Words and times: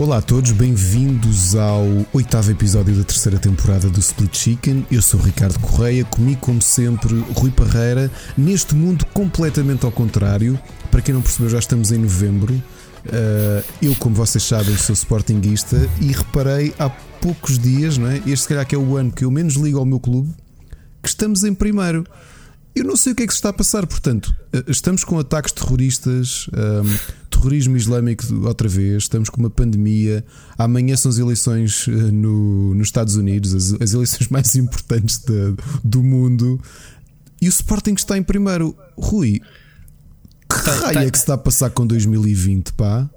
Olá 0.00 0.16
a 0.16 0.22
todos, 0.22 0.52
bem-vindos 0.52 1.54
ao 1.54 1.84
oitavo 2.14 2.50
episódio 2.50 2.96
da 2.96 3.04
terceira 3.04 3.38
temporada 3.38 3.90
do 3.90 4.00
Split 4.00 4.34
Chicken. 4.34 4.86
Eu 4.90 5.02
sou 5.02 5.20
Ricardo 5.20 5.58
Correia, 5.58 6.06
comigo, 6.06 6.40
como 6.40 6.62
sempre, 6.62 7.14
Rui 7.36 7.50
Parreira. 7.50 8.10
Neste 8.34 8.74
mundo 8.74 9.04
completamente 9.12 9.84
ao 9.84 9.92
contrário, 9.92 10.58
para 10.90 11.02
quem 11.02 11.12
não 11.12 11.20
percebeu, 11.20 11.50
já 11.50 11.58
estamos 11.58 11.92
em 11.92 11.98
novembro. 11.98 12.54
Uh, 12.54 13.62
eu, 13.82 13.94
como 13.96 14.14
vocês 14.14 14.42
sabem, 14.42 14.74
sou 14.78 14.94
sportinguista 14.94 15.76
e 16.00 16.12
reparei 16.12 16.74
há 16.78 16.88
poucos 16.88 17.58
dias, 17.58 17.98
não 17.98 18.08
é? 18.08 18.16
Este, 18.20 18.38
se 18.38 18.48
calhar, 18.48 18.66
que 18.66 18.74
é 18.74 18.78
o 18.78 18.96
ano 18.96 19.12
que 19.12 19.26
eu 19.26 19.30
menos 19.30 19.52
ligo 19.56 19.78
ao 19.78 19.84
meu 19.84 20.00
clube, 20.00 20.34
que 21.02 21.10
estamos 21.10 21.44
em 21.44 21.52
primeiro. 21.52 22.06
Eu 22.74 22.84
não 22.84 22.96
sei 22.96 23.12
o 23.12 23.16
que 23.16 23.24
é 23.24 23.26
que 23.26 23.34
se 23.34 23.38
está 23.38 23.50
a 23.50 23.52
passar, 23.52 23.86
portanto, 23.86 24.34
eh, 24.50 24.64
estamos 24.68 25.04
com 25.04 25.18
ataques 25.18 25.52
terroristas, 25.52 26.48
ehm, 26.54 26.98
terrorismo 27.40 27.76
islâmico 27.76 28.24
outra 28.46 28.68
vez, 28.68 29.04
estamos 29.04 29.30
com 29.30 29.40
uma 29.40 29.50
pandemia. 29.50 30.24
Amanhã 30.58 30.94
são 30.96 31.10
as 31.10 31.18
eleições 31.18 31.86
eh, 31.88 31.92
no, 31.92 32.74
nos 32.74 32.88
Estados 32.88 33.16
Unidos, 33.16 33.54
as, 33.54 33.80
as 33.80 33.92
eleições 33.94 34.28
mais 34.30 34.54
importantes 34.54 35.18
de, 35.18 35.54
do 35.82 36.02
mundo. 36.02 36.60
E 37.40 37.48
o 37.48 37.48
Sporting 37.48 37.94
está 37.94 38.18
em 38.18 38.22
primeiro. 38.22 38.76
Rui, 38.96 39.40
que 40.48 40.64
tá, 40.64 40.74
raio 40.74 41.08
é 41.08 41.10
que 41.10 41.16
se 41.16 41.22
está 41.22 41.34
a 41.34 41.38
passar 41.38 41.70
com 41.70 41.86
2020, 41.86 42.72
pá? 42.74 43.08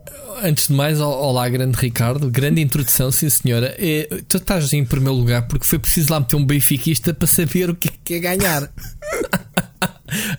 Antes 0.41 0.67
de 0.67 0.73
mais, 0.73 0.99
olá, 0.99 1.47
grande 1.49 1.77
Ricardo. 1.77 2.29
Grande 2.29 2.61
introdução, 2.61 3.11
sim 3.11 3.29
senhora. 3.29 3.75
É, 3.77 4.07
tu 4.27 4.37
estás 4.37 4.71
em 4.71 4.85
primeiro 4.85 5.15
lugar 5.15 5.47
porque 5.47 5.65
foi 5.65 5.79
preciso 5.79 6.11
lá 6.11 6.19
meter 6.19 6.35
um 6.35 6.45
benfiquista 6.45 7.13
para 7.13 7.27
saber 7.27 7.69
o 7.69 7.75
que 7.75 7.89
é, 7.89 8.17
é 8.17 8.19
ganhar. 8.19 8.71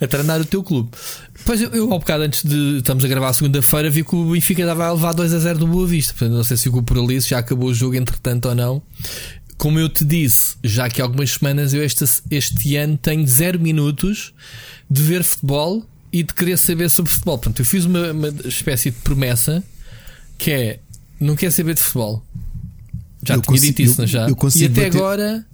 a 0.01 0.07
treinar 0.07 0.41
o 0.41 0.45
teu 0.45 0.63
clube. 0.63 0.91
Pois 1.45 1.61
eu, 1.61 1.71
eu, 1.71 1.93
ao 1.93 1.99
bocado 1.99 2.25
antes 2.25 2.45
de 2.45 2.79
estamos 2.79 3.05
a 3.05 3.09
gravar 3.09 3.29
a 3.29 3.33
segunda-feira, 3.33 3.91
vi 3.91 4.05
que 4.05 4.15
o 4.15 4.33
Benfica 4.33 4.65
dava 4.65 4.87
a 4.87 4.93
levar 4.93 5.13
2 5.13 5.33
a 5.35 5.39
0 5.39 5.59
do 5.59 5.67
Boa 5.67 5.87
Vista. 5.87 6.13
Portanto, 6.15 6.37
não 6.37 6.45
sei 6.45 6.57
se 6.57 6.69
o 6.69 6.83
por 6.83 6.99
ali 6.99 7.21
já 7.21 7.39
acabou 7.39 7.69
o 7.69 7.75
jogo 7.75 7.97
entretanto 7.97 8.49
ou 8.49 8.55
não. 8.55 8.83
Como 9.57 9.79
eu 9.79 9.89
te 9.89 10.05
disse, 10.05 10.57
já 10.65 10.89
que 10.89 11.01
há 11.01 11.05
algumas 11.05 11.31
semanas 11.33 11.73
eu 11.73 11.83
este, 11.83 12.05
este 12.31 12.77
ano 12.77 12.97
tenho 12.97 13.27
0 13.27 13.61
minutos 13.61 14.33
de 14.91 15.03
ver 15.03 15.23
futebol 15.23 15.85
e 16.13 16.23
de 16.23 16.35
querer 16.35 16.57
saber 16.59 16.91
sobre 16.91 17.13
futebol. 17.13 17.39
Portanto, 17.39 17.61
eu 17.61 17.65
fiz 17.65 17.85
uma, 17.85 18.13
uma 18.13 18.29
espécie 18.45 18.91
de 18.91 18.97
promessa 18.99 19.63
que 20.39 20.51
é 20.51 20.81
não 21.21 21.37
quer 21.37 21.51
saber 21.51 21.75
de 21.75 21.83
futebol. 21.83 22.23
Já 23.27 23.35
eu 23.35 23.41
tinha 23.41 23.53
consigo, 23.53 23.77
dito 23.77 23.83
isso, 23.83 24.01
não 24.01 24.07
já? 24.07 24.29
e 24.29 24.65
até 24.65 24.85
bater... 24.85 24.97
agora. 24.97 25.47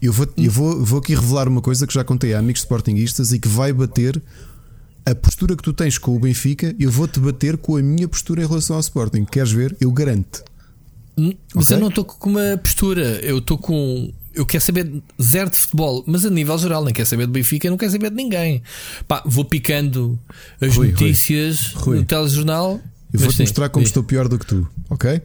Eu, 0.00 0.12
vou, 0.12 0.28
eu 0.36 0.50
vou, 0.50 0.84
vou 0.84 0.98
aqui 0.98 1.14
revelar 1.14 1.48
uma 1.48 1.60
coisa 1.60 1.86
que 1.86 1.94
já 1.94 2.02
contei 2.04 2.34
a 2.34 2.38
amigos 2.38 2.60
sportinguistas 2.62 3.32
e 3.32 3.38
que 3.38 3.48
vai 3.48 3.72
bater 3.72 4.20
a 5.04 5.14
postura 5.14 5.56
que 5.56 5.62
tu 5.62 5.72
tens 5.72 5.98
com 5.98 6.16
o 6.16 6.18
Benfica. 6.18 6.74
Eu 6.78 6.90
vou-te 6.90 7.20
bater 7.20 7.56
com 7.56 7.76
a 7.76 7.82
minha 7.82 8.08
postura 8.08 8.42
em 8.42 8.46
relação 8.46 8.76
ao 8.76 8.80
Sporting. 8.80 9.24
Queres 9.24 9.52
ver? 9.52 9.76
Eu 9.80 9.90
garanto. 9.92 10.42
Mas 11.16 11.66
okay? 11.66 11.76
eu 11.76 11.80
não 11.80 11.88
estou 11.88 12.04
com 12.04 12.30
uma 12.30 12.56
postura, 12.56 13.20
eu 13.22 13.38
estou 13.38 13.58
com 13.58 14.10
eu 14.32 14.46
quero 14.46 14.62
saber 14.62 15.02
zero 15.20 15.50
de 15.50 15.56
futebol, 15.56 16.04
mas 16.06 16.24
a 16.24 16.30
nível 16.30 16.56
geral, 16.56 16.84
nem 16.84 16.94
quero 16.94 17.08
saber 17.08 17.26
de 17.26 17.32
Benfica, 17.32 17.68
não 17.68 17.76
quero 17.76 17.90
saber 17.90 18.10
de 18.10 18.16
ninguém. 18.16 18.62
Pá, 19.08 19.22
vou 19.26 19.44
picando 19.44 20.18
as 20.60 20.76
Rui, 20.76 20.92
notícias 20.92 21.72
Rui. 21.74 21.98
no 21.98 22.04
telejornal. 22.04 22.80
Eu 23.12 23.18
vou-te 23.18 23.40
mostrar 23.40 23.68
como 23.68 23.84
estou 23.84 24.04
pior 24.04 24.28
do 24.28 24.38
que 24.38 24.46
tu, 24.46 24.68
ok? 24.88 25.20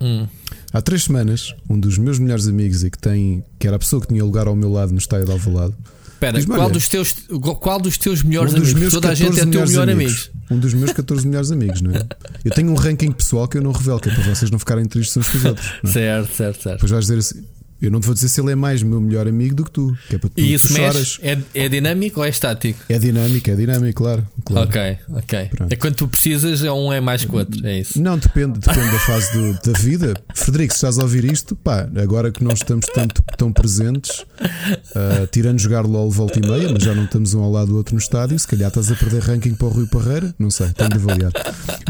Hum. 0.00 0.26
Há 0.72 0.82
três 0.82 1.04
semanas, 1.04 1.54
um 1.68 1.78
dos 1.78 1.96
meus 1.96 2.18
melhores 2.18 2.46
amigos 2.46 2.84
e 2.84 2.90
que 2.90 2.98
tem, 2.98 3.42
que 3.58 3.66
era 3.66 3.76
a 3.76 3.78
pessoa 3.78 4.02
que 4.02 4.08
tinha 4.08 4.22
lugar 4.22 4.46
ao 4.46 4.54
meu 4.54 4.70
lado 4.70 4.92
no 4.92 4.98
estádio 4.98 5.26
de 5.26 5.32
Alvalade. 5.32 5.74
Espera, 6.12 6.44
qual, 6.46 6.68
dos 6.68 6.88
teus, 6.88 7.14
qual 7.60 7.80
dos 7.80 7.96
teus 7.96 8.24
melhores 8.24 8.52
um 8.52 8.56
dos 8.56 8.70
amigos? 8.70 8.80
Meus 8.80 8.94
Toda 8.94 9.08
a 9.10 9.14
gente 9.14 9.38
é 9.38 9.46
teu 9.46 9.64
melhor 9.64 9.88
amigo. 9.88 10.12
Um 10.50 10.58
dos 10.58 10.74
meus 10.74 10.92
14 10.92 11.26
melhores 11.26 11.52
amigos, 11.52 11.80
não 11.80 11.92
é? 11.92 12.04
Eu 12.44 12.50
tenho 12.50 12.72
um 12.72 12.74
ranking 12.74 13.12
pessoal 13.12 13.46
que 13.46 13.56
eu 13.56 13.62
não 13.62 13.70
revelo, 13.70 14.00
que 14.00 14.08
é 14.08 14.14
para 14.14 14.24
vocês 14.24 14.50
não 14.50 14.58
ficarem 14.58 14.84
tristes 14.84 15.16
uns 15.16 15.28
com 15.28 15.38
os 15.38 15.44
outros. 15.44 15.66
É? 15.84 15.86
Certo, 15.86 16.34
certo, 16.34 16.62
certo. 16.62 16.74
Depois 16.74 16.90
vais 16.90 17.06
dizer 17.06 17.18
assim: 17.18 17.44
eu 17.80 17.90
não 17.90 18.00
te 18.00 18.06
vou 18.06 18.14
dizer 18.14 18.28
se 18.28 18.40
ele 18.40 18.52
é 18.52 18.54
mais 18.54 18.82
meu 18.82 19.00
melhor 19.00 19.28
amigo 19.28 19.54
do 19.54 19.64
que 19.64 19.70
tu. 19.70 19.96
Que 20.08 20.16
é 20.16 20.18
para 20.18 20.30
tu, 20.30 20.40
e 20.40 20.54
isso 20.54 20.72
mexe? 20.72 21.20
É, 21.22 21.38
é 21.54 21.68
dinâmico 21.68 22.20
ou 22.20 22.26
é 22.26 22.28
estático? 22.28 22.80
É 22.88 22.98
dinâmico, 22.98 23.50
é 23.50 23.54
dinâmico, 23.54 24.02
claro. 24.02 24.26
claro. 24.44 24.68
Ok, 24.68 24.98
ok. 25.10 25.48
Pronto. 25.56 25.72
É 25.72 25.76
quando 25.76 25.94
tu 25.94 26.08
precisas, 26.08 26.64
é 26.64 26.72
um 26.72 26.92
é 26.92 27.00
mais 27.00 27.24
que 27.24 27.30
o 27.30 27.38
outro. 27.38 27.64
É 27.64 27.78
isso. 27.78 28.00
Não, 28.00 28.18
depende, 28.18 28.58
depende 28.58 28.90
da 28.90 28.98
fase 28.98 29.32
do, 29.32 29.72
da 29.72 29.78
vida. 29.78 30.14
Frederico, 30.34 30.72
se 30.72 30.78
estás 30.78 30.98
a 30.98 31.02
ouvir 31.02 31.24
isto, 31.24 31.54
pá, 31.54 31.88
agora 31.96 32.32
que 32.32 32.42
não 32.42 32.52
estamos 32.52 32.86
tanto, 32.86 33.22
tão 33.36 33.52
presentes, 33.52 34.20
uh, 34.20 35.26
tirando 35.30 35.58
jogar 35.60 35.86
LOL 35.86 36.10
volta 36.10 36.38
e 36.38 36.42
meia, 36.42 36.72
mas 36.72 36.82
já 36.82 36.94
não 36.94 37.04
estamos 37.04 37.32
um 37.34 37.42
ao 37.42 37.50
lado 37.50 37.68
do 37.68 37.76
outro 37.76 37.94
no 37.94 38.00
estádio, 38.00 38.38
se 38.38 38.46
calhar 38.46 38.68
estás 38.68 38.90
a 38.90 38.96
perder 38.96 39.22
ranking 39.22 39.54
para 39.54 39.66
o 39.66 39.70
Rui 39.70 39.86
Parreira, 39.86 40.34
não 40.38 40.50
sei, 40.50 40.70
tenho 40.72 40.90
de 40.90 40.96
avaliar. 40.96 41.32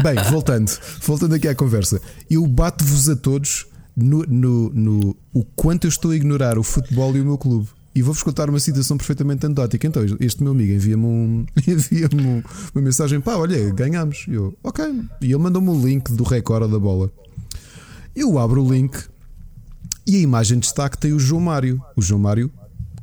Bem, 0.03 0.15
voltando, 0.29 0.71
voltando 1.01 1.35
aqui 1.35 1.47
à 1.47 1.55
conversa, 1.55 1.99
eu 2.29 2.45
bato-vos 2.45 3.09
a 3.09 3.15
todos 3.15 3.65
no, 3.95 4.23
no, 4.23 4.69
no, 4.69 5.17
o 5.33 5.43
quanto 5.43 5.85
eu 5.85 5.89
estou 5.89 6.11
a 6.11 6.15
ignorar 6.15 6.57
o 6.57 6.63
futebol 6.63 7.15
e 7.15 7.21
o 7.21 7.25
meu 7.25 7.37
clube. 7.37 7.67
E 7.93 8.01
vou-vos 8.01 8.21
contar 8.23 8.49
uma 8.49 8.59
situação 8.59 8.97
perfeitamente 8.97 9.45
anedótica. 9.45 9.85
Então, 9.85 10.03
este 10.19 10.43
meu 10.43 10.51
amigo 10.51 10.71
envia-me 10.71 11.05
um, 11.05 11.45
envia 11.67 12.07
um, 12.13 12.43
uma 12.73 12.81
mensagem: 12.81 13.19
pá, 13.19 13.35
olha, 13.35 13.71
ganhamos. 13.71 14.25
E 14.27 14.33
eu, 14.33 14.55
ok. 14.63 14.85
E 15.21 15.25
ele 15.25 15.37
mandou-me 15.37 15.69
um 15.69 15.85
link 15.85 16.11
do 16.13 16.23
recorde 16.23 16.71
da 16.71 16.79
bola. 16.79 17.11
Eu 18.15 18.37
abro 18.37 18.63
o 18.63 18.71
link 18.71 18.97
e 20.05 20.15
a 20.17 20.19
imagem 20.19 20.59
de 20.59 20.65
destaque 20.65 20.97
tem 20.97 21.13
o 21.13 21.19
João 21.19 21.41
Mário. 21.41 21.81
O 21.95 22.01
João 22.01 22.19
Mário, 22.19 22.51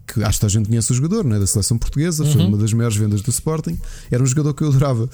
que 0.07 0.23
acho 0.23 0.41
que 0.41 0.47
a 0.47 0.49
gente 0.49 0.69
conhece 0.69 0.91
o 0.93 0.95
jogador, 0.95 1.25
né, 1.25 1.39
da 1.39 1.47
seleção 1.47 1.79
portuguesa, 1.79 2.25
uhum. 2.25 2.33
foi 2.33 2.47
uma 2.47 2.59
das 2.59 2.73
maiores 2.73 2.97
vendas 2.97 3.23
do 3.23 3.31
Sporting. 3.31 3.79
Era 4.11 4.23
um 4.23 4.27
jogador 4.27 4.55
que 4.55 4.63
eu 4.63 4.69
adorava. 4.69 5.09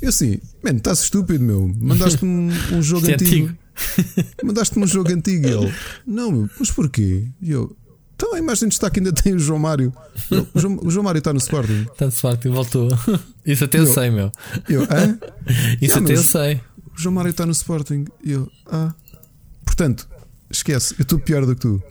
Eu 0.00 0.08
assim, 0.08 0.40
mano, 0.62 0.78
estás 0.78 1.00
estúpido, 1.00 1.44
meu. 1.44 1.72
Mandaste-me 1.80 2.30
um, 2.30 2.76
um 2.76 2.82
jogo 2.82 3.06
antigo. 3.12 3.24
antigo. 3.24 3.58
Mandaste-me 4.42 4.84
um 4.84 4.86
jogo 4.86 5.12
antigo 5.12 5.46
e 5.46 5.50
ele, 5.50 5.74
não, 6.06 6.48
mas 6.58 6.70
porquê? 6.70 7.26
E 7.40 7.50
eu, 7.50 7.76
então 8.14 8.34
a 8.34 8.38
imagem 8.38 8.68
de 8.68 8.70
destaque 8.70 9.00
ainda 9.00 9.12
tem 9.12 9.34
o 9.34 9.38
João 9.38 9.58
Mário. 9.58 9.92
o, 10.54 10.60
João, 10.60 10.78
o, 10.82 10.90
João, 10.90 11.04
Mário 11.04 11.18
está 11.18 11.32
no 11.32 11.38
Sporting. 11.38 11.86
Está 11.90 12.04
no 12.04 12.12
Sporting, 12.12 12.50
voltou. 12.50 12.88
Isso 13.44 13.64
até 13.64 13.80
eu, 13.80 13.86
sei, 13.86 14.10
meu. 14.10 14.30
Eu, 14.68 14.82
hã? 14.82 15.18
Isso 15.82 15.98
até 15.98 16.12
eu 16.12 16.22
sei. 16.22 16.60
O 16.96 17.00
João 17.00 17.14
Mário 17.14 17.30
está 17.30 17.44
no 17.44 17.50
Sporting. 17.50 18.04
E 18.22 18.30
eu, 18.30 18.48
ah. 18.70 18.94
Portanto, 19.64 20.08
esquece, 20.48 20.94
eu 20.98 21.02
estou 21.02 21.18
pior 21.18 21.44
do 21.44 21.56
que 21.56 21.62
tu. 21.62 21.82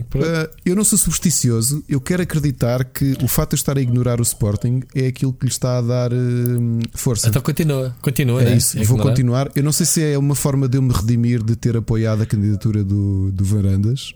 Uh, 0.00 0.48
eu 0.64 0.74
não 0.74 0.84
sou 0.84 0.98
supersticioso, 0.98 1.84
eu 1.88 2.00
quero 2.00 2.22
acreditar 2.22 2.84
que 2.84 3.16
o 3.22 3.28
fato 3.28 3.50
de 3.50 3.54
eu 3.54 3.58
estar 3.58 3.78
a 3.78 3.80
ignorar 3.80 4.20
o 4.20 4.22
Sporting 4.22 4.82
é 4.94 5.06
aquilo 5.06 5.32
que 5.32 5.46
lhe 5.46 5.52
está 5.52 5.78
a 5.78 5.80
dar 5.80 6.12
uh, 6.12 6.80
força. 6.94 7.28
Então 7.28 7.40
continua, 7.40 7.94
continua, 8.02 8.42
é 8.42 8.46
né? 8.46 8.56
isso, 8.56 8.78
é 8.78 8.84
vou 8.84 8.98
continuar. 8.98 9.50
Eu 9.54 9.62
não 9.62 9.72
sei 9.72 9.86
se 9.86 10.02
é 10.02 10.18
uma 10.18 10.34
forma 10.34 10.68
de 10.68 10.78
eu 10.78 10.82
me 10.82 10.92
redimir 10.92 11.42
de 11.42 11.54
ter 11.56 11.76
apoiado 11.76 12.22
a 12.22 12.26
candidatura 12.26 12.82
do, 12.82 13.30
do 13.30 13.44
Varandas. 13.44 14.14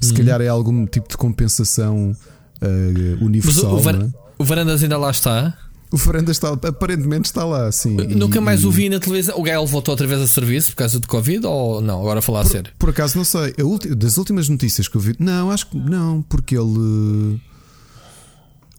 Se 0.00 0.10
uhum. 0.10 0.16
calhar 0.16 0.40
é 0.40 0.48
algum 0.48 0.86
tipo 0.86 1.08
de 1.08 1.16
compensação 1.16 2.16
uh, 2.62 3.24
universal. 3.24 3.72
Mas 3.72 3.72
o, 3.72 3.76
o, 3.76 3.80
Var 3.80 4.02
é? 4.02 4.08
o 4.38 4.44
Varandas 4.44 4.82
ainda 4.82 4.98
lá 4.98 5.10
está? 5.10 5.56
O 5.92 5.98
Fernandes 5.98 6.36
está, 6.36 6.50
aparentemente 6.50 7.26
está 7.26 7.44
lá, 7.44 7.70
sim. 7.72 7.96
Nunca 7.96 8.38
e, 8.38 8.40
mais 8.40 8.64
o 8.64 8.70
vi 8.70 8.88
na 8.88 9.00
televisão. 9.00 9.36
O 9.36 9.42
Gael 9.42 9.66
voltou 9.66 9.92
outra 9.92 10.06
vez 10.06 10.20
a 10.20 10.26
serviço 10.26 10.70
por 10.70 10.76
causa 10.76 11.00
do 11.00 11.08
Covid 11.08 11.44
ou 11.44 11.80
não? 11.80 12.00
Agora 12.00 12.20
a 12.20 12.22
falar 12.22 12.42
por, 12.42 12.48
a 12.48 12.50
sério. 12.50 12.72
Por 12.78 12.90
acaso 12.90 13.18
não 13.18 13.24
sei. 13.24 13.54
das 13.96 14.16
últimas 14.16 14.48
notícias 14.48 14.86
que 14.86 14.96
eu 14.96 15.00
vi, 15.00 15.16
não, 15.18 15.50
acho 15.50 15.66
que 15.66 15.76
não, 15.76 16.22
porque 16.22 16.56
ele. 16.56 17.40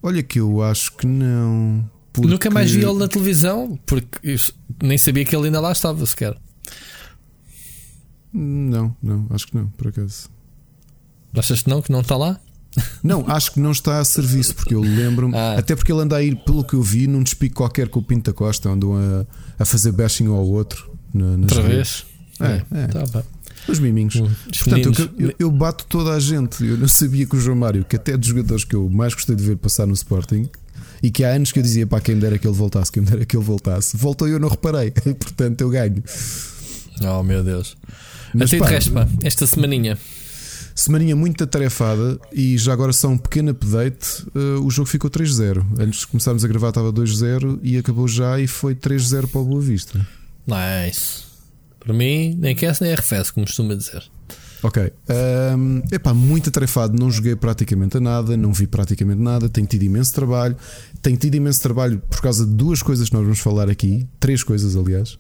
Olha 0.02 0.24
que 0.24 0.40
eu 0.40 0.64
acho 0.64 0.96
que 0.96 1.06
não. 1.06 1.84
Porque... 2.14 2.30
Nunca 2.30 2.50
mais 2.50 2.72
vi 2.72 2.84
ele 2.84 2.98
na 2.98 3.08
televisão, 3.08 3.78
porque 3.86 4.38
nem 4.82 4.98
sabia 4.98 5.26
que 5.26 5.36
ele 5.36 5.48
ainda 5.48 5.60
lá 5.60 5.72
estava 5.72 6.06
sequer. 6.06 6.38
Não, 8.34 8.96
não, 9.04 9.28
acho 9.30 9.48
que 9.48 9.56
não, 9.56 9.68
por 9.68 9.90
acaso. 9.90 10.30
Achas 11.36 11.62
que 11.62 11.70
não, 11.70 11.82
que 11.82 11.92
não 11.92 12.02
está 12.02 12.16
lá? 12.16 12.40
Não, 13.04 13.26
acho 13.28 13.54
que 13.54 13.60
não 13.60 13.72
está 13.72 14.00
a 14.00 14.06
serviço, 14.06 14.56
porque 14.56 14.74
eu 14.74 14.82
lembro-me, 14.82 15.36
ah. 15.36 15.56
até 15.58 15.76
porque 15.76 15.92
ele 15.92 16.02
anda 16.02 16.16
a 16.16 16.24
ir, 16.24 16.36
pelo 16.46 16.64
que 16.64 16.74
eu 16.74 16.82
vi, 16.82 17.08
num 17.08 17.22
despique 17.22 17.56
qualquer 17.56 17.90
com 17.90 18.00
o 18.00 18.04
Pinto 18.04 18.32
da 18.32 18.34
Costa, 18.34 18.70
andam 18.70 18.96
a, 18.96 19.26
a 19.60 19.66
fazer 19.66 19.92
bashing 19.92 20.28
ao 20.28 20.48
outro. 20.48 20.90
Na, 21.14 21.32
Outra 21.32 21.62
vez? 21.62 22.06
É, 22.40 22.62
é. 22.72 22.88
Tá, 22.88 23.24
Os 23.68 23.80
miminhos. 23.80 24.16
Hum, 24.16 24.30
Portanto, 24.64 25.10
eu, 25.18 25.34
eu, 25.38 25.52
bato 25.52 25.86
toda 25.88 26.14
a 26.14 26.20
gente. 26.20 26.66
Eu 26.66 26.78
não 26.78 26.88
sabia 26.88 27.26
que 27.26 27.36
o 27.36 27.40
João 27.40 27.58
Mário, 27.58 27.84
que 27.84 27.96
até 27.96 28.14
é 28.14 28.18
dos 28.18 28.28
jogadores 28.28 28.64
que 28.64 28.76
eu 28.76 28.90
mais 28.90 29.14
gostei 29.14 29.36
de 29.36 29.44
ver 29.44 29.58
passar 29.58 29.86
no 29.86 29.94
Sporting, 29.94 30.50
e 31.04 31.12
que 31.12 31.24
há 31.24 31.34
anos 31.34 31.52
que 31.52 31.60
eu 31.60 31.64
dizia 31.64 31.86
para 31.86 32.00
quem 32.00 32.16
me 32.16 32.22
dera 32.22 32.38
que 32.38 32.48
ele 32.48 32.56
voltasse, 32.56 32.92
quem 32.92 33.04
me 33.04 33.10
dera 33.10 33.26
que 33.26 33.36
ele 33.36 33.44
voltasse, 33.44 33.98
voltou 33.98 34.28
e 34.28 34.32
eu 34.32 34.40
não 34.40 34.48
reparei. 34.48 34.92
Portanto, 35.20 35.62
eu 35.62 35.70
ganho. 35.70 36.02
Oh 37.04 37.24
meu 37.24 37.44
Deus. 37.44 37.76
Mas, 38.34 38.50
Até 38.50 38.60
pá, 38.60 38.68
de 38.68 38.72
resto, 38.72 38.92
pá, 38.92 39.08
esta 39.24 39.46
semaninha. 39.46 39.98
Semaninha 40.76 41.16
muito 41.16 41.44
atarefada 41.44 42.20
e 42.32 42.58
já 42.58 42.74
agora 42.74 42.94
só 42.94 43.08
um 43.10 43.18
pequeno 43.18 43.52
update. 43.52 44.26
Uh, 44.36 44.66
o 44.66 44.72
jogo 44.72 44.88
ficou 44.88 45.10
3-0. 45.10 45.66
Antes 45.80 46.02
de 46.02 46.08
começarmos 46.08 46.44
a 46.44 46.48
gravar 46.48 46.70
estava 46.70 46.92
2-0 46.92 47.60
e 47.62 47.78
acabou 47.78 48.08
já 48.08 48.40
e 48.40 48.48
foi 48.48 48.76
3-0 48.76 49.28
para 49.28 49.42
o 49.42 49.46
Boa 49.46 49.62
Vista. 49.62 50.06
Nice. 50.48 51.24
Para 51.80 51.94
mim, 51.94 52.36
nem 52.40 52.56
quer 52.56 52.76
nem 52.80 52.94
arrefece, 52.94 53.34
como 53.34 53.46
costuma 53.46 53.76
dizer. 53.76 54.04
Ok. 54.64 54.92
Um, 55.58 55.82
epá, 55.92 56.14
muito 56.14 56.50
atarefado. 56.50 56.98
Não 56.98 57.10
joguei 57.10 57.36
praticamente 57.36 57.98
a 57.98 58.00
nada, 58.00 58.38
não 58.38 58.54
vi 58.54 58.68
praticamente 58.68 59.22
nada. 59.22 59.50
Tenho 59.50 59.66
tido 59.66 59.84
imenso 59.84 60.14
trabalho. 60.14 60.56
Tenho 61.02 61.18
tido 61.18 61.36
imenso 61.36 61.62
trabalho 61.62 62.00
por 62.10 62.22
causa 62.22 62.46
de 62.46 62.52
duas 62.54 62.84
coisas 62.84 63.10
que 63.10 63.16
nós 63.16 63.24
vamos 63.24 63.40
falar 63.40 63.70
aqui. 63.70 64.08
Três 64.20 64.44
coisas, 64.44 64.76
aliás. 64.76 65.18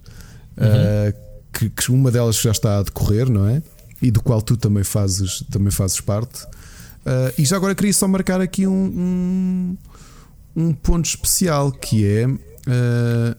Uhum. 0.57 0.67
Uh, 0.67 1.31
que, 1.51 1.69
que 1.69 1.91
uma 1.91 2.11
delas 2.11 2.35
já 2.39 2.51
está 2.51 2.79
a 2.79 2.83
decorrer, 2.83 3.29
não 3.29 3.47
é? 3.47 3.61
E 4.01 4.09
do 4.09 4.21
qual 4.21 4.41
tu 4.41 4.57
também 4.57 4.83
fazes, 4.83 5.43
também 5.51 5.71
fazes 5.71 6.01
parte. 6.01 6.43
Uh, 7.05 7.33
e 7.37 7.45
já 7.45 7.55
agora 7.55 7.75
queria 7.75 7.93
só 7.93 8.07
marcar 8.07 8.41
aqui 8.41 8.67
um, 8.67 8.73
um, 8.73 9.77
um 10.55 10.73
ponto 10.73 11.05
especial 11.05 11.71
que 11.71 12.05
é 12.05 12.27
uh, 12.27 13.35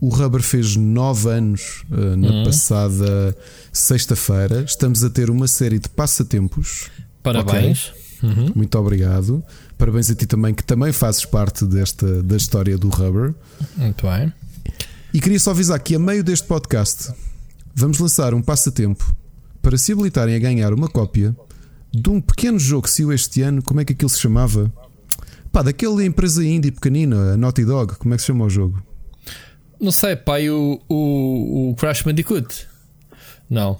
o 0.00 0.08
Rubber 0.08 0.42
fez 0.42 0.76
9 0.76 1.30
anos 1.30 1.84
uh, 1.90 2.16
na 2.16 2.28
uhum. 2.28 2.44
passada 2.44 3.36
sexta-feira. 3.72 4.62
Estamos 4.62 5.02
a 5.02 5.10
ter 5.10 5.30
uma 5.30 5.48
série 5.48 5.78
de 5.78 5.88
passatempos. 5.88 6.90
Parabéns. 7.22 7.92
Okay? 8.18 8.28
Uhum. 8.28 8.52
Muito 8.54 8.78
obrigado. 8.78 9.44
Parabéns 9.76 10.10
a 10.10 10.14
ti 10.14 10.26
também, 10.26 10.54
que 10.54 10.64
também 10.64 10.92
fazes 10.92 11.24
parte 11.24 11.64
desta 11.66 12.22
da 12.22 12.36
história 12.36 12.78
do 12.78 12.88
Rubber. 12.88 13.34
Muito 13.76 14.06
bem. 14.06 14.32
E 15.12 15.20
queria 15.20 15.38
só 15.38 15.50
avisar 15.50 15.78
que 15.80 15.94
a 15.94 15.98
meio 15.98 16.24
deste 16.24 16.46
podcast 16.46 17.12
vamos 17.74 17.98
lançar 17.98 18.32
um 18.32 18.40
passatempo 18.40 19.14
para 19.66 19.76
se 19.76 19.90
habilitarem 19.90 20.36
a 20.36 20.38
ganhar 20.38 20.72
uma 20.72 20.86
cópia 20.86 21.34
de 21.92 22.08
um 22.08 22.20
pequeno 22.20 22.56
jogo 22.56 22.82
que 22.84 22.90
saiu 22.90 23.12
este 23.12 23.42
ano. 23.42 23.60
Como 23.60 23.80
é 23.80 23.84
que 23.84 23.94
aquilo 23.94 24.08
se 24.08 24.20
chamava? 24.20 24.72
Pá, 25.50 25.60
daquela 25.60 26.04
empresa 26.04 26.44
indie 26.44 26.70
pequenina, 26.70 27.32
a 27.32 27.36
Naughty 27.36 27.64
Dog. 27.64 27.96
Como 27.96 28.14
é 28.14 28.16
que 28.16 28.22
se 28.22 28.28
chama 28.28 28.44
o 28.44 28.48
jogo? 28.48 28.80
Não 29.80 29.90
sei, 29.90 30.14
pai, 30.14 30.48
o, 30.50 30.80
o, 30.88 31.70
o 31.70 31.74
Crash 31.74 32.02
Bandicoot. 32.02 32.68
Não. 33.50 33.76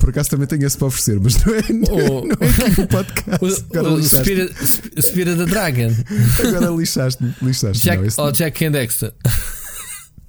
Por 0.00 0.08
acaso 0.08 0.30
também 0.30 0.48
tenho 0.48 0.66
esse 0.66 0.76
para 0.76 0.88
oferecer, 0.88 1.20
mas 1.20 1.44
não 1.44 1.54
é, 1.54 1.62
não 1.72 2.00
é, 2.00 2.08
não 2.08 2.28
é 2.40 2.68
aqui 2.68 2.80
no 2.80 2.88
podcast. 2.88 3.44
o, 3.78 3.94
o 3.94 4.02
Spirit, 4.02 4.52
Spirit 5.00 5.36
the 5.36 5.44
Dragon. 5.44 5.94
Agora 6.44 6.74
lixaste-me. 6.74 7.36
Lixaste 7.40 7.84
Jack, 7.84 8.18
não, 8.18 8.24
oh, 8.24 8.32
Jack 8.32 8.64
and 8.64 8.72
Dexter. 8.72 9.14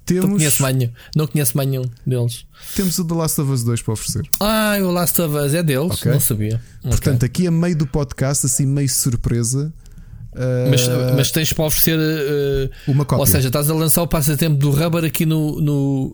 Temos... 0.04 0.24
Não 0.24 0.36
conheço, 0.36 0.62
mais 0.62 0.76
nenhum, 0.76 0.90
não 1.14 1.26
conheço 1.26 1.56
mais 1.56 1.68
nenhum 1.68 1.84
deles. 2.06 2.44
Temos 2.74 2.98
o 2.98 3.04
The 3.04 3.14
Last 3.14 3.40
of 3.40 3.50
Us 3.50 3.62
2 3.62 3.82
para 3.82 3.92
oferecer. 3.92 4.22
Ah, 4.40 4.76
o 4.80 4.90
Last 4.90 5.20
of 5.20 5.36
Us 5.36 5.54
é 5.54 5.62
deles? 5.62 5.92
Okay. 5.92 6.12
Não 6.12 6.20
sabia. 6.20 6.60
Portanto, 6.82 7.24
okay. 7.24 7.26
aqui 7.26 7.46
a 7.46 7.50
meio 7.50 7.76
do 7.76 7.86
podcast, 7.86 8.46
assim 8.46 8.66
meio 8.66 8.88
surpresa, 8.88 9.72
mas, 10.70 10.86
uh, 10.86 11.14
mas, 11.14 11.30
tens 11.30 11.52
para 11.52 11.64
oferecer 11.66 11.98
uh, 11.98 12.90
uma 12.90 13.04
cópia. 13.04 13.20
Ou 13.20 13.26
seja, 13.26 13.48
estás 13.48 13.68
a 13.68 13.74
lançar 13.74 14.02
o 14.02 14.06
passatempo 14.08 14.56
do 14.56 14.70
Rubber 14.70 15.04
aqui 15.04 15.26
no. 15.26 15.60
no 15.60 16.12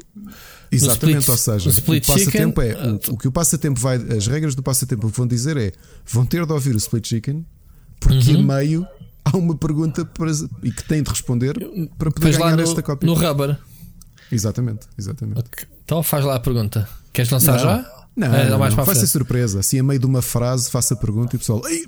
Exatamente, 0.71 1.27
no 1.29 1.35
split, 1.35 1.49
ou 1.57 1.59
seja, 1.59 1.71
o 1.71 2.07
passatempo 2.07 2.61
é 2.61 2.75
o, 2.75 3.15
o, 3.15 3.17
que 3.17 3.29
o 3.29 3.33
passatempo 3.33 3.81
vai, 3.81 3.97
as 3.97 4.27
regras 4.27 4.55
do 4.55 4.63
passatempo 4.63 5.09
vão 5.09 5.27
dizer 5.27 5.57
é 5.57 5.73
vão 6.05 6.27
ter 6.27 6.45
de 6.45 6.53
ouvir 6.53 6.75
o 6.75 6.77
split 6.77 7.09
chicken 7.09 7.47
porque 7.99 8.35
uhum. 8.35 8.41
a 8.41 8.57
meio 8.61 8.87
há 9.25 9.37
uma 9.37 9.57
pergunta 9.57 10.05
para, 10.05 10.31
e 10.63 10.71
que 10.71 10.85
têm 10.85 11.03
de 11.03 11.09
responder 11.09 11.55
para 11.97 12.11
poder 12.11 12.37
ganhar 12.37 12.57
no, 12.57 12.63
esta 12.63 12.83
cópia. 12.83 13.07
No 13.07 13.15
Rubber. 13.15 13.57
Exatamente, 14.31 14.87
exatamente. 14.99 15.41
Okay. 15.41 15.65
Então 15.85 16.03
faz 16.03 16.25
lá 16.25 16.35
a 16.37 16.41
pergunta. 16.41 16.89
Queres 17.13 17.31
lançar 17.31 17.53
não. 17.53 17.59
já? 17.59 17.99
Não, 18.19 18.35
é, 18.35 18.51
não, 18.51 18.59
mais 18.59 18.75
não, 18.75 18.85
vai 18.85 18.97
ser 18.97 19.07
surpresa. 19.07 19.61
Assim, 19.61 19.79
a 19.79 19.83
meio 19.83 20.01
de 20.01 20.07
uma 20.07 20.21
frase, 20.21 20.69
faça 20.69 20.95
a 20.95 20.97
pergunta 20.97 21.35
e 21.35 21.37
o 21.37 21.39
pessoal, 21.39 21.63
ei, 21.69 21.87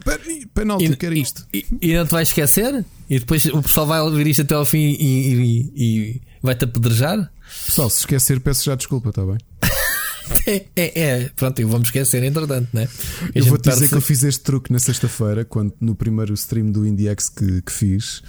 penalti, 0.54 0.84
e, 0.84 0.96
quero 0.96 1.14
isto. 1.14 1.44
E, 1.52 1.66
e, 1.82 1.94
não 1.94 2.06
te 2.06 2.12
vais 2.12 2.28
esquecer? 2.28 2.84
E 3.08 3.19
depois 3.19 3.44
o 3.46 3.60
pessoal 3.60 3.84
vai 3.84 4.00
ouvir 4.00 4.28
isto 4.28 4.42
até 4.42 4.54
ao 4.54 4.64
fim 4.64 4.78
e, 4.78 5.34
e, 5.34 5.72
e 5.75 6.20
vai-te 6.40 6.64
apedrejar? 6.64 7.32
Pessoal, 7.66 7.90
se 7.90 7.98
esquecer, 7.98 8.38
peço 8.38 8.64
já 8.64 8.76
desculpa, 8.76 9.08
está 9.08 9.26
bem? 9.26 9.38
é, 10.46 10.64
é, 10.76 11.00
é, 11.00 11.31
pronto, 11.34 11.66
vamos 11.66 11.88
esquecer, 11.88 12.22
entretanto, 12.22 12.69
né? 12.72 12.88
Eu 13.34 13.46
vou-te 13.46 13.69
dizer 13.69 13.88
que 13.88 13.94
eu 13.96 14.00
fiz 14.00 14.22
este 14.22 14.42
truque 14.42 14.72
na 14.72 14.78
sexta-feira, 14.78 15.44
quando 15.44 15.75
no 15.81 15.96
primeiro 15.96 16.32
stream 16.34 16.70
do 16.70 16.87
IndieX 16.87 17.28
que, 17.28 17.60
que 17.62 17.72
fiz, 17.72 18.22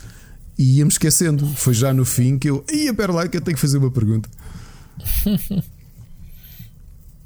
e 0.62 0.78
ia-me 0.78 0.92
esquecendo. 0.92 1.48
Foi 1.56 1.74
já 1.74 1.92
no 1.92 2.06
fim 2.06 2.38
que 2.38 2.48
eu, 2.48 2.63
ia, 2.72 2.94
pera 2.94 3.12
lá, 3.12 3.28
que 3.28 3.36
eu 3.36 3.42
tenho 3.42 3.56
que 3.56 3.62
fazer 3.62 3.80
uma 3.80 3.90
pergunta. 3.90 4.30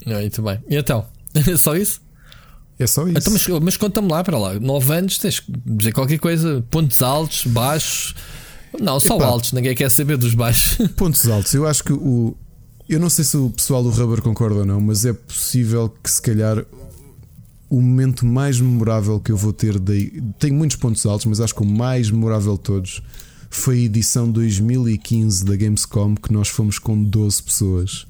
Muito 0.05 0.41
bem. 0.41 0.59
E 0.69 0.75
então? 0.77 1.05
só 1.57 1.75
isso? 1.75 1.99
É 2.79 2.87
só 2.87 3.05
isso. 3.05 3.17
Então, 3.17 3.33
mas, 3.33 3.45
mas 3.63 3.75
conta-me 3.77 4.09
lá 4.09 4.23
para 4.23 4.37
lá. 4.37 4.53
9 4.53 4.93
anos, 4.93 5.17
tens 5.17 5.41
que 5.41 5.51
dizer 5.65 5.91
qualquer 5.91 6.17
coisa. 6.17 6.63
Pontos 6.69 7.01
altos, 7.01 7.45
baixos. 7.45 8.15
Não, 8.79 8.99
só 9.01 9.17
Epá, 9.17 9.25
altos, 9.25 9.51
ninguém 9.51 9.75
quer 9.75 9.91
saber 9.91 10.15
dos 10.15 10.33
baixos. 10.33 10.87
Pontos 10.95 11.27
altos. 11.27 11.53
Eu 11.53 11.67
acho 11.67 11.83
que 11.83 11.91
o. 11.91 12.37
Eu 12.87 12.99
não 13.01 13.09
sei 13.09 13.25
se 13.25 13.35
o 13.35 13.49
pessoal 13.49 13.83
do 13.83 13.89
Rubber 13.89 14.21
concorda 14.21 14.59
ou 14.59 14.65
não, 14.65 14.79
mas 14.79 15.05
é 15.05 15.11
possível 15.11 15.89
que 15.89 16.09
se 16.09 16.21
calhar 16.21 16.63
o 17.69 17.81
momento 17.81 18.25
mais 18.25 18.61
memorável 18.61 19.19
que 19.19 19.31
eu 19.31 19.37
vou 19.37 19.51
ter 19.51 19.79
daí. 19.79 20.21
Tenho 20.37 20.53
muitos 20.53 20.77
pontos 20.77 21.05
altos, 21.05 21.25
mas 21.25 21.41
acho 21.41 21.55
que 21.55 21.63
o 21.63 21.65
mais 21.65 22.11
memorável 22.11 22.53
de 22.53 22.59
todos 22.59 23.01
foi 23.49 23.79
a 23.79 23.81
edição 23.81 24.29
2015 24.31 25.45
da 25.45 25.55
Gamescom, 25.55 26.15
que 26.15 26.31
nós 26.33 26.47
fomos 26.49 26.79
com 26.79 27.01
12 27.03 27.43
pessoas 27.43 28.05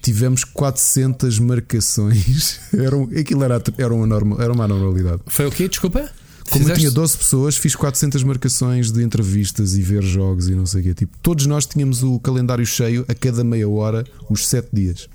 tivemos 0.00 0.44
400 0.44 1.38
marcações. 1.38 2.60
era, 2.72 3.20
aquilo 3.20 3.44
era, 3.44 3.62
era, 3.76 3.94
uma 3.94 4.06
normal, 4.06 4.40
era 4.40 4.52
uma 4.52 4.66
normalidade. 4.66 5.22
Foi 5.26 5.46
o 5.46 5.50
quê? 5.50 5.68
Desculpa? 5.68 6.10
Como 6.50 6.64
Fizeste? 6.64 6.84
eu 6.84 6.90
tinha 6.90 6.90
12 6.90 7.18
pessoas, 7.18 7.56
fiz 7.56 7.76
400 7.76 8.22
marcações 8.22 8.90
de 8.90 9.02
entrevistas 9.02 9.76
e 9.76 9.82
ver 9.82 10.02
jogos 10.02 10.48
e 10.48 10.54
não 10.54 10.64
sei 10.64 10.80
o 10.80 10.84
quê. 10.84 10.94
Tipo, 10.94 11.18
todos 11.18 11.44
nós 11.44 11.66
tínhamos 11.66 12.02
o 12.02 12.18
calendário 12.20 12.64
cheio 12.64 13.04
a 13.06 13.14
cada 13.14 13.44
meia 13.44 13.68
hora, 13.68 14.04
os 14.30 14.46
7 14.46 14.68
dias. 14.72 15.08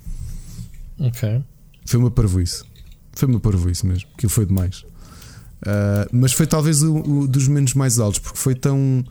Ok. 0.98 1.42
Foi 1.84 1.98
uma 1.98 2.10
parvoíce. 2.10 2.62
Foi 3.12 3.28
uma 3.28 3.40
parvoíce 3.40 3.84
mesmo. 3.84 4.08
Aquilo 4.16 4.30
foi 4.30 4.46
demais. 4.46 4.84
Uh, 5.62 6.06
mas 6.12 6.32
foi 6.32 6.46
talvez 6.46 6.82
o, 6.82 6.98
o, 6.98 7.26
dos 7.26 7.48
menos 7.48 7.74
mais 7.74 7.98
altos, 7.98 8.20
porque 8.20 8.38
foi 8.38 8.54
tão 8.54 9.04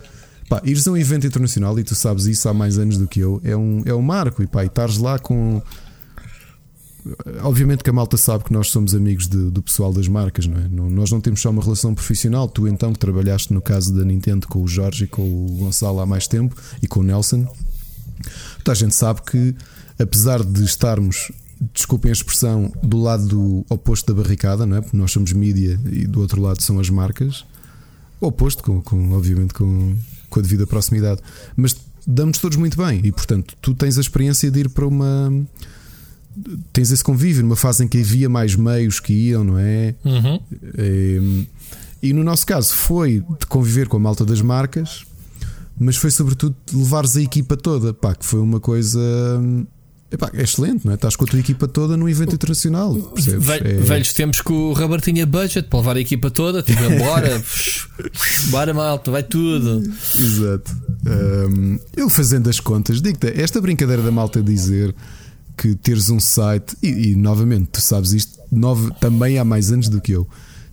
Pá, 0.53 0.61
ires 0.63 0.87
a 0.87 0.91
um 0.91 0.97
evento 0.97 1.25
internacional, 1.25 1.79
e 1.79 1.83
tu 1.83 1.95
sabes 1.95 2.27
isso 2.27 2.47
há 2.47 2.53
mais 2.53 2.77
anos 2.77 2.95
do 2.95 3.07
que 3.07 3.19
eu, 3.19 3.41
é 3.43 3.57
um, 3.57 3.81
é 3.87 3.93
um 3.95 4.03
marco. 4.03 4.43
E 4.43 4.45
pá, 4.45 4.63
e 4.63 4.67
estares 4.67 4.99
lá 4.99 5.17
com. 5.17 5.59
Obviamente 7.41 7.83
que 7.83 7.89
a 7.89 7.93
malta 7.93 8.17
sabe 8.17 8.43
que 8.43 8.53
nós 8.53 8.69
somos 8.69 8.93
amigos 8.93 9.27
de, 9.27 9.49
do 9.49 9.63
pessoal 9.63 9.91
das 9.91 10.07
marcas, 10.07 10.45
não 10.45 10.59
é? 10.59 10.67
Não, 10.69 10.89
nós 10.91 11.09
não 11.09 11.19
temos 11.19 11.41
só 11.41 11.49
uma 11.49 11.61
relação 11.63 11.95
profissional. 11.95 12.47
Tu, 12.47 12.67
então, 12.67 12.93
que 12.93 12.99
trabalhaste 12.99 13.51
no 13.51 13.63
caso 13.63 13.91
da 13.95 14.05
Nintendo 14.05 14.47
com 14.47 14.61
o 14.61 14.67
Jorge 14.67 15.05
e 15.05 15.07
com 15.07 15.23
o 15.23 15.57
Gonçalo 15.57 15.99
há 15.99 16.05
mais 16.05 16.27
tempo 16.27 16.55
e 16.83 16.87
com 16.87 16.99
o 16.99 17.03
Nelson, 17.03 17.51
toda 18.59 18.73
a 18.73 18.75
gente 18.75 18.93
sabe 18.93 19.23
que, 19.23 19.55
apesar 19.97 20.43
de 20.43 20.63
estarmos 20.63 21.31
desculpem 21.73 22.09
a 22.09 22.13
expressão, 22.13 22.71
do 22.83 23.01
lado 23.01 23.65
oposto 23.69 24.13
da 24.13 24.21
barricada, 24.21 24.67
não 24.67 24.77
é? 24.77 24.81
Porque 24.81 24.97
nós 24.97 25.11
somos 25.11 25.33
mídia 25.33 25.79
e 25.91 26.05
do 26.05 26.21
outro 26.21 26.39
lado 26.39 26.61
são 26.61 26.79
as 26.79 26.91
marcas. 26.91 27.43
O 28.21 28.27
oposto, 28.27 28.61
com, 28.61 28.81
com 28.81 29.13
obviamente, 29.13 29.53
com, 29.53 29.95
com 30.33 30.39
a 30.39 30.43
devida 30.43 30.65
proximidade. 30.65 31.21
Mas 31.55 31.75
damos 32.05 32.39
todos 32.39 32.57
muito 32.57 32.75
bem 32.75 32.99
e, 33.03 33.11
portanto, 33.11 33.55
tu 33.61 33.73
tens 33.73 33.97
a 33.97 34.01
experiência 34.01 34.49
de 34.49 34.61
ir 34.61 34.69
para 34.69 34.87
uma. 34.87 35.31
Tens 36.73 36.91
esse 36.91 37.03
convívio 37.03 37.43
numa 37.43 37.55
fase 37.55 37.83
em 37.83 37.87
que 37.87 37.99
havia 37.99 38.27
mais 38.27 38.55
meios 38.55 38.99
que 38.99 39.13
iam, 39.13 39.43
não 39.43 39.59
é? 39.59 39.93
Uhum. 40.03 40.39
E, 40.75 41.47
e 42.01 42.13
no 42.13 42.23
nosso 42.23 42.45
caso 42.45 42.73
foi 42.73 43.23
de 43.39 43.45
conviver 43.45 43.87
com 43.87 43.97
a 43.97 43.99
malta 43.99 44.25
das 44.25 44.41
marcas, 44.41 45.05
mas 45.79 45.95
foi 45.95 46.09
sobretudo 46.09 46.55
levares 46.73 47.15
a 47.15 47.21
equipa 47.21 47.55
toda, 47.55 47.93
pá, 47.93 48.15
que 48.15 48.25
foi 48.25 48.39
uma 48.39 48.59
coisa 48.59 48.99
Epá, 50.13 50.29
é 50.31 50.43
excelente, 50.43 50.85
não 50.85 50.91
é? 50.91 50.95
Estás 50.95 51.15
com 51.15 51.25
a 51.25 51.27
tua 51.27 51.39
equipa 51.39 51.67
toda 51.67 51.97
no 51.97 52.07
evento 52.07 52.35
internacional. 52.35 52.93
Percebes? 52.93 53.47
Ve 53.47 53.53
é... 53.55 53.73
Velhos 53.77 54.13
tempos 54.13 54.41
que 54.41 54.51
o 54.53 54.71
Rubber 54.71 55.01
tinha 55.01 55.25
budget 55.25 55.67
para 55.67 55.79
levar 55.79 55.97
a 55.97 55.99
equipa 55.99 56.29
toda, 56.29 56.61
tipo, 56.61 56.79
bora, 56.99 57.43
bora 58.51 58.73
malta, 58.75 59.09
vai 59.09 59.23
tudo. 59.23 59.81
Exato. 60.19 60.71
Um, 61.49 61.79
eu 61.97 62.07
fazendo 62.11 62.47
as 62.47 62.59
contas, 62.59 63.01
digo-te, 63.01 63.27
esta 63.41 63.59
brincadeira 63.59 64.03
da 64.03 64.11
malta 64.11 64.39
dizer 64.39 64.93
que 65.57 65.73
teres 65.73 66.11
um 66.11 66.19
site, 66.19 66.77
e, 66.83 67.09
e 67.09 67.15
novamente, 67.15 67.69
tu 67.71 67.81
sabes 67.81 68.13
isto 68.13 68.39
nove, 68.51 68.91
também 68.99 69.39
há 69.39 69.43
mais 69.43 69.71
anos 69.71 69.89
do 69.89 69.99
que 69.99 70.11
eu. 70.11 70.27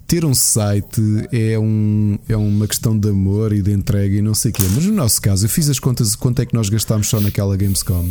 Ter 0.07 0.23
um 0.23 0.35
site 0.35 1.01
é, 1.33 1.59
um, 1.59 2.19
é 2.29 2.37
uma 2.37 2.67
questão 2.67 2.99
de 2.99 3.09
amor 3.09 3.55
e 3.55 3.63
de 3.63 3.73
entrega 3.73 4.17
e 4.17 4.21
não 4.21 4.35
sei 4.35 4.51
o 4.51 4.55
quê. 4.55 4.65
Mas 4.75 4.85
no 4.85 4.93
nosso 4.93 5.23
caso, 5.23 5.47
eu 5.47 5.49
fiz 5.49 5.71
as 5.71 5.79
contas 5.79 6.11
de 6.11 6.19
quanto 6.19 6.43
é 6.43 6.47
que 6.47 6.53
nós 6.53 6.69
gastámos 6.69 7.09
só 7.09 7.21
naquela 7.21 7.57
Gamescom. 7.57 8.11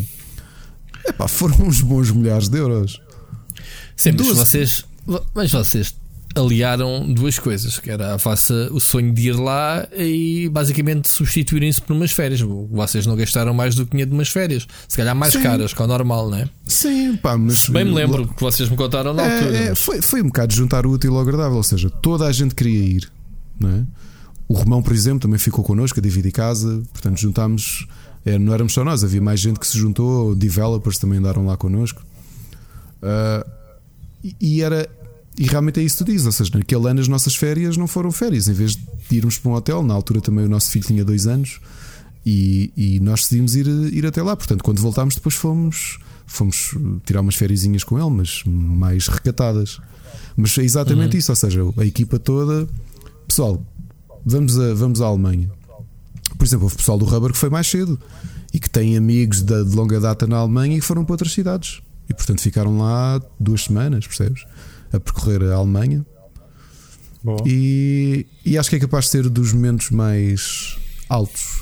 Epá, 1.09 1.27
foram 1.27 1.67
uns 1.67 1.81
bons 1.81 2.11
milhares 2.11 2.47
de 2.47 2.57
euros. 2.57 3.01
Sim, 3.95 4.11
mas 4.17 4.37
vocês, 4.37 4.85
mas 5.33 5.51
vocês 5.51 5.95
aliaram 6.35 7.11
duas 7.11 7.39
coisas, 7.39 7.79
que 7.79 7.89
era 7.89 8.13
a 8.13 8.17
vossa, 8.17 8.69
o 8.71 8.79
sonho 8.79 9.11
de 9.13 9.29
ir 9.29 9.35
lá 9.35 9.87
e 9.97 10.47
basicamente 10.49 11.09
substituírem-se 11.09 11.81
por 11.81 11.93
umas 11.93 12.11
férias. 12.11 12.41
Vocês 12.41 13.05
não 13.05 13.15
gastaram 13.15 13.53
mais 13.53 13.75
do 13.75 13.85
que 13.85 13.91
dinheiro 13.91 14.11
de 14.11 14.15
umas 14.15 14.29
férias, 14.29 14.67
se 14.87 14.95
calhar 14.95 15.15
mais 15.15 15.33
Sim. 15.33 15.41
caras 15.41 15.73
que 15.73 15.81
o 15.81 15.87
normal, 15.87 16.29
não 16.29 16.37
é? 16.37 16.49
Sim, 16.67 17.17
pá, 17.17 17.37
mas 17.37 17.67
bem 17.67 17.83
me 17.83 17.91
lembro 17.91 18.27
que 18.27 18.41
vocês 18.41 18.69
me 18.69 18.77
contaram 18.77 19.13
na 19.13 19.23
é, 19.23 19.35
altura. 19.35 19.57
É, 19.57 19.75
foi, 19.75 20.01
foi 20.01 20.21
um 20.21 20.27
bocado 20.27 20.53
juntar 20.53 20.85
o 20.85 20.91
útil 20.91 21.15
ao 21.15 21.21
agradável, 21.21 21.57
ou 21.57 21.63
seja, 21.63 21.89
toda 21.89 22.25
a 22.25 22.31
gente 22.31 22.53
queria 22.53 22.85
ir, 22.85 23.11
não 23.59 23.69
é? 23.69 23.83
O 24.47 24.53
Romão, 24.53 24.81
por 24.81 24.93
exemplo, 24.93 25.19
também 25.19 25.37
ficou 25.37 25.63
connosco 25.63 25.99
a 25.99 26.01
dividir 26.01 26.31
casa, 26.31 26.81
portanto 26.91 27.19
juntámos 27.19 27.87
é, 27.87 28.08
não 28.37 28.53
éramos 28.53 28.73
só 28.73 28.83
nós, 28.83 29.03
havia 29.03 29.21
mais 29.21 29.39
gente 29.39 29.59
que 29.59 29.65
se 29.65 29.77
juntou, 29.77 30.35
developers 30.35 30.97
também 30.97 31.19
andaram 31.19 31.45
lá 31.45 31.57
connosco. 31.57 32.03
Uh, 33.01 33.49
e 34.39 34.61
era. 34.61 34.89
E 35.37 35.45
realmente 35.45 35.79
é 35.79 35.83
isso 35.83 35.97
que 35.97 36.03
tu 36.03 36.11
dizes, 36.11 36.25
ou 36.25 36.31
seja, 36.33 36.51
naquele 36.53 36.87
ano 36.87 36.99
as 36.99 37.07
nossas 37.07 37.35
férias 37.35 37.77
não 37.77 37.87
foram 37.87 38.11
férias, 38.11 38.49
em 38.49 38.53
vez 38.53 38.75
de 38.75 39.15
irmos 39.15 39.37
para 39.37 39.51
um 39.51 39.53
hotel, 39.53 39.81
na 39.81 39.93
altura 39.93 40.19
também 40.19 40.43
o 40.43 40.49
nosso 40.49 40.69
filho 40.69 40.85
tinha 40.85 41.05
dois 41.05 41.25
anos, 41.25 41.61
E, 42.25 42.71
e 42.75 42.99
nós 42.99 43.21
decidimos 43.21 43.55
ir, 43.55 43.65
ir 43.67 44.05
até 44.05 44.21
lá. 44.21 44.35
Portanto, 44.35 44.63
quando 44.63 44.81
voltámos, 44.81 45.15
depois 45.15 45.35
fomos, 45.35 45.97
fomos 46.25 46.75
tirar 47.05 47.21
umas 47.21 47.35
férias 47.35 47.83
com 47.83 47.97
ele, 47.97 48.09
mas 48.09 48.43
mais 48.45 49.07
recatadas. 49.07 49.79
Mas 50.35 50.57
é 50.57 50.63
exatamente 50.63 51.13
uhum. 51.13 51.19
isso, 51.19 51.31
ou 51.31 51.35
seja, 51.35 51.61
a 51.77 51.85
equipa 51.85 52.19
toda, 52.19 52.67
pessoal, 53.27 53.65
vamos, 54.25 54.59
a, 54.59 54.73
vamos 54.73 55.01
à 55.01 55.05
Alemanha. 55.05 55.49
Por 56.39 56.45
exemplo, 56.45 56.63
houve 56.63 56.77
pessoal 56.77 56.97
do 56.97 57.03
Rubber 57.03 57.33
que 57.33 57.37
foi 57.37 57.49
mais 57.49 57.67
cedo 57.67 57.99
e 58.53 58.59
que 58.61 58.69
tem 58.69 58.95
amigos 58.95 59.41
de, 59.41 59.65
de 59.65 59.75
longa 59.75 59.99
data 59.99 60.25
na 60.25 60.37
Alemanha 60.37 60.77
e 60.77 60.79
que 60.79 60.85
foram 60.85 61.03
para 61.03 61.13
outras 61.13 61.33
cidades. 61.33 61.81
E 62.09 62.13
portanto 62.13 62.41
ficaram 62.41 62.77
lá 62.77 63.21
duas 63.37 63.65
semanas, 63.65 64.07
percebes? 64.07 64.45
A 64.93 64.99
percorrer 65.01 65.43
a 65.43 65.55
Alemanha. 65.55 66.05
E, 67.45 68.25
e, 68.45 68.57
acho 68.57 68.69
que 68.69 68.77
é 68.77 68.79
capaz 68.79 69.05
de 69.05 69.11
ser 69.11 69.29
dos 69.29 69.51
momentos 69.51 69.89
mais 69.91 70.77
altos. 71.09 71.61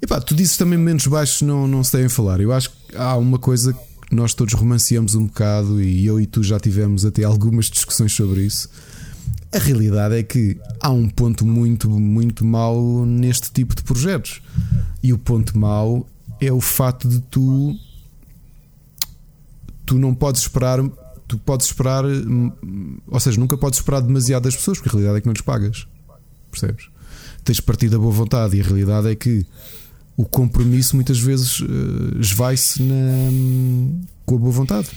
E 0.00 0.06
pá, 0.06 0.20
tu 0.20 0.36
dizes 0.36 0.56
também 0.56 0.78
momentos 0.78 1.08
baixos 1.08 1.42
não, 1.42 1.66
não 1.66 1.82
se 1.82 1.92
devem 1.92 2.08
falar. 2.08 2.40
Eu 2.40 2.52
acho 2.52 2.70
que 2.70 2.96
há 2.96 3.16
uma 3.16 3.40
coisa 3.40 3.72
que 3.72 4.14
nós 4.14 4.32
todos 4.32 4.54
romanceamos 4.54 5.16
um 5.16 5.26
bocado 5.26 5.82
e 5.82 6.06
eu 6.06 6.20
e 6.20 6.26
tu 6.26 6.44
já 6.44 6.60
tivemos 6.60 7.04
até 7.04 7.24
algumas 7.26 7.66
discussões 7.66 8.12
sobre 8.12 8.42
isso. 8.42 8.70
A 9.52 9.58
realidade 9.58 10.14
é 10.14 10.22
que 10.22 10.60
há 10.80 10.90
um 10.90 11.08
ponto 11.08 11.44
muito, 11.44 11.90
muito 11.90 12.44
mau 12.44 13.04
neste 13.04 13.50
tipo 13.50 13.74
de 13.74 13.82
projetos. 13.82 14.40
E 15.02 15.12
o 15.12 15.18
ponto 15.18 15.58
mau 15.58 16.06
é 16.40 16.52
o 16.52 16.60
fato 16.60 17.08
de 17.08 17.20
tu. 17.20 17.76
Tu 19.84 19.98
não 19.98 20.14
podes 20.14 20.42
esperar. 20.42 20.78
Tu 21.26 21.36
podes 21.38 21.66
esperar. 21.66 22.04
Ou 23.08 23.20
seja, 23.20 23.40
nunca 23.40 23.56
podes 23.56 23.80
esperar 23.80 24.00
demasiado 24.00 24.44
das 24.44 24.54
pessoas, 24.54 24.78
porque 24.78 24.90
a 24.90 24.92
realidade 24.92 25.18
é 25.18 25.20
que 25.20 25.26
não 25.26 25.32
lhes 25.32 25.42
pagas. 25.42 25.86
Percebes? 26.50 26.88
Tens 27.42 27.56
de 27.56 27.62
partir 27.62 27.88
da 27.88 27.98
boa 27.98 28.12
vontade 28.12 28.56
e 28.56 28.60
a 28.60 28.64
realidade 28.64 29.08
é 29.08 29.16
que 29.16 29.44
o 30.16 30.24
compromisso 30.24 30.94
muitas 30.94 31.18
vezes 31.18 31.60
uh, 31.60 32.20
esvai-se 32.20 32.80
com 34.26 34.34
a 34.36 34.38
boa 34.38 34.52
vontade. 34.52 34.88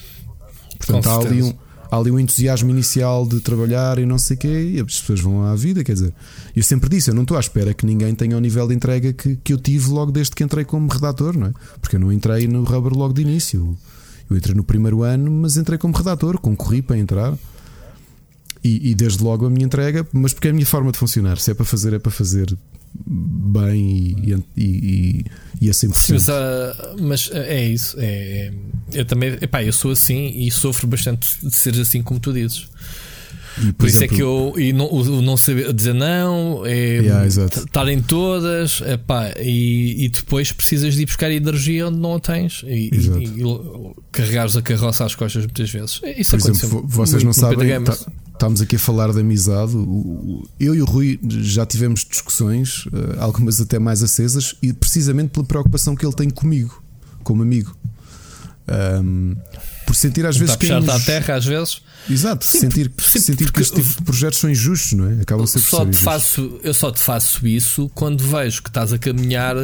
Portanto, 0.77 1.09
há 1.09 1.15
ali 1.15 1.41
um 1.41 1.53
há 1.93 1.97
ali 1.97 2.09
um 2.09 2.19
entusiasmo 2.19 2.71
inicial 2.71 3.23
de 3.23 3.39
trabalhar 3.39 3.99
e 3.99 4.05
não 4.05 4.17
sei 4.17 4.35
o 4.35 4.39
quê, 4.39 4.71
e 4.73 4.79
as 4.79 4.99
pessoas 4.99 5.19
vão 5.19 5.43
à 5.43 5.55
vida. 5.55 5.83
Quer 5.83 5.93
dizer, 5.93 6.13
eu 6.55 6.63
sempre 6.63 6.89
disse: 6.89 7.11
eu 7.11 7.13
não 7.13 7.21
estou 7.21 7.37
à 7.37 7.39
espera 7.39 7.71
que 7.73 7.85
ninguém 7.85 8.15
tenha 8.15 8.35
o 8.35 8.39
nível 8.39 8.67
de 8.67 8.73
entrega 8.73 9.13
que, 9.13 9.35
que 9.35 9.53
eu 9.53 9.59
tive 9.59 9.89
logo 9.89 10.11
desde 10.11 10.33
que 10.33 10.43
entrei 10.43 10.65
como 10.65 10.91
redator, 10.91 11.37
não 11.37 11.47
é? 11.47 11.53
Porque 11.79 11.95
eu 11.95 11.99
não 11.99 12.11
entrei 12.11 12.47
no 12.47 12.63
Rubber 12.63 12.93
logo 12.93 13.13
de 13.13 13.21
início. 13.21 13.77
Eu 14.27 14.35
entrei 14.35 14.55
no 14.55 14.63
primeiro 14.63 15.03
ano, 15.03 15.29
mas 15.29 15.55
entrei 15.55 15.77
como 15.77 15.95
redator, 15.95 16.39
concorri 16.39 16.81
para 16.81 16.97
entrar. 16.97 17.37
E, 18.63 18.91
e, 18.91 18.95
desde 18.95 19.21
logo 19.21 19.45
a 19.45 19.49
minha 19.49 19.65
entrega, 19.65 20.07
mas 20.13 20.33
porque 20.33 20.47
é 20.47 20.51
a 20.51 20.53
minha 20.53 20.65
forma 20.65 20.89
de 20.91 20.97
funcionar. 20.97 21.37
Se 21.37 21.51
é 21.51 21.53
para 21.53 21.65
fazer, 21.65 21.93
é 21.93 21.99
para 21.99 22.11
fazer 22.11 22.57
bem 23.05 24.15
e, 24.23 24.43
e, 24.57 25.25
e, 25.61 25.69
a 25.69 25.73
100%. 25.73 25.93
Sim, 25.93 26.13
mas, 26.13 26.27
uh, 26.27 26.33
mas 27.01 27.29
é 27.33 27.65
isso. 27.65 27.95
É, 27.99 28.05
é, 28.05 28.53
eu 28.93 29.05
também, 29.05 29.37
epá, 29.41 29.63
eu 29.63 29.73
sou 29.73 29.91
assim 29.91 30.27
e 30.35 30.51
sofro 30.51 30.87
bastante 30.87 31.27
de 31.41 31.55
ser 31.55 31.79
assim 31.79 32.01
como 32.01 32.19
tu 32.19 32.31
dizes. 32.31 32.67
E, 33.57 33.65
por, 33.67 33.73
por 33.73 33.87
isso 33.87 34.03
é 34.03 34.07
que 34.07 34.19
eu 34.19 34.55
e 34.57 34.73
não, 34.73 34.91
o, 34.91 35.21
não 35.21 35.37
saber 35.37 35.71
dizer 35.73 35.93
não, 35.93 36.65
é 36.65 36.97
yeah, 36.97 37.27
estar 37.27 37.87
em 37.87 38.01
todas, 38.01 38.81
epá, 38.81 39.31
e, 39.39 40.05
e 40.05 40.09
depois 40.09 40.51
precisas 40.51 40.95
de 40.95 41.03
ir 41.03 41.05
buscar 41.05 41.31
energia 41.31 41.87
onde 41.87 41.99
não 41.99 42.15
a 42.15 42.19
tens 42.19 42.63
e, 42.65 42.89
e, 42.91 43.41
e 43.41 43.95
carregares 44.11 44.57
a 44.57 44.61
carroça 44.61 45.05
às 45.05 45.13
costas 45.13 45.45
muitas 45.45 45.69
vezes. 45.69 46.01
Isso 46.17 46.35
por 46.35 46.49
exemplo, 46.49 46.83
vocês 46.87 47.23
não 47.23 47.31
sabem, 47.31 47.83
tá, 47.83 47.95
estamos 48.33 48.61
aqui 48.61 48.75
a 48.75 48.79
falar 48.79 49.11
de 49.13 49.19
amizade. 49.19 49.73
Eu 50.59 50.75
e 50.75 50.81
o 50.81 50.85
Rui 50.85 51.19
já 51.23 51.65
tivemos 51.65 52.05
discussões, 52.05 52.85
eh, 52.91 53.19
algumas 53.19 53.61
até 53.61 53.79
mais 53.79 54.03
acesas, 54.03 54.55
e 54.61 54.73
precisamente 54.73 55.29
pela 55.29 55.45
preocupação 55.45 55.95
que 55.95 56.05
ele 56.05 56.15
tem 56.15 56.29
comigo, 56.29 56.83
como 57.23 57.41
amigo. 57.41 57.75
Um, 58.65 59.35
por 59.85 59.93
sentir 59.93 60.25
às 60.25 60.37
vezes 60.37 60.55
que. 60.55 60.67
Puxar 60.67 60.81
nos... 60.81 60.89
à 60.89 60.99
terra 60.99 61.35
às 61.35 61.45
vezes. 61.45 61.81
Exato, 62.09 62.45
sim, 62.45 62.59
sentir, 62.59 62.91
sim, 62.97 63.19
sentir 63.19 63.51
que 63.51 63.61
este 63.61 63.75
tipo 63.75 63.97
de 63.97 64.03
projetos 64.03 64.39
são 64.39 64.49
injustos, 64.49 64.93
não 64.93 65.09
é? 65.09 65.21
Acabam 65.21 65.45
ser 65.45 65.59
só 65.59 65.85
te 65.85 65.97
faço 65.97 66.59
Eu 66.63 66.73
só 66.73 66.91
te 66.91 66.99
faço 66.99 67.45
isso 67.47 67.89
quando 67.93 68.23
vejo 68.23 68.61
que 68.61 68.69
estás 68.69 68.91
a 68.91 68.97
caminhar 68.97 69.55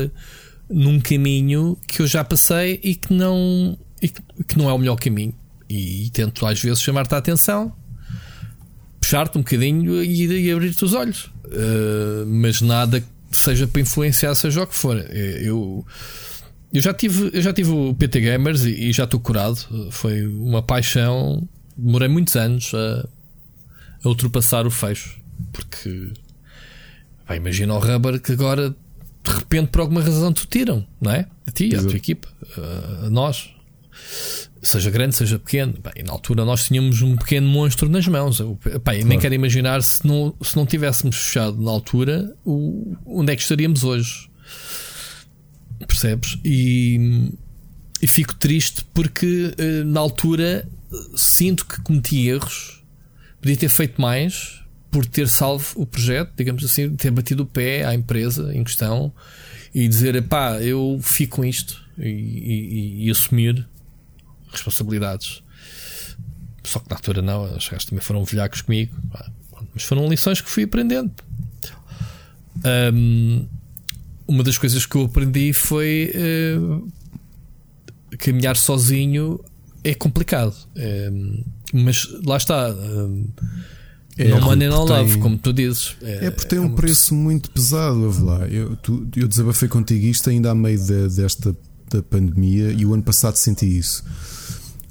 num 0.70 1.00
caminho 1.00 1.78
que 1.88 2.02
eu 2.02 2.08
já 2.08 2.24
passei 2.24 2.80
e 2.84 2.96
que 2.96 3.14
não, 3.14 3.78
e 4.02 4.10
que 4.10 4.58
não 4.58 4.70
é 4.70 4.74
o 4.74 4.78
melhor 4.78 4.98
caminho. 4.98 5.34
E, 5.70 6.06
e 6.06 6.10
tento 6.12 6.46
às 6.46 6.62
vezes 6.62 6.82
chamar-te 6.82 7.14
a 7.16 7.18
atenção, 7.18 7.74
puxar-te 9.10 9.38
um 9.40 9.42
bocadinho 9.42 10.04
e, 10.04 10.46
e 10.46 10.52
abrir-te 10.52 10.86
os 10.86 10.94
olhos, 10.94 11.26
uh, 11.46 12.26
mas 12.28 12.62
nada 12.62 13.02
que 13.02 13.08
seja 13.32 13.68
para 13.68 13.82
influenciar, 13.82 14.36
seja 14.36 14.62
o 14.62 14.68
que 14.68 14.76
for. 14.76 14.98
Eh, 14.98 15.42
eu 15.44 15.86
eu 16.72 16.82
já 16.82 16.94
tive, 16.94 17.32
eu 17.34 17.42
já 17.42 17.52
tive 17.52 17.72
o 17.72 17.94
PT 17.96 18.22
Gamers 18.22 18.64
e, 18.66 18.90
e 18.90 18.92
já 18.92 19.06
estou 19.06 19.20
curado. 19.20 19.58
Foi 19.92 20.26
uma 20.26 20.62
paixão. 20.62 21.48
Demorei 21.76 22.08
muitos 22.08 22.36
anos 22.36 22.72
a, 22.74 23.08
a 24.04 24.08
ultrapassar 24.08 24.66
o 24.68 24.72
fecho. 24.72 25.20
Porque 25.54 26.12
pá, 27.26 27.36
imagina 27.36 27.74
o 27.74 27.80
rubber 27.80 28.20
que 28.20 28.32
agora 28.32 28.70
de 28.70 29.32
repente 29.32 29.68
por 29.70 29.82
alguma 29.82 30.02
razão 30.02 30.34
te 30.34 30.48
tiram, 30.48 30.86
não 31.00 31.12
é? 31.12 31.28
A 31.48 31.52
ti, 31.52 31.76
a 31.76 31.82
tua 31.82 31.98
equipa, 31.98 32.28
a 33.06 33.10
nós. 33.10 33.50
Seja 34.62 34.90
grande, 34.90 35.16
seja 35.16 35.40
pequeno. 35.40 35.74
Bem, 35.82 36.04
na 36.04 36.12
altura 36.12 36.44
nós 36.44 36.66
tínhamos 36.66 37.02
um 37.02 37.16
pequeno 37.16 37.48
monstro 37.48 37.88
nas 37.88 38.06
mãos. 38.08 38.40
Eu, 38.40 38.58
pá, 38.84 38.92
claro. 38.92 39.06
nem 39.06 39.18
quero 39.18 39.34
imaginar 39.34 39.82
se 39.82 40.06
não, 40.06 40.36
se 40.42 40.56
não 40.56 40.66
tivéssemos 40.66 41.16
fechado 41.16 41.62
na 41.62 41.72
altura 41.72 42.36
o, 42.44 42.96
onde 43.06 43.32
é 43.32 43.36
que 43.36 43.42
estaríamos 43.42 43.84
hoje 43.84 44.30
percebes? 45.88 46.38
E, 46.44 47.32
e 48.02 48.08
fico 48.08 48.36
triste 48.36 48.86
porque 48.94 49.54
uh, 49.58 49.86
na 49.86 50.00
altura 50.00 50.68
sinto 51.16 51.66
que 51.66 51.82
cometi 51.82 52.28
erros, 52.28 52.84
podia 53.42 53.58
ter 53.58 53.70
feito 53.70 54.02
mais 54.02 54.64
por 54.92 55.06
ter 55.06 55.28
salvo 55.30 55.68
o 55.76 55.86
projeto, 55.86 56.34
digamos 56.36 56.64
assim, 56.64 56.96
ter 56.96 57.12
batido 57.12 57.44
o 57.44 57.46
pé 57.46 57.86
à 57.86 57.94
empresa 57.94 58.52
em 58.56 58.64
questão 58.64 59.14
e 59.74 59.88
dizer: 59.88 60.22
pá, 60.24 60.60
eu 60.62 61.00
fico 61.02 61.38
com 61.38 61.46
isto 61.46 61.84
e, 61.98 62.08
e, 62.08 63.06
e 63.06 63.12
assumir 63.12 63.68
responsabilidades. 64.52 65.44
Só 66.64 66.80
que 66.80 66.90
na 66.90 66.96
altura 66.98 67.22
não, 67.22 67.44
os 67.56 67.68
gajos 67.68 67.86
também 67.86 68.04
foram 68.04 68.24
velhacos 68.24 68.62
comigo, 68.62 68.96
mas 69.74 69.84
foram 69.84 70.08
lições 70.08 70.42
que 70.42 70.50
fui 70.50 70.64
aprendendo. 70.64 71.12
Um, 72.94 73.48
uma 74.28 74.44
das 74.44 74.58
coisas 74.58 74.86
que 74.86 74.96
eu 74.96 75.06
aprendi 75.06 75.54
foi 75.54 76.14
uh, 76.60 76.88
caminhar 78.18 78.56
sozinho 78.56 79.40
é 79.84 79.94
complicado. 79.94 80.56
Uh, 80.76 81.44
mas 81.74 82.08
lá 82.26 82.38
está. 82.38 82.70
Uh, 82.70 83.28
é, 84.18 84.28
não 84.28 84.42
money, 84.42 84.68
não 84.68 84.84
love, 84.84 85.18
como 85.20 85.38
tu 85.38 85.54
dizes. 85.54 85.96
É, 86.02 86.26
é 86.26 86.32
porque 86.32 86.50
tem 86.50 86.60
é 86.60 86.62
um 86.62 86.76
preço 86.76 87.16
muito 87.16 87.50
pesado. 87.52 88.26
Lá. 88.26 88.46
Eu, 88.48 88.76
tu, 88.76 89.08
eu 89.16 89.28
desabafei 89.28 89.70
contigo 89.70 90.06
isto 90.06 90.30
ainda 90.30 90.52
a 90.52 90.56
meio 90.56 90.78
de, 90.78 91.08
desta 91.08 91.56
da 91.90 92.04
pandemia 92.04 92.72
e 92.72 92.86
o 92.86 92.94
ano 92.94 93.04
passado 93.04 93.36
senti 93.36 93.66
isso. 93.66 94.04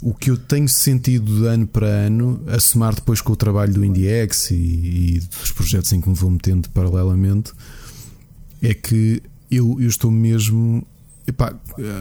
O 0.00 0.14
que 0.14 0.30
eu 0.30 0.36
tenho 0.36 0.68
sentido 0.68 1.40
de 1.40 1.46
ano 1.46 1.66
para 1.66 1.86
ano, 1.86 2.40
a 2.46 2.60
somar 2.60 2.94
depois 2.94 3.20
com 3.20 3.32
o 3.32 3.36
trabalho 3.36 3.74
do 3.74 3.84
IndieX 3.84 4.52
e, 4.52 4.54
e 4.54 5.20
dos 5.40 5.50
projetos 5.50 5.92
em 5.92 6.00
que 6.00 6.08
me 6.08 6.14
vou 6.14 6.30
metendo 6.30 6.68
paralelamente, 6.70 7.52
é 8.62 8.74
que 8.74 9.22
eu, 9.50 9.76
eu 9.80 9.88
estou 9.88 10.10
mesmo. 10.10 10.86
Epá, 11.26 11.54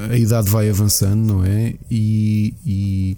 a 0.09 0.17
idade 0.17 0.49
vai 0.49 0.69
avançando, 0.69 1.33
não 1.33 1.43
é? 1.43 1.73
E, 1.91 2.53
e, 2.65 3.17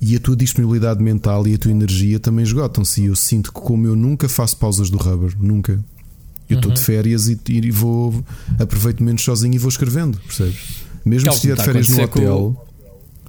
e, 0.00 0.16
a 0.16 0.20
tua 0.20 0.34
disponibilidade 0.34 1.02
mental 1.02 1.46
e 1.46 1.54
a 1.54 1.58
tua 1.58 1.70
energia 1.70 2.18
também 2.18 2.44
esgotam-se. 2.44 3.02
E 3.02 3.06
eu 3.06 3.14
sinto 3.14 3.52
que, 3.52 3.60
como 3.60 3.86
eu 3.86 3.94
nunca 3.94 4.28
faço 4.28 4.56
pausas 4.56 4.90
do 4.90 4.96
rubber, 4.96 5.36
nunca. 5.38 5.84
Eu 6.48 6.56
estou 6.56 6.70
uhum. 6.70 6.74
de 6.74 6.82
férias 6.82 7.28
e, 7.28 7.38
e, 7.48 7.70
vou. 7.70 8.24
Aproveito 8.58 9.02
menos 9.02 9.22
sozinho 9.22 9.54
e 9.54 9.58
vou 9.58 9.68
escrevendo, 9.68 10.18
percebes? 10.18 10.82
Mesmo 11.04 11.30
se 11.30 11.36
estiver 11.36 11.56
de 11.56 11.64
férias 11.64 11.88
no 11.88 12.02
hotel. 12.02 12.38
O, 12.38 12.71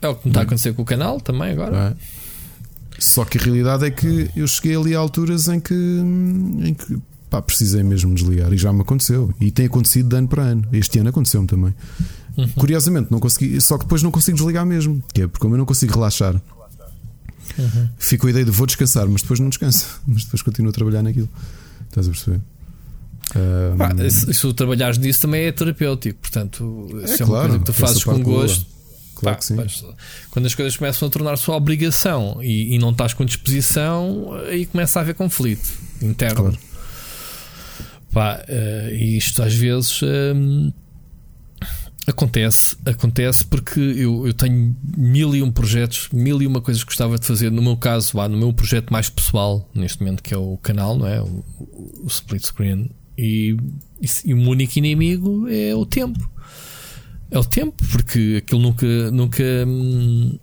é 0.06 0.10
o 0.10 0.16
que 0.16 0.28
me 0.28 0.32
está 0.32 0.42
a 0.42 0.44
acontecer 0.44 0.74
com 0.74 0.82
o 0.82 0.86
canal 0.86 1.20
também 1.20 1.52
agora. 1.52 1.96
É? 2.00 2.24
Só 3.00 3.26
que 3.26 3.38
a 3.38 3.42
realidade 3.42 3.86
é 3.86 3.92
que 3.92 4.30
eu 4.36 4.48
cheguei 4.48 4.76
ali 4.76 4.96
a 4.96 5.00
alturas 5.00 5.48
em 5.48 5.60
que, 5.60 5.74
em 5.74 6.74
que 6.74 6.98
pá, 7.30 7.42
precisei 7.42 7.84
mesmo 7.84 8.14
desligar 8.14 8.54
e 8.54 8.58
já 8.58 8.72
me 8.72 8.82
aconteceu. 8.82 9.34
E 9.42 9.52
tem 9.52 9.66
acontecido 9.66 10.10
de 10.10 10.16
ano 10.16 10.28
para 10.28 10.44
ano. 10.44 10.68
Este 10.72 11.00
ano 11.00 11.10
aconteceu-me 11.10 11.48
também. 11.48 11.74
Uhum. 12.38 12.48
Curiosamente, 12.50 13.12
não 13.12 13.20
consegui, 13.20 13.60
só 13.62 13.78
que 13.78 13.86
depois 13.86 14.02
não 14.02 14.12
consigo 14.12 14.38
desligar 14.38 14.66
mesmo. 14.66 15.04
Que 15.14 15.24
é 15.24 15.28
porque 15.28 15.42
como 15.42 15.56
eu 15.56 15.58
não 15.58 15.66
consigo 15.66 15.94
relaxar, 15.94 16.36
uhum. 17.58 17.90
fico 17.98 18.28
a 18.28 18.30
ideia 18.30 18.46
de 18.46 18.52
vou 18.52 18.66
descansar, 18.66 19.08
mas 19.08 19.22
depois 19.22 19.40
não 19.40 19.50
descanso, 19.50 20.02
mas 20.08 20.24
depois 20.24 20.42
continuo 20.42 20.70
a 20.70 20.74
trabalhar 20.74 21.04
naquilo. 21.04 21.30
Estás 21.90 22.08
a 22.08 22.12
perceber? 22.12 22.42
Um... 23.36 23.78
Pá, 23.78 23.92
se, 24.10 24.34
se 24.34 24.54
trabalhares 24.54 24.98
nisso 24.98 25.22
também 25.22 25.46
é 25.46 25.52
terapêutico, 25.52 26.20
portanto, 26.20 26.88
é, 27.04 27.14
é 27.14 27.18
claro, 27.18 27.60
que 27.60 27.66
tu 27.66 27.74
fazes 27.74 28.04
com 28.04 28.22
gosto. 28.22 28.73
Claro 29.24 29.40
Pá, 29.40 29.56
mas, 29.56 29.84
quando 30.30 30.46
as 30.46 30.56
coisas 30.56 30.78
começam 30.78 31.08
a 31.08 31.12
tornar 31.12 31.38
sua 31.38 31.56
obrigação 31.56 32.40
e, 32.42 32.76
e, 32.76 32.80
não 32.80 32.92
estás 32.92 33.14
com 33.14 33.26
disposição, 33.26 34.34
aí 34.48 34.66
começa 34.66 35.00
a 35.00 35.02
haver 35.02 35.16
conflito 35.16 35.68
interno. 36.02 36.36
Claro. 36.36 36.58
Pá, 38.12 38.46
uh, 38.48 38.94
isto 38.94 39.42
às 39.42 39.56
vezes 39.56 40.02
um, 40.04 40.72
acontece, 42.08 42.78
acontece 42.86 43.46
porque 43.46 43.80
eu, 43.80 44.28
eu 44.28 44.34
tenho 44.34 44.76
mil 44.96 45.36
e 45.36 45.42
um 45.42 45.52
projetos, 45.52 46.10
mil 46.12 46.42
e 46.42 46.48
uma 46.48 46.62
coisas 46.62 46.84
que 46.84 46.88
gostava 46.88 47.18
de 47.18 47.26
fazer. 47.26 47.52
No 47.52 47.62
meu 47.62 47.78
caso, 47.78 48.14
vá, 48.14 48.28
no 48.28 48.38
meu 48.38 48.54
projeto 48.54 48.92
mais 48.92 49.10
pessoal, 49.10 49.68
neste 49.74 50.02
momento, 50.02 50.22
que 50.22 50.34
é 50.34 50.38
o 50.38 50.58
canal, 50.58 50.98
não 50.98 51.08
é? 51.08 51.22
O, 51.22 51.44
o 52.04 52.08
split 52.08 52.44
screen. 52.44 52.90
E, 53.18 53.56
e, 54.02 54.08
e, 54.26 54.34
o 54.34 54.38
único 54.50 54.78
inimigo 54.78 55.48
é 55.48 55.74
o 55.76 55.86
tempo. 55.86 56.30
É 57.34 57.40
o 57.40 57.44
tempo, 57.44 57.74
porque 57.92 58.36
aquilo 58.38 58.62
nunca. 58.62 58.86
nunca 59.10 59.44
hum, 59.68 60.38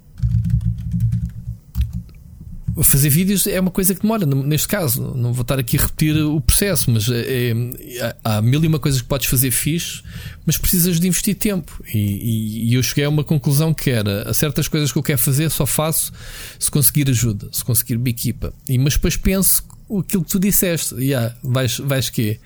fazer 2.82 3.10
vídeos 3.10 3.46
é 3.46 3.60
uma 3.60 3.70
coisa 3.70 3.94
que 3.94 4.02
demora, 4.02 4.26
neste 4.26 4.66
caso. 4.66 5.14
Não 5.14 5.32
vou 5.32 5.42
estar 5.42 5.56
aqui 5.56 5.76
a 5.76 5.82
repetir 5.82 6.16
o 6.16 6.40
processo, 6.40 6.90
mas 6.90 7.08
é, 7.08 7.52
é, 7.52 8.16
há 8.24 8.42
mil 8.42 8.62
e 8.64 8.66
uma 8.66 8.80
coisas 8.80 9.00
que 9.00 9.06
podes 9.06 9.28
fazer 9.28 9.52
fixe, 9.52 10.02
mas 10.44 10.56
precisas 10.56 10.98
de 10.98 11.06
investir 11.06 11.36
tempo. 11.36 11.80
E, 11.94 11.98
e, 11.98 12.70
e, 12.70 12.74
eu 12.74 12.82
cheguei 12.82 13.04
a 13.04 13.08
uma 13.08 13.22
conclusão 13.22 13.72
que 13.72 13.88
era: 13.88 14.28
a 14.28 14.34
certas 14.34 14.66
coisas 14.66 14.90
que 14.90 14.98
eu 14.98 15.02
quero 15.02 15.18
fazer 15.18 15.48
só 15.48 15.66
faço 15.66 16.12
se 16.58 16.72
conseguir 16.72 17.08
ajuda, 17.08 17.48
se 17.52 17.64
conseguir 17.64 17.94
uma 17.94 18.08
equipa. 18.08 18.52
E, 18.68 18.76
mas 18.78 18.94
depois 18.94 19.16
penso 19.16 19.64
aquilo 19.96 20.24
que 20.24 20.30
tu 20.30 20.40
disseste: 20.40 20.96
yeah, 20.96 21.36
vais, 21.40 21.78
vais 21.78 22.10
quê? 22.10 22.40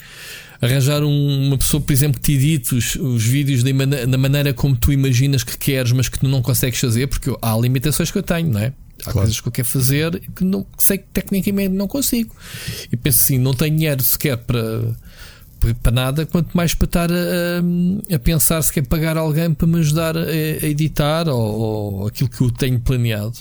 Arranjar 0.64 1.02
um, 1.02 1.46
uma 1.46 1.58
pessoa, 1.58 1.80
por 1.80 1.92
exemplo, 1.92 2.20
que 2.20 2.26
te 2.26 2.32
edite 2.34 2.74
os, 2.74 2.94
os 2.96 3.24
vídeos 3.24 3.62
da 3.62 3.72
maneira, 3.74 4.18
maneira 4.18 4.54
como 4.54 4.76
tu 4.76 4.92
imaginas 4.92 5.44
que 5.44 5.56
queres, 5.58 5.92
mas 5.92 6.08
que 6.08 6.18
tu 6.18 6.28
não 6.28 6.40
consegues 6.40 6.78
fazer, 6.80 7.06
porque 7.06 7.30
há 7.42 7.56
limitações 7.56 8.10
que 8.10 8.18
eu 8.18 8.22
tenho, 8.22 8.50
não 8.50 8.60
é? 8.60 8.72
Há 9.00 9.04
claro. 9.04 9.18
coisas 9.18 9.40
que 9.40 9.48
eu 9.48 9.52
quero 9.52 9.68
fazer 9.68 10.22
que, 10.34 10.44
não, 10.44 10.62
que 10.62 10.82
sei 10.82 10.98
que 10.98 11.06
tecnicamente 11.12 11.74
não 11.74 11.86
consigo. 11.86 12.34
E 12.90 12.96
penso 12.96 13.20
assim: 13.22 13.38
não 13.38 13.52
tenho 13.52 13.76
dinheiro 13.76 14.02
sequer 14.02 14.38
para, 14.38 14.96
para 15.82 15.92
nada, 15.92 16.26
quanto 16.26 16.54
mais 16.54 16.74
para 16.74 16.84
estar 16.86 17.10
a, 17.10 18.14
a 18.14 18.18
pensar 18.18 18.62
se 18.62 18.72
quer 18.72 18.86
pagar 18.86 19.16
alguém 19.16 19.52
para 19.52 19.66
me 19.66 19.80
ajudar 19.80 20.16
a, 20.16 20.22
a 20.22 20.66
editar 20.66 21.28
ou, 21.28 21.40
ou, 21.40 22.06
aquilo 22.06 22.28
que 22.28 22.40
eu 22.40 22.50
tenho 22.50 22.78
planeado. 22.80 23.36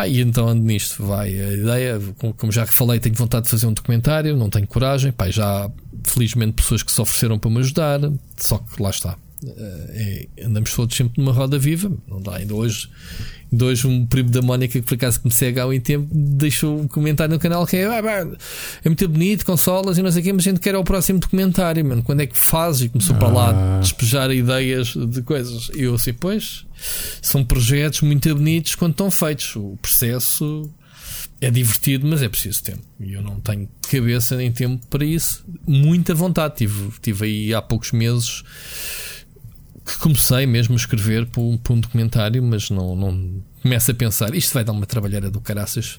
Epá, 0.00 0.08
e 0.08 0.20
então 0.20 0.48
ando 0.48 0.64
nisto. 0.64 1.04
Vai 1.04 1.28
a 1.28 1.52
ideia, 1.52 2.00
como 2.36 2.50
já 2.50 2.66
falei, 2.66 2.98
tenho 2.98 3.14
vontade 3.14 3.44
de 3.44 3.50
fazer 3.50 3.66
um 3.66 3.72
documentário, 3.72 4.36
não 4.36 4.48
tenho 4.48 4.66
coragem. 4.66 5.10
Epá, 5.10 5.30
já 5.30 5.66
há 5.66 5.70
felizmente 6.04 6.52
pessoas 6.52 6.82
que 6.82 6.90
se 6.90 7.00
ofereceram 7.00 7.38
para 7.38 7.50
me 7.50 7.58
ajudar, 7.58 8.00
só 8.36 8.58
que 8.58 8.82
lá 8.82 8.90
está. 8.90 9.16
É, 9.42 10.26
andamos 10.44 10.74
todos 10.74 10.94
sempre 10.94 11.14
numa 11.20 11.32
roda 11.32 11.58
viva, 11.58 11.90
não 12.08 12.20
dá. 12.20 12.36
Ainda 12.36 12.54
hoje 12.54 12.88
de 13.52 13.64
hoje 13.64 13.86
um 13.86 14.06
primo 14.06 14.30
da 14.30 14.40
Mónica 14.40 14.80
que 14.80 14.86
por 14.86 14.94
acaso 14.94 15.18
que 15.18 15.26
me 15.26 15.32
segue 15.32 15.58
há 15.58 15.66
muito 15.66 15.82
tempo 15.82 16.06
deixou 16.12 16.78
um 16.78 16.86
comentário 16.86 17.34
no 17.34 17.40
canal 17.40 17.66
que 17.66 17.78
é, 17.78 17.84
ah, 17.84 18.26
é 18.84 18.88
muito 18.88 19.08
bonito, 19.08 19.44
consolas 19.44 19.98
e 19.98 20.02
não 20.02 20.12
sei 20.12 20.20
o 20.20 20.24
quê, 20.24 20.32
mas 20.32 20.46
a 20.46 20.50
gente 20.50 20.60
quer 20.60 20.76
o 20.76 20.84
próximo 20.84 21.18
documentário, 21.18 21.84
mano. 21.84 22.02
Quando 22.02 22.20
é 22.20 22.26
que 22.26 22.36
fazes? 22.36 22.82
E 22.82 22.88
começou 22.88 23.16
ah. 23.16 23.18
para 23.18 23.28
lá 23.28 23.50
ah. 23.50 23.80
despejar 23.80 24.30
ideias 24.30 24.94
de 24.94 25.22
coisas. 25.22 25.70
E 25.74 25.82
eu 25.82 25.94
assim, 25.94 26.12
pois, 26.12 26.64
são 27.20 27.44
projetos 27.44 28.00
muito 28.02 28.34
bonitos 28.34 28.74
quando 28.74 28.92
estão 28.92 29.10
feitos. 29.10 29.54
O 29.56 29.76
processo 29.80 30.70
é 31.40 31.50
divertido, 31.50 32.06
mas 32.06 32.22
é 32.22 32.28
preciso 32.28 32.62
tempo. 32.62 32.82
E 32.98 33.12
eu 33.12 33.22
não 33.22 33.40
tenho 33.40 33.68
cabeça 33.90 34.36
nem 34.36 34.52
tempo 34.52 34.86
para 34.88 35.04
isso. 35.04 35.44
Muita 35.66 36.14
vontade. 36.14 36.56
Tive, 36.56 36.92
tive 37.00 37.24
aí 37.26 37.54
há 37.54 37.62
poucos 37.62 37.92
meses 37.92 38.42
que 39.84 39.98
comecei 39.98 40.46
mesmo 40.46 40.74
a 40.74 40.76
escrever 40.76 41.26
para 41.26 41.40
um, 41.42 41.56
para 41.56 41.72
um 41.72 41.80
documentário, 41.80 42.42
mas 42.42 42.70
não, 42.70 42.94
não 42.94 43.42
começo 43.62 43.90
a 43.90 43.94
pensar, 43.94 44.34
isto 44.34 44.54
vai 44.54 44.64
dar 44.64 44.72
uma 44.72 44.86
trabalheira 44.86 45.30
do 45.30 45.40
caraças 45.40 45.98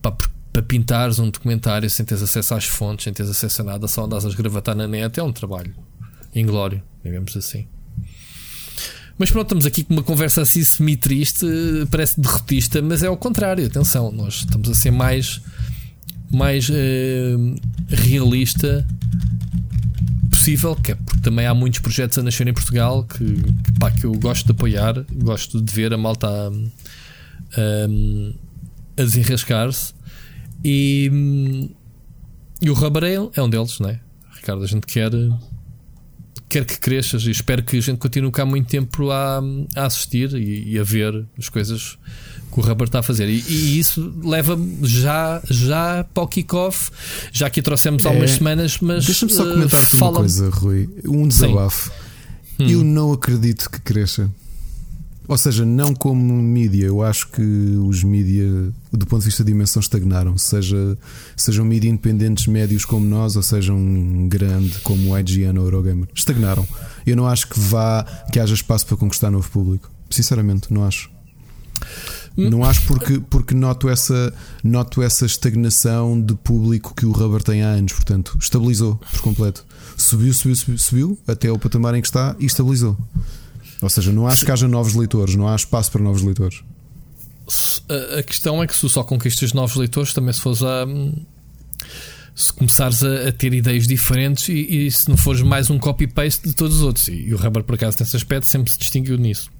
para, 0.00 0.16
para 0.52 0.62
pintares 0.62 1.18
um 1.18 1.28
documentário 1.28 1.88
sem 1.90 2.06
teres 2.06 2.22
acesso 2.22 2.54
às 2.54 2.64
fontes, 2.64 3.04
sem 3.04 3.12
teres 3.12 3.30
acesso 3.30 3.62
a 3.62 3.64
nada, 3.64 3.88
só 3.88 4.04
andas 4.04 4.24
a 4.24 4.28
esgravatar 4.28 4.74
na 4.74 4.88
net, 4.88 5.18
é 5.18 5.22
um 5.22 5.32
trabalho 5.32 5.74
inglório, 6.34 6.82
digamos 7.04 7.36
assim. 7.36 7.66
Mas 9.18 9.30
pronto, 9.30 9.46
estamos 9.46 9.64
aqui 9.64 9.82
com 9.82 9.94
uma 9.94 10.02
conversa 10.02 10.42
assim 10.42 10.62
semi-triste, 10.62 11.46
parece 11.90 12.20
derrotista, 12.20 12.82
mas 12.82 13.02
é 13.02 13.06
ao 13.06 13.16
contrário, 13.16 13.66
atenção, 13.66 14.12
nós 14.12 14.40
estamos 14.40 14.68
a 14.68 14.74
ser 14.74 14.90
mais, 14.90 15.40
mais 16.30 16.68
uh, 16.68 16.74
realista 17.88 18.86
possível, 20.28 20.76
que 20.76 20.92
é 20.92 20.94
porque 20.94 21.22
também 21.22 21.46
há 21.46 21.54
muitos 21.54 21.80
projetos 21.80 22.18
a 22.18 22.22
nascer 22.22 22.46
em 22.46 22.52
Portugal 22.52 23.04
que, 23.04 23.24
pá, 23.80 23.90
que 23.90 24.04
eu 24.04 24.12
gosto 24.12 24.44
de 24.44 24.52
apoiar, 24.52 25.02
gosto 25.14 25.62
de 25.62 25.72
ver 25.72 25.94
a 25.94 25.96
malta 25.96 26.28
a, 26.28 26.50
a, 26.50 26.52
a 28.98 29.02
desenrascar-se. 29.02 29.94
E, 30.62 31.70
e 32.60 32.70
o 32.70 32.74
Rubber 32.74 33.30
é 33.34 33.42
um 33.42 33.48
deles, 33.48 33.80
não 33.80 33.88
é? 33.88 33.98
Ricardo, 34.34 34.62
a 34.62 34.66
gente 34.66 34.86
quer, 34.86 35.10
quer 36.48 36.64
que 36.64 36.78
cresças 36.78 37.24
e 37.24 37.30
espero 37.30 37.62
que 37.62 37.76
a 37.76 37.80
gente 37.80 37.98
continue 37.98 38.30
cá 38.30 38.44
muito 38.44 38.68
tempo 38.68 39.10
a, 39.10 39.40
a 39.74 39.86
assistir 39.86 40.32
e, 40.34 40.74
e 40.74 40.78
a 40.78 40.84
ver 40.84 41.26
as 41.38 41.48
coisas 41.48 41.98
que 42.52 42.60
o 42.60 42.62
Rubber 42.62 42.86
está 42.86 43.00
a 43.00 43.02
fazer. 43.02 43.28
E, 43.28 43.42
e 43.48 43.78
isso 43.78 44.14
leva 44.22 44.58
já, 44.82 45.42
já 45.50 46.04
para 46.14 46.22
o 46.22 46.28
kickoff, 46.28 46.90
já 47.32 47.50
que 47.50 47.60
trouxemos 47.60 48.06
há 48.06 48.12
é, 48.12 48.16
umas 48.16 48.30
semanas, 48.32 48.78
mas. 48.80 49.04
Deixa-me 49.04 49.32
só 49.32 49.44
comentar-te 49.44 49.96
uh, 49.96 50.04
uma 50.04 50.12
coisa, 50.12 50.50
Rui. 50.50 50.88
Um 51.04 51.28
desabafo. 51.28 51.90
Hum. 52.58 52.68
Eu 52.68 52.84
não 52.84 53.12
acredito 53.12 53.70
que 53.70 53.80
cresça. 53.80 54.30
Ou 55.28 55.36
seja, 55.36 55.64
não 55.64 55.94
como 55.94 56.34
mídia, 56.34 56.86
eu 56.86 57.02
acho 57.02 57.28
que 57.28 57.42
os 57.42 58.04
mídia, 58.04 58.72
do 58.92 59.06
ponto 59.06 59.20
de 59.20 59.26
vista 59.26 59.42
de 59.42 59.52
dimensão, 59.52 59.80
estagnaram. 59.80 60.38
Seja, 60.38 60.96
sejam 61.36 61.64
mídia 61.64 61.88
independentes 61.88 62.46
médios 62.46 62.84
como 62.84 63.04
nós, 63.06 63.34
ou 63.36 63.42
sejam 63.42 63.76
um 63.76 64.28
grande 64.28 64.78
como 64.80 65.12
o 65.12 65.18
IGN 65.18 65.58
ou 65.58 65.64
o 65.64 65.66
Eurogamer. 65.68 66.08
Estagnaram. 66.14 66.66
Eu 67.06 67.16
não 67.16 67.26
acho 67.26 67.48
que 67.48 67.58
vá, 67.58 68.04
que 68.32 68.38
haja 68.38 68.54
espaço 68.54 68.86
para 68.86 68.96
conquistar 68.96 69.30
novo 69.30 69.48
público. 69.50 69.90
Sinceramente, 70.10 70.72
não 70.72 70.84
acho. 70.84 71.10
Não 72.36 72.62
acho 72.62 72.82
porque, 72.86 73.18
porque 73.30 73.54
noto, 73.54 73.88
essa, 73.88 74.32
noto 74.62 75.02
essa 75.02 75.24
estagnação 75.24 76.20
de 76.20 76.34
público 76.34 76.94
que 76.94 77.06
o 77.06 77.10
Rubber 77.10 77.42
tem 77.42 77.62
há 77.62 77.68
anos. 77.68 77.94
Portanto, 77.94 78.36
estabilizou 78.40 78.96
por 78.96 79.20
completo. 79.22 79.64
Subiu, 79.96 80.34
subiu, 80.34 80.54
subiu, 80.54 80.78
subiu 80.78 81.18
até 81.26 81.50
o 81.50 81.58
patamar 81.58 81.94
em 81.94 82.02
que 82.02 82.08
está 82.08 82.36
e 82.38 82.44
estabilizou. 82.44 82.96
Ou 83.80 83.88
seja, 83.88 84.12
não 84.12 84.26
acho 84.26 84.44
que 84.44 84.50
haja 84.50 84.66
novos 84.66 84.94
leitores, 84.94 85.34
não 85.34 85.48
há 85.48 85.54
espaço 85.54 85.92
para 85.92 86.02
novos 86.02 86.22
leitores. 86.22 86.62
A 88.18 88.22
questão 88.22 88.62
é 88.62 88.66
que 88.66 88.74
se 88.74 88.80
tu 88.80 88.88
só 88.88 89.04
conquistas 89.04 89.52
novos 89.52 89.76
leitores, 89.76 90.12
também 90.12 90.32
se 90.32 90.40
fores 90.40 90.62
a. 90.62 90.86
Se 92.34 92.52
começares 92.52 93.02
a, 93.02 93.28
a 93.28 93.32
ter 93.32 93.54
ideias 93.54 93.86
diferentes 93.86 94.48
e, 94.50 94.86
e, 94.86 94.90
se 94.90 95.08
não 95.08 95.16
fores 95.16 95.40
mais 95.40 95.70
um 95.70 95.78
copy-paste 95.78 96.48
de 96.48 96.54
todos 96.54 96.76
os 96.76 96.82
outros. 96.82 97.08
E, 97.08 97.28
e 97.28 97.34
o 97.34 97.36
Rubber, 97.38 97.62
por 97.62 97.76
acaso, 97.76 97.96
nesse 97.98 98.14
aspecto, 98.14 98.46
sempre 98.46 98.70
se 98.70 98.78
distinguiu 98.78 99.16
nisso. 99.16 99.50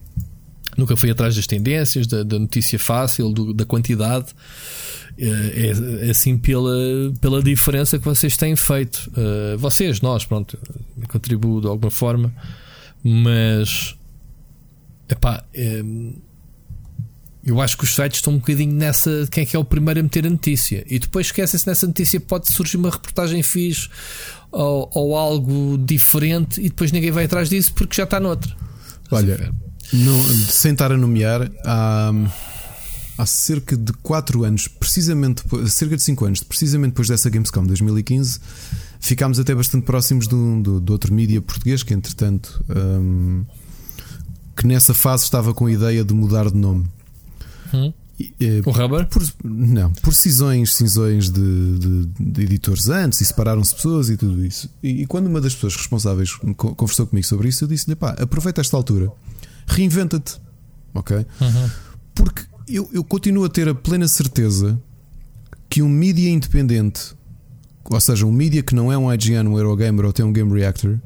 Nunca 0.77 0.95
fui 0.95 1.11
atrás 1.11 1.35
das 1.35 1.47
tendências, 1.47 2.07
da, 2.07 2.23
da 2.23 2.39
notícia 2.39 2.79
fácil, 2.79 3.31
do, 3.31 3.55
da 3.55 3.65
quantidade. 3.65 4.27
É, 5.19 6.05
é, 6.05 6.11
assim 6.11 6.37
pela, 6.37 6.71
pela 7.19 7.43
diferença 7.43 7.99
que 7.99 8.05
vocês 8.05 8.37
têm 8.37 8.55
feito. 8.55 9.11
Uh, 9.13 9.57
vocês, 9.57 10.03
nós, 10.03 10.27
pronto, 10.27 10.59
contribuo 11.09 11.63
de 11.63 11.67
alguma 11.67 11.91
forma, 11.91 12.35
mas 13.03 13.97
epá, 15.09 15.45
é, 15.55 15.83
eu 17.47 17.61
acho 17.61 17.79
que 17.79 17.85
os 17.85 17.95
sites 17.95 18.19
estão 18.19 18.33
um 18.33 18.39
bocadinho 18.39 18.75
nessa. 18.75 19.29
Quem 19.31 19.45
é 19.45 19.47
que 19.47 19.55
é 19.55 19.59
o 19.59 19.65
primeiro 19.65 20.01
a 20.01 20.03
meter 20.03 20.27
a 20.27 20.31
notícia? 20.31 20.85
E 20.89 20.99
depois 20.99 21.27
esquecem-se 21.27 21.65
nessa 21.65 21.87
notícia, 21.87 22.19
pode 22.19 22.51
surgir 22.51 22.77
uma 22.77 22.91
reportagem 22.91 23.41
fixe 23.41 23.89
ou, 24.51 24.91
ou 24.93 25.17
algo 25.17 25.79
diferente 25.79 26.61
e 26.61 26.65
depois 26.65 26.91
ninguém 26.91 27.13
vai 27.13 27.27
atrás 27.27 27.49
disso 27.49 27.73
porque 27.73 27.95
já 27.95 28.03
está 28.03 28.19
noutra. 28.19 28.53
Olha, 29.13 29.55
no, 29.93 30.35
sem 30.35 30.73
estar 30.73 30.91
a 30.91 30.97
nomear, 30.97 31.49
há, 31.65 32.13
há 33.17 33.27
cerca 33.27 33.77
de 33.77 33.93
4 33.93 34.43
anos, 34.43 34.67
precisamente, 34.67 35.45
cerca 35.69 35.97
de 35.97 36.03
5 36.03 36.25
anos, 36.25 36.43
precisamente 36.43 36.91
depois 36.91 37.07
dessa 37.07 37.31
Gamescom 37.31 37.65
2015, 37.65 38.41
ficámos 38.99 39.39
até 39.39 39.55
bastante 39.55 39.85
próximos 39.85 40.27
do, 40.27 40.61
do, 40.61 40.81
do 40.81 40.93
outro 40.93 41.15
mídia 41.15 41.41
português, 41.41 41.85
que 41.85 41.95
entretanto, 41.95 42.65
um, 42.69 43.45
que 44.57 44.67
nessa 44.67 44.95
fase 44.95 45.25
estava 45.25 45.53
com 45.53 45.67
a 45.67 45.73
ideia 45.73 46.05
de 46.05 46.15
mudar 46.15 46.51
de 46.51 46.57
nome. 46.57 46.87
Hum. 47.75 47.93
Eh, 48.41 48.63
o 48.65 48.71
Rubber? 48.71 49.07
Por, 49.09 49.23
não, 49.45 49.93
por 49.93 50.15
cisões, 50.15 50.75
cisões 50.75 51.29
de, 51.31 51.79
de, 51.79 52.07
de 52.19 52.43
editores 52.43 52.89
antes 52.89 53.21
e 53.21 53.25
separaram-se 53.27 53.75
pessoas 53.75 54.09
e 54.09 54.17
tudo 54.17 54.45
isso. 54.45 54.71
E, 54.83 55.03
e, 55.03 55.07
quando 55.07 55.27
uma 55.27 55.41
das 55.41 55.55
pessoas 55.55 55.77
responsáveis 55.77 56.33
conversou 56.57 57.07
comigo 57.07 57.27
sobre 57.27 57.49
isso, 57.49 57.65
eu 57.65 57.69
disse-lhe: 57.69 57.95
pá, 57.95 58.17
aproveita 58.19 58.63
esta 58.63 58.77
altura 58.77 59.13
reinventa-te. 59.67 60.41
Ok? 60.95 61.17
Uhum. 61.17 61.71
Porque 62.15 62.43
eu, 62.69 62.89
eu 62.93 63.05
continuo 63.05 63.45
a 63.45 63.49
ter 63.49 63.69
a 63.69 63.75
plena 63.75 64.09
certeza 64.09 64.81
que 65.69 65.83
um 65.83 65.89
mídia 65.89 66.31
independente, 66.31 67.15
ou 67.85 68.01
seja, 68.01 68.25
um 68.25 68.33
mídia 68.33 68.63
que 68.63 68.75
não 68.75 68.91
é 68.91 68.97
um 68.97 69.13
IGN, 69.13 69.49
um 69.49 69.59
Eurogamer 69.59 70.07
ou 70.07 70.13
tem 70.13 70.25
um 70.25 70.33
Game 70.33 70.53
Reactor, 70.53 70.99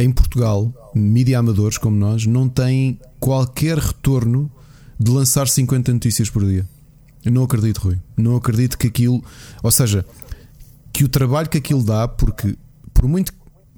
em 0.00 0.10
Portugal, 0.10 0.72
mídia 0.94 1.38
amadores 1.38 1.78
como 1.78 1.96
nós, 1.96 2.26
não 2.26 2.48
tem 2.48 2.98
qualquer 3.18 3.78
retorno 3.78 4.50
de 4.98 5.10
lançar 5.10 5.46
50 5.46 5.92
notícias 5.92 6.30
por 6.30 6.44
dia. 6.44 6.66
Eu 7.24 7.32
não 7.32 7.44
acredito, 7.44 7.78
Rui. 7.78 8.00
Não 8.16 8.36
acredito 8.36 8.78
que 8.78 8.86
aquilo. 8.86 9.22
Ou 9.62 9.70
seja, 9.70 10.04
que 10.92 11.04
o 11.04 11.08
trabalho 11.08 11.48
que 11.48 11.58
aquilo 11.58 11.82
dá, 11.82 12.08
porque 12.08 12.56
por 12.94 13.06
muito 13.06 13.32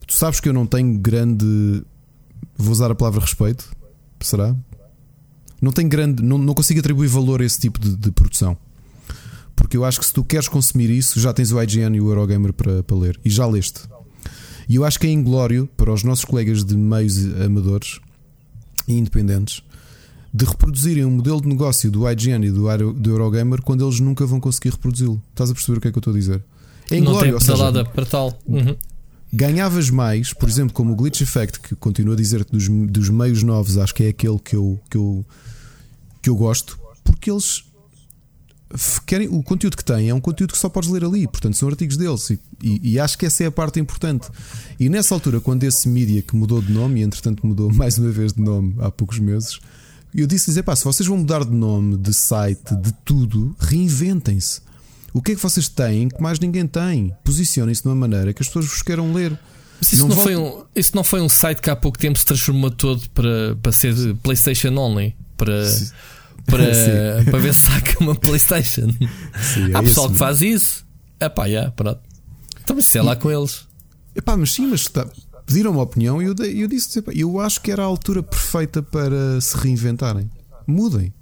tu 0.06 0.14
sabes 0.14 0.38
que 0.40 0.48
eu 0.48 0.52
não 0.52 0.66
tenho 0.66 0.98
grande 0.98 1.84
vou 2.56 2.72
usar 2.72 2.90
a 2.90 2.94
palavra 2.94 3.20
respeito, 3.20 3.70
será? 4.20 4.54
Não 5.60 5.72
tenho 5.72 5.88
grande, 5.88 6.22
não, 6.22 6.38
não 6.38 6.54
consigo 6.54 6.80
atribuir 6.80 7.08
valor 7.08 7.40
a 7.40 7.44
esse 7.44 7.58
tipo 7.58 7.78
de, 7.78 7.96
de, 7.96 8.10
produção. 8.10 8.56
Porque 9.54 9.76
eu 9.76 9.84
acho 9.84 10.00
que 10.00 10.06
se 10.06 10.12
tu 10.12 10.24
queres 10.24 10.48
consumir 10.48 10.90
isso, 10.90 11.20
já 11.20 11.32
tens 11.32 11.52
o 11.52 11.62
IGN 11.62 11.96
e 11.96 12.00
o 12.00 12.08
Eurogamer 12.08 12.52
para, 12.52 12.82
para 12.82 12.96
ler. 12.96 13.20
E 13.24 13.30
já 13.30 13.46
leste. 13.46 13.82
E 14.68 14.76
eu 14.76 14.84
acho 14.84 14.98
que 14.98 15.06
é 15.06 15.10
inglório 15.10 15.68
para 15.76 15.92
os 15.92 16.02
nossos 16.04 16.24
colegas 16.24 16.64
de 16.64 16.76
meios 16.76 17.18
amadores 17.40 18.00
e 18.86 18.94
independentes 18.94 19.62
de 20.34 20.46
reproduzirem 20.46 21.04
um 21.04 21.10
modelo 21.10 21.42
de 21.42 21.48
negócio 21.48 21.90
do 21.90 22.10
IGN 22.10 22.46
e 22.46 22.50
do, 22.50 22.92
do 22.94 23.10
Eurogamer 23.10 23.60
quando 23.60 23.84
eles 23.84 24.00
nunca 24.00 24.24
vão 24.24 24.40
conseguir 24.40 24.70
reproduzi-lo. 24.70 25.20
Estás 25.30 25.50
a 25.50 25.54
perceber 25.54 25.78
o 25.78 25.80
que 25.80 25.88
é 25.88 25.92
que 25.92 25.98
eu 25.98 26.00
estou 26.00 26.12
a 26.12 26.16
dizer? 26.16 26.42
É 26.90 26.96
inglório. 26.96 27.32
Não 27.32 27.38
tem 27.38 27.46
pedalada 27.46 27.84
para 27.84 28.06
tal. 28.06 28.38
Uhum. 28.46 28.74
Ganhavas 29.30 29.90
mais, 29.90 30.32
por 30.32 30.48
exemplo, 30.48 30.72
como 30.72 30.92
o 30.92 30.96
Glitch 30.96 31.20
Effect, 31.20 31.60
que 31.60 31.74
continuo 31.74 32.14
a 32.14 32.16
dizer 32.16 32.44
que 32.44 32.52
dos, 32.52 32.68
dos 32.68 33.08
meios 33.10 33.42
novos 33.42 33.76
acho 33.78 33.94
que 33.94 34.04
é 34.04 34.08
aquele 34.08 34.38
que 34.38 34.56
eu, 34.56 34.80
que 34.90 34.96
eu, 34.96 35.24
que 36.22 36.30
eu 36.30 36.36
gosto, 36.36 36.78
porque 37.04 37.30
eles 37.30 37.64
querem, 39.06 39.28
o 39.28 39.42
conteúdo 39.42 39.76
que 39.76 39.84
têm 39.84 40.08
é 40.08 40.14
um 40.14 40.20
conteúdo 40.20 40.52
que 40.52 40.58
só 40.58 40.68
podes 40.68 40.90
ler 40.90 41.04
ali, 41.04 41.26
portanto 41.26 41.56
são 41.56 41.68
artigos 41.68 41.96
deles 41.96 42.30
e, 42.30 42.40
e, 42.62 42.92
e, 42.92 43.00
acho 43.00 43.18
que 43.18 43.26
essa 43.26 43.44
é 43.44 43.46
a 43.46 43.50
parte 43.50 43.80
importante. 43.80 44.28
E 44.78 44.88
nessa 44.88 45.14
altura, 45.14 45.40
quando 45.40 45.64
esse 45.64 45.88
mídia 45.88 46.22
que 46.22 46.34
mudou 46.34 46.60
de 46.60 46.72
nome, 46.72 47.00
e 47.00 47.02
entretanto 47.02 47.46
mudou 47.46 47.72
mais 47.74 47.98
uma 47.98 48.10
vez 48.10 48.32
de 48.32 48.40
nome 48.40 48.74
há 48.78 48.90
poucos 48.90 49.18
meses, 49.18 49.58
eu 50.14 50.26
disse-lhes: 50.26 50.60
pá, 50.62 50.76
se 50.76 50.84
vocês 50.84 51.06
vão 51.06 51.18
mudar 51.18 51.44
de 51.44 51.52
nome, 51.52 51.96
de 51.96 52.12
site, 52.12 52.74
de 52.76 52.92
tudo, 53.04 53.54
reinventem-se. 53.58 54.60
O 55.14 55.20
que 55.20 55.32
é 55.32 55.34
que 55.34 55.42
vocês 55.42 55.68
têm 55.68 56.08
que 56.08 56.22
mais 56.22 56.40
ninguém 56.40 56.66
tem? 56.66 57.14
Posicionem-se 57.22 57.82
de 57.82 57.88
uma 57.88 57.94
maneira 57.94 58.32
que 58.32 58.42
as 58.42 58.46
pessoas 58.46 58.66
vos 58.66 58.82
queiram 58.82 59.12
ler. 59.12 59.38
Mas 59.78 59.92
isso 59.92 60.02
não, 60.08 60.16
não 60.16 60.22
foi 60.22 60.36
um, 60.36 60.64
isso 60.74 60.92
não 60.94 61.04
foi 61.04 61.20
um 61.20 61.28
site 61.28 61.60
que 61.60 61.68
há 61.68 61.76
pouco 61.76 61.98
tempo 61.98 62.18
se 62.18 62.24
transformou 62.24 62.70
todo 62.70 63.02
para, 63.10 63.56
para 63.60 63.72
ser 63.72 63.94
PlayStation 64.22 64.74
only? 64.76 65.14
Para. 65.36 65.68
Sim 65.68 65.90
para, 66.46 66.64
para 67.30 67.38
ver 67.38 67.54
se 67.54 67.60
saca 67.60 67.96
uma 68.00 68.14
PlayStation. 68.14 68.88
Sim, 69.40 69.72
é 69.72 69.76
Há 69.76 69.82
pessoal 69.82 70.10
que 70.10 70.16
faz 70.16 70.42
isso. 70.42 70.86
É 71.20 71.28
pá, 71.28 71.46
yeah, 71.46 71.70
pronto. 71.70 72.00
Então, 72.62 72.80
sei 72.80 73.00
é 73.00 73.04
lá 73.04 73.16
com 73.16 73.30
eles. 73.30 73.66
Epá, 74.14 74.36
mas 74.36 74.52
sim, 74.52 74.66
mas 74.66 74.80
está, 74.80 75.06
pediram 75.46 75.72
uma 75.72 75.82
opinião 75.82 76.20
e 76.20 76.26
eu, 76.26 76.34
eu 76.34 76.68
disse: 76.68 76.98
epá, 76.98 77.12
eu 77.14 77.40
acho 77.40 77.60
que 77.60 77.70
era 77.70 77.82
a 77.82 77.86
altura 77.86 78.22
perfeita 78.22 78.82
para 78.82 79.40
se 79.40 79.56
reinventarem. 79.56 80.30
Mudem. 80.66 81.12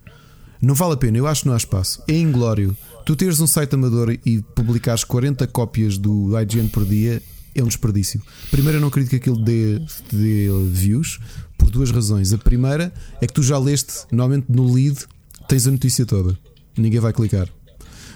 Não 0.60 0.74
vale 0.74 0.92
a 0.92 0.96
pena, 0.96 1.16
eu 1.16 1.26
acho 1.26 1.42
que 1.42 1.46
não 1.46 1.54
há 1.54 1.56
espaço. 1.56 2.02
É 2.06 2.12
inglório. 2.12 2.76
Tu 3.06 3.16
teres 3.16 3.40
um 3.40 3.46
site 3.46 3.74
amador 3.74 4.14
e 4.26 4.42
publicares 4.54 5.04
40 5.04 5.46
cópias 5.46 5.96
do 5.96 6.38
IGN 6.38 6.68
por 6.68 6.84
dia 6.84 7.22
é 7.54 7.62
um 7.62 7.66
desperdício. 7.66 8.20
Primeiro, 8.50 8.76
eu 8.76 8.80
não 8.80 8.88
acredito 8.88 9.10
que 9.10 9.16
aquilo 9.16 9.42
dê, 9.42 9.78
dê 10.12 10.48
views 10.70 11.18
por 11.60 11.70
duas 11.70 11.90
razões. 11.90 12.32
A 12.32 12.38
primeira 12.38 12.92
é 13.20 13.26
que 13.26 13.32
tu 13.34 13.42
já 13.42 13.58
leste, 13.58 14.06
normalmente 14.10 14.46
no 14.48 14.72
lead, 14.72 14.98
tens 15.46 15.66
a 15.66 15.70
notícia 15.70 16.06
toda. 16.06 16.36
Ninguém 16.76 16.98
vai 16.98 17.12
clicar. 17.12 17.48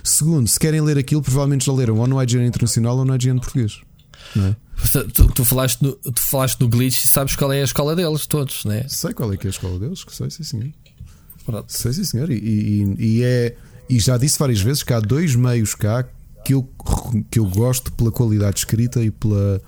Segundo, 0.02 0.48
se 0.48 0.58
querem 0.58 0.80
ler 0.80 0.96
aquilo, 0.96 1.22
provavelmente 1.22 1.66
já 1.66 1.72
leram 1.72 1.98
ou 1.98 2.06
no 2.06 2.22
IGN 2.22 2.46
Internacional 2.46 2.96
ou 2.96 3.04
no 3.04 3.14
IGN 3.14 3.38
Português. 3.38 3.80
Não 4.34 4.46
é? 4.46 4.56
Tu, 5.12 5.28
tu, 5.28 5.44
falaste 5.44 5.82
no, 5.82 5.92
tu 5.92 6.20
falaste 6.20 6.60
no 6.60 6.68
glitch 6.68 7.04
e 7.04 7.06
sabes 7.06 7.36
qual 7.36 7.52
é 7.52 7.60
a 7.60 7.64
escola 7.64 7.94
deles, 7.94 8.26
todos, 8.26 8.64
né? 8.64 8.86
Sei 8.88 9.12
qual 9.12 9.32
é 9.32 9.36
que 9.36 9.46
é 9.46 9.48
a 9.48 9.50
escola 9.50 9.78
deles, 9.78 10.02
que 10.02 10.14
sei, 10.14 10.30
sim 10.30 10.42
senhor. 10.42 10.70
Pronto. 11.44 11.70
Sei 11.70 11.92
sim 11.92 12.04
senhor. 12.04 12.30
E, 12.30 12.36
e, 12.36 12.96
e, 12.98 13.22
é, 13.22 13.56
e 13.88 14.00
já 14.00 14.16
disse 14.16 14.38
várias 14.38 14.60
vezes 14.60 14.82
que 14.82 14.92
há 14.92 15.00
dois 15.00 15.36
meios 15.36 15.74
cá 15.74 16.04
que 16.44 16.54
eu, 16.54 16.68
que 17.30 17.38
eu 17.38 17.46
gosto 17.46 17.92
pela 17.92 18.10
qualidade 18.10 18.58
escrita 18.58 19.02
e 19.02 19.10
pela, 19.10 19.60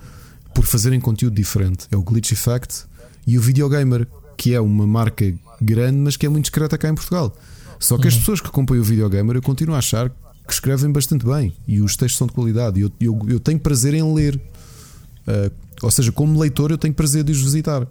por 0.54 0.64
fazerem 0.64 0.98
conteúdo 0.98 1.34
diferente. 1.34 1.86
É 1.90 1.96
o 1.96 2.02
Glitch 2.02 2.32
Effect 2.32 2.86
e 3.26 3.36
o 3.38 3.40
Videogamer, 3.40 4.06
que 4.36 4.54
é 4.54 4.60
uma 4.60 4.86
marca 4.86 5.34
grande, 5.60 5.98
mas 5.98 6.16
que 6.16 6.26
é 6.26 6.28
muito 6.28 6.44
discreta 6.44 6.78
cá 6.78 6.88
em 6.88 6.94
Portugal. 6.94 7.34
Só 7.78 7.98
que 7.98 8.08
as 8.08 8.16
pessoas 8.16 8.40
que 8.40 8.48
acompanham 8.48 8.82
o 8.82 8.84
Videogamer, 8.84 9.36
eu 9.36 9.42
continuo 9.42 9.74
a 9.74 9.78
achar 9.78 10.08
que 10.08 10.52
escrevem 10.52 10.90
bastante 10.90 11.26
bem 11.26 11.54
e 11.66 11.80
os 11.80 11.96
textos 11.96 12.18
são 12.18 12.26
de 12.26 12.32
qualidade. 12.32 12.80
Eu, 12.80 12.90
eu, 13.00 13.20
eu 13.28 13.40
tenho 13.40 13.58
prazer 13.58 13.94
em 13.94 14.14
ler, 14.14 14.36
uh, 14.36 15.52
ou 15.82 15.90
seja, 15.90 16.12
como 16.12 16.38
leitor, 16.38 16.70
eu 16.70 16.78
tenho 16.78 16.94
prazer 16.94 17.24
de 17.24 17.32
os 17.32 17.42
visitar. 17.42 17.86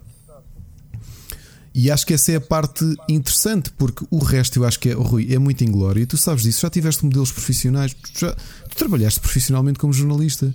E 1.78 1.90
acho 1.90 2.06
que 2.06 2.14
essa 2.14 2.32
é 2.32 2.36
a 2.36 2.40
parte 2.40 2.84
interessante, 3.06 3.70
porque 3.76 4.06
o 4.10 4.18
resto 4.18 4.58
eu 4.58 4.64
acho 4.64 4.80
que 4.80 4.88
é, 4.88 4.96
oh, 4.96 5.02
Rui, 5.02 5.30
é 5.30 5.38
muito 5.38 5.62
inglório. 5.62 6.00
E 6.00 6.06
tu 6.06 6.16
sabes 6.16 6.44
disso, 6.44 6.62
já 6.62 6.70
tiveste 6.70 7.04
modelos 7.04 7.30
profissionais, 7.30 7.94
já, 8.18 8.32
tu 8.32 8.76
trabalhaste 8.76 9.20
profissionalmente 9.20 9.78
como 9.78 9.92
jornalista. 9.92 10.54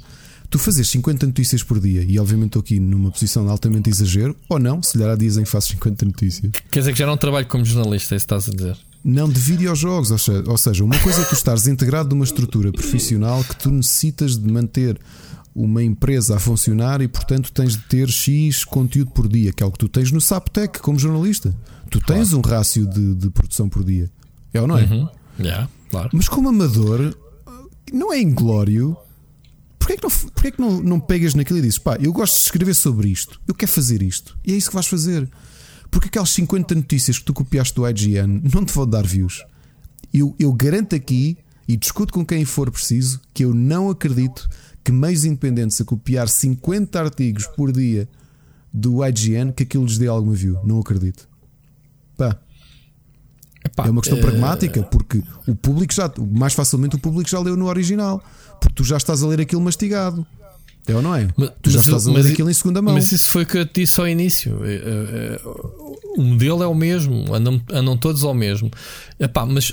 Tu 0.52 0.60
fazes 0.60 0.90
50 0.90 1.28
notícias 1.28 1.64
por 1.64 1.80
dia, 1.80 2.04
e 2.04 2.20
obviamente 2.20 2.48
estou 2.48 2.60
aqui 2.60 2.78
numa 2.78 3.10
posição 3.10 3.46
de 3.46 3.50
altamente 3.50 3.90
exagero, 3.90 4.36
ou 4.50 4.60
não, 4.60 4.84
se 4.84 4.98
lhe 4.98 5.04
há 5.06 5.16
dias 5.16 5.38
em 5.38 5.44
que 5.44 5.50
faço 5.50 5.70
50 5.70 6.06
notícias. 6.06 6.52
Quer 6.70 6.80
dizer 6.80 6.92
que 6.92 7.00
já 7.00 7.06
não 7.06 7.16
trabalho 7.16 7.48
como 7.48 7.64
jornalista, 7.64 8.14
é 8.14 8.18
isso 8.18 8.28
que 8.28 8.34
estás 8.34 8.50
a 8.50 8.52
dizer? 8.52 8.78
Não 9.02 9.30
de 9.30 9.40
videojogos, 9.40 10.12
ou 10.12 10.58
seja, 10.58 10.84
uma 10.84 11.00
coisa 11.00 11.22
é 11.22 11.24
tu 11.24 11.36
estares 11.36 11.68
integrado 11.68 12.10
numa 12.10 12.26
estrutura 12.26 12.70
profissional 12.70 13.42
que 13.46 13.56
tu 13.56 13.72
necessitas 13.72 14.38
de 14.38 14.52
manter 14.52 15.00
uma 15.56 15.82
empresa 15.82 16.36
a 16.36 16.40
funcionar 16.40 17.02
e, 17.02 17.08
portanto, 17.08 17.50
tens 17.54 17.78
de 17.78 17.84
ter 17.84 18.10
X 18.10 18.66
conteúdo 18.66 19.12
por 19.12 19.30
dia, 19.30 19.54
que 19.54 19.64
é 19.64 19.66
o 19.66 19.72
que 19.72 19.80
tu 19.80 19.88
tens 19.88 20.12
no 20.12 20.20
Saptec 20.20 20.82
como 20.82 21.00
jornalista. 21.00 21.56
Tu 21.90 22.02
tens 22.02 22.32
claro. 22.32 22.38
um 22.38 22.42
rácio 22.42 22.86
de, 22.86 23.16
de, 23.16 23.30
produção 23.30 23.70
por 23.70 23.86
dia. 23.86 24.12
É 24.54 24.60
ou 24.60 24.68
não 24.68 24.78
é? 24.78 24.84
Uhum. 24.84 25.08
Yeah, 25.40 25.70
claro. 25.90 26.10
Mas 26.12 26.28
como 26.28 26.50
amador, 26.50 27.16
não 27.94 28.12
é 28.12 28.20
inglório 28.20 28.98
Porquê 29.82 29.94
é 29.94 29.98
que, 29.98 30.04
não, 30.04 30.10
porquê 30.12 30.48
é 30.48 30.52
que 30.52 30.62
não, 30.62 30.80
não 30.80 31.00
pegas 31.00 31.34
naquilo 31.34 31.58
e 31.58 31.64
dizes 31.64 31.80
pá, 31.80 31.98
eu 32.00 32.14
gosto 32.14 32.36
de 32.36 32.44
escrever 32.44 32.76
sobre 32.76 33.10
isto, 33.10 33.42
eu 33.48 33.56
quero 33.56 33.72
fazer 33.72 34.04
isto, 34.04 34.38
e 34.46 34.54
é 34.54 34.56
isso 34.56 34.70
que 34.70 34.76
vais 34.76 34.86
fazer. 34.86 35.28
Porque 35.90 36.08
aquelas 36.08 36.30
50 36.30 36.76
notícias 36.76 37.18
que 37.18 37.26
tu 37.26 37.34
copiaste 37.34 37.74
do 37.74 37.90
IGN 37.90 38.42
não 38.54 38.64
te 38.64 38.72
vão 38.72 38.88
dar 38.88 39.06
views. 39.06 39.44
Eu, 40.14 40.36
eu 40.38 40.54
garanto 40.54 40.96
aqui, 40.96 41.36
e 41.68 41.76
discuto 41.76 42.14
com 42.14 42.24
quem 42.24 42.46
for 42.46 42.70
preciso, 42.70 43.20
que 43.34 43.44
eu 43.44 43.56
não 43.56 43.90
acredito 43.90 44.48
que 44.84 44.92
meios 44.92 45.26
independentes 45.26 45.82
a 45.82 45.86
copiar 45.86 46.30
50 46.30 47.00
artigos 47.00 47.48
por 47.48 47.72
dia 47.72 48.08
do 48.72 49.04
IGN 49.04 49.52
que 49.52 49.64
aquilo 49.64 49.86
lhes 49.86 49.98
dê 49.98 50.08
alguma 50.08 50.36
view. 50.36 50.60
Não 50.64 50.80
acredito. 50.80 51.28
Pá. 52.16 52.40
Epá, 53.64 53.88
é 53.88 53.90
uma 53.90 54.02
questão 54.02 54.18
uh... 54.18 54.22
pragmática, 54.22 54.82
porque 54.84 55.24
o 55.48 55.56
público 55.56 55.94
já, 55.94 56.12
mais 56.32 56.54
facilmente 56.54 56.96
o 56.96 57.00
público 57.00 57.30
já 57.30 57.40
leu 57.40 57.56
no 57.56 57.68
original 57.68 58.24
porque 58.62 58.76
tu 58.76 58.84
já 58.84 58.98
estás 58.98 59.24
a 59.24 59.28
ler 59.28 59.42
aquilo 59.42 59.62
mastigado. 59.62 60.26
É 60.88 60.96
ou 60.96 61.02
não 61.02 61.16
é? 61.16 61.28
Mas, 61.36 61.52
tu 61.62 61.70
já 61.70 61.80
estás 61.80 62.08
a 62.08 62.12
ler 62.12 62.32
aquilo 62.32 62.50
em 62.50 62.54
segunda 62.54 62.82
mão. 62.82 62.94
Mas 62.94 63.12
isso 63.12 63.30
foi 63.30 63.44
o 63.44 63.46
que 63.46 63.58
eu 63.58 63.66
te 63.66 63.82
disse 63.82 64.00
ao 64.00 64.08
início. 64.08 64.64
É, 64.64 64.74
é, 64.74 64.78
é, 64.78 65.42
o 66.18 66.22
modelo 66.22 66.64
é 66.64 66.68
o 66.68 66.74
mesmo, 66.74 67.34
andam, 67.34 67.62
andam 67.72 67.98
todos 67.98 68.24
ao 68.24 68.34
mesmo. 68.34 68.72
Epá, 69.20 69.46
mas 69.46 69.72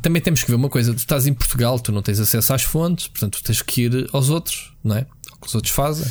também 0.00 0.20
temos 0.20 0.42
que 0.42 0.50
ver 0.50 0.56
uma 0.56 0.68
coisa: 0.68 0.92
tu 0.92 0.98
estás 0.98 1.26
em 1.26 1.34
Portugal, 1.34 1.78
tu 1.78 1.92
não 1.92 2.02
tens 2.02 2.20
acesso 2.20 2.54
às 2.54 2.62
fontes, 2.62 3.08
portanto 3.08 3.38
tu 3.38 3.44
tens 3.44 3.60
que 3.62 3.82
ir 3.82 4.08
aos 4.12 4.30
outros, 4.30 4.72
não 4.82 4.96
é? 4.96 5.06
O 5.32 5.40
que 5.40 5.46
os 5.46 5.54
outros 5.54 5.74
fazem. 5.74 6.06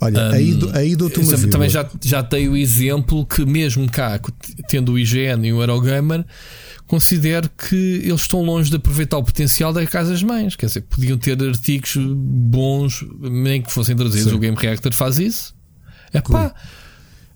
Olha, 0.00 0.20
um, 0.20 0.30
aí, 0.32 0.58
aí 0.74 0.96
dou-te 0.96 1.20
uma 1.20 1.38
Também 1.48 1.68
já, 1.68 1.88
já 2.02 2.22
tenho 2.22 2.52
o 2.52 2.56
exemplo 2.56 3.24
que, 3.24 3.44
mesmo 3.44 3.88
cá, 3.90 4.20
tendo 4.68 4.92
o 4.92 4.98
IGN 4.98 5.46
e 5.46 5.52
o 5.52 5.60
Eurogamer, 5.60 6.24
considero 6.86 7.48
que 7.48 8.02
eles 8.04 8.22
estão 8.22 8.42
longe 8.42 8.70
de 8.70 8.76
aproveitar 8.76 9.18
o 9.18 9.24
potencial 9.24 9.72
das 9.72 9.88
casas-mães. 9.88 10.56
Quer 10.56 10.66
dizer, 10.66 10.82
podiam 10.82 11.16
ter 11.16 11.40
artigos 11.42 11.96
bons, 11.96 13.04
nem 13.20 13.62
que 13.62 13.72
fossem 13.72 13.96
traduzidos. 13.96 14.30
Sim. 14.30 14.36
O 14.36 14.40
Game 14.40 14.56
Reactor 14.56 14.92
faz 14.92 15.18
isso. 15.18 15.54
É 16.12 16.20
pá. 16.20 16.54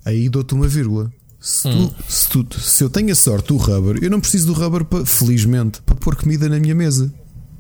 Aí 0.05 0.29
dou-te 0.29 0.55
uma 0.55 0.68
vírgula. 0.68 1.12
Se, 1.40 1.68
hum. 1.68 1.88
tu, 1.88 2.12
se, 2.12 2.29
tu, 2.29 2.61
se, 2.61 2.83
eu 2.83 2.90
tenho 2.90 3.12
a 3.12 3.14
sorte 3.14 3.49
do 3.49 3.57
rubber, 3.57 4.03
eu 4.03 4.11
não 4.11 4.21
preciso 4.21 4.49
do 4.49 4.53
rubber, 4.53 4.85
para, 4.85 5.07
felizmente, 5.07 5.81
para 5.83 5.94
pôr 5.94 6.16
comida 6.16 6.49
na 6.49 6.59
minha 6.59 6.75
mesa. 6.75 7.12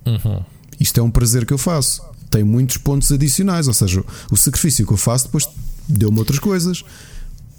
Uhum. 0.04 0.42
Isto 0.80 1.00
é 1.00 1.02
um 1.02 1.10
prazer 1.10 1.46
que 1.46 1.52
eu 1.52 1.58
faço. 1.58 2.02
Tem 2.30 2.44
muitos 2.44 2.76
pontos 2.76 3.10
adicionais, 3.10 3.68
ou 3.68 3.74
seja, 3.74 4.04
o 4.30 4.36
sacrifício 4.36 4.86
que 4.86 4.92
eu 4.92 4.96
faço 4.96 5.26
depois 5.26 5.48
deu-me 5.88 6.18
outras 6.18 6.38
coisas. 6.38 6.84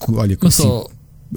Olha, 0.08 0.38
Mas 0.41 0.55
só... 0.55 0.88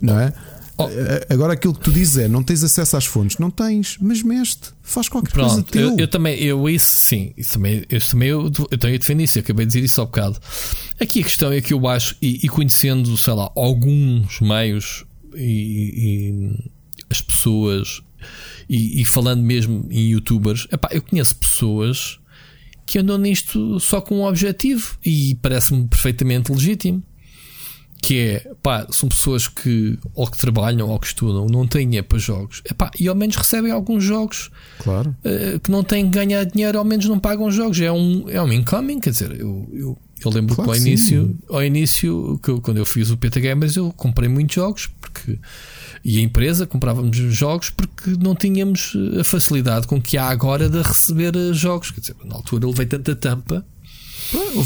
não 0.00 0.18
é? 0.18 0.32
Oh. 0.78 0.88
Agora 1.32 1.52
aquilo 1.52 1.74
que 1.74 1.80
tu 1.80 1.92
dizes 1.92 2.16
é 2.16 2.28
não 2.28 2.42
tens 2.42 2.64
acesso 2.64 2.96
às 2.96 3.04
fontes, 3.04 3.38
não 3.38 3.50
tens, 3.50 3.98
mas 4.00 4.22
meste, 4.22 4.70
faz 4.82 5.08
qualquer 5.08 5.30
Pronto, 5.30 5.48
coisa 5.48 5.62
teu. 5.64 5.90
Eu, 5.90 5.98
eu, 5.98 6.08
também, 6.08 6.38
eu 6.40 6.68
isso 6.68 6.96
sim, 6.96 7.32
isso 7.36 7.54
também, 7.54 7.84
isso 7.90 8.10
também 8.10 8.28
eu, 8.28 8.50
eu 8.70 8.78
tenho 8.78 8.98
defendo 8.98 9.20
isso, 9.20 9.38
eu 9.38 9.42
acabei 9.42 9.66
de 9.66 9.72
dizer 9.72 9.84
isso 9.84 10.00
há 10.00 10.04
bocado. 10.04 10.38
Aqui 11.00 11.20
a 11.20 11.24
questão 11.24 11.52
é 11.52 11.60
que 11.60 11.74
eu 11.74 11.86
acho, 11.86 12.16
e, 12.22 12.40
e 12.42 12.48
conhecendo, 12.48 13.16
sei 13.16 13.34
lá, 13.34 13.50
alguns 13.54 14.40
meios 14.40 15.04
e, 15.34 15.44
e 15.96 16.70
as 17.10 17.20
pessoas, 17.20 18.00
e, 18.68 19.02
e, 19.02 19.04
falando 19.04 19.42
mesmo 19.42 19.86
em 19.90 20.10
youtubers, 20.12 20.66
epá, 20.72 20.88
eu 20.92 21.02
conheço 21.02 21.36
pessoas 21.36 22.18
que 22.86 22.98
andam 22.98 23.18
nisto 23.18 23.78
só 23.80 24.00
com 24.00 24.20
um 24.20 24.24
objetivo 24.24 24.96
e 25.04 25.34
parece-me 25.36 25.86
perfeitamente 25.86 26.52
legítimo 26.52 27.02
que 28.02 28.18
é 28.18 28.52
pá, 28.60 28.84
são 28.90 29.08
pessoas 29.08 29.46
que 29.46 29.96
ou 30.12 30.26
que 30.26 30.36
trabalham 30.36 30.90
ou 30.90 30.98
que 30.98 31.06
estudam, 31.06 31.46
não 31.46 31.68
têm 31.68 31.86
dinheiro 31.86 32.06
para 32.08 32.18
jogos, 32.18 32.60
epá, 32.68 32.90
e 32.98 33.06
ao 33.06 33.14
menos 33.14 33.36
recebem 33.36 33.70
alguns 33.70 34.02
jogos 34.02 34.50
claro. 34.80 35.16
uh, 35.24 35.60
que 35.60 35.70
não 35.70 35.84
têm 35.84 36.10
que 36.10 36.10
ganhar 36.10 36.44
dinheiro, 36.44 36.78
ao 36.78 36.84
menos 36.84 37.06
não 37.06 37.20
pagam 37.20 37.48
jogos. 37.52 37.80
É 37.80 37.92
um, 37.92 38.28
é 38.28 38.42
um 38.42 38.52
incoming, 38.52 38.98
quer 38.98 39.10
dizer, 39.10 39.30
eu, 39.38 39.68
eu, 39.72 39.98
eu 40.24 40.30
lembro 40.32 40.56
claro 40.56 40.72
que 40.72 40.78
ao 40.78 40.84
início, 40.84 41.38
ao 41.48 41.64
início 41.64 42.40
que 42.42 42.50
eu, 42.50 42.60
quando 42.60 42.78
eu 42.78 42.84
fiz 42.84 43.08
o 43.10 43.16
PT 43.16 43.40
Gamers, 43.40 43.76
eu 43.76 43.92
comprei 43.92 44.28
muitos 44.28 44.56
jogos 44.56 44.88
porque 45.00 45.38
e 46.04 46.18
a 46.18 46.22
empresa 46.22 46.66
comprávamos 46.66 47.16
jogos 47.16 47.70
porque 47.70 48.16
não 48.20 48.34
tínhamos 48.34 48.94
a 49.18 49.24
facilidade 49.24 49.86
com 49.86 50.00
que 50.00 50.18
há 50.18 50.28
agora 50.28 50.68
de 50.68 50.82
receber 50.82 51.34
jogos. 51.52 51.90
Quer 51.90 52.00
dizer, 52.00 52.16
na 52.24 52.34
altura 52.34 52.66
levei 52.66 52.86
tanta 52.86 53.14
tampa 53.14 53.64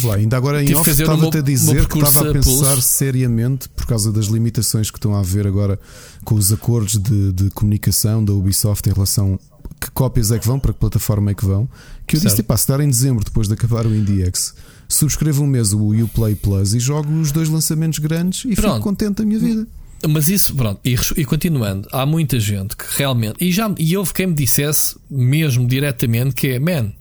lá, 0.04 0.14
ainda 0.16 0.36
agora 0.36 0.62
em 0.62 0.74
off 0.74 0.88
estava-te 0.88 1.38
a 1.38 1.40
dizer 1.40 1.88
que 1.88 1.98
estava 1.98 2.30
a 2.30 2.32
pensar 2.32 2.80
seriamente 2.80 3.68
por 3.70 3.86
causa 3.86 4.12
das 4.12 4.26
limitações 4.26 4.90
que 4.90 4.98
estão 4.98 5.14
a 5.14 5.20
haver 5.20 5.46
agora 5.46 5.78
com 6.24 6.34
os 6.34 6.52
acordos 6.52 6.98
de, 6.98 7.32
de 7.32 7.50
comunicação 7.50 8.24
da 8.24 8.32
Ubisoft 8.32 8.88
em 8.88 8.92
relação 8.92 9.38
que 9.80 9.90
cópias 9.90 10.30
é 10.30 10.38
que 10.38 10.46
vão, 10.46 10.58
para 10.58 10.72
que 10.72 10.78
plataforma 10.78 11.30
é 11.30 11.34
que 11.34 11.44
vão. 11.44 11.68
Que 12.06 12.16
eu 12.16 12.20
certo. 12.20 12.34
disse: 12.34 12.42
pá, 12.42 12.56
se 12.56 12.68
dar 12.68 12.80
em 12.80 12.88
dezembro, 12.88 13.24
depois 13.24 13.48
de 13.48 13.54
acabar 13.54 13.86
o 13.86 13.94
IndieX, 13.94 14.54
subscrevo 14.88 15.42
um 15.42 15.46
mês 15.46 15.72
o 15.72 15.90
Uplay 16.04 16.34
Plus 16.34 16.72
e 16.72 16.80
jogo 16.80 17.12
os 17.20 17.32
dois 17.32 17.48
lançamentos 17.48 17.98
grandes 17.98 18.44
e 18.44 18.54
Pronto. 18.54 18.74
fico 18.74 18.84
contente 18.84 19.16
da 19.16 19.24
minha 19.24 19.38
vida. 19.38 19.66
Mas 20.08 20.28
isso, 20.28 20.54
pronto, 20.54 20.80
e, 20.84 20.94
e, 21.16 21.24
continuando, 21.24 21.88
há 21.92 22.06
muita 22.06 22.38
gente 22.38 22.76
que 22.76 22.84
realmente, 22.96 23.36
e 23.44 23.50
já 23.50 23.72
e 23.78 23.96
houve 23.96 24.12
quem 24.12 24.28
me 24.28 24.34
dissesse 24.34 24.96
mesmo 25.10 25.66
diretamente 25.66 26.34
que 26.34 26.48
é, 26.48 26.58
man, 26.58 26.92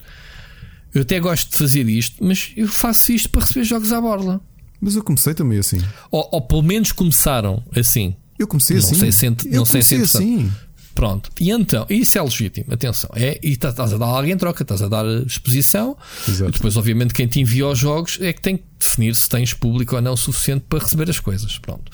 eu 0.93 1.01
até 1.01 1.19
gosto 1.19 1.51
de 1.51 1.57
fazer 1.57 1.87
isto, 1.89 2.23
mas 2.23 2.53
eu 2.55 2.67
faço 2.67 3.11
isto 3.11 3.29
para 3.29 3.41
receber 3.41 3.65
jogos 3.65 3.91
à 3.91 3.99
borla. 3.99 4.41
Mas 4.79 4.95
eu 4.95 5.03
comecei 5.03 5.33
também 5.33 5.59
assim. 5.59 5.81
Ou, 6.11 6.27
ou 6.31 6.41
pelo 6.41 6.63
menos 6.63 6.91
começaram 6.91 7.63
assim. 7.75 8.15
Eu 8.37 8.47
comecei 8.47 8.77
assim. 8.77 8.95
Sei 8.95 9.11
se, 9.11 9.25
eu 9.25 9.33
não 9.51 9.65
sei 9.65 9.81
se 9.81 9.95
assim. 9.95 10.51
Pronto. 10.93 11.29
E 11.41 11.51
então, 11.51 11.85
isso 11.89 12.17
é 12.17 12.21
legítimo. 12.21 12.73
Atenção. 12.73 13.09
É, 13.13 13.37
e 13.43 13.57
tá, 13.57 13.69
estás 13.69 13.91
a 13.91 13.97
dar 13.97 14.05
alguém 14.05 14.31
em 14.31 14.37
troca, 14.37 14.63
estás 14.63 14.81
a 14.81 14.87
dar 14.87 15.05
exposição. 15.25 15.97
Exato. 16.25 16.51
E 16.51 16.53
depois, 16.53 16.77
obviamente, 16.77 17.13
quem 17.13 17.27
te 17.27 17.41
envia 17.41 17.67
os 17.67 17.77
jogos 17.77 18.17
é 18.21 18.31
que 18.31 18.41
tem 18.41 18.55
que 18.55 18.63
definir 18.79 19.13
se 19.13 19.27
tens 19.27 19.53
público 19.53 19.95
ou 19.97 20.01
não 20.01 20.15
suficiente 20.15 20.65
para 20.69 20.79
receber 20.79 21.09
as 21.09 21.19
coisas. 21.19 21.57
Pronto. 21.57 21.91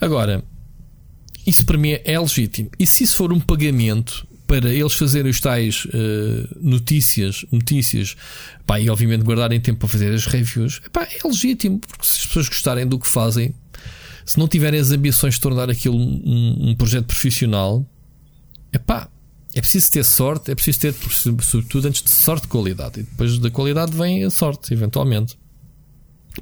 Agora, 0.00 0.44
isso 1.46 1.64
para 1.64 1.78
mim 1.78 1.96
é 2.04 2.18
legítimo. 2.18 2.70
E 2.78 2.86
se 2.86 3.04
isso 3.04 3.16
for 3.16 3.32
um 3.32 3.40
pagamento 3.40 4.26
para 4.46 4.72
eles 4.72 4.92
fazerem 4.94 5.30
os 5.30 5.40
tais 5.40 5.86
uh, 5.86 6.48
notícias, 6.60 7.44
notícias 7.50 8.16
pá, 8.64 8.80
e 8.80 8.88
obviamente 8.88 9.22
guardarem 9.22 9.60
tempo 9.60 9.80
para 9.80 9.88
fazer 9.88 10.14
as 10.14 10.26
reviews, 10.26 10.80
pá, 10.92 11.02
é 11.02 11.26
legítimo, 11.26 11.80
porque 11.80 12.06
se 12.06 12.20
as 12.20 12.26
pessoas 12.26 12.48
gostarem 12.48 12.86
do 12.86 12.98
que 12.98 13.08
fazem, 13.08 13.54
se 14.24 14.38
não 14.38 14.46
tiverem 14.46 14.78
as 14.80 14.90
ambições 14.90 15.34
de 15.34 15.40
tornar 15.40 15.70
aquilo 15.70 15.96
um, 15.96 16.70
um 16.70 16.74
projeto 16.74 17.06
profissional, 17.06 17.84
epá, 18.72 19.08
é 19.54 19.60
preciso 19.60 19.90
ter 19.90 20.04
sorte, 20.04 20.50
é 20.50 20.54
preciso 20.54 20.80
ter, 20.80 20.94
sobretudo, 21.40 21.88
antes 21.88 22.02
de 22.02 22.10
sorte, 22.10 22.42
de 22.42 22.48
qualidade. 22.48 23.00
E 23.00 23.02
depois 23.04 23.38
da 23.38 23.50
qualidade 23.50 23.96
vem 23.96 24.22
a 24.22 24.30
sorte, 24.30 24.74
eventualmente. 24.74 25.38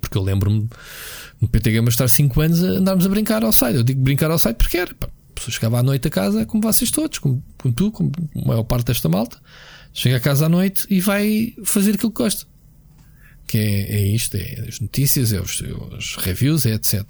Porque 0.00 0.18
eu 0.18 0.22
lembro-me 0.22 0.68
no 1.44 1.48
PT 1.48 1.70
Gamer 1.70 1.90
estar 1.90 2.08
5 2.08 2.40
anos 2.40 2.64
a 2.64 2.68
andarmos 2.68 3.06
a 3.06 3.08
brincar 3.08 3.44
ao 3.44 3.52
site. 3.52 3.76
Eu 3.76 3.82
digo 3.82 4.00
brincar 4.00 4.30
ao 4.30 4.38
site 4.38 4.56
porque 4.56 4.78
era. 4.78 4.94
Pá, 4.94 5.08
pessoa 5.34 5.52
chegava 5.52 5.78
à 5.78 5.82
noite 5.82 6.08
a 6.08 6.10
casa, 6.10 6.46
como 6.46 6.62
vocês 6.62 6.90
todos, 6.90 7.18
como, 7.18 7.42
como 7.58 7.74
tu, 7.74 7.90
como 7.90 8.12
a 8.36 8.48
maior 8.48 8.62
parte 8.62 8.86
desta 8.86 9.08
malta, 9.08 9.38
chega 9.92 10.16
a 10.16 10.20
casa 10.20 10.46
à 10.46 10.48
noite 10.48 10.86
e 10.88 11.00
vai 11.00 11.54
fazer 11.64 11.94
aquilo 11.94 12.12
que 12.12 12.22
gosta. 12.22 12.46
Que 13.46 13.58
é, 13.58 13.96
é 13.96 14.06
isto, 14.08 14.36
é 14.36 14.64
as 14.68 14.80
notícias, 14.80 15.32
é 15.32 15.40
os, 15.40 15.62
é 15.62 15.72
os 15.96 16.16
reviews, 16.16 16.64
é 16.66 16.74
etc. 16.74 17.04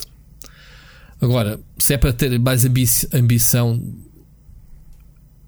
Agora, 1.20 1.60
se 1.78 1.94
é 1.94 1.98
para 1.98 2.12
ter 2.12 2.38
mais 2.40 2.64
ambição, 2.64 3.80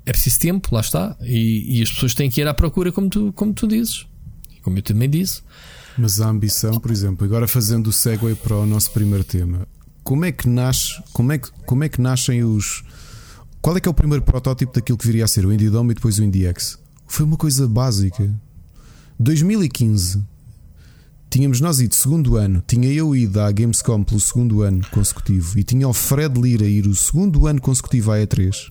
é 0.04 0.12
preciso 0.12 0.38
tempo, 0.38 0.68
lá 0.72 0.80
está. 0.80 1.16
E, 1.22 1.78
e, 1.78 1.82
as 1.82 1.90
pessoas 1.90 2.14
têm 2.14 2.30
que 2.30 2.40
ir 2.40 2.46
à 2.46 2.54
procura, 2.54 2.92
como 2.92 3.08
tu, 3.08 3.32
como 3.32 3.52
tu 3.52 3.66
dizes. 3.66 4.06
Como 4.62 4.78
eu 4.78 4.82
também 4.82 5.10
disse. 5.10 5.42
Mas 5.98 6.20
a 6.20 6.28
ambição, 6.28 6.78
por 6.78 6.90
exemplo, 6.90 7.24
agora 7.24 7.48
fazendo 7.48 7.88
o 7.88 7.92
segue 7.92 8.34
para 8.34 8.56
o 8.56 8.66
nosso 8.66 8.90
primeiro 8.90 9.24
tema, 9.24 9.66
como 10.04 10.24
é 10.24 10.32
que 10.32 10.48
nasce, 10.48 11.02
como 11.12 11.32
é 11.32 11.38
que, 11.38 11.50
como 11.64 11.84
é 11.84 11.88
que 11.88 12.00
nascem 12.00 12.44
os. 12.44 12.84
Qual 13.60 13.76
é 13.76 13.80
que 13.80 13.88
é 13.88 13.90
o 13.90 13.94
primeiro 13.94 14.22
protótipo 14.24 14.72
daquilo 14.72 14.96
que 14.96 15.06
viria 15.06 15.24
a 15.24 15.28
ser 15.28 15.44
o 15.44 15.52
Indie 15.52 15.70
Dome 15.70 15.90
e 15.90 15.94
depois 15.94 16.18
o 16.18 16.22
IndieX? 16.22 16.78
Foi 17.06 17.26
uma 17.26 17.36
coisa 17.36 17.66
básica. 17.66 18.32
2015 19.18 20.22
tínhamos 21.28 21.60
nós 21.60 21.80
ido 21.80 21.94
segundo 21.94 22.36
ano, 22.36 22.62
tinha 22.66 22.90
eu 22.92 23.14
ido 23.14 23.40
à 23.40 23.50
Gamescom 23.50 24.04
pelo 24.04 24.20
segundo 24.20 24.62
ano 24.62 24.80
consecutivo 24.90 25.58
e 25.58 25.64
tinha 25.64 25.88
o 25.88 25.92
Fred 25.92 26.40
Lira 26.40 26.64
ir 26.64 26.86
o 26.86 26.94
segundo 26.94 27.46
ano 27.46 27.60
consecutivo 27.60 28.12
à 28.12 28.18
E3. 28.18 28.70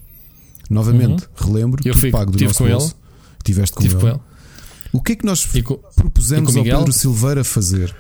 Novamente, 0.70 1.26
uhum. 1.26 1.48
relembro, 1.48 1.82
eu 1.86 1.96
fui, 1.96 2.10
pago 2.10 2.32
do 2.32 2.44
nosso 2.44 2.64
com 2.64 2.70
bolso. 2.70 2.88
Ele. 2.88 3.44
Tiveste 3.44 3.76
com, 3.76 3.84
ele. 3.84 3.96
com 3.96 4.08
ele. 4.08 4.20
O 4.96 5.02
que 5.02 5.12
é 5.12 5.16
que 5.18 5.26
nós 5.26 5.46
com, 5.62 5.78
propusemos 5.94 6.56
ao 6.56 6.64
Pedro 6.64 6.94
Silveira 6.94 7.44
fazer? 7.44 7.94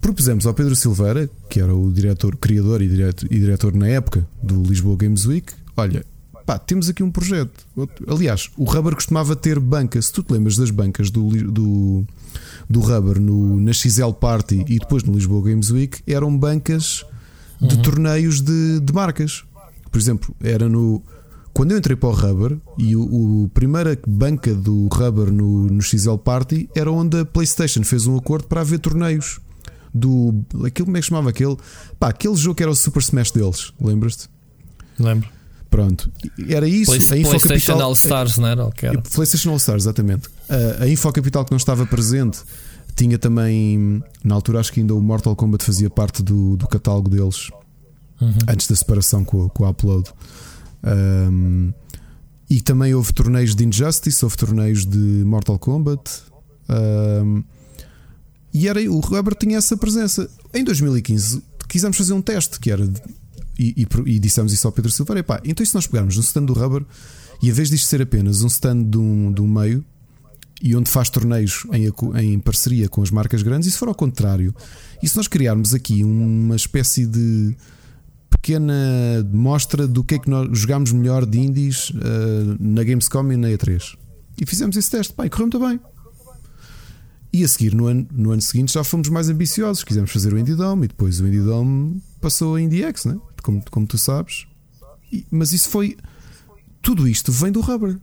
propusemos 0.00 0.46
ao 0.46 0.54
Pedro 0.54 0.74
Silveira, 0.74 1.28
que 1.50 1.60
era 1.60 1.74
o 1.74 1.92
diretor, 1.92 2.34
criador 2.36 2.80
e 2.80 2.88
diretor, 2.88 3.28
e 3.30 3.38
diretor 3.38 3.74
na 3.74 3.86
época 3.86 4.26
do 4.42 4.62
Lisboa 4.62 4.96
Games 4.96 5.26
Week, 5.26 5.52
olha, 5.76 6.04
pá, 6.46 6.58
temos 6.58 6.88
aqui 6.88 7.02
um 7.02 7.10
projeto. 7.10 7.66
Aliás, 8.08 8.50
o 8.56 8.64
Rubber 8.64 8.94
costumava 8.94 9.36
ter 9.36 9.60
banca. 9.60 10.00
Se 10.00 10.10
tu 10.10 10.22
te 10.22 10.32
lembras 10.32 10.56
das 10.56 10.70
bancas 10.70 11.10
do, 11.10 11.28
do, 11.28 12.06
do 12.68 12.80
Rubber 12.80 13.20
no, 13.20 13.60
na 13.60 13.74
XL 13.74 14.12
Party 14.12 14.64
e 14.66 14.78
depois 14.78 15.04
no 15.04 15.12
Lisboa 15.12 15.42
Games 15.48 15.70
Week, 15.70 16.02
eram 16.06 16.34
bancas 16.36 17.04
de 17.60 17.76
uhum. 17.76 17.82
torneios 17.82 18.40
de, 18.40 18.80
de 18.80 18.92
marcas. 18.94 19.44
Por 19.92 19.98
exemplo, 19.98 20.34
era 20.42 20.68
no. 20.68 21.02
Quando 21.52 21.72
eu 21.72 21.78
entrei 21.78 21.96
para 21.96 22.08
o 22.08 22.12
Rubber 22.12 22.58
e 22.78 22.94
o, 22.94 23.02
o 23.44 23.48
primeira 23.52 23.98
banca 24.06 24.54
do 24.54 24.88
Rubber 24.92 25.32
no, 25.32 25.66
no 25.66 25.82
XL 25.82 26.16
Party 26.16 26.68
era 26.74 26.90
onde 26.90 27.20
a 27.20 27.24
PlayStation 27.24 27.82
fez 27.82 28.06
um 28.06 28.16
acordo 28.16 28.46
para 28.46 28.60
haver 28.60 28.78
torneios 28.78 29.40
do. 29.92 30.44
Aquilo 30.64 30.86
como 30.86 30.96
é 30.96 31.00
que 31.00 31.06
chamava 31.06 31.30
aquele? 31.30 31.56
Pá, 31.98 32.08
aquele 32.08 32.36
jogo 32.36 32.54
que 32.54 32.62
era 32.62 32.70
o 32.70 32.76
Super 32.76 33.00
Smash 33.00 33.32
deles, 33.32 33.72
lembras-te? 33.80 34.28
Lembro. 34.98 35.28
Pronto, 35.70 36.10
era 36.48 36.66
isso. 36.66 36.90
Play, 36.90 37.22
a 37.22 37.28
PlayStation 37.28 37.80
All 37.80 37.92
Stars, 37.92 38.38
não 38.38 38.48
era? 38.48 38.70
Que 38.72 38.86
era? 38.86 39.00
PlayStation 39.02 39.50
All 39.50 39.56
Stars, 39.56 39.84
exatamente. 39.84 40.28
A, 40.48 40.84
a 40.84 40.88
Info 40.88 41.12
Capital 41.12 41.44
que 41.44 41.52
não 41.52 41.58
estava 41.58 41.86
presente 41.86 42.40
tinha 42.96 43.16
também, 43.18 44.02
na 44.22 44.34
altura, 44.34 44.58
acho 44.58 44.72
que 44.72 44.80
ainda 44.80 44.94
o 44.94 45.00
Mortal 45.00 45.36
Kombat 45.36 45.64
fazia 45.64 45.88
parte 45.88 46.22
do, 46.22 46.56
do 46.56 46.66
catálogo 46.66 47.08
deles 47.08 47.50
uhum. 48.20 48.32
antes 48.48 48.66
da 48.66 48.74
separação 48.74 49.24
com, 49.24 49.48
com 49.48 49.64
o 49.64 49.68
upload. 49.68 50.10
Um, 50.84 51.72
e 52.48 52.60
também 52.60 52.94
houve 52.94 53.12
torneios 53.12 53.54
de 53.54 53.64
Injustice, 53.64 54.24
houve 54.24 54.36
torneios 54.36 54.84
de 54.84 54.98
Mortal 54.98 55.58
Kombat. 55.58 56.10
Um, 56.68 57.44
e 58.52 58.66
era, 58.66 58.80
o 58.90 58.98
Rubber 59.00 59.34
tinha 59.34 59.58
essa 59.58 59.76
presença. 59.76 60.28
Em 60.52 60.64
2015 60.64 61.42
quisemos 61.68 61.96
fazer 61.96 62.12
um 62.12 62.20
teste 62.20 62.58
que 62.58 62.70
era. 62.70 62.84
E, 63.58 63.86
e, 63.86 63.86
e 64.06 64.18
dissemos 64.18 64.52
isso 64.52 64.66
ao 64.66 64.72
Pedro 64.72 64.90
Silveira: 64.90 65.20
epá, 65.20 65.40
então, 65.44 65.64
se 65.64 65.74
nós 65.74 65.86
pegarmos 65.86 66.16
no 66.16 66.22
stand 66.22 66.44
do 66.44 66.52
Rubber 66.52 66.84
e 67.42 67.48
em 67.48 67.52
vez 67.52 67.70
disto 67.70 67.86
ser 67.86 68.02
apenas 68.02 68.42
um 68.42 68.48
stand 68.48 68.82
de 68.82 68.98
um, 68.98 69.32
de 69.32 69.40
um 69.40 69.46
meio 69.46 69.84
e 70.60 70.76
onde 70.76 70.90
faz 70.90 71.08
torneios 71.08 71.64
em, 71.72 71.90
em 72.20 72.38
parceria 72.38 72.86
com 72.88 73.02
as 73.02 73.10
marcas 73.10 73.42
grandes, 73.42 73.66
e 73.66 73.70
se 73.70 73.78
for 73.78 73.88
ao 73.88 73.94
contrário, 73.94 74.54
e 75.02 75.08
se 75.08 75.16
nós 75.16 75.26
criarmos 75.26 75.72
aqui 75.72 76.04
uma 76.04 76.54
espécie 76.54 77.06
de 77.06 77.56
pequena 78.30 78.74
mostra 79.32 79.86
do 79.86 80.02
que 80.04 80.14
é 80.14 80.18
que 80.18 80.30
nós 80.30 80.48
jogamos 80.58 80.92
melhor 80.92 81.26
de 81.26 81.38
indies 81.38 81.90
uh, 81.90 82.56
na 82.58 82.82
Gamescom 82.84 83.32
e 83.32 83.36
na 83.36 83.48
E3. 83.48 83.96
E 84.40 84.46
fizemos 84.46 84.76
esse 84.76 84.90
teste, 84.90 85.12
pá, 85.12 85.26
e 85.26 85.30
correu 85.30 85.46
muito 85.46 85.60
bem. 85.60 85.78
E 87.32 87.44
a 87.44 87.48
seguir, 87.48 87.74
no 87.74 87.86
ano, 87.86 88.08
no 88.10 88.30
ano 88.32 88.42
seguinte, 88.42 88.72
já 88.72 88.82
fomos 88.82 89.08
mais 89.08 89.28
ambiciosos. 89.28 89.84
Quisemos 89.84 90.10
fazer 90.10 90.32
o 90.32 90.38
Indie 90.38 90.54
Dome 90.54 90.86
e 90.86 90.88
depois 90.88 91.20
o 91.20 91.26
Indie 91.26 91.40
Dome 91.40 92.02
passou 92.20 92.56
a 92.56 92.60
IndieX, 92.60 93.04
né? 93.04 93.18
como, 93.42 93.62
como 93.70 93.86
tu 93.86 93.98
sabes. 93.98 94.46
E, 95.12 95.26
mas 95.30 95.52
isso 95.52 95.68
foi. 95.68 95.96
Tudo 96.82 97.06
isto 97.06 97.30
vem 97.30 97.52
do 97.52 97.60
rubber. 97.60 97.98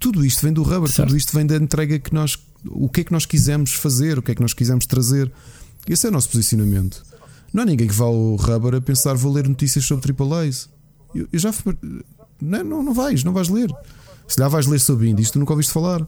Tudo 0.00 0.24
isto 0.24 0.42
vem 0.42 0.52
do 0.52 0.64
rubber, 0.64 0.90
certo. 0.90 1.08
tudo 1.08 1.16
isto 1.16 1.32
vem 1.32 1.46
da 1.46 1.56
entrega 1.56 1.98
que 1.98 2.12
nós. 2.12 2.36
O 2.66 2.88
que 2.88 3.02
é 3.02 3.04
que 3.04 3.12
nós 3.12 3.26
quisemos 3.26 3.72
fazer, 3.72 4.18
o 4.18 4.22
que 4.22 4.32
é 4.32 4.34
que 4.34 4.42
nós 4.42 4.54
quisemos 4.54 4.86
trazer. 4.86 5.30
Esse 5.88 6.06
é 6.06 6.10
o 6.10 6.12
nosso 6.12 6.28
posicionamento. 6.28 7.04
Não 7.52 7.62
há 7.62 7.66
ninguém 7.66 7.86
que 7.86 7.94
vá 7.94 8.04
ao 8.04 8.36
rubber 8.36 8.74
a 8.74 8.80
pensar 8.80 9.14
vou 9.14 9.32
ler 9.32 9.48
notícias 9.48 9.84
sobre 9.84 10.12
AAAs. 10.12 10.68
Eu, 11.14 11.28
eu 11.32 11.38
já. 11.38 11.52
Não, 12.40 12.64
não, 12.64 12.82
não 12.82 12.94
vais, 12.94 13.22
não 13.22 13.32
vais 13.32 13.48
ler. 13.48 13.70
Se 14.26 14.40
lá 14.40 14.48
vais 14.48 14.66
ler 14.66 14.80
sobre 14.80 15.10
indie, 15.10 15.30
tu 15.30 15.38
nunca 15.38 15.52
ouviste 15.52 15.72
falar. 15.72 16.06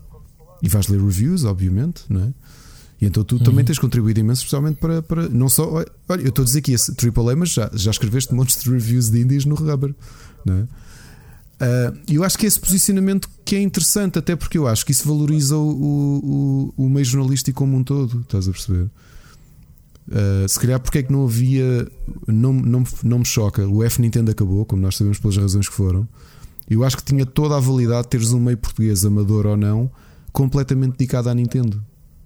E 0.63 0.69
vais 0.69 0.89
ler 0.89 1.01
reviews, 1.01 1.45
obviamente, 1.45 2.05
não 2.09 2.23
é? 2.23 2.33
E 3.01 3.07
então 3.07 3.23
tu 3.23 3.37
uhum. 3.37 3.43
também 3.43 3.65
tens 3.65 3.79
contribuído 3.79 4.21
imenso, 4.21 4.41
especialmente 4.41 4.79
para, 4.79 5.03
para. 5.03 5.29
Não 5.29 5.49
só. 5.49 5.71
Olha, 6.09 6.23
eu 6.23 6.29
estou 6.29 6.43
a 6.43 6.47
dizer 6.47 6.63
que 6.63 6.73
esse 6.73 6.93
AAA, 6.93 7.37
mas 7.37 7.51
já, 7.51 7.71
já 7.75 7.91
escreveste 7.91 8.33
montes 8.33 8.63
de 8.63 8.71
reviews 8.71 9.11
de 9.11 9.21
indies 9.21 9.45
no 9.45 9.55
Rubber, 9.55 9.95
não 10.45 10.55
é? 10.55 10.67
Uh, 11.55 11.99
eu 12.09 12.25
acho 12.25 12.37
que 12.37 12.47
esse 12.47 12.59
posicionamento 12.59 13.29
que 13.45 13.55
é 13.55 13.61
interessante, 13.61 14.19
até 14.19 14.35
porque 14.35 14.59
eu 14.59 14.67
acho 14.67 14.85
que 14.85 14.93
isso 14.93 15.07
valoriza 15.07 15.57
o, 15.57 16.73
o, 16.77 16.85
o 16.85 16.89
meio 16.89 17.05
jornalístico 17.05 17.59
como 17.59 17.77
um 17.77 17.85
todo, 17.85 18.23
estás 18.23 18.49
a 18.49 18.51
perceber? 18.51 18.91
Uh, 20.07 20.47
se 20.47 20.59
calhar 20.61 20.79
porque 20.81 20.99
é 20.99 21.03
que 21.03 21.13
não 21.13 21.25
havia. 21.25 21.89
Não, 22.27 22.53
não, 22.53 22.85
não 23.03 23.19
me 23.21 23.25
choca. 23.27 23.67
O 23.67 23.83
F 23.83 24.01
Nintendo 24.01 24.31
acabou, 24.31 24.65
como 24.65 24.83
nós 24.83 24.97
sabemos 24.97 25.19
pelas 25.19 25.37
razões 25.37 25.69
que 25.69 25.75
foram. 25.75 26.07
Eu 26.69 26.85
acho 26.85 26.97
que 26.97 27.05
tinha 27.05 27.27
toda 27.27 27.57
a 27.57 27.61
validade 27.61 28.09
teres 28.09 28.33
um 28.33 28.41
meio 28.41 28.57
português, 28.57 29.05
amador 29.05 29.47
ou 29.47 29.57
não, 29.57 29.91
completamente 30.33 30.93
dedicado 30.93 31.29
à 31.29 31.35
Nintendo. 31.35 31.85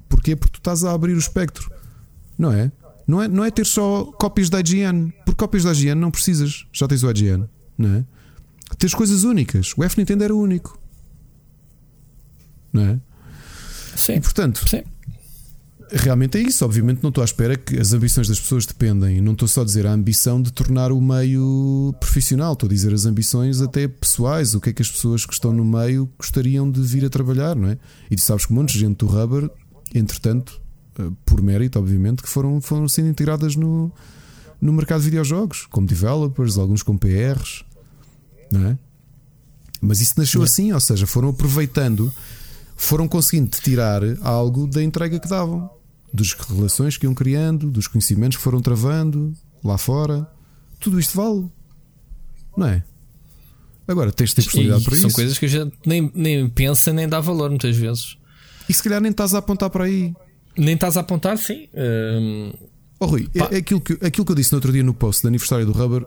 Porquê? 0.09 0.37
Porque 0.37 0.53
tu 0.53 0.61
estás 0.61 0.85
a 0.85 0.93
abrir 0.93 1.15
o 1.15 1.19
espectro, 1.19 1.71
não 2.37 2.53
é? 2.53 2.71
Não 3.07 3.23
é, 3.23 3.29
não 3.29 3.45
é 3.45 3.51
ter 3.51 3.67
só 3.67 4.05
cópias 4.19 4.51
da 4.51 4.61
IGN, 4.61 5.13
porque 5.25 5.39
cópias 5.39 5.65
da 5.65 5.73
IGN 5.73 6.01
não 6.01 6.11
precisas, 6.11 6.67
já 6.73 6.87
tens 6.87 7.03
o 7.03 7.11
IGN, 7.11 7.49
não 7.77 7.95
é? 7.97 8.05
Tens 8.77 8.95
coisas 8.95 9.25
únicas. 9.25 9.73
O 9.77 9.83
F 9.83 9.99
Nintendo 9.99 10.25
era 10.25 10.35
único, 10.35 10.79
não 12.73 12.83
é? 12.83 13.01
Sim. 13.97 14.15
E 14.15 14.21
portanto, 14.21 14.69
Sim. 14.69 14.83
Realmente 15.91 16.39
é 16.39 16.41
isso. 16.41 16.65
Obviamente, 16.65 17.03
não 17.03 17.09
estou 17.09 17.23
à 17.23 17.25
espera 17.25 17.57
que 17.57 17.79
as 17.79 17.93
ambições 17.93 18.29
das 18.29 18.41
pessoas 18.41 18.67
dependem. 18.67 19.21
Não 19.21 19.33
estou 19.33 19.49
só 19.49 19.63
a 19.63 19.65
dizer 19.65 19.87
a 19.87 19.93
ambição 19.93 20.41
de 20.41 20.53
tornar 20.53 20.93
o 20.93 21.01
meio 21.01 21.95
profissional, 22.01 22.53
estou 22.53 22.67
a 22.67 22.71
dizer 22.71 22.93
as 22.93 23.05
ambições 23.05 23.61
até 23.61 23.89
pessoais. 23.89 24.55
O 24.55 24.61
que 24.61 24.71
é 24.71 24.73
que 24.73 24.83
as 24.83 24.91
pessoas 24.91 25.25
que 25.25 25.33
estão 25.33 25.53
no 25.53 25.65
meio 25.65 26.11
gostariam 26.19 26.71
de 26.71 26.81
vir 26.81 27.05
a 27.05 27.11
trabalhar, 27.11 27.57
não 27.57 27.69
é? 27.69 27.79
E 28.11 28.17
tu 28.17 28.23
sabes 28.23 28.47
que 28.47 28.53
um 28.53 28.57
monte 28.57 28.73
de 28.73 28.81
gente 28.81 28.99
do 28.99 29.07
Rubber, 29.07 29.51
entretanto, 29.95 30.61
eh, 30.99 31.11
por 31.25 31.41
mérito, 31.41 31.79
obviamente, 31.79 32.23
que 32.23 32.29
foram, 32.29 32.61
foram 32.61 32.89
sendo 32.89 33.09
integradas 33.09 33.57
no, 33.57 33.93
no 34.61 34.73
mercado 34.73 35.01
de 35.01 35.07
videojogos, 35.07 35.67
como 35.71 35.87
developers, 35.87 36.59
alguns 36.59 36.83
como 36.83 36.99
PRs, 36.99 37.65
não 38.51 38.67
é? 38.67 38.79
Mas 39.81 40.01
isso 40.01 40.15
nasceu 40.17 40.43
assim, 40.43 40.73
ou 40.73 40.81
seja, 40.81 41.07
foram 41.07 41.29
aproveitando, 41.29 42.13
foram 42.77 43.07
conseguindo 43.07 43.51
tirar 43.51 44.03
algo 44.23 44.67
da 44.67 44.83
entrega 44.83 45.21
que 45.21 45.29
davam, 45.29 45.71
das 46.13 46.33
relações 46.33 46.97
que 46.97 47.07
iam 47.07 47.15
criando, 47.15 47.71
dos 47.71 47.87
conhecimentos 47.87 48.37
que 48.37 48.43
foram 48.43 48.61
travando 48.61 49.33
lá 49.63 49.77
fora. 49.79 50.27
Tudo 50.81 50.99
isto 50.99 51.17
vale, 51.17 51.47
não 52.57 52.67
é? 52.67 52.83
Agora 53.87 54.13
tens 54.13 54.31
de 54.31 54.37
ter 54.37 54.43
personalidade 54.43 54.85
para 54.85 54.97
são 54.97 55.09
isso. 55.09 55.17
coisas 55.17 55.39
que 55.39 55.47
a 55.47 55.49
gente 55.49 55.73
nem, 55.87 56.11
nem 56.15 56.49
pensa 56.49 56.93
nem 56.93 57.09
dá 57.09 57.21
valor 57.21 57.49
muitas 57.51 57.77
vezes. 57.77 58.17
E 58.69 58.75
se 58.75 58.83
calhar 58.83 59.01
nem 59.01 59.11
estás 59.11 59.35
a 59.35 59.39
apontar 59.39 59.71
para 59.71 59.85
aí. 59.85 60.15
Nem 60.57 60.75
estás 60.75 60.97
a 60.97 61.01
apontar, 61.01 61.39
sim. 61.39 61.69
Hum, 61.75 62.53
Oh, 63.01 63.07
Rui, 63.07 63.29
Pá. 63.29 63.49
é, 63.53 63.59
aquilo, 63.59 63.81
que, 63.81 63.93
aquilo 64.05 64.27
que 64.27 64.33
eu 64.33 64.37
disse 64.37 64.51
no 64.53 64.57
outro 64.57 64.73
dia 64.73 64.83
no 64.83 64.93
post 64.93 65.23
de 65.23 65.29
aniversário 65.29 65.65
do 65.65 65.71
Rubber 65.73 66.05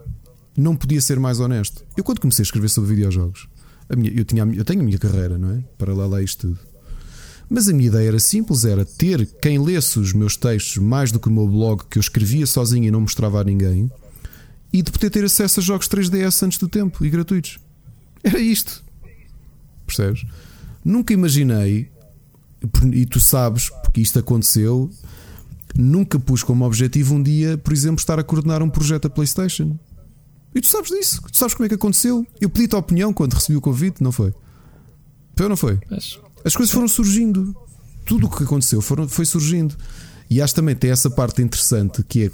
não 0.58 0.76
podia 0.76 1.00
ser 1.00 1.20
mais 1.20 1.40
honesto. 1.40 1.86
Eu, 1.96 2.04
quando 2.04 2.20
comecei 2.20 2.44
a 2.44 2.46
escrever 2.46 2.70
sobre 2.70 2.90
videojogos, 2.90 3.48
a 3.90 3.96
minha, 3.96 4.12
eu, 4.12 4.26
tinha, 4.26 4.44
eu 4.44 4.66
tenho 4.66 4.82
a 4.82 4.84
minha 4.84 4.98
carreira, 4.98 5.38
não 5.38 5.52
é? 5.52 5.64
Paralela 5.78 6.18
a 6.18 6.22
isto 6.22 6.50
tudo. 6.50 6.60
Mas 7.54 7.68
a 7.68 7.74
minha 7.74 7.90
ideia 7.90 8.08
era 8.08 8.20
simples: 8.20 8.64
era 8.64 8.86
ter 8.86 9.26
quem 9.42 9.60
lesse 9.60 10.00
os 10.00 10.14
meus 10.14 10.38
textos 10.38 10.78
mais 10.78 11.12
do 11.12 11.20
que 11.20 11.28
o 11.28 11.32
meu 11.32 11.46
blog 11.46 11.84
que 11.90 11.98
eu 11.98 12.00
escrevia 12.00 12.48
sozinho 12.48 12.86
e 12.86 12.92
não 12.92 13.02
mostrava 13.02 13.42
a 13.42 13.44
ninguém, 13.44 13.92
e 14.72 14.82
de 14.82 14.90
poder 14.90 15.10
ter 15.10 15.26
acesso 15.26 15.60
a 15.60 15.64
jogos 15.64 15.90
3DS 15.90 16.44
antes 16.44 16.58
do 16.58 16.70
tempo 16.70 17.06
e 17.06 17.10
gratuitos. 17.10 17.60
Era 18.24 18.40
isto. 18.40 18.82
Percebes? 19.86 20.24
Nunca 20.86 21.12
imaginei, 21.14 21.92
e 22.94 23.06
tu 23.06 23.20
sabes, 23.20 23.70
porque 23.84 24.00
isto 24.00 24.18
aconteceu, 24.18 24.90
nunca 25.76 26.18
pus 26.18 26.44
como 26.44 26.64
objetivo 26.66 27.16
um 27.16 27.22
dia, 27.22 27.58
por 27.58 27.74
exemplo, 27.74 28.00
estar 28.00 28.18
a 28.18 28.24
coordenar 28.24 28.64
um 28.64 28.70
projeto 28.70 29.04
da 29.04 29.10
PlayStation. 29.10 29.78
E 30.56 30.62
tu 30.62 30.68
sabes 30.68 30.90
disso, 30.90 31.22
tu 31.30 31.36
sabes 31.36 31.54
como 31.54 31.66
é 31.66 31.70
que 31.70 31.76
aconteceu. 31.76 32.26
Eu 32.40 32.50
pedi-te 32.50 32.76
a 32.76 32.78
opinião 32.78 33.12
quando 33.12 33.34
recebi 33.34 33.58
o 33.58 33.62
convite, 33.62 34.02
não 34.02 34.12
foi? 34.14 34.34
Foi 35.36 35.46
ou 35.46 35.50
não 35.50 35.58
foi? 35.58 35.80
mas- 35.90 36.18
As 36.44 36.56
coisas 36.56 36.74
foram 36.74 36.88
surgindo. 36.88 37.56
Tudo 38.06 38.28
o 38.28 38.30
que 38.30 38.44
aconteceu 38.44 38.82
foram, 38.82 39.08
foi 39.08 39.26
surgindo. 39.26 39.76
E 40.30 40.42
acho 40.42 40.56
também 40.56 40.76
tem 40.76 40.90
essa 40.92 41.10
parte 41.10 41.42
interessante 41.42 42.04
que 42.04 42.26
é 42.26 42.32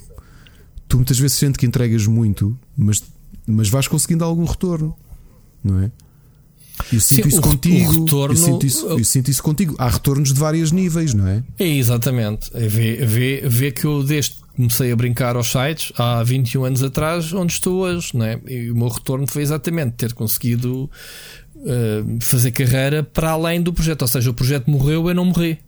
tu 0.87 0.97
muitas 0.97 1.19
vezes 1.19 1.37
sentes 1.37 1.57
que 1.57 1.65
entregas 1.65 2.05
muito, 2.07 2.57
mas, 2.77 3.03
mas 3.45 3.69
vais 3.69 3.87
conseguindo 3.87 4.23
algum 4.23 4.45
retorno, 4.45 4.95
não 5.63 5.81
é? 5.81 5.91
Eu 6.93 7.01
sinto 7.01 7.23
Sim, 7.23 7.29
isso 7.29 7.39
o 7.39 7.41
re- 7.41 7.47
o 7.47 7.51
contigo. 7.51 7.99
retorno- 8.05 8.33
eu, 8.35 8.37
sinto 8.37 8.65
isso, 8.65 8.85
eu 8.85 9.03
sinto 9.03 9.31
isso 9.31 9.41
contigo. 9.43 9.75
Há 9.79 9.89
retornos 9.89 10.31
de 10.31 10.39
vários 10.39 10.71
níveis, 10.71 11.13
não 11.13 11.27
é? 11.27 11.43
É 11.57 11.67
exatamente. 11.67 12.51
É 12.53 12.67
Vê, 12.67 12.97
vê, 13.05 13.41
vê 13.47 13.71
que 13.71 13.85
eu 13.85 14.03
desde 14.03 14.31
que 14.35 14.41
comecei 14.55 14.91
a 14.91 14.95
brincar 14.95 15.35
aos 15.35 15.51
sites 15.51 15.91
há 15.97 16.23
21 16.23 16.65
anos 16.65 16.83
atrás, 16.83 17.33
onde 17.33 17.53
estou 17.53 17.79
hoje, 17.81 18.11
não 18.13 18.23
é? 18.25 18.39
E 18.47 18.69
o 18.71 18.75
meu 18.75 18.89
retorno 18.89 19.25
foi 19.27 19.41
exatamente 19.41 19.93
ter 19.95 20.13
conseguido 20.13 20.89
eh, 21.67 22.03
fazer 22.21 22.51
carreira 22.51 23.03
para 23.03 23.31
além 23.31 23.61
do 23.61 23.73
projeto. 23.73 24.01
Ou 24.03 24.07
seja, 24.07 24.29
o 24.29 24.33
projeto 24.33 24.69
morreu, 24.69 25.07
eu 25.09 25.13
não 25.15 25.25
morri. 25.25 25.59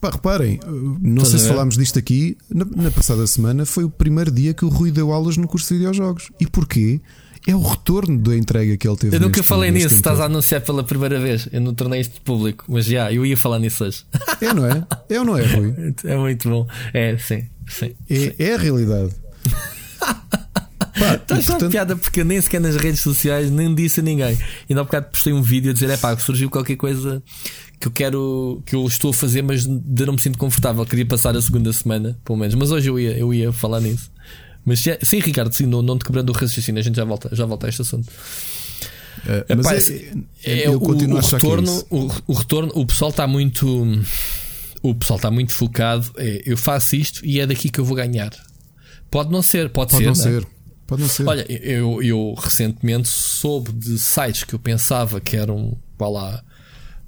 Pá, 0.00 0.10
reparem, 0.10 0.58
uh, 0.66 0.98
não 1.00 1.22
Estás 1.22 1.28
sei 1.28 1.38
se 1.38 1.48
falámos 1.48 1.76
disto 1.76 1.96
aqui. 1.98 2.36
Na, 2.52 2.64
na 2.64 2.90
passada 2.90 3.24
semana 3.26 3.64
foi 3.64 3.84
o 3.84 3.90
primeiro 3.90 4.30
dia 4.32 4.52
que 4.52 4.64
o 4.64 4.68
Rui 4.68 4.90
deu 4.90 5.12
aulas 5.12 5.36
no 5.36 5.46
curso 5.46 5.68
de 5.68 5.74
videojogos. 5.78 6.28
E 6.40 6.46
porquê? 6.46 7.00
É 7.46 7.54
o 7.54 7.60
retorno 7.60 8.18
da 8.18 8.36
entrega 8.36 8.76
que 8.76 8.86
ele 8.86 8.96
teve. 8.96 9.16
Eu 9.16 9.20
nunca 9.20 9.36
neste- 9.38 9.46
falei 9.48 9.70
nisso, 9.70 9.94
estás 9.94 10.20
a 10.20 10.24
anunciar 10.26 10.60
pela 10.60 10.82
primeira 10.84 11.18
vez. 11.20 11.48
Eu 11.52 11.60
não 11.60 11.72
tornei 11.74 12.00
isto 12.00 12.20
público, 12.20 12.64
mas 12.68 12.84
já, 12.84 13.12
eu 13.12 13.24
ia 13.26 13.36
falar 13.36 13.58
nisso 13.58 13.84
hoje. 13.84 14.04
É, 14.40 14.52
não 14.52 14.66
é? 14.66 14.84
É 15.08 15.18
ou 15.20 15.24
não 15.24 15.36
é, 15.38 15.44
Rui? 15.46 15.74
É 16.04 16.16
muito 16.16 16.48
bom. 16.48 16.66
É, 16.92 17.16
sim, 17.18 17.44
sim. 17.68 17.94
É, 18.10 18.34
é 18.38 18.54
a 18.54 18.58
realidade. 18.58 19.12
Pá, 20.98 21.14
Estás 21.14 21.40
e, 21.40 21.42
só 21.46 21.52
portanto, 21.52 21.70
piada 21.72 21.96
porque 21.96 22.22
nem 22.24 22.40
sequer 22.40 22.60
nas 22.60 22.76
redes 22.76 23.00
sociais 23.00 23.50
nem 23.50 23.74
disse 23.74 24.00
a 24.00 24.02
ninguém. 24.02 24.38
E 24.68 24.74
há 24.74 24.82
bocado 24.84 25.06
postei 25.10 25.32
um 25.32 25.42
vídeo 25.42 25.70
a 25.70 25.74
dizer: 25.74 25.88
é 25.90 25.96
pá, 25.96 26.16
surgiu 26.18 26.50
qualquer 26.50 26.76
coisa 26.76 27.22
que 27.80 27.88
eu 27.88 27.92
quero, 27.92 28.62
que 28.66 28.74
eu 28.76 28.86
estou 28.86 29.10
a 29.10 29.14
fazer, 29.14 29.42
mas 29.42 29.66
ainda 29.66 30.06
não 30.06 30.12
me 30.14 30.20
sinto 30.20 30.38
confortável. 30.38 30.84
Queria 30.86 31.06
passar 31.06 31.36
a 31.36 31.42
segunda 31.42 31.72
semana, 31.72 32.18
pelo 32.24 32.38
menos. 32.38 32.54
Mas 32.54 32.70
hoje 32.70 32.88
eu 32.90 32.98
ia, 33.00 33.16
eu 33.16 33.32
ia 33.34 33.52
falar 33.52 33.80
nisso. 33.80 34.10
Mas 34.64 34.78
sim, 34.80 34.90
sim, 35.02 35.18
Ricardo, 35.18 35.52
sim, 35.52 35.66
não, 35.66 35.82
não 35.82 35.98
te 35.98 36.04
quebrando 36.04 36.30
o 36.30 36.32
raciocínio, 36.32 36.78
a 36.78 36.82
gente 36.84 36.94
já 36.96 37.04
volta, 37.04 37.28
já 37.34 37.44
volta 37.44 37.66
a 37.66 37.68
este 37.68 37.82
assunto. 37.82 38.06
uh, 38.06 39.56
mas 39.64 39.90
é- 39.90 39.94
é- 40.44 40.52
É, 40.62 40.66
eu 40.68 40.74
o, 40.74 40.80
continuo 40.80 41.16
o 41.16 41.18
é 41.18 41.22
retorno, 41.22 41.84
o, 41.90 42.08
o 42.28 42.32
retorno, 42.34 42.70
o 42.74 42.86
pessoal 42.86 43.10
está 43.10 43.26
muito. 43.26 43.66
O 44.82 44.94
pessoal 44.94 45.16
está 45.16 45.30
muito 45.30 45.52
focado. 45.52 46.10
é, 46.16 46.42
eu 46.44 46.56
faço 46.56 46.94
isto 46.96 47.24
e 47.24 47.40
é 47.40 47.46
daqui 47.46 47.68
que 47.70 47.78
eu 47.80 47.84
vou 47.84 47.96
ganhar. 47.96 48.30
Pode 49.10 49.30
não 49.30 49.42
ser, 49.42 49.68
pode, 49.70 49.90
Pode 49.92 50.04
ser. 50.04 50.06
não 50.10 50.14
não 50.14 50.36
é? 50.38 50.40
ser. 50.40 50.46
Pode 50.92 51.02
não 51.02 51.08
ser. 51.08 51.26
Olha, 51.26 51.46
eu, 51.50 52.02
eu 52.02 52.34
recentemente 52.36 53.08
soube 53.08 53.72
de 53.72 53.98
sites 53.98 54.44
que 54.44 54.54
eu 54.54 54.58
pensava 54.58 55.22
que 55.22 55.36
eram 55.36 55.78
vá 55.98 56.06
lá, 56.08 56.44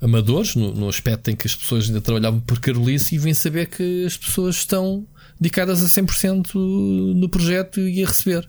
amadores, 0.00 0.54
no, 0.54 0.72
no 0.72 0.88
aspecto 0.88 1.30
em 1.30 1.36
que 1.36 1.46
as 1.46 1.54
pessoas 1.54 1.86
ainda 1.86 2.00
trabalhavam 2.00 2.40
por 2.40 2.58
Carolice, 2.60 3.14
e 3.14 3.18
vim 3.18 3.34
saber 3.34 3.66
que 3.66 4.06
as 4.06 4.16
pessoas 4.16 4.56
estão 4.56 5.06
dedicadas 5.38 5.82
a 5.82 5.86
100% 5.86 6.54
no 6.54 7.28
projeto 7.28 7.78
e 7.80 8.02
a 8.02 8.06
receber. 8.06 8.48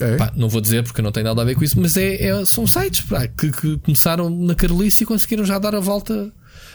É? 0.00 0.16
Pá, 0.16 0.32
não 0.34 0.48
vou 0.48 0.60
dizer 0.60 0.82
porque 0.82 1.02
não 1.02 1.12
tem 1.12 1.22
nada 1.22 1.40
a 1.40 1.44
ver 1.44 1.54
com 1.54 1.62
isso, 1.62 1.78
mas 1.80 1.96
é, 1.96 2.20
é- 2.26 2.44
são 2.44 2.66
sites 2.66 3.02
pá, 3.02 3.28
que, 3.28 3.52
que 3.52 3.78
começaram 3.78 4.28
na 4.28 4.56
Carolice 4.56 5.04
e 5.04 5.06
conseguiram 5.06 5.44
já 5.44 5.56
dar 5.56 5.76
a 5.76 5.80
volta. 5.80 6.32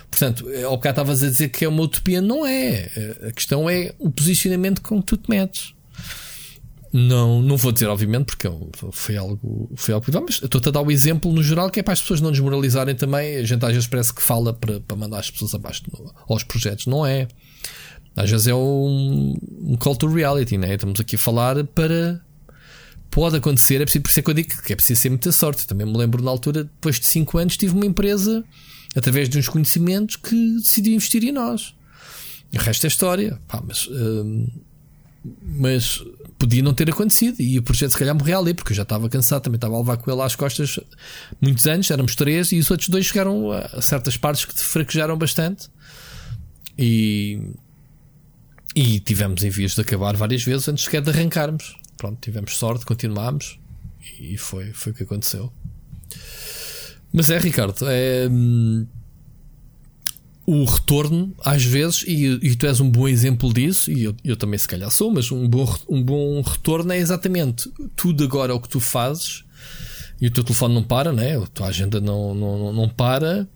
Portanto, 0.09 0.49
é, 0.51 0.63
ao 0.63 0.77
bocado 0.77 1.01
estavas 1.01 1.23
a 1.23 1.29
dizer 1.29 1.49
que 1.49 1.65
é 1.65 1.67
uma 1.67 1.81
utopia, 1.83 2.21
não 2.21 2.45
é. 2.45 3.17
A 3.27 3.31
questão 3.33 3.69
é 3.69 3.93
o 3.99 4.09
posicionamento 4.09 4.81
com 4.81 5.01
que 5.01 5.07
tu 5.07 5.17
te 5.17 5.29
metes. 5.29 5.74
Não, 6.97 7.41
não 7.41 7.57
vou 7.57 7.73
dizer, 7.73 7.87
obviamente, 7.87 8.27
porque 8.27 8.47
foi 8.93 9.17
algo, 9.17 9.69
foi 9.75 9.93
algo 9.93 10.05
mas 10.25 10.41
estou-te 10.41 10.69
a 10.69 10.71
dar 10.71 10.81
o 10.81 10.89
exemplo 10.89 11.29
no 11.29 11.43
geral 11.43 11.69
que 11.69 11.81
é 11.81 11.83
para 11.83 11.91
as 11.91 11.99
pessoas 11.99 12.21
não 12.21 12.31
desmoralizarem 12.31 12.95
também. 12.95 13.35
A 13.35 13.43
gente 13.43 13.65
às 13.65 13.73
vezes 13.73 13.85
parece 13.85 14.13
que 14.13 14.21
fala 14.21 14.53
para, 14.53 14.79
para 14.79 14.95
mandar 14.95 15.19
as 15.19 15.29
pessoas 15.29 15.53
abaixo 15.53 15.83
no- 15.91 16.13
aos 16.29 16.43
projetos, 16.43 16.85
não 16.85 17.05
é? 17.05 17.27
Às 18.15 18.31
vezes 18.31 18.47
é 18.47 18.55
um, 18.55 19.35
um 19.61 19.75
call 19.75 19.97
to 19.97 20.07
reality, 20.07 20.57
né? 20.57 20.73
Estamos 20.73 20.97
aqui 21.01 21.17
a 21.17 21.19
falar 21.19 21.61
para. 21.65 22.21
Pode 23.11 23.35
acontecer, 23.35 23.75
é 23.81 23.83
preciso, 23.83 24.01
por 24.03 24.09
isso 24.09 24.19
é 24.19 24.23
que 24.23 24.29
eu 24.29 24.33
digo 24.33 24.61
que 24.63 24.71
é 24.71 24.75
preciso 24.77 25.01
ter 25.01 25.09
muita 25.09 25.31
sorte. 25.33 25.63
Eu 25.63 25.67
também 25.67 25.85
me 25.85 25.97
lembro 25.97 26.23
na 26.23 26.31
altura, 26.31 26.63
depois 26.63 26.97
de 26.97 27.07
5 27.07 27.37
anos, 27.37 27.57
tive 27.57 27.73
uma 27.73 27.85
empresa, 27.85 28.41
através 28.95 29.27
de 29.27 29.37
uns 29.37 29.49
conhecimentos, 29.49 30.15
que 30.15 30.35
decidiu 30.59 30.93
investir 30.93 31.25
em 31.25 31.31
nós. 31.33 31.75
O 32.53 32.57
resto 32.57 32.85
é 32.85 32.87
história. 32.87 33.37
Pá, 33.49 33.61
mas, 33.67 33.85
hum, 33.91 34.47
mas 35.41 36.01
podia 36.45 36.61
não 36.61 36.75
ter 36.75 36.89
acontecido 36.89 37.41
e 37.41 37.57
o 37.57 37.63
projeto 37.63 37.91
se 37.91 37.97
calhar 37.97 38.13
morreu 38.15 38.39
ali, 38.39 38.53
porque 38.53 38.71
eu 38.71 38.75
já 38.75 38.83
estava 38.83 39.09
cansado, 39.09 39.41
também 39.41 39.57
estava 39.57 39.73
a 39.73 39.79
levar 39.79 39.97
com 39.97 40.11
ele 40.11 40.21
às 40.21 40.35
costas 40.35 40.79
muitos 41.41 41.65
anos, 41.65 41.89
éramos 41.89 42.15
três, 42.15 42.51
e 42.51 42.59
os 42.59 42.69
outros 42.69 42.87
dois 42.87 43.07
chegaram 43.07 43.51
a 43.51 43.81
certas 43.81 44.15
partes 44.15 44.45
que 44.45 44.53
fraquejaram 44.59 45.17
bastante. 45.17 45.69
E, 46.77 47.41
e 48.75 48.99
tivemos 48.99 49.43
em 49.43 49.49
vias 49.49 49.73
de 49.73 49.81
acabar 49.81 50.15
várias 50.15 50.43
vezes 50.43 50.67
antes 50.69 50.83
sequer 50.83 51.01
de 51.01 51.09
arrancarmos. 51.09 51.75
Pronto, 51.97 52.19
tivemos 52.21 52.55
sorte, 52.55 52.85
continuámos 52.85 53.57
e 54.19 54.37
foi, 54.37 54.71
foi 54.71 54.91
o 54.91 54.95
que 54.95 55.03
aconteceu. 55.03 55.51
Mas 57.11 57.29
é, 57.31 57.39
Ricardo, 57.39 57.89
é. 57.89 58.27
hum, 58.29 58.85
o 60.45 60.63
retorno, 60.63 61.33
às 61.43 61.63
vezes, 61.63 62.03
e, 62.07 62.25
e 62.41 62.55
tu 62.55 62.67
és 62.67 62.79
um 62.79 62.89
bom 62.89 63.07
exemplo 63.07 63.51
disso, 63.51 63.91
e 63.91 64.03
eu, 64.03 64.15
eu 64.23 64.37
também 64.37 64.59
se 64.59 64.67
calhar 64.67 64.89
sou, 64.91 65.11
mas 65.11 65.31
um 65.31 65.47
bom, 65.47 65.75
um 65.89 66.03
bom 66.03 66.41
retorno 66.41 66.93
é 66.93 66.97
exatamente 66.97 67.71
tudo 67.95 68.23
agora 68.23 68.53
o 68.53 68.59
que 68.59 68.69
tu 68.69 68.79
fazes 68.79 69.43
e 70.21 70.27
o 70.27 70.31
teu 70.31 70.43
telefone 70.43 70.75
não 70.75 70.83
para, 70.83 71.11
né? 71.11 71.37
a 71.37 71.47
tua 71.47 71.67
agenda 71.67 71.99
não, 71.99 72.33
não, 72.33 72.71
não 72.71 72.87
para, 72.87 73.47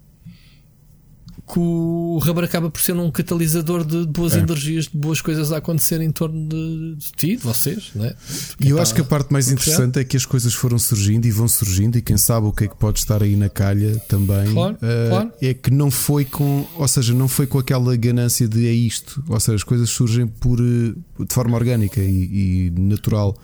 que 1.52 1.60
o 1.60 2.20
rubber 2.22 2.44
acaba 2.44 2.70
por 2.70 2.80
ser 2.80 2.96
um 2.96 3.10
catalisador 3.10 3.84
de 3.84 4.06
boas 4.06 4.36
é. 4.36 4.40
energias, 4.40 4.86
de 4.86 4.96
boas 4.96 5.20
coisas 5.20 5.52
a 5.52 5.58
acontecer 5.58 6.00
em 6.00 6.12
torno 6.12 6.48
de, 6.48 6.96
de 6.96 7.12
ti, 7.14 7.36
de 7.38 7.44
vocês. 7.44 7.90
Né? 7.96 8.14
E 8.60 8.70
eu 8.70 8.76
tá 8.76 8.84
acho 8.84 8.94
que 8.94 9.02
a 9.02 9.04
parte 9.04 9.34
mais 9.34 9.52
interessante 9.52 9.98
é 10.00 10.04
que 10.04 10.16
as 10.16 10.26
coisas 10.26 10.54
foram 10.54 10.78
surgindo 10.78 11.26
e 11.26 11.32
vão 11.32 11.48
surgindo, 11.48 11.98
e 11.98 12.02
quem 12.04 12.18
sabe 12.18 12.46
o 12.46 12.52
que 12.52 12.66
é 12.66 12.68
que 12.68 12.76
pode 12.76 13.00
estar 13.00 13.24
aí 13.24 13.36
na 13.36 13.50
calha 13.50 13.98
também 14.08 14.54
claro, 14.54 14.76
uh, 14.76 15.10
claro. 15.10 15.32
é 15.42 15.54
que 15.54 15.72
não 15.72 15.90
foi 15.90 16.24
com, 16.24 16.68
ou 16.76 16.88
seja, 16.88 17.14
não 17.16 17.28
foi 17.28 17.48
com 17.48 17.58
aquela 17.58 17.96
ganância 17.96 18.48
de 18.48 18.68
é 18.68 18.72
isto, 18.72 19.24
ou 19.28 19.40
seja, 19.40 19.56
as 19.56 19.64
coisas 19.64 19.90
surgem 19.90 20.28
por, 20.28 20.60
eh, 20.60 20.94
de 21.26 21.34
forma 21.34 21.58
orgânica 21.58 22.00
e, 22.00 22.68
e 22.68 22.80
natural. 22.80 23.36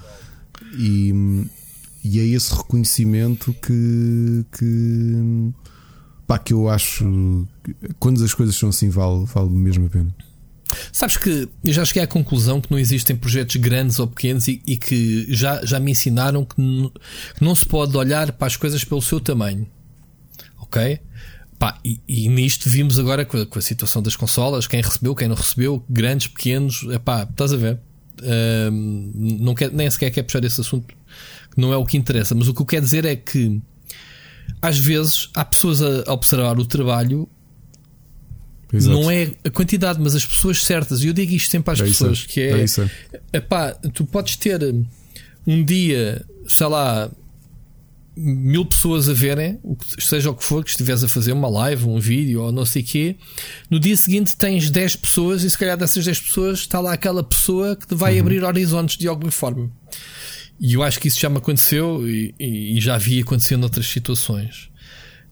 E, 0.78 1.48
e 2.04 2.20
é 2.20 2.24
esse 2.24 2.54
reconhecimento 2.54 3.56
que, 3.62 4.46
que 4.58 5.54
pá, 6.28 6.38
que 6.38 6.54
eu 6.54 6.70
acho 6.70 7.48
quando 8.00 8.24
as 8.24 8.34
coisas 8.34 8.56
são 8.56 8.70
assim, 8.70 8.90
vale, 8.90 9.26
vale 9.26 9.50
mesmo 9.50 9.86
a 9.88 9.90
pena. 9.90 10.16
Sabes 10.92 11.18
que 11.18 11.48
eu 11.64 11.74
já 11.74 11.86
cheguei 11.86 12.04
à 12.04 12.08
conclusão 12.08 12.60
que 12.60 12.72
não 12.72 12.80
existem 12.80 13.16
projetos 13.16 13.56
grandes 13.58 14.00
ou 14.00 14.08
pequenos 14.08 14.48
e, 14.48 14.62
e 14.66 14.76
que 14.76 15.26
já, 15.30 15.64
já 15.64 15.80
me 15.80 15.92
ensinaram 15.92 16.44
que, 16.44 16.56
que, 16.56 17.44
não 17.44 17.54
se 17.54 17.66
pode 17.66 17.96
olhar 17.96 18.32
para 18.32 18.48
as 18.48 18.58
coisas 18.58 18.84
pelo 18.84 19.02
seu 19.02 19.20
tamanho. 19.20 19.68
Ok? 20.60 21.00
Pá, 21.60 21.80
e, 21.86 22.02
e, 22.08 22.28
nisto 22.28 22.70
vimos 22.70 23.00
agora 23.00 23.24
com 23.24 23.38
a, 23.38 23.46
com 23.46 23.60
a, 23.60 23.62
situação 23.62 24.02
das 24.02 24.16
consolas, 24.16 24.68
quem 24.68 24.82
recebeu, 24.82 25.16
quem 25.16 25.28
não 25.28 25.36
recebeu, 25.36 25.84
grandes, 25.90 26.28
pequenos, 26.28 26.84
epá, 26.92 27.24
estás 27.24 27.54
a 27.54 27.58
ver? 27.58 27.80
Um, 28.22 29.12
não 29.40 29.54
quer, 29.54 29.72
nem 29.72 29.90
sequer 29.90 30.10
quer 30.10 30.24
puxar 30.24 30.44
esse 30.44 30.60
assunto, 30.60 30.88
que 30.88 31.62
não 31.62 31.72
é 31.72 31.78
o 31.78 31.86
que 31.86 31.96
interessa, 31.96 32.36
mas 32.36 32.48
o 32.48 32.54
que 32.54 32.62
eu 32.62 32.66
quero 32.66 32.84
dizer 32.84 33.06
é 33.06 33.16
que 33.16 33.62
às 34.62 34.78
vezes 34.78 35.30
há 35.34 35.46
pessoas 35.46 35.82
a 35.82 36.12
observar 36.12 36.60
o 36.60 36.66
trabalho. 36.66 37.28
Exato. 38.74 39.00
Não 39.00 39.12
é 39.12 39.32
a 39.44 39.50
quantidade, 39.50 40.00
mas 40.02 40.16
as 40.16 40.26
pessoas 40.26 40.64
certas. 40.64 41.04
E 41.04 41.08
eu 41.08 41.14
digo 41.14 41.34
isto 41.34 41.50
sempre 41.50 41.72
às 41.72 41.80
é 41.80 41.84
pessoas: 41.84 42.20
isso. 42.20 42.28
que 42.28 42.42
é, 42.42 42.52
é 42.52 42.64
isso. 42.64 42.90
Epá, 43.32 43.72
tu 43.94 44.06
podes 44.06 44.36
ter 44.36 44.62
um 45.46 45.64
dia, 45.64 46.26
sei 46.48 46.68
lá, 46.68 47.10
mil 48.18 48.66
pessoas 48.66 49.10
a 49.10 49.14
verem, 49.14 49.60
seja 50.00 50.32
o 50.32 50.36
que 50.36 50.44
for 50.44 50.64
que 50.64 50.70
estiveres 50.70 51.04
a 51.04 51.08
fazer, 51.08 51.34
uma 51.34 51.50
live, 51.50 51.86
um 51.86 52.00
vídeo 52.00 52.42
ou 52.42 52.52
não 52.52 52.66
sei 52.66 52.82
o 52.82 52.86
quê. 52.86 53.16
No 53.70 53.80
dia 53.80 53.96
seguinte 53.96 54.36
tens 54.38 54.70
10 54.70 54.96
pessoas 54.96 55.44
e 55.44 55.50
se 55.50 55.58
calhar 55.58 55.78
dessas 55.78 56.06
10 56.06 56.22
pessoas 56.22 56.60
está 56.60 56.80
lá 56.80 56.94
aquela 56.94 57.24
pessoa 57.24 57.76
que 57.76 57.86
te 57.86 57.96
vai 57.96 58.16
uhum. 58.16 58.22
abrir 58.22 58.44
horizontes 58.44 58.98
de 58.98 59.08
alguma 59.08 59.32
forma. 59.32 59.70
E 60.60 60.74
eu 60.74 60.84
acho 60.84 61.00
que 61.00 61.08
isso 61.08 61.20
já 61.20 61.30
me 61.30 61.38
aconteceu 61.38 62.08
e, 62.08 62.34
e 62.40 62.80
já 62.80 62.98
vi 62.98 63.22
acontecer 63.22 63.58
noutras 63.58 63.88
situações. 63.88 64.70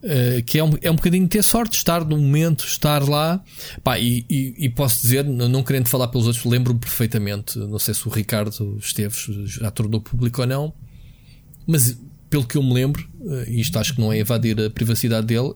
Uh, 0.04 0.44
que 0.44 0.60
é 0.60 0.64
um, 0.64 0.72
é 0.82 0.92
um 0.92 0.96
bocadinho 0.96 1.26
ter 1.30 1.42
sorte, 1.42 1.78
estar 1.78 2.04
no 2.04 2.18
momento, 2.18 2.66
estar 2.66 3.08
lá. 3.08 3.42
Pá, 3.82 3.98
e, 3.98 4.26
e, 4.30 4.54
e 4.58 4.70
posso 4.70 5.02
dizer, 5.02 5.24
não 5.24 5.64
querendo 5.64 5.88
falar 5.88 6.10
pelos 6.10 6.28
outros, 6.28 6.44
lembro-me 6.44 6.80
perfeitamente. 6.80 7.58
Não 7.58 7.80
sei 7.80 7.94
se 7.94 8.06
o 8.06 8.12
Ricardo 8.12 8.78
Esteves 8.80 9.28
já 9.46 9.72
tornou 9.72 10.02
público 10.02 10.42
ou 10.42 10.48
não, 10.48 10.74
mas 11.66 11.98
pelo 12.30 12.46
que 12.46 12.58
eu 12.58 12.64
me 12.64 12.74
lembro, 12.74 13.08
uh, 13.22 13.50
isto 13.50 13.80
acho 13.80 13.94
que 13.94 14.02
não 14.02 14.12
é 14.12 14.18
evadir 14.18 14.60
a 14.60 14.70
privacidade 14.70 15.28
dele, 15.28 15.54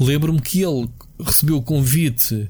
lembro-me 0.00 0.40
que 0.40 0.62
ele 0.62 0.88
recebeu 1.20 1.56
o 1.56 1.62
convite 1.62 2.48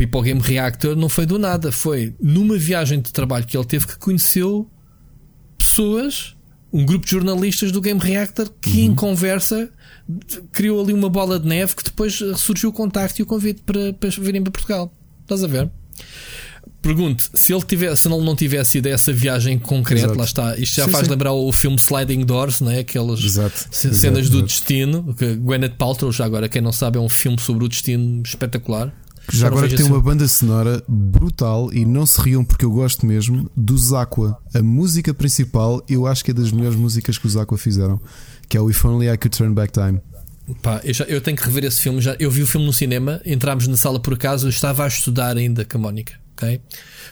ir 0.00 0.06
para 0.06 0.18
o 0.18 0.22
Game 0.22 0.40
Reactor, 0.40 0.96
não 0.96 1.08
foi 1.08 1.26
do 1.26 1.38
nada, 1.38 1.70
foi 1.70 2.14
numa 2.20 2.56
viagem 2.56 3.00
de 3.00 3.12
trabalho 3.12 3.46
que 3.46 3.56
ele 3.56 3.66
teve 3.66 3.86
que 3.86 3.98
conheceu 3.98 4.68
pessoas, 5.78 6.34
um 6.72 6.84
grupo 6.84 7.04
de 7.04 7.12
jornalistas 7.12 7.70
do 7.70 7.80
Game 7.80 8.00
Reactor 8.00 8.50
que 8.60 8.80
uhum. 8.80 8.84
em 8.86 8.94
conversa 8.94 9.70
criou 10.52 10.82
ali 10.82 10.92
uma 10.92 11.08
bola 11.08 11.38
de 11.38 11.46
neve 11.46 11.76
que 11.76 11.84
depois 11.84 12.20
surgiu 12.36 12.70
o 12.70 12.72
contacto 12.72 13.20
e 13.20 13.22
o 13.22 13.26
convite 13.26 13.62
para, 13.64 13.92
para 13.92 14.10
virem 14.10 14.42
para 14.42 14.50
Portugal. 14.50 14.92
Estás 15.22 15.44
a 15.44 15.46
ver? 15.46 15.70
Pergunte 16.82 17.28
se 17.34 17.52
ele 17.52 17.62
tivesse, 17.62 18.02
se 18.02 18.08
ele 18.08 18.24
não 18.24 18.34
tivesse 18.34 18.78
ido 18.78 18.88
a 18.88 18.90
essa 18.90 19.12
viagem 19.12 19.58
concreta, 19.58 20.06
Exato. 20.06 20.18
lá 20.18 20.24
está. 20.24 20.58
Isto 20.58 20.76
já 20.76 20.84
sim, 20.86 20.90
faz 20.90 21.04
sim. 21.04 21.10
lembrar 21.10 21.32
o 21.32 21.52
filme 21.52 21.76
Sliding 21.76 22.24
Doors, 22.24 22.60
né? 22.60 22.80
aquelas 22.80 23.20
Exato. 23.20 23.68
cenas 23.70 24.04
Exato. 24.04 24.30
do 24.30 24.42
destino. 24.42 25.14
Que 25.14 25.34
Gwyneth 25.34 25.76
Paltrow, 25.76 26.10
já 26.10 26.24
agora, 26.24 26.48
quem 26.48 26.62
não 26.62 26.72
sabe, 26.72 26.98
é 26.98 27.00
um 27.00 27.08
filme 27.08 27.38
sobre 27.40 27.64
o 27.64 27.68
destino 27.68 28.22
espetacular. 28.24 28.92
Já 29.32 29.48
agora 29.48 29.68
tem 29.68 29.84
uma 29.84 30.00
banda 30.00 30.26
sonora 30.26 30.82
brutal 30.88 31.72
e 31.72 31.84
não 31.84 32.06
se 32.06 32.20
riam 32.20 32.44
porque 32.44 32.64
eu 32.64 32.70
gosto 32.70 33.06
mesmo 33.06 33.50
dos 33.56 33.92
Aqua. 33.92 34.38
A 34.54 34.62
música 34.62 35.12
principal 35.12 35.82
eu 35.88 36.06
acho 36.06 36.24
que 36.24 36.30
é 36.30 36.34
das 36.34 36.50
melhores 36.50 36.76
músicas 36.76 37.18
que 37.18 37.26
os 37.26 37.36
Aqua 37.36 37.58
fizeram, 37.58 38.00
que 38.48 38.56
é 38.56 38.60
o 38.60 38.70
If 38.70 38.84
Only 38.84 39.08
I 39.08 39.16
Could 39.16 39.36
Turn 39.36 39.54
Back 39.54 39.72
Time. 39.72 40.00
Pá, 40.62 40.80
eu, 40.82 40.94
já, 40.94 41.04
eu 41.04 41.20
tenho 41.20 41.36
que 41.36 41.44
rever 41.44 41.64
esse 41.64 41.80
filme. 41.80 42.00
Já, 42.00 42.16
eu 42.18 42.30
vi 42.30 42.42
o 42.42 42.46
filme 42.46 42.66
no 42.66 42.72
cinema, 42.72 43.20
entrámos 43.24 43.66
na 43.68 43.76
sala 43.76 44.00
por 44.00 44.14
acaso, 44.14 44.46
eu 44.46 44.50
estava 44.50 44.84
a 44.84 44.88
estudar 44.88 45.36
ainda 45.36 45.64
com 45.64 45.76
a 45.76 45.80
Mónica 45.80 46.27
ok? 46.38 46.60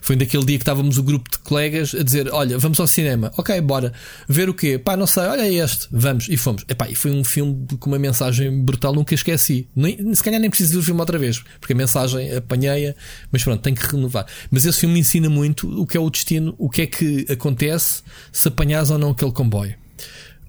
Foi 0.01 0.14
naquele 0.14 0.45
dia 0.45 0.57
que 0.57 0.62
estávamos 0.62 0.99
o 0.99 1.03
grupo 1.03 1.29
de 1.31 1.39
colegas 1.39 1.95
a 1.95 2.03
dizer: 2.03 2.33
Olha, 2.33 2.57
vamos 2.59 2.79
ao 2.79 2.87
cinema, 2.87 3.33
ok, 3.37 3.61
bora. 3.61 3.93
Ver 4.29 4.49
o 4.49 4.55
quê? 4.55 4.79
Pá, 4.79 4.97
não 4.97 5.07
sei, 5.07 5.24
olha 5.24 5.51
este, 5.51 5.89
vamos. 5.91 6.29
E 6.29 6.37
fomos. 6.37 6.64
Epá, 6.68 6.89
e 6.89 6.95
foi 6.95 7.11
um 7.11 7.24
filme 7.24 7.66
com 7.81 7.91
uma 7.91 7.99
mensagem 7.99 8.64
brutal, 8.64 8.95
nunca 8.95 9.14
esqueci. 9.14 9.68
Nem, 9.74 10.14
se 10.14 10.22
calhar 10.22 10.41
nem 10.41 10.49
preciso 10.49 10.74
ver 10.74 10.79
o 10.79 10.83
filme 10.83 11.01
outra 11.01 11.18
vez, 11.18 11.43
porque 11.61 11.72
a 11.72 11.77
mensagem 11.77 12.35
apanhei-a, 12.37 12.95
mas 13.33 13.43
pronto, 13.43 13.61
tenho 13.61 13.77
que 13.77 13.87
renovar. 13.87 14.27
Mas 14.51 14.64
esse 14.64 14.81
filme 14.81 14.95
me 14.95 15.01
ensina 15.01 15.29
muito 15.29 15.68
o 15.81 15.87
que 15.87 15.97
é 15.97 16.01
o 16.01 16.09
destino, 16.09 16.55
o 16.57 16.70
que 16.70 16.83
é 16.83 16.87
que 16.87 17.27
acontece 17.29 18.03
se 18.33 18.49
apanhas 18.49 18.91
ou 18.91 18.99
não 18.99 19.11
aquele 19.11 19.33
comboio. 19.33 19.74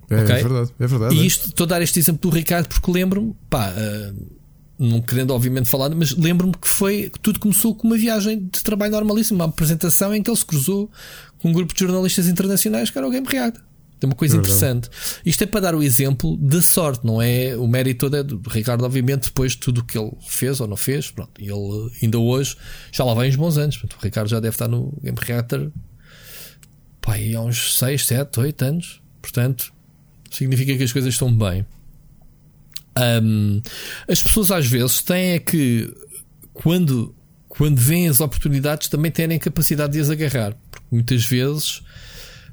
É, 0.10 0.22
okay? 0.22 0.36
é 0.36 0.44
verdade, 0.44 0.72
é 0.80 0.88
verdade. 0.88 1.16
E 1.16 1.20
é. 1.20 1.26
isto, 1.26 1.48
estou 1.48 1.66
a 1.66 1.68
dar 1.68 1.82
este 1.82 2.00
exemplo 2.00 2.30
do 2.30 2.36
Ricardo 2.36 2.68
porque 2.68 2.92
lembro-me, 2.92 3.36
pá. 3.50 3.72
Uh, 3.72 4.37
não 4.80 5.02
querendo 5.02 5.32
obviamente 5.32 5.68
falar, 5.68 5.90
mas 5.90 6.16
lembro-me 6.16 6.54
que 6.54 6.70
foi 6.70 7.10
que 7.10 7.20
tudo 7.20 7.40
começou 7.40 7.74
com 7.74 7.88
uma 7.88 7.98
viagem 7.98 8.40
de 8.40 8.64
trabalho 8.64 8.92
normalíssima, 8.92 9.44
uma 9.44 9.50
apresentação 9.50 10.14
em 10.14 10.22
que 10.22 10.30
ele 10.30 10.38
se 10.38 10.46
cruzou 10.46 10.90
com 11.40 11.50
um 11.50 11.54
grupo 11.54 11.74
de 11.74 11.80
jornalistas 11.80 12.28
internacionais 12.28 12.90
que 12.90 12.98
era 12.98 13.08
o 13.08 13.12
Game 13.12 13.28
React. 13.28 13.60
É 14.00 14.06
uma 14.06 14.16
coisa 14.16 14.36
é 14.36 14.40
interessante. 14.40 14.90
Isto 15.26 15.44
é 15.44 15.48
para 15.48 15.60
dar 15.60 15.76
o 15.76 15.82
exemplo 15.82 16.38
da 16.38 16.62
sorte, 16.62 17.04
não 17.04 17.20
é? 17.20 17.56
O 17.58 17.68
mérito 17.68 18.02
todo 18.02 18.16
é 18.16 18.22
do 18.22 18.40
Ricardo, 18.48 18.86
obviamente, 18.86 19.26
depois 19.26 19.54
de 19.54 19.58
tudo 19.58 19.82
o 19.82 19.84
que 19.84 19.98
ele 19.98 20.12
fez 20.28 20.60
ou 20.60 20.68
não 20.68 20.78
fez. 20.78 21.10
Pronto, 21.10 21.32
ele 21.40 21.92
ainda 22.02 22.20
hoje 22.20 22.56
já 22.92 23.04
lá 23.04 23.16
vem 23.16 23.30
uns 23.30 23.36
bons 23.36 23.58
anos. 23.58 23.78
Portanto, 23.78 24.00
o 24.00 24.04
Ricardo 24.04 24.28
já 24.28 24.40
deve 24.40 24.54
estar 24.54 24.68
no 24.68 24.94
Game 25.02 25.18
Reactor 25.20 25.72
pá, 27.02 27.16
há 27.16 27.42
uns 27.42 27.78
6, 27.78 28.06
7, 28.06 28.40
8 28.40 28.66
anos. 28.66 29.02
Portanto, 29.22 29.74
significa 30.30 30.76
que 30.76 30.84
as 30.84 30.92
coisas 30.92 31.14
estão 31.14 31.34
bem. 31.34 31.66
Um, 32.98 33.62
as 34.08 34.24
pessoas 34.24 34.52
às 34.52 34.66
vezes 34.66 35.02
têm 35.02 35.32
é 35.32 35.40
que, 35.40 35.94
quando, 36.54 37.16
quando 37.48 37.78
veem 37.78 38.08
as 38.08 38.20
oportunidades, 38.20 38.88
também 38.88 39.12
têm 39.12 39.38
capacidade 39.38 39.94
de 39.94 40.00
as 40.00 40.10
agarrar. 40.10 40.56
Porque 40.72 40.88
muitas 40.92 41.26
vezes, 41.26 41.82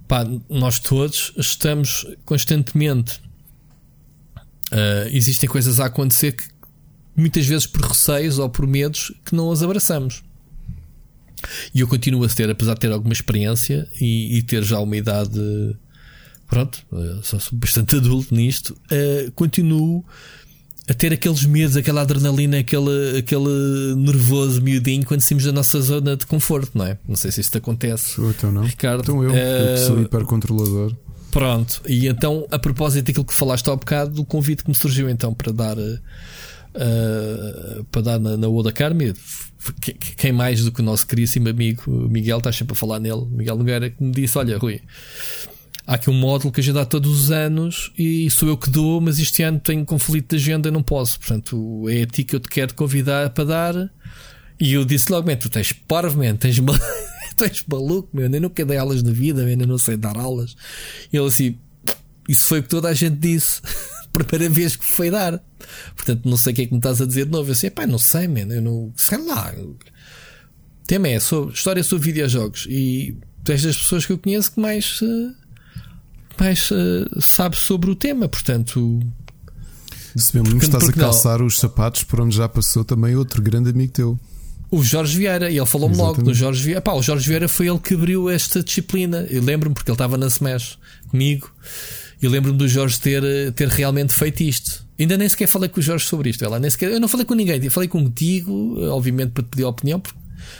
pá, 0.07 0.27
nós 0.49 0.79
todos 0.79 1.33
estamos 1.37 2.07
constantemente. 2.25 3.23
Uh, 4.73 5.09
existem 5.13 5.49
coisas 5.49 5.79
a 5.79 5.87
acontecer 5.87 6.33
que 6.33 6.45
muitas 7.17 7.47
vezes 7.47 7.67
por 7.67 7.83
receios 7.83 8.39
ou 8.39 8.49
por 8.49 8.67
medos 8.67 9.13
que 9.25 9.35
não 9.35 9.51
as 9.51 9.63
abraçamos. 9.63 10.23
E 11.75 11.81
eu 11.81 11.89
continuo 11.89 12.25
a 12.25 12.29
ter, 12.29 12.51
apesar 12.51 12.75
de 12.75 12.81
ter 12.81 12.93
alguma 12.93 13.13
experiência 13.13 13.87
e, 14.01 14.39
e 14.39 14.43
ter 14.43 14.63
já 14.63 14.81
uma 14.81 14.97
idade 14.97 15.77
pronto, 16.55 16.79
eh, 16.93 17.19
sou 17.23 17.41
bastante 17.53 17.97
adulto 17.97 18.33
nisto, 18.33 18.71
uh, 18.71 19.33
continuo 19.33 20.05
a 20.89 20.95
ter 20.95 21.13
aqueles 21.13 21.45
medos, 21.45 21.77
aquela 21.77 22.03
adrenalina, 22.03 22.59
aquele, 22.59 23.19
aquele 23.19 23.97
nervoso 23.97 24.63
miudinho 24.63 25.05
quando 25.05 25.21
saímos 25.21 25.45
da 25.45 25.51
nossa 25.51 25.81
zona 25.81 26.17
de 26.17 26.27
conforto, 26.27 26.79
não 26.79 26.87
é? 26.87 26.97
Não 27.09 27.17
sei 27.17 27.33
se 27.33 27.41
isto 27.41 27.59
acontece. 27.59 28.21
Então 28.21 28.53
não. 28.53 28.63
Ricardo, 28.63 29.03
então 29.03 29.23
eu, 29.23 29.31
uh, 29.31 29.35
eu 29.35 29.79
sou 29.79 30.01
hipercontrolador. 30.01 30.95
Pronto, 31.33 31.83
e 31.89 32.07
então, 32.07 32.47
a 32.53 32.59
propósito 32.59 33.07
daquilo 33.07 33.25
que 33.25 33.35
falaste 33.35 33.69
há 33.69 33.75
bocado, 33.75 34.13
do 34.13 34.25
convite 34.25 34.63
que 34.63 34.71
me 34.71 34.77
surgiu 34.77 35.09
então 35.09 35.35
para 35.35 35.53
dar. 35.53 35.77
Uh, 35.77 35.99
para 37.91 38.03
dar 38.03 38.19
na, 38.19 38.37
na 38.37 38.49
Oda 38.49 38.73
Carme, 38.73 39.15
quem 40.17 40.33
mais 40.33 40.65
do 40.65 40.73
que 40.73 40.81
o 40.81 40.85
nosso 40.85 41.07
queríssimo 41.07 41.49
amigo 41.49 41.83
Miguel, 42.11 42.39
está 42.39 42.53
sempre 42.53 42.75
a 42.75 42.77
falar 42.77 42.99
nele, 42.99 43.25
Miguel 43.31 43.57
Nogueira, 43.57 43.91
que 43.91 44.03
me 44.03 44.11
disse: 44.11 44.37
Olha, 44.37 44.59
Rui, 44.59 44.81
há 45.87 45.95
aqui 45.95 46.11
um 46.11 46.15
módulo 46.15 46.53
que 46.53 46.61
a 46.61 46.63
gente 46.63 46.75
dá 46.75 46.85
todos 46.85 47.11
os 47.11 47.31
anos 47.31 47.93
e 47.99 48.29
sou 48.31 48.49
eu 48.49 48.57
que 48.57 48.71
dou, 48.71 49.01
mas 49.01 49.19
este 49.19 49.43
ano 49.43 49.61
tenho 49.61 49.85
conflito 49.85 50.31
de 50.31 50.37
agenda 50.37 50.71
não 50.71 50.83
posso. 50.83 51.19
Portanto, 51.19 51.87
é 51.89 52.03
a 52.03 52.07
ti 52.07 52.25
que 52.25 52.35
eu 52.35 52.41
te 52.41 52.49
quero 52.49 52.75
convidar 52.75 53.31
para 53.31 53.45
dar. 53.45 53.91
E 54.59 54.73
eu 54.73 54.85
disse 54.85 55.11
logo, 55.11 55.35
tu 55.37 55.51
tens 55.51 55.73
parvo, 55.73 56.21
tens, 56.37 56.59
mal... 56.61 56.77
tens 57.37 57.65
maluco, 57.67 58.09
meu, 58.13 58.31
eu 58.31 58.41
nunca 58.41 58.65
dei 58.65 58.79
aulas 58.79 59.03
na 59.03 59.11
vida, 59.11 59.43
man, 59.43 59.61
eu 59.61 59.67
não 59.67 59.79
sei 59.79 59.97
dar 59.97 60.17
aulas. 60.17 60.57
E 61.13 61.17
ele 61.17 61.27
assim, 61.27 61.59
isso 62.29 62.47
foi 62.47 62.61
o 62.61 62.63
que 62.63 62.69
toda 62.69 62.89
a 62.89 62.95
gente 62.95 63.17
disse. 63.17 63.61
Primeira 64.13 64.49
vez 64.49 64.77
que 64.77 64.85
foi 64.85 65.11
dar. 65.11 65.43
Portanto, 65.97 66.29
não 66.29 66.37
sei 66.37 66.53
o 66.53 66.57
que 66.57 66.63
é 66.63 66.67
que 66.67 66.73
me 66.73 66.79
estás 66.79 67.01
a 67.01 67.07
dizer 67.07 67.25
de 67.25 67.33
novo. 67.33 67.51
Eu 67.51 67.53
disse, 67.53 67.69
pá, 67.69 67.85
não 67.85 67.99
sei, 67.99 68.29
man, 68.29 68.53
eu 68.55 68.63
não 68.63 68.93
sei 68.97 69.19
lá. 69.19 69.53
O 69.59 69.77
tema 70.87 71.09
é 71.09 71.17
história 71.17 71.83
sobre 71.83 72.05
videojogos 72.05 72.67
e 72.71 73.17
tu 73.43 73.51
és 73.51 73.63
das 73.63 73.77
pessoas 73.77 74.07
que 74.07 74.13
eu 74.13 74.19
conheço 74.19 74.53
que 74.53 74.61
mais. 74.61 75.01
Uh, 75.03 75.35
mais 76.39 76.71
uh, 76.71 77.21
sabe 77.21 77.57
sobre 77.57 77.91
o 77.91 77.95
tema. 77.95 78.29
Portanto, 78.29 79.01
se 80.17 80.37
mesmo 80.37 80.51
porque, 80.51 80.67
estás 80.67 80.89
a 80.89 80.93
calçar 80.93 81.39
não. 81.39 81.47
os 81.47 81.59
sapatos 81.59 82.05
por 82.05 82.21
onde 82.21 82.37
já 82.37 82.49
passou 82.49 82.85
também 82.85 83.17
outro 83.17 83.43
grande 83.43 83.71
amigo 83.71 83.93
teu. 83.93 84.19
O 84.71 84.83
Jorge 84.83 85.17
Vieira, 85.17 85.51
e 85.51 85.57
ele 85.57 85.67
falou-me 85.67 85.97
logo 85.97 86.23
do 86.23 86.35
Jorge 86.35 86.63
Vieira. 86.63 86.81
Pá, 86.81 86.93
o 86.95 87.03
Jorge 87.03 87.29
Vieira 87.29 87.49
foi 87.49 87.69
ele 87.69 87.79
que 87.79 87.95
abriu 87.95 88.29
esta 88.29 88.63
disciplina. 88.63 89.27
Eu 89.31 89.43
lembro-me 89.43 89.75
porque 89.75 89.91
ele 89.91 89.95
estava 89.95 90.17
na 90.17 90.27
Smash 90.27 90.79
comigo. 91.09 91.51
E 92.21 92.27
lembro-me 92.27 92.59
do 92.59 92.67
Jorge 92.67 92.99
ter, 92.99 93.53
ter 93.53 93.69
realmente 93.69 94.13
feito 94.13 94.43
isto. 94.43 94.85
Ainda 94.99 95.17
nem 95.17 95.29
sequer 95.29 95.47
falei 95.47 95.69
com 95.69 95.79
o 95.79 95.83
Jorge 95.83 96.07
sobre 96.07 96.31
isto. 96.31 96.45
Ela 96.45 96.59
nem 96.59 96.71
sequer, 96.71 96.91
eu 96.91 96.99
não 96.99 97.07
falei 97.07 97.25
com 97.25 97.35
ninguém. 97.35 97.69
Falei 97.71 97.89
contigo, 97.89 98.77
obviamente, 98.91 99.31
para 99.31 99.45
te 99.45 99.49
pedir 99.51 99.65
a 99.65 99.69
opinião, 99.69 100.01
porque 100.01 100.19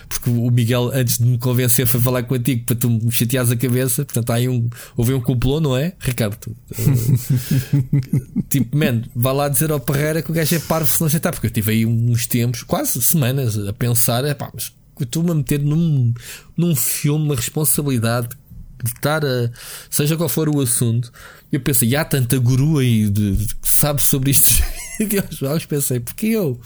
porque 0.09 0.31
o 0.31 0.51
Miguel, 0.51 0.91
antes 0.93 1.19
de 1.19 1.25
me 1.25 1.39
convencer, 1.39 1.87
foi 1.87 2.01
falar 2.01 2.23
contigo 2.25 2.65
para 2.65 2.77
tu 2.77 2.91
me 2.91 3.11
chateares 3.11 3.51
a 3.51 3.57
cabeça. 3.57 4.05
Portanto, 4.05 4.31
há 4.31 4.35
aí 4.35 4.49
um, 4.49 4.69
houve 4.97 5.15
um 5.15 5.21
complô, 5.21 5.61
não 5.61 5.77
é, 5.77 5.93
Ricardo? 5.99 6.57
Uh, 6.73 8.43
tipo, 8.49 8.77
man, 8.77 9.03
vá 9.15 9.33
lá 9.33 9.49
dizer 9.49 9.71
ao 9.71 9.81
Parreira 9.81 10.23
que 10.23 10.31
o 10.31 10.35
gajo 10.35 10.55
é 10.55 10.59
parvo 10.59 10.89
se 10.89 11.01
não 11.01 11.07
aceitar, 11.07 11.33
porque 11.33 11.47
eu 11.47 11.51
tive 11.51 11.73
aí 11.73 11.87
uns 11.87 12.27
tempos, 12.27 12.63
quase 12.63 13.03
semanas, 13.03 13.59
a 13.59 13.73
pensar: 13.73 14.25
é 14.25 14.35
pá, 14.35 14.51
mas 14.53 14.73
estou-me 15.01 15.31
a 15.31 15.35
meter 15.35 15.61
num, 15.61 16.13
num 16.57 16.77
filme, 16.77 17.25
uma 17.25 17.37
responsabilidade 17.37 18.29
de 18.83 18.91
estar 18.91 19.25
a. 19.25 19.51
seja 19.91 20.17
qual 20.17 20.29
for 20.29 20.49
o 20.49 20.61
assunto. 20.61 21.13
Eu 21.51 21.61
pensei, 21.61 21.95
há 21.97 22.05
tanta 22.05 22.39
guru 22.39 22.79
aí 22.79 23.09
de, 23.09 23.37
de, 23.37 23.55
que 23.55 23.69
sabe 23.69 24.03
sobre 24.03 24.31
isto. 24.31 24.63
eu 25.01 25.69
pensei, 25.69 26.01
porque 26.01 26.27
eu. 26.27 26.61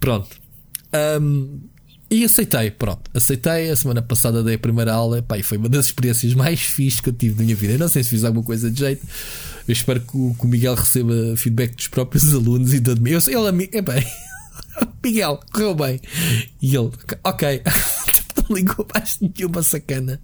Pronto. 0.00 0.36
Um, 1.20 1.60
e 2.08 2.24
aceitei, 2.24 2.70
pronto, 2.70 3.10
aceitei. 3.12 3.70
A 3.70 3.76
semana 3.76 4.00
passada 4.00 4.42
dei 4.42 4.54
a 4.54 4.58
primeira 4.58 4.92
aula 4.92 5.22
pá, 5.22 5.38
e 5.38 5.42
foi 5.42 5.58
uma 5.58 5.68
das 5.68 5.86
experiências 5.86 6.34
mais 6.34 6.60
fixas 6.60 7.00
que 7.00 7.08
eu 7.08 7.12
tive 7.12 7.36
na 7.36 7.42
minha 7.44 7.56
vida. 7.56 7.72
Eu 7.72 7.78
não 7.78 7.88
sei 7.88 8.04
se 8.04 8.10
fiz 8.10 8.24
alguma 8.24 8.44
coisa 8.44 8.70
de 8.70 8.78
jeito. 8.78 9.04
Eu 9.66 9.72
espero 9.72 10.00
que 10.00 10.16
o, 10.16 10.34
que 10.38 10.44
o 10.44 10.48
Miguel 10.48 10.74
receba 10.74 11.36
feedback 11.36 11.74
dos 11.74 11.88
próprios 11.88 12.28
alunos 12.32 12.72
e 12.72 12.80
de 12.80 13.00
mim. 13.00 13.10
Ele 13.10 13.48
a 13.48 13.52
mim, 13.52 13.68
é 13.72 13.82
bem, 13.82 14.04
Miguel, 15.02 15.40
correu 15.52 15.74
bem. 15.74 16.00
E 16.62 16.76
ele, 16.76 16.90
ok, 17.24 17.62
não 18.48 18.56
ligou 18.56 18.86
mais 18.94 19.18
nenhuma 19.20 19.62
sacana. 19.62 20.20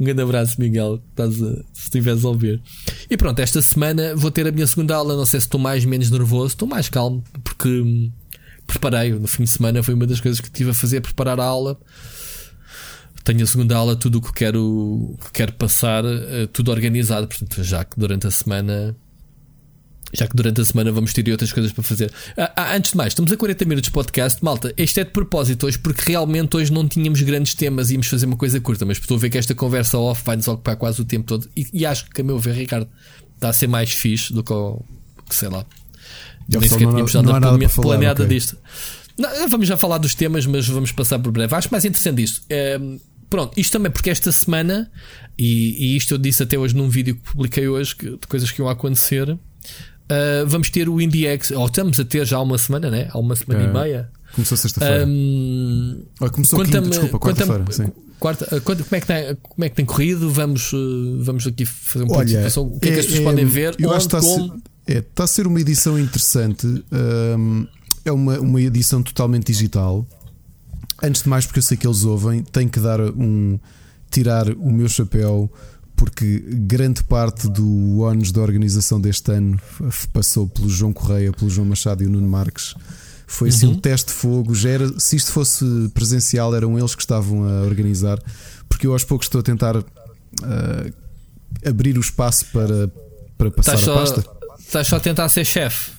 Um 0.00 0.04
grande 0.04 0.22
abraço, 0.22 0.60
Miguel, 0.60 1.00
estás 1.10 1.40
a, 1.40 1.54
se 1.72 1.84
estiveres 1.84 2.24
a 2.24 2.28
ouvir. 2.28 2.60
E 3.08 3.16
pronto, 3.16 3.38
esta 3.38 3.62
semana 3.62 4.16
vou 4.16 4.30
ter 4.30 4.44
a 4.46 4.50
minha 4.50 4.66
segunda 4.66 4.96
aula. 4.96 5.16
Não 5.16 5.24
sei 5.24 5.38
se 5.38 5.46
estou 5.46 5.60
mais 5.60 5.84
menos 5.84 6.10
nervoso, 6.10 6.48
estou 6.48 6.66
mais 6.66 6.88
calmo, 6.88 7.22
porque 7.44 8.10
preparei. 8.66 9.12
No 9.12 9.28
fim 9.28 9.44
de 9.44 9.50
semana 9.50 9.82
foi 9.82 9.94
uma 9.94 10.06
das 10.06 10.20
coisas 10.20 10.40
que 10.40 10.50
tive 10.50 10.70
a 10.70 10.74
fazer, 10.74 11.00
preparar 11.00 11.40
a 11.40 11.44
aula. 11.44 11.78
Tenho 13.24 13.42
a 13.42 13.46
segunda 13.46 13.76
aula, 13.76 13.96
tudo 13.96 14.18
o 14.18 14.20
que 14.20 14.32
quero, 14.32 15.16
que 15.24 15.32
quero 15.32 15.52
passar, 15.54 16.04
eh, 16.04 16.46
tudo 16.52 16.70
organizado. 16.70 17.26
Portanto, 17.26 17.62
já 17.64 17.84
que 17.84 17.98
durante 17.98 18.26
a 18.26 18.30
semana. 18.30 18.96
Já 20.14 20.28
que 20.28 20.36
durante 20.36 20.60
a 20.60 20.64
semana 20.64 20.92
vamos 20.92 21.12
ter 21.12 21.28
outras 21.32 21.52
coisas 21.52 21.72
para 21.72 21.82
fazer. 21.82 22.12
Ah, 22.36 22.52
ah, 22.54 22.76
antes 22.76 22.92
de 22.92 22.96
mais, 22.96 23.08
estamos 23.08 23.32
a 23.32 23.36
40 23.36 23.64
minutos 23.64 23.88
de 23.88 23.92
podcast. 23.92 24.42
Malta, 24.44 24.72
este 24.76 25.00
é 25.00 25.04
de 25.04 25.10
propósito 25.10 25.66
hoje, 25.66 25.78
porque 25.78 26.02
realmente 26.06 26.56
hoje 26.56 26.72
não 26.72 26.88
tínhamos 26.88 27.20
grandes 27.22 27.54
temas, 27.54 27.90
íamos 27.90 28.06
fazer 28.06 28.26
uma 28.26 28.36
coisa 28.36 28.60
curta, 28.60 28.86
mas 28.86 28.98
estou 28.98 29.16
a 29.16 29.20
ver 29.20 29.30
que 29.30 29.38
esta 29.38 29.54
conversa 29.56 29.98
off 29.98 30.22
vai 30.24 30.36
nos 30.36 30.46
ocupar 30.46 30.76
quase 30.76 31.02
o 31.02 31.04
tempo 31.04 31.26
todo. 31.26 31.50
E, 31.56 31.66
e 31.72 31.84
acho 31.84 32.08
que, 32.08 32.20
a 32.20 32.24
meu 32.24 32.38
ver, 32.38 32.54
Ricardo, 32.54 32.88
está 33.34 33.48
a 33.48 33.52
ser 33.52 33.66
mais 33.66 33.90
fixe 33.90 34.32
do 34.32 34.44
que, 34.44 34.52
sei 35.30 35.48
lá, 35.48 35.66
já 36.48 36.60
Nem 36.60 36.68
sequer 36.68 36.88
tínhamos 36.88 37.14
nada, 37.14 37.40
nada 37.40 37.68
planeada 37.68 38.22
okay. 38.22 38.36
disto. 38.36 38.56
Não, 39.18 39.48
vamos 39.48 39.66
já 39.66 39.76
falar 39.76 39.98
dos 39.98 40.14
temas, 40.14 40.46
mas 40.46 40.68
vamos 40.68 40.92
passar 40.92 41.18
por 41.18 41.32
breve. 41.32 41.54
Acho 41.54 41.68
mais 41.70 41.84
interessante 41.84 42.22
isto. 42.22 42.42
É, 42.48 42.78
pronto, 43.30 43.58
isto 43.58 43.72
também 43.72 43.90
porque 43.90 44.10
esta 44.10 44.30
semana, 44.30 44.90
e, 45.38 45.92
e, 45.92 45.96
isto 45.96 46.14
eu 46.14 46.18
disse 46.18 46.42
até 46.42 46.58
hoje 46.58 46.76
num 46.76 46.88
vídeo 46.88 47.16
que 47.16 47.22
publiquei 47.22 47.66
hoje, 47.66 47.96
que, 47.96 48.10
de 48.10 48.26
coisas 48.28 48.50
que 48.50 48.60
iam 48.60 48.68
acontecer. 48.68 49.30
Uh, 49.30 50.46
vamos 50.46 50.70
ter 50.70 50.88
o 50.88 51.00
IndieX, 51.00 51.50
ou 51.50 51.66
estamos 51.66 51.98
a 51.98 52.04
ter 52.04 52.24
já 52.24 52.36
há 52.36 52.42
uma 52.42 52.58
semana, 52.58 52.90
né? 52.90 53.08
Há 53.10 53.18
uma 53.18 53.34
semana 53.34 53.64
é, 53.64 53.66
e 53.66 53.72
meia. 53.72 54.10
Começou 54.32 54.56
sexta-feira. 54.56 55.04
Um, 55.06 56.04
começou 56.32 56.62
quinta, 56.62 56.80
desculpa, 56.80 57.18
quarta-feira. 57.18 57.64
Quarta, 58.20 58.48
ah, 58.50 58.60
como, 58.60 58.78
é 58.92 59.00
que 59.00 59.06
tem, 59.06 59.36
como 59.42 59.64
é 59.64 59.68
que 59.68 59.76
tem 59.76 59.84
corrido? 59.84 60.30
Vamos, 60.30 60.72
uh, 60.72 61.22
vamos 61.22 61.46
aqui 61.46 61.66
fazer 61.66 62.04
um 62.04 62.08
pouco 62.08 62.24
de 62.24 62.30
situação. 62.30 62.66
O 62.66 62.78
que 62.78 62.88
é, 62.88 62.92
é 62.92 62.94
que 62.94 63.00
as 63.00 63.06
pessoas 63.06 63.20
é, 63.20 63.24
podem 63.24 63.44
ver? 63.44 63.74
Eu 63.78 63.88
Onde, 63.88 63.96
acho 63.96 64.08
que 64.08 64.16
está 64.16 64.26
como... 64.26 64.62
É, 64.86 64.98
está 64.98 65.24
a 65.24 65.26
ser 65.26 65.46
uma 65.46 65.60
edição 65.60 65.98
interessante. 65.98 66.66
Um, 67.36 67.66
é 68.04 68.12
uma, 68.12 68.38
uma 68.38 68.60
edição 68.60 69.02
totalmente 69.02 69.46
digital. 69.52 70.06
Antes 71.02 71.22
de 71.22 71.28
mais, 71.28 71.44
porque 71.44 71.58
eu 71.58 71.62
sei 71.62 71.76
que 71.76 71.86
eles 71.86 72.04
ouvem, 72.04 72.42
tenho 72.42 72.70
que 72.70 72.80
dar 72.80 73.00
um. 73.00 73.58
tirar 74.10 74.48
o 74.48 74.70
meu 74.70 74.88
chapéu, 74.88 75.50
porque 75.96 76.38
grande 76.38 77.02
parte 77.02 77.48
do 77.48 77.98
ônus 77.98 78.30
da 78.30 78.40
organização 78.40 79.00
deste 79.00 79.32
ano 79.32 79.60
passou 80.12 80.46
pelo 80.46 80.68
João 80.68 80.92
Correia, 80.92 81.32
pelo 81.32 81.50
João 81.50 81.66
Machado 81.66 82.02
e 82.02 82.06
o 82.06 82.10
Nuno 82.10 82.28
Marques. 82.28 82.74
Foi 83.26 83.48
assim 83.48 83.66
uhum. 83.66 83.72
um 83.72 83.80
teste 83.80 84.12
de 84.12 84.12
fogo. 84.12 84.54
Já 84.54 84.70
era, 84.70 85.00
se 85.00 85.16
isto 85.16 85.32
fosse 85.32 85.64
presencial, 85.92 86.54
eram 86.54 86.78
eles 86.78 86.94
que 86.94 87.02
estavam 87.02 87.44
a 87.44 87.62
organizar, 87.62 88.22
porque 88.68 88.86
eu 88.86 88.92
aos 88.92 89.02
poucos 89.02 89.26
estou 89.26 89.40
a 89.40 89.42
tentar 89.42 89.76
uh, 89.76 89.84
abrir 91.66 91.98
o 91.98 92.00
espaço 92.00 92.46
para, 92.52 92.88
para 93.36 93.50
passar 93.50 93.74
a 93.74 93.94
pasta. 93.94 94.35
Estás 94.66 94.88
só 94.88 94.96
a 94.96 95.00
tentar 95.00 95.28
ser 95.28 95.44
chefe. 95.44 95.92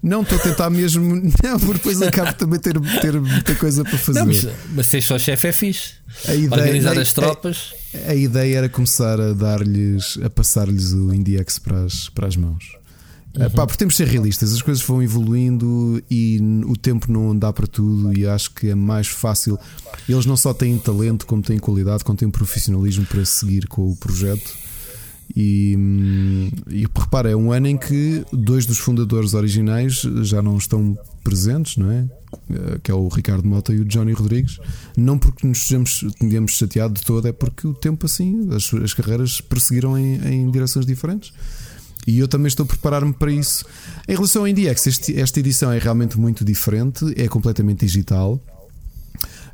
Não, 0.00 0.22
estou 0.22 0.38
a 0.38 0.40
tentar 0.40 0.70
mesmo. 0.70 1.02
Não, 1.42 1.58
porque 1.58 1.74
depois 1.74 2.00
acabo 2.00 2.32
também 2.34 2.60
ter, 2.60 2.78
ter 3.00 3.20
muita 3.20 3.54
coisa 3.56 3.82
para 3.82 3.98
fazer. 3.98 4.20
Não, 4.20 4.26
mas, 4.26 4.46
mas 4.74 4.86
ser 4.86 5.02
só 5.02 5.18
chefe 5.18 5.48
é 5.48 5.52
fixe. 5.52 5.94
A 6.26 6.34
ideia, 6.34 6.62
Organizar 6.62 6.96
a, 6.96 7.02
as 7.02 7.12
tropas. 7.12 7.74
A, 8.06 8.12
a, 8.12 8.14
ideia 8.14 8.58
era 8.58 8.68
começar 8.68 9.20
a 9.20 9.32
dar-lhes, 9.32 10.18
a 10.22 10.30
passar-lhes 10.30 10.92
o 10.92 11.12
Indiex 11.12 11.58
para 11.58 11.84
as, 11.84 12.08
para 12.08 12.28
as 12.28 12.36
mãos. 12.36 12.78
Uhum. 13.36 13.50
Pá, 13.50 13.66
porque 13.66 13.78
temos 13.78 13.94
de 13.94 13.98
ser 13.98 14.06
realistas, 14.06 14.52
as 14.52 14.62
coisas 14.62 14.82
vão 14.82 15.02
evoluindo 15.02 16.02
e 16.10 16.40
o 16.66 16.76
tempo 16.76 17.10
não 17.10 17.36
dá 17.36 17.52
para 17.52 17.66
tudo. 17.66 18.16
E 18.16 18.26
acho 18.26 18.52
que 18.52 18.68
é 18.68 18.74
mais 18.76 19.08
fácil. 19.08 19.58
Eles 20.08 20.24
não 20.24 20.36
só 20.36 20.54
têm 20.54 20.78
talento, 20.78 21.26
como 21.26 21.42
têm 21.42 21.58
qualidade, 21.58 22.04
como 22.04 22.16
têm 22.16 22.30
profissionalismo 22.30 23.04
para 23.06 23.24
seguir 23.24 23.66
com 23.66 23.90
o 23.90 23.96
projeto. 23.96 24.67
E, 25.36 25.76
e 26.70 26.86
repara, 26.94 27.30
é 27.30 27.36
um 27.36 27.52
ano 27.52 27.68
em 27.68 27.76
que 27.76 28.24
dois 28.32 28.66
dos 28.66 28.78
fundadores 28.78 29.34
originais 29.34 30.02
já 30.22 30.40
não 30.42 30.56
estão 30.56 30.96
presentes, 31.22 31.76
não 31.76 31.90
é? 31.90 32.08
Eh, 32.50 32.78
que 32.82 32.90
é 32.90 32.94
o 32.94 33.08
Ricardo 33.08 33.46
Mota 33.46 33.72
e 33.72 33.80
o 33.80 33.84
Johnny 33.84 34.12
Rodrigues. 34.12 34.58
Não 34.96 35.18
porque 35.18 35.46
nos 35.46 35.68
tenhamos, 36.18 36.52
chateado 36.52 36.94
de 36.94 37.02
todo, 37.02 37.28
é 37.28 37.32
porque 37.32 37.66
o 37.66 37.74
tempo 37.74 38.06
assim, 38.06 38.48
as, 38.52 38.72
as 38.74 38.94
carreiras 38.94 39.40
perseguiram 39.40 39.96
em, 39.98 40.16
em 40.26 40.50
direções 40.50 40.86
diferentes. 40.86 41.32
E 42.06 42.18
eu 42.18 42.26
também 42.26 42.48
estou 42.48 42.64
a 42.64 42.66
preparar-me 42.66 43.12
para 43.12 43.30
isso. 43.30 43.66
Em 44.08 44.14
relação 44.14 44.42
ao 44.42 44.48
IndieX, 44.48 45.10
esta 45.10 45.40
edição 45.40 45.70
é 45.70 45.78
realmente 45.78 46.18
muito 46.18 46.42
diferente, 46.42 47.04
é 47.16 47.28
completamente 47.28 47.84
digital. 47.84 48.40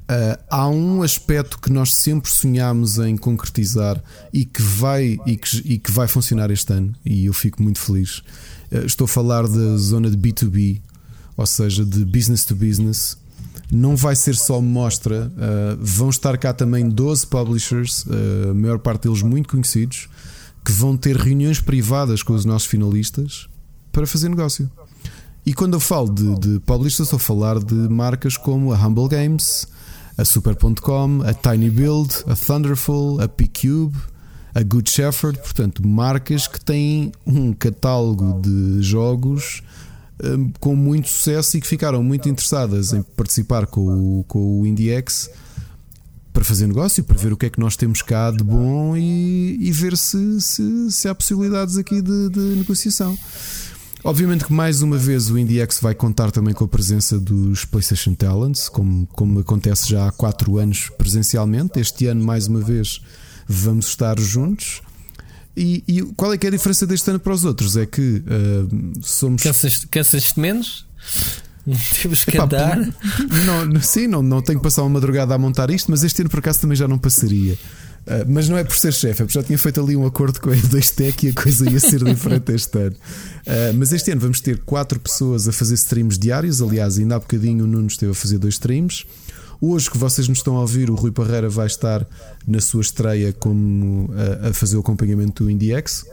Uh, 0.05 0.39
há 0.51 0.69
um 0.69 1.03
aspecto 1.03 1.59
que 1.59 1.73
nós 1.73 1.95
sempre 1.95 2.31
sonhámos 2.31 2.99
em 2.99 3.17
concretizar 3.17 4.03
e 4.31 4.45
que 4.45 4.61
vai 4.61 5.19
e 5.25 5.35
que, 5.35 5.57
e 5.65 5.79
que 5.79 5.91
vai 5.91 6.07
funcionar 6.07 6.51
este 6.51 6.75
ano 6.75 6.93
e 7.03 7.25
eu 7.25 7.33
fico 7.33 7.63
muito 7.63 7.79
feliz. 7.79 8.19
Uh, 8.71 8.85
estou 8.85 9.07
a 9.07 9.09
falar 9.09 9.49
da 9.49 9.77
zona 9.79 10.11
de 10.11 10.17
B2B, 10.19 10.83
ou 11.35 11.47
seja, 11.47 11.87
de 11.87 12.05
business 12.05 12.45
to 12.45 12.55
business. 12.55 13.17
Não 13.73 13.97
vai 13.97 14.15
ser 14.15 14.35
só 14.35 14.61
mostra, 14.61 15.33
uh, 15.33 15.79
vão 15.81 16.11
estar 16.11 16.37
cá 16.37 16.53
também 16.53 16.87
12 16.87 17.27
publishers, 17.27 18.05
a 18.51 18.53
maior 18.53 18.79
parte 18.79 19.05
deles 19.05 19.23
muito 19.23 19.49
conhecidos, 19.49 20.07
que 20.63 20.71
vão 20.71 20.99
ter 20.99 21.17
reuniões 21.17 21.61
privadas 21.61 22.23
com 22.23 22.35
os 22.35 22.45
nossos 22.45 22.69
finalistas 22.69 23.49
para 23.91 24.07
fazer 24.07 24.29
negócio. 24.29 24.71
E 25.47 25.53
quando 25.53 25.75
eu 25.75 25.81
falo 25.81 26.11
de, 26.11 26.39
de 26.39 26.61
publishers, 26.61 27.01
estou 27.01 27.17
a 27.17 27.21
falar 27.21 27.59
de 27.59 27.75
marcas 27.75 28.37
como 28.37 28.73
a 28.73 28.77
Humble 28.77 29.09
Games, 29.09 29.67
a 30.17 30.25
Super.com, 30.25 31.23
a 31.25 31.35
Tiny 31.35 31.71
Build, 31.71 32.15
a 32.27 32.37
Thunderful, 32.37 33.21
a 33.21 33.29
P-Cube, 33.29 33.97
a 34.55 34.63
Good 34.63 34.91
Shepherd, 34.91 35.39
portanto, 35.39 35.87
marcas 35.87 36.47
que 36.47 36.65
têm 36.65 37.13
um 37.27 37.53
catálogo 37.53 38.41
de 38.41 38.81
jogos 38.83 39.63
um, 40.23 40.53
com 40.61 40.77
muito 40.77 41.09
sucesso 41.09 41.57
e 41.57 41.61
que 41.61 41.67
ficaram 41.67 42.03
muito 42.03 42.29
interessadas 42.29 42.93
em 42.93 43.03
participar 43.03 43.67
com 43.67 44.21
o, 44.21 44.25
com 44.25 44.61
o 44.61 44.67
IndieX 44.67 45.29
para 46.33 46.45
fazer 46.45 46.67
negócio, 46.67 47.03
para 47.05 47.17
ver 47.17 47.33
o 47.33 47.37
que 47.37 47.47
é 47.47 47.51
que 47.51 47.61
nós 47.61 47.77
temos 47.77 48.03
cá 48.03 48.31
de 48.31 48.43
bom 48.43 48.97
e, 48.97 49.57
e 49.61 49.71
ver 49.71 49.97
se, 49.97 50.41
se, 50.41 50.91
se, 50.91 51.09
há 51.09 51.15
possibilidades 51.15 51.77
aqui 51.77 52.03
de, 52.03 52.29
de 52.29 52.41
negociação. 52.57 53.17
Obviamente 54.05 54.45
que 54.45 54.53
mais 54.53 54.83
uma 54.83 54.99
vez 54.99 55.31
o 55.31 55.39
IndieX 55.39 55.81
vai 55.81 55.95
contar 55.95 56.31
também 56.31 56.53
com 56.53 56.65
a 56.65 56.69
presença 56.69 57.19
dos 57.19 57.65
PlayStation 57.65 58.15
Talents, 58.15 58.69
como, 58.69 59.07
como 59.07 59.41
acontece 59.41 59.89
já 59.89 60.07
há 60.07 60.13
4 60.13 60.59
anos 60.59 60.91
presencialmente. 60.99 61.81
Este 61.81 62.07
ano, 62.09 62.23
mais 62.23 62.47
uma 62.47 62.61
vez, 62.61 63.01
vamos 63.49 63.87
estar 63.87 64.21
juntos. 64.21 64.83
E, 65.57 65.83
e 65.89 66.03
qual 66.17 66.35
é 66.35 66.39
que 66.39 66.47
é 66.47 66.49
a 66.49 66.53
diferença 66.53 66.87
deste 66.87 67.09
ano 67.09 67.19
para 67.19 67.33
os 67.33 67.47
outros? 67.47 67.79
É 67.79 67.87
que 67.87 68.23
uh, 68.27 68.93
somos. 69.03 69.43
Cansas-te 69.43 69.87
cansas 69.87 70.35
menos? 70.37 70.87
Temos 72.03 72.25
que 72.25 72.37
Epá, 72.37 72.45
andar. 72.45 72.77
Não, 72.77 73.81
sim, 73.81 74.07
não, 74.07 74.23
não 74.23 74.43
tenho 74.43 74.59
que 74.59 74.63
passar 74.63 74.83
uma 74.83 74.91
madrugada 74.91 75.35
a 75.35 75.39
montar 75.39 75.71
isto, 75.71 75.91
mas 75.91 76.05
este 76.05 76.21
ano 76.21 76.29
por 76.29 76.41
acaso 76.41 76.61
também 76.61 76.77
já 76.77 76.87
não 76.87 76.99
passaria. 76.99 77.57
Uh, 78.07 78.25
mas 78.29 78.49
não 78.49 78.59
é 78.59 78.65
por 78.65 78.77
ser 78.77 78.93
chefe, 78.93 79.23
é 79.23 79.25
porque 79.25 79.39
já 79.39 79.43
tinha 79.43 79.59
feito 79.59 79.81
ali 79.81 79.97
um 79.97 80.07
acordo 80.07 80.39
com 80.41 80.51
a 80.51 80.53
M2Tech 80.57 81.25
e 81.25 81.29
a 81.29 81.33
coisa 81.33 81.71
ia 81.71 81.81
ser 81.81 82.05
diferente 82.05 82.53
este 82.53 82.79
ano. 82.79 82.97
Uh, 82.97 83.75
mas 83.79 83.93
este 83.93 84.11
ano 84.11 84.21
vamos 84.21 84.41
ter 84.41 84.59
quatro 84.59 85.01
pessoas 85.01 85.49
a 85.49 85.53
fazer 85.53 85.75
streams 85.75 86.19
diários. 86.19 86.61
Aliás, 86.61 86.99
ainda 86.99 87.17
há 87.17 87.19
bocadinho 87.19 87.65
o 87.65 87.67
Nuno 87.67 87.87
esteve 87.87 88.13
a 88.13 88.15
fazer 88.15 88.39
dois 88.39 88.55
streams. 88.55 89.07
Hoje 89.61 89.91
que 89.91 89.97
vocês 89.97 90.29
nos 90.29 90.39
estão 90.39 90.57
a 90.57 90.61
ouvir, 90.61 90.91
o 90.91 90.95
Rui 90.95 91.11
Parreira 91.11 91.49
vai 91.49 91.67
estar 91.67 92.07
na 92.47 92.61
sua 92.61 92.83
estreia 92.83 93.33
como 93.33 94.11
a, 94.43 94.51
a 94.51 94.53
fazer 94.53 94.77
o 94.77 94.81
acompanhamento 94.81 95.45
do 95.45 95.51
IndieX. 95.51 96.05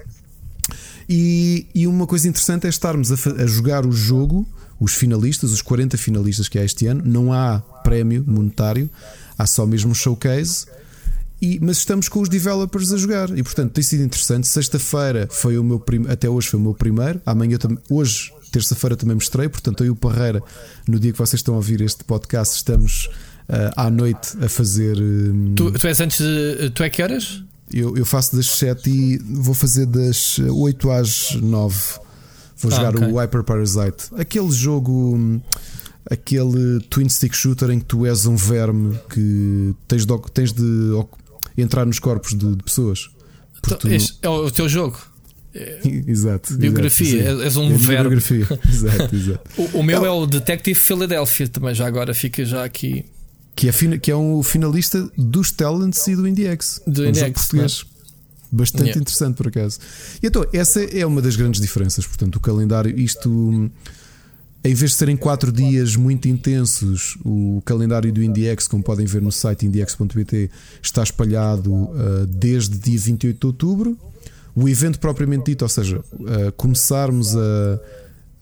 E, 1.10 1.68
e, 1.76 1.88
uma 1.88 2.08
coisa 2.08 2.30
interessante 2.30 2.68
é 2.68 2.70
estarmos 2.70 3.12
a, 3.12 3.16
a, 3.44 3.46
jogar 3.46 3.86
o 3.86 3.92
jogo, 3.92 4.48
os 4.80 4.94
finalistas, 4.94 5.52
os 5.52 5.62
40 5.62 5.98
finalistas 5.98 6.48
que 6.48 6.58
há 6.58 6.64
este 6.64 6.88
ano. 6.88 7.04
Não 7.06 7.34
há 7.34 7.60
prémio 7.84 8.24
monetário, 8.26 8.90
há 9.38 9.46
só 9.46 9.66
mesmo 9.66 9.92
um 9.92 9.94
showcase. 9.94 10.68
E, 11.42 11.60
mas 11.60 11.78
estamos 11.78 12.08
com 12.08 12.22
os 12.22 12.30
developers 12.30 12.94
a 12.94 12.98
jogar 12.98 13.36
e 13.36 13.42
portanto 13.42 13.72
tem 13.72 13.84
sido 13.84 14.04
interessante. 14.04 14.48
Sexta-feira 14.48 15.28
foi 15.32 15.58
o 15.58 15.64
meu 15.64 15.80
prim... 15.80 16.06
até 16.08 16.30
hoje 16.30 16.50
foi 16.50 16.60
o 16.60 16.64
meu 16.64 16.74
primeiro. 16.76 17.20
Amanhã 17.26 17.58
tam... 17.58 17.78
hoje 17.90 18.32
terça-feira 18.52 18.96
também 18.96 19.16
mostrei. 19.16 19.50
Portanto 19.50 19.84
eu 19.84 19.88
e 19.88 19.90
o 19.90 19.96
Parreira 19.96 20.44
no 20.88 21.00
dia 21.00 21.12
que 21.12 21.18
vocês 21.18 21.40
estão 21.40 21.56
a 21.56 21.58
ouvir 21.58 21.82
este 21.82 22.04
podcast 22.04 22.56
estamos 22.56 23.10
uh, 23.50 23.74
à 23.76 23.90
noite 23.90 24.38
a 24.40 24.48
fazer. 24.48 24.98
Um... 25.02 25.56
Tu, 25.56 25.72
tu, 25.72 25.88
és 25.88 26.00
antes 26.00 26.20
de, 26.20 26.70
tu 26.70 26.84
é 26.84 26.90
que 26.92 27.02
horas? 27.02 27.44
Eu, 27.74 27.98
eu 27.98 28.06
faço 28.06 28.36
das 28.36 28.48
7 28.48 28.90
e 28.90 29.18
vou 29.18 29.56
fazer 29.56 29.88
das 29.88 30.38
8 30.38 30.92
às 30.92 31.36
9. 31.36 31.76
Vou 32.58 32.72
ah, 32.72 32.76
jogar 32.76 32.96
okay. 32.96 33.08
o 33.08 33.18
Hyper 33.18 33.44
Parasite. 33.44 34.14
Aquele 34.16 34.52
jogo. 34.52 35.16
Hum, 35.16 35.42
aquele 36.10 36.80
twin 36.90 37.08
stick 37.08 37.34
shooter 37.34 37.70
em 37.70 37.80
que 37.80 37.86
tu 37.86 38.06
és 38.06 38.26
um 38.26 38.36
verme 38.36 39.00
que 39.10 39.74
tens 39.88 40.06
de, 40.06 40.14
tens 40.34 40.52
de 40.52 40.92
entrar 41.58 41.86
nos 41.86 42.00
corpos 42.00 42.32
de, 42.32 42.56
de 42.56 42.64
pessoas. 42.64 43.10
Então, 43.58 43.92
este 43.92 44.18
é 44.22 44.30
o 44.30 44.50
teu 44.50 44.68
jogo. 44.68 45.00
exato. 46.08 46.56
Biografia, 46.56 47.22
exato, 47.22 47.42
és 47.42 47.58
um 47.58 47.66
é 47.66 47.78
verbo. 47.78 48.10
Biografia, 48.10 48.48
exato, 48.70 49.16
exato. 49.16 49.50
o, 49.58 49.80
o, 49.80 49.84
meu 49.84 50.06
é 50.06 50.10
o 50.10 50.26
Detective 50.26 50.80
Philadelphia, 50.80 51.48
também 51.48 51.76
já 51.76 51.86
agora 51.86 52.14
fica 52.14 52.46
já 52.46 52.64
aqui. 52.64 53.06
Que 53.54 53.68
é, 53.68 53.98
que 54.00 54.10
é 54.10 54.16
um 54.16 54.42
finalista 54.42 55.12
dos 55.18 55.52
Talents 55.52 56.08
e 56.08 56.16
do 56.16 56.26
IndieX. 56.26 56.82
Do 56.88 57.04
um 57.04 57.08
IndieX. 57.08 57.42
português. 57.42 57.86
Bastante 58.50 58.84
yeah. 58.84 59.02
interessante, 59.02 59.36
por 59.36 59.48
acaso. 59.48 59.80
E 60.22 60.28
então, 60.28 60.46
essa 60.54 60.82
é 60.82 61.06
uma 61.06 61.22
das 61.22 61.36
grandes 61.36 61.62
diferenças. 61.62 62.06
Portanto, 62.06 62.38
o 62.38 62.40
calendário, 62.40 62.98
isto 62.98 63.70
em 64.64 64.76
vez 64.76 64.92
de 64.92 64.98
serem 64.98 65.18
quatro 65.18 65.52
dias 65.52 65.96
muito 65.96 66.28
intensos, 66.28 67.18
o 67.26 67.62
calendário 67.66 68.14
do 68.14 68.22
IndieX, 68.22 68.68
como 68.68 68.84
podem 68.84 69.08
ver 69.08 69.22
no 69.22 69.32
site 69.32 69.66
indiex.pt, 69.66 70.52
está 70.82 71.02
espalhado 71.02 71.74
uh, 71.74 72.28
desde 72.28 72.78
dia 72.78 73.00
28 73.00 73.40
de 73.40 73.46
outubro. 73.48 73.98
O 74.56 74.70
evento 74.70 75.00
propriamente 75.00 75.46
dito, 75.46 75.64
ou 75.64 75.70
seja, 75.70 75.98
uh, 76.00 76.52
começarmos 76.58 77.36
a, 77.36 77.80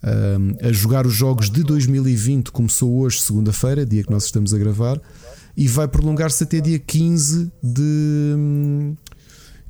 a, 0.04 0.68
a, 0.68 0.72
jogar 0.74 1.08
os 1.08 1.14
jogos 1.14 1.50
de 1.50 1.64
2020, 1.64 2.52
começou 2.52 2.98
hoje, 2.98 3.22
segunda-feira, 3.22 3.86
dia 3.86 4.04
que 4.04 4.12
nós 4.12 4.26
estamos 4.26 4.54
a 4.54 4.58
gravar, 4.58 5.00
e 5.56 5.70
vai 5.70 5.88
prolongar-se 5.88 6.44
até 6.44 6.60
dia 6.60 6.80
15 6.80 7.50
de, 7.64 8.94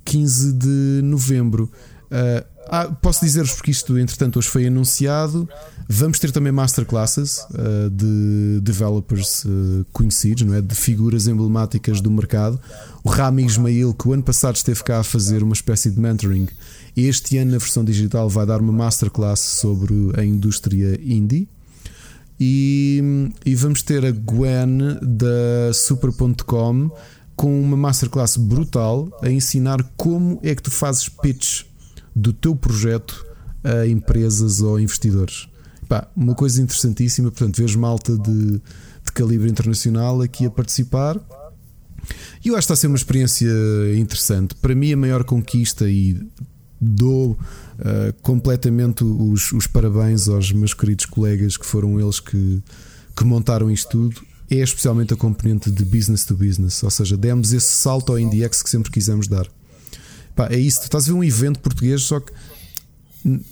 15 0.04 0.54
de 0.54 1.02
novembro. 1.04 1.70
Uh, 2.06 2.59
ah, 2.72 2.86
posso 2.86 3.26
dizer-vos 3.26 3.54
porque 3.54 3.72
isto, 3.72 3.98
entretanto, 3.98 4.38
hoje 4.38 4.48
foi 4.48 4.68
anunciado. 4.68 5.50
Vamos 5.88 6.20
ter 6.20 6.32
também 6.32 6.52
masterclasses 6.52 7.40
uh, 7.50 7.90
de 7.90 8.60
developers 8.62 9.44
uh, 9.46 9.86
conhecidos, 9.92 10.44
não 10.44 10.54
é? 10.54 10.62
de 10.62 10.76
figuras 10.76 11.28
emblemáticas 11.28 12.00
do 12.00 12.12
mercado. 12.12 12.60
O 13.04 13.10
Rami 13.10 13.44
Ismail, 13.44 13.94
que 13.96 14.08
o 14.08 14.14
ano 14.14 14.22
passado 14.22 14.56
esteve 14.56 14.84
cá 14.84 15.00
a 15.00 15.04
fazer 15.04 15.42
uma 15.42 15.54
espécie 15.54 15.90
de 15.90 16.00
mentoring, 16.00 16.48
este 16.96 17.40
ano, 17.40 17.54
na 17.54 17.58
versão 17.58 17.84
digital, 17.84 18.30
vai 18.30 18.46
dar 18.46 18.62
uma 18.62 18.72
masterclass 18.72 19.40
sobre 19.40 20.12
a 20.16 20.24
indústria 20.24 21.00
indie. 21.04 21.50
E, 22.40 23.32
e 23.46 23.56
vamos 23.56 23.82
ter 23.82 24.06
a 24.06 24.12
Gwen 24.12 25.00
da 25.02 25.74
Super.com 25.74 26.92
com 27.36 27.62
uma 27.62 27.76
masterclass 27.76 28.38
brutal 28.38 29.10
a 29.24 29.30
ensinar 29.30 29.82
como 29.98 30.40
é 30.44 30.54
que 30.54 30.62
tu 30.62 30.70
fazes 30.70 31.10
pitch 31.10 31.69
do 32.20 32.34
teu 32.34 32.56
projeto 32.56 33.26
a 33.64 33.88
empresas 33.88 34.62
ou 34.62 34.80
investidores. 34.80 35.48
Pá, 35.88 36.08
uma 36.16 36.36
coisa 36.36 36.62
interessantíssima, 36.62 37.32
portanto, 37.32 37.58
vês 37.58 37.76
malta 37.76 38.18
de, 38.18 38.52
de 38.54 39.12
calibre 39.14 39.50
internacional 39.50 40.22
aqui 40.22 40.46
a 40.46 40.52
participar. 40.52 41.20
E 42.44 42.50
eu 42.50 42.56
acho 42.56 42.68
que 42.68 42.72
está 42.72 42.74
a 42.74 42.78
ser 42.78 42.88
uma 42.88 42.96
experiência 42.96 43.50
interessante. 43.98 44.56
Para 44.56 44.76
mim, 44.76 44.94
a 44.94 44.98
maior 44.98 45.24
conquista, 45.24 45.90
e 45.90 46.20
dou 46.80 47.32
uh, 47.32 47.38
completamente 48.22 49.04
os, 49.04 49.52
os, 49.52 49.68
parabéns 49.68 50.30
aos 50.30 50.52
meus 50.52 50.74
queridos 50.74 51.06
colegas 51.06 51.58
que 51.58 51.66
foram 51.66 52.00
eles 52.00 52.20
que, 52.20 52.64
que 53.16 53.26
montaram 53.26 53.70
isto 53.70 53.90
tudo, 53.90 54.22
é 54.50 54.56
especialmente 54.56 55.14
a 55.14 55.18
componente 55.18 55.70
de 55.70 55.84
business 55.84 56.24
to 56.24 56.36
business. 56.36 56.82
Ou 56.84 56.90
seja, 56.90 57.18
demos 57.18 57.52
esse 57.52 57.74
salto 57.74 58.12
ao 58.12 58.20
IndieX 58.20 58.64
que 58.64 58.70
sempre 58.70 58.92
quisemos 58.92 59.28
dar. 59.28 59.48
Pá, 60.40 60.48
é 60.50 60.58
isso, 60.58 60.80
tu 60.80 60.84
estás 60.84 61.04
a 61.04 61.08
ver 61.08 61.14
um 61.20 61.24
evento 61.24 61.60
português, 61.60 62.02
só 62.04 62.18
que 62.22 62.32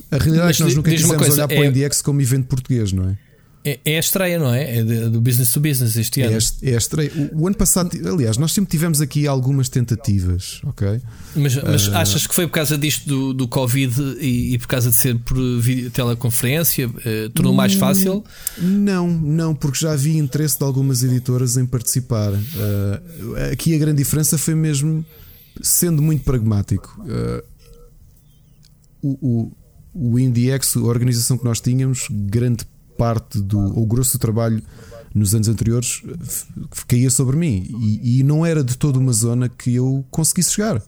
a 0.10 0.18
realidade 0.18 0.48
Mas 0.48 0.56
é 0.56 0.58
que 0.58 0.64
nós 0.64 0.76
nunca 0.76 0.90
quisemos 0.90 1.18
coisa, 1.18 1.34
olhar 1.34 1.44
é... 1.44 1.48
para 1.48 1.60
o 1.60 1.64
é- 1.66 1.68
IndieX 1.68 2.02
como 2.02 2.22
evento 2.22 2.48
português, 2.48 2.94
não 2.94 3.10
é? 3.10 3.18
É, 3.66 3.80
é 3.84 3.98
a 3.98 4.00
estreia, 4.00 4.40
não 4.40 4.54
é? 4.54 4.78
É 4.78 4.84
do 5.10 5.20
business 5.20 5.52
to 5.52 5.60
business 5.60 5.98
este 5.98 6.22
ano. 6.22 6.38
É, 6.38 6.70
é 6.72 6.76
a 6.76 6.78
estreia. 6.78 7.12
O, 7.34 7.42
o, 7.42 7.48
ano 7.48 7.58
passado, 7.58 7.92
aliás, 8.08 8.38
nós 8.38 8.54
sempre 8.54 8.72
tivemos 8.72 9.02
aqui 9.02 9.28
algumas 9.28 9.68
tentativas, 9.68 10.62
ok? 10.64 11.02
Mas, 11.36 11.62
mas 11.62 11.88
uh... 11.90 11.98
achas 11.98 12.26
que 12.26 12.34
foi 12.34 12.48
por 12.48 12.54
causa 12.54 12.78
disto 12.78 13.06
do, 13.06 13.34
do 13.34 13.46
Covid 13.50 13.94
e, 14.22 14.54
e 14.54 14.58
por 14.58 14.68
causa 14.68 14.90
de 14.90 14.96
ser 14.96 15.18
por 15.18 15.36
teleconferência? 15.92 16.88
Uh, 16.88 17.30
tornou 17.34 17.54
mais 17.54 17.76
hum, 17.76 17.80
fácil? 17.80 18.24
Não, 18.58 19.10
não, 19.10 19.54
porque 19.54 19.80
já 19.80 19.92
havia 19.92 20.18
interesse 20.18 20.58
de 20.58 20.64
algumas 20.64 21.04
editoras 21.04 21.58
em 21.58 21.66
participar. 21.66 22.32
Uh, 22.32 23.52
aqui 23.52 23.76
a 23.76 23.78
grande 23.78 23.98
diferença 23.98 24.38
foi 24.38 24.56
mesmo 24.56 25.04
sendo 25.62 26.02
muito 26.02 26.24
pragmático, 26.24 27.02
uh, 27.02 27.44
o, 29.02 29.52
o, 29.94 30.12
o 30.14 30.20
IndieX, 30.20 30.76
a 30.78 30.82
organização 30.82 31.38
que 31.38 31.46
nós 31.46 31.60
tínhamos, 31.60 32.08
grande 32.10 32.66
parte 32.98 33.40
do, 33.40 33.60
ou 33.78 33.86
grosso 33.86 34.18
do 34.18 34.22
trabalho 34.22 34.62
nos 35.14 35.34
anos 35.34 35.48
anteriores 35.48 36.04
caía 36.88 37.10
sobre 37.10 37.38
mim 37.38 37.66
e, 37.80 38.20
e, 38.20 38.24
não 38.24 38.46
era 38.46 38.64
de 38.64 38.78
toda 38.78 39.00
uma 39.00 39.14
zona 39.14 39.50
que 39.50 39.74
eu 39.74 40.06
conseguisse 40.12 40.52
chegar. 40.52 40.82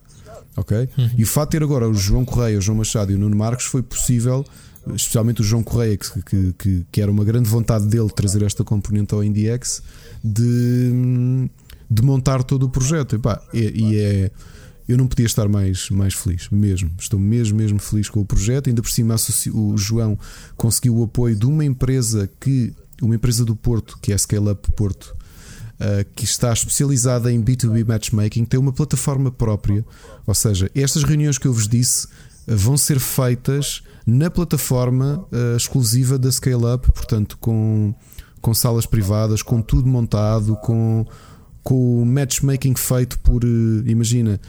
Ok? 0.55 0.89
Uhum. 0.97 1.09
E 1.17 1.23
o 1.23 1.27
fato 1.27 1.51
de 1.51 1.57
ter 1.57 1.63
agora 1.63 1.87
o 1.87 1.93
João 1.93 2.25
Correia, 2.25 2.57
o 2.57 2.61
João 2.61 2.77
Machado 2.77 3.11
e 3.11 3.15
o 3.15 3.17
Nuno 3.17 3.35
Marcos 3.35 3.65
foi 3.65 3.81
possível, 3.81 4.45
especialmente 4.93 5.41
o 5.41 5.43
João 5.43 5.63
Correia, 5.63 5.97
que, 5.97 6.21
que, 6.21 6.53
que, 6.53 6.85
que 6.91 7.01
era 7.01 7.09
uma 7.09 7.23
grande 7.23 7.49
vontade 7.49 7.87
dele 7.87 8.09
trazer 8.09 8.43
esta 8.43 8.63
componente 8.63 9.13
ao 9.13 9.23
IndieX, 9.23 9.81
de, 10.23 11.49
de 11.89 12.01
montar 12.01 12.43
todo 12.43 12.63
o 12.63 12.69
projeto. 12.69 13.15
E, 13.15 13.19
pá, 13.19 13.41
e, 13.53 13.59
e 13.59 13.99
é 13.99 14.31
eu 14.89 14.97
não 14.97 15.05
podia 15.05 15.27
estar 15.27 15.47
mais, 15.47 15.87
mais 15.91 16.15
feliz, 16.15 16.49
mesmo. 16.49 16.89
Estou 16.99 17.19
mesmo, 17.19 17.55
mesmo 17.55 17.77
feliz 17.77 18.09
com 18.09 18.21
o 18.21 18.25
projeto. 18.25 18.69
Ainda 18.69 18.81
por 18.81 18.89
cima, 18.89 19.15
o 19.53 19.77
João 19.77 20.17
conseguiu 20.57 20.97
o 20.97 21.03
apoio 21.03 21.35
de 21.35 21.45
uma 21.45 21.63
empresa 21.63 22.27
que, 22.39 22.73
uma 22.99 23.13
empresa 23.13 23.45
do 23.45 23.55
Porto, 23.55 23.99
que 24.01 24.11
é 24.11 24.15
a 24.15 24.17
Scale 24.17 24.49
Up 24.49 24.71
Porto, 24.71 25.15
uh, 25.75 26.03
que 26.15 26.25
está 26.25 26.51
especializada 26.51 27.31
em 27.31 27.39
B2B 27.39 27.87
matchmaking, 27.87 28.45
tem 28.45 28.59
uma 28.59 28.73
plataforma 28.73 29.29
própria. 29.31 29.85
Ou 30.25 30.33
seja, 30.33 30.71
estas 30.73 31.03
reuniões 31.03 31.37
que 31.37 31.45
eu 31.45 31.53
vos 31.53 31.67
disse 31.67 32.07
uh, 32.47 32.57
vão 32.57 32.75
ser 32.75 32.99
feitas 32.99 33.83
na 34.07 34.31
plataforma 34.31 35.23
uh, 35.31 35.55
exclusiva 35.55 36.17
da 36.17 36.31
Scale 36.31 36.65
Up, 36.65 36.91
portanto, 36.91 37.37
com, 37.37 37.93
com 38.41 38.55
salas 38.55 38.87
privadas, 38.87 39.43
com 39.43 39.61
tudo 39.61 39.87
montado, 39.87 40.55
com 40.63 41.05
com 41.61 42.01
o 42.01 42.05
matchmaking 42.05 42.73
feito 42.73 43.19
por, 43.19 43.43
imagina, 43.85 44.39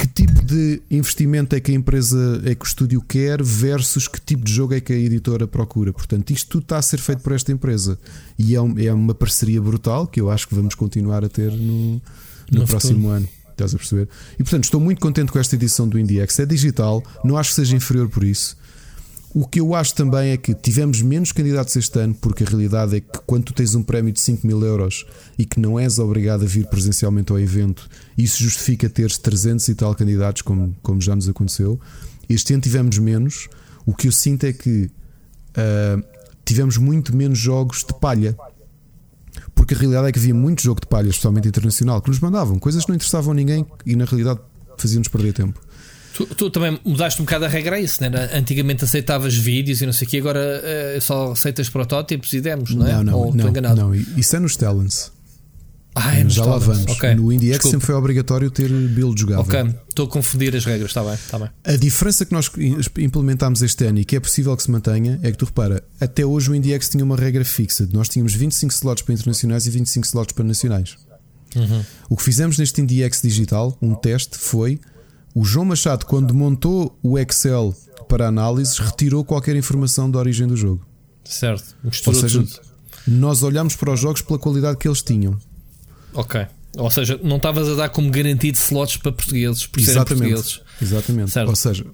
que 0.00 0.06
tipo 0.06 0.42
de 0.42 0.80
investimento 0.90 1.54
é 1.54 1.60
que 1.60 1.70
a 1.70 1.74
empresa, 1.74 2.40
é 2.46 2.54
que 2.54 2.64
o 2.64 2.66
estúdio 2.66 3.02
quer 3.02 3.42
versus 3.42 4.08
que 4.08 4.18
tipo 4.18 4.42
de 4.42 4.50
jogo 4.50 4.72
é 4.72 4.80
que 4.80 4.94
a 4.94 4.96
editora 4.96 5.46
procura. 5.46 5.92
Portanto, 5.92 6.30
isto 6.30 6.48
tudo 6.48 6.62
está 6.62 6.78
a 6.78 6.82
ser 6.82 6.98
feito 6.98 7.20
por 7.20 7.34
esta 7.34 7.52
empresa 7.52 7.98
e 8.38 8.54
é, 8.54 8.62
um, 8.62 8.78
é 8.78 8.90
uma 8.94 9.14
parceria 9.14 9.60
brutal 9.60 10.06
que 10.06 10.18
eu 10.18 10.30
acho 10.30 10.48
que 10.48 10.54
vamos 10.54 10.74
continuar 10.74 11.22
a 11.22 11.28
ter 11.28 11.52
no, 11.52 12.00
no, 12.50 12.60
no 12.60 12.66
próximo 12.66 12.94
futuro. 12.94 13.14
ano. 13.14 13.28
Estás 13.50 13.74
a 13.74 13.76
perceber? 13.76 14.08
E 14.38 14.42
portanto, 14.42 14.64
estou 14.64 14.80
muito 14.80 15.00
contente 15.00 15.30
com 15.30 15.38
esta 15.38 15.54
edição 15.54 15.86
do 15.86 15.98
IndieX. 15.98 16.38
É 16.38 16.46
digital, 16.46 17.04
não 17.22 17.36
acho 17.36 17.50
que 17.50 17.56
seja 17.56 17.76
inferior 17.76 18.08
por 18.08 18.24
isso. 18.24 18.56
O 19.32 19.46
que 19.46 19.60
eu 19.60 19.76
acho 19.76 19.94
também 19.94 20.30
é 20.30 20.36
que 20.36 20.54
tivemos 20.54 21.00
menos 21.02 21.30
candidatos 21.30 21.76
este 21.76 22.00
ano, 22.00 22.14
porque 22.14 22.42
a 22.42 22.46
realidade 22.46 22.96
é 22.96 23.00
que 23.00 23.18
quando 23.24 23.44
tu 23.44 23.54
tens 23.54 23.76
um 23.76 23.82
prémio 23.82 24.12
de 24.12 24.20
5 24.20 24.44
mil 24.44 24.60
euros 24.64 25.06
e 25.38 25.46
que 25.46 25.60
não 25.60 25.78
és 25.78 26.00
obrigado 26.00 26.42
a 26.42 26.46
vir 26.46 26.66
presencialmente 26.66 27.30
ao 27.30 27.38
evento, 27.38 27.88
isso 28.18 28.42
justifica 28.42 28.88
teres 28.90 29.18
300 29.18 29.68
e 29.68 29.74
tal 29.76 29.94
candidatos, 29.94 30.42
como, 30.42 30.76
como 30.82 31.00
já 31.00 31.14
nos 31.14 31.28
aconteceu. 31.28 31.78
Este 32.28 32.54
ano 32.54 32.62
tivemos 32.62 32.98
menos. 32.98 33.48
O 33.86 33.94
que 33.94 34.08
eu 34.08 34.12
sinto 34.12 34.46
é 34.46 34.52
que 34.52 34.90
uh, 35.50 36.04
tivemos 36.44 36.76
muito 36.76 37.14
menos 37.14 37.38
jogos 37.38 37.84
de 37.84 37.94
palha. 38.00 38.36
Porque 39.54 39.74
a 39.74 39.76
realidade 39.76 40.08
é 40.08 40.12
que 40.12 40.18
havia 40.18 40.34
muito 40.34 40.60
jogo 40.60 40.80
de 40.80 40.88
palha, 40.88 41.08
especialmente 41.08 41.46
internacional, 41.46 42.02
que 42.02 42.08
nos 42.08 42.18
mandavam 42.18 42.58
coisas 42.58 42.84
que 42.84 42.88
não 42.88 42.96
interessavam 42.96 43.30
a 43.30 43.34
ninguém 43.34 43.64
e 43.86 43.94
na 43.94 44.04
realidade 44.04 44.40
faziam-nos 44.76 45.06
perder 45.06 45.34
tempo. 45.34 45.60
Tu, 46.26 46.34
tu, 46.34 46.50
também 46.50 46.78
mudaste 46.84 47.20
um 47.22 47.24
bocado 47.24 47.46
a 47.46 47.48
regra 47.48 47.76
a 47.76 47.80
isso, 47.80 48.02
né? 48.02 48.10
Antigamente 48.34 48.84
aceitavas 48.84 49.34
vídeos 49.34 49.80
e 49.80 49.86
não 49.86 49.92
sei 49.92 50.06
o 50.06 50.10
que, 50.10 50.18
agora 50.18 50.40
é, 50.62 50.98
só 51.00 51.32
aceitas 51.32 51.68
protótipos 51.70 52.32
e 52.34 52.40
demos, 52.40 52.74
não 52.74 52.86
é? 52.86 52.92
Não, 52.92 53.04
não, 53.04 53.18
Ou 53.18 53.34
não, 53.34 53.74
não, 53.74 53.94
isso 53.94 54.36
é 54.36 54.38
nos 54.38 54.56
talents. 54.56 55.12
Ah, 55.94 56.16
é 56.16 56.28
já 56.28 56.44
lá 56.44 56.58
vamos. 56.58 56.84
Okay. 56.92 57.14
No 57.14 57.32
IndieX 57.32 57.64
sempre 57.64 57.86
foi 57.86 57.94
obrigatório 57.94 58.50
ter 58.50 58.68
build 58.68 59.20
jogável. 59.20 59.44
Ok, 59.44 59.74
estou 59.88 60.06
a 60.06 60.08
confundir 60.08 60.54
as 60.54 60.64
regras, 60.64 60.90
está 60.90 61.02
bem, 61.02 61.14
está 61.14 61.38
bem. 61.38 61.48
A 61.64 61.76
diferença 61.76 62.24
que 62.24 62.32
nós 62.32 62.50
implementámos 62.98 63.60
este 63.62 63.84
ano 63.86 63.98
e 63.98 64.04
que 64.04 64.14
é 64.14 64.20
possível 64.20 64.56
que 64.56 64.62
se 64.62 64.70
mantenha 64.70 65.18
é 65.22 65.32
que 65.32 65.38
tu 65.38 65.46
repara, 65.46 65.82
até 66.00 66.24
hoje 66.24 66.50
o 66.50 66.54
IndieX 66.54 66.90
tinha 66.90 67.02
uma 67.04 67.16
regra 67.16 67.44
fixa. 67.44 67.88
Nós 67.92 68.08
tínhamos 68.08 68.34
25 68.34 68.72
slots 68.72 69.02
para 69.02 69.14
internacionais 69.14 69.66
e 69.66 69.70
25 69.70 70.06
slots 70.06 70.32
para 70.32 70.44
nacionais. 70.44 70.96
Uhum. 71.56 71.84
O 72.08 72.16
que 72.16 72.22
fizemos 72.22 72.56
neste 72.56 72.80
IndieX 72.80 73.22
digital, 73.22 73.76
um 73.82 73.94
teste, 73.94 74.38
foi 74.38 74.78
o 75.34 75.44
João 75.44 75.64
Machado, 75.66 76.06
quando 76.06 76.34
montou 76.34 76.98
o 77.02 77.18
Excel 77.18 77.74
para 78.08 78.28
análises, 78.28 78.78
retirou 78.78 79.24
qualquer 79.24 79.54
informação 79.56 80.10
da 80.10 80.18
origem 80.18 80.46
do 80.46 80.56
jogo. 80.56 80.84
Certo, 81.24 81.76
misturou 81.84 82.14
Ou 82.14 82.20
seja, 82.20 82.42
tudo. 82.42 82.60
nós 83.06 83.42
olhamos 83.42 83.76
para 83.76 83.92
os 83.92 84.00
jogos 84.00 84.22
pela 84.22 84.38
qualidade 84.38 84.76
que 84.78 84.88
eles 84.88 85.02
tinham. 85.02 85.38
Ok. 86.12 86.46
Ou 86.76 86.90
seja, 86.90 87.18
não 87.22 87.36
estavas 87.36 87.68
a 87.68 87.74
dar 87.74 87.88
como 87.88 88.10
garantido 88.10 88.56
slots 88.56 88.96
para 88.96 89.12
portugueses, 89.12 89.66
por 89.66 89.80
Exatamente. 89.80 90.08
portugueses. 90.08 90.60
Exatamente. 90.80 91.30
Certo. 91.30 91.48
Ou 91.48 91.56
seja, 91.56 91.86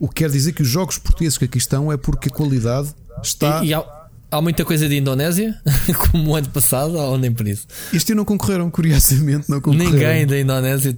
o 0.00 0.08
que 0.08 0.14
quer 0.14 0.30
dizer 0.30 0.52
que 0.52 0.62
os 0.62 0.68
jogos 0.68 0.98
portugueses 0.98 1.38
que 1.38 1.44
aqui 1.44 1.58
estão 1.58 1.92
é 1.92 1.96
porque 1.96 2.28
a 2.28 2.32
qualidade 2.32 2.88
está. 3.22 3.64
E, 3.64 3.68
e 3.68 3.74
há, 3.74 3.84
há, 4.30 4.40
muita 4.40 4.64
coisa 4.64 4.88
de 4.88 4.96
Indonésia, 4.96 5.60
como 6.10 6.32
o 6.32 6.36
ano 6.36 6.48
passado, 6.48 6.96
ou 6.96 7.18
nem 7.18 7.32
por 7.32 7.46
isso? 7.46 7.66
Este 7.92 8.12
ano 8.12 8.20
não 8.20 8.24
concorreram, 8.24 8.70
curiosamente, 8.70 9.48
não 9.48 9.60
concorreram. 9.60 9.92
Ninguém 9.92 10.26
da 10.26 10.40
Indonésia 10.40 10.96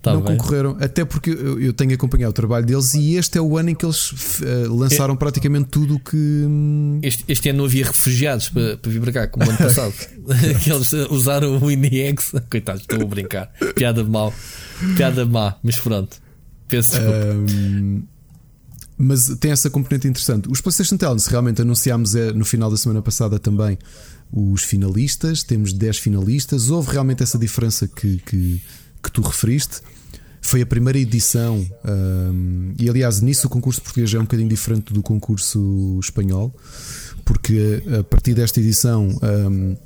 Tá 0.00 0.12
não 0.12 0.22
bem. 0.22 0.36
concorreram, 0.36 0.76
até 0.80 1.04
porque 1.04 1.30
eu, 1.30 1.72
tenho 1.72 1.94
acompanhado 1.94 2.30
o 2.30 2.34
trabalho 2.34 2.66
deles 2.66 2.94
e 2.94 3.14
este 3.14 3.38
é 3.38 3.40
o 3.40 3.56
ano 3.56 3.70
em 3.70 3.74
que 3.74 3.84
eles 3.84 4.40
uh, 4.40 4.74
lançaram 4.74 5.14
é, 5.14 5.16
praticamente 5.16 5.68
tudo 5.68 5.96
o 5.96 6.00
que. 6.00 6.16
Hum, 6.16 6.98
este, 7.02 7.24
este, 7.28 7.48
ano 7.48 7.58
não 7.58 7.64
havia 7.64 7.86
refugiados 7.86 8.48
para, 8.48 8.76
para 8.76 8.90
vir 8.90 9.00
para 9.00 9.12
cá, 9.12 9.28
como 9.28 9.46
o 9.46 9.48
ano 9.48 9.58
passado. 9.58 9.92
que 10.62 10.70
eles 10.70 10.92
usaram 11.10 11.58
o 11.58 11.70
INIX. 11.70 12.32
Coitados, 12.50 12.82
estou 12.82 13.00
a 13.00 13.04
brincar. 13.04 13.52
Piada 13.74 14.02
mal. 14.04 14.34
Piada 14.96 15.24
má, 15.24 15.56
mas 15.62 15.78
pronto. 15.78 16.16
Peço 16.68 16.98
um, 16.98 18.02
mas 19.04 19.36
tem 19.40 19.50
essa 19.50 19.68
componente 19.68 20.06
interessante. 20.06 20.48
Os 20.48 20.60
PlayStation 20.60 20.96
Talents 20.96 21.26
realmente 21.26 21.60
anunciámos 21.60 22.14
é, 22.14 22.32
no 22.32 22.44
final 22.44 22.70
da 22.70 22.76
semana 22.76 23.02
passada 23.02 23.38
também 23.38 23.76
os 24.32 24.62
finalistas. 24.62 25.42
Temos 25.42 25.72
10 25.72 25.98
finalistas. 25.98 26.70
Houve 26.70 26.92
realmente 26.92 27.22
essa 27.22 27.36
diferença 27.36 27.88
que, 27.88 28.18
que 28.18 28.62
que 29.02 29.10
tu 29.10 29.20
referiste. 29.20 29.80
Foi 30.40 30.60
a 30.60 30.66
primeira 30.66 30.98
edição, 30.98 31.64
um, 31.84 32.74
e 32.76 32.90
aliás, 32.90 33.20
nisso 33.20 33.46
o 33.46 33.50
concurso 33.50 33.80
português 33.80 34.12
é 34.12 34.18
um 34.18 34.22
bocadinho 34.22 34.48
diferente 34.48 34.92
do 34.92 35.00
concurso 35.00 36.00
espanhol, 36.02 36.52
porque 37.24 37.82
a 38.00 38.02
partir 38.02 38.34
desta 38.34 38.58
edição, 38.58 39.08
um, 39.22 39.76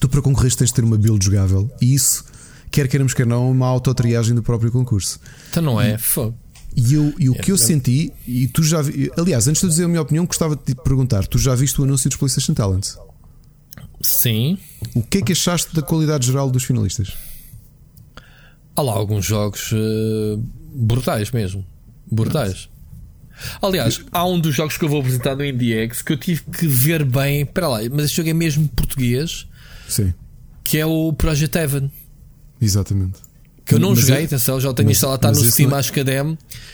tu 0.00 0.08
para 0.08 0.20
concorrer 0.20 0.52
tens 0.56 0.70
de 0.70 0.74
ter 0.74 0.82
uma 0.82 0.98
build 0.98 1.24
jogável, 1.24 1.70
e 1.80 1.94
isso, 1.94 2.24
quer 2.68 2.88
queiramos, 2.88 3.14
quer 3.14 3.26
não, 3.26 3.46
é 3.46 3.50
uma 3.50 3.66
autotriagem 3.66 4.34
do 4.34 4.42
próprio 4.42 4.72
concurso. 4.72 5.20
Então 5.50 5.62
não 5.62 5.80
é? 5.80 5.96
Fogo. 5.96 6.36
E, 6.76 6.92
eu, 6.92 7.14
e 7.18 7.30
o 7.30 7.34
é 7.34 7.38
que 7.38 7.50
eu 7.50 7.56
senti, 7.56 8.12
e 8.26 8.48
tu 8.48 8.62
já 8.62 8.82
vi, 8.82 9.10
aliás, 9.16 9.48
antes 9.48 9.62
de 9.62 9.68
dizer 9.68 9.84
a 9.84 9.88
minha 9.88 10.02
opinião, 10.02 10.26
gostava 10.26 10.54
de 10.56 10.62
te 10.62 10.74
perguntar: 10.74 11.26
tu 11.26 11.38
já 11.38 11.54
viste 11.54 11.80
o 11.80 11.84
anúncio 11.84 12.10
dos 12.10 12.18
PlayStation 12.18 12.52
Talents? 12.52 12.98
Sim. 14.00 14.58
O 14.94 15.02
que 15.02 15.18
é 15.18 15.22
que 15.22 15.32
achaste 15.32 15.74
da 15.74 15.80
qualidade 15.80 16.26
geral 16.26 16.50
dos 16.50 16.64
finalistas? 16.64 17.14
Há 18.76 18.82
lá 18.82 18.92
alguns 18.92 19.24
jogos 19.24 19.72
uh, 19.72 20.42
brutais 20.74 21.30
mesmo. 21.30 21.64
Brutais. 22.10 22.68
Aliás, 23.60 24.00
há 24.12 24.26
um 24.26 24.38
dos 24.38 24.54
jogos 24.54 24.76
que 24.76 24.84
eu 24.84 24.88
vou 24.88 25.00
apresentar 25.00 25.34
no 25.34 25.44
IndieX 25.44 26.02
que 26.02 26.12
eu 26.12 26.16
tive 26.16 26.42
que 26.42 26.66
ver 26.66 27.04
bem. 27.04 27.42
Espera 27.42 27.68
lá, 27.68 27.78
mas 27.90 28.06
este 28.06 28.16
jogo 28.16 28.30
é 28.30 28.34
mesmo 28.34 28.68
português. 28.68 29.46
Sim. 29.88 30.14
Que 30.64 30.78
é 30.78 30.86
o 30.86 31.12
Project 31.12 31.56
Heaven. 31.56 31.90
Exatamente. 32.60 33.18
Que 33.64 33.74
eu 33.74 33.78
não 33.78 33.90
mas 33.90 34.00
joguei, 34.00 34.22
é, 34.22 34.24
atenção, 34.24 34.60
já 34.60 34.70
o 34.70 34.74
tenho 34.74 34.90
instalado, 34.90 35.26
está 35.26 35.32
no 35.32 35.50
Steam, 35.50 35.70
é- 35.72 35.74
acho 35.74 35.92
que 35.92 36.00
é 36.00 36.04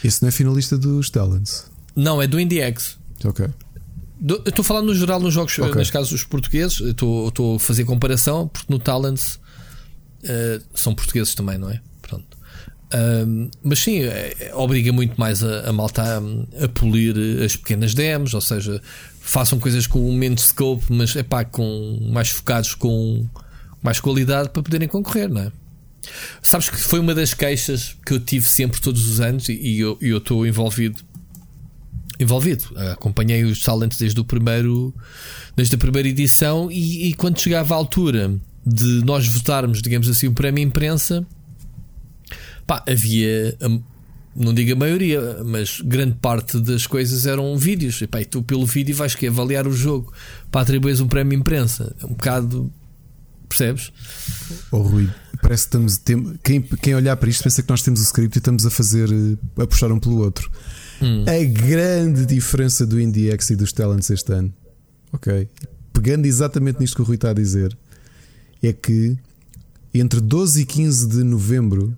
Esse 0.05 0.23
não 0.23 0.29
é 0.29 0.31
finalista 0.31 0.77
dos 0.77 1.09
Talents. 1.11 1.65
Não, 1.97 2.21
é 2.21 2.27
do 2.27 2.39
IndieX. 2.39 2.99
Ok. 3.25 3.49
Do, 4.21 4.35
eu 4.45 4.51
estou 4.51 4.65
falando 4.65 4.87
no 4.87 4.95
geral 4.95 5.19
nos 5.19 5.35
jogos, 5.35 5.59
okay. 5.59 5.75
neste 5.75 5.93
caso 5.93 6.15
os 6.15 6.23
portugueses. 6.23 6.81
Estou, 6.81 7.29
estou 7.29 7.57
a 7.57 7.59
fazer 7.59 7.85
comparação, 7.85 8.47
porque 8.47 8.73
no 8.73 8.79
Talents 8.79 9.41
uh, 10.23 10.63
são 10.75 10.95
portugueses 10.95 11.35
também, 11.35 11.59
não 11.59 11.71
é? 11.71 11.81
Mas 13.63 13.79
sim, 13.79 14.01
é, 14.01 14.35
é, 14.39 14.55
obriga 14.55 14.93
muito 14.93 15.19
mais 15.19 15.43
a, 15.43 15.69
a 15.69 15.73
malta 15.73 16.03
a, 16.03 16.65
a, 16.65 16.69
polir 16.69 17.15
as 17.43 17.57
pequenas 17.57 17.95
demos, 17.95 18.35
ou 18.35 18.41
seja, 18.41 18.81
façam 19.21 19.59
coisas 19.59 19.87
com 19.87 20.13
menos 20.13 20.49
scope, 20.49 20.85
mas 20.91 21.17
é 21.17 21.23
pá, 21.23 21.45
com 21.45 21.99
mais 22.13 22.29
focados 22.29 22.75
com 22.75 23.27
mais 23.83 23.99
qualidade 23.99 24.51
para 24.51 24.63
poderem 24.63 24.89
concorrer, 24.89 25.29
não 25.29 25.43
é? 25.43 25.53
Sabes 26.43 26.69
que 26.69 26.77
foi 26.77 26.99
uma 26.99 27.15
das 27.15 27.33
queixas 27.33 27.97
que 28.05 28.13
eu 28.13 28.21
tive 28.21 28.49
sempre 28.49 28.81
todos 28.81 29.09
os 29.09 29.21
anos 29.21 29.49
e, 29.49 29.79
eu 29.79 29.97
estou 30.01 30.47
envolvido 30.47 31.01
envolvido. 32.19 32.65
Acompanhei 32.93 33.43
os 33.45 33.63
talentos 33.63 33.99
desde 33.99 34.21
o 34.21 34.25
primeiro 34.25 34.95
desde 35.57 35.75
a 35.75 35.79
primeira 35.79 36.09
edição 36.09 36.71
e, 36.71 37.09
e 37.09 37.15
quando 37.15 37.41
chegava 37.41 37.75
a 37.75 37.77
altura 37.77 38.35
de 38.65 39.05
nós 39.05 39.27
votarmos, 39.27 39.81
digamos 39.81 40.09
assim, 40.09 40.29
o 40.29 40.33
prémio 40.33 40.63
imprensa 40.63 41.27
Pá, 42.73 42.83
havia. 42.89 43.55
Não 44.35 44.55
digo 44.55 44.73
a 44.73 44.77
maioria, 44.77 45.45
mas 45.45 45.83
grande 45.83 46.15
parte 46.15 46.59
das 46.59 46.87
coisas 46.87 47.27
eram 47.27 47.55
vídeos. 47.59 48.01
E, 48.01 48.07
pá, 48.07 48.23
e 48.23 48.25
tu, 48.25 48.43
pelo 48.43 48.65
vídeo, 48.65 48.97
vais 48.97 49.15
que 49.15 49.27
avaliar 49.27 49.67
o 49.67 49.73
jogo 49.75 50.11
para 50.51 50.63
atribuir 50.63 50.99
um 51.03 51.07
prémio 51.07 51.39
imprensa. 51.39 51.95
É 52.01 52.07
um 52.07 52.15
bocado. 52.15 52.73
Percebes? 53.47 53.93
Oh, 54.71 54.79
Rui, 54.79 55.07
parece 55.43 55.65
que 55.65 55.69
estamos. 55.69 55.99
Tem, 55.99 56.39
quem, 56.43 56.63
quem 56.63 56.95
olhar 56.95 57.15
para 57.19 57.29
isto 57.29 57.45
pensa 57.45 57.63
que 57.63 57.69
nós 57.69 57.83
temos 57.83 58.01
o 58.01 58.05
script 58.05 58.35
e 58.35 58.39
estamos 58.39 58.65
a 58.65 58.71
fazer. 58.71 59.11
a 59.59 59.67
puxar 59.67 59.93
um 59.93 60.01
pelo 60.01 60.21
outro. 60.21 60.51
Hum. 61.03 61.27
A 61.29 61.45
grande 61.45 62.25
diferença 62.25 62.87
do 62.87 62.99
IndieX 62.99 63.51
e 63.51 63.57
dos 63.57 63.71
Talents 63.71 64.09
este 64.09 64.33
ano, 64.33 64.51
ok? 65.13 65.47
Pegando 65.93 66.25
exatamente 66.25 66.81
nisto 66.81 66.97
que 66.97 67.03
o 67.03 67.05
Rui 67.05 67.17
está 67.17 67.33
a 67.33 67.35
dizer, 67.35 67.77
é 68.63 68.73
que 68.73 69.19
entre 69.93 70.23
12 70.23 70.63
e 70.63 70.65
15 70.65 71.09
de 71.09 71.23
novembro 71.23 71.95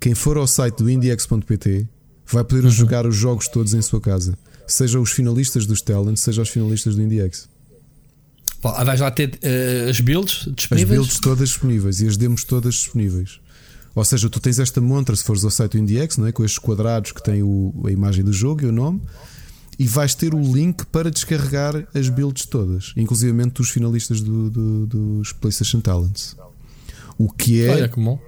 quem 0.00 0.14
for 0.14 0.36
ao 0.36 0.46
site 0.46 0.78
do 0.78 0.90
indiex.pt 0.90 1.88
vai 2.26 2.44
poder 2.44 2.64
uhum. 2.64 2.70
jogar 2.70 3.06
os 3.06 3.16
jogos 3.16 3.48
todos 3.48 3.74
em 3.74 3.82
sua 3.82 4.00
casa. 4.00 4.36
Seja 4.66 5.00
os 5.00 5.12
finalistas 5.12 5.66
dos 5.66 5.80
Talent, 5.80 6.16
seja 6.16 6.42
os 6.42 6.50
finalistas 6.50 6.94
do 6.94 7.02
Indiex. 7.02 7.48
Vais 8.60 9.00
lá 9.00 9.10
ter 9.10 9.38
uh, 9.42 9.88
as 9.88 10.00
builds 10.00 10.48
disponíveis? 10.54 10.82
As 10.82 10.88
builds 10.88 11.20
todas 11.20 11.48
disponíveis 11.48 12.00
e 12.00 12.06
as 12.06 12.16
demos 12.16 12.44
todas 12.44 12.74
disponíveis. 12.74 13.40
Ou 13.94 14.04
seja, 14.04 14.28
tu 14.28 14.38
tens 14.40 14.58
esta 14.58 14.80
montra 14.80 15.16
se 15.16 15.24
fores 15.24 15.42
ao 15.44 15.50
site 15.50 15.72
do 15.72 15.78
Indiex, 15.78 16.18
não 16.18 16.26
é? 16.26 16.32
com 16.32 16.44
estes 16.44 16.58
quadrados 16.58 17.12
que 17.12 17.22
tem 17.22 17.42
o, 17.42 17.72
a 17.86 17.90
imagem 17.90 18.22
do 18.22 18.32
jogo 18.32 18.62
e 18.62 18.66
o 18.66 18.72
nome, 18.72 19.00
e 19.78 19.86
vais 19.86 20.14
ter 20.14 20.34
o 20.34 20.40
link 20.40 20.84
para 20.86 21.10
descarregar 21.10 21.86
as 21.94 22.08
builds 22.08 22.44
todas, 22.46 22.92
inclusive 22.96 23.32
dos 23.50 23.70
finalistas 23.70 24.20
do, 24.20 24.50
do, 24.50 24.86
dos 24.86 25.32
PlayStation 25.32 25.80
Talents. 25.80 26.36
O 27.16 27.32
que 27.32 27.64
é. 27.64 27.70
Olha, 27.70 27.88
que 27.88 28.00
bom. 28.00 28.20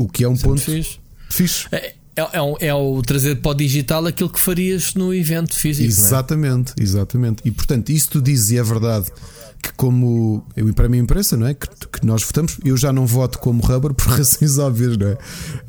O 0.00 0.08
que 0.08 0.24
é 0.24 0.28
um 0.28 0.34
Sempre 0.34 0.48
ponto 0.48 0.62
fixe. 0.62 0.98
fixe. 1.28 1.68
É, 1.70 1.92
é, 2.16 2.22
é, 2.22 2.68
é, 2.68 2.74
o 2.74 3.02
trazer 3.02 3.36
para 3.36 3.50
o 3.50 3.54
digital 3.54 4.06
aquilo 4.06 4.30
que 4.30 4.40
farias 4.40 4.94
no 4.94 5.12
evento 5.12 5.54
físico. 5.54 5.84
É? 5.84 5.88
Exatamente, 5.88 6.72
é? 6.78 6.82
exatamente. 6.82 7.42
E 7.44 7.50
portanto, 7.50 7.90
isso 7.90 8.08
tu 8.12 8.22
dizes 8.22 8.50
e 8.50 8.56
é 8.56 8.62
verdade 8.62 9.10
que, 9.62 9.70
como 9.74 10.42
eu 10.56 10.72
para 10.72 10.86
a 10.86 10.88
minha 10.88 11.02
imprensa, 11.02 11.36
não 11.36 11.46
é? 11.46 11.52
Que, 11.52 11.68
que, 11.68 12.06
nós 12.06 12.22
votamos, 12.22 12.56
eu 12.64 12.78
já 12.78 12.94
não 12.94 13.06
voto 13.06 13.38
como 13.40 13.62
Rubber 13.62 13.92
por 13.92 14.06
razões 14.16 14.56
óbvias, 14.56 14.96
não 14.96 15.08
é? 15.08 15.18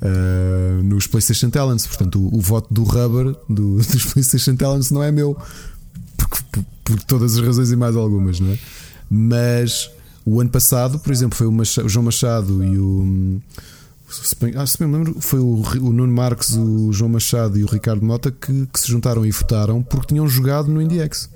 Uh, 0.02 0.84
nos 0.84 1.08
PlayStation 1.08 1.50
Talents, 1.50 1.86
portanto, 1.86 2.18
o, 2.18 2.38
o 2.38 2.40
voto 2.40 2.74
do 2.74 2.84
Rubber 2.84 3.36
do, 3.50 3.76
dos 3.84 4.06
PlayStation 4.06 4.56
Talents 4.56 4.92
não 4.92 5.04
é 5.04 5.12
meu, 5.12 5.36
porque, 6.16 6.38
por, 6.54 6.66
por, 6.86 7.04
todas 7.04 7.36
as 7.36 7.46
razões 7.46 7.70
e 7.70 7.76
mais 7.76 7.98
algumas, 7.98 8.40
não 8.40 8.54
é? 8.54 8.58
Mas 9.10 9.92
o 10.26 10.40
ano 10.40 10.50
passado, 10.50 11.00
por 11.00 11.12
exemplo, 11.12 11.38
foi 11.38 11.48
o, 11.48 11.52
Machado, 11.52 11.86
o 11.86 11.90
João 11.90 12.06
Machado 12.06 12.64
e 12.64 12.78
o. 12.80 13.42
Se 14.12 14.36
bem, 14.36 14.54
ah, 14.56 14.66
se 14.66 14.78
bem 14.78 14.88
me 14.88 14.98
lembro, 14.98 15.22
foi 15.22 15.40
o, 15.40 15.62
o 15.82 15.94
Nuno 15.94 16.14
Marques, 16.14 16.52
o 16.54 16.92
João 16.92 17.12
Machado 17.12 17.58
e 17.58 17.64
o 17.64 17.68
Ricardo 17.68 18.06
Mota 18.06 18.32
que, 18.32 18.68
que 18.68 18.80
se 18.80 18.88
juntaram 18.88 19.26
e 19.26 19.32
votaram 19.32 19.82
porque 19.82 20.08
tinham 20.08 20.28
jogado 20.28 20.70
no 20.70 20.82
IndieX. 20.82 21.30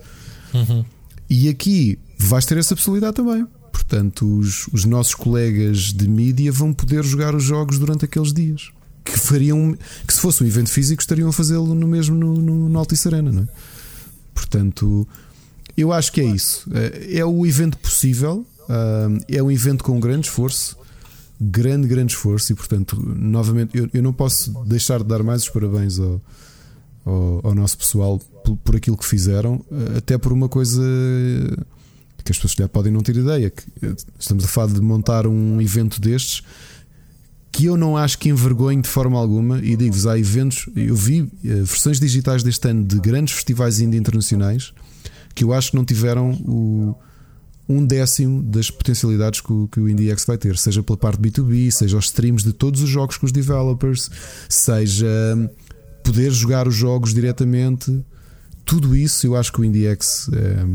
Uhum. 0.54 0.84
E 1.30 1.50
aqui 1.50 1.98
vais 2.18 2.46
ter 2.46 2.58
essa 2.58 2.76
possibilidade 2.76 3.16
também. 3.16 3.48
Portanto, 3.72 4.40
os, 4.40 4.68
os 4.74 4.86
nossos 4.86 5.16
colegas 5.16 5.94
de 5.94 6.08
mídia 6.08 6.52
vão 6.52 6.74
poder 6.74 7.04
jogar 7.04 7.36
os 7.36 7.44
jogos 7.44 7.80
durante 7.80 8.06
aqueles 8.06 8.34
dias. 8.34 8.70
Que 9.04 9.18
fariam 9.18 9.78
que 10.06 10.14
se 10.14 10.20
fosse 10.20 10.44
um 10.44 10.48
evento 10.48 10.70
físico 10.70 11.02
estariam 11.02 11.30
a 11.30 11.34
fazê-lo 11.34 11.76
no 11.76 11.88
mesmo 11.88 12.16
no, 12.16 12.36
no, 12.36 12.70
no 12.70 12.80
Altice 12.80 13.08
Arena, 13.08 13.32
não 13.32 13.44
é? 13.44 13.48
Portanto, 14.34 15.08
eu 15.78 15.94
acho 15.94 16.12
que 16.12 16.22
é 16.22 16.26
isso. 16.26 16.68
É, 16.74 17.20
é 17.20 17.26
o 17.26 17.46
evento 17.46 17.78
possível 17.78 18.46
Uh, 18.66 19.22
é 19.28 19.42
um 19.44 19.52
evento 19.52 19.84
com 19.84 20.00
grande 20.00 20.28
esforço, 20.28 20.76
grande, 21.50 21.88
grande 21.88 22.14
esforço, 22.14 22.52
e 22.52 22.56
portanto, 22.56 23.02
novamente, 23.02 23.78
eu, 23.78 23.90
eu 23.94 24.02
não 24.02 24.14
posso 24.14 24.52
deixar 24.66 25.00
de 25.00 25.06
dar 25.06 25.24
mais 25.24 25.44
os 25.44 25.50
parabéns 25.50 26.00
ao, 26.00 26.22
ao, 27.06 27.48
ao 27.48 27.56
nosso 27.56 27.78
pessoal 27.78 28.20
por, 28.44 28.58
por, 28.58 28.76
aquilo 28.76 28.98
que 28.98 29.06
fizeram, 29.06 29.64
até 29.98 30.18
por 30.18 30.32
uma 30.32 30.50
coisa 30.50 30.82
que 32.24 32.32
as 32.32 32.38
pessoas 32.38 32.54
já 32.54 32.68
podem 32.68 32.92
não 32.92 33.02
ter 33.02 33.16
ideia, 33.16 33.50
que 33.52 33.64
estamos 34.20 34.44
a 34.44 34.48
falar 34.48 34.74
de 34.74 34.82
montar 34.82 35.28
um 35.28 35.62
evento 35.62 36.02
destes 36.02 36.42
que 37.52 37.66
eu 37.66 37.78
não 37.78 37.96
acho 37.96 38.18
que 38.18 38.28
envergonhe 38.28 38.82
de 38.82 38.90
forma 38.90 39.18
alguma, 39.18 39.60
e 39.60 39.78
digo-vos, 39.78 40.06
há 40.06 40.20
eventos, 40.20 40.68
eu 40.76 40.94
vi 40.94 41.30
versões 41.42 42.02
digitais 42.02 42.44
deste 42.44 42.68
ano 42.68 42.84
de 42.84 43.00
grandes 43.00 43.34
festivais 43.34 43.80
indie 43.80 43.98
internacionais 43.98 44.74
que 45.34 45.44
eu 45.44 45.54
acho 45.54 45.72
que 45.72 45.78
não 45.78 45.86
tiveram 45.86 46.32
o, 46.32 46.96
um 47.68 47.86
décimo 47.86 48.44
das 48.44 48.70
potencialidades 48.70 49.42
que 49.42 49.52
o, 49.52 49.68
que 49.68 49.80
o 49.80 49.90
IndieX 49.90 50.26
vai 50.26 50.38
ter, 50.38 50.58
seja 50.58 50.84
pela 50.84 50.98
parte 50.98 51.20
B2B, 51.20 51.72
seja 51.72 51.98
os 51.98 52.06
streams 52.06 52.44
de 52.44 52.54
todos 52.54 52.82
os 52.82 52.90
jogos 52.90 53.18
com 53.18 53.26
os 53.26 53.32
developers, 53.32 54.10
seja 54.48 55.08
hum, 55.36 55.50
poder 56.04 56.32
jogar 56.32 56.68
os 56.68 56.76
jogos 56.76 57.14
diretamente, 57.14 58.04
tudo 58.64 58.96
isso 58.96 59.26
eu 59.26 59.36
acho 59.36 59.52
que 59.52 59.62
o 59.62 59.66
IndieX 59.66 60.30
é, 60.34 60.66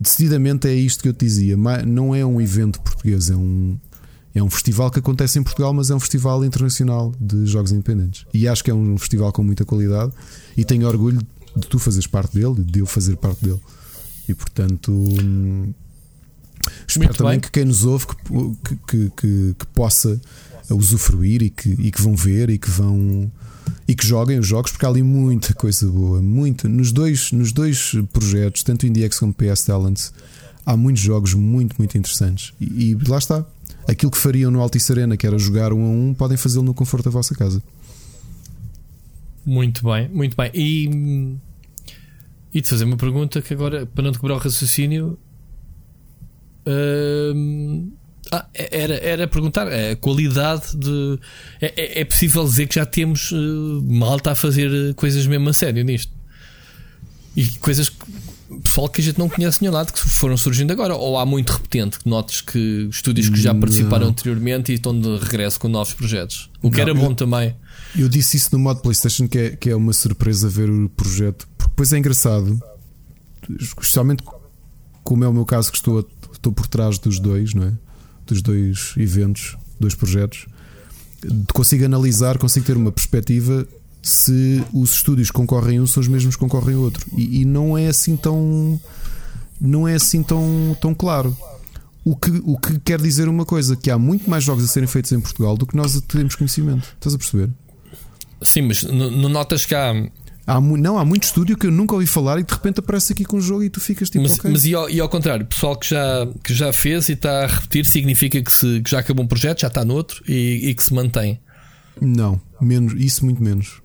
decididamente 0.00 0.68
é 0.68 0.74
isto 0.74 1.02
que 1.02 1.08
eu 1.08 1.12
te 1.12 1.24
dizia, 1.24 1.56
não 1.86 2.14
é 2.14 2.24
um 2.24 2.40
evento 2.40 2.80
português, 2.80 3.30
é 3.30 3.36
um 3.36 3.78
é 4.32 4.40
um 4.40 4.48
festival 4.48 4.90
que 4.92 4.98
acontece 5.00 5.38
em 5.38 5.42
Portugal, 5.42 5.74
mas 5.74 5.90
é 5.90 5.94
um 5.94 5.98
festival 5.98 6.44
internacional 6.44 7.12
de 7.20 7.46
jogos 7.46 7.72
independentes. 7.72 8.24
E 8.32 8.46
acho 8.46 8.62
que 8.62 8.70
é 8.70 8.74
um 8.74 8.96
festival 8.96 9.32
com 9.32 9.42
muita 9.42 9.64
qualidade 9.64 10.12
e 10.56 10.64
tenho 10.64 10.86
orgulho 10.86 11.18
de 11.56 11.66
tu 11.66 11.80
fazeres 11.80 12.06
parte 12.06 12.38
dele, 12.38 12.62
de 12.62 12.78
eu 12.78 12.86
fazer 12.86 13.16
parte 13.16 13.44
dele. 13.44 13.60
E 14.30 14.34
portanto. 14.34 14.92
Hum, 14.92 15.72
espero 16.86 17.14
também 17.14 17.40
que 17.40 17.50
quem 17.50 17.64
nos 17.64 17.84
ouve 17.84 18.06
que, 18.06 18.76
que, 18.86 19.10
que, 19.16 19.54
que, 19.58 19.66
possa 19.74 20.20
usufruir 20.70 21.42
e 21.42 21.50
que, 21.50 21.70
e 21.70 21.90
que 21.90 22.00
vão 22.00 22.14
ver 22.14 22.50
e 22.50 22.58
que 22.58 22.70
vão 22.70 23.30
e 23.88 23.94
que 23.94 24.06
joguem 24.06 24.38
os 24.38 24.46
jogos 24.46 24.70
porque 24.70 24.84
há 24.84 24.88
ali 24.88 25.02
muita 25.02 25.54
coisa 25.54 25.86
boa, 25.86 26.20
muita 26.20 26.68
nos 26.68 26.92
dois 26.92 27.32
nos 27.32 27.52
dois 27.52 27.94
projetos, 28.12 28.62
tanto 28.62 28.86
IndieX 28.86 29.18
como 29.18 29.32
PS 29.32 29.64
Talents, 29.64 30.12
há 30.64 30.76
muitos 30.76 31.02
jogos 31.02 31.34
muito 31.34 31.76
muito 31.78 31.96
interessantes 31.96 32.52
e, 32.60 32.90
e 32.90 32.94
lá 33.08 33.18
está 33.18 33.44
aquilo 33.88 34.10
que 34.10 34.18
fariam 34.18 34.50
no 34.50 34.60
Altice 34.60 34.92
Arena, 34.92 35.16
que 35.16 35.26
era 35.26 35.38
jogar 35.38 35.72
um 35.72 35.84
a 35.84 35.88
um, 35.88 36.14
podem 36.14 36.36
fazê-lo 36.36 36.64
no 36.64 36.74
conforto 36.74 37.04
da 37.04 37.10
vossa 37.10 37.34
casa. 37.34 37.62
Muito 39.44 39.82
bem, 39.84 40.08
muito 40.08 40.36
bem. 40.36 40.50
E, 40.54 41.36
e 42.52 42.60
te 42.60 42.68
fazer 42.68 42.84
uma 42.84 42.96
pergunta 42.96 43.40
que 43.40 43.54
agora, 43.54 43.86
para 43.86 44.04
não 44.04 44.12
te 44.12 44.18
cobrar 44.18 44.36
o 44.36 44.38
raciocínio, 44.38 45.18
uh, 46.66 47.92
ah, 48.32 48.46
era, 48.54 48.94
era 48.94 49.28
perguntar 49.28 49.66
a 49.68 49.96
qualidade 49.96 50.76
de. 50.76 51.18
É, 51.60 51.98
é, 51.98 52.00
é 52.00 52.04
possível 52.04 52.44
dizer 52.44 52.66
que 52.66 52.74
já 52.76 52.86
temos 52.86 53.32
uh, 53.32 53.82
malta 53.88 54.32
a 54.32 54.34
fazer 54.34 54.94
coisas 54.94 55.26
mesmo 55.26 55.48
a 55.48 55.52
sério 55.52 55.84
nisto? 55.84 56.12
E 57.36 57.46
coisas 57.58 57.88
que 57.88 58.04
pessoal 58.62 58.88
que 58.88 59.00
a 59.00 59.04
gente 59.04 59.18
não 59.18 59.28
conhece 59.28 59.62
nenhum 59.62 59.72
lado 59.72 59.92
que 59.92 60.00
foram 60.00 60.36
surgindo 60.36 60.72
agora, 60.72 60.94
ou 60.94 61.18
há 61.18 61.24
muito 61.24 61.52
repetente 61.52 61.98
que 61.98 62.08
notes 62.08 62.40
que 62.40 62.88
estúdios 62.90 63.28
que 63.28 63.40
já 63.40 63.54
participaram 63.54 64.06
não. 64.06 64.10
anteriormente 64.10 64.72
e 64.72 64.74
estão 64.74 64.98
de 64.98 65.18
regresso 65.18 65.60
com 65.60 65.68
novos 65.68 65.94
projetos. 65.94 66.50
O 66.60 66.70
que 66.70 66.78
não, 66.78 66.82
era 66.82 66.94
bom 66.94 67.10
eu, 67.10 67.14
também. 67.14 67.54
Eu 67.96 68.08
disse 68.08 68.36
isso 68.36 68.48
no 68.52 68.58
modo 68.58 68.80
PlayStation 68.80 69.28
que 69.28 69.38
é, 69.38 69.50
que 69.56 69.70
é 69.70 69.76
uma 69.76 69.92
surpresa 69.92 70.48
ver 70.48 70.68
o 70.68 70.88
projeto, 70.88 71.46
depois 71.70 71.92
é 71.92 71.98
engraçado, 71.98 72.60
especialmente 73.58 74.22
como 75.02 75.24
é 75.24 75.28
o 75.28 75.32
meu 75.32 75.44
caso 75.44 75.70
que 75.70 75.78
estou, 75.78 76.06
estou 76.32 76.52
por 76.52 76.66
trás 76.66 76.98
dos 76.98 77.18
dois, 77.18 77.54
não 77.54 77.64
é? 77.64 77.72
Dos 78.26 78.42
dois 78.42 78.94
eventos, 78.96 79.56
dois 79.78 79.94
projetos, 79.94 80.46
consigo 81.52 81.84
analisar, 81.84 82.38
consigo 82.38 82.66
ter 82.66 82.76
uma 82.76 82.92
perspectiva 82.92 83.66
se 84.02 84.64
os 84.72 84.94
estúdios 84.94 85.30
concorrem 85.30 85.80
um 85.80 85.86
são 85.86 86.00
os 86.00 86.08
mesmos 86.08 86.36
que 86.36 86.40
concorrem 86.40 86.76
outro. 86.76 87.06
E, 87.16 87.42
e, 87.42 87.44
não 87.44 87.76
é 87.76 87.88
assim 87.88 88.16
tão. 88.16 88.80
Não 89.60 89.86
é 89.86 89.94
assim 89.94 90.22
tão, 90.22 90.76
tão 90.80 90.94
claro. 90.94 91.36
O 92.02 92.16
que, 92.16 92.30
o 92.44 92.56
que 92.56 92.78
quer 92.80 93.00
dizer 93.00 93.28
uma 93.28 93.44
coisa: 93.44 93.76
que 93.76 93.90
há 93.90 93.98
muito 93.98 94.28
mais 94.28 94.42
jogos 94.42 94.64
a 94.64 94.66
serem 94.66 94.88
feitos 94.88 95.12
em 95.12 95.20
Portugal 95.20 95.56
do 95.56 95.66
que 95.66 95.76
nós 95.76 96.00
temos 96.08 96.34
conhecimento. 96.34 96.88
Estás 96.94 97.14
a 97.14 97.18
perceber? 97.18 97.50
Sim, 98.40 98.62
mas 98.62 98.82
não 98.84 99.28
notas 99.28 99.66
que 99.66 99.74
há. 99.74 99.92
Há, 100.46 100.60
não, 100.60 100.98
há 100.98 101.04
muito 101.04 101.24
estúdio 101.24 101.56
que 101.56 101.66
eu 101.66 101.70
nunca 101.70 101.94
ouvi 101.94 102.06
falar 102.06 102.40
e 102.40 102.42
de 102.42 102.52
repente 102.52 102.80
aparece 102.80 103.12
aqui 103.12 103.24
com 103.24 103.36
o 103.36 103.40
jogo 103.40 103.62
e 103.62 103.70
tu 103.70 103.80
ficas 103.80 104.10
tipo. 104.10 104.22
Mas, 104.22 104.38
okay. 104.38 104.50
mas 104.50 104.64
e, 104.64 104.74
ao, 104.74 104.90
e 104.90 105.00
ao 105.00 105.08
contrário, 105.08 105.46
pessoal 105.46 105.76
que 105.76 105.88
já, 105.88 106.28
que 106.42 106.54
já 106.54 106.72
fez 106.72 107.08
e 107.08 107.12
está 107.12 107.44
a 107.44 107.46
repetir 107.46 107.84
significa 107.86 108.42
que, 108.42 108.52
se, 108.52 108.80
que 108.80 108.90
já 108.90 108.98
acabou 108.98 109.24
um 109.24 109.28
projeto, 109.28 109.60
já 109.60 109.68
está 109.68 109.84
no 109.84 109.94
outro 109.94 110.22
e, 110.26 110.68
e 110.68 110.74
que 110.74 110.82
se 110.82 110.92
mantém? 110.92 111.38
Não, 112.00 112.40
menos, 112.60 112.94
isso 112.96 113.24
muito 113.24 113.42
menos. 113.42 113.80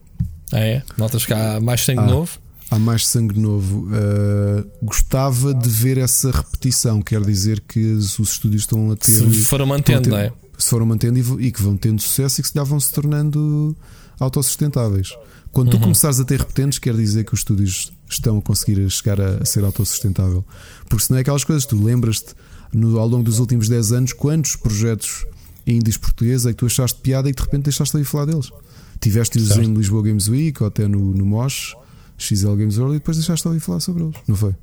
Ah, 0.51 0.60
é? 0.60 0.84
Notas 0.97 1.26
que 1.26 1.34
há 1.34 1.60
mais 1.60 1.82
sangue 1.82 1.99
ah, 1.99 2.06
novo? 2.06 2.39
Há 2.72 2.80
mais 2.80 3.06
sangue 3.06 3.39
novo. 3.39 3.88
Uh, 3.88 4.68
gostava 4.82 5.53
de 5.53 5.70
ver 5.70 5.97
essa 5.97 6.32
repetição. 6.32 7.01
Quer 7.01 7.22
dizer 7.22 7.62
que 7.62 7.80
os 7.80 8.18
estúdios 8.18 8.64
estão 8.64 8.91
a 8.91 8.95
ter. 8.95 9.12
Se 9.12 9.45
foram 9.45 9.66
mantendo, 9.66 10.10
não 10.10 10.18
é? 10.18 10.32
Se 10.58 10.70
foram 10.70 10.86
mantendo 10.86 11.20
e, 11.20 11.47
e, 11.47 11.51
que 11.51 11.62
vão 11.62 11.76
tendo 11.76 12.01
sucesso 12.01 12.39
e 12.39 12.43
que 12.43 12.49
se 12.49 12.64
vão 12.64 12.80
se 12.80 12.91
tornando 12.91 13.76
autossustentáveis. 14.20 15.14
Quando 15.56 15.70
tu 15.70 15.78
uhum. 15.78 15.84
começares 15.84 16.20
a 16.20 16.26
ter 16.26 16.38
repetentes, 16.38 16.80
quer 16.80 16.93
dizer 16.93 17.24
que 17.24 17.34
os 17.34 17.39
estúdios 17.39 17.93
estão 18.10 18.38
a 18.38 18.41
conseguir 18.41 18.91
chegar 18.91 19.22
a, 19.22 19.38
a 19.38 19.45
ser 19.45 19.64
autossustentável. 19.64 20.43
Porque 20.89 21.06
se 21.06 21.12
não 21.12 21.18
é 21.18 21.22
aquelas 21.22 21.45
coisas, 21.45 21.66
tu 21.66 21.82
lembras-te 21.82 22.36
ao 22.74 23.08
longo 23.08 23.24
dos 23.24 23.39
últimos 23.39 23.70
10 23.70 23.93
anos 23.93 24.12
quantos 24.12 24.58
projetos 24.58 25.26
indies 25.66 25.95
portugueses 25.95 26.45
é 26.45 26.49
que 26.49 26.58
tu 26.58 26.66
achaste 26.66 26.99
piada 26.99 27.30
e 27.30 27.32
de 27.32 27.41
repente 27.41 27.64
deixaste 27.64 27.97
de 27.97 28.03
falar 28.03 28.26
deles. 28.26 28.51
Tiveste-os 28.99 29.56
em 29.56 29.74
Lisboa 29.74 30.03
Games 30.03 30.28
Week 30.28 30.62
ou 30.62 30.68
até 30.68 30.89
no, 30.89 31.14
no 31.14 31.26
MOSH, 31.26 31.74
XL 32.18 32.56
Games 32.56 32.78
World, 32.78 32.97
e 32.97 32.99
depois 32.99 33.16
deixaste 33.16 33.47
ali 33.47 33.62
falar 33.62 33.80
sobre 33.80 34.03
eles, 34.03 34.16
não 34.28 34.36
foi? 34.36 34.53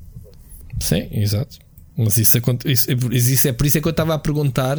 Sim, 0.79 1.07
exato. 1.11 1.57
Mas 1.97 2.19
isso, 2.19 2.37
isso, 2.65 2.87
isso 3.11 3.47
é 3.47 3.51
por 3.51 3.65
isso 3.65 3.79
é 3.79 3.81
que 3.81 3.87
eu 3.87 3.91
estava 3.91 4.13
a 4.13 4.19
perguntar. 4.19 4.77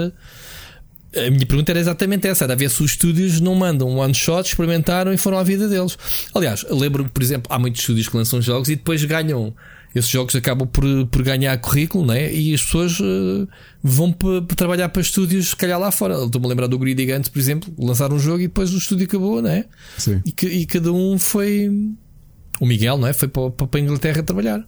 A 1.17 1.31
minha 1.31 1.47
pergunta 1.47 1.73
era 1.73 1.81
exatamente 1.81 2.27
essa: 2.27 2.45
era 2.45 2.57
ver 2.57 2.71
se 2.71 2.83
os 2.83 2.93
estúdios 2.93 3.41
não 3.41 3.55
mandam 3.55 3.89
um 3.89 3.99
one 3.99 4.15
shot, 4.15 4.49
experimentaram 4.49 5.13
e 5.13 5.17
foram 5.17 5.39
à 5.39 5.43
vida 5.43 5.69
deles. 5.69 5.97
Aliás, 6.35 6.65
lembro-me, 6.71 7.09
por 7.09 7.23
exemplo, 7.23 7.53
há 7.53 7.59
muitos 7.59 7.81
estúdios 7.81 8.09
que 8.09 8.17
lançam 8.17 8.41
jogos 8.41 8.69
e 8.69 8.77
depois 8.77 9.03
ganham 9.05 9.55
esses 9.95 10.11
jogos 10.11 10.35
acabam 10.35 10.67
por, 10.67 10.85
por 11.07 11.23
ganhar 11.23 11.57
currículo, 11.59 12.05
né? 12.05 12.33
E 12.33 12.53
as 12.53 12.63
pessoas 12.63 12.99
uh, 12.99 13.49
vão 13.81 14.13
para 14.13 14.43
trabalhar 14.57 14.89
para 14.89 15.01
estúdios, 15.01 15.51
se 15.51 15.57
calhar 15.57 15.79
lá 15.79 15.93
fora. 15.93 16.25
Estou-me 16.25 16.47
a 16.47 16.51
lembrar 16.51 16.67
do 16.67 16.77
Grid 16.77 17.01
Gigantes, 17.01 17.29
por 17.29 17.39
exemplo, 17.39 17.73
lançaram 17.79 18.17
um 18.17 18.19
jogo 18.19 18.41
e 18.41 18.49
depois 18.49 18.75
o 18.75 18.79
estúdio 18.79 19.07
acabou, 19.07 19.41
né? 19.41 19.67
Sim. 19.97 20.21
E, 20.27 20.33
que, 20.33 20.47
e 20.49 20.67
cada 20.67 20.93
um 20.93 21.17
foi. 21.17 21.71
O 22.61 22.67
Miguel, 22.67 22.99
não 22.99 23.07
é? 23.07 23.13
Foi 23.13 23.29
para, 23.29 23.51
para 23.51 23.81
a 23.81 23.81
Inglaterra 23.81 24.23
trabalhar. 24.23 24.67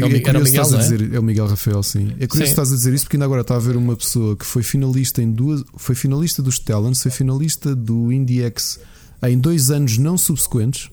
É, 0.00 0.16
é, 0.16 0.20
curioso 0.20 0.44
Miguel, 0.44 0.62
estás 0.62 0.74
a 0.74 0.78
é? 0.78 0.80
dizer, 0.80 1.14
é 1.14 1.18
o 1.18 1.22
Miguel 1.22 1.46
Rafael, 1.46 1.82
sim. 1.82 2.12
É 2.18 2.26
curioso 2.26 2.48
sim. 2.48 2.52
estás 2.52 2.72
a 2.72 2.76
dizer 2.76 2.94
isso 2.94 3.04
porque 3.04 3.16
ainda 3.16 3.24
agora 3.24 3.42
está 3.42 3.56
a 3.56 3.58
ver 3.58 3.76
uma 3.76 3.96
pessoa 3.96 4.36
que 4.36 4.44
foi 4.44 4.62
finalista 4.62 5.22
em 5.22 5.30
duas, 5.30 5.62
foi 5.76 5.94
finalista 5.94 6.42
dos 6.42 6.58
Talents, 6.58 7.02
foi 7.02 7.10
finalista 7.10 7.74
do 7.74 8.12
IndieX 8.12 8.78
em 9.22 9.38
dois 9.38 9.70
anos 9.70 9.98
não 9.98 10.18
subsequentes 10.18 10.90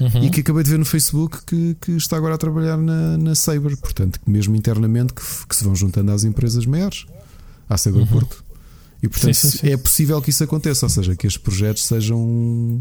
uhum. 0.00 0.24
e 0.24 0.30
que 0.30 0.40
acabei 0.40 0.62
de 0.62 0.70
ver 0.70 0.78
no 0.78 0.84
Facebook 0.84 1.38
que, 1.46 1.76
que 1.80 1.92
está 1.92 2.16
agora 2.16 2.34
a 2.34 2.38
trabalhar 2.38 2.76
na, 2.76 3.18
na 3.18 3.34
Saber, 3.34 3.76
portanto, 3.76 4.20
mesmo 4.26 4.54
internamente 4.56 5.12
que, 5.12 5.22
que, 5.48 5.56
se 5.56 5.64
vão 5.64 5.74
juntando 5.74 6.12
às 6.12 6.24
empresas 6.24 6.66
maiores, 6.66 7.06
à 7.68 7.76
Saber 7.76 8.00
uhum. 8.00 8.06
Porto. 8.06 8.44
E 9.02 9.08
portanto 9.08 9.34
sim, 9.34 9.50
sim, 9.50 9.58
sim. 9.58 9.68
é 9.68 9.76
possível 9.76 10.20
que 10.22 10.30
isso 10.30 10.42
aconteça, 10.42 10.86
ou 10.86 10.90
seja, 10.90 11.14
que 11.14 11.26
estes 11.26 11.42
projetos 11.42 11.84
sejam 11.84 12.18
um, 12.18 12.78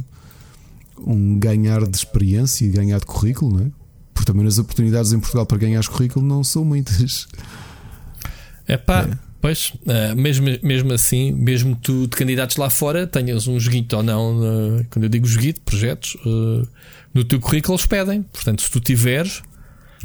um 1.06 1.38
ganhar 1.38 1.86
de 1.86 1.98
experiência 1.98 2.66
e 2.66 2.70
ganhar 2.70 3.00
de 3.00 3.06
currículo, 3.06 3.58
não 3.58 3.66
é? 3.66 3.83
Porque 4.14 4.32
também 4.32 4.46
as 4.46 4.58
oportunidades 4.58 5.12
em 5.14 5.20
Portugal 5.20 5.46
para 5.46 5.58
ganhar 5.58 5.86
currículo 5.86 6.26
não 6.26 6.44
são 6.44 6.64
muitas. 6.64 7.28
Epá, 8.68 9.08
é 9.10 9.34
Pois, 9.44 9.74
uh, 9.82 10.16
mesmo, 10.16 10.48
mesmo 10.64 10.94
assim, 10.94 11.34
mesmo 11.34 11.76
tu 11.76 12.08
de 12.08 12.16
candidatos 12.16 12.56
lá 12.56 12.70
fora, 12.70 13.06
tenhas 13.06 13.46
um 13.46 13.60
joguito 13.60 13.98
ou 13.98 14.02
não, 14.02 14.40
uh, 14.40 14.86
quando 14.90 15.04
eu 15.04 15.10
digo 15.10 15.28
joguito, 15.28 15.60
projetos, 15.60 16.16
uh, 16.26 16.66
no 17.14 17.26
teu 17.26 17.42
currículo 17.42 17.74
eles 17.74 17.86
pedem. 17.86 18.24
Portanto, 18.24 18.62
se 18.62 18.72
tu 18.72 18.80
tiveres, 18.80 19.44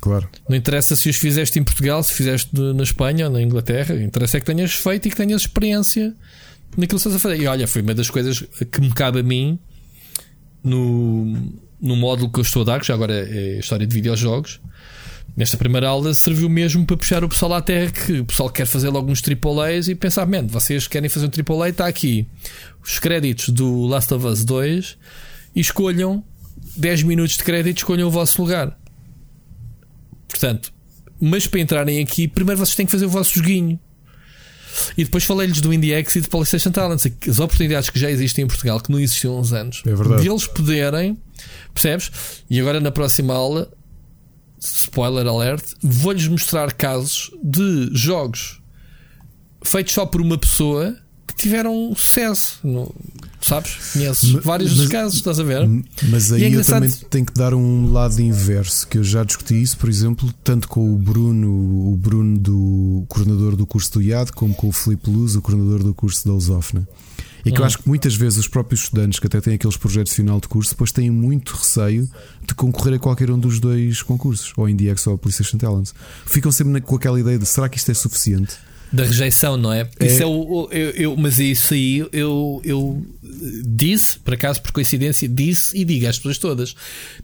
claro. 0.00 0.28
não 0.48 0.56
interessa 0.56 0.96
se 0.96 1.08
os 1.08 1.14
fizeste 1.14 1.56
em 1.56 1.62
Portugal, 1.62 2.02
se 2.02 2.14
fizeste 2.14 2.50
na 2.52 2.82
Espanha 2.82 3.26
ou 3.26 3.32
na 3.32 3.40
Inglaterra, 3.40 3.94
interessa 3.94 4.38
é 4.38 4.40
que 4.40 4.46
tenhas 4.46 4.72
feito 4.72 5.06
e 5.06 5.10
que 5.12 5.16
tenhas 5.16 5.42
experiência 5.42 6.16
naquilo 6.76 6.88
que 6.88 7.08
estás 7.08 7.14
a 7.14 7.18
fazer. 7.20 7.40
E 7.40 7.46
olha, 7.46 7.68
foi 7.68 7.82
uma 7.82 7.94
das 7.94 8.10
coisas 8.10 8.42
que 8.72 8.80
me 8.80 8.90
cabe 8.92 9.20
a 9.20 9.22
mim 9.22 9.56
no, 10.64 11.52
no 11.80 11.96
módulo 11.96 12.30
que 12.30 12.38
eu 12.38 12.42
estou 12.42 12.62
a 12.62 12.64
dar, 12.64 12.80
que 12.80 12.86
já 12.86 12.94
agora 12.94 13.14
é 13.14 13.58
história 13.58 13.86
de 13.86 13.94
videojogos 13.94 14.60
Nesta 15.38 15.56
primeira 15.56 15.88
aula 15.88 16.12
serviu 16.14 16.48
mesmo 16.48 16.84
para 16.84 16.96
puxar 16.96 17.22
o 17.22 17.28
pessoal 17.28 17.54
à 17.54 17.62
terra 17.62 17.92
que 17.92 18.18
o 18.18 18.24
pessoal 18.24 18.50
quer 18.50 18.66
fazer 18.66 18.88
logo 18.88 19.08
uns 19.08 19.22
AAAs 19.22 19.86
e 19.86 19.94
pensar, 19.94 20.26
man, 20.26 20.48
vocês 20.48 20.88
querem 20.88 21.08
fazer 21.08 21.26
um 21.26 21.30
AAA, 21.30 21.68
está 21.68 21.86
aqui 21.86 22.26
os 22.82 22.98
créditos 22.98 23.50
do 23.50 23.86
Last 23.86 24.12
of 24.12 24.26
Us 24.26 24.44
2 24.44 24.98
e 25.54 25.60
escolham 25.60 26.24
10 26.76 27.04
minutos 27.04 27.36
de 27.36 27.44
crédito, 27.44 27.78
escolham 27.78 28.08
o 28.08 28.10
vosso 28.10 28.42
lugar. 28.42 28.76
Portanto, 30.28 30.72
mas 31.20 31.46
para 31.46 31.60
entrarem 31.60 32.02
aqui, 32.02 32.26
primeiro 32.26 32.58
vocês 32.58 32.74
têm 32.74 32.86
que 32.86 32.92
fazer 32.92 33.06
o 33.06 33.10
vosso 33.10 33.38
joguinho. 33.38 33.78
E 34.96 35.04
depois 35.04 35.24
falei-lhes 35.24 35.60
do 35.60 35.72
IndieX 35.72 36.16
e 36.16 36.20
do 36.20 36.28
PlayStation 36.28 36.70
Talents, 36.70 37.06
as 37.28 37.38
oportunidades 37.38 37.90
que 37.90 37.98
já 37.98 38.10
existem 38.10 38.44
em 38.44 38.48
Portugal, 38.48 38.80
que 38.80 38.90
não 38.90 38.98
existiam 38.98 39.36
há 39.36 39.40
uns 39.40 39.52
anos, 39.52 39.82
é 39.86 39.94
verdade. 39.94 40.22
de 40.22 40.28
eles 40.28 40.46
poderem, 40.46 41.18
percebes? 41.72 42.10
E 42.48 42.60
agora 42.60 42.80
na 42.80 42.90
próxima 42.90 43.34
aula, 43.34 43.70
spoiler 44.60 45.26
alert, 45.26 45.64
vou-lhes 45.82 46.26
mostrar 46.28 46.72
casos 46.72 47.30
de 47.42 47.90
jogos 47.92 48.60
feitos 49.62 49.92
só 49.92 50.06
por 50.06 50.20
uma 50.20 50.38
pessoa 50.38 50.96
que 51.26 51.34
tiveram 51.34 51.94
sucesso. 51.94 52.60
Sabes? 53.40 53.92
Conheces 53.92 54.32
mas, 54.32 54.44
vários 54.44 54.76
mas, 54.76 54.88
casos, 54.88 55.14
estás 55.14 55.38
a 55.38 55.44
ver? 55.44 55.68
Mas 56.10 56.32
aí 56.32 56.44
é 56.44 56.56
eu 56.56 56.64
também 56.64 56.90
tenho 56.90 57.24
que 57.24 57.32
dar 57.32 57.54
um 57.54 57.92
lado 57.92 58.20
inverso, 58.20 58.86
que 58.86 58.98
eu 58.98 59.04
já 59.04 59.22
discuti 59.22 59.60
isso, 59.60 59.78
por 59.78 59.88
exemplo, 59.88 60.32
tanto 60.42 60.68
com 60.68 60.92
o 60.92 60.98
Bruno, 60.98 61.48
o 61.92 61.96
Bruno 61.96 62.38
do 62.38 63.04
coordenador 63.08 63.56
do 63.56 63.66
curso 63.66 63.92
do 63.92 64.02
IAD, 64.02 64.32
como 64.32 64.54
com 64.54 64.68
o 64.68 64.72
Filipe 64.72 65.08
Luz, 65.10 65.36
o 65.36 65.42
coordenador 65.42 65.82
do 65.82 65.94
curso 65.94 66.26
da 66.26 66.32
Lusófona. 66.32 66.86
E 67.44 67.52
que 67.52 67.56
eu 67.56 67.60
uhum. 67.60 67.66
acho 67.66 67.78
que 67.78 67.88
muitas 67.88 68.14
vezes 68.14 68.38
os 68.38 68.48
próprios 68.48 68.82
estudantes 68.82 69.20
que 69.20 69.26
até 69.26 69.40
têm 69.40 69.54
aqueles 69.54 69.76
projetos 69.76 70.12
final 70.12 70.40
de 70.40 70.48
curso 70.48 70.70
depois 70.70 70.90
têm 70.90 71.10
muito 71.10 71.54
receio 71.54 72.08
de 72.44 72.54
concorrer 72.54 72.94
a 72.94 72.98
qualquer 72.98 73.30
um 73.30 73.38
dos 73.38 73.60
dois 73.60 74.02
concursos, 74.02 74.52
ou 74.56 74.68
IndieX 74.68 75.06
ou 75.06 75.16
PlayStation 75.16 75.56
Talents. 75.56 75.94
Ficam 76.26 76.50
sempre 76.50 76.80
com 76.80 76.96
aquela 76.96 77.18
ideia 77.18 77.38
de 77.38 77.46
será 77.46 77.68
que 77.68 77.78
isto 77.78 77.90
é 77.90 77.94
suficiente? 77.94 78.56
Da 78.92 79.04
rejeição, 79.04 79.56
não 79.56 79.72
é? 79.72 79.88
é... 80.00 80.06
Isso 80.06 80.22
é 80.22 80.26
o, 80.26 80.68
eu, 80.72 80.90
eu, 80.90 81.16
mas 81.16 81.38
isso 81.38 81.74
aí 81.74 82.06
eu, 82.12 82.60
eu 82.64 83.06
disse, 83.66 84.18
por 84.18 84.34
acaso, 84.34 84.62
por 84.62 84.72
coincidência, 84.72 85.28
disse 85.28 85.76
e 85.76 85.84
digo 85.84 86.06
às 86.06 86.16
pessoas 86.16 86.38
todas: 86.38 86.74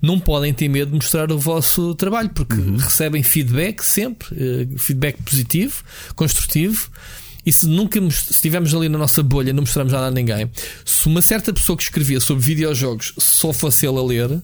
não 0.00 0.18
podem 0.20 0.52
ter 0.52 0.68
medo 0.68 0.90
de 0.90 0.96
mostrar 0.96 1.32
o 1.32 1.38
vosso 1.38 1.94
trabalho, 1.94 2.28
porque 2.30 2.54
uhum. 2.54 2.76
recebem 2.76 3.22
feedback 3.22 3.84
sempre, 3.84 4.28
uh, 4.34 4.78
feedback 4.78 5.22
positivo, 5.22 5.82
construtivo. 6.14 6.90
E 7.46 7.52
se 7.52 7.68
nunca 7.68 8.00
se 8.10 8.32
estivermos 8.32 8.74
ali 8.74 8.88
na 8.88 8.96
nossa 8.96 9.22
bolha, 9.22 9.52
não 9.52 9.62
mostramos 9.62 9.92
nada 9.92 10.06
a 10.06 10.10
ninguém. 10.10 10.50
Se 10.84 11.06
uma 11.06 11.20
certa 11.20 11.52
pessoa 11.52 11.76
que 11.76 11.82
escrevia 11.82 12.18
sobre 12.18 12.42
videojogos 12.42 13.12
só 13.18 13.52
fosse 13.52 13.86
ele 13.86 13.98
a 13.98 14.02
ler, 14.02 14.42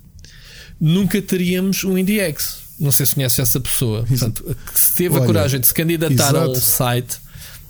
nunca 0.79 1.21
teríamos 1.23 1.83
um 1.83 1.97
IndieX. 1.97 2.60
Não 2.81 2.91
sei 2.91 3.05
se 3.05 3.15
conhece 3.15 3.43
essa 3.43 3.61
pessoa. 3.61 4.05
Portanto, 4.09 4.43
que 4.75 4.93
teve 4.93 5.15
Olha, 5.15 5.23
a 5.23 5.27
coragem 5.27 5.61
de 5.61 5.67
se 5.67 5.75
candidatar 5.75 6.15
exato. 6.15 6.39
a 6.39 6.49
um 6.49 6.55
site. 6.55 7.19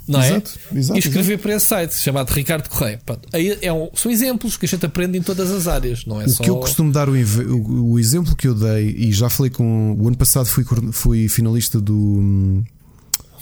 Não 0.06 0.20
é? 0.20 0.42
Exato, 0.74 0.96
e 0.96 0.98
escrever 0.98 1.38
para 1.38 1.54
esse 1.54 1.66
site 1.66 1.94
chamado 1.94 2.30
Ricardo 2.30 2.68
Correia. 2.68 3.00
Aí 3.32 3.58
é 3.62 3.72
um, 3.72 3.90
são 3.94 4.10
exemplos 4.10 4.56
que 4.56 4.66
a 4.66 4.68
gente 4.68 4.84
aprende 4.84 5.18
em 5.18 5.22
todas 5.22 5.50
as 5.50 5.68
áreas, 5.68 6.04
não 6.04 6.20
é 6.20 6.24
o 6.24 6.28
só. 6.28 6.42
que 6.42 6.50
eu 6.50 6.56
costumo 6.56 6.90
dar, 6.92 7.08
o, 7.08 7.12
o, 7.12 7.98
exemplo 7.98 8.34
que 8.34 8.48
eu 8.48 8.54
dei, 8.54 8.94
e 8.98 9.12
já 9.12 9.28
falei 9.28 9.50
com. 9.50 9.96
O 9.98 10.08
ano 10.08 10.16
passado 10.16 10.46
fui, 10.46 10.64
fui 10.92 11.28
finalista 11.28 11.80
do. 11.80 12.62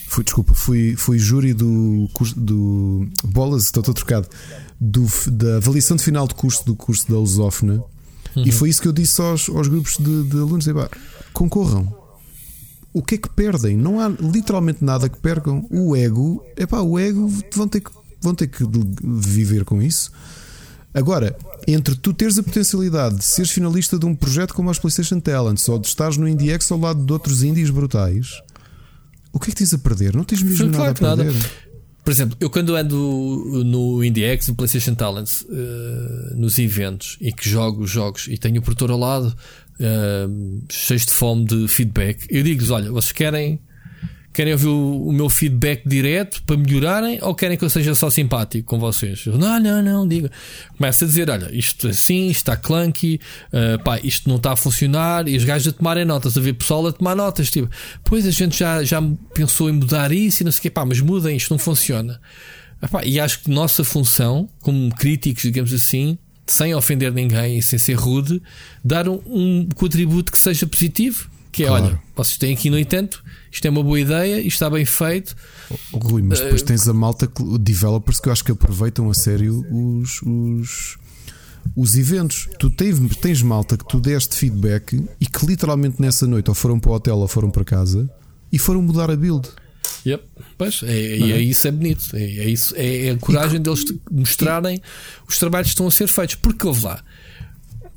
Fui, 0.09 0.25
desculpa, 0.25 0.55
fui, 0.55 0.95
fui 0.97 1.19
júri 1.19 1.55
do, 1.55 2.09
do 2.37 3.09
Bolas, 3.25 3.65
estou 3.65 3.83
todo 3.83 3.95
trocado, 3.95 4.27
do, 4.81 5.07
da 5.31 5.57
avaliação 5.57 5.97
de 5.97 6.03
final 6.03 6.27
de 6.27 6.35
curso 6.35 6.65
do 6.65 6.75
curso 6.75 7.09
da 7.11 7.17
Lusófona. 7.17 7.83
Uhum. 8.35 8.43
E 8.45 8.53
foi 8.53 8.69
isso 8.69 8.81
que 8.81 8.89
eu 8.89 8.93
disse 8.93 9.21
aos, 9.21 9.49
aos 9.49 9.69
grupos 9.69 9.97
de, 9.99 10.25
de 10.25 10.37
alunos: 10.37 10.67
concorram. 11.39 11.95
O 12.93 13.01
que 13.01 13.15
é 13.15 13.19
que 13.19 13.31
perdem? 13.31 13.77
Não 13.77 14.01
há 14.01 14.09
literalmente 14.09 14.85
nada 14.85 15.09
que 15.09 15.19
percam. 15.19 15.65
O 15.71 15.95
ego, 15.95 16.45
é 16.57 16.67
pá, 16.67 16.81
o 16.81 16.99
ego 16.99 17.33
vão 17.55 17.69
ter, 17.69 17.81
que, 17.81 17.91
vão 18.21 18.35
ter 18.35 18.49
que 18.49 18.65
viver 19.05 19.65
com 19.65 19.81
isso. 19.81 20.11
Agora, 20.93 21.37
entre 21.67 21.95
tu 21.95 22.13
teres 22.13 22.39
a 22.39 22.43
potencialidade 22.43 23.17
de 23.17 23.25
seres 23.25 23.53
finalista 23.53 23.97
de 23.99 24.05
um 24.05 24.17
projeto 24.17 24.53
como 24.53 24.69
os 24.69 24.81
PlayStation 24.81 25.21
Talents 25.21 25.69
ou 25.69 25.79
de 25.79 25.87
estares 25.87 26.17
no 26.17 26.27
IndieX 26.27 26.73
ao 26.73 26.81
lado 26.81 27.05
de 27.05 27.13
outros 27.13 27.45
indies 27.45 27.71
brutais, 27.71 28.43
o 29.33 29.39
que 29.39 29.51
é 29.51 29.53
que 29.53 29.59
tens 29.59 29.73
a 29.73 29.79
perder? 29.79 30.17
Não 30.17 30.25
tens 30.25 30.43
mesmo 30.43 30.67
nada 30.67 30.91
a 30.91 30.95
perder. 30.95 31.33
Nada. 31.33 31.69
Por 32.03 32.11
exemplo, 32.11 32.37
eu 32.41 32.49
quando 32.49 32.75
ando 32.75 33.65
no 33.67 34.03
IndieX, 34.03 34.49
no 34.49 34.55
PlayStation 34.55 34.95
Talents, 34.95 35.43
uh, 35.43 36.35
nos 36.35 36.59
eventos 36.59 37.19
e 37.21 37.31
que 37.31 37.49
jogo 37.49 37.87
jogos 37.87 38.27
e 38.29 38.39
tenho 38.39 38.61
o 38.61 38.63
produtor 38.63 38.91
ao 38.91 38.99
lado, 38.99 39.37
uh, 39.81 40.65
cheios 40.71 41.07
de 41.07 41.13
fome 41.13 41.45
de 41.45 41.69
feedback, 41.69 42.27
eu 42.31 42.43
digo-lhes: 42.43 42.71
olha, 42.71 42.91
vocês 42.91 43.13
querem 43.13 43.61
Querem 44.39 44.53
ouvir 44.53 44.69
o, 44.69 45.09
o, 45.09 45.13
meu 45.13 45.29
feedback 45.29 45.83
direto 45.85 46.41
para 46.45 46.57
melhorarem 46.57 47.19
ou 47.23 47.35
querem 47.35 47.57
que 47.57 47.65
eu 47.65 47.69
seja 47.69 47.93
só 47.97 48.09
simpático 48.09 48.69
com 48.69 48.79
vocês? 48.79 49.27
Eu, 49.27 49.37
não, 49.37 49.59
não, 49.59 49.83
não, 49.83 50.07
diga. 50.07 50.31
Começa 50.77 51.05
a 51.05 51.09
dizer: 51.09 51.29
olha, 51.29 51.53
isto 51.53 51.89
assim, 51.89 52.29
isto 52.29 52.39
está 52.39 52.57
clunky, 52.57 53.19
uh, 53.53 53.83
pá, 53.83 53.99
isto 53.99 54.29
não 54.29 54.37
está 54.37 54.53
a 54.53 54.57
funcionar. 54.57 55.27
E 55.27 55.37
os 55.37 55.43
gajos 55.43 55.67
a 55.67 55.73
tomarem 55.73 56.05
notas, 56.05 56.39
a 56.39 56.41
ver 56.41 56.53
pessoal 56.53 56.87
a 56.87 56.93
tomar 56.93 57.17
notas. 57.17 57.51
Tipo, 57.51 57.69
pois 58.05 58.25
a 58.29 58.31
gente 58.31 58.57
já, 58.57 58.85
já 58.85 59.03
pensou 59.35 59.69
em 59.71 59.73
mudar 59.73 60.13
isso 60.13 60.43
e 60.43 60.45
não 60.45 60.53
sei 60.53 60.59
o 60.61 60.63
que, 60.63 60.71
pá, 60.71 60.85
mas 60.85 61.01
mudem, 61.01 61.37
isto 61.37 61.51
não 61.51 61.59
funciona. 61.59 62.21
E 63.05 63.19
acho 63.19 63.41
que 63.41 63.51
nossa 63.51 63.83
função, 63.83 64.49
como 64.61 64.95
críticos, 64.95 65.43
digamos 65.43 65.73
assim, 65.73 66.17
sem 66.53 66.75
ofender 66.75 67.13
ninguém 67.13 67.59
e 67.59 67.63
sem 67.63 67.79
ser 67.79 67.95
rude, 67.95 68.43
dar 68.85 69.09
um, 69.09 69.21
um 69.27 69.69
contributo 69.75 70.33
que 70.33 70.39
seja 70.39 70.67
positivo. 70.67 71.29
Que 71.51 71.65
é, 71.65 71.67
claro. 71.69 71.85
olha, 71.87 72.03
vocês 72.15 72.37
têm 72.37 72.53
aqui, 72.53 72.71
no 72.71 72.79
entanto, 72.79 73.23
isto 73.51 73.67
é 73.67 73.71
uma 73.71 73.83
boa 73.83 73.99
ideia, 73.99 74.39
isto 74.39 74.49
está 74.53 74.71
bem 74.71 74.85
feito. 74.85 75.35
Oh, 75.93 75.99
Rui, 75.99 76.23
mas 76.23 76.41
depois 76.41 76.63
tens 76.63 76.87
a 76.87 76.93
malta, 76.93 77.29
developers, 77.59 78.21
que 78.21 78.29
eu 78.29 78.33
acho 78.33 78.45
que 78.45 78.53
aproveitam 78.53 79.11
a 79.11 79.15
sério 79.15 79.65
os, 79.71 80.23
os, 80.23 80.99
os 81.75 81.97
eventos. 81.97 82.49
Tu 82.59 82.71
tens, 82.71 83.17
tens 83.17 83.43
malta 83.43 83.77
que 83.77 83.87
tu 83.89 83.99
deste 83.99 84.37
feedback 84.37 85.03
e 85.21 85.27
que 85.27 85.47
literalmente 85.47 86.01
nessa 86.01 86.27
noite 86.27 86.49
ou 86.49 86.55
foram 86.55 86.79
para 86.79 86.91
o 86.91 86.95
hotel 86.95 87.17
ou 87.17 87.29
foram 87.29 87.51
para 87.51 87.65
casa 87.65 88.09
e 88.53 88.59
foram 88.59 88.83
mudar 88.83 89.11
a 89.11 89.17
build. 89.17 89.49
Yep. 90.07 90.25
Pois, 90.57 90.83
é, 90.83 90.93
é, 90.93 91.31
é, 91.33 91.41
isso 91.41 91.69
é 91.69 91.71
bonito. 91.71 92.11
É, 92.15 92.23
é 92.23 92.49
isso, 92.49 92.75
é, 92.77 93.07
é 93.07 93.11
a 93.11 93.17
coragem 93.17 93.61
deles 93.61 93.85
mostrarem 94.11 94.81
os 95.27 95.39
trabalhos 95.39 95.69
que 95.69 95.75
estão 95.75 95.87
a 95.87 95.91
ser 95.91 96.07
feitos. 96.07 96.37
Porque 96.37 96.67
houve 96.67 96.85
lá. 96.85 97.03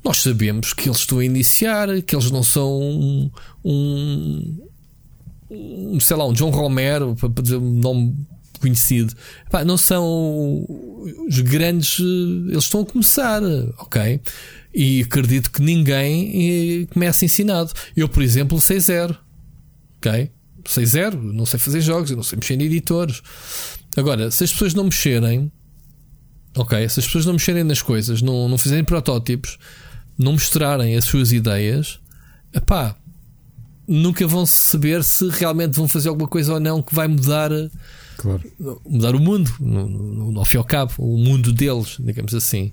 Nós 0.04 0.18
sabemos 0.18 0.74
que 0.74 0.90
eles 0.90 1.00
estão 1.00 1.20
a 1.20 1.26
iniciar, 1.26 1.88
que 2.02 2.16
eles 2.16 2.32
não 2.32 2.42
são 2.42 2.82
um, 2.82 3.32
um 3.64 4.62
sei 6.00 6.18
lá, 6.18 6.26
um 6.26 6.34
John 6.34 6.50
Romero, 6.50 7.16
para 7.16 7.30
dizer 7.42 7.58
um 7.58 7.74
nome 7.74 8.16
conhecido, 8.60 9.16
Pá, 9.50 9.66
não 9.66 9.78
são 9.78 10.66
os 11.28 11.40
grandes. 11.42 12.00
Eles 12.00 12.64
estão 12.64 12.82
a 12.82 12.86
começar, 12.86 13.42
ok? 13.80 14.20
E 14.74 15.02
acredito 15.02 15.52
que 15.52 15.62
ninguém 15.62 16.84
eh, 16.84 16.88
comece 16.94 17.26
ensinado. 17.26 17.74
Eu, 17.96 18.08
por 18.08 18.24
exemplo, 18.24 18.62
sei 18.62 18.80
zero, 18.80 19.18
ok? 19.98 20.32
Sei 20.66 20.86
zero, 20.86 21.22
não 21.22 21.46
sei 21.46 21.60
fazer 21.60 21.82
jogos, 21.82 22.10
eu 22.10 22.16
não 22.16 22.24
sei 22.24 22.38
mexer 22.38 22.54
em 22.56 22.64
editores. 22.64 23.22
Agora, 23.96 24.32
se 24.32 24.44
as 24.44 24.52
pessoas 24.52 24.74
não 24.74 24.86
mexerem, 24.86 25.52
ok? 26.56 26.88
Se 26.90 27.00
as 27.00 27.06
pessoas 27.06 27.26
não 27.26 27.34
mexerem 27.34 27.64
nas 27.64 27.82
coisas, 27.82 28.22
não, 28.22 28.48
não 28.48 28.58
fizerem 28.58 28.84
protótipos, 28.84 29.58
não 30.18 30.34
mostrarem 30.34 30.96
as 30.96 31.06
suas 31.06 31.32
ideias, 31.32 32.00
pá, 32.66 32.96
nunca 33.88 34.26
vão 34.28 34.46
saber 34.46 35.04
se 35.04 35.28
realmente 35.30 35.76
vão 35.76 35.88
fazer 35.88 36.10
alguma 36.10 36.28
coisa 36.28 36.54
ou 36.54 36.60
não 36.60 36.82
que 36.82 36.94
vai 36.94 37.08
mudar 37.08 37.52
claro. 38.22 38.42
mudar 38.88 39.16
o 39.16 39.20
mundo, 39.20 39.52
no, 39.60 39.88
no, 40.32 40.40
ao 40.40 40.46
fim 40.46 40.58
e 40.58 40.60
ao 40.60 40.64
cabo, 40.64 40.94
o 40.98 41.18
mundo 41.18 41.52
deles, 41.52 41.98
digamos 42.00 42.34
assim. 42.34 42.72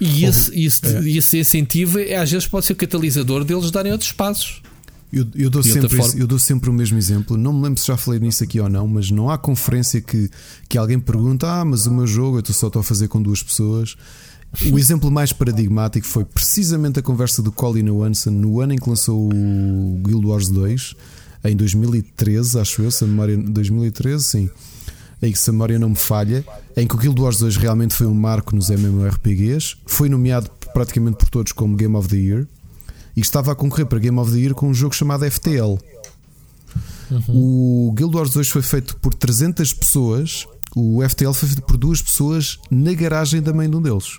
E 0.00 0.24
esse, 0.24 0.58
esse, 0.58 0.86
é. 0.86 1.10
esse 1.10 1.38
incentivo 1.38 1.98
é, 1.98 2.16
às 2.16 2.30
vezes 2.30 2.46
pode 2.46 2.66
ser 2.66 2.74
catalisador 2.74 3.44
deles 3.44 3.70
darem 3.70 3.92
outros 3.92 4.12
passos. 4.12 4.62
Eu, 5.16 5.26
eu, 5.34 5.48
dou 5.48 5.62
sempre 5.62 5.98
eu 6.18 6.26
dou 6.26 6.38
sempre 6.38 6.68
o 6.68 6.72
mesmo 6.74 6.98
exemplo. 6.98 7.38
Não 7.38 7.50
me 7.50 7.62
lembro 7.62 7.80
se 7.80 7.86
já 7.86 7.96
falei 7.96 8.20
nisso 8.20 8.44
aqui 8.44 8.60
ou 8.60 8.68
não, 8.68 8.86
mas 8.86 9.10
não 9.10 9.30
há 9.30 9.38
conferência 9.38 9.98
que, 9.98 10.30
que 10.68 10.76
alguém 10.76 11.00
pergunta: 11.00 11.50
Ah, 11.50 11.64
mas 11.64 11.86
o 11.86 11.90
meu 11.90 12.06
jogo 12.06 12.38
eu 12.38 12.52
só 12.52 12.66
estou 12.66 12.80
a 12.80 12.82
fazer 12.82 13.08
com 13.08 13.22
duas 13.22 13.42
pessoas. 13.42 13.96
O 14.70 14.78
exemplo 14.78 15.10
mais 15.10 15.32
paradigmático 15.32 16.06
foi 16.06 16.24
precisamente 16.24 16.98
a 16.98 17.02
conversa 17.02 17.42
do 17.42 17.50
Colin 17.50 17.86
Johansson 17.86 18.30
no 18.30 18.60
ano 18.60 18.74
em 18.74 18.76
que 18.76 18.88
lançou 18.88 19.28
o 19.32 20.00
Guild 20.04 20.26
Wars 20.26 20.48
2, 20.48 20.94
em 21.44 21.56
2013, 21.56 22.60
acho 22.60 22.82
eu, 22.82 22.90
se 22.90 23.04
a 23.04 23.06
memória. 23.06 23.38
2013, 23.38 24.22
sim. 24.22 24.50
Em 25.22 25.32
que 25.32 25.38
se 25.38 25.48
a 25.48 25.52
memória 25.52 25.78
não 25.78 25.90
me 25.90 25.96
falha, 25.96 26.44
em 26.76 26.86
que 26.86 26.94
o 26.94 26.98
Guild 26.98 27.18
Wars 27.18 27.38
2 27.38 27.56
realmente 27.56 27.94
foi 27.94 28.06
um 28.06 28.14
marco 28.14 28.54
nos 28.54 28.68
MMORPGs, 28.68 29.76
foi 29.86 30.10
nomeado 30.10 30.50
praticamente 30.74 31.16
por 31.16 31.30
todos 31.30 31.52
como 31.52 31.74
Game 31.74 31.96
of 31.96 32.06
the 32.06 32.16
Year 32.16 32.46
e 33.16 33.20
estava 33.20 33.52
a 33.52 33.54
concorrer 33.54 33.86
para 33.86 33.98
Game 33.98 34.18
of 34.18 34.30
the 34.30 34.38
Year 34.38 34.54
com 34.54 34.68
um 34.68 34.74
jogo 34.74 34.94
chamado 34.94 35.28
FTL. 35.28 35.78
Uhum. 37.10 37.88
O 37.88 37.92
Guild 37.92 38.14
Wars 38.16 38.30
2 38.30 38.48
foi 38.48 38.62
feito 38.62 38.96
por 38.96 39.14
300 39.14 39.72
pessoas, 39.72 40.46
o 40.74 41.00
FTL 41.08 41.32
foi 41.32 41.48
feito 41.48 41.62
por 41.62 41.76
duas 41.76 42.02
pessoas 42.02 42.58
na 42.70 42.92
garagem 42.92 43.40
da 43.40 43.52
mãe 43.52 43.70
de 43.70 43.76
um 43.76 43.80
deles. 43.82 44.18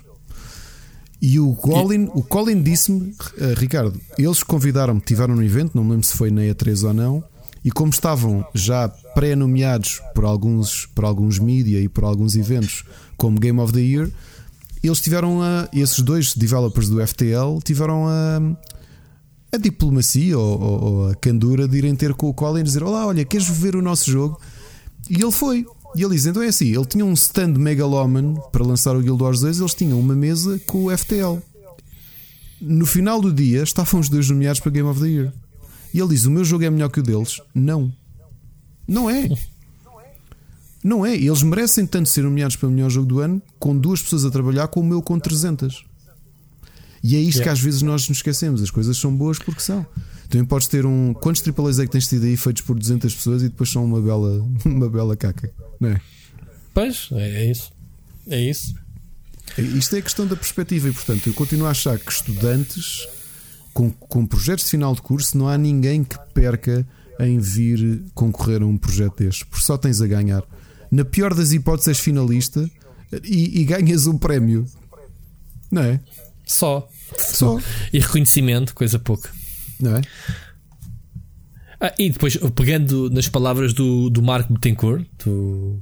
E 1.20 1.38
o 1.38 1.54
Colin, 1.54 2.04
e... 2.04 2.10
o 2.14 2.22
Colin 2.22 2.62
disse-me, 2.62 3.10
uh, 3.10 3.54
Ricardo, 3.56 4.00
eles 4.18 4.42
convidaram-me, 4.42 5.00
tiveram 5.00 5.36
no 5.36 5.42
evento, 5.42 5.72
não 5.74 5.84
me 5.84 5.90
lembro 5.92 6.06
se 6.06 6.16
foi 6.16 6.30
na 6.30 6.42
E3 6.42 6.86
ou 6.86 6.94
não, 6.94 7.24
e 7.64 7.70
como 7.70 7.90
estavam 7.90 8.44
já 8.54 8.88
pré-nomeados 8.88 10.00
por 10.14 10.24
alguns, 10.24 10.86
por 10.86 11.04
alguns 11.04 11.38
mídia 11.38 11.80
e 11.80 11.88
por 11.88 12.04
alguns 12.04 12.36
eventos 12.36 12.84
como 13.16 13.38
Game 13.38 13.60
of 13.60 13.72
the 13.72 13.80
Year, 13.80 14.10
eles 14.82 15.00
tiveram 15.00 15.42
a. 15.42 15.68
Esses 15.72 16.00
dois 16.00 16.34
developers 16.34 16.88
do 16.88 17.04
FTL 17.04 17.58
tiveram 17.64 18.06
a, 18.06 18.40
a 19.52 19.56
diplomacia 19.56 20.38
ou, 20.38 20.60
ou, 20.60 20.84
ou, 20.84 21.10
a 21.10 21.14
candura 21.14 21.66
de 21.66 21.78
irem 21.78 21.96
ter 21.96 22.14
com 22.14 22.28
o 22.28 22.34
Colin 22.34 22.60
e 22.60 22.64
dizer: 22.64 22.82
Olá, 22.82 23.06
olha, 23.06 23.24
queres 23.24 23.48
ver 23.48 23.76
o 23.76 23.82
nosso 23.82 24.10
jogo? 24.10 24.40
E 25.08 25.14
ele 25.22 25.32
foi. 25.32 25.66
E 25.96 26.02
ele 26.02 26.14
diz: 26.14 26.26
Então 26.26 26.42
é 26.42 26.48
assim, 26.48 26.66
ele 26.66 26.84
tinha 26.84 27.04
um 27.04 27.14
stand 27.14 27.54
Megaloman 27.54 28.34
para 28.52 28.64
lançar 28.64 28.94
o 28.96 29.00
Guild 29.00 29.22
Wars 29.22 29.40
2, 29.40 29.60
eles 29.60 29.74
tinham 29.74 29.98
uma 29.98 30.14
mesa 30.14 30.60
com 30.66 30.84
o 30.84 30.96
FTL. 30.96 31.38
No 32.60 32.84
final 32.84 33.20
do 33.20 33.32
dia 33.32 33.62
estavam 33.62 34.00
os 34.00 34.08
dois 34.08 34.28
nomeados 34.28 34.60
para 34.60 34.72
Game 34.72 34.88
of 34.88 35.00
the 35.00 35.08
Year. 35.08 35.32
E 35.94 35.98
ele 35.98 36.08
diz: 36.08 36.24
O 36.26 36.30
meu 36.30 36.44
jogo 36.44 36.64
é 36.64 36.70
melhor 36.70 36.90
que 36.90 37.00
o 37.00 37.02
deles? 37.02 37.40
Não. 37.54 37.92
Não 38.86 39.08
é. 39.08 39.28
Não 40.82 41.04
é. 41.04 41.14
Eles 41.14 41.42
merecem 41.42 41.86
tanto 41.86 42.08
ser 42.08 42.22
nomeados 42.22 42.56
para 42.56 42.68
o 42.68 42.70
melhor 42.70 42.90
jogo 42.90 43.06
do 43.06 43.20
ano 43.20 43.40
com 43.58 43.76
duas 43.76 44.02
pessoas 44.02 44.24
a 44.24 44.30
trabalhar 44.30 44.68
como 44.68 44.86
o 44.86 44.88
meu 44.88 45.02
com 45.02 45.18
300. 45.18 45.87
E 47.02 47.16
é 47.16 47.18
isto 47.18 47.38
yeah. 47.38 47.44
que 47.44 47.48
às 47.50 47.60
vezes 47.60 47.82
nós 47.82 48.08
nos 48.08 48.18
esquecemos. 48.18 48.62
As 48.62 48.70
coisas 48.70 48.96
são 48.96 49.14
boas 49.14 49.38
porque 49.38 49.60
são. 49.60 49.86
Também 50.28 50.46
podes 50.46 50.66
ter 50.66 50.84
um. 50.84 51.14
Quantos 51.14 51.42
AAAs 51.46 51.78
é 51.78 51.86
que 51.86 51.92
tens 51.92 52.06
tido 52.06 52.24
aí 52.24 52.36
feitos 52.36 52.62
por 52.62 52.78
200 52.78 53.14
pessoas 53.14 53.42
e 53.42 53.48
depois 53.48 53.70
são 53.70 53.84
uma 53.84 54.00
bela, 54.00 54.44
uma 54.64 54.88
bela 54.88 55.16
caca? 55.16 55.50
Não 55.80 55.90
é? 55.90 56.00
Pois, 56.74 57.08
é, 57.12 57.44
é 57.44 57.50
isso. 57.50 57.72
É 58.28 58.40
isso. 58.40 58.74
É, 59.56 59.62
isto 59.62 59.96
é 59.96 59.98
a 60.00 60.02
questão 60.02 60.26
da 60.26 60.36
perspectiva 60.36 60.88
e, 60.88 60.92
portanto, 60.92 61.26
eu 61.26 61.34
continuo 61.34 61.66
a 61.66 61.70
achar 61.70 61.98
que 61.98 62.12
estudantes 62.12 63.08
com, 63.72 63.90
com 63.90 64.26
projetos 64.26 64.64
de 64.64 64.70
final 64.70 64.94
de 64.94 65.00
curso 65.00 65.38
não 65.38 65.48
há 65.48 65.56
ninguém 65.56 66.04
que 66.04 66.18
perca 66.34 66.86
em 67.20 67.38
vir 67.38 68.02
concorrer 68.14 68.62
a 68.62 68.66
um 68.66 68.76
projeto 68.76 69.18
deste, 69.18 69.46
porque 69.46 69.64
só 69.64 69.76
tens 69.76 70.00
a 70.00 70.06
ganhar. 70.06 70.42
Na 70.90 71.04
pior 71.04 71.34
das 71.34 71.52
hipóteses, 71.52 71.88
és 71.88 71.98
finalista 71.98 72.68
e, 73.24 73.60
e 73.60 73.64
ganhas 73.64 74.06
um 74.06 74.16
prémio, 74.16 74.66
não 75.70 75.82
é? 75.82 76.00
Só. 76.48 76.88
Só. 77.16 77.58
E 77.92 78.00
reconhecimento, 78.00 78.74
coisa 78.74 78.98
pouca. 78.98 79.30
Não 79.78 79.96
é? 79.96 80.00
Ah, 81.80 81.94
e 81.96 82.10
depois, 82.10 82.36
pegando 82.56 83.08
nas 83.10 83.28
palavras 83.28 83.72
do, 83.72 84.10
do 84.10 84.20
Marco 84.20 84.52
Betancourt, 84.52 85.06
do, 85.24 85.80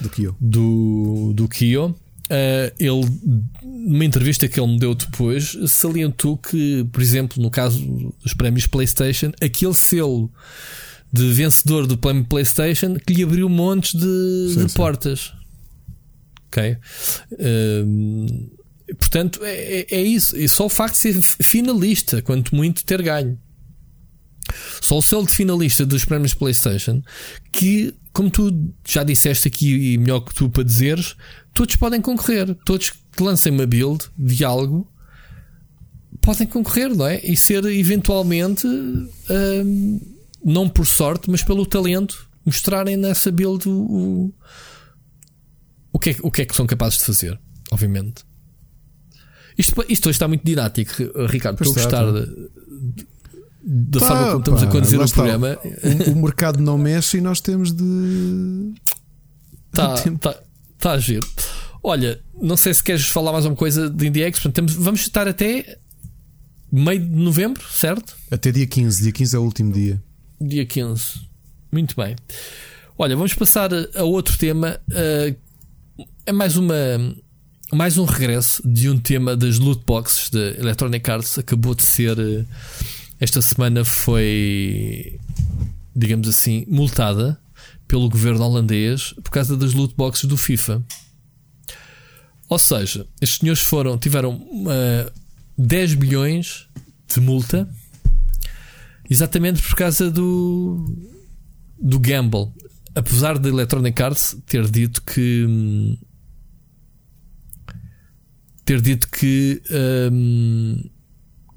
do 0.00 0.10
Kio, 0.10 0.36
do, 0.38 1.32
do 1.34 1.48
Kio 1.48 1.86
uh, 2.32 2.74
ele, 2.78 3.08
numa 3.62 4.04
entrevista 4.04 4.46
que 4.48 4.60
ele 4.60 4.72
me 4.72 4.78
deu 4.78 4.94
depois, 4.94 5.56
salientou 5.68 6.36
que, 6.36 6.86
por 6.92 7.00
exemplo, 7.00 7.42
no 7.42 7.50
caso 7.50 7.80
dos 8.22 8.34
prémios 8.34 8.66
PlayStation, 8.66 9.32
aquele 9.40 9.74
selo 9.74 10.30
de 11.12 11.32
vencedor 11.32 11.86
do 11.86 11.96
prémio 11.96 12.24
PlayStation 12.24 12.94
que 12.94 13.14
lhe 13.14 13.22
abriu 13.22 13.48
montes 13.48 13.94
de, 13.94 14.54
sim, 14.54 14.64
de 14.64 14.70
sim. 14.70 14.76
portas. 14.76 15.32
Ok? 16.48 16.76
Uh, 17.32 18.61
Portanto, 18.94 19.40
é, 19.42 19.80
é, 19.80 19.86
é 19.90 20.02
isso. 20.02 20.36
E 20.36 20.48
só 20.48 20.66
o 20.66 20.68
facto 20.68 20.94
de 20.94 20.98
ser 20.98 21.22
finalista, 21.42 22.22
quanto 22.22 22.54
muito 22.54 22.84
ter 22.84 23.02
ganho. 23.02 23.38
Só 24.80 24.98
o 24.98 25.02
selo 25.02 25.26
de 25.26 25.32
finalista 25.32 25.86
dos 25.86 26.04
prémios 26.04 26.34
PlayStation, 26.34 27.02
que, 27.52 27.94
como 28.12 28.30
tu 28.30 28.72
já 28.86 29.02
disseste 29.02 29.48
aqui, 29.48 29.92
e 29.92 29.98
melhor 29.98 30.20
que 30.20 30.34
tu 30.34 30.50
para 30.50 30.64
dizeres, 30.64 31.16
todos 31.54 31.76
podem 31.76 32.00
concorrer. 32.00 32.54
Todos 32.64 32.90
que 32.90 33.22
lancem 33.22 33.52
uma 33.52 33.66
build 33.66 34.04
de 34.18 34.44
algo 34.44 34.88
podem 36.20 36.46
concorrer, 36.46 36.94
não 36.94 37.06
é? 37.06 37.20
E 37.22 37.36
ser 37.36 37.64
eventualmente, 37.64 38.66
hum, 38.66 40.00
não 40.44 40.68
por 40.68 40.86
sorte, 40.86 41.30
mas 41.30 41.42
pelo 41.42 41.66
talento, 41.66 42.28
mostrarem 42.44 42.96
nessa 42.96 43.30
build 43.30 43.68
o, 43.68 44.32
o, 45.92 45.98
que, 45.98 46.10
é, 46.10 46.16
o 46.22 46.30
que 46.30 46.42
é 46.42 46.44
que 46.46 46.54
são 46.54 46.66
capazes 46.66 46.98
de 46.98 47.04
fazer, 47.04 47.38
obviamente. 47.70 48.24
Isto, 49.56 49.84
isto 49.88 50.08
hoje 50.08 50.16
está 50.16 50.28
muito 50.28 50.44
didático, 50.44 50.92
Ricardo. 51.28 51.62
Estou 51.62 51.72
a 51.72 51.84
gostar 51.84 52.04
da 53.64 54.00
tá, 54.00 54.08
forma 54.08 54.26
como 54.26 54.38
estamos 54.38 54.60
pá, 54.60 54.66
a 54.66 54.70
conduzir 54.70 55.00
o 55.00 55.10
programa. 55.10 55.58
O, 56.06 56.10
o, 56.10 56.16
mercado 56.16 56.60
não 56.60 56.76
mexe 56.76 57.18
e 57.18 57.20
nós 57.20 57.40
temos 57.40 57.72
de. 57.72 58.74
Está 59.72 59.94
tá, 60.18 60.42
tá 60.78 60.92
a 60.92 60.98
giro. 60.98 61.26
Olha, 61.82 62.20
não 62.40 62.58
sei 62.58 62.74
se 62.74 62.82
queres 62.82 63.08
falar 63.08 63.32
mais 63.32 63.46
uma 63.46 63.56
coisa 63.56 63.88
de 63.88 64.06
IndieX. 64.06 64.42
Vamos 64.76 65.00
estar 65.00 65.26
até 65.26 65.78
meio 66.70 67.00
de 67.00 67.16
novembro, 67.16 67.64
certo? 67.70 68.14
Até 68.30 68.52
dia 68.52 68.66
15. 68.66 69.02
Dia 69.02 69.12
15 69.12 69.36
é 69.36 69.38
o 69.38 69.42
último 69.42 69.72
dia. 69.72 70.02
Dia 70.38 70.66
15. 70.66 71.02
Muito 71.72 71.96
bem. 71.96 72.16
Olha, 72.98 73.16
vamos 73.16 73.32
passar 73.32 73.70
a 73.94 74.04
outro 74.04 74.36
tema. 74.36 74.78
Uh, 74.90 75.34
é 76.26 76.32
mais 76.32 76.58
uma 76.58 76.76
mais 77.74 77.96
um 77.96 78.04
regresso 78.04 78.60
de 78.68 78.90
um 78.90 78.98
tema 78.98 79.34
das 79.34 79.58
loot 79.58 79.82
boxes 79.86 80.28
da 80.28 80.40
Electronic 80.58 81.10
Arts 81.10 81.38
acabou 81.38 81.74
de 81.74 81.82
ser 81.82 82.18
eh, 82.18 82.44
esta 83.18 83.40
semana 83.40 83.82
foi 83.82 85.18
digamos 85.96 86.28
assim 86.28 86.66
multada 86.68 87.40
pelo 87.88 88.10
governo 88.10 88.44
holandês 88.44 89.14
por 89.24 89.30
causa 89.30 89.56
das 89.56 89.72
loot 89.72 89.94
boxes 89.96 90.26
do 90.26 90.36
FIFA. 90.36 90.84
Ou 92.46 92.58
seja, 92.58 93.06
estes 93.22 93.38
senhores 93.38 93.62
foram 93.62 93.96
tiveram 93.96 94.34
uh, 94.34 94.70
eh, 94.70 95.12
10 95.56 95.94
bilhões 95.94 96.68
de 97.08 97.20
multa 97.20 97.66
exatamente 99.08 99.62
por 99.62 99.74
causa 99.76 100.10
do 100.10 100.94
do 101.78 101.98
gamble. 101.98 102.52
Apesar 102.94 103.38
da 103.38 103.48
Electronic 103.48 104.02
Arts 104.02 104.36
ter 104.44 104.70
dito 104.70 105.02
que 105.02 105.46
hum, 105.48 105.96
ter 108.64 108.80
dito 108.80 109.08
que, 109.08 109.62
um, 110.12 110.82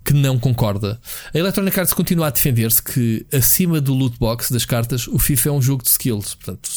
que 0.04 0.14
não 0.14 0.38
concorda. 0.40 1.00
A 1.34 1.38
Electronic 1.38 1.80
Arts 1.80 1.94
continua 1.94 2.28
a 2.28 2.30
defender-se 2.30 2.82
que 2.82 3.26
acima 3.34 3.82
do 3.82 3.94
loot 3.94 4.18
box 4.20 4.52
das 4.52 4.66
cartas, 4.66 5.08
o 5.08 5.18
FIFA 5.18 5.50
é 5.50 5.52
um 5.52 5.62
jogo 5.62 5.84
de 5.84 5.90
skills. 5.90 6.36
Portanto, 6.36 6.70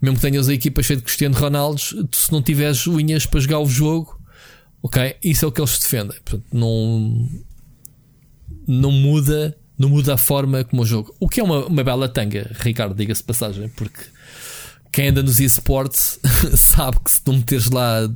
mesmo 0.00 0.16
que 0.16 0.22
tenhas 0.22 0.48
a 0.48 0.54
equipa 0.54 0.82
cheia 0.82 0.96
de 0.96 1.02
Cristiano 1.02 1.36
Ronaldo, 1.36 1.80
se 1.80 2.30
não 2.32 2.42
tiveres 2.42 2.86
unhas 2.86 3.26
para 3.26 3.40
jogar 3.40 3.60
o 3.60 3.68
jogo, 3.68 4.20
ok? 4.82 5.16
Isso 5.22 5.44
é 5.44 5.48
o 5.48 5.52
que 5.52 5.60
eles 5.60 5.78
defendem. 5.78 6.18
Portanto, 6.24 6.46
não, 6.52 7.28
não 8.66 8.90
muda. 8.90 9.56
Não 9.78 9.90
muda 9.90 10.14
a 10.14 10.16
forma 10.16 10.64
como 10.64 10.80
o 10.80 10.86
jogo. 10.86 11.14
O 11.20 11.28
que 11.28 11.38
é 11.38 11.44
uma, 11.44 11.66
uma 11.66 11.84
bela 11.84 12.08
tanga, 12.08 12.50
Ricardo, 12.60 12.94
diga-se 12.94 13.22
passagem, 13.22 13.68
porque 13.68 14.00
quem 14.90 15.08
anda 15.08 15.22
nos 15.22 15.38
esportes 15.38 16.18
sabe 16.56 16.98
que 17.04 17.10
se 17.10 17.20
não 17.26 17.34
meteres 17.34 17.68
lá 17.68 18.08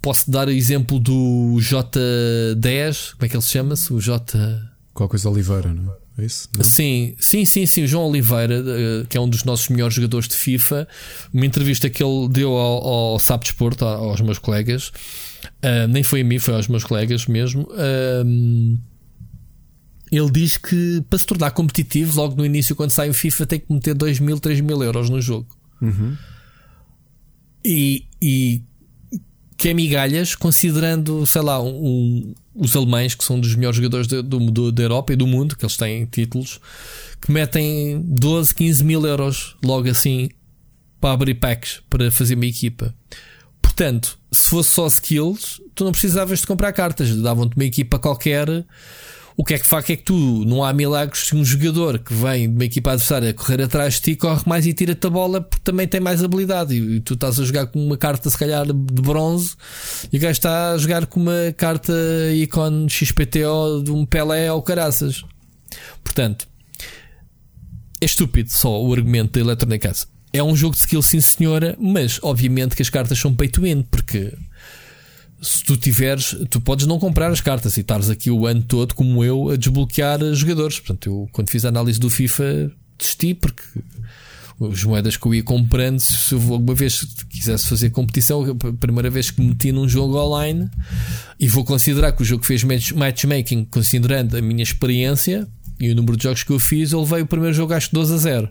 Posso 0.00 0.30
dar 0.30 0.48
o 0.48 0.50
exemplo 0.50 0.98
do 0.98 1.56
J10, 1.58 3.12
como 3.12 3.26
é 3.26 3.28
que 3.28 3.36
ele 3.36 3.42
se 3.42 3.50
chama-se? 3.50 3.92
O 3.92 4.00
J. 4.00 4.70
Qual 4.94 5.08
coisa 5.08 5.28
Oliveira, 5.28 5.72
não 5.72 5.92
é? 5.92 6.00
isso? 6.24 6.48
Não? 6.56 6.64
Sim, 6.64 7.14
sim, 7.18 7.44
sim, 7.44 7.66
sim. 7.66 7.84
O 7.84 7.86
João 7.86 8.08
Oliveira, 8.08 8.54
eh, 8.54 9.06
que 9.08 9.16
é 9.16 9.20
um 9.20 9.28
dos 9.28 9.44
nossos 9.44 9.68
melhores 9.68 9.94
jogadores 9.94 10.28
de 10.28 10.34
FIFA, 10.34 10.86
uma 11.32 11.46
entrevista 11.46 11.88
que 11.88 12.02
ele 12.02 12.28
deu 12.28 12.52
ao, 12.52 12.86
ao 12.86 13.18
SAP 13.18 13.42
Desporto, 13.42 13.84
aos 13.84 14.20
meus 14.20 14.38
colegas, 14.38 14.88
uh, 14.88 15.88
nem 15.88 16.02
foi 16.02 16.20
a 16.20 16.24
mim, 16.24 16.38
foi 16.38 16.54
aos 16.54 16.68
meus 16.68 16.84
colegas 16.84 17.26
mesmo. 17.26 17.62
Uh, 17.62 18.78
ele 20.10 20.30
diz 20.30 20.56
que 20.56 21.02
para 21.08 21.18
se 21.18 21.26
tornar 21.26 21.52
competitivo, 21.52 22.20
logo 22.20 22.36
no 22.36 22.44
início, 22.44 22.74
quando 22.74 22.90
sai 22.90 23.08
o 23.08 23.14
FIFA, 23.14 23.46
tem 23.46 23.60
que 23.60 23.72
meter 23.72 23.94
2 23.94 24.20
mil, 24.20 24.40
3 24.40 24.60
mil 24.60 24.82
euros 24.82 25.08
no 25.08 25.20
jogo. 25.20 25.46
Uhum. 25.80 26.16
E, 27.64 28.06
e 28.20 28.62
que 29.60 29.68
é 29.68 29.74
migalhas, 29.74 30.34
considerando, 30.34 31.26
sei 31.26 31.42
lá, 31.42 31.62
um, 31.62 32.32
os 32.54 32.74
alemães, 32.74 33.14
que 33.14 33.22
são 33.22 33.38
dos 33.38 33.54
melhores 33.54 33.76
jogadores 33.76 34.06
de, 34.06 34.22
do, 34.22 34.72
da 34.72 34.82
Europa 34.82 35.12
e 35.12 35.16
do 35.16 35.26
mundo, 35.26 35.54
que 35.54 35.62
eles 35.62 35.76
têm 35.76 36.06
títulos, 36.06 36.58
que 37.20 37.30
metem 37.30 38.00
12, 38.02 38.54
15 38.54 38.82
mil 38.82 39.06
euros 39.06 39.58
logo 39.62 39.86
assim 39.86 40.30
para 40.98 41.12
abrir 41.12 41.34
packs 41.34 41.82
para 41.90 42.10
fazer 42.10 42.36
uma 42.36 42.46
equipa. 42.46 42.94
Portanto, 43.60 44.18
se 44.32 44.48
fosse 44.48 44.70
só 44.70 44.86
skills, 44.86 45.60
tu 45.74 45.84
não 45.84 45.92
precisavas 45.92 46.40
de 46.40 46.46
comprar 46.46 46.72
cartas, 46.72 47.14
davam-te 47.16 47.54
uma 47.54 47.64
equipa 47.66 47.98
qualquer 47.98 48.64
o 49.40 49.44
que 49.44 49.54
é 49.54 49.58
que 49.58 49.64
faz 49.64 49.88
é 49.88 49.96
que 49.96 50.02
tu 50.02 50.44
não 50.44 50.62
há 50.62 50.70
milagres 50.70 51.28
se 51.28 51.34
um 51.34 51.42
jogador 51.42 51.98
que 51.98 52.12
vem 52.12 52.46
de 52.46 52.54
uma 52.54 52.64
equipa 52.66 52.90
adversária 52.90 53.32
correr 53.32 53.62
atrás 53.62 53.94
de 53.94 54.02
ti 54.02 54.14
corre 54.14 54.42
mais 54.44 54.66
e 54.66 54.74
tira-te 54.74 55.06
a 55.06 55.08
bola 55.08 55.40
porque 55.40 55.64
também 55.64 55.88
tem 55.88 55.98
mais 55.98 56.22
habilidade. 56.22 56.74
E, 56.74 56.96
e, 56.96 57.00
tu 57.00 57.14
estás 57.14 57.40
a 57.40 57.44
jogar 57.46 57.66
com 57.68 57.82
uma 57.82 57.96
carta, 57.96 58.28
se 58.28 58.36
calhar, 58.36 58.66
de 58.66 59.00
bronze 59.00 59.56
e 60.12 60.18
o 60.18 60.20
gajo 60.20 60.32
está 60.32 60.72
a 60.72 60.76
jogar 60.76 61.06
com 61.06 61.20
uma 61.20 61.54
carta 61.56 61.90
Icon 62.34 62.86
XPTO 62.86 63.82
de 63.82 63.90
um 63.90 64.04
Pelé 64.04 64.52
ou 64.52 64.60
caraças. 64.60 65.24
Portanto, 66.04 66.46
é 67.98 68.04
estúpido 68.04 68.50
só 68.50 68.78
o 68.82 68.92
argumento 68.92 69.32
da 69.32 69.40
Electronic 69.40 69.86
Arts. 69.86 70.06
É 70.34 70.42
um 70.42 70.54
jogo 70.54 70.74
de 70.74 70.80
skill, 70.80 71.00
sim 71.00 71.22
senhora, 71.22 71.74
mas 71.80 72.20
obviamente 72.22 72.76
que 72.76 72.82
as 72.82 72.90
cartas 72.90 73.18
são 73.18 73.34
pay 73.34 73.48
to 73.48 73.62
win, 73.62 73.84
porque 73.90 74.34
se 75.40 75.64
tu 75.64 75.76
tiveres, 75.76 76.36
tu 76.50 76.60
podes 76.60 76.86
não 76.86 76.98
comprar 76.98 77.30
as 77.30 77.40
cartas 77.40 77.76
e 77.76 77.80
estares 77.80 78.10
aqui 78.10 78.30
o 78.30 78.46
ano 78.46 78.62
todo, 78.62 78.94
como 78.94 79.24
eu, 79.24 79.50
a 79.50 79.56
desbloquear 79.56 80.20
jogadores. 80.34 80.78
Portanto, 80.78 81.08
eu 81.08 81.28
quando 81.32 81.50
fiz 81.50 81.64
a 81.64 81.68
análise 81.68 81.98
do 81.98 82.10
FIFA 82.10 82.70
desisti 82.98 83.34
porque 83.34 83.62
as 84.60 84.84
moedas 84.84 85.16
que 85.16 85.26
eu 85.26 85.34
ia 85.34 85.42
comprando, 85.42 86.00
se 86.00 86.34
eu 86.34 86.40
alguma 86.52 86.74
vez 86.74 87.06
quisesse 87.30 87.66
fazer 87.66 87.88
competição, 87.90 88.44
a 88.44 88.72
primeira 88.74 89.08
vez 89.08 89.30
que 89.30 89.40
meti 89.40 89.72
num 89.72 89.88
jogo 89.88 90.18
online, 90.18 90.68
e 91.38 91.48
vou 91.48 91.64
considerar 91.64 92.12
que 92.12 92.20
o 92.20 92.24
jogo 92.24 92.44
fez 92.44 92.62
matchmaking, 92.62 93.64
considerando 93.64 94.36
a 94.36 94.42
minha 94.42 94.62
experiência 94.62 95.48
e 95.80 95.90
o 95.90 95.94
número 95.94 96.14
de 96.18 96.24
jogos 96.24 96.42
que 96.42 96.50
eu 96.50 96.58
fiz, 96.58 96.92
eu 96.92 97.00
levei 97.00 97.22
o 97.22 97.26
primeiro 97.26 97.54
jogo 97.54 97.72
acho 97.72 97.88
que 97.88 97.94
12 97.94 98.14
a 98.14 98.18
0 98.18 98.48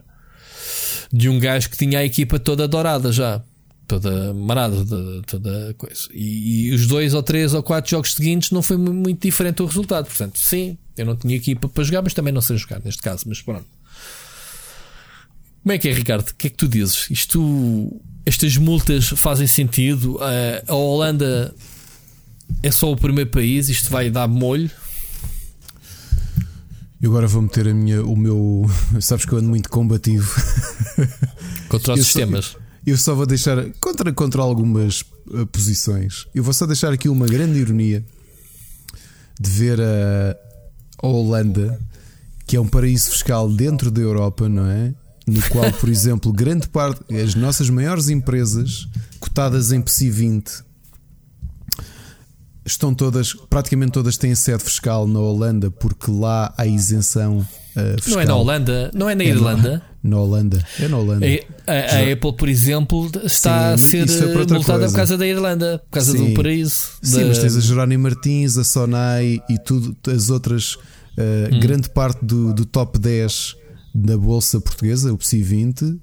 de 1.12 1.28
um 1.28 1.38
gajo 1.38 1.70
que 1.70 1.76
tinha 1.76 2.00
a 2.00 2.04
equipa 2.04 2.38
toda 2.38 2.66
dourada 2.66 3.12
já 3.12 3.42
toda 3.90 4.32
marada, 4.32 4.76
toda, 4.76 5.22
toda 5.22 5.74
coisa. 5.76 6.08
E, 6.12 6.68
e, 6.68 6.72
os 6.72 6.86
dois 6.86 7.12
ou 7.12 7.22
três 7.24 7.52
ou 7.52 7.62
quatro 7.62 7.90
jogos 7.90 8.14
seguintes 8.14 8.52
não 8.52 8.62
foi 8.62 8.76
muito 8.76 9.20
diferente 9.20 9.60
o 9.62 9.66
resultado. 9.66 10.06
Portanto, 10.06 10.38
sim, 10.38 10.78
eu 10.96 11.04
não 11.04 11.16
tinha 11.16 11.34
equipa 11.34 11.68
para 11.68 11.82
jogar, 11.82 12.00
mas 12.02 12.14
também 12.14 12.32
não 12.32 12.40
sei 12.40 12.56
jogar 12.56 12.80
neste 12.84 13.02
caso. 13.02 13.24
Mas 13.26 13.42
pronto. 13.42 13.66
Como 15.62 15.72
é 15.72 15.78
que 15.78 15.88
é, 15.88 15.92
Ricardo? 15.92 16.28
O 16.28 16.34
que 16.36 16.46
é 16.46 16.50
que 16.50 16.56
tu 16.56 16.68
dizes? 16.68 17.10
Isto, 17.10 18.00
estas 18.24 18.56
multas 18.56 19.08
fazem 19.08 19.48
sentido? 19.48 20.18
A 20.68 20.74
Holanda 20.74 21.52
é 22.62 22.70
só 22.70 22.92
o 22.92 22.96
primeiro 22.96 23.30
país, 23.30 23.68
isto 23.68 23.90
vai 23.90 24.08
dar 24.08 24.28
molho. 24.28 24.70
E 27.02 27.06
agora 27.06 27.26
vou 27.26 27.42
meter 27.42 27.66
a 27.66 27.74
minha, 27.74 28.04
o 28.04 28.16
meu. 28.16 28.70
Sabes 29.00 29.24
que 29.24 29.32
eu 29.32 29.38
ando 29.38 29.48
muito 29.48 29.68
combativo 29.68 30.32
contra 31.68 31.94
os 31.94 32.04
sistemas. 32.04 32.44
Só, 32.46 32.59
eu 32.86 32.96
só 32.96 33.14
vou 33.14 33.26
deixar 33.26 33.70
contra, 33.80 34.12
contra 34.12 34.42
algumas 34.42 35.02
uh, 35.28 35.46
posições. 35.46 36.26
Eu 36.34 36.42
vou 36.42 36.52
só 36.52 36.66
deixar 36.66 36.92
aqui 36.92 37.08
uma 37.08 37.26
grande 37.26 37.58
ironia 37.58 38.04
de 39.38 39.50
ver 39.50 39.80
a, 39.80 40.36
a 41.02 41.06
Holanda, 41.06 41.80
que 42.46 42.56
é 42.56 42.60
um 42.60 42.68
paraíso 42.68 43.10
fiscal 43.10 43.50
dentro 43.50 43.90
da 43.90 44.00
Europa, 44.00 44.48
não 44.48 44.66
é? 44.66 44.94
No 45.26 45.42
qual, 45.48 45.70
por 45.74 45.88
exemplo, 45.90 46.32
grande 46.32 46.68
parte, 46.68 47.14
as 47.14 47.34
nossas 47.34 47.68
maiores 47.70 48.08
empresas 48.08 48.88
cotadas 49.18 49.72
em 49.72 49.80
PSI 49.80 50.10
20 50.10 50.64
estão 52.64 52.94
todas, 52.94 53.34
praticamente 53.34 53.92
todas 53.92 54.16
têm 54.16 54.34
sede 54.34 54.62
fiscal 54.62 55.06
na 55.06 55.18
Holanda, 55.18 55.70
porque 55.70 56.10
lá 56.10 56.52
há 56.56 56.66
isenção 56.66 57.46
fiscal. 58.00 58.14
Não 58.14 58.20
é 58.20 58.24
na 58.24 58.36
Holanda, 58.36 58.90
não 58.94 59.10
é 59.10 59.14
na 59.14 59.24
Irlanda. 59.24 59.82
Na 60.02 60.18
Holanda. 60.18 60.64
É 60.80 60.88
na 60.88 60.96
Holanda. 60.96 61.26
A, 61.66 61.72
a, 61.72 61.98
a 61.98 62.12
Apple, 62.12 62.32
por 62.34 62.48
exemplo, 62.48 63.10
está 63.22 63.76
Sim, 63.76 64.00
a 64.00 64.08
ser 64.08 64.48
multada 64.48 64.86
por 64.86 64.94
causa 64.94 65.18
da 65.18 65.26
Irlanda, 65.26 65.78
por 65.78 65.90
causa 65.90 66.12
Sim. 66.12 66.30
do 66.30 66.34
paraíso. 66.34 66.92
Sim, 67.02 67.20
da... 67.20 67.26
mas 67.26 67.38
tens 67.38 67.54
a 67.54 67.60
Jerónimo 67.60 68.04
Martins, 68.04 68.56
a 68.56 68.64
Sonai 68.64 69.42
e 69.46 69.58
tudo, 69.58 69.94
as 70.10 70.30
outras, 70.30 70.74
uh, 70.74 71.54
hum. 71.54 71.60
grande 71.60 71.90
parte 71.90 72.24
do, 72.24 72.54
do 72.54 72.64
top 72.64 72.98
10 72.98 73.56
da 73.94 74.16
Bolsa 74.16 74.58
Portuguesa, 74.58 75.12
o 75.12 75.18
PSI 75.18 75.42
20, 75.42 75.82
uh, 75.82 75.98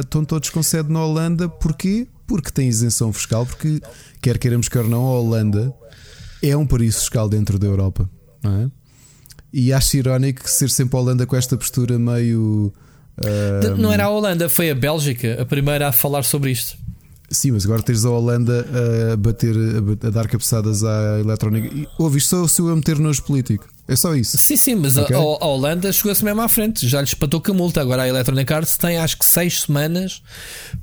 estão 0.00 0.24
todos 0.24 0.50
com 0.50 0.60
sede 0.60 0.92
na 0.92 1.04
Holanda. 1.04 1.48
Porquê? 1.48 2.08
Porque 2.26 2.50
tem 2.50 2.68
isenção 2.68 3.12
fiscal, 3.12 3.46
porque 3.46 3.80
quer 4.20 4.38
queiramos 4.38 4.68
quer 4.68 4.84
não, 4.84 5.06
a 5.06 5.20
Holanda 5.20 5.72
é 6.42 6.56
um 6.56 6.66
paraíso 6.66 6.98
fiscal 7.00 7.28
dentro 7.28 7.58
da 7.58 7.66
Europa, 7.66 8.10
não 8.42 8.56
é? 8.56 8.70
E 9.52 9.72
acho 9.72 9.96
irónico 9.96 10.48
ser 10.48 10.70
sempre 10.70 10.96
a 10.96 11.00
Holanda 11.00 11.26
com 11.26 11.36
esta 11.36 11.56
postura 11.56 11.98
meio 11.98 12.72
não 13.76 13.92
era 13.92 14.04
a 14.04 14.08
Holanda, 14.08 14.48
foi 14.48 14.70
a 14.70 14.74
Bélgica 14.74 15.40
a 15.40 15.44
primeira 15.44 15.88
a 15.88 15.92
falar 15.92 16.22
sobre 16.22 16.50
isto. 16.50 16.78
Sim, 17.30 17.52
mas 17.52 17.64
agora 17.64 17.80
tens 17.82 18.04
a 18.04 18.10
Holanda 18.10 18.66
a 19.12 19.16
bater, 19.16 19.54
a, 20.04 20.10
dar 20.10 20.26
cabeçadas 20.26 20.82
à 20.82 21.20
eletrónica. 21.20 21.88
Ouve, 21.96 22.18
isto 22.18 22.30
só 22.30 22.48
se 22.48 22.60
eu 22.60 22.68
a 22.68 22.74
meter 22.74 22.98
nos 22.98 23.20
político. 23.20 23.68
É 23.86 23.94
só 23.94 24.14
isso. 24.14 24.36
Sim, 24.38 24.56
sim, 24.56 24.74
mas 24.74 24.96
okay? 24.96 25.14
a, 25.14 25.18
a, 25.18 25.46
Holanda 25.46 25.92
chegou-se 25.92 26.24
mesmo 26.24 26.40
à 26.40 26.48
frente, 26.48 26.86
já 26.88 27.00
lhe 27.00 27.06
espantou 27.06 27.40
com 27.40 27.52
a 27.52 27.54
multa. 27.54 27.80
Agora 27.80 28.02
a 28.02 28.08
Electronic 28.08 28.52
Arts 28.52 28.76
tem 28.76 28.98
acho 28.98 29.16
que 29.16 29.24
seis 29.24 29.62
semanas 29.62 30.22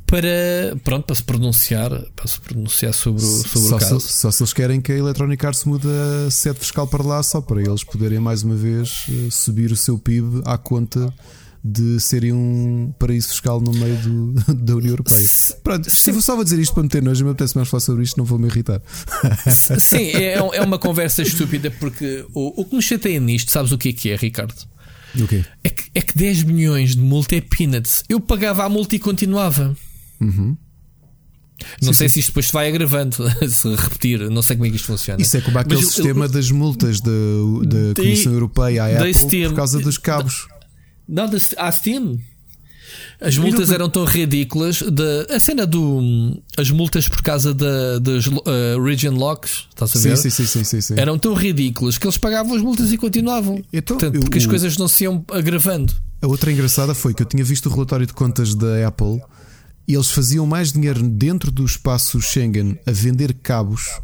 para, 0.06 0.76
pronto, 0.84 1.06
para 1.06 1.16
se 1.16 1.24
pronunciar, 1.24 1.90
para 2.16 2.28
se 2.28 2.40
pronunciar 2.40 2.94
sobre, 2.94 3.24
o, 3.24 3.28
sobre 3.28 3.70
só 3.70 3.76
o 3.76 3.80
caso. 3.80 4.00
Se, 4.02 4.14
só 4.14 4.32
se 4.32 4.44
eles 4.44 4.54
querem 4.54 4.82
que 4.82 4.92
a 4.92 4.98
Electronic 4.98 5.46
Arts 5.46 5.66
mude 5.66 5.88
a 6.28 6.32
sede 6.32 6.60
fiscal 6.60 6.88
para 6.88 7.04
lá, 7.04 7.22
só 7.24 7.42
para 7.42 7.62
eles 7.62 7.84
poderem 7.84 8.20
mais 8.20 8.44
uma 8.44 8.56
vez 8.56 9.06
eh, 9.10 9.30
subir 9.32 9.72
o 9.72 9.78
seu 9.78 9.98
PIB 9.98 10.42
à 10.46 10.58
conta 10.58 11.14
de 11.64 12.00
serem 12.00 12.34
um 12.34 12.94
paraíso 12.98 13.30
fiscal 13.30 13.60
no 13.60 13.72
meio 13.72 13.96
do, 13.98 14.34
da 14.54 14.76
União 14.76 14.92
Europeia. 14.92 15.26
Pronto, 15.64 15.90
Sim. 15.90 16.20
só 16.22 16.36
vou 16.36 16.44
dizer 16.44 16.60
isto 16.60 16.74
para 16.74 16.84
meter 16.84 17.04
nojo, 17.04 17.24
me 17.24 17.32
apetece 17.32 17.56
mais 17.56 17.70
falar 17.70 17.82
sobre 17.82 18.04
isto, 18.04 18.18
não 18.18 18.26
vou 18.26 18.40
me 18.40 18.48
irritar. 18.48 18.82
Sim, 19.80 20.12
é, 20.14 20.34
é 20.34 20.62
uma 20.62 20.78
conversa 20.80 21.22
estúpida 21.22 21.72
porque 21.72 22.26
o, 22.34 22.62
o 22.62 22.66
que 22.66 22.76
me 22.76 22.82
chateia 22.82 23.20
nisto, 23.20 23.52
sabes 23.52 23.72
o 23.72 23.78
que 23.78 23.90
é 23.90 23.94
que 23.94 24.10
é, 24.10 24.16
Ricardo? 24.16 24.56
O 25.20 25.28
quê? 25.28 25.44
É 25.64 25.70
que, 25.70 25.84
é 25.96 26.02
que 26.02 26.18
10 26.18 26.44
milhões 26.44 26.96
de 26.96 27.02
multa 27.02 27.36
é 27.36 27.42
peanuts. 27.42 28.04
Eu 28.08 28.20
pagava 28.20 28.64
a 28.64 28.70
multa 28.70 28.96
e 28.96 29.00
continuava. 29.00 29.76
Uhum. 30.20 30.58
Não 31.82 31.92
sim, 31.92 31.98
sei 31.98 32.10
sim. 32.10 32.14
se 32.14 32.20
isto 32.20 32.30
depois 32.30 32.48
se 32.48 32.54
vai 32.54 32.68
agravando, 32.68 33.16
se 33.50 33.76
repetir, 33.76 34.20
não 34.30 34.42
sei 34.42 34.56
como 34.56 34.68
é 34.68 34.70
que 34.70 34.76
isto 34.76 34.86
funciona. 34.86 35.22
Isso 35.22 35.38
é 35.38 35.42
como 35.42 35.58
aquele 35.58 35.82
Mas, 35.82 35.88
sistema 35.88 36.26
eu, 36.26 36.30
das 36.30 36.52
multas 36.52 37.02
da, 37.02 37.12
da 37.66 37.96
Comissão 37.96 38.34
Europeia 38.34 38.84
à 38.84 38.88
Apple 39.02 39.48
por 39.48 39.56
causa 39.56 39.80
dos 39.80 39.98
cabos. 39.98 40.48
Não, 41.08 41.30
a 41.58 41.72
Steam. 41.72 42.20
As 43.20 43.38
multas 43.38 43.70
eram 43.70 43.90
tão 43.90 44.06
ridículas. 44.06 44.82
De, 44.82 45.28
a 45.30 45.40
cena 45.40 45.66
do. 45.66 46.42
As 46.58 46.70
multas 46.70 47.08
por 47.08 47.22
causa 47.22 47.54
da, 47.54 48.00
das 48.00 48.28
uh, 48.28 48.82
region 48.84 49.16
locks, 49.16 49.68
estás 49.70 49.96
a 49.96 50.00
ver? 50.00 50.18
Sim, 50.18 50.30
sim, 50.30 50.46
sim, 50.46 50.64
sim, 50.64 50.82
sim, 50.82 50.94
Eram 50.98 51.18
tão 51.18 51.34
ridículas 51.34 51.98
que 51.98 52.06
eles 52.06 52.18
pagavam 52.18 52.56
as 52.56 52.62
multas 52.62 52.92
e 52.92 52.98
continuavam. 52.98 53.64
Então, 53.74 53.98
Portanto, 53.98 54.22
porque 54.22 54.38
eu, 54.38 54.42
as 54.42 54.46
coisas 54.46 54.78
não 54.78 54.88
se 54.88 55.04
iam 55.04 55.24
agravando. 55.32 55.94
A 56.22 56.28
outra 56.28 56.52
engraçada 56.52 56.94
foi 56.94 57.14
que 57.14 57.22
eu 57.22 57.26
tinha 57.26 57.44
visto 57.44 57.68
o 57.68 57.74
relatório 57.74 58.06
de 58.06 58.14
contas 58.14 58.56
da 58.56 58.88
Apple 58.88 59.22
e 59.88 59.94
eles 59.94 60.10
faziam 60.10 60.46
mais 60.46 60.72
dinheiro 60.72 61.02
dentro 61.04 61.52
do 61.52 61.66
espaço 61.66 62.22
Schengen 62.22 62.78
a 62.86 62.92
vender 62.92 63.34
cabos 63.42 64.00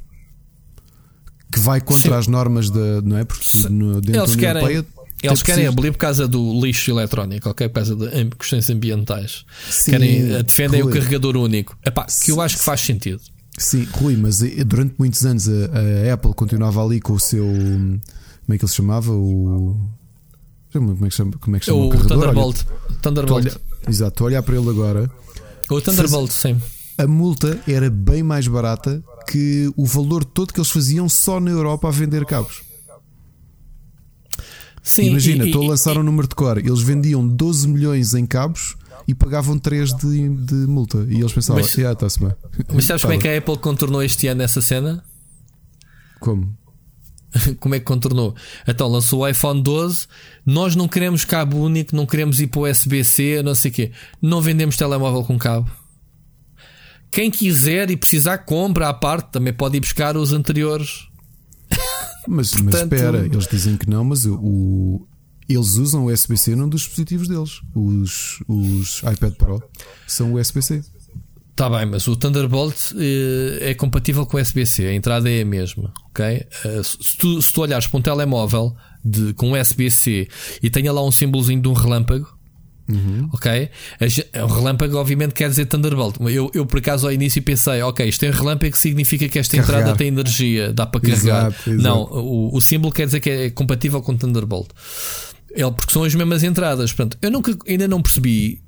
que 1.52 1.60
vai 1.60 1.80
contra 1.80 2.10
sim. 2.10 2.18
as 2.18 2.28
normas 2.28 2.70
da. 2.70 3.02
Não 3.02 3.18
é? 3.18 3.24
Porque 3.24 3.46
no, 3.70 4.02
dentro 4.02 4.22
eles 4.22 4.32
da 4.32 4.38
União 4.38 4.54
querem, 4.54 4.62
Europeia 4.62 5.03
eles 5.28 5.42
querem 5.42 5.68
abolir 5.68 5.92
por 5.92 6.00
causa 6.00 6.28
do 6.28 6.60
lixo 6.62 6.92
eletrónico, 6.92 7.50
ok? 7.50 7.70
Por 7.70 7.76
causa 7.76 7.96
de 7.96 8.26
questões 8.38 8.70
ambientais. 8.70 9.46
Sim, 9.70 9.92
querem, 9.92 10.34
eh, 10.34 10.44
defendem 10.44 10.82
Rui. 10.82 10.92
o 10.92 10.94
carregador 10.94 11.38
único. 11.38 11.78
Epá, 11.86 12.06
que 12.06 12.32
eu 12.32 12.42
acho 12.42 12.58
que 12.58 12.64
faz 12.64 12.82
sentido. 12.82 13.22
Sim, 13.58 13.88
Rui, 13.94 14.18
mas 14.18 14.42
eh, 14.42 14.64
durante 14.64 14.96
muitos 14.98 15.26
anos 15.26 15.48
a, 15.48 15.52
a, 16.10 16.14
Apple 16.14 16.34
continuava 16.34 16.84
ali 16.84 17.00
com 17.00 17.14
o 17.14 17.20
seu. 17.20 17.46
Como 17.46 18.56
é 18.56 18.58
que 18.58 18.66
ele 18.66 18.70
se 18.70 18.76
chamava? 18.76 19.12
O. 19.12 19.78
Como 20.72 21.06
é 21.06 21.10
que 21.10 21.16
chama? 21.16 21.32
Como 21.40 21.56
é 21.56 21.60
que 21.60 21.66
chama 21.66 21.78
o, 21.78 21.90
o 21.90 22.08
Thunderbolt. 22.08 22.66
Olha, 22.66 22.98
Thunderbolt. 23.02 23.46
Olha, 23.46 23.62
exato, 23.88 24.12
estou 24.12 24.26
a 24.26 24.28
olhar 24.28 24.44
para 24.44 24.58
ele 24.58 24.70
agora. 24.70 25.10
O 25.70 25.80
Thunderbolt, 25.80 26.32
Faz... 26.32 26.56
sim. 26.56 26.62
A 26.98 27.08
multa 27.08 27.60
era 27.68 27.90
bem 27.90 28.22
mais 28.22 28.48
barata 28.48 29.04
que 29.28 29.72
o 29.76 29.86
valor 29.86 30.24
todo 30.24 30.54
que 30.54 30.60
eles 30.60 30.70
faziam 30.70 31.08
só 31.10 31.40
na 31.40 31.50
Europa 31.50 31.88
a 31.88 31.92
vender 31.92 32.26
cabos. 32.26 32.62
Sim, 34.84 35.12
Imagina, 35.12 35.46
estou 35.46 35.64
a 35.64 35.68
lançar 35.70 35.96
e, 35.96 36.00
um 36.00 36.04
número 36.04 36.28
de 36.28 36.36
cor. 36.36 36.58
Eles 36.58 36.82
vendiam 36.82 37.26
12 37.26 37.70
milhões 37.70 38.14
em 38.14 38.26
cabos 38.26 38.76
e 39.08 39.16
pagavam 39.16 39.58
3 39.58 39.94
de, 39.94 40.30
de 40.30 40.56
multa. 40.68 41.08
E 41.10 41.20
eles 41.20 41.32
pensavam, 41.32 41.62
mas, 41.62 41.78
ah, 41.80 41.94
está-se 41.94 42.20
bem. 42.20 42.34
Mas 42.74 42.86
sabes 42.86 43.02
como 43.02 43.14
é 43.14 43.18
que 43.18 43.28
a 43.28 43.38
Apple 43.38 43.58
contornou 43.58 44.04
este 44.04 44.28
ano 44.28 44.42
essa 44.42 44.62
cena? 44.62 45.02
Como? 46.20 46.54
como 47.60 47.76
é 47.76 47.80
que 47.80 47.86
contornou? 47.86 48.36
Então 48.68 48.88
lançou 48.90 49.22
o 49.22 49.28
iPhone 49.28 49.64
12. 49.64 50.08
Nós 50.46 50.76
não 50.76 50.88
queremos 50.88 51.24
cabo 51.24 51.58
único, 51.58 51.96
não 51.96 52.06
queremos 52.06 52.42
ir 52.42 52.48
para 52.48 52.60
o 52.60 52.70
USB-C, 52.70 53.42
não 53.42 53.56
sei 53.56 53.72
o 53.72 53.74
quê. 53.74 53.92
Não 54.22 54.42
vendemos 54.42 54.76
telemóvel 54.76 55.24
com 55.24 55.38
cabo. 55.38 55.72
Quem 57.10 57.32
quiser 57.32 57.90
e 57.90 57.96
precisar, 57.96 58.40
compra 58.40 58.90
à 58.90 58.94
parte. 58.94 59.32
Também 59.32 59.54
pode 59.54 59.78
ir 59.78 59.80
buscar 59.80 60.18
os 60.18 60.34
anteriores 60.34 61.08
mas, 62.28 62.52
Portanto, 62.52 62.72
mas 62.72 62.82
espera, 62.82 63.26
eles 63.26 63.48
dizem 63.48 63.78
que 63.78 63.90
não, 63.90 64.04
mas 64.04 64.26
o, 64.26 65.08
eles 65.48 65.76
usam 65.76 66.06
o 66.06 66.12
USB-C 66.12 66.56
num 66.56 66.70
dos 66.70 66.82
dispositivos 66.82 67.28
deles. 67.28 67.62
Os, 67.76 68.42
os 68.48 69.00
iPad 69.00 69.34
Pro 69.34 69.62
são 70.08 70.34
USB-C. 70.34 70.84
Está 71.52 71.70
bem, 71.70 71.86
mas 71.86 72.08
o 72.08 72.16
Thunderbolt 72.16 72.94
eh, 72.98 73.70
é 73.70 73.74
compatível 73.76 74.26
com 74.26 74.38
o 74.38 74.42
USB-C, 74.42 74.88
a 74.88 74.94
entrada 74.96 75.30
é 75.30 75.42
a 75.42 75.46
mesma, 75.46 75.94
ok? 76.10 76.48
Uh, 76.66 76.84
se, 76.84 77.16
tu, 77.16 77.40
se 77.40 77.54
tu 77.54 77.62
olhares 77.62 77.86
para 77.86 78.00
um 78.00 78.02
telemóvel 78.02 78.76
de, 79.06 79.36
com 79.36 79.52
USB-C 79.52 80.28
e 80.64 80.70
tenha 80.72 80.92
lá 80.92 81.06
um 81.06 81.12
símbolozinho 81.12 81.62
de 81.62 81.68
um 81.68 81.74
relâmpago, 81.74 82.28
Uhum. 82.88 83.30
Ok? 83.32 83.70
O 84.44 84.48
relâmpago, 84.48 84.98
obviamente, 84.98 85.34
quer 85.34 85.50
dizer 85.50 85.66
Thunderbolt. 85.66 86.16
Eu, 86.20 86.52
eu, 86.54 86.66
por 86.66 86.80
acaso, 86.80 87.08
ao 87.08 87.14
início 87.14 87.42
pensei: 87.42 87.82
ok, 87.82 88.08
isto 88.08 88.20
tem 88.20 88.32
relâmpago, 88.32 88.76
significa 88.76 89.28
que 89.30 89.40
esta 89.40 89.58
carregar. 89.58 89.80
entrada 89.80 89.98
tem 89.98 90.08
energia, 90.08 90.74
dá 90.74 90.86
para 90.86 91.02
carregar. 91.02 91.48
Exato, 91.48 91.70
exato. 91.70 91.84
Não, 91.84 92.04
o, 92.04 92.56
o, 92.56 92.62
símbolo 92.62 92.94
quer 92.94 93.06
dizer 93.06 93.20
que 93.20 93.30
é 93.30 93.50
compatível 93.50 94.02
com 94.02 94.16
Thunderbolt. 94.16 94.70
Ele, 95.52 95.72
porque 95.72 95.94
são 95.94 96.04
as 96.04 96.14
mesmas 96.16 96.44
entradas. 96.44 96.92
Portanto, 96.92 97.18
eu 97.22 97.30
nunca, 97.30 97.56
ainda 97.68 97.88
não 97.88 98.02
percebi 98.02 98.63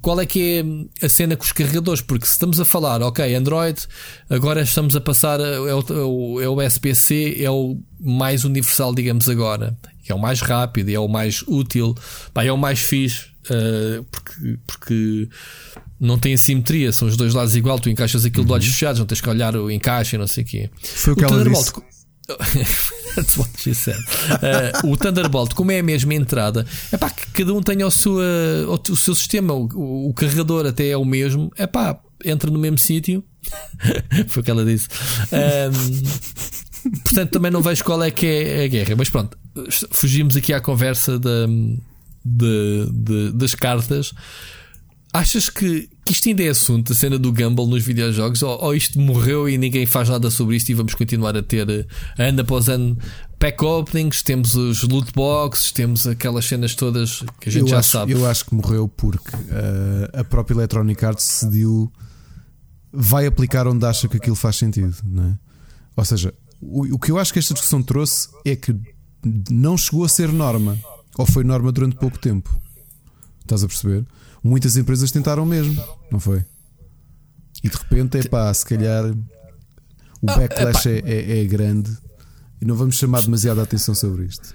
qual 0.00 0.20
é 0.20 0.26
que 0.26 0.62
é 1.00 1.06
a 1.06 1.08
cena 1.08 1.34
com 1.34 1.44
os 1.44 1.52
carregadores, 1.52 2.02
porque 2.02 2.26
se 2.26 2.32
estamos 2.32 2.60
a 2.60 2.64
falar, 2.64 3.00
ok, 3.02 3.34
Android, 3.34 3.80
agora 4.28 4.62
estamos 4.62 4.94
a 4.94 5.00
passar, 5.00 5.40
é 5.40 5.74
o, 5.74 6.40
é 6.40 6.46
o 6.48 6.62
USB-C, 6.62 7.36
é 7.38 7.50
o 7.50 7.78
mais 7.98 8.44
universal, 8.44 8.94
digamos 8.94 9.28
agora, 9.28 9.76
é 10.06 10.14
o 10.14 10.18
mais 10.18 10.40
rápido, 10.40 10.90
é 10.90 10.98
o 10.98 11.08
mais 11.08 11.42
útil, 11.46 11.94
pá, 12.34 12.44
é 12.44 12.52
o 12.52 12.58
mais 12.58 12.80
fixe. 12.80 13.28
uh, 13.50 14.04
porque, 14.04 14.58
porque 14.66 15.28
não 15.98 16.18
tem 16.18 16.34
assimetria, 16.34 16.92
são 16.92 17.08
os 17.08 17.16
dois 17.16 17.32
lados 17.32 17.56
igual, 17.56 17.78
tu 17.78 17.88
encaixas 17.88 18.26
aquilo 18.26 18.42
uhum. 18.42 18.48
de 18.48 18.52
olhos 18.52 18.66
fechados, 18.66 18.98
não 18.98 19.06
tens 19.06 19.22
que 19.22 19.28
olhar 19.30 19.56
o 19.56 19.70
encaixe 19.70 20.16
e 20.16 20.18
não 20.18 20.26
sei 20.26 20.44
o 20.44 20.46
quê. 20.46 20.70
Foi 20.82 21.14
o 21.14 21.16
que 21.16 21.22
o 21.22 21.24
ela 21.24 21.38
Thunderbolt, 21.38 21.64
disse. 21.64 21.93
That's 23.14 23.36
what 23.36 23.50
she 23.58 23.74
said. 23.74 23.98
Uh, 24.42 24.90
o 24.90 24.96
Thunderbolt, 24.96 25.54
como 25.54 25.70
é 25.72 25.80
a 25.80 25.82
mesma 25.82 26.14
entrada, 26.14 26.66
é 26.90 26.96
pá, 26.96 27.10
que 27.10 27.26
cada 27.28 27.52
um 27.52 27.62
tenha 27.62 27.86
o, 27.86 27.90
sua, 27.90 28.24
o, 28.66 28.96
seu 28.96 29.14
sistema, 29.14 29.52
o, 29.52 30.08
o, 30.08 30.14
carregador 30.14 30.66
até 30.66 30.88
é 30.88 30.96
o 30.96 31.04
mesmo, 31.04 31.52
é 31.56 31.66
pá, 31.66 31.98
entra 32.24 32.50
no 32.50 32.58
mesmo 32.58 32.78
sítio. 32.78 33.22
Foi 34.28 34.40
o 34.40 34.44
que 34.44 34.50
ela 34.50 34.64
disse. 34.64 34.88
Um, 35.32 36.98
portanto, 37.04 37.30
também 37.30 37.50
não 37.50 37.60
vejo 37.60 37.84
qual 37.84 38.02
é 38.02 38.10
que 38.10 38.26
é 38.26 38.64
a 38.64 38.68
guerra. 38.68 38.94
Mas 38.96 39.10
pronto, 39.10 39.36
fugimos 39.92 40.34
aqui 40.36 40.52
à 40.52 40.60
conversa 40.60 41.18
de, 41.18 41.78
de, 42.24 43.32
das 43.32 43.54
cartas. 43.54 44.14
Achas 45.14 45.48
que, 45.48 45.88
que 46.04 46.12
isto 46.12 46.28
ainda 46.28 46.42
é 46.42 46.48
assunto, 46.48 46.92
a 46.92 46.94
cena 46.96 47.16
do 47.16 47.30
Gamble 47.30 47.68
nos 47.68 47.84
videojogos? 47.84 48.42
Ou, 48.42 48.60
ou, 48.60 48.74
isto 48.74 48.98
morreu 48.98 49.48
e 49.48 49.56
ninguém 49.56 49.86
faz 49.86 50.08
nada 50.08 50.28
sobre 50.28 50.56
isto 50.56 50.70
e 50.70 50.74
vamos 50.74 50.92
continuar 50.92 51.36
a 51.36 51.42
ter 51.42 51.70
eh, 51.70 51.86
ano 52.18 52.40
após 52.40 52.68
ano 52.68 52.98
pack 53.38 53.64
openings, 53.64 54.22
temos 54.22 54.56
os 54.56 54.82
loot 54.82 55.12
boxes, 55.12 55.70
temos 55.70 56.08
aquelas 56.08 56.46
cenas 56.46 56.74
todas 56.74 57.22
que 57.40 57.48
a 57.48 57.52
gente 57.52 57.62
eu 57.62 57.68
já 57.68 57.78
acho, 57.78 57.90
sabe. 57.90 58.10
Eu 58.10 58.26
acho 58.26 58.44
que 58.46 58.56
morreu 58.56 58.88
porque 58.88 59.36
uh, 59.36 60.18
a 60.18 60.24
própria 60.24 60.56
Electronic 60.56 61.04
Arts 61.04 61.24
decidiu 61.24 61.92
vai 62.92 63.24
aplicar 63.24 63.68
onde 63.68 63.86
acha 63.86 64.08
que 64.08 64.16
aquilo 64.16 64.34
faz 64.34 64.56
sentido, 64.56 64.96
não 65.04 65.26
é? 65.28 65.38
Ou 65.96 66.04
seja, 66.04 66.34
o, 66.60 66.92
o 66.94 66.98
que 66.98 67.12
eu 67.12 67.18
acho 67.18 67.32
que 67.32 67.38
esta 67.38 67.54
discussão 67.54 67.84
trouxe 67.84 68.30
é 68.44 68.56
que 68.56 68.76
não 69.48 69.78
chegou 69.78 70.04
a 70.04 70.08
ser 70.08 70.32
norma, 70.32 70.76
ou 71.16 71.24
foi 71.24 71.44
norma 71.44 71.70
durante 71.70 71.94
pouco 71.94 72.18
tempo. 72.18 72.52
Estás 73.42 73.62
a 73.62 73.68
perceber? 73.68 74.04
Muitas 74.44 74.76
empresas 74.76 75.10
tentaram 75.10 75.46
mesmo, 75.46 75.82
não 76.12 76.20
foi? 76.20 76.44
E 77.62 77.68
de 77.68 77.76
repente, 77.76 78.18
é 78.18 78.22
pá, 78.24 78.52
se 78.52 78.66
calhar 78.66 79.06
o 79.06 80.30
ah, 80.30 80.36
backlash 80.36 80.86
é, 80.86 80.98
é, 80.98 81.40
é, 81.40 81.44
grande 81.46 81.90
e 82.60 82.64
não 82.66 82.76
vamos 82.76 82.96
chamar 82.96 83.22
demasiada 83.22 83.62
atenção 83.62 83.94
sobre 83.94 84.26
isto. 84.26 84.54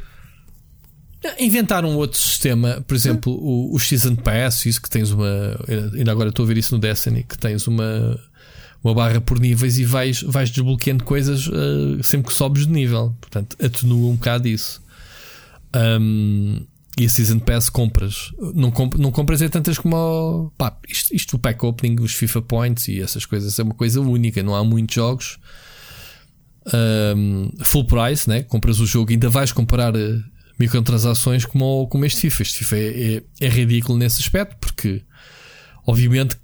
Inventaram 1.39 1.89
um 1.89 1.95
outro 1.95 2.17
sistema, 2.17 2.83
por 2.87 2.95
exemplo, 2.95 3.33
o, 3.33 3.75
o 3.75 3.79
Season 3.79 4.15
Pass, 4.15 4.65
isso 4.65 4.81
que 4.81 4.89
tens 4.89 5.11
uma. 5.11 5.27
Ainda 5.93 6.11
agora 6.11 6.29
estou 6.29 6.45
a 6.45 6.47
ver 6.47 6.57
isso 6.57 6.73
no 6.73 6.79
Destiny, 6.79 7.23
que 7.23 7.37
tens 7.37 7.67
uma, 7.67 8.17
uma 8.81 8.93
barra 8.93 9.19
por 9.19 9.37
níveis 9.37 9.77
e 9.79 9.83
vais, 9.83 10.21
vais 10.21 10.49
desbloqueando 10.49 11.03
coisas 11.03 11.47
uh, 11.47 12.01
sempre 12.03 12.27
que 12.27 12.33
sobes 12.33 12.65
de 12.65 12.71
nível. 12.71 13.17
Portanto, 13.19 13.57
atenua 13.61 14.11
um 14.11 14.15
bocado 14.15 14.47
isso. 14.47 14.81
Um, 15.75 16.65
e 16.99 17.05
a 17.05 17.09
Season 17.09 17.39
Pass 17.39 17.69
compras. 17.69 18.31
Não, 18.53 18.71
comp 18.71 18.95
não 18.95 19.11
compras 19.11 19.41
é 19.41 19.47
tantas 19.47 19.77
como. 19.77 20.51
Pá, 20.57 20.77
isto, 20.87 21.15
isto 21.15 21.35
o 21.37 21.39
pack 21.39 21.65
opening, 21.65 22.01
os 22.01 22.13
FIFA 22.13 22.41
Points 22.41 22.87
e 22.89 23.01
essas 23.01 23.25
coisas 23.25 23.57
é 23.57 23.63
uma 23.63 23.73
coisa 23.73 24.01
única. 24.01 24.43
Não 24.43 24.53
há 24.53 24.63
muitos 24.63 24.95
jogos. 24.95 25.39
Um, 27.15 27.51
full 27.63 27.85
price, 27.85 28.29
né? 28.29 28.43
compras 28.43 28.79
o 28.79 28.85
jogo 28.85 29.11
e 29.11 29.13
ainda 29.13 29.29
vais 29.29 29.51
comprar 29.51 29.95
uh, 29.95 30.23
microtransações 30.59 31.45
como, 31.45 31.87
como 31.87 32.05
este 32.05 32.19
FIFA. 32.19 32.41
Este 32.41 32.59
FIFA 32.59 32.75
é, 32.75 33.13
é, 33.15 33.23
é 33.39 33.49
ridículo 33.49 33.97
nesse 33.97 34.21
aspecto 34.21 34.57
porque, 34.59 35.01
obviamente, 35.87 36.35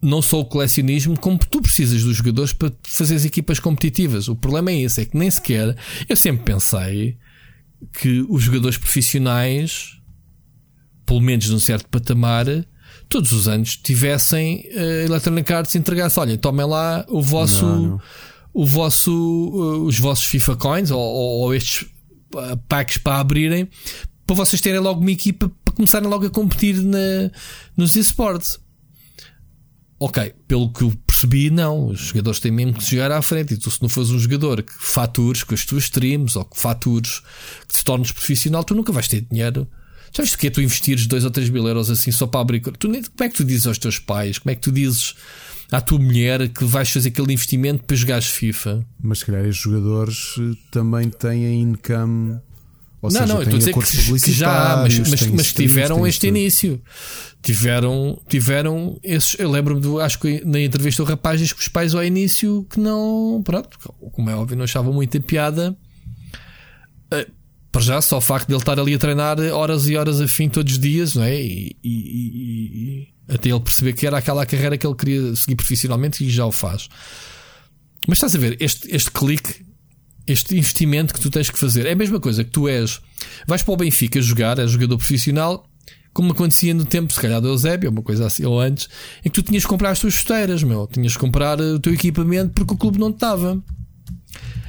não 0.00 0.22
só 0.22 0.40
o 0.40 0.44
colecionismo, 0.44 1.18
como 1.18 1.38
tu 1.38 1.60
precisas 1.60 2.02
dos 2.02 2.16
jogadores 2.16 2.52
para 2.52 2.72
fazer 2.82 3.14
as 3.14 3.24
equipas 3.26 3.60
competitivas. 3.60 4.26
O 4.26 4.34
problema 4.34 4.70
é 4.70 4.80
esse, 4.80 5.02
é 5.02 5.04
que 5.04 5.16
nem 5.16 5.30
sequer 5.30 5.76
eu 6.08 6.16
sempre 6.16 6.44
pensei 6.44 7.18
que 7.92 8.24
os 8.28 8.42
jogadores 8.42 8.76
profissionais, 8.76 9.98
pelo 11.06 11.20
menos 11.20 11.48
num 11.48 11.58
certo 11.58 11.88
patamar, 11.88 12.46
todos 13.08 13.32
os 13.32 13.48
anos 13.48 13.76
tivessem 13.76 14.66
uh, 14.74 15.06
Electronic 15.06 15.52
Arts 15.52 15.74
entregasse, 15.74 16.18
olha, 16.18 16.38
tomem 16.38 16.66
lá 16.66 17.04
o 17.08 17.20
vosso, 17.22 17.66
não, 17.66 17.82
não. 17.82 18.00
o 18.52 18.66
vosso, 18.66 19.12
uh, 19.12 19.84
os 19.84 19.98
vossos 19.98 20.24
FIFA 20.24 20.56
Coins 20.56 20.90
ou, 20.90 21.00
ou, 21.00 21.54
estes 21.54 21.82
uh, 22.34 22.56
packs 22.68 22.96
para 22.96 23.20
abrirem, 23.20 23.68
para 24.26 24.36
vocês 24.36 24.60
terem 24.60 24.80
logo 24.80 25.00
uma 25.00 25.10
equipa 25.10 25.50
para 25.64 25.74
começarem 25.74 26.08
logo 26.08 26.26
a 26.26 26.30
competir 26.30 26.76
na, 26.82 27.30
nos 27.76 27.96
esportes. 27.96 28.58
Ok, 29.98 30.34
pelo 30.48 30.72
que 30.72 30.82
eu 30.82 30.92
percebi, 31.22 31.50
não. 31.50 31.88
Os 31.88 32.00
jogadores 32.00 32.40
têm 32.40 32.52
mesmo 32.52 32.74
que 32.74 32.84
chegar 32.84 33.10
à 33.10 33.22
frente. 33.22 33.54
E 33.54 33.56
tu, 33.56 33.70
se 33.70 33.80
não 33.80 33.88
fores 33.88 34.10
um 34.10 34.18
jogador 34.18 34.62
que 34.62 34.72
fatures 34.78 35.44
com 35.44 35.54
as 35.54 35.64
tuas 35.64 35.84
streams 35.84 36.36
ou 36.36 36.44
que 36.44 36.58
fatures, 36.58 37.22
que 37.68 37.74
te 37.74 37.84
tornes 37.84 38.12
profissional, 38.12 38.64
tu 38.64 38.74
nunca 38.74 38.92
vais 38.92 39.08
ter 39.08 39.22
dinheiro. 39.22 39.66
Já 40.14 40.22
viste 40.22 40.36
que 40.36 40.46
é 40.46 40.50
tu 40.50 40.60
investires 40.60 41.06
2 41.06 41.24
ou 41.24 41.30
3 41.30 41.48
mil 41.48 41.66
euros 41.66 41.90
assim 41.90 42.10
só 42.10 42.26
para 42.26 42.40
abrir? 42.40 42.60
Tu, 42.60 42.88
como 42.88 42.96
é 42.96 43.28
que 43.28 43.34
tu 43.34 43.44
dizes 43.44 43.66
aos 43.66 43.78
teus 43.78 43.98
pais? 43.98 44.38
Como 44.38 44.50
é 44.50 44.54
que 44.54 44.60
tu 44.60 44.70
dizes 44.70 45.14
à 45.70 45.80
tua 45.80 45.98
mulher 45.98 46.48
que 46.48 46.64
vais 46.64 46.90
fazer 46.90 47.08
aquele 47.08 47.32
investimento 47.32 47.84
para 47.84 47.96
jogares 47.96 48.26
FIFA? 48.26 48.84
Mas 49.02 49.20
se 49.20 49.26
calhar 49.26 49.46
os 49.46 49.56
jogadores 49.56 50.34
eh, 50.38 50.56
também 50.70 51.08
têm 51.08 51.62
income 51.62 52.38
ou 53.02 53.10
não, 53.10 53.20
seja, 53.20 53.26
não, 53.26 53.40
eu 53.40 53.42
estou 53.42 53.56
a 53.56 53.58
dizer 53.58 53.74
que, 53.74 54.20
que 54.20 54.32
já, 54.32 54.76
mas, 54.76 54.96
mas, 54.96 55.26
mas 55.26 55.52
tiveram 55.52 56.06
este 56.06 56.28
início. 56.28 56.80
Tiveram, 57.42 58.22
tiveram 58.28 58.96
esses. 59.02 59.36
Eu 59.40 59.50
lembro-me 59.50 59.80
do, 59.80 59.98
acho 59.98 60.20
que 60.20 60.40
na 60.44 60.60
entrevista 60.60 61.02
o 61.02 61.04
rapaz 61.04 61.40
diz 61.40 61.52
que 61.52 61.60
os 61.60 61.66
pais 61.66 61.96
ao 61.96 62.04
início 62.04 62.64
que 62.70 62.78
não, 62.78 63.42
pronto, 63.44 63.76
como 64.12 64.30
é 64.30 64.36
óbvio, 64.36 64.56
não 64.56 64.62
achavam 64.62 64.92
muita 64.92 65.18
piada. 65.18 65.76
Uh, 67.12 67.28
para 67.72 67.80
já, 67.82 68.00
só 68.00 68.18
o 68.18 68.20
facto 68.20 68.46
de 68.46 68.52
ele 68.52 68.60
estar 68.60 68.78
ali 68.78 68.94
a 68.94 68.98
treinar 68.98 69.40
horas 69.52 69.88
e 69.88 69.96
horas 69.96 70.20
a 70.20 70.28
fim 70.28 70.48
todos 70.48 70.74
os 70.74 70.78
dias, 70.78 71.16
não 71.16 71.24
é? 71.24 71.42
E, 71.42 71.76
e, 71.82 71.90
e, 71.90 73.08
e 73.28 73.34
até 73.34 73.48
ele 73.48 73.60
perceber 73.60 73.94
que 73.94 74.06
era 74.06 74.18
aquela 74.18 74.46
carreira 74.46 74.78
que 74.78 74.86
ele 74.86 74.94
queria 74.94 75.34
seguir 75.34 75.56
profissionalmente 75.56 76.22
e 76.22 76.30
já 76.30 76.46
o 76.46 76.52
faz. 76.52 76.88
Mas 78.06 78.18
estás 78.18 78.36
a 78.36 78.38
ver, 78.38 78.56
este, 78.60 78.94
este 78.94 79.10
clique 79.10 79.71
este 80.26 80.56
investimento 80.56 81.12
que 81.12 81.20
tu 81.20 81.30
tens 81.30 81.50
que 81.50 81.58
fazer. 81.58 81.86
É 81.86 81.92
a 81.92 81.96
mesma 81.96 82.20
coisa 82.20 82.44
que 82.44 82.50
tu 82.50 82.68
és. 82.68 83.00
Vais 83.46 83.62
para 83.62 83.74
o 83.74 83.76
Benfica 83.76 84.20
jogar, 84.20 84.58
és 84.58 84.70
jogador 84.70 84.98
profissional, 84.98 85.68
como 86.12 86.32
acontecia 86.32 86.74
no 86.74 86.84
tempo, 86.84 87.12
se 87.12 87.20
calhar 87.20 87.40
do 87.40 87.48
Eusébio, 87.48 87.90
uma 87.90 88.02
coisa 88.02 88.26
assim, 88.26 88.44
ou 88.44 88.60
antes, 88.60 88.88
em 89.24 89.30
que 89.30 89.30
tu 89.30 89.42
tinhas 89.42 89.62
que 89.62 89.68
comprar 89.68 89.90
as 89.90 89.98
tuas 89.98 90.14
chuteiras, 90.14 90.62
meu. 90.62 90.86
Tinhas 90.86 91.14
que 91.14 91.18
comprar 91.18 91.60
o 91.60 91.78
teu 91.78 91.94
equipamento 91.94 92.52
porque 92.52 92.74
o 92.74 92.76
clube 92.76 92.98
não 92.98 93.12
te 93.12 93.18
dava. 93.18 93.62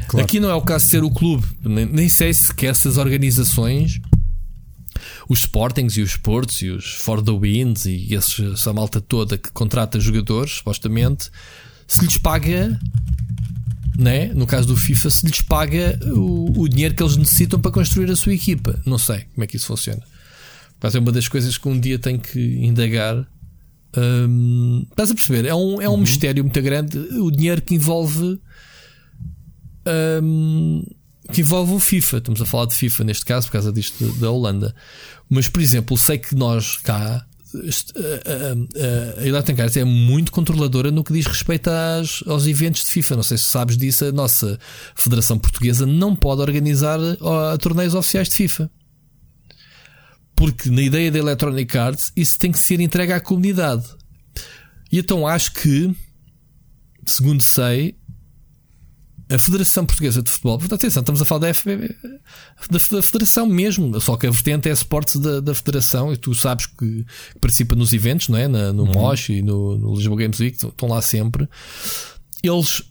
Claro. 0.08 0.26
Aqui 0.26 0.40
não 0.40 0.50
é 0.50 0.56
o 0.56 0.62
caso 0.62 0.86
de 0.86 0.92
ser 0.92 1.04
o 1.04 1.12
clube. 1.12 1.46
Nem, 1.62 1.86
nem 1.86 2.10
sei 2.10 2.34
se 2.34 2.54
quer 2.54 2.68
essas 2.68 2.98
organizações, 2.98 4.00
os 5.28 5.40
Sportings 5.40 5.98
e 5.98 6.02
os 6.02 6.12
Sports 6.12 6.62
e 6.62 6.70
os 6.70 6.94
For 6.94 7.22
the 7.22 7.32
Winds 7.32 7.86
e 7.86 8.14
esses, 8.14 8.40
essa 8.54 8.74
malta 8.74 9.02
toda 9.02 9.38
que 9.38 9.52
contrata 9.52 10.00
jogadores, 10.00 10.54
supostamente, 10.58 11.30
se 11.88 12.04
lhes 12.06 12.18
paga 12.18 12.80
né? 13.98 14.28
no 14.34 14.48
caso 14.48 14.68
do 14.68 14.76
FIFA, 14.76 15.10
se 15.10 15.26
lhes 15.26 15.42
paga 15.42 16.00
o, 16.16 16.62
o, 16.62 16.68
dinheiro 16.68 16.96
que 16.96 17.04
eles 17.04 17.16
necessitam 17.16 17.60
para 17.60 17.72
construir 17.72 18.10
a 18.10 18.16
sua 18.16 18.34
equipa. 18.34 18.82
Não 18.86 18.98
sei 18.98 19.26
como 19.34 19.44
é 19.44 19.48
que 19.48 19.58
isso 19.58 19.68
funciona. 19.68 20.02
Mas 20.82 20.96
é 20.96 21.00
uma 21.00 21.12
das 21.12 21.28
coisas 21.28 21.58
que 21.58 21.68
um 21.68 21.80
dia 21.80 21.98
tenho 21.98 22.20
que 22.20 22.40
indagar. 22.66 23.26
Hum, 23.96 24.86
estás 24.90 25.12
a 25.12 25.14
perceber? 25.14 25.46
É 25.46 25.56
um, 25.56 25.82
é 25.82 25.88
um 25.88 25.94
uhum. 25.94 26.02
mistério 26.02 26.44
muito 26.44 26.62
grande 26.62 26.98
o 26.98 27.32
dinheiro 27.32 27.62
que 27.62 27.76
envolve. 27.76 28.40
Hum, 30.22 30.84
que 31.32 31.42
envolve 31.42 31.74
o 31.74 31.80
FIFA. 31.80 32.18
Estamos 32.18 32.42
a 32.42 32.46
falar 32.46 32.66
de 32.66 32.74
FIFA 32.74 33.04
neste 33.06 33.26
caso, 33.26 33.48
por 33.48 33.54
causa 33.54 33.72
disto 33.72 34.12
da 34.20 34.30
Holanda. 34.30 34.76
Mas, 35.30 35.48
por 35.48 35.62
exemplo, 35.62 35.98
sei 35.98 36.18
que 36.18 36.36
nós 36.36 36.78
cá 36.78 37.26
a, 37.56 39.26
Electronic 39.26 39.62
Arts 39.62 39.78
é 39.78 39.84
muito 39.84 40.32
controladora 40.32 40.92
no 40.92 41.04
que 41.04 41.14
diz 41.14 41.26
respeito 41.26 41.70
às, 41.70 42.24
aos 42.28 42.48
eventos 42.48 42.84
de 42.84 42.90
FIFA. 42.92 43.16
Não 43.18 43.24
sei 43.24 43.38
se 43.38 43.46
sabes 43.46 43.78
disso, 43.78 44.06
a 44.06 44.12
nossa 44.12 44.60
Federação 44.96 45.38
Portuguesa 45.38 45.86
não 45.86 46.16
pode 46.16 46.42
organizar 46.42 47.00
a, 47.00 47.58
torneios 47.58 47.94
oficiais 47.94 48.30
de 48.30 48.36
FIFA. 48.36 48.72
Porque 50.36 50.70
na 50.70 50.82
ideia 50.82 51.12
da 51.12 51.20
Electronic 51.20 51.78
Arts 51.78 52.12
isso 52.16 52.38
tem 52.40 52.52
que 52.52 52.60
ser 52.60 52.80
entregue 52.80 53.14
à 53.14 53.20
comunidade. 53.20 53.86
E 54.92 55.00
então 55.00 55.28
acho 55.28 55.54
que, 55.54 55.96
segundo 57.06 57.42
sei, 57.42 57.96
a 59.30 59.38
Federação 59.38 59.86
Portuguesa 59.86 60.22
de 60.22 60.30
Futebol, 60.30 60.58
portanto, 60.60 60.80
atenção, 60.80 61.02
estamos 61.02 61.22
a 61.22 61.26
falar 61.26 61.40
da 61.40 61.52
da, 61.52 62.70
da 62.70 62.80
Federação 62.80 63.46
mesmo, 63.46 64.00
só 64.02 64.18
que 64.18 64.28
a 64.28 64.32
vertente 64.32 64.70
é 64.70 64.72
esportes 64.72 65.16
da, 65.18 65.40
da 65.40 65.56
Federação, 65.56 66.12
e 66.12 66.18
tu 66.18 66.36
sabes 66.36 66.66
que, 66.66 66.76
que 66.76 67.40
participa 67.40 67.76
nos 67.76 67.94
eventos, 67.94 68.30
não 68.30 68.38
é? 68.38 68.48
Na, 68.48 68.74
no 68.74 68.84
uhum. 68.84 68.94
MOSH 68.94 69.30
e 69.30 69.42
no, 69.42 69.78
no 69.78 69.96
Lisboa 69.96 70.18
Games 70.18 70.40
Week, 70.40 70.58
estão 70.66 70.90
lá 70.90 71.02
sempre. 71.02 71.48
Eles, 72.44 72.84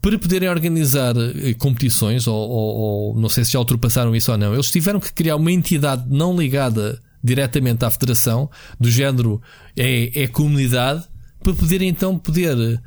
para 0.00 0.18
poderem 0.18 0.48
organizar 0.48 1.14
eh, 1.16 1.54
competições, 1.54 2.26
ou, 2.26 2.36
ou, 2.36 2.76
ou 2.76 3.20
não 3.20 3.28
sei 3.28 3.44
se 3.44 3.52
já 3.52 3.58
ultrapassaram 3.58 4.14
isso 4.14 4.30
ou 4.30 4.38
não, 4.38 4.54
eles 4.54 4.70
tiveram 4.70 5.00
que 5.00 5.12
criar 5.12 5.36
uma 5.36 5.50
entidade 5.50 6.04
não 6.08 6.36
ligada 6.36 7.02
diretamente 7.22 7.84
à 7.84 7.90
Federação, 7.90 8.48
do 8.78 8.90
género 8.90 9.40
é, 9.76 10.22
é 10.22 10.26
comunidade, 10.26 11.04
para 11.42 11.52
poderem 11.54 11.88
então 11.88 12.16
poder 12.16 12.80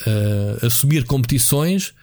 uh, 0.00 0.66
assumir 0.66 1.04
competições 1.04 1.94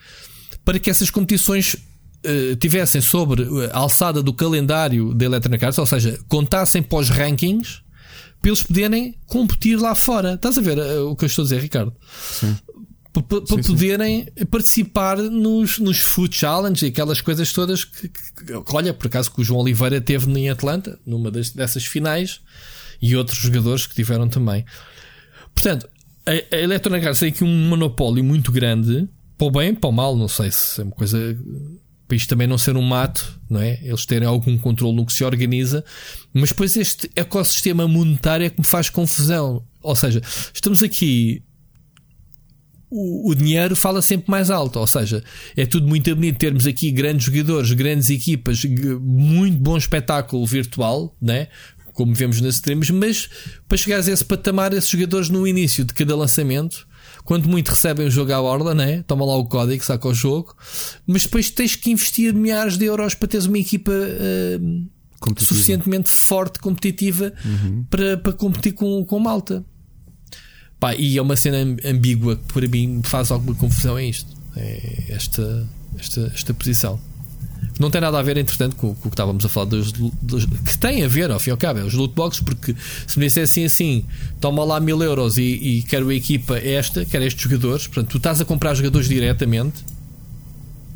para 0.64 0.78
que 0.78 0.90
essas 0.90 1.10
competições 1.10 1.74
uh, 1.74 2.56
tivessem 2.56 3.00
sobre 3.00 3.46
a 3.72 3.78
alçada 3.78 4.22
do 4.22 4.32
calendário 4.32 5.14
da 5.14 5.24
Electronic 5.24 5.64
Arts, 5.64 5.78
ou 5.78 5.86
seja, 5.86 6.18
contassem 6.28 6.82
para 6.82 6.98
os 6.98 7.08
rankings 7.08 7.82
para 8.40 8.50
eles 8.50 8.62
poderem 8.62 9.14
competir 9.26 9.78
lá 9.78 9.94
fora. 9.94 10.34
Estás 10.34 10.58
a 10.58 10.60
ver 10.60 10.76
uh, 10.76 11.08
o 11.08 11.16
que 11.16 11.24
eu 11.24 11.28
estou 11.28 11.42
a 11.42 11.44
dizer, 11.44 11.60
Ricardo? 11.60 11.94
Sim. 12.32 12.56
Para, 13.12 13.22
para 13.22 13.62
poderem 13.62 14.26
sim. 14.36 14.46
participar 14.46 15.18
nos, 15.18 15.78
nos 15.78 16.00
Food 16.00 16.34
Challenge 16.34 16.84
e 16.84 16.88
aquelas 16.88 17.20
coisas 17.20 17.52
todas 17.52 17.84
que, 17.84 18.08
que, 18.08 18.44
que, 18.46 18.52
olha, 18.74 18.92
por 18.92 19.06
acaso 19.06 19.30
que 19.30 19.40
o 19.40 19.44
João 19.44 19.60
Oliveira 19.60 20.00
teve 20.00 20.30
em 20.32 20.50
Atlanta, 20.50 20.98
numa 21.06 21.30
das, 21.30 21.50
dessas 21.50 21.84
finais, 21.84 22.40
e 23.00 23.14
outros 23.14 23.38
jogadores 23.38 23.86
que 23.86 23.94
tiveram 23.94 24.28
também. 24.28 24.64
Portanto, 25.54 25.88
a, 26.26 26.56
a 26.56 26.60
Electronic 26.60 27.06
Arts 27.06 27.20
tem 27.20 27.28
aqui 27.28 27.44
um 27.44 27.68
monopólio 27.68 28.22
muito 28.22 28.52
grande, 28.52 29.08
para 29.36 29.46
o 29.46 29.50
bem, 29.50 29.74
para 29.74 29.90
o 29.90 29.92
mal, 29.92 30.16
não 30.16 30.28
sei 30.28 30.50
se 30.50 30.80
é 30.80 30.84
uma 30.84 30.92
coisa 30.92 31.36
para 32.12 32.16
isto 32.16 32.28
também 32.28 32.46
não 32.46 32.58
ser 32.58 32.76
um 32.76 32.82
mato, 32.82 33.40
não 33.48 33.58
é? 33.58 33.80
Eles 33.82 34.04
terem 34.04 34.28
algum 34.28 34.58
controle 34.58 34.94
no 34.94 35.06
que 35.06 35.14
se 35.14 35.24
organiza, 35.24 35.82
mas 36.34 36.50
depois 36.50 36.76
este 36.76 37.10
ecossistema 37.16 37.88
monetário 37.88 38.44
é 38.44 38.50
que 38.50 38.58
me 38.58 38.66
faz 38.66 38.90
confusão. 38.90 39.64
Ou 39.80 39.96
seja, 39.96 40.20
estamos 40.52 40.82
aqui. 40.82 41.42
O, 42.90 43.30
o 43.30 43.34
dinheiro 43.34 43.74
fala 43.74 44.02
sempre 44.02 44.30
mais 44.30 44.50
alto, 44.50 44.78
ou 44.78 44.86
seja, 44.86 45.24
é 45.56 45.64
tudo 45.64 45.88
muito 45.88 46.14
bonito 46.14 46.36
termos 46.36 46.66
aqui 46.66 46.90
grandes 46.90 47.24
jogadores, 47.24 47.72
grandes 47.72 48.10
equipas, 48.10 48.62
muito 49.00 49.56
bom 49.58 49.78
espetáculo 49.78 50.44
virtual, 50.44 51.16
né? 51.18 51.48
Como 51.92 52.14
vemos 52.14 52.40
nas 52.40 52.56
streams, 52.56 52.92
mas 52.92 53.28
para 53.68 53.78
chegares 53.78 54.08
a 54.08 54.12
esse 54.12 54.24
patamar, 54.24 54.72
esses 54.72 54.88
jogadores 54.88 55.28
no 55.28 55.46
início 55.46 55.84
de 55.84 55.92
cada 55.94 56.16
lançamento 56.16 56.86
quando 57.24 57.48
muito 57.48 57.68
recebem 57.68 58.06
o 58.06 58.10
jogo 58.10 58.32
à 58.32 58.40
borda, 58.40 58.74
né? 58.74 59.02
toma 59.06 59.24
lá 59.24 59.36
o 59.36 59.46
código, 59.46 59.84
saca 59.84 60.08
o 60.08 60.14
jogo, 60.14 60.54
mas 61.06 61.24
depois 61.24 61.50
tens 61.50 61.76
que 61.76 61.90
investir 61.90 62.34
milhares 62.34 62.76
de 62.76 62.84
euros 62.84 63.14
para 63.14 63.28
teres 63.28 63.46
uma 63.46 63.58
equipa 63.58 63.92
uh, 63.92 64.88
suficientemente 65.38 66.10
forte, 66.10 66.58
competitiva 66.58 67.32
uhum. 67.44 67.84
para, 67.88 68.16
para 68.16 68.32
competir 68.32 68.72
com, 68.72 69.04
com 69.04 69.18
malta. 69.20 69.64
Pá, 70.80 70.96
e 70.96 71.16
é 71.16 71.22
uma 71.22 71.36
cena 71.36 71.58
ambígua 71.84 72.36
que 72.36 72.52
para 72.52 72.66
mim 72.66 73.02
faz 73.04 73.30
alguma 73.30 73.54
confusão 73.54 73.96
é 73.96 74.06
isto. 74.06 74.28
É 74.56 75.04
esta, 75.10 75.68
esta, 75.96 76.32
esta 76.34 76.52
posição. 76.52 77.00
Não 77.78 77.90
tem 77.90 78.00
nada 78.00 78.18
a 78.18 78.22
ver, 78.22 78.36
entretanto, 78.36 78.76
com, 78.76 78.94
com 78.94 79.08
o 79.08 79.10
que 79.10 79.14
estávamos 79.14 79.44
a 79.44 79.48
falar 79.48 79.66
dos, 79.66 79.92
dos, 79.92 80.44
que 80.44 80.78
tem 80.78 81.04
a 81.04 81.08
ver, 81.08 81.30
ao 81.30 81.40
fim 81.40 81.50
e 81.50 81.52
ao 81.52 81.56
cabo, 81.56 81.80
é 81.80 81.84
os 81.84 81.94
loot 81.94 82.14
boxes, 82.14 82.40
porque 82.40 82.74
se 83.06 83.18
me 83.18 83.26
dissessem 83.26 83.64
assim, 83.64 84.04
toma 84.40 84.64
lá 84.64 84.78
mil 84.78 85.02
euros 85.02 85.38
e, 85.38 85.42
e 85.42 85.82
quero 85.82 86.08
a 86.08 86.14
equipa 86.14 86.58
esta, 86.58 87.04
quero 87.04 87.24
estes 87.24 87.42
jogadores, 87.42 87.86
portanto, 87.86 88.10
tu 88.10 88.16
estás 88.18 88.40
a 88.40 88.44
comprar 88.44 88.74
jogadores 88.74 89.08
diretamente. 89.08 89.84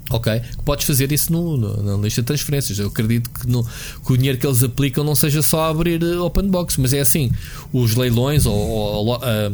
Ok, 0.09 0.41
podes 0.65 0.87
fazer 0.87 1.11
isso 1.11 1.33
no, 1.33 1.57
no, 1.57 1.83
na 1.83 1.97
lista 1.97 2.23
de 2.23 2.27
transferências. 2.27 2.79
Eu 2.79 2.87
acredito 2.87 3.29
que, 3.29 3.49
no, 3.49 3.65
que, 3.65 4.13
o 4.13 4.17
dinheiro 4.17 4.39
que 4.39 4.47
eles 4.47 4.63
aplicam 4.63 5.03
não 5.03 5.17
seja 5.17 5.43
só 5.43 5.69
abrir 5.69 6.01
eh, 6.01 6.17
open 6.19 6.49
box, 6.49 6.81
mas 6.81 6.93
é 6.93 7.01
assim: 7.01 7.33
os 7.73 7.97
leilões 7.97 8.47
ou, 8.47 8.55
ou 8.55 9.15
a, 9.17 9.51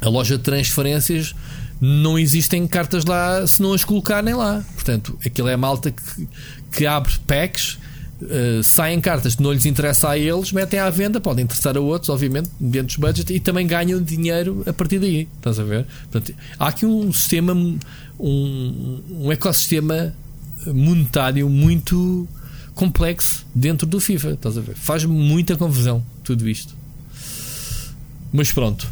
a 0.00 0.08
loja 0.08 0.38
de 0.38 0.44
transferências 0.44 1.34
não 1.80 2.18
existem 2.18 2.66
cartas 2.66 3.04
lá 3.04 3.46
se 3.46 3.60
não 3.62 3.72
as 3.72 3.84
colocarem 3.84 4.34
lá. 4.34 4.64
Portanto, 4.74 5.18
aquilo 5.24 5.48
é 5.48 5.54
a 5.54 5.56
malta 5.56 5.90
que, 5.90 6.28
que 6.72 6.86
abre 6.86 7.12
packs, 7.26 7.78
uh, 8.22 8.62
saem 8.62 9.00
cartas 9.00 9.34
que 9.34 9.42
não 9.42 9.52
lhes 9.52 9.66
interessa 9.66 10.10
a 10.10 10.18
eles, 10.18 10.52
metem 10.52 10.78
à 10.78 10.88
venda, 10.90 11.20
podem 11.20 11.44
interessar 11.44 11.76
a 11.76 11.80
outros, 11.80 12.08
obviamente, 12.08 12.50
dentro 12.58 12.86
dos 12.86 12.96
budgets, 12.96 13.34
e 13.34 13.40
também 13.40 13.66
ganham 13.66 14.02
dinheiro 14.02 14.62
a 14.66 14.72
partir 14.72 14.98
daí. 14.98 15.28
Estás 15.36 15.58
a 15.58 15.64
ver? 15.64 15.86
Portanto, 16.10 16.34
há 16.58 16.68
aqui 16.68 16.86
um 16.86 17.12
sistema, 17.12 17.52
um, 17.52 19.00
um 19.10 19.32
ecossistema 19.32 20.14
monetário 20.66 21.48
muito 21.48 22.26
complexo 22.74 23.46
dentro 23.54 23.86
do 23.86 24.00
FIFA. 24.00 24.30
Estás 24.30 24.58
a 24.58 24.60
ver? 24.60 24.74
Faz 24.74 25.04
muita 25.04 25.56
confusão 25.56 26.04
tudo 26.22 26.48
isto. 26.48 26.74
Mas 28.32 28.50
pronto, 28.50 28.88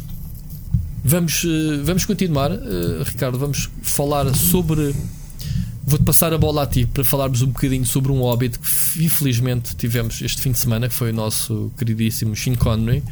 Vamos, 1.03 1.43
eh, 1.45 1.81
vamos 1.83 2.05
continuar, 2.05 2.51
uh, 2.51 3.03
Ricardo. 3.03 3.37
Vamos 3.37 3.69
falar 3.81 4.33
sobre. 4.35 4.95
Vou-te 5.85 6.05
passar 6.05 6.33
a 6.33 6.37
bola 6.37 6.63
a 6.63 6.65
ti 6.65 6.85
para 6.85 7.03
falarmos 7.03 7.41
um 7.41 7.47
bocadinho 7.47 7.85
sobre 7.85 8.09
um 8.11 8.21
Hobbit 8.21 8.57
que 8.57 9.03
infelizmente 9.03 9.75
tivemos 9.75 10.21
este 10.21 10.41
fim 10.41 10.53
de 10.53 10.59
semana, 10.59 10.87
que 10.87 10.95
foi 10.95 11.11
o 11.11 11.13
nosso 11.13 11.73
queridíssimo 11.77 12.33
Sean 12.37 12.55
Connery, 12.55 13.03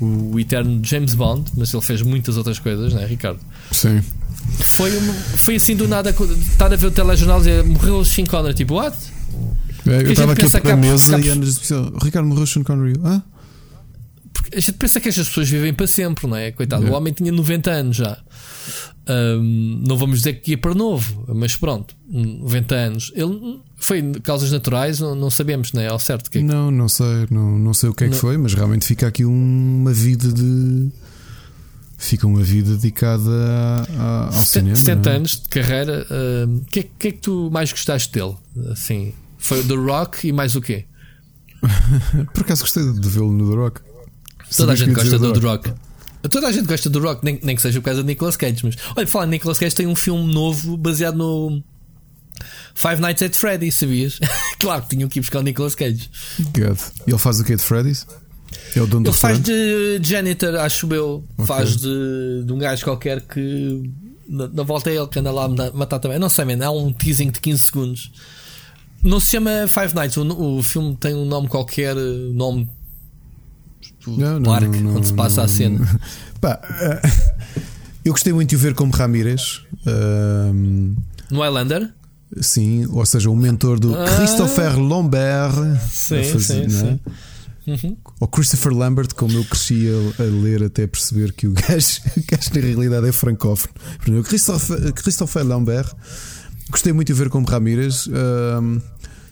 o 0.00 0.38
eterno 0.38 0.80
James 0.84 1.14
Bond, 1.14 1.50
mas 1.56 1.74
ele 1.74 1.82
fez 1.82 2.02
muitas 2.02 2.36
outras 2.36 2.60
coisas, 2.60 2.94
não 2.94 3.02
é, 3.02 3.06
Ricardo? 3.06 3.40
Sim. 3.72 4.00
Foi, 4.60 4.90
foi 5.36 5.56
assim 5.56 5.74
do 5.74 5.88
nada 5.88 6.10
estar 6.10 6.72
a 6.72 6.76
ver 6.76 6.86
o 6.86 6.90
telejornal 6.92 7.38
e 7.38 7.40
dizer 7.40 7.64
morreu 7.64 7.98
o 7.98 8.04
Sean 8.04 8.26
Connery, 8.26 8.54
tipo, 8.54 8.74
what? 8.74 8.96
É, 9.88 10.02
eu 10.02 10.12
estava 10.12 10.32
aqui 10.32 10.70
a 10.70 10.76
mesa 10.76 11.18
e 11.18 11.30
Ricardo 12.00 12.28
morreu 12.28 12.44
o 12.44 12.46
Sean 12.46 12.62
Connery. 12.62 12.94
Ah? 13.02 13.22
A 14.54 14.60
gente 14.60 14.72
pensa 14.72 15.00
que 15.00 15.08
estas 15.08 15.28
pessoas 15.28 15.48
vivem 15.48 15.72
para 15.72 15.86
sempre, 15.86 16.26
não 16.26 16.36
é? 16.36 16.50
Coitado, 16.50 16.86
é. 16.86 16.90
o 16.90 16.94
homem 16.94 17.12
tinha 17.12 17.30
90 17.30 17.70
anos 17.70 17.96
já. 17.96 18.18
Um, 19.08 19.82
não 19.86 19.96
vamos 19.96 20.18
dizer 20.18 20.34
que 20.34 20.52
ia 20.52 20.58
para 20.58 20.74
novo, 20.74 21.24
mas 21.34 21.56
pronto, 21.56 21.96
90 22.08 22.74
anos. 22.74 23.12
Ele 23.14 23.60
foi 23.76 24.02
causas 24.22 24.52
naturais, 24.52 25.00
não, 25.00 25.14
não 25.14 25.30
sabemos, 25.30 25.72
não 25.72 25.80
é? 25.80 25.88
Ao 25.88 25.98
certo 25.98 26.30
que 26.30 26.38
é 26.38 26.42
Não, 26.42 26.70
não 26.70 26.88
sei, 26.88 27.26
não, 27.30 27.58
não 27.58 27.74
sei 27.74 27.88
o 27.88 27.94
que 27.94 28.04
é 28.04 28.08
que 28.08 28.14
foi, 28.14 28.36
mas 28.36 28.54
realmente 28.54 28.86
fica 28.86 29.06
aqui 29.06 29.24
uma 29.24 29.92
vida 29.92 30.32
de. 30.32 30.88
Fica 31.96 32.26
uma 32.26 32.42
vida 32.42 32.76
dedicada 32.76 33.30
a, 33.30 34.02
a, 34.02 34.26
ao 34.26 34.32
70, 34.32 34.76
cinema. 34.76 34.76
70 34.76 35.10
é? 35.10 35.16
anos 35.16 35.30
de 35.42 35.48
carreira. 35.48 36.06
O 36.08 36.58
uh, 36.58 36.64
que, 36.70 36.80
é, 36.80 36.82
que 36.82 37.08
é 37.08 37.12
que 37.12 37.18
tu 37.18 37.50
mais 37.52 37.70
gostaste 37.70 38.12
dele? 38.12 38.36
Assim, 38.70 39.12
foi 39.36 39.60
o 39.60 39.64
The 39.64 39.74
Rock 39.74 40.26
e 40.26 40.32
mais 40.32 40.56
o 40.56 40.62
quê? 40.62 40.86
Por 42.32 42.42
acaso 42.42 42.62
gostei 42.62 42.90
de 42.90 43.08
vê-lo 43.08 43.32
no 43.32 43.50
The 43.50 43.56
Rock. 43.56 43.89
Toda 44.56 44.72
a 44.72 44.76
gente 44.76 44.92
gosta 44.92 45.18
do 45.18 45.40
Rock. 45.40 45.72
Toda 46.30 46.48
a 46.48 46.52
gente 46.52 46.66
gosta 46.66 46.90
do 46.90 47.00
Rock, 47.00 47.24
nem, 47.24 47.38
nem 47.42 47.56
que 47.56 47.62
seja 47.62 47.80
por 47.80 47.86
causa 47.86 48.02
de 48.02 48.06
Nicolas 48.06 48.36
Cage. 48.36 48.60
Mas 48.62 48.76
olha, 48.96 49.06
falar 49.06 49.26
em 49.26 49.30
Nicolas 49.30 49.58
Cage, 49.58 49.74
tem 49.74 49.86
um 49.86 49.94
filme 49.94 50.32
novo 50.32 50.76
baseado 50.76 51.16
no 51.16 51.62
Five 52.74 53.00
Nights 53.00 53.22
at 53.22 53.34
Freddy's, 53.34 53.74
sabias? 53.74 54.18
claro 54.58 54.82
que 54.82 54.96
tinham 54.96 55.08
que 55.08 55.18
ir 55.18 55.22
buscar 55.22 55.38
o 55.38 55.42
Nicolas 55.42 55.74
Cage. 55.74 56.10
E 56.38 57.10
ele 57.10 57.18
faz 57.18 57.40
o 57.40 57.44
que 57.44 57.56
de 57.56 57.62
Freddy's? 57.62 58.06
É 58.74 58.80
o 58.80 58.86
dono 58.86 59.06
ele 59.06 59.16
faz 59.16 59.40
de 59.40 60.00
janitor, 60.02 60.56
acho 60.56 60.92
eu. 60.92 61.24
Okay. 61.34 61.46
Faz 61.46 61.76
de, 61.76 62.42
de 62.44 62.52
um 62.52 62.58
gajo 62.58 62.84
qualquer 62.84 63.20
que 63.20 63.90
na, 64.28 64.48
na, 64.48 64.62
volta 64.62 64.90
é 64.90 64.96
ele 64.96 65.06
que 65.06 65.18
anda 65.18 65.30
lá 65.30 65.44
a 65.44 65.48
matar 65.72 65.98
também. 65.98 66.18
Não 66.18 66.28
sei, 66.28 66.44
man, 66.44 66.64
há 66.64 66.70
um 66.70 66.92
teasing 66.92 67.30
de 67.30 67.40
15 67.40 67.62
segundos. 67.62 68.12
Não 69.02 69.18
se 69.18 69.28
chama 69.28 69.50
Five 69.66 69.94
Nights, 69.94 70.16
o, 70.16 70.58
o 70.58 70.62
filme 70.62 70.96
tem 70.96 71.14
um 71.14 71.24
nome 71.24 71.48
qualquer, 71.48 71.94
nome 71.94 72.64
do 72.64 72.79
não, 74.18 74.42
parque 74.42 74.80
não, 74.80 74.92
não, 74.92 74.96
onde 74.96 75.06
se 75.06 75.14
passa 75.14 75.42
a 75.42 75.48
cena. 75.48 75.80
Pá, 76.40 76.60
uh, 76.62 77.40
eu 78.04 78.12
gostei 78.12 78.32
muito 78.32 78.50
de 78.50 78.56
o 78.56 78.58
ver 78.58 78.74
como 78.74 78.92
Ramírez. 78.92 79.62
Uh, 79.86 80.94
no 81.30 81.40
Highlander? 81.40 81.92
Sim, 82.40 82.86
ou 82.90 83.04
seja, 83.04 83.28
o 83.28 83.36
mentor 83.36 83.80
do 83.80 83.94
ah, 83.94 84.04
Christopher 84.16 84.78
Lambert. 84.78 85.54
Sim, 85.90 86.22
fazer, 86.24 86.40
sim, 86.40 86.68
sim. 86.68 87.00
Uhum. 87.66 87.96
Ou 88.20 88.28
Christopher 88.28 88.72
Lambert, 88.72 89.14
como 89.14 89.36
eu 89.36 89.44
cresci 89.44 89.88
a, 89.88 90.22
a, 90.22 90.26
ler 90.26 90.62
até 90.62 90.86
perceber 90.86 91.32
que 91.32 91.46
o 91.46 91.52
gajo, 91.52 92.00
o 92.16 92.22
gajo 92.30 92.50
na 92.54 92.60
realidade 92.60 93.08
é 93.08 93.12
francófono. 93.12 93.74
Christopher, 94.24 94.92
Christopher 94.92 95.44
Lambert, 95.44 95.92
gostei 96.70 96.92
muito 96.92 97.08
de 97.08 97.14
ver 97.14 97.28
como 97.28 97.46
Ramírez. 97.46 98.06
Uh, 98.06 98.80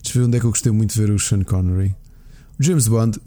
deixa 0.03 0.19
eu 0.19 0.23
ver 0.23 0.23
onde 0.23 0.37
é 0.37 0.41
que 0.41 0.47
eu 0.47 0.51
gostei 0.51 0.73
muito 0.73 0.93
de 0.93 1.01
ver 1.01 1.11
o 1.11 1.19
Sean 1.19 1.43
Connery. 1.43 1.95
James 2.61 2.89
Bond, 2.89 3.19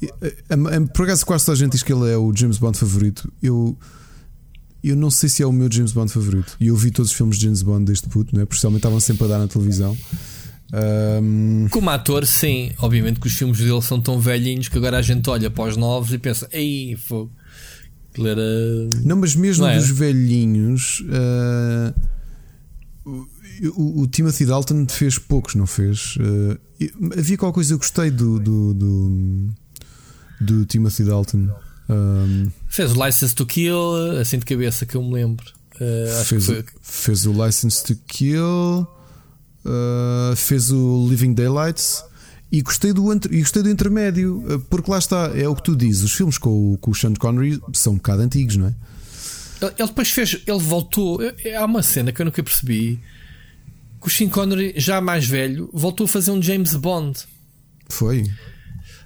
por 0.94 1.03
acaso 1.03 1.26
quase 1.26 1.45
toda 1.45 1.56
a 1.56 1.60
gente 1.60 1.72
diz 1.74 1.84
que 1.84 1.94
ele 1.94 2.12
é 2.12 2.18
o 2.18 2.34
James 2.36 2.58
Bond 2.58 2.78
favorito. 2.78 3.32
Eu, 3.41 3.78
eu 4.84 4.95
não 4.95 5.10
sei 5.10 5.30
se 5.30 5.41
é 5.41 5.45
o 5.45 5.52
meu 5.52 5.72
James 5.72 5.94
Bond 5.94 6.12
favorito. 6.12 6.58
E 6.60 6.68
eu 6.68 6.76
vi 6.76 6.91
todos 6.91 7.12
os 7.12 7.18
filmes 7.18 7.38
de 7.38 7.45
James 7.45 7.62
Bond 7.62 7.86
deste 7.86 8.10
puto, 8.10 8.36
não 8.36 8.41
é? 8.41 8.45
Porque 8.45 8.68
estavam 8.68 8.99
sempre 8.99 9.26
a 9.26 9.28
dar 9.28 9.40
na 9.40 9.48
televisão. 9.48 9.98
Um... 11.22 11.68
Como 11.70 11.90
ator, 11.90 12.26
sim. 12.26 12.72
Obviamente 12.80 13.20
que 13.20 13.28
os 13.28 13.34
filmes 13.34 13.58
dele 13.58 13.82
são 13.82 14.02
tão 14.02 14.20
velhinhos 14.20 14.68
que 14.68 14.78
agora 14.78 14.98
a 14.98 15.02
gente 15.02 15.30
olha 15.30 15.49
para 15.49 15.70
os 15.70 15.78
novos 15.78 16.12
e 16.12 16.18
pensa, 16.18 16.48
ei, 16.52 16.98
fogo. 16.98 17.32
Era... 18.18 18.41
Não, 19.03 19.16
mas 19.16 19.36
mesmo 19.36 19.66
não 19.66 19.76
dos 19.76 19.90
velhinhos. 19.90 21.02
Uh 21.02 22.22
o, 23.69 24.01
o, 24.01 24.07
Timothy 24.07 24.45
Dalton 24.45 24.88
fez 24.89 25.19
poucos, 25.19 25.55
não 25.55 25.67
fez? 25.67 26.15
Uh, 26.17 26.57
havia 27.17 27.38
qualquer 27.38 27.55
coisa 27.55 27.69
que 27.69 27.73
eu 27.73 27.77
gostei 27.77 28.09
do, 28.09 28.39
do, 28.39 28.73
do, 28.73 29.49
do 30.39 30.65
Timothy 30.65 31.03
Dalton. 31.03 31.49
Um, 31.89 32.49
fez 32.67 32.91
o 32.91 33.05
License 33.05 33.35
to 33.35 33.45
Kill, 33.45 34.19
assim 34.19 34.39
de 34.39 34.45
cabeça 34.45 34.85
que 34.85 34.95
eu 34.95 35.03
me 35.03 35.13
lembro. 35.13 35.45
Uh, 35.75 36.23
fez, 36.23 36.45
foi... 36.45 36.65
fez, 36.81 37.25
o 37.25 37.45
License 37.45 37.83
to 37.83 37.95
Kill, 38.07 38.88
uh, 39.65 40.35
fez 40.35 40.71
o 40.71 41.07
Living 41.09 41.33
Daylights. 41.33 42.03
E 42.51 42.61
gostei, 42.61 42.91
do, 42.91 43.09
e 43.31 43.39
gostei 43.39 43.63
do 43.63 43.69
intermédio, 43.69 44.65
porque 44.69 44.91
lá 44.91 44.97
está, 44.97 45.31
é 45.33 45.47
o 45.47 45.55
que 45.55 45.63
tu 45.63 45.73
dizes. 45.73 46.03
Os 46.03 46.11
filmes 46.11 46.38
com, 46.38 46.75
com 46.81 46.91
o 46.91 46.95
Sean 46.95 47.13
Connery 47.13 47.61
são 47.71 47.93
um 47.93 47.95
bocado 47.95 48.23
antigos, 48.23 48.57
não 48.57 48.67
é? 48.67 48.75
Ele 49.61 49.88
depois 49.88 50.09
fez, 50.09 50.41
ele 50.45 50.59
voltou. 50.59 51.19
Há 51.57 51.63
uma 51.63 51.81
cena 51.81 52.11
que 52.11 52.21
eu 52.21 52.25
nunca 52.25 52.43
percebi 52.43 52.99
que 54.02 54.07
o 54.07 54.10
Sean 54.10 54.30
Connery, 54.30 54.73
já 54.78 54.99
mais 54.99 55.26
velho, 55.28 55.69
voltou 55.72 56.06
a 56.06 56.07
fazer 56.07 56.32
um 56.32 56.41
James 56.41 56.76
Bond. 56.76 57.19
Foi. 57.90 58.23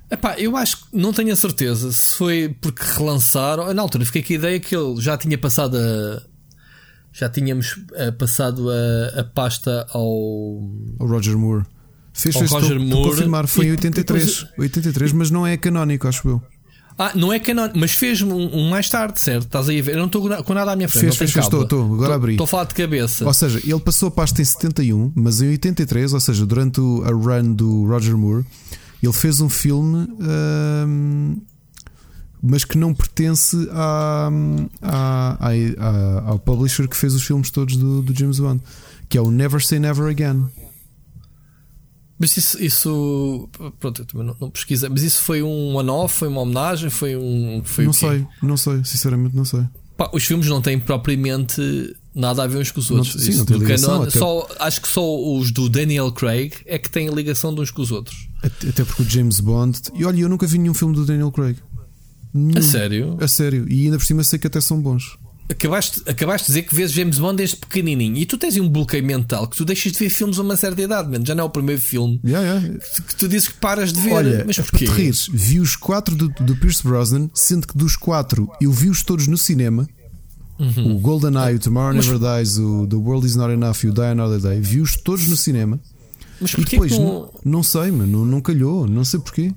Epá, 0.09 0.35
eu 0.39 0.55
acho 0.55 0.77
que 0.85 0.97
não 0.97 1.11
tenho 1.11 1.33
a 1.33 1.35
certeza 1.35 1.91
se 1.91 2.13
foi 2.13 2.55
porque 2.61 2.81
relançaram. 2.83 3.73
Na 3.73 3.81
altura 3.81 4.05
fiquei 4.05 4.21
com 4.23 4.33
a 4.33 4.35
ideia 4.35 4.59
que 4.59 4.75
ele 4.75 5.01
já 5.01 5.17
tinha 5.17 5.37
passado 5.37 5.75
a. 5.77 6.21
Já 7.11 7.29
tínhamos 7.29 7.71
uh, 7.77 8.11
passado 8.17 8.69
a, 8.69 9.21
a, 9.21 9.23
pasta 9.23 9.87
ao. 9.89 10.05
O 10.05 10.97
Roger 10.99 11.37
Moore. 11.37 11.65
Fez, 12.13 12.35
fez 12.35 12.49
Roger 12.51 12.77
estou, 12.77 12.85
Moore. 12.97 13.09
confirmar, 13.09 13.47
foi 13.47 13.65
E 13.65 13.67
em 13.69 13.71
83. 13.71 14.25
depois- 14.25 14.59
83, 14.59 15.11
mas 15.13 15.31
não 15.31 15.45
é 15.45 15.57
canónico, 15.57 16.07
acho 16.07 16.27
eu. 16.29 16.41
Ah, 16.97 17.11
não 17.13 17.33
é 17.33 17.39
canon, 17.39 17.69
mas 17.75 17.91
fez 17.91 18.21
um, 18.21 18.33
um 18.33 18.69
mais 18.69 18.89
tarde, 18.89 19.19
certo? 19.19 19.43
Estás 19.45 19.67
aí 19.67 19.79
a 19.79 19.83
ver? 19.83 19.91
Eu 19.95 19.97
não 19.99 20.05
estou 20.05 20.21
com 20.43 20.53
nada 20.53 20.71
à 20.71 20.75
minha 20.77 20.87
frente. 20.87 21.01
Fez, 21.03 21.15
fez, 21.17 21.31
fez, 21.31 21.45
estou, 21.45 21.63
estou, 21.63 21.93
agora 21.93 22.15
abri. 22.15 22.33
Estou 22.33 22.45
a 22.45 22.47
falar 22.47 22.63
de 22.65 22.73
cabeça. 22.73 23.25
Ou 23.25 23.33
seja, 23.33 23.59
ele 23.63 23.79
passou 23.81 24.07
a 24.07 24.11
pasta 24.11 24.41
em 24.41 24.45
71, 24.45 25.11
mas 25.13 25.41
em 25.41 25.49
83, 25.49 26.13
ou 26.13 26.19
seja, 26.21 26.45
durante 26.45 26.79
a 26.79 27.09
run 27.11 27.51
do 27.53 27.85
Roger 27.85 28.15
Moore, 28.17 28.45
ele 29.03 29.11
fez 29.13 29.41
um 29.41 29.49
filme, 29.49 30.07
ahm, 30.21 31.35
mas 32.41 32.63
que 32.63 32.77
não 32.77 32.93
pertence 32.93 33.67
à- 33.73 34.29
à- 34.81 35.37
à- 35.77 36.23
ao 36.29 36.39
publisher 36.39 36.87
que 36.87 36.95
fez 36.95 37.13
os 37.13 37.23
filmes 37.23 37.49
todos 37.49 37.75
do, 37.75 38.01
do 38.01 38.17
James 38.17 38.39
Bond, 38.39 38.61
que 39.09 39.17
é 39.17 39.21
o 39.21 39.29
Never 39.31 39.61
Say 39.65 39.79
Never 39.79 40.09
Again. 40.09 40.45
Mas 42.17 42.37
isso, 42.37 42.63
isso 42.63 43.49
pronto, 43.79 44.01
eu 44.01 44.05
também 44.05 44.25
não, 44.27 44.35
não 44.39 44.49
pesquisei. 44.49 44.87
Mas 44.89 45.03
isso 45.03 45.21
foi 45.21 45.43
um 45.43 45.75
one-off, 45.75 46.17
foi 46.19 46.27
uma 46.29 46.41
homenagem, 46.41 46.89
foi 46.89 47.15
um. 47.17 47.61
Foi 47.65 47.85
não 47.85 47.93
sei, 47.93 48.25
não 48.41 48.57
sei, 48.57 48.83
sinceramente 48.85 49.35
não 49.35 49.43
sei. 49.45 49.63
Pá, 49.97 50.09
os 50.13 50.23
filmes 50.25 50.47
não 50.47 50.61
têm 50.61 50.79
propriamente 50.79 51.95
nada 52.13 52.43
a 52.43 52.47
ver 52.47 52.59
uns 52.59 52.71
com 52.71 52.79
os 52.79 52.89
Não- 52.89 52.97
outros. 52.99 53.21
sim, 53.21 53.29
Isso 53.29 53.39
não 53.39 53.45
tem 53.45 53.57
ligação, 53.57 53.89
canon- 53.89 54.03
até- 54.03 54.19
só, 54.19 54.47
acho 54.59 54.81
que 54.81 54.87
só 54.87 55.37
os 55.37 55.51
do 55.51 55.67
Daniel 55.69 56.11
Craig 56.11 56.53
é 56.65 56.77
que 56.77 56.89
têm 56.89 57.09
ligação 57.09 57.53
de 57.53 57.61
uns 57.61 57.71
com 57.71 57.81
os 57.81 57.91
outros. 57.91 58.27
Até 58.41 58.69
até 58.69 58.83
porque 58.85 59.01
o 59.03 59.09
James 59.09 59.39
Bond. 59.39 59.79
E 59.93 60.05
olha, 60.05 60.19
eu 60.21 60.29
nunca 60.29 60.45
vi 60.47 60.57
nenhum 60.57 60.73
filme 60.73 60.95
do 60.95 61.05
Daniel 61.05 61.31
Craig. 61.31 61.57
Nenhum. 62.33 62.57
A 62.57 62.61
sério? 62.61 63.17
A 63.21 63.27
sério. 63.27 63.65
E 63.69 63.85
ainda 63.85 63.97
por 63.97 64.05
cima 64.05 64.23
sei 64.23 64.37
que 64.39 64.47
até 64.47 64.59
são 64.61 64.81
bons. 64.81 65.17
Acabaste, 65.47 66.01
acabaste 66.07 66.47
de 66.47 66.53
dizer 66.53 66.61
que 66.67 66.73
vês 66.73 66.91
James 66.91 67.19
Bond 67.19 67.37
desde 67.37 67.57
pequenininho 67.57 68.17
e 68.17 68.25
tu 68.25 68.35
tens 68.35 68.57
um 68.57 68.67
bloqueio 68.67 69.03
mental 69.05 69.47
que 69.47 69.55
tu 69.55 69.63
deixas 69.63 69.91
de 69.91 69.99
ver 69.99 70.09
filmes 70.09 70.39
a 70.39 70.41
uma 70.41 70.55
certa 70.57 70.81
idade, 70.81 71.07
mano. 71.11 71.23
já 71.23 71.35
não 71.35 71.43
é 71.43 71.45
o 71.45 71.49
primeiro 71.51 71.79
filme 71.79 72.19
Yeah, 72.25 72.47
yeah. 72.63 72.79
que 73.07 73.15
tu 73.15 73.27
dizes 73.27 73.49
que 73.49 73.53
paras 73.59 73.93
de 73.93 74.01
ver. 74.01 74.11
Olha, 74.13 74.43
mas 74.47 74.55
para 74.57 74.65
porquê? 74.65 74.85
te 74.85 74.91
rires, 74.91 75.27
vi 75.31 75.59
os 75.59 75.75
quatro 75.75 76.15
do, 76.15 76.29
do 76.29 76.55
Pierce 76.55 76.81
Brosnan, 76.81 77.29
sendo 77.35 77.67
que 77.67 77.77
dos 77.77 77.95
quatro 77.95 78.49
eu 78.59 78.71
vi-os 78.71 79.03
todos 79.03 79.27
no 79.27 79.37
cinema. 79.37 79.87
O 80.57 80.97
GoldenEye, 80.99 81.55
o 81.57 81.59
Tomorrow 81.59 81.89
Uhum. 81.91 81.95
Mas- 81.97 82.07
Never 82.07 82.37
Dies, 82.39 82.57
o 82.57 82.87
The 82.87 82.95
World 82.95 83.27
Is 83.27 83.35
Not 83.35 83.53
Enough 83.53 83.75
e 83.83 83.87
o 83.89 83.93
Die 83.93 84.01
Another 84.01 84.39
Day, 84.39 84.59
vi-os 84.61 84.95
todos 84.95 85.27
no 85.27 85.35
cinema. 85.37 85.79
Mas 86.41 86.53
E 86.53 86.63
depois, 86.65 86.91
que 86.93 86.97
não, 86.97 87.05
não. 87.05 87.31
não 87.45 87.63
sei, 87.63 87.91
mano, 87.91 88.07
não, 88.19 88.25
não 88.25 88.41
calhou, 88.41 88.87
não 88.87 89.03
sei 89.05 89.19
porquê. 89.19 89.53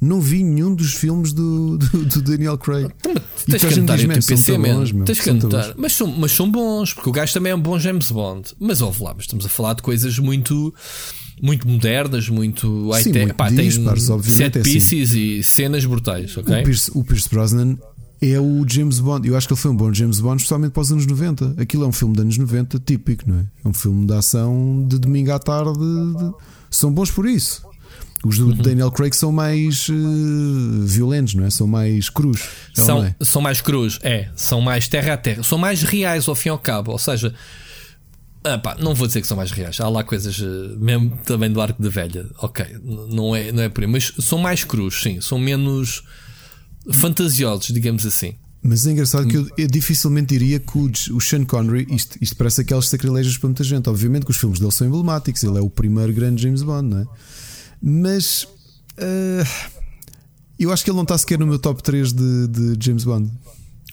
Não 0.00 0.20
vi 0.20 0.42
nenhum 0.42 0.74
dos 0.74 0.94
filmes 0.94 1.32
do, 1.32 1.76
do, 1.76 2.04
do 2.06 2.22
Daniel 2.22 2.56
Craig. 2.56 2.86
E 2.86 2.90
Tens 3.10 3.20
depois 3.46 3.60
que 3.60 3.66
me 3.68 3.78
anotar 3.80 3.96
diz, 3.96 4.00
aí 4.00 4.06
o 4.06 4.08
"Man, 4.08 4.14
teu 4.14 4.22
são 4.22 4.36
PC, 4.36 4.52
tão 4.52 4.60
man. 4.62 4.74
bons, 4.78 4.92
meu, 4.92 5.04
Tens 5.04 5.20
que 5.20 5.32
bons." 5.32 5.74
Mas 5.76 5.92
são, 5.94 6.06
mas 6.06 6.32
são 6.32 6.50
bons, 6.50 6.94
porque 6.94 7.08
o 7.10 7.12
gajo 7.12 7.32
também 7.34 7.52
é 7.52 7.54
um 7.54 7.60
bom 7.60 7.78
James 7.78 8.10
Bond. 8.10 8.48
Mas 8.58 8.80
ouve 8.80 9.02
lá, 9.02 9.12
mas 9.14 9.24
estamos 9.24 9.44
a 9.44 9.48
falar 9.48 9.74
de 9.74 9.82
coisas 9.82 10.18
muito. 10.18 10.74
Muito 11.42 11.66
modernas, 11.66 12.28
muito 12.28 12.66
Sim, 12.84 12.90
high-tech. 12.92 13.18
muito 13.24 13.34
Pá, 13.34 13.46
tem 13.50 13.66
dispares, 13.68 14.02
set 14.24 14.56
é 14.56 14.60
assim. 14.60 14.72
pieces 14.72 15.12
e 15.12 15.42
cenas 15.42 15.86
brutais, 15.86 16.36
ok? 16.36 16.60
O, 16.60 16.64
Pierce, 16.64 16.90
o 16.94 17.02
Pierce 17.02 17.28
Brosnan 17.30 17.78
é 18.20 18.38
o 18.38 18.62
James 18.68 19.00
Bond. 19.00 19.26
Eu 19.26 19.34
acho 19.34 19.46
que 19.48 19.54
ele 19.54 19.60
foi 19.60 19.70
um 19.70 19.76
bom 19.76 19.90
James 19.90 20.20
Bond, 20.20 20.36
especialmente 20.36 20.72
para 20.72 20.82
os 20.82 20.92
anos 20.92 21.06
90. 21.06 21.54
Aquilo 21.56 21.84
é 21.84 21.86
um 21.86 21.92
filme 21.92 22.14
de 22.14 22.20
anos 22.20 22.36
90 22.36 22.78
típico, 22.80 23.24
não 23.26 23.38
é? 23.38 23.44
É 23.64 23.68
um 23.68 23.72
filme 23.72 24.06
de 24.06 24.12
ação 24.12 24.84
de 24.86 24.98
domingo 24.98 25.32
à 25.32 25.38
tarde. 25.38 25.78
de- 25.78 26.32
São 26.70 26.92
bons 26.92 27.10
por 27.10 27.26
isso. 27.26 27.62
Os 28.24 28.38
Uhum. 28.38 28.50
do 28.50 28.62
Daniel 28.62 28.90
Craig 28.90 29.14
são 29.16 29.32
mais 29.32 29.86
eh, 29.88 29.92
violentos, 30.84 31.34
não 31.34 31.44
é? 31.44 31.50
São 31.50 31.66
mais 31.66 32.10
crus. 32.10 32.42
Então, 32.72 32.84
São, 32.84 33.04
é? 33.04 33.14
são 33.22 33.42
mais 33.42 33.60
crus, 33.62 33.98
é, 34.02 34.28
são 34.36 34.60
mais 34.60 34.86
terra 34.88 35.14
a 35.14 35.16
terra, 35.16 35.42
são 35.42 35.56
mais 35.56 35.82
reais 35.82 36.28
ao 36.28 36.34
fim 36.34 36.48
e 36.48 36.52
ao 36.52 36.58
cabo. 36.58 36.92
Ou 36.92 36.98
seja, 36.98 37.34
ah, 38.44 38.58
pá, 38.58 38.76
não 38.78 38.94
vou 38.94 39.06
dizer 39.06 39.22
que 39.22 39.26
são 39.26 39.36
mais 39.36 39.50
reais, 39.52 39.80
há 39.80 39.88
lá 39.88 40.04
coisas 40.04 40.38
eh, 40.38 40.76
mesmo 40.78 41.18
também 41.24 41.50
do 41.50 41.60
arco 41.62 41.82
da 41.82 41.88
velha, 41.88 42.26
ok, 42.38 42.64
não 43.10 43.34
é, 43.34 43.52
não 43.52 43.62
é 43.62 43.68
por 43.70 43.84
aí, 43.84 43.86
mas 43.90 44.12
são 44.18 44.38
mais 44.38 44.64
crus, 44.64 45.00
sim, 45.02 45.20
são 45.20 45.38
menos 45.38 46.02
fantasiosos, 46.90 47.68
digamos 47.68 48.04
assim. 48.06 48.34
Mas 48.62 48.86
é 48.86 48.90
engraçado 48.90 49.26
que 49.26 49.36
eu, 49.36 49.48
eu 49.56 49.66
dificilmente 49.66 50.28
diria 50.38 50.58
que 50.60 50.76
o, 50.76 50.90
o 51.16 51.20
Sean 51.20 51.44
Connery, 51.44 51.86
isto, 51.90 52.18
isto 52.20 52.36
parece 52.36 52.60
aqueles 52.60 52.88
sacrilégios 52.88 53.38
para 53.38 53.48
muita 53.48 53.64
gente. 53.64 53.88
Obviamente 53.88 54.24
que 54.26 54.30
os 54.30 54.36
filmes 54.36 54.58
dele 54.60 54.70
são 54.70 54.86
emblemáticos, 54.86 55.42
ele 55.42 55.56
é 55.56 55.62
o 55.62 55.70
primeiro 55.70 56.12
grande 56.12 56.42
James 56.42 56.62
Bond, 56.62 56.88
não 56.90 56.98
é? 57.00 57.06
Mas 57.82 58.46
ah, 58.98 59.44
eu 60.58 60.70
acho 60.72 60.84
que 60.84 60.90
ele 60.90 60.96
não 60.96 61.04
está 61.04 61.16
sequer 61.16 61.38
no 61.38 61.46
meu 61.46 61.58
top 61.58 61.82
3 61.82 62.12
de, 62.12 62.48
de 62.48 62.84
James 62.84 63.04
Bond. 63.04 63.30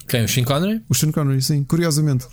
Quem? 0.07 0.23
O 0.23 0.27
Sean 0.27 0.43
Connery? 0.43 0.81
O 0.89 0.95
Sean 0.95 1.11
Connery, 1.11 1.41
sim, 1.41 1.63
curiosamente. 1.63 2.25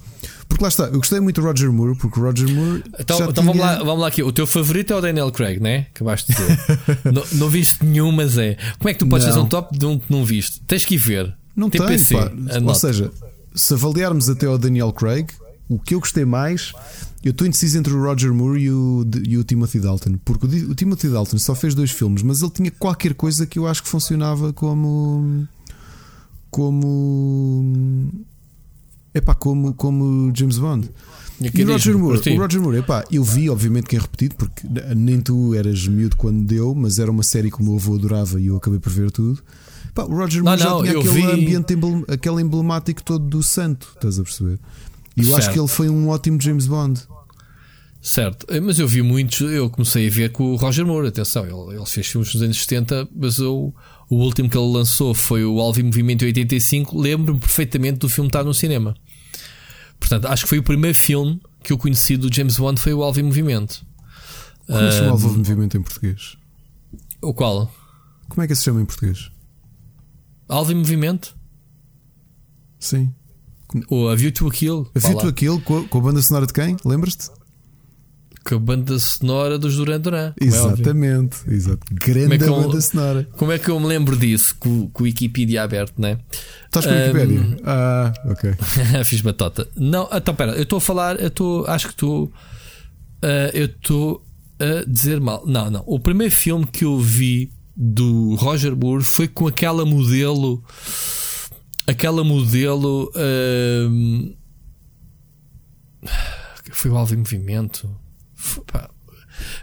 Porque 0.49 0.63
lá 0.63 0.69
está, 0.69 0.85
eu 0.85 0.99
gostei 0.99 1.19
muito 1.19 1.41
do 1.41 1.47
Roger 1.47 1.73
Moore, 1.73 1.97
porque 1.99 2.19
o 2.19 2.23
Roger 2.23 2.49
Moore. 2.49 2.85
Então, 2.99 3.17
então 3.17 3.33
tinha... 3.33 3.47
vamos, 3.47 3.61
lá, 3.61 3.79
vamos 3.79 4.01
lá 4.01 4.09
aqui. 4.09 4.23
O 4.23 4.33
teu 4.33 4.47
favorito 4.47 4.93
é 4.93 4.97
o 4.97 5.01
Daniel 5.01 5.31
Craig, 5.33 5.61
né? 5.61 5.87
Acabaste 5.95 6.33
de 6.33 6.39
dizer. 6.39 6.59
não, 7.13 7.23
não 7.33 7.49
viste 7.49 7.85
nenhum, 7.85 8.13
mas 8.13 8.39
é. 8.39 8.57
Como 8.79 8.89
é 8.89 8.93
que 8.93 9.01
tu 9.01 9.07
podes 9.07 9.27
Não. 9.27 9.35
fazer 9.35 9.45
um 9.45 9.49
top 9.49 9.77
de 9.77 9.87
um 9.87 9.99
que 9.99 10.11
não 10.11 10.25
viste? 10.25 10.61
Tens 10.67 10.85
que 10.85 10.95
ir 10.95 10.99
ver. 10.99 11.35
Não 11.57 11.69
tem, 11.69 11.81
TPC, 11.81 12.15
pá. 12.15 12.31
Ou 12.65 12.75
seja, 12.75 13.11
se 13.55 13.75
avaliarmos 13.75 14.29
até 14.29 14.47
ao 14.47 14.57
Daniel 14.59 14.93
Craig, 14.93 15.29
o 15.69 15.79
que 15.79 15.95
eu 15.95 16.01
gostei 16.01 16.25
mais, 16.25 16.73
eu 17.25 17.31
estou 17.31 17.47
indeciso 17.47 17.79
entre 17.79 17.93
o 17.93 18.03
Roger 18.03 18.33
Moore 18.35 18.61
e 18.63 18.71
o, 18.71 19.07
e 19.27 19.39
o 19.39 19.45
Timothy 19.45 19.81
Dalton. 19.81 20.17
Porque 20.25 20.47
o, 20.47 20.75
Timothy 20.75 21.09
Dalton 21.09 21.39
só 21.39 21.55
fez 21.55 21.75
dois 21.75 21.91
filmes, 21.91 22.23
mas 22.23 22.43
ele 22.43 22.51
tinha 22.51 22.71
qualquer 22.71 23.15
coisa 23.15 23.47
que 23.47 23.59
eu 23.59 23.67
acho 23.67 23.83
que 23.83 23.89
funcionava 23.89 24.53
como. 24.53 25.47
como. 26.51 28.11
Epá, 29.15 29.35
como, 29.35 29.73
como 29.75 30.33
James 30.35 30.59
Bond. 30.59 30.91
E 31.41 31.51
E 31.61 31.65
o 31.65 31.69
Roger 31.73 31.99
Moore, 31.99 32.19
o 32.31 32.39
Roger 32.41 32.61
Moore, 32.61 32.79
epá, 32.79 33.05
eu 33.11 33.23
vi, 33.25 33.51
obviamente, 33.51 33.87
que 33.87 33.97
é 33.97 33.99
repetido, 34.01 34.35
porque 34.37 34.67
nem 34.97 35.21
tu 35.21 35.53
eras 35.55 35.87
miúdo 35.87 36.17
quando 36.17 36.45
deu, 36.45 36.75
mas 36.75 36.99
era 36.99 37.11
uma 37.11 37.23
série 37.23 37.51
que 37.51 37.61
o 37.61 37.65
meu 37.65 37.75
avô 37.77 37.95
adorava 37.95 38.41
e 38.41 38.47
eu 38.47 38.57
acabei 38.57 38.79
por 38.79 38.93
ver 38.93 39.11
tudo. 39.11 39.43
Pá, 39.95 40.05
o 40.05 40.15
Roger 40.17 40.43
Não, 40.43 40.53
Moore 40.53 40.65
não, 40.65 40.79
já 40.79 40.83
tinha 40.83 40.93
eu 40.95 41.01
aquele 41.01 41.15
vi- 41.15 41.33
ambiente, 41.33 41.75
aquele 42.09 42.41
emblemático 42.43 43.03
todo 43.03 43.25
do 43.27 43.43
santo, 43.43 43.89
estás 43.95 44.19
a 44.19 44.23
perceber? 44.23 44.59
E 45.17 45.23
eu 45.23 45.29
acho 45.29 45.43
Certo. 45.43 45.53
que 45.55 45.61
ele 45.61 45.69
foi 45.69 45.89
um 45.89 46.09
ótimo 46.09 46.41
James 46.41 46.67
Bond. 46.67 47.01
Certo, 48.03 48.45
Eh, 48.51 48.61
mas 48.61 48.79
eu 48.79 48.87
vi 48.87 49.01
muitos, 49.01 49.41
eu 49.41 49.71
comecei 49.71 50.07
a 50.07 50.11
ver 50.11 50.31
com 50.31 50.53
o 50.53 50.57
Roger 50.57 50.85
Moore, 50.85 51.09
atenção, 51.09 51.45
ele, 51.47 51.77
ele 51.79 51.87
fez 51.87 52.07
filmes 52.07 52.35
nos 52.35 52.43
anos 52.43 52.59
70, 52.61 53.09
mas 53.17 53.39
eu, 53.39 53.75
o 54.11 54.17
último 54.17 54.51
que 54.51 54.59
ele 54.59 54.73
lançou 54.73 55.15
foi 55.15 55.43
o 55.45 55.59
Alvo 55.59 55.81
em 55.81 55.85
Movimento 55.85 56.23
em 56.23 56.27
85, 56.27 56.99
lembro-me 57.01 57.41
perfeitamente 57.41 58.01
do 58.01 58.09
filme 58.11 58.29
estar 58.29 58.45
no 58.45 58.53
cinema. 58.53 58.95
Portanto, 59.99 60.27
acho 60.27 60.43
que 60.43 60.49
foi 60.51 60.59
o 60.59 60.63
primeiro 60.63 60.97
filme 60.99 61.41
que 61.63 61.73
eu 61.73 61.79
conheci 61.79 62.19
do 62.19 62.31
James 62.35 62.59
Bond 62.59 62.79
foi 62.79 62.93
o 62.93 63.03
Alvo 63.03 63.21
em 63.21 63.23
Movimento. 63.23 63.83
Como 64.67 64.79
é 64.79 64.87
que 64.87 64.93
se 64.93 64.99
chama 64.99 65.09
o 65.09 65.13
Alvo 65.13 65.39
Movimento 65.39 65.77
em 65.79 65.83
português? 65.83 66.37
O 67.23 67.33
qual? 67.33 67.73
Como 68.29 68.43
é 68.43 68.47
que 68.47 68.55
se 68.55 68.65
chama 68.65 68.83
em 68.83 68.85
português? 68.85 69.31
Alvo 70.47 70.73
em 70.73 70.75
Movimento? 70.75 71.35
Sim. 72.79 73.15
Ou 73.89 74.09
A 74.09 74.15
View 74.15 74.31
to 74.33 74.47
a 74.47 74.51
Kill? 74.51 74.91
A 74.95 74.99
viu 74.99 75.17
lá. 75.17 75.21
tu 75.23 75.29
aquilo 75.29 75.61
com 75.61 75.79
a, 75.79 75.85
com 75.89 75.99
a 75.99 76.01
banda 76.01 76.23
sonora 76.23 76.47
de 76.47 76.53
quem? 76.53 76.77
Lembras-te? 76.85 77.29
Com 78.47 78.57
a 78.57 78.59
banda 78.59 78.99
sonora 78.99 79.59
dos 79.59 79.75
Duran 79.77 79.99
Duran. 80.01 80.35
é. 80.39 80.45
Exatamente. 80.45 81.39
Exato. 81.49 81.81
Grande 81.93 82.45
é 82.45 82.47
eu- 82.49 82.63
banda 82.63 82.81
sonora. 82.81 83.29
Como 83.39 83.51
é 83.53 83.59
que 83.59 83.71
eu 83.71 83.81
me 83.81 83.87
lembro 83.87 84.17
disso 84.17 84.55
com, 84.61 84.89
com 84.91 85.03
o 85.03 85.07
Wikipedia 85.07 85.63
aberto, 85.63 85.95
né? 85.99 86.19
Estás 86.67 86.85
com 86.85 86.93
a 86.93 86.95
Um, 86.95 87.01
Wikipédia? 87.01 87.57
Ah, 87.65 88.13
ok. 88.27 88.55
Fiz 89.05 89.21
batota. 89.23 89.67
Não, 89.77 90.09
então 90.13 90.35
pera, 90.35 90.53
eu 90.53 90.63
estou 90.65 90.77
a 90.77 90.81
falar, 90.81 91.19
eu 91.21 91.29
estou, 91.29 91.67
acho 91.67 91.87
que 91.87 91.95
estou, 91.95 92.31
ah, 93.23 93.51
eu 93.55 93.65
estou 93.65 94.23
a 94.61 94.85
dizer 94.87 95.21
mal. 95.21 95.43
Não, 95.47 95.71
não. 95.71 95.83
O 95.87 95.99
primeiro 95.99 96.35
filme 96.35 96.67
que 96.67 96.85
eu 96.85 96.99
vi 97.01 97.51
do 97.75 98.35
Roger 98.37 98.77
Moore 98.77 99.03
foi 99.03 99.27
com 99.27 99.49
aquela 99.49 99.85
modelo, 99.87 100.63
aquela 101.87 102.23
modelo, 102.25 103.11
ahm, 103.15 104.33
foi 106.73 106.91
o 106.91 106.97
Alvo 106.97 107.15
em 107.15 107.19
Movimento. 107.19 107.89
Foi. 108.35 108.63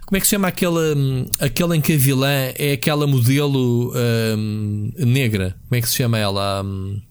Como 0.05 0.17
é 0.17 0.19
que 0.19 0.25
se 0.25 0.31
chama 0.31 0.47
aquela, 0.49 0.93
hum, 0.95 1.25
aquela 1.39 1.75
em 1.77 1.81
que 1.81 1.93
a 1.93 1.97
vilã 1.97 2.29
é 2.57 2.73
aquela 2.73 3.07
modelo 3.07 3.93
ahm, 3.95 4.91
negra? 4.97 5.55
Como 5.67 5.77
é 5.77 5.81
que 5.81 5.87
se 5.89 5.95
chama 5.95 6.17
ela? 6.17 6.61
Hum, 6.63 7.01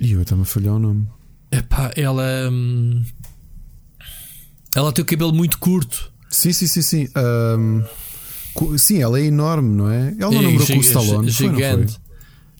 E 0.00 0.12
eu 0.12 0.22
estava 0.22 0.42
a 0.42 0.44
falhar 0.44 0.74
o 0.74 0.78
nome. 0.78 1.06
Epá, 1.52 1.92
ela. 1.96 2.24
hum, 2.50 3.04
Ela 4.74 4.92
tem 4.92 5.02
o 5.02 5.06
cabelo 5.06 5.32
muito 5.32 5.58
curto. 5.58 6.12
Sim, 6.30 6.52
sim, 6.52 6.66
sim, 6.66 6.82
sim. 6.82 7.08
Co- 8.54 8.76
sim, 8.76 9.00
ela 9.00 9.20
é 9.20 9.24
enorme, 9.24 9.68
não 9.76 9.88
é? 9.90 10.14
Ela 10.18 10.32
não 10.32 10.42
E 10.42 10.44
namorou 10.46 10.66
com 10.66 10.72
o 10.78 10.82
gi- 10.82 10.88
Stallone. 10.88 11.28
gi- 11.30 11.48
foi, 11.48 11.86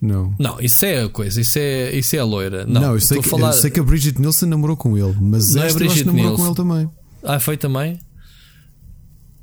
não. 0.05 0.35
Não. 0.39 0.60
Isso 0.60 0.85
é 0.85 1.02
a 1.05 1.09
coisa, 1.09 1.40
isso 1.40 1.59
é, 1.59 1.94
isso 1.94 2.14
é 2.14 2.18
a 2.18 2.24
loira. 2.24 2.66
Não, 2.66 2.81
Não, 2.81 2.93
eu, 2.94 3.01
sei 3.01 3.20
que, 3.20 3.28
a 3.28 3.31
falar. 3.31 3.48
eu 3.48 3.52
sei 3.52 3.70
que 3.70 3.81
a 3.81 3.82
Bridget 3.82 4.20
Nielsen 4.20 4.48
namorou 4.48 4.76
com 4.76 4.97
ele, 4.97 5.16
mas 5.20 5.55
Não 5.55 5.62
é 5.62 5.66
esta 5.66 5.78
eu 5.78 5.89
que 5.89 5.94
Bridget 5.94 6.06
namorou 6.06 6.36
com 6.36 6.47
ele 6.47 6.55
também. 6.55 6.90
Ah, 7.22 7.40
foi 7.40 7.56
também? 7.56 7.98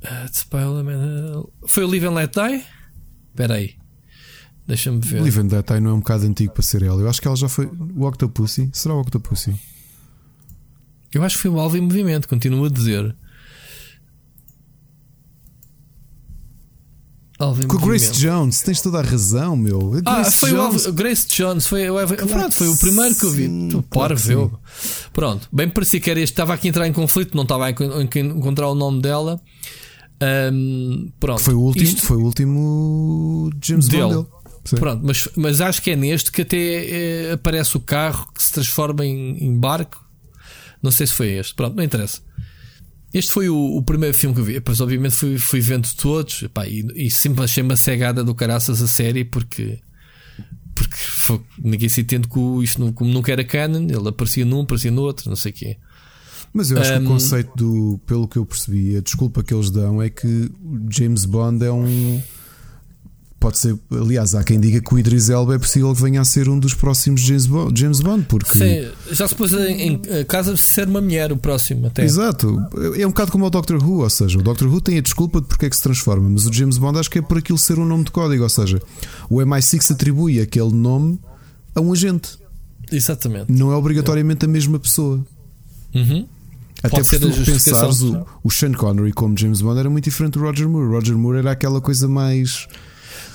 Uh, 0.04 1.50
foi 1.66 1.84
o 1.84 1.88
Live 1.88 2.06
and 2.06 2.14
Let 2.14 2.32
Die? 2.32 2.64
Espera 3.30 3.54
aí. 3.54 3.74
Deixa-me 4.66 5.00
ver. 5.00 5.20
Live 5.20 5.40
and 5.40 5.48
Let 5.50 5.66
Die 5.66 5.80
não 5.80 5.90
é 5.90 5.94
um 5.94 5.98
bocado 5.98 6.26
antigo 6.26 6.52
para 6.52 6.62
ser 6.62 6.82
ela. 6.82 7.00
Eu 7.00 7.08
acho 7.08 7.20
que 7.20 7.26
ela 7.26 7.36
já 7.36 7.48
foi. 7.48 7.66
O 7.66 8.06
Octopussy? 8.06 8.70
Será 8.72 8.94
o 8.94 9.00
Octopussy? 9.00 9.54
Eu 11.12 11.22
acho 11.22 11.36
que 11.36 11.42
foi 11.42 11.50
o 11.50 11.60
Alvo 11.60 11.76
em 11.76 11.80
Movimento, 11.80 12.28
continuo 12.28 12.64
a 12.64 12.68
dizer. 12.70 13.14
Alvin 17.42 17.66
Com 17.66 17.78
Grace 17.78 18.12
Jones, 18.12 18.62
tens 18.62 18.80
toda 18.80 18.98
a 18.98 19.02
razão, 19.02 19.56
meu. 19.56 19.92
ah, 20.04 20.24
foi 20.24 20.50
Jones. 20.50 20.86
o 20.86 20.92
Grace 20.92 21.26
Jones, 21.28 21.66
foi, 21.66 21.90
o 21.90 21.94
claro 21.94 22.28
pronto, 22.28 22.54
foi 22.54 22.68
o 22.68 22.76
primeiro 22.76 23.14
que 23.16 23.24
eu 23.24 23.30
vi. 23.30 23.46
Sim, 23.46 23.68
tu 23.68 23.82
claro. 23.90 24.16
Pronto, 25.12 25.48
bem 25.52 25.68
parecia 25.68 26.00
que 26.00 26.10
era 26.10 26.20
este. 26.20 26.32
Estava 26.32 26.54
aqui 26.54 26.68
a 26.68 26.70
entrar 26.70 26.86
em 26.86 26.92
conflito, 26.92 27.36
não 27.36 27.42
estava 27.42 27.66
a 27.66 27.70
encontrar 27.70 28.68
o 28.68 28.74
nome 28.74 29.02
dela. 29.02 29.40
Um, 30.52 31.10
pronto. 31.18 31.42
Foi 31.42 31.54
o 31.54 31.60
último, 31.60 31.84
Isto... 31.84 32.02
foi 32.02 32.16
o 32.16 32.24
último 32.24 33.50
James 33.62 33.88
dele. 33.88 34.14
Bond. 34.14 34.28
Pronto, 34.78 35.02
mas, 35.04 35.28
mas 35.34 35.60
acho 35.60 35.82
que 35.82 35.90
é 35.90 35.96
neste 35.96 36.30
que 36.30 36.42
até 36.42 36.56
é, 36.56 37.32
aparece 37.32 37.76
o 37.76 37.80
carro 37.80 38.30
que 38.32 38.40
se 38.42 38.52
transforma 38.52 39.04
em, 39.04 39.44
em 39.44 39.58
barco. 39.58 40.00
Não 40.80 40.92
sei 40.92 41.06
se 41.06 41.14
foi 41.14 41.30
este. 41.32 41.54
Pronto, 41.54 41.74
não 41.74 41.82
interessa. 41.82 42.20
Este 43.12 43.30
foi 43.30 43.48
o, 43.48 43.76
o, 43.76 43.82
primeiro 43.82 44.14
filme 44.14 44.34
que 44.34 44.40
eu 44.40 44.44
vi. 44.44 44.54
Depois, 44.54 44.80
obviamente, 44.80 45.14
fui, 45.14 45.38
fui 45.38 45.60
vendo 45.60 45.88
todos 45.96 46.42
epá, 46.44 46.66
e, 46.66 46.86
e, 46.94 47.10
sempre 47.10 47.44
achei 47.44 47.62
uma 47.62 47.76
cegada 47.76 48.24
do 48.24 48.34
caraças 48.34 48.80
a 48.80 48.88
série 48.88 49.24
porque, 49.24 49.78
porque 50.74 50.96
foi, 50.96 51.40
ninguém 51.62 51.88
se 51.88 52.00
entende 52.00 52.26
que 52.26 52.40
isto 52.62 52.80
não, 52.80 52.92
como 52.92 53.10
nunca 53.10 53.30
era 53.30 53.44
canon, 53.44 53.82
ele 53.82 54.08
aparecia 54.08 54.44
num, 54.44 54.62
aparecia 54.62 54.90
no 54.90 55.02
outro, 55.02 55.28
não 55.28 55.36
sei 55.36 55.52
o 55.52 55.54
quê. 55.54 55.76
Mas 56.54 56.70
eu 56.70 56.80
acho 56.80 56.92
um, 56.94 56.98
que 56.98 57.04
o 57.04 57.08
conceito 57.08 57.52
do, 57.56 58.00
pelo 58.06 58.28
que 58.28 58.36
eu 58.38 58.46
percebi, 58.46 58.96
a 58.96 59.00
desculpa 59.00 59.42
que 59.42 59.52
eles 59.52 59.70
dão 59.70 60.02
é 60.02 60.08
que 60.08 60.50
James 60.90 61.24
Bond 61.24 61.64
é 61.64 61.72
um 61.72 62.22
pode 63.42 63.58
ser, 63.58 63.76
aliás, 63.90 64.36
há 64.36 64.44
quem 64.44 64.60
diga 64.60 64.80
que 64.80 64.94
o 64.94 64.96
Idris 64.96 65.28
Elba 65.28 65.56
é 65.56 65.58
possível 65.58 65.92
que 65.92 66.00
venha 66.00 66.20
a 66.20 66.24
ser 66.24 66.48
um 66.48 66.56
dos 66.56 66.74
próximos 66.74 67.22
James 67.22 67.46
Bond, 67.46 67.78
James 67.78 68.00
Bond 68.00 68.24
porque 68.28 68.56
Sim, 68.56 68.88
já 69.10 69.26
se 69.26 69.34
pôs 69.34 69.52
em, 69.52 69.94
em 69.94 70.24
casa 70.24 70.56
ser 70.56 70.86
uma 70.86 71.00
mulher 71.00 71.32
o 71.32 71.36
próximo 71.36 71.88
até. 71.88 72.04
Exato, 72.04 72.64
é 72.96 73.04
um 73.04 73.10
bocado 73.10 73.32
como 73.32 73.44
o 73.44 73.50
Doctor 73.50 73.82
Who, 73.82 74.04
ou 74.04 74.10
seja, 74.10 74.38
o 74.38 74.42
Doctor 74.42 74.68
Who 74.68 74.80
tem 74.80 74.96
a 74.96 75.00
desculpa 75.00 75.40
de 75.40 75.48
porque 75.48 75.66
é 75.66 75.70
que 75.70 75.74
se 75.76 75.82
transforma, 75.82 76.30
mas 76.30 76.46
o 76.46 76.52
James 76.52 76.78
Bond 76.78 77.00
acho 77.00 77.10
que 77.10 77.18
é 77.18 77.22
por 77.22 77.36
aquilo 77.36 77.58
ser 77.58 77.80
um 77.80 77.84
nome 77.84 78.04
de 78.04 78.12
código, 78.12 78.44
ou 78.44 78.48
seja, 78.48 78.80
o 79.28 79.38
MI6 79.38 79.92
atribui 79.92 80.40
aquele 80.40 80.72
nome 80.72 81.18
a 81.74 81.80
um 81.80 81.92
agente. 81.92 82.38
Exatamente. 82.92 83.50
Não 83.50 83.72
é 83.72 83.74
obrigatoriamente 83.74 84.44
a 84.44 84.48
mesma 84.48 84.78
pessoa. 84.78 85.20
Uhum. 85.92 86.28
Até 86.80 86.96
Pode 86.96 87.08
porque 87.08 87.18
tu 87.18 87.44
pensares 87.44 88.02
o, 88.02 88.24
o 88.44 88.50
Sean 88.50 88.72
Connery 88.72 89.12
como 89.12 89.36
James 89.36 89.60
Bond 89.60 89.80
era 89.80 89.90
muito 89.90 90.04
diferente 90.04 90.34
do 90.34 90.40
Roger 90.40 90.68
Moore. 90.68 90.88
Roger 90.88 91.18
Moore 91.18 91.38
era 91.38 91.50
aquela 91.50 91.80
coisa 91.80 92.06
mais 92.06 92.68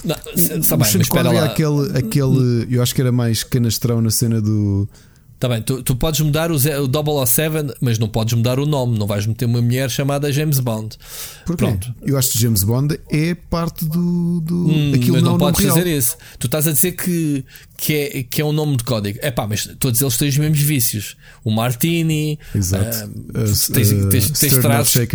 não, 0.08 0.16
o, 0.64 0.78
bem, 0.78 1.02
espera 1.02 1.32
lá. 1.32 1.46
Aquele, 1.46 1.98
aquele, 1.98 2.68
eu 2.70 2.82
acho 2.82 2.96
que 2.96 3.02
era 3.02 3.12
mais 3.12 3.44
canastrão 3.44 4.02
na 4.02 4.10
cena 4.10 4.42
do 4.42 4.88
Está 5.38 5.47
bem, 5.47 5.61
tu, 5.61 5.84
tu 5.84 5.95
podes 5.95 6.19
mudar 6.22 6.49
o, 6.49 6.55
o 6.55 7.26
007, 7.27 7.76
mas 7.80 7.99
não 7.99 8.07
podes 8.07 8.34
mudar 8.34 8.59
o 8.59 8.65
nome. 8.65 8.97
Não 8.97 9.05
vais 9.05 9.27
meter 9.27 9.45
uma 9.45 9.61
mulher 9.61 9.88
chamada 9.88 10.34
James 10.34 10.59
Bond. 10.59 10.97
Porquê? 11.45 11.64
Pronto. 11.64 11.93
Eu 12.01 12.18
acho 12.18 12.31
que 12.31 12.39
James 12.39 12.64
Bond 12.64 12.99
é 13.07 13.35
parte 13.35 13.85
do. 13.85 14.41
do 14.41 14.68
hum, 14.68 14.93
aquilo 14.95 15.14
mas 15.14 15.22
não, 15.22 15.34
não 15.34 15.38
podes 15.38 15.64
fazer 15.64 15.85
isso. 15.85 16.18
Tu 16.39 16.47
estás 16.47 16.68
a 16.68 16.72
dizer 16.72 16.93
que, 16.93 17.45
que, 17.77 17.93
é, 17.93 18.23
que 18.23 18.41
é 18.41 18.45
um 18.45 18.51
nome 18.51 18.77
de 18.77 18.84
código. 18.84 19.19
É 19.22 19.30
pá, 19.30 19.45
mas 19.45 19.69
todos 19.77 20.01
eles 20.01 20.18
têm 20.18 20.27
os 20.27 20.38
mesmos 20.39 20.59
vícios. 20.59 21.15
O 21.43 21.51
Martini. 21.51 22.39
Exato. 22.55 23.05
Uh, 23.05 23.43
uh, 23.43 23.73
tens, 23.73 23.89
tens, 24.09 24.31
tens 24.31 24.57
traços. 24.57 25.07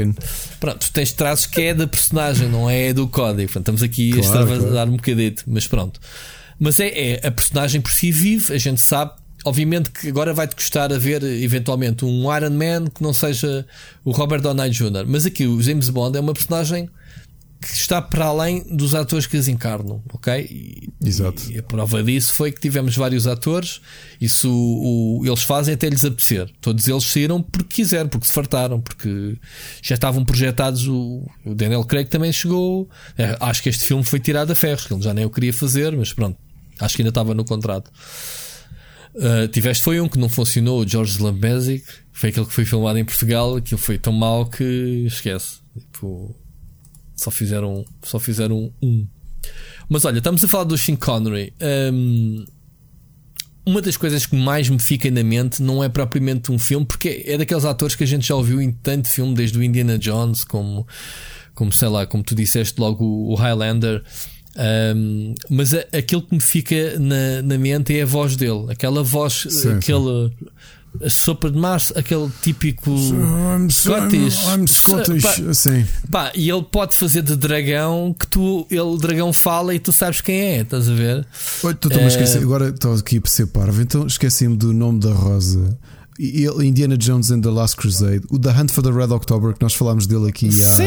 Pronto, 0.61 0.89
tens 0.93 1.13
traços 1.13 1.47
que 1.47 1.63
é 1.63 1.75
da 1.75 1.89
personagem, 1.89 2.49
não 2.49 2.71
é 2.71 2.93
do 2.93 3.09
código. 3.09 3.51
Portanto, 3.51 3.75
estamos 3.75 3.83
aqui 3.83 4.13
claro, 4.13 4.23
a 4.23 4.25
extravasar 4.25 4.71
claro. 4.71 4.91
um 4.93 4.97
bocadito, 4.97 5.43
mas 5.49 5.67
pronto. 5.67 5.99
Mas 6.61 6.79
é, 6.79 7.15
é 7.15 7.27
a 7.27 7.31
personagem 7.33 7.81
por 7.81 7.91
si 7.93 8.13
vive, 8.13 8.55
a 8.55 8.59
gente 8.59 8.81
sabe 8.81 9.11
Obviamente 9.45 9.91
que 9.91 10.09
agora 10.09 10.33
vai-te 10.33 10.55
custar 10.55 10.93
a 10.93 10.99
ver 10.99 11.23
eventualmente 11.23 12.05
um 12.05 12.35
Iron 12.37 12.51
Man 12.51 12.87
que 12.87 13.03
não 13.03 13.13
seja 13.13 13.67
o 14.05 14.13
Robert 14.13 14.41
Downey 14.41 14.71
Jr. 14.71 15.05
Mas 15.07 15.27
aqui 15.27 15.47
o 15.47 15.61
James 15.61 15.89
Bond 15.89 16.17
é 16.17 16.21
uma 16.21 16.33
personagem 16.33 16.89
que 17.63 17.75
está 17.75 18.03
para 18.03 18.27
além 18.27 18.65
dos 18.77 18.95
atores 18.95 19.25
que 19.27 19.37
as 19.37 19.47
encarnam, 19.47 20.03
ok? 20.13 20.45
E, 20.51 20.93
Exato. 21.05 21.51
E 21.51 21.59
a 21.59 21.63
prova 21.63 22.03
disso 22.03 22.35
foi 22.35 22.51
que 22.51 22.61
tivemos 22.61 22.97
vários 22.97 23.27
atores, 23.27 23.81
isso 24.21 24.51
o, 24.51 25.21
o, 25.21 25.27
eles 25.27 25.45
fazem 25.45 25.75
até 25.75 25.89
lhes 25.89 26.05
apetecer. 26.05 26.51
Todos 26.61 26.89
eles 26.89 27.05
saíram 27.05 27.41
porque 27.41 27.77
quiseram, 27.77 28.09
porque 28.09 28.27
se 28.27 28.33
fartaram, 28.33 28.81
porque 28.81 29.39
já 29.81 29.95
estavam 29.95 30.25
projetados. 30.25 30.89
O, 30.89 31.25
o 31.45 31.55
Daniel 31.55 31.85
Craig 31.85 32.07
também 32.09 32.33
chegou. 32.33 32.89
É, 33.17 33.37
acho 33.41 33.63
que 33.63 33.69
este 33.69 33.85
filme 33.85 34.03
foi 34.03 34.19
tirado 34.19 34.51
a 34.51 34.55
ferros, 34.55 34.87
que 34.87 34.93
ele 34.93 35.03
já 35.03 35.15
nem 35.15 35.25
o 35.25 35.31
queria 35.31 35.53
fazer, 35.53 35.97
mas 35.97 36.13
pronto, 36.13 36.37
acho 36.81 36.97
que 36.97 37.03
ainda 37.03 37.11
estava 37.11 37.33
no 37.33 37.45
contrato. 37.45 37.91
Uh, 39.15 39.47
tiveste 39.49 39.83
foi 39.83 40.01
um 40.01 40.09
que 40.09 40.19
não 40.19 40.29
funcionou, 40.29 40.81
o 40.81 40.89
George 40.89 41.23
Lambesic, 41.23 41.85
foi 42.13 42.31
aquele 42.31 42.47
que 42.47 42.53
foi 42.53 42.65
filmado 42.65 42.99
em 42.99 43.05
Portugal, 43.05 43.57
aquilo 43.57 43.79
foi 43.79 43.99
tão 43.99 44.13
mau 44.13 44.47
que 44.47 45.05
esquece. 45.07 45.61
Tipo, 45.79 46.35
só 47.17 47.31
fizeram, 47.31 47.85
só 48.03 48.19
fizeram 48.19 48.73
um. 48.83 49.07
Mas 49.89 50.05
olha, 50.05 50.19
estamos 50.19 50.43
a 50.43 50.49
falar 50.49 50.65
do 50.65 50.77
Sean 50.79 50.97
Connery. 50.97 51.53
Um, 51.93 52.45
uma 53.65 53.81
das 53.81 53.97
coisas 53.97 54.27
que 54.27 54.35
mais 54.35 54.69
me 54.69 54.79
fica 54.79 55.11
na 55.11 55.23
mente 55.23 55.63
não 55.63 55.85
é 55.85 55.89
propriamente 55.89 56.51
um 56.51 56.59
filme, 56.59 56.85
porque 56.85 57.23
é 57.27 57.39
daqueles 57.39 57.65
atores 57.65 57.95
que 57.95 58.03
a 58.03 58.07
gente 58.07 58.27
já 58.27 58.35
ouviu 58.35 58.61
em 58.61 58.73
tanto 58.73 59.09
filme, 59.09 59.35
desde 59.35 59.59
o 59.59 59.63
Indiana 59.63 59.99
Jones, 59.99 60.43
como, 60.43 60.87
como 61.55 61.73
sei 61.73 61.89
lá, 61.89 62.07
como 62.07 62.25
tu 62.25 62.35
disseste 62.35 62.81
logo, 62.81 63.05
o 63.05 63.35
Highlander. 63.35 64.03
Um, 64.55 65.35
mas 65.49 65.73
a, 65.73 65.85
aquilo 65.97 66.23
que 66.23 66.35
me 66.35 66.41
fica 66.41 66.99
na, 66.99 67.43
na 67.43 67.59
mente 67.59 67.97
é 67.97 68.03
a 68.03 68.07
voz 68.07 68.37
dele, 68.37 68.67
aquela 68.71 69.03
voz, 69.03 69.47
sim, 69.49 69.73
aquele 69.73 70.29
sim. 70.29 71.09
sopa 71.09 71.51
de 71.51 71.59
março, 71.59 71.99
aquele 71.99 72.31
típico 72.43 72.91
I'm, 72.91 73.71
Scottish. 73.71 74.45
I'm, 74.45 74.61
I'm 74.61 74.67
Scottish, 74.67 75.23
pá, 75.23 75.55
sim. 75.55 75.87
Pá, 76.11 76.33
e 76.35 76.51
ele 76.51 76.63
pode 76.63 76.95
fazer 76.95 77.23
de 77.23 77.35
dragão 77.35 78.15
que 78.19 78.27
tu, 78.27 78.67
ele 78.71 78.99
dragão 78.99 79.33
fala 79.33 79.75
e 79.75 79.79
tu 79.79 79.93
sabes 79.93 80.21
quem 80.21 80.39
é, 80.39 80.61
estás 80.61 80.87
a 80.87 80.95
ver? 80.95 81.27
Oi, 81.63 81.75
tu, 81.75 81.89
uh, 81.89 82.07
esqueci, 82.07 82.37
agora 82.37 82.69
estou 82.69 82.93
aqui 82.95 83.23
a 83.25 83.29
ser 83.29 83.47
parvo, 83.47 83.81
então 83.81 84.07
esqueci-me 84.07 84.57
do 84.57 84.75
nome 84.75 85.01
da 85.01 85.13
Rosa. 85.13 85.79
Indiana 86.63 86.97
Jones 86.97 87.31
and 87.31 87.41
the 87.41 87.51
Last 87.51 87.77
Crusade, 87.77 88.23
o 88.31 88.39
The 88.39 88.51
Hunt 88.51 88.71
for 88.71 88.83
the 88.83 88.91
Red 88.91 89.13
October, 89.13 89.53
que 89.55 89.63
nós 89.63 89.75
falámos 89.75 90.07
dele 90.07 90.29
aqui 90.29 90.49
há. 90.49 90.53
Sim, 90.53 90.85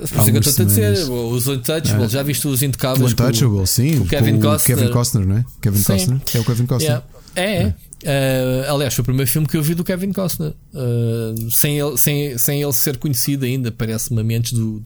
por 0.00 0.18
isso 0.20 0.30
que 0.30 0.36
eu 0.36 0.40
estou 0.40 0.64
a 0.64 0.68
dizer, 0.68 1.10
os 1.10 1.46
Untouchables, 1.46 2.06
é. 2.06 2.08
já 2.08 2.22
viste 2.22 2.46
os 2.46 2.62
Intocáveis? 2.62 3.12
Untouchable, 3.12 3.58
com, 3.58 3.66
sim, 3.66 3.98
com 3.98 4.04
o 4.04 4.06
Kevin 4.06 4.40
Costner. 4.40 4.76
Kevin 4.76 4.92
Costner, 4.92 5.26
não 5.26 5.36
é? 5.38 5.44
Kevin 5.62 5.78
sim. 5.78 5.84
Costner, 5.84 6.20
é 6.34 6.40
o 6.40 6.44
Kevin 6.44 6.66
Costner. 6.66 6.90
Yeah. 6.90 7.06
É, 7.36 7.74
é. 8.04 8.66
Uh, 8.68 8.72
aliás, 8.74 8.92
foi 8.94 9.02
o 9.02 9.04
primeiro 9.04 9.30
filme 9.30 9.48
que 9.48 9.56
eu 9.56 9.62
vi 9.62 9.74
do 9.74 9.82
Kevin 9.82 10.12
Costner, 10.12 10.50
uh, 10.74 11.50
sem, 11.50 11.78
ele, 11.78 11.96
sem, 11.96 12.36
sem 12.36 12.62
ele 12.62 12.72
ser 12.72 12.98
conhecido 12.98 13.46
ainda, 13.46 13.72
parece-me 13.72 14.20
a 14.20 14.24
mentes 14.24 14.52
do, 14.52 14.82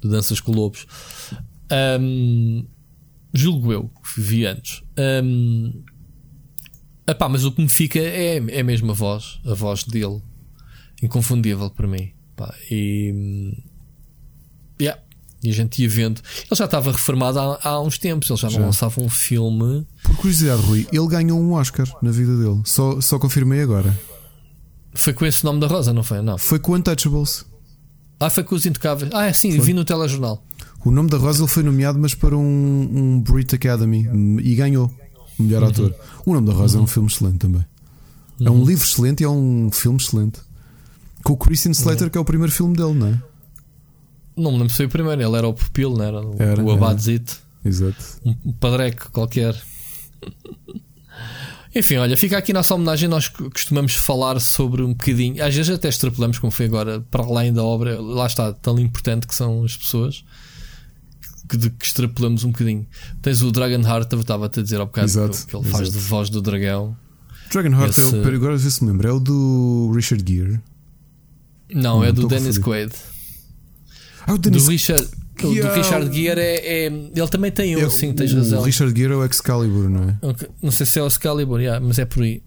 do 0.00 0.08
Danças 0.10 0.40
com 0.40 0.52
Lobos. 0.52 0.86
Um, 2.00 2.66
julgo 3.32 3.72
eu, 3.72 3.90
vi 4.16 4.44
antes. 4.44 4.82
Um, 5.24 5.72
Epá, 7.08 7.26
mas 7.26 7.44
o 7.44 7.50
que 7.50 7.62
me 7.62 7.68
fica 7.68 7.98
é, 7.98 8.36
é 8.36 8.62
mesmo 8.62 8.90
a 8.90 8.94
voz, 8.94 9.40
a 9.46 9.54
voz 9.54 9.82
dele. 9.84 10.20
Inconfundível 11.02 11.70
para 11.70 11.88
mim. 11.88 12.12
Epá, 12.34 12.54
e. 12.70 13.54
Yeah. 14.78 15.00
E 15.42 15.50
a 15.50 15.52
gente 15.52 15.80
ia 15.80 15.88
vendo. 15.88 16.20
Ele 16.36 16.56
já 16.56 16.64
estava 16.64 16.90
reformado 16.90 17.38
há, 17.38 17.60
há 17.62 17.80
uns 17.80 17.96
tempos, 17.96 18.28
ele 18.28 18.38
já, 18.38 18.48
já. 18.48 18.58
não 18.58 18.66
lançava 18.66 19.00
um 19.00 19.08
filme. 19.08 19.86
Por 20.02 20.16
curiosidade, 20.16 20.60
Rui, 20.62 20.86
ele 20.92 21.06
ganhou 21.06 21.40
um 21.40 21.52
Oscar 21.52 21.86
na 22.02 22.10
vida 22.10 22.36
dele. 22.36 22.60
Só, 22.64 23.00
só 23.00 23.18
confirmei 23.18 23.62
agora. 23.62 23.98
Foi 24.92 25.12
com 25.12 25.24
esse 25.24 25.44
nome 25.44 25.60
da 25.60 25.68
Rosa, 25.68 25.92
não 25.92 26.02
foi? 26.02 26.20
Não. 26.20 26.36
Foi 26.36 26.58
com 26.58 26.72
Untouchables. 26.72 27.46
Ah, 28.18 28.28
foi 28.28 28.42
com 28.42 28.56
os 28.56 28.66
Intocáveis. 28.66 29.12
Ah, 29.14 29.26
é 29.26 29.32
sim, 29.32 29.52
foi. 29.52 29.60
vi 29.60 29.72
no 29.72 29.84
telejornal. 29.84 30.44
O 30.84 30.90
nome 30.90 31.08
da 31.08 31.16
Rosa 31.16 31.42
ele 31.42 31.48
foi 31.48 31.62
nomeado, 31.62 31.98
mas 32.00 32.14
para 32.14 32.36
um, 32.36 32.90
um 32.92 33.20
Brit 33.20 33.54
Academy 33.54 34.08
e 34.42 34.56
ganhou 34.56 34.92
melhor 35.38 35.62
uhum. 35.62 35.68
ator. 35.68 35.94
O 36.24 36.34
Nome 36.34 36.46
da 36.46 36.52
Rosa 36.52 36.76
uhum. 36.76 36.82
é 36.82 36.84
um 36.84 36.86
filme 36.86 37.08
excelente 37.08 37.38
também. 37.38 37.64
Uhum. 38.40 38.46
É 38.46 38.50
um 38.50 38.54
uhum. 38.54 38.64
livro 38.64 38.84
excelente 38.84 39.20
e 39.22 39.24
é 39.24 39.28
um 39.28 39.70
filme 39.72 39.98
excelente. 39.98 40.40
Com 41.22 41.32
o 41.32 41.36
Christian 41.36 41.72
Slater, 41.72 42.04
uhum. 42.04 42.10
que 42.10 42.18
é 42.18 42.20
o 42.20 42.24
primeiro 42.24 42.52
filme 42.52 42.76
dele, 42.76 42.94
não 42.94 43.06
é? 43.08 43.22
Não 44.36 44.52
me 44.52 44.58
lembro 44.58 44.70
se 44.70 44.76
foi 44.76 44.86
o 44.86 44.88
primeiro, 44.88 45.20
ele 45.20 45.36
era 45.36 45.48
o 45.48 45.52
pupilo, 45.52 45.96
não 45.96 46.04
era? 46.04 46.20
era 46.38 46.62
o 46.62 46.70
Abadzito. 46.70 47.40
Exato. 47.64 48.02
Um 48.24 48.52
padreco 48.52 49.10
qualquer. 49.10 49.60
Enfim, 51.74 51.96
olha, 51.96 52.16
fica 52.16 52.38
aqui 52.38 52.52
nossa 52.52 52.74
homenagem. 52.74 53.08
Nós 53.08 53.28
costumamos 53.28 53.94
falar 53.94 54.40
sobre 54.40 54.82
um 54.82 54.90
bocadinho, 54.90 55.44
às 55.44 55.54
vezes 55.54 55.74
até 55.74 55.88
extrapolamos, 55.88 56.38
como 56.38 56.52
foi 56.52 56.66
agora, 56.66 57.00
para 57.10 57.24
além 57.24 57.52
da 57.52 57.62
obra. 57.62 58.00
Lá 58.00 58.26
está, 58.26 58.52
tão 58.52 58.78
importante 58.78 59.26
que 59.26 59.34
são 59.34 59.64
as 59.64 59.76
pessoas 59.76 60.24
que, 61.48 61.56
de, 61.56 61.70
que 61.70 61.84
extrapolamos 61.86 62.44
um 62.44 62.50
bocadinho. 62.52 62.86
Tens 63.22 63.42
o 63.42 63.50
Dragonheart, 63.50 64.12
estava-te 64.12 64.60
a 64.60 64.62
dizer 64.62 64.80
há 64.80 64.84
bocado 64.84 65.06
exato, 65.06 65.38
que, 65.38 65.46
que, 65.46 65.56
ele 65.56 65.62
exato. 65.62 65.76
faz 65.78 65.90
de 65.90 65.98
voz 65.98 66.30
do 66.30 66.42
dragão. 66.42 66.96
Dragonheart 67.50 67.90
Esse... 67.90 68.14
é 68.14 68.20
o. 68.20 68.34
Agora 68.34 68.56
ver 68.56 68.70
se 68.70 68.84
me 68.84 68.90
lembro, 68.90 69.08
é 69.08 69.12
o 69.12 69.18
do 69.20 69.92
Richard 69.94 70.24
Gere. 70.30 70.60
Não, 71.74 72.02
é 72.04 72.12
do 72.12 72.26
Dennis 72.28 72.58
Quaid. 72.58 72.92
Ah, 74.26 74.34
o 74.34 74.38
Do 74.38 74.50
Dennis 74.50 74.68
Richard, 74.68 75.08
o 75.42 75.54
do. 75.54 75.72
Richard 75.74 76.14
Gere 76.14 76.40
é, 76.40 76.84
é- 76.84 76.86
Ele 76.86 77.28
também 77.28 77.50
tem 77.50 77.76
um, 77.76 77.80
é 77.80 77.88
sim, 77.88 78.10
o- 78.10 78.14
tens 78.14 78.32
o 78.32 78.36
razão. 78.36 78.62
Richard 78.62 78.98
Gere 78.98 79.12
é 79.12 79.16
o 79.16 79.24
Excalibur, 79.24 79.88
não 79.88 80.02
é? 80.04 80.18
Não 80.62 80.70
sei 80.70 80.84
se 80.86 80.98
é 80.98 81.02
o 81.02 81.06
Excalibur, 81.06 81.60
yeah, 81.60 81.84
mas 81.84 81.98
é 81.98 82.04
por 82.04 82.22
aí. 82.22 82.42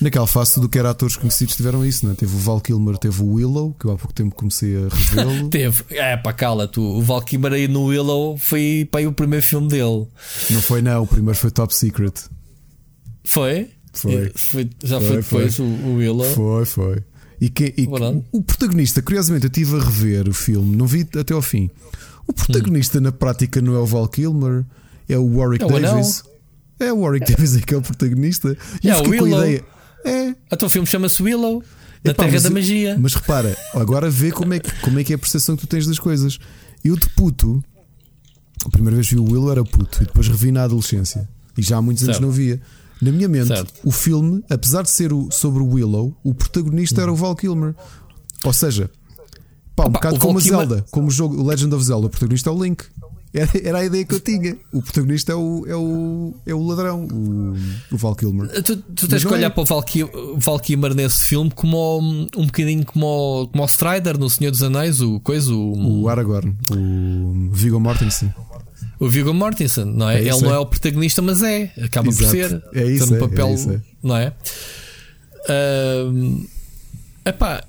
Naquela 0.00 0.26
face 0.26 0.60
do 0.60 0.68
que 0.68 0.78
era 0.78 0.90
atores 0.90 1.16
conhecidos 1.16 1.56
tiveram 1.56 1.84
isso, 1.84 2.06
não 2.06 2.12
é? 2.12 2.14
Teve 2.14 2.34
o 2.34 2.38
Val 2.38 2.60
Kilmer, 2.60 2.96
teve 2.98 3.20
o 3.22 3.32
Willow, 3.34 3.74
que 3.78 3.86
eu 3.86 3.90
há 3.92 3.96
pouco 3.96 4.12
tempo 4.14 4.34
comecei 4.34 4.76
a 4.76 4.88
revê-lo. 4.88 5.48
Teve, 5.50 5.82
é 5.90 6.16
pá, 6.16 6.32
cala 6.32 6.68
tu. 6.68 6.80
O 6.82 7.02
Val 7.02 7.20
Kilmer 7.22 7.52
aí 7.52 7.66
no 7.66 7.86
Willow 7.86 8.38
foi 8.38 8.86
para 8.90 9.00
aí 9.00 9.06
o 9.06 9.12
primeiro 9.12 9.44
filme 9.44 9.66
dele. 9.68 10.06
não 10.50 10.60
foi, 10.62 10.80
não, 10.82 11.02
o 11.02 11.06
primeiro 11.06 11.36
foi 11.36 11.50
Top 11.50 11.74
Secret. 11.74 12.12
Foi? 13.24 13.70
Foi. 13.92 14.14
É, 14.26 14.32
foi- 14.34 14.70
já 14.84 15.00
Foi, 15.00 15.22
foi 15.22 15.44
depois 15.44 15.58
O, 15.58 15.64
o 15.64 15.94
Willow. 15.96 16.32
Foi, 16.34 16.64
foi. 16.64 17.02
E, 17.40 17.48
que, 17.48 17.72
e 17.76 17.88
o 18.32 18.42
protagonista, 18.42 19.00
curiosamente, 19.00 19.44
eu 19.46 19.48
estive 19.48 19.76
a 19.76 19.84
rever 19.84 20.28
o 20.28 20.32
filme, 20.34 20.76
não 20.76 20.86
vi 20.86 21.06
até 21.18 21.34
ao 21.34 21.42
fim. 21.42 21.70
O 22.26 22.32
protagonista 22.32 23.00
na 23.00 23.12
prática 23.12 23.60
não 23.60 23.74
é 23.74 23.78
o 23.78 23.86
Val 23.86 24.08
Kilmer, 24.08 24.64
é 25.08 25.16
o 25.16 25.36
Warwick 25.38 25.64
É. 25.64 25.80
Davis. 25.80 26.22
É 26.80 26.92
o 26.92 26.98
Warwick 27.00 27.32
Davis 27.32 27.56
é 27.56 27.60
que 27.60 27.74
é 27.74 27.76
o 27.76 27.82
protagonista. 27.82 28.56
E 28.82 28.88
É 28.90 28.92
eu 28.92 29.04
fiquei 29.04 29.18
com 29.18 29.24
a 29.24 29.28
ideia. 29.30 29.64
É, 30.04 30.34
Então 30.52 30.66
o 30.66 30.70
filme 30.70 30.86
chama-se 30.86 31.22
Willow. 31.22 31.62
Na 32.04 32.12
Epá, 32.12 32.22
Terra 32.24 32.34
mas- 32.34 32.42
da 32.44 32.50
Magia. 32.50 32.96
Mas 33.00 33.14
repara, 33.14 33.56
agora 33.74 34.08
vê 34.08 34.30
como 34.30 34.54
é, 34.54 34.58
que, 34.60 34.70
como 34.80 34.98
é 35.00 35.04
que 35.04 35.12
é 35.12 35.16
a 35.16 35.18
percepção 35.18 35.56
que 35.56 35.62
tu 35.62 35.68
tens 35.68 35.86
das 35.86 35.98
coisas. 35.98 36.38
Eu 36.84 36.96
de 36.96 37.08
puto, 37.10 37.62
a 38.64 38.68
primeira 38.70 38.94
vez 38.96 39.08
que 39.08 39.14
vi 39.16 39.20
o 39.20 39.24
Willow 39.24 39.50
era 39.50 39.64
puto 39.64 40.02
e 40.02 40.06
depois 40.06 40.28
revi 40.28 40.52
na 40.52 40.62
adolescência. 40.64 41.28
E 41.56 41.62
já 41.62 41.76
há 41.78 41.82
muitos 41.82 42.04
anos 42.04 42.16
Certo. 42.16 42.24
não 42.24 42.30
via. 42.32 42.60
Na 43.02 43.10
minha 43.12 43.28
mente, 43.28 43.48
Certo. 43.48 43.72
o 43.84 43.90
filme, 43.90 44.42
apesar 44.48 44.82
de 44.82 44.90
ser 44.90 45.12
o- 45.12 45.28
sobre 45.30 45.60
o 45.62 45.66
Willow, 45.68 46.16
o 46.22 46.32
protagonista 46.34 47.02
era 47.02 47.12
o 47.12 47.16
Val 47.16 47.34
Kilmer. 47.34 47.74
Ou 48.44 48.52
seja, 48.52 48.88
pá, 49.74 49.84
um 49.84 49.86
Opa, 49.86 49.90
bocado 49.98 50.18
como 50.20 50.38
a 50.38 50.42
Kilmer- 50.42 50.66
Zelda, 50.68 50.86
como 50.90 51.08
o 51.08 51.10
jogo 51.10 51.42
Legend 51.44 51.74
of 51.74 51.84
Zelda, 51.84 52.06
o 52.06 52.10
protagonista 52.10 52.48
é 52.48 52.52
o 52.52 52.62
Link. 52.62 52.84
Era, 53.32 53.50
era 53.62 53.78
a 53.78 53.84
ideia 53.84 54.04
que 54.04 54.14
eu 54.14 54.20
tinha. 54.20 54.56
O 54.72 54.80
protagonista 54.80 55.32
é 55.32 55.34
o, 55.34 55.66
é 55.66 55.76
o, 55.76 56.34
é 56.46 56.54
o 56.54 56.66
ladrão, 56.66 57.06
o, 57.06 57.54
o 57.92 57.96
Val 57.96 58.14
Kilmer. 58.14 58.48
Tu, 58.62 58.76
tu 58.76 59.06
tens 59.06 59.22
que 59.24 59.32
é. 59.32 59.36
olhar 59.36 59.50
para 59.50 59.62
o 59.62 59.66
Val, 59.66 59.84
Val 60.36 60.58
Kilmer 60.58 60.94
nesse 60.94 61.26
filme 61.26 61.50
como 61.50 62.00
um 62.36 62.46
bocadinho 62.46 62.84
como 62.86 63.06
o, 63.06 63.48
como 63.48 63.62
o 63.62 63.66
Strider 63.66 64.18
no 64.18 64.30
Senhor 64.30 64.50
dos 64.50 64.62
Anéis, 64.62 65.00
o 65.00 65.20
coisa, 65.20 65.52
o, 65.52 66.02
O 66.02 66.08
Aragorn, 66.08 66.56
o 66.70 67.50
Viggo 67.52 67.78
Mortensen. 67.78 68.32
o 68.98 69.08
Viggo 69.08 69.34
Mortensen, 69.34 69.84
não 69.84 70.08
é? 70.08 70.16
É 70.16 70.28
Ele 70.28 70.40
não 70.40 70.50
é. 70.50 70.54
é 70.54 70.58
o 70.58 70.66
protagonista, 70.66 71.20
mas 71.20 71.42
é, 71.42 71.70
acaba 71.82 72.10
por 72.10 72.22
Exato. 72.22 72.30
ser. 72.30 72.62
É 72.72 72.84
isso, 72.84 73.04
Está 73.04 73.06
no 73.06 73.14
é, 73.14 73.18
é 73.18 73.28
papel, 73.28 73.48
é. 73.48 73.80
não 74.02 74.16
é? 74.16 74.32
Ahm, 75.48 76.46
epá, 77.24 77.62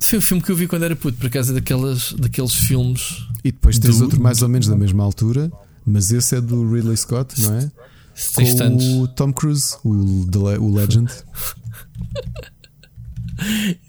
foi 0.00 0.18
um 0.18 0.22
filme 0.22 0.42
que 0.42 0.50
eu 0.52 0.56
vi 0.56 0.66
quando 0.66 0.84
era 0.84 0.94
puto, 0.96 1.18
por 1.18 1.26
acaso 1.26 1.50
é 1.50 1.54
daquelas, 1.54 2.12
daqueles 2.12 2.54
filmes 2.54 3.24
E 3.44 3.50
depois 3.52 3.78
tens 3.78 3.98
Do- 3.98 4.04
outro 4.04 4.20
mais 4.20 4.42
ou 4.42 4.48
menos 4.48 4.66
da 4.68 4.76
mesma 4.76 5.02
altura, 5.04 5.50
mas 5.84 6.10
esse 6.12 6.36
é 6.36 6.40
do 6.40 6.70
Ridley 6.72 6.96
Scott, 6.96 7.40
não 7.42 7.54
é? 7.54 7.70
Com 8.34 9.02
o 9.02 9.08
Tom 9.08 9.32
Cruise, 9.32 9.76
o, 9.84 9.90
o 10.60 10.74
Legend. 10.74 11.10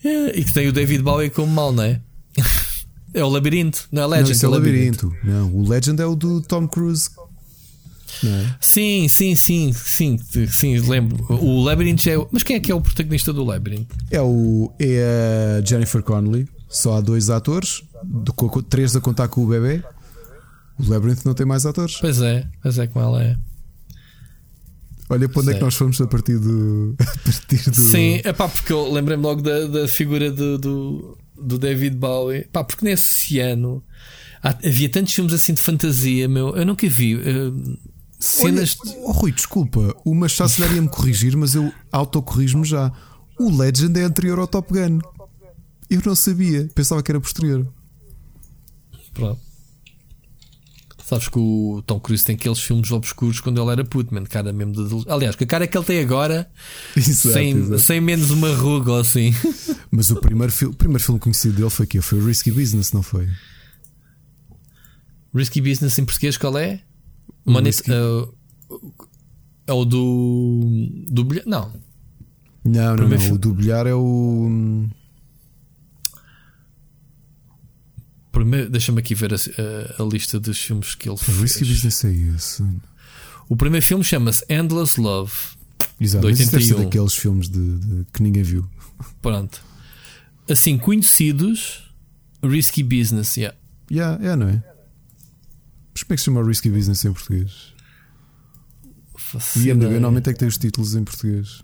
E 0.04 0.44
que 0.44 0.54
tem 0.54 0.68
o 0.68 0.72
David 0.74 1.02
Bowie 1.04 1.30
como 1.30 1.52
mal, 1.52 1.72
não 1.74 1.84
é? 1.84 2.00
É 3.12 3.24
o 3.24 3.28
Labirinto, 3.30 3.88
não 3.92 4.04
é 4.04 4.06
não, 4.06 4.12
Legend, 4.12 4.32
esse 4.34 4.46
é 4.46 4.48
o 4.48 4.52
Labirinto. 4.52 5.08
Labirinto. 5.08 5.28
Não, 5.28 5.52
o 5.56 5.68
Legend 5.68 6.00
é 6.00 6.06
o 6.06 6.16
do 6.16 6.42
Tom 6.42 6.68
Cruise. 6.68 7.10
É? 8.24 8.56
Sim, 8.60 9.08
sim, 9.08 9.36
sim, 9.36 9.74
sim, 9.74 10.18
sim, 10.48 10.80
lembro. 10.80 11.26
O 11.30 11.64
Labyrinth 11.64 12.08
é. 12.08 12.16
Mas 12.32 12.44
quem 12.44 12.56
é 12.56 12.60
que 12.60 12.72
é 12.72 12.76
o 12.76 12.82
protagonista 12.82 13.32
do 13.32 13.44
Labyrinth? 13.44 13.88
É, 14.12 14.22
o, 14.22 14.74
é 14.80 15.60
a 15.60 15.66
Jennifer 15.66 16.02
Connelly. 16.04 16.48
Só 16.68 16.98
há 16.98 17.02
dois 17.02 17.30
atores, 17.30 17.84
do, 18.04 18.34
três 18.64 18.96
a 18.96 19.02
contar 19.02 19.28
com 19.28 19.44
o 19.44 19.48
bebê. 19.48 19.84
O 20.78 20.90
Labyrinth 20.90 21.26
não 21.26 21.34
tem 21.34 21.46
mais 21.46 21.66
atores. 21.66 21.98
Pois 22.00 22.22
é, 22.22 22.48
pois 22.62 22.78
é 22.78 22.88
como 22.88 23.04
ela 23.04 23.24
é. 23.24 23.36
Olha 25.10 25.28
para 25.28 25.42
onde 25.42 25.52
é 25.52 25.54
que 25.56 25.62
nós 25.62 25.74
fomos 25.74 26.00
a 26.00 26.06
partir 26.06 26.38
do. 26.38 26.96
A 27.02 27.06
partir 27.24 27.70
do 27.70 27.76
Sim, 27.76 28.22
é 28.24 28.32
pá, 28.32 28.48
porque 28.48 28.72
eu 28.72 28.92
lembrei-me 28.92 29.24
logo 29.24 29.42
da, 29.42 29.66
da 29.66 29.88
figura 29.88 30.32
do, 30.32 30.58
do, 30.60 31.18
do 31.36 31.58
David 31.58 31.96
Bowie. 31.96 32.46
Pá, 32.52 32.64
porque 32.64 32.86
nesse 32.86 33.40
ano 33.40 33.84
havia 34.42 34.88
tantos 34.88 35.14
filmes 35.14 35.34
assim 35.34 35.54
de 35.54 35.62
fantasia, 35.62 36.28
meu. 36.28 36.56
Eu 36.56 36.66
nunca 36.66 36.88
vi 36.88 37.16
eh, 37.16 37.52
cenas. 38.20 38.78
Olha, 38.86 38.98
oh, 39.04 39.12
Rui, 39.12 39.32
desculpa, 39.32 39.96
o 40.06 40.14
Machado 40.14 40.52
daria-me 40.60 40.90
corrigir, 40.90 41.36
mas 41.38 41.56
eu 41.56 41.72
autocorrijo-me 41.92 42.66
já. 42.66 42.92
O 43.40 43.56
Legend 43.56 44.00
é 44.00 44.04
anterior 44.04 44.40
ao 44.40 44.48
Top 44.48 44.74
Gun. 44.74 45.00
Eu 45.90 46.02
não 46.06 46.16
sabia, 46.16 46.70
pensava 46.76 47.02
que 47.02 47.12
era 47.12 47.20
posterior. 47.20 47.68
Pronto. 49.14 49.50
Sabes 51.04 51.28
que 51.28 51.40
o 51.40 51.82
Tom 51.88 52.00
Cruise 52.00 52.24
tem 52.24 52.36
aqueles 52.36 52.60
filmes 52.60 52.92
obscuros 52.92 53.40
quando 53.40 53.60
ele 53.60 53.72
era 53.72 53.84
puto, 53.84 54.14
man, 54.14 54.26
cara 54.26 54.54
mesmo 54.54 54.74
de. 54.74 55.10
Aliás, 55.10 55.36
com 55.36 55.44
a 55.44 55.48
cara 55.48 55.66
que 55.66 55.76
ele 55.76 55.86
tem 55.86 56.00
agora, 56.02 56.48
Exato, 56.96 57.34
sem, 57.34 57.58
exato. 57.58 57.80
sem 57.80 58.00
menos 58.00 58.30
uma 58.30 58.54
ruga 58.54 58.92
ou 58.92 59.00
assim. 59.00 59.34
Mas 59.90 60.12
o 60.12 60.18
primeiro, 60.18 60.54
o 60.68 60.74
primeiro 60.76 61.04
filme 61.04 61.20
conhecido 61.20 61.56
dele 61.56 61.70
foi 61.72 61.86
aqui, 61.86 62.00
foi 62.00 62.20
o 62.20 62.26
Risky 62.28 62.52
Business, 62.52 62.92
não 62.92 63.02
foi? 63.02 63.28
Risky 65.34 65.62
Business 65.62 65.98
em 65.98 66.06
português 66.06 66.38
qual 66.38 66.56
é? 66.60 66.84
Money, 67.50 67.72
eh, 67.88 68.28
é 69.68 69.74
o 69.74 69.86
do. 69.86 70.88
do 71.10 71.24
bilhete? 71.24 71.48
Não. 71.50 71.72
Não, 72.64 72.96
não, 72.96 73.08
não. 73.10 73.32
O 73.34 73.38
do 73.38 73.54
bilhar 73.54 73.88
é 73.88 73.94
o. 73.94 74.88
Primeiro, 78.32 78.70
deixa-me 78.70 79.00
aqui 79.00 79.16
ver 79.16 79.34
a, 79.34 79.38
a- 79.38 80.04
a 80.04 80.06
lista 80.08 80.40
dos 80.40 80.60
filmes 80.60 80.96
que 80.96 81.10
ele 81.10 81.16
O 81.16 81.42
Risky 81.42 81.60
fez. 81.66 81.70
Business 81.84 82.06
é 82.06 82.12
esse. 82.12 82.64
O 83.48 83.56
primeiro 83.56 83.86
filme 83.86 84.04
chama-se 84.04 84.46
Endless 84.50 85.00
Love. 85.00 85.34
Exato, 86.00 86.26
De 86.26 86.32
mas 86.32 86.40
isso 86.40 86.52
deve 86.52 86.64
ser 86.66 86.74
81. 86.76 86.84
daqueles 86.86 87.14
filmes 87.16 87.50
de, 87.50 87.78
de- 87.80 88.06
que 88.14 88.22
ninguém 88.22 88.44
viu. 88.44 88.70
Pronto. 89.22 89.62
Assim, 90.50 90.78
conhecidos. 90.78 91.86
Risky 92.42 92.84
Business, 92.84 93.36
yeah. 93.36 93.58
Yeah, 93.92 94.24
é, 94.26 94.36
não 94.36 94.48
é? 94.48 94.64
Mas 96.00 96.04
como 96.04 96.14
é 96.14 96.16
que 96.16 96.22
se 96.22 96.26
chama 96.26 96.44
Risky 96.48 96.70
Business 96.70 97.04
em 97.06 97.12
português? 97.14 97.74
Faço 99.18 99.60
IMDb 99.60 99.78
ideia. 99.86 99.92
normalmente 99.94 100.30
é 100.30 100.34
que 100.34 100.40
tem 100.40 100.48
os 100.48 100.58
títulos 100.58 100.96
em 100.96 101.04
português. 101.04 101.62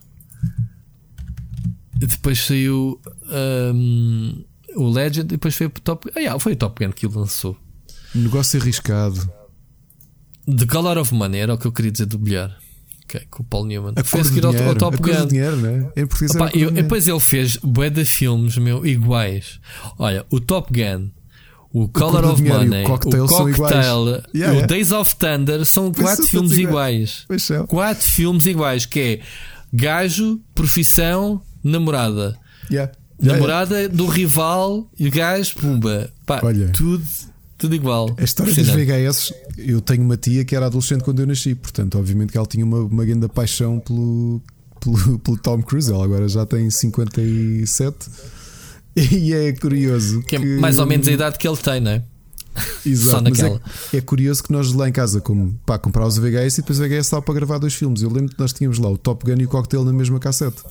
Depois 1.98 2.40
saiu 2.46 3.00
hum, 3.74 4.44
o 4.76 4.90
Legend 4.90 5.22
e 5.22 5.24
depois 5.30 5.56
foi 5.56 5.68
o 5.68 5.70
Top 5.70 6.12
Ah, 6.16 6.20
yeah, 6.20 6.40
foi 6.40 6.54
o 6.54 6.56
Top 6.56 6.84
Gun 6.84 6.92
que 6.92 7.08
o 7.08 7.18
lançou. 7.20 7.58
Negócio 8.14 8.60
arriscado. 8.62 9.32
The 10.46 10.66
Color 10.66 10.98
of 10.98 11.14
Money 11.14 11.40
era 11.42 11.54
o 11.54 11.58
que 11.58 11.66
eu 11.66 11.72
queria 11.72 11.92
dizer 11.92 12.06
do 12.06 12.18
bilhar. 12.18 12.56
Ok, 13.06 13.22
com 13.32 13.44
o 13.44 13.46
Paul 13.46 13.66
Newman. 13.66 13.94
A 13.96 14.04
foi 14.04 14.22
a 14.22 14.24
seguir 14.24 14.46
ao, 14.46 14.54
Top 14.76 14.98
do 14.98 15.04
Gun. 15.04 15.28
dinheiro, 15.28 15.56
né? 15.58 15.92
Em 15.96 16.06
português 16.06 16.32
Opa, 16.32 16.46
era 16.46 16.48
a 16.48 16.52
cor 16.52 16.52
do 16.52 16.64
eu- 16.64 16.68
dinheiro. 16.70 16.76
depois 16.84 17.08
ele 17.08 17.20
fez 17.20 17.58
bué 17.58 17.90
de 17.90 18.04
filmes 18.04 18.58
meu, 18.58 18.86
iguais. 18.86 19.60
Olha, 19.98 20.26
o 20.30 20.40
Top 20.40 20.72
Gun, 20.74 21.10
o 21.76 21.90
Color 21.90 22.24
of 22.24 22.42
Dinheiro 22.42 22.64
e 22.64 22.68
o 22.68 22.70
Money, 22.70 22.86
Cocktail 22.86 23.26
o 23.26 23.28
são 23.28 23.50
iguais. 23.50 23.74
Cocktail 23.74 24.06
Yeah, 24.06 24.30
e 24.34 24.40
yeah. 24.40 24.64
o 24.64 24.68
Days 24.68 24.92
of 24.94 25.16
Thunder 25.18 25.66
são 25.66 25.92
Pois 25.92 26.08
quatro 26.08 26.26
filmes 26.26 26.54
iguais. 26.54 27.26
Pois 27.28 27.44
são. 27.44 27.68
Quatro 27.68 28.08
filmes 28.08 28.46
iguais, 28.46 28.86
que 28.86 29.00
é 29.02 29.20
gajo, 29.74 30.40
profissão, 30.54 31.42
namorada. 31.62 32.40
Yeah. 32.72 32.94
Namorada 33.22 33.90
do 33.90 34.06
rival 34.06 34.90
e 34.98 35.10
gajo, 35.10 35.54
pumba. 35.56 36.10
Pá, 36.26 36.40
Olha. 36.42 36.70
tudo, 36.70 37.04
tudo 37.58 37.76
igual. 37.76 38.16
A 38.18 38.24
história 38.24 38.52
Impressionante. 38.54 39.10
VHS, 39.10 39.34
eu 39.58 39.82
tenho 39.82 40.04
uma 40.04 40.16
tia 40.16 40.46
que 40.46 40.56
era 40.56 40.68
adolescente 40.68 41.04
quando 41.04 41.20
eu 41.20 41.28
nasci, 41.28 41.56
portanto, 41.56 41.98
obviamente 41.98 42.32
que 42.32 42.38
ela 42.38 42.48
tinha 42.48 42.64
uma, 42.64 42.80
uma 42.80 43.04
grande 43.04 43.28
paixão 43.28 43.82
pelo, 43.82 44.42
pelo, 44.80 45.20
pelo 45.20 45.38
Tom 45.40 45.62
Cruise. 45.62 45.92
Ela 45.92 46.06
agora 46.06 46.30
já 46.30 46.46
tem 46.46 46.70
57 46.70 48.10
e 49.12 49.34
é 49.34 49.54
curioso. 49.54 50.22
Que 50.24 50.36
é 50.36 50.40
que- 50.40 50.58
mais 50.60 50.80
ou 50.80 50.86
menos 50.86 51.08
a 51.08 51.12
idade 51.12 51.38
que 51.38 51.48
ele 51.48 51.58
tem, 51.58 51.80
não 51.82 51.92
é? 51.92 52.04
Exato, 52.86 53.12
só 53.12 53.18
é, 53.18 53.22
naquela. 53.22 53.62
é 53.94 54.02
curioso 54.02 54.42
que 54.44 54.52
nós 54.52 54.72
lá 54.72 54.88
em 54.88 54.92
casa, 54.92 55.20
como 55.20 55.60
pá, 55.66 55.78
comprámos 55.78 56.18
o 56.18 56.22
VHS 56.22 56.60
e 56.60 56.62
depois 56.62 56.80
o 56.80 56.84
VHS 56.84 57.00
estava 57.08 57.22
para 57.22 57.34
gravar 57.34 57.58
dois 57.58 57.74
filmes. 57.74 58.02
Eu 58.02 58.10
lembro 58.10 58.30
que 58.34 58.40
nós 58.40 58.54
tínhamos 58.54 58.80
lá 58.80 58.90
o 58.90 58.98
Top 58.98 59.26
Gun 59.26 59.42
e 59.42 59.46
o 59.46 59.50
Cocktail 59.50 59.84
na 59.84 59.92
mesma 59.92 60.20
cassete. 60.20 60.62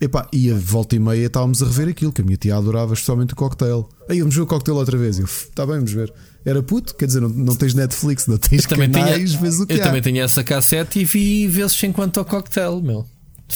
Epá, 0.00 0.26
e 0.32 0.50
a 0.50 0.54
volta 0.54 0.96
e 0.96 0.98
meia 0.98 1.26
estávamos 1.26 1.62
a 1.62 1.66
rever 1.66 1.88
aquilo, 1.88 2.10
que 2.10 2.22
a 2.22 2.24
minha 2.24 2.38
tia 2.38 2.56
adorava, 2.56 2.94
especialmente 2.94 3.34
o 3.34 3.36
cocktail. 3.36 3.86
Aí 4.08 4.20
vamos 4.20 4.34
ver 4.34 4.40
o 4.40 4.46
cocktail 4.46 4.78
outra 4.78 4.96
vez. 4.96 5.18
E 5.18 5.20
Eu, 5.20 5.26
está 5.26 5.66
bem, 5.66 5.74
vamos 5.76 5.92
ver. 5.92 6.10
Era 6.42 6.62
puto, 6.62 6.94
quer 6.94 7.04
dizer, 7.04 7.20
não, 7.20 7.28
não 7.28 7.54
tens 7.54 7.74
Netflix, 7.74 8.26
não 8.26 8.38
tens 8.38 8.62
Eu 8.64 8.68
também 8.70 8.90
canais, 8.90 9.28
tinha, 9.32 9.40
vês 9.42 9.60
o 9.60 9.66
que 9.66 9.74
eu 9.74 9.82
há. 9.82 9.84
também 9.84 10.00
tinha 10.00 10.22
essa 10.24 10.42
cassete 10.42 11.00
e 11.00 11.04
vi 11.04 11.46
vezes 11.48 11.82
enquanto 11.82 12.16
ao 12.16 12.24
cocktail, 12.24 12.80
meu. 12.80 13.04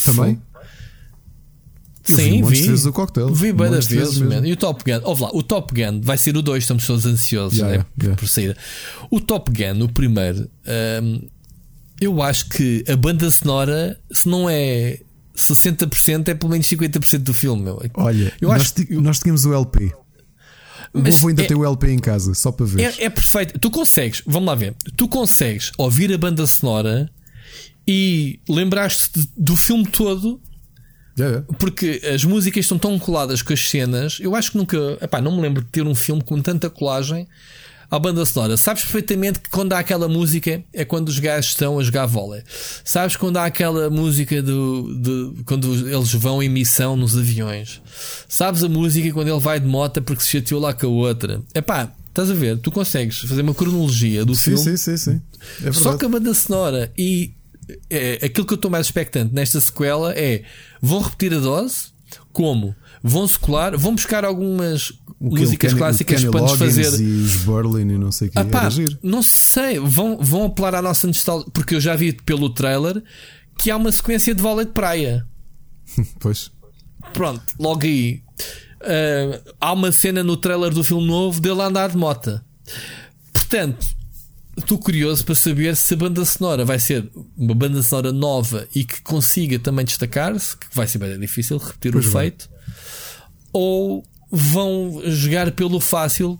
Também? 0.04 0.38
Eu 2.08 2.16
vi 2.16 2.22
Sim, 2.24 2.42
vi. 2.44 2.60
de 2.60 2.68
vezes 2.68 2.84
o 2.84 2.92
cocktail. 2.92 3.32
Vi 3.32 3.52
de 3.52 3.94
vezes, 3.94 4.18
man. 4.18 4.46
E 4.46 4.52
o 4.52 4.56
Top 4.56 4.84
Gun, 4.84 5.00
ouve 5.04 5.22
lá, 5.22 5.30
o 5.32 5.42
Top 5.42 5.74
Gun 5.74 6.00
vai 6.02 6.18
ser 6.18 6.36
o 6.36 6.42
2, 6.42 6.62
estamos 6.62 6.86
todos 6.86 7.06
ansiosos 7.06 7.58
Yeah, 7.58 7.78
né, 7.78 7.86
yeah, 8.00 8.16
por 8.18 8.28
sair. 8.28 8.56
O 9.10 9.20
Top 9.20 9.50
Gun, 9.50 9.84
o 9.84 9.88
primeiro, 9.88 10.48
hum, 11.02 11.22
eu 12.00 12.22
acho 12.22 12.48
que 12.50 12.84
a 12.86 12.96
banda 12.96 13.30
sonora, 13.30 13.98
se 14.10 14.28
não 14.28 14.50
é 14.50 14.98
60%, 15.34 16.28
é 16.28 16.34
pelo 16.34 16.52
menos 16.52 16.66
50% 16.66 17.18
do 17.18 17.32
filme, 17.32 17.62
meu. 17.62 17.80
Olha, 17.94 18.32
eu 18.40 18.48
nós, 18.48 18.60
acho 18.60 19.00
nós 19.00 19.18
tínhamos 19.18 19.46
o 19.46 19.54
LP. 19.54 19.92
Mas 20.92 21.18
vou 21.18 21.28
ainda 21.28 21.42
é, 21.42 21.46
ter 21.46 21.56
o 21.56 21.64
LP 21.64 21.90
em 21.90 21.98
casa, 21.98 22.34
só 22.34 22.52
para 22.52 22.66
ver. 22.66 22.82
É, 22.82 23.04
é, 23.04 23.10
perfeito. 23.10 23.58
Tu 23.58 23.70
consegues, 23.70 24.22
vamos 24.24 24.46
lá 24.46 24.54
ver, 24.54 24.74
tu 24.96 25.08
consegues 25.08 25.72
ouvir 25.76 26.12
a 26.12 26.18
banda 26.18 26.46
sonora 26.46 27.10
e 27.86 28.38
lembrar-te 28.48 29.10
do 29.36 29.56
filme 29.56 29.86
todo. 29.86 30.40
Yeah, 31.18 31.36
yeah. 31.36 31.58
Porque 31.58 32.00
as 32.12 32.24
músicas 32.24 32.64
estão 32.64 32.78
tão 32.78 32.98
coladas 32.98 33.42
com 33.42 33.52
as 33.52 33.68
cenas. 33.68 34.18
Eu 34.20 34.34
acho 34.34 34.52
que 34.52 34.58
nunca. 34.58 34.76
Epá, 35.00 35.20
não 35.20 35.36
me 35.36 35.42
lembro 35.42 35.62
de 35.62 35.68
ter 35.68 35.86
um 35.86 35.94
filme 35.94 36.22
com 36.22 36.40
tanta 36.40 36.68
colagem 36.68 37.28
à 37.90 37.98
banda 37.98 38.24
sonora. 38.24 38.56
Sabes 38.56 38.82
perfeitamente 38.82 39.38
que 39.38 39.48
quando 39.48 39.72
há 39.72 39.78
aquela 39.78 40.08
música 40.08 40.62
é 40.72 40.84
quando 40.84 41.08
os 41.08 41.18
gajos 41.18 41.50
estão 41.50 41.78
a 41.78 41.82
jogar 41.82 42.06
vôlei. 42.06 42.42
Sabes 42.84 43.16
quando 43.16 43.36
há 43.36 43.44
aquela 43.44 43.88
música 43.88 44.42
do, 44.42 44.94
de, 45.00 45.44
quando 45.44 45.72
eles 45.88 46.12
vão 46.12 46.42
em 46.42 46.48
missão 46.48 46.96
nos 46.96 47.16
aviões. 47.16 47.80
Sabes 48.28 48.64
a 48.64 48.68
música 48.68 49.12
quando 49.12 49.28
ele 49.28 49.40
vai 49.40 49.60
de 49.60 49.66
moto 49.66 50.02
porque 50.02 50.22
se 50.22 50.30
chateou 50.30 50.60
lá 50.60 50.72
com 50.72 50.86
a 50.86 50.90
outra. 50.90 51.42
É 51.54 51.60
pá, 51.60 51.92
estás 52.08 52.30
a 52.30 52.34
ver? 52.34 52.58
Tu 52.58 52.70
consegues 52.70 53.18
fazer 53.18 53.42
uma 53.42 53.54
cronologia 53.54 54.24
do 54.24 54.34
sim, 54.34 54.56
filme. 54.56 54.64
Sim, 54.64 54.76
sim, 54.76 54.96
sim. 54.96 55.22
É 55.64 55.72
só 55.72 55.96
que 55.96 56.04
a 56.04 56.08
banda 56.08 56.34
sonora 56.34 56.92
e 56.98 57.32
é, 57.90 58.14
aquilo 58.24 58.46
que 58.46 58.52
eu 58.52 58.56
estou 58.56 58.70
mais 58.70 58.86
expectante 58.86 59.34
nesta 59.34 59.60
sequela 59.60 60.12
é 60.12 60.42
vão 60.80 61.00
repetir 61.00 61.34
a 61.34 61.38
dose. 61.38 61.94
Como? 62.32 62.74
Vão-se 63.02 63.38
colar, 63.38 63.76
vão 63.76 63.94
buscar 63.94 64.24
algumas 64.24 64.92
músicas 65.20 65.72
Kenny, 65.72 65.78
clássicas 65.78 66.24
para 66.24 66.40
nos 66.40 66.52
fazer. 66.52 67.00
E 67.00 67.22
os 67.22 67.36
Berlin 67.44 67.94
e 67.94 67.98
não 67.98 68.10
sei 68.10 68.28
o 68.28 68.30
que. 68.30 68.38
Ah, 68.38 68.44
pá, 68.44 68.68
não 69.02 69.22
sei, 69.22 69.78
vão, 69.78 70.18
vão 70.18 70.46
apelar 70.46 70.74
à 70.74 70.82
nossa 70.82 71.06
nostalgia. 71.06 71.50
Porque 71.52 71.74
eu 71.74 71.80
já 71.80 71.94
vi 71.96 72.12
pelo 72.12 72.50
trailer 72.50 73.02
que 73.58 73.70
há 73.70 73.76
uma 73.76 73.92
sequência 73.92 74.34
de 74.34 74.42
vôlei 74.42 74.66
de 74.66 74.72
praia. 74.72 75.26
pois. 76.18 76.50
Pronto, 77.12 77.42
logo 77.58 77.84
aí. 77.84 78.22
Uh, 78.80 79.52
há 79.60 79.72
uma 79.72 79.90
cena 79.90 80.22
no 80.22 80.36
trailer 80.36 80.72
do 80.72 80.84
filme 80.84 81.06
novo 81.06 81.40
dele 81.40 81.62
a 81.62 81.66
andar 81.66 81.90
de 81.90 81.96
mota. 81.96 82.44
Portanto, 83.32 83.86
estou 84.56 84.78
curioso 84.78 85.24
para 85.24 85.34
saber 85.34 85.76
se 85.76 85.94
a 85.94 85.96
banda 85.96 86.24
sonora 86.24 86.64
vai 86.64 86.78
ser 86.78 87.10
uma 87.36 87.54
banda 87.54 87.82
sonora 87.82 88.12
nova 88.12 88.66
e 88.74 88.84
que 88.84 89.02
consiga 89.02 89.58
também 89.58 89.84
destacar-se, 89.84 90.56
que 90.56 90.66
vai 90.72 90.86
ser 90.86 90.98
bem 90.98 91.18
difícil 91.18 91.58
repetir 91.58 91.92
pois 91.92 92.06
o 92.06 92.10
vai. 92.10 92.24
feito, 92.24 92.48
ou 93.52 94.04
vão 94.30 95.02
jogar 95.06 95.50
pelo 95.52 95.80
fácil 95.80 96.38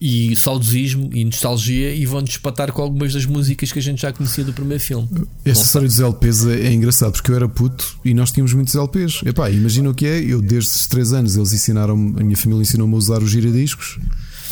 e 0.00 0.34
saudosismo 0.36 1.08
e 1.12 1.24
nostalgia 1.24 1.94
e 1.94 2.04
vão 2.04 2.22
despatar 2.22 2.72
com 2.72 2.82
algumas 2.82 3.12
das 3.12 3.24
músicas 3.26 3.72
que 3.72 3.78
a 3.78 3.82
gente 3.82 4.02
já 4.02 4.12
conhecia 4.12 4.44
do 4.44 4.52
primeiro 4.52 4.82
filme. 4.82 5.08
Essa 5.44 5.62
história 5.62 5.88
dos 5.88 6.00
LPs 6.00 6.46
é, 6.46 6.66
é 6.66 6.72
engraçado 6.72 7.12
porque 7.12 7.30
eu 7.30 7.36
era 7.36 7.48
puto 7.48 7.98
e 8.04 8.12
nós 8.12 8.30
tínhamos 8.30 8.52
muitos 8.52 8.74
LPs. 8.74 9.22
Epá, 9.24 9.50
imagina 9.50 9.90
o 9.90 9.94
que 9.94 10.06
é, 10.06 10.20
eu 10.20 10.42
desde 10.42 10.70
os 10.70 10.86
3 10.86 11.12
anos 11.12 11.36
eles 11.36 11.52
ensinaram 11.52 11.94
a 11.94 12.24
minha 12.24 12.36
família 12.36 12.62
ensinou-me 12.62 12.94
a 12.94 12.96
usar 12.96 13.22
os 13.22 13.30
giradiscos 13.30 13.98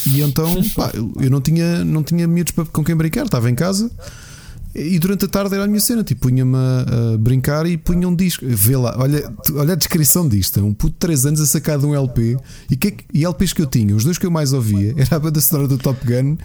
e 0.06 0.20
então 0.20 0.62
pá, 0.74 0.92
eu 0.94 1.30
não 1.30 1.40
tinha, 1.40 1.84
não 1.84 2.02
tinha 2.02 2.26
miúdos 2.26 2.54
com 2.72 2.84
quem 2.84 2.96
brincar, 2.96 3.24
estava 3.24 3.50
em 3.50 3.54
casa 3.54 3.90
e 4.74 4.98
durante 4.98 5.26
a 5.26 5.28
tarde 5.28 5.54
era 5.54 5.64
a 5.64 5.66
minha 5.66 5.80
cena, 5.80 6.02
tipo, 6.02 6.28
punha-me 6.28 6.56
a, 6.56 7.18
brincar 7.18 7.66
e 7.66 7.76
punha 7.76 8.08
um 8.08 8.16
disco. 8.16 8.44
Vê 8.46 8.74
lá, 8.74 8.94
olha, 8.98 9.30
olha 9.54 9.74
a 9.74 9.76
descrição 9.76 10.26
disto: 10.26 10.64
um 10.64 10.72
puto 10.72 10.94
de 10.94 10.98
3 10.98 11.26
anos 11.26 11.40
a 11.40 11.46
sacar 11.46 11.78
de 11.78 11.84
um 11.84 11.94
LP. 11.94 12.38
E, 12.70 12.76
que, 12.76 12.96
e 13.12 13.24
LPs 13.24 13.52
que 13.52 13.60
eu 13.60 13.66
tinha, 13.66 13.94
os 13.94 14.04
dois 14.04 14.16
que 14.16 14.24
eu 14.24 14.30
mais 14.30 14.52
ouvia, 14.54 14.94
era 14.96 15.16
a 15.16 15.18
banda 15.18 15.40
sonora 15.40 15.68
do 15.68 15.76
Top 15.76 16.00
Gun 16.06 16.38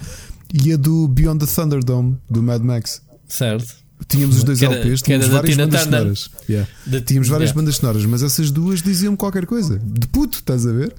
e 0.54 0.74
a 0.74 0.78
do 0.78 1.08
Beyond 1.08 1.46
the 1.46 1.52
Thunderdome, 1.52 2.18
do 2.30 2.44
Mad 2.44 2.62
Max. 2.62 3.02
Certo. 3.28 3.76
Tínhamos 4.08 4.38
os 4.38 4.44
dois 4.44 4.62
era, 4.62 4.76
LPs, 4.76 5.02
tínhamos 5.02 5.28
várias 5.28 5.58
bandas 5.58 5.82
sonoras. 5.82 6.30
Yeah. 6.48 6.70
Tínhamos 7.06 7.30
várias 7.30 7.50
yeah. 7.50 7.62
bandas 7.62 7.78
sonoras, 7.78 8.06
mas 8.06 8.22
essas 8.22 8.52
duas 8.52 8.82
diziam 8.82 9.16
qualquer 9.16 9.46
coisa. 9.46 9.80
De 9.80 10.08
puto, 10.08 10.38
estás 10.38 10.68
a 10.68 10.72
ver? 10.72 10.94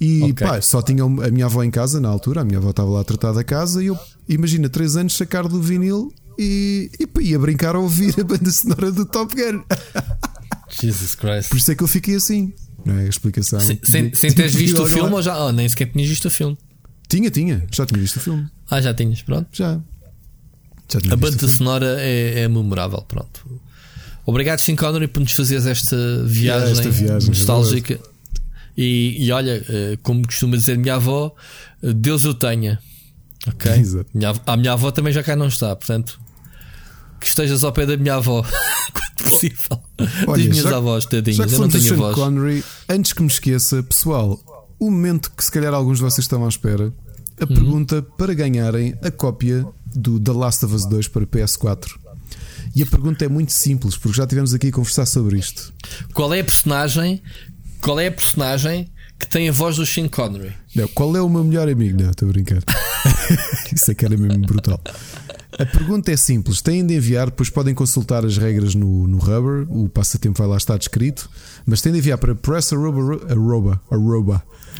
E 0.00 0.22
okay. 0.24 0.46
pá, 0.46 0.60
só 0.60 0.82
tinha 0.82 1.04
a 1.04 1.30
minha 1.30 1.46
avó 1.46 1.62
em 1.62 1.70
casa 1.70 2.00
na 2.00 2.08
altura, 2.08 2.40
a 2.40 2.44
minha 2.44 2.58
avó 2.58 2.70
estava 2.70 2.90
lá 2.90 3.00
a 3.00 3.04
tratar 3.04 3.32
da 3.32 3.44
casa 3.44 3.82
e 3.82 3.86
eu, 3.86 3.98
imagina, 4.28 4.68
3 4.68 4.96
anos 4.96 5.16
sacar 5.16 5.46
do 5.46 5.62
vinil 5.62 6.12
e, 6.38 6.90
e 6.98 7.28
ia 7.28 7.38
brincar 7.38 7.76
a 7.76 7.78
ouvir 7.78 8.14
a 8.20 8.24
banda 8.24 8.50
sonora 8.50 8.90
do 8.90 9.06
Top 9.06 9.34
Gun. 9.34 9.62
Jesus 10.80 11.14
Christ. 11.14 11.48
Por 11.48 11.58
isso 11.58 11.70
é 11.70 11.74
que 11.74 11.82
eu 11.82 11.88
fiquei 11.88 12.16
assim. 12.16 12.52
Não 12.84 12.98
é 12.98 13.04
a 13.04 13.08
explicação. 13.08 13.60
Sem, 13.60 13.78
sem, 13.82 14.12
sem 14.12 14.32
teres 14.32 14.54
visto 14.54 14.82
o 14.82 14.86
filme 14.88 15.12
ou 15.12 15.22
já? 15.22 15.38
Oh, 15.38 15.52
nem 15.52 15.68
sequer 15.68 15.90
tinhas 15.90 16.08
visto 16.08 16.26
o 16.26 16.30
filme. 16.30 16.58
Tinha, 17.08 17.30
tinha. 17.30 17.66
Já 17.70 17.86
tinha 17.86 18.00
visto 18.00 18.16
o 18.16 18.20
filme. 18.20 18.48
Ah, 18.70 18.80
já 18.80 18.92
tinhas, 18.92 19.22
pronto. 19.22 19.48
Já. 19.52 19.80
já 20.90 21.12
a 21.12 21.16
banda 21.16 21.48
sonora 21.48 21.96
é, 22.00 22.40
é, 22.40 22.48
memorável, 22.48 23.02
pronto. 23.02 23.60
Obrigado, 24.26 24.58
Sean 24.58 24.74
Connery, 24.74 25.06
por 25.06 25.20
nos 25.20 25.32
fazeres 25.32 25.66
esta 25.66 25.96
viagem, 26.24 26.72
esta 26.72 26.90
viagem 26.90 27.28
nostálgica. 27.28 28.00
E, 28.76 29.24
e, 29.24 29.32
olha, 29.32 29.64
eh, 29.68 29.98
como 30.02 30.26
costuma 30.26 30.56
dizer 30.56 30.76
minha 30.76 30.96
avó, 30.96 31.34
eh, 31.82 31.92
Deus 31.92 32.24
eu 32.24 32.34
tenha. 32.34 32.80
Ok? 33.46 33.70
Exato. 33.78 34.10
Minha, 34.12 34.34
a 34.46 34.56
minha 34.56 34.72
avó 34.72 34.90
também 34.90 35.12
já 35.12 35.22
cá 35.22 35.36
não 35.36 35.46
está, 35.46 35.74
portanto, 35.76 36.20
que 37.20 37.26
estejas 37.26 37.62
ao 37.62 37.72
pé 37.72 37.86
da 37.86 37.96
minha 37.96 38.14
avó 38.14 38.42
quanto 38.92 39.30
possível. 39.30 39.80
Olha, 40.26 40.42
Diz 40.42 40.50
minhas 40.50 40.68
já, 40.68 40.76
avós, 40.76 41.06
tadinhas, 41.06 41.52
eu 41.52 41.58
não 41.60 41.68
tenho 41.68 41.96
voz. 41.96 42.14
Connery, 42.14 42.64
antes 42.88 43.12
que 43.12 43.22
me 43.22 43.28
esqueça, 43.28 43.82
pessoal, 43.82 44.40
o 44.78 44.90
momento 44.90 45.30
que 45.30 45.44
se 45.44 45.52
calhar 45.52 45.72
alguns 45.72 45.98
de 45.98 46.04
vocês 46.04 46.24
estão 46.24 46.44
à 46.44 46.48
espera, 46.48 46.92
a 47.40 47.44
hum. 47.44 47.46
pergunta 47.46 48.02
para 48.02 48.34
ganharem 48.34 48.96
a 49.02 49.10
cópia 49.10 49.64
do 49.94 50.18
The 50.18 50.32
Last 50.32 50.64
of 50.64 50.74
Us 50.74 50.84
2 50.86 51.08
para 51.08 51.26
PS4. 51.26 52.04
E 52.74 52.82
a 52.82 52.86
pergunta 52.86 53.24
é 53.24 53.28
muito 53.28 53.52
simples, 53.52 53.96
porque 53.96 54.16
já 54.16 54.26
tivemos 54.26 54.52
aqui 54.52 54.68
a 54.68 54.72
conversar 54.72 55.06
sobre 55.06 55.38
isto. 55.38 55.72
Qual 56.12 56.34
é 56.34 56.40
a 56.40 56.44
personagem? 56.44 57.22
Qual 57.84 58.00
é 58.00 58.06
a 58.06 58.12
personagem 58.12 58.88
que 59.18 59.28
tem 59.28 59.46
a 59.46 59.52
voz 59.52 59.76
do 59.76 59.84
Sean 59.84 60.08
Connery? 60.08 60.54
Não, 60.74 60.88
qual 60.88 61.14
é 61.14 61.20
o 61.20 61.28
meu 61.28 61.44
melhor 61.44 61.68
amigo? 61.68 62.02
Não, 62.02 62.10
estou 62.10 62.26
a 62.26 62.32
brincar. 62.32 62.62
Isso 63.70 63.90
é 63.90 63.94
que 63.94 64.06
era 64.06 64.16
mesmo 64.16 64.46
brutal. 64.46 64.80
A 65.52 65.66
pergunta 65.66 66.10
é 66.10 66.16
simples: 66.16 66.62
têm 66.62 66.86
de 66.86 66.94
enviar, 66.94 67.26
depois 67.26 67.50
podem 67.50 67.74
consultar 67.74 68.24
as 68.24 68.38
regras 68.38 68.74
no, 68.74 69.06
no 69.06 69.18
Rubber, 69.18 69.70
o 69.70 69.86
passatempo 69.90 70.38
vai 70.38 70.48
lá 70.48 70.56
estar 70.56 70.78
descrito, 70.78 71.28
mas 71.66 71.82
têm 71.82 71.92
de 71.92 71.98
enviar 71.98 72.16
para 72.16 72.34
pressaroba, 72.34 73.20
arroba, 73.28 73.82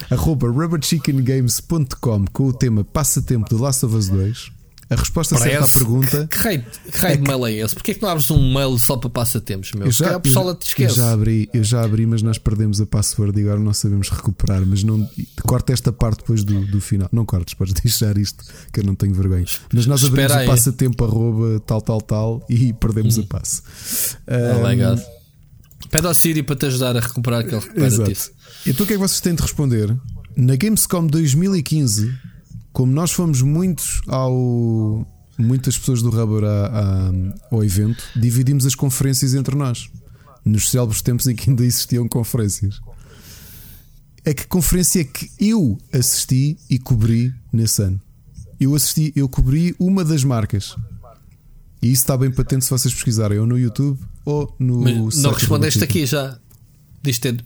rubberchickengames.com 0.09 2.25
com 2.33 2.47
o 2.47 2.53
tema 2.53 2.83
passatempo 2.83 3.55
de 3.55 3.61
Last 3.61 3.85
of 3.85 3.95
Us 3.95 4.09
2 4.09 4.54
a 4.87 4.95
resposta 4.95 5.35
Parece 5.35 5.55
certa 5.55 5.65
à 5.65 5.73
pergunta. 5.73 6.27
Que, 6.27 6.37
que 6.37 6.43
raio, 6.43 6.65
que 6.91 6.97
raio 6.99 7.13
é 7.13 7.17
de 7.17 7.23
mail 7.23 7.45
é 7.47 7.53
esse? 7.53 7.73
Porquê 7.73 7.93
que 7.95 8.01
não 8.01 8.09
abres 8.09 8.29
um 8.29 8.53
mail 8.53 8.77
só 8.77 8.95
para 8.97 9.09
passatempos, 9.09 9.71
meu? 9.73 9.87
Eu 9.87 9.91
já, 9.91 10.15
a 10.15 10.19
pessoa 10.19 10.53
te 10.53 10.67
esquece. 10.67 10.99
Eu 10.99 11.03
já, 11.03 11.11
abri, 11.11 11.49
eu 11.53 11.63
já 11.63 11.83
abri, 11.83 12.05
mas 12.05 12.21
nós 12.21 12.37
perdemos 12.37 12.79
a 12.79 12.85
password 12.85 13.39
e 13.39 13.43
agora 13.43 13.59
não 13.59 13.73
sabemos 13.73 14.09
recuperar. 14.09 14.63
Mas 14.63 14.83
não 14.83 15.09
corta 15.41 15.73
esta 15.73 15.91
parte 15.91 16.19
depois 16.19 16.43
do, 16.43 16.67
do 16.67 16.79
final. 16.79 17.09
Não 17.11 17.25
cortes, 17.25 17.55
podes 17.55 17.73
deixar 17.73 18.15
isto, 18.17 18.43
que 18.71 18.79
eu 18.79 18.83
não 18.83 18.93
tenho 18.93 19.15
vergonha. 19.15 19.45
Mas 19.73 19.87
nós 19.87 20.03
abrimos 20.03 20.31
o 20.31 20.45
passatempo 20.45 21.03
arroba 21.03 21.59
tal, 21.61 21.81
tal, 21.81 22.01
tal 22.01 22.45
e 22.47 22.71
perdemos 22.73 23.17
hum. 23.17 23.21
a 23.21 23.25
passe. 23.25 23.63
Oh 24.27 24.67
my 24.67 24.75
God. 24.75 24.99
Pede 25.89 26.07
ao 26.07 26.13
Siri 26.13 26.43
para 26.43 26.55
te 26.55 26.65
ajudar 26.67 26.95
a 26.95 26.99
recuperar 26.99 27.41
aquele 27.41 27.61
recupera 27.61 27.87
Então 28.67 28.83
o 28.83 28.87
que 28.87 28.93
é 28.93 28.97
que 28.97 28.97
vocês 28.97 29.19
têm 29.19 29.33
de 29.33 29.41
responder? 29.41 29.95
Na 30.35 30.55
Gamescom 30.55 31.07
2015 31.07 32.13
como 32.75 32.91
nós 32.91 33.13
fomos 33.13 33.41
muitos 33.41 34.01
ao. 34.05 35.07
Muitas 35.37 35.77
pessoas 35.77 36.01
do 36.01 36.09
Rubber 36.09 36.45
a, 36.45 36.67
a, 36.67 37.11
ao 37.51 37.61
evento, 37.61 38.01
dividimos 38.15 38.65
as 38.65 38.73
conferências 38.73 39.33
entre 39.33 39.53
nós. 39.53 39.89
Nos 40.45 40.69
célebres 40.69 41.01
tempos 41.01 41.27
em 41.27 41.35
que 41.35 41.49
ainda 41.49 41.65
existiam 41.65 42.07
conferências. 42.07 42.79
É 44.23 44.33
que 44.33 44.47
conferência 44.47 45.01
é 45.01 45.03
que 45.03 45.29
eu 45.39 45.77
assisti 45.91 46.57
e 46.69 46.79
cobri 46.79 47.33
nesse 47.51 47.81
ano? 47.81 47.99
Eu 48.59 48.75
assisti, 48.75 49.11
eu 49.13 49.27
cobri 49.27 49.75
uma 49.77 50.05
das 50.05 50.23
marcas. 50.23 50.75
E 51.81 51.91
isso 51.91 52.03
está 52.03 52.15
bem 52.15 52.31
patente 52.31 52.63
se 52.63 52.71
vocês 52.71 52.93
pesquisarem 52.93 53.37
ou 53.39 53.45
no 53.45 53.59
YouTube 53.59 53.99
ou 54.23 54.55
no. 54.57 54.81
Mas 54.81 55.17
não 55.17 55.31
respondeste 55.31 55.83
aqui 55.83 56.05
já. 56.05 56.37
Diz 57.03 57.19
ter 57.19 57.43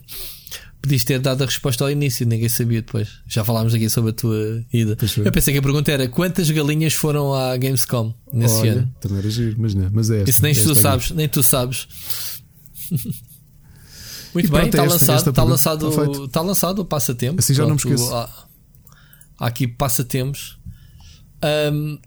Podias 0.82 1.04
ter 1.04 1.18
dado 1.18 1.42
a 1.42 1.46
resposta 1.46 1.84
ao 1.84 1.90
início, 1.90 2.26
ninguém 2.26 2.48
sabia 2.48 2.80
depois. 2.80 3.20
Já 3.26 3.44
falámos 3.44 3.74
aqui 3.74 3.90
sobre 3.90 4.10
a 4.10 4.14
tua 4.14 4.64
ida. 4.72 4.96
Eu 5.24 5.30
pensei 5.30 5.52
que 5.52 5.58
a 5.58 5.62
pergunta 5.62 5.92
era 5.92 6.08
quantas 6.08 6.50
galinhas 6.50 6.94
foram 6.94 7.34
à 7.34 7.54
Gamescom 7.56 8.14
nesse 8.32 8.60
Olha, 8.60 8.72
ano? 8.72 8.94
Também 8.98 9.18
era 9.18 9.30
giro, 9.30 9.56
mas 9.58 9.74
não. 9.74 9.90
Mas 9.92 10.10
é 10.10 10.18
esta, 10.20 10.30
Isso 10.30 10.42
nem 10.42 10.52
é 10.52 10.54
tu 10.54 10.74
sabes, 10.74 11.10
nem 11.10 11.28
tu 11.28 11.42
sabes. 11.42 11.86
Muito 14.32 14.46
e 14.46 14.50
bem, 14.50 14.66
está 14.66 14.82
lançado, 14.84 15.30
está 15.30 15.42
lançado, 15.42 16.24
está 16.24 16.40
lançado 16.40 16.78
o 16.78 16.84
passatempo. 16.84 17.40
Assim 17.40 17.52
já 17.52 17.64
pronto, 17.64 17.82
não 17.84 17.90
me 17.90 17.96
esqueço. 17.96 18.14
Há, 18.14 18.46
há 19.38 19.46
aqui 19.46 19.66
passatempos. 19.66 20.58
Um, 21.72 21.98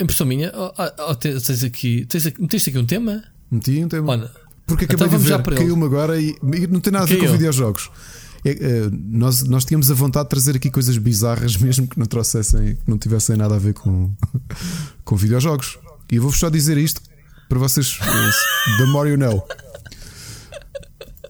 impressão 0.00 0.26
minha, 0.26 0.52
oh, 0.54 0.72
oh, 1.10 1.14
tens 1.14 1.64
aqui, 1.64 2.04
tens 2.06 2.26
aqui, 2.26 2.40
meteste 2.40 2.70
aqui 2.70 2.78
um 2.78 2.86
tema? 2.86 3.24
Meti 3.50 3.84
um 3.84 3.88
tema. 3.88 4.12
Olha, 4.12 4.30
porque 4.66 4.84
acabei 4.84 5.06
então 5.06 5.18
de 5.18 5.24
ver, 5.28 5.42
caiu-me 5.42 5.84
agora 5.84 6.20
e, 6.20 6.36
e, 6.42 6.66
não 6.66 6.80
tem 6.80 6.92
nada 6.92 7.04
a 7.04 7.08
ver 7.08 7.18
com 7.18 7.32
videojogos. 7.32 7.90
É, 8.44 8.50
é, 8.50 8.90
nós, 8.92 9.42
nós 9.42 9.64
tínhamos 9.64 9.90
a 9.90 9.94
vontade 9.94 10.24
de 10.24 10.30
trazer 10.30 10.56
aqui 10.56 10.70
coisas 10.70 10.96
bizarras, 10.98 11.56
mesmo 11.58 11.86
que 11.86 11.98
não 11.98 12.06
trouxessem, 12.06 12.74
que 12.74 12.90
não 12.90 12.98
tivessem 12.98 13.36
nada 13.36 13.54
a 13.54 13.58
ver 13.58 13.74
com, 13.74 14.12
com 15.04 15.16
videojogos. 15.16 15.78
E 16.10 16.16
eu 16.16 16.22
vou-vos 16.22 16.38
só 16.38 16.48
dizer 16.48 16.76
isto 16.76 17.00
para 17.48 17.58
vocês: 17.58 17.98
The 18.78 18.86
more 18.86 19.08
you 19.08 19.16
know. 19.16 19.46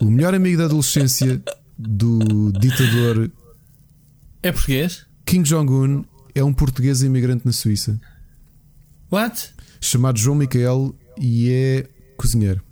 O 0.00 0.10
melhor 0.10 0.34
amigo 0.34 0.58
da 0.58 0.66
adolescência 0.66 1.42
do 1.78 2.52
ditador 2.52 3.30
É 4.42 4.52
português? 4.52 5.06
Kim 5.24 5.42
Jong-un 5.42 6.04
é 6.34 6.44
um 6.44 6.52
português 6.52 7.02
imigrante 7.02 7.46
na 7.46 7.52
Suíça. 7.52 7.98
What? 9.10 9.54
Chamado 9.80 10.18
João 10.18 10.36
Micael 10.36 10.94
e 11.18 11.50
é 11.50 11.88
cozinheiro. 12.16 12.65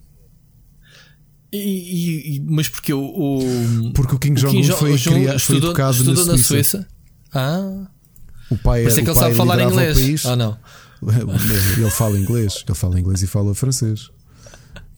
E, 1.56 2.36
e, 2.36 2.40
mas 2.48 2.68
porque 2.68 2.93
o, 2.93 3.01
o 3.01 3.93
Porque 3.93 4.14
o 4.14 4.18
Kim 4.18 4.35
Jong-un 4.35 4.64
foi, 4.64 4.98
criado, 4.98 5.39
foi 5.39 5.56
educado 5.56 5.93
estudou 5.97 6.14
na, 6.26 6.32
Suíça. 6.32 6.32
na 6.32 6.39
Suíça. 6.39 6.89
Ah, 7.32 7.86
O 8.51 8.56
pai 8.59 8.82
por 8.82 8.89
isso 8.89 9.01
é 9.01 9.02
que 9.02 9.09
ele 9.10 9.16
sabe 9.16 9.35
falar 9.35 9.62
inglês. 9.62 9.98
país. 9.98 10.26
Ah, 10.26 10.36
não. 10.36 10.56
Ele 11.05 11.90
fala 11.90 12.18
inglês, 12.18 12.64
ele 12.66 12.74
fala 12.74 12.98
inglês 12.98 13.22
e 13.22 13.26
fala 13.26 13.55
francês. 13.55 14.10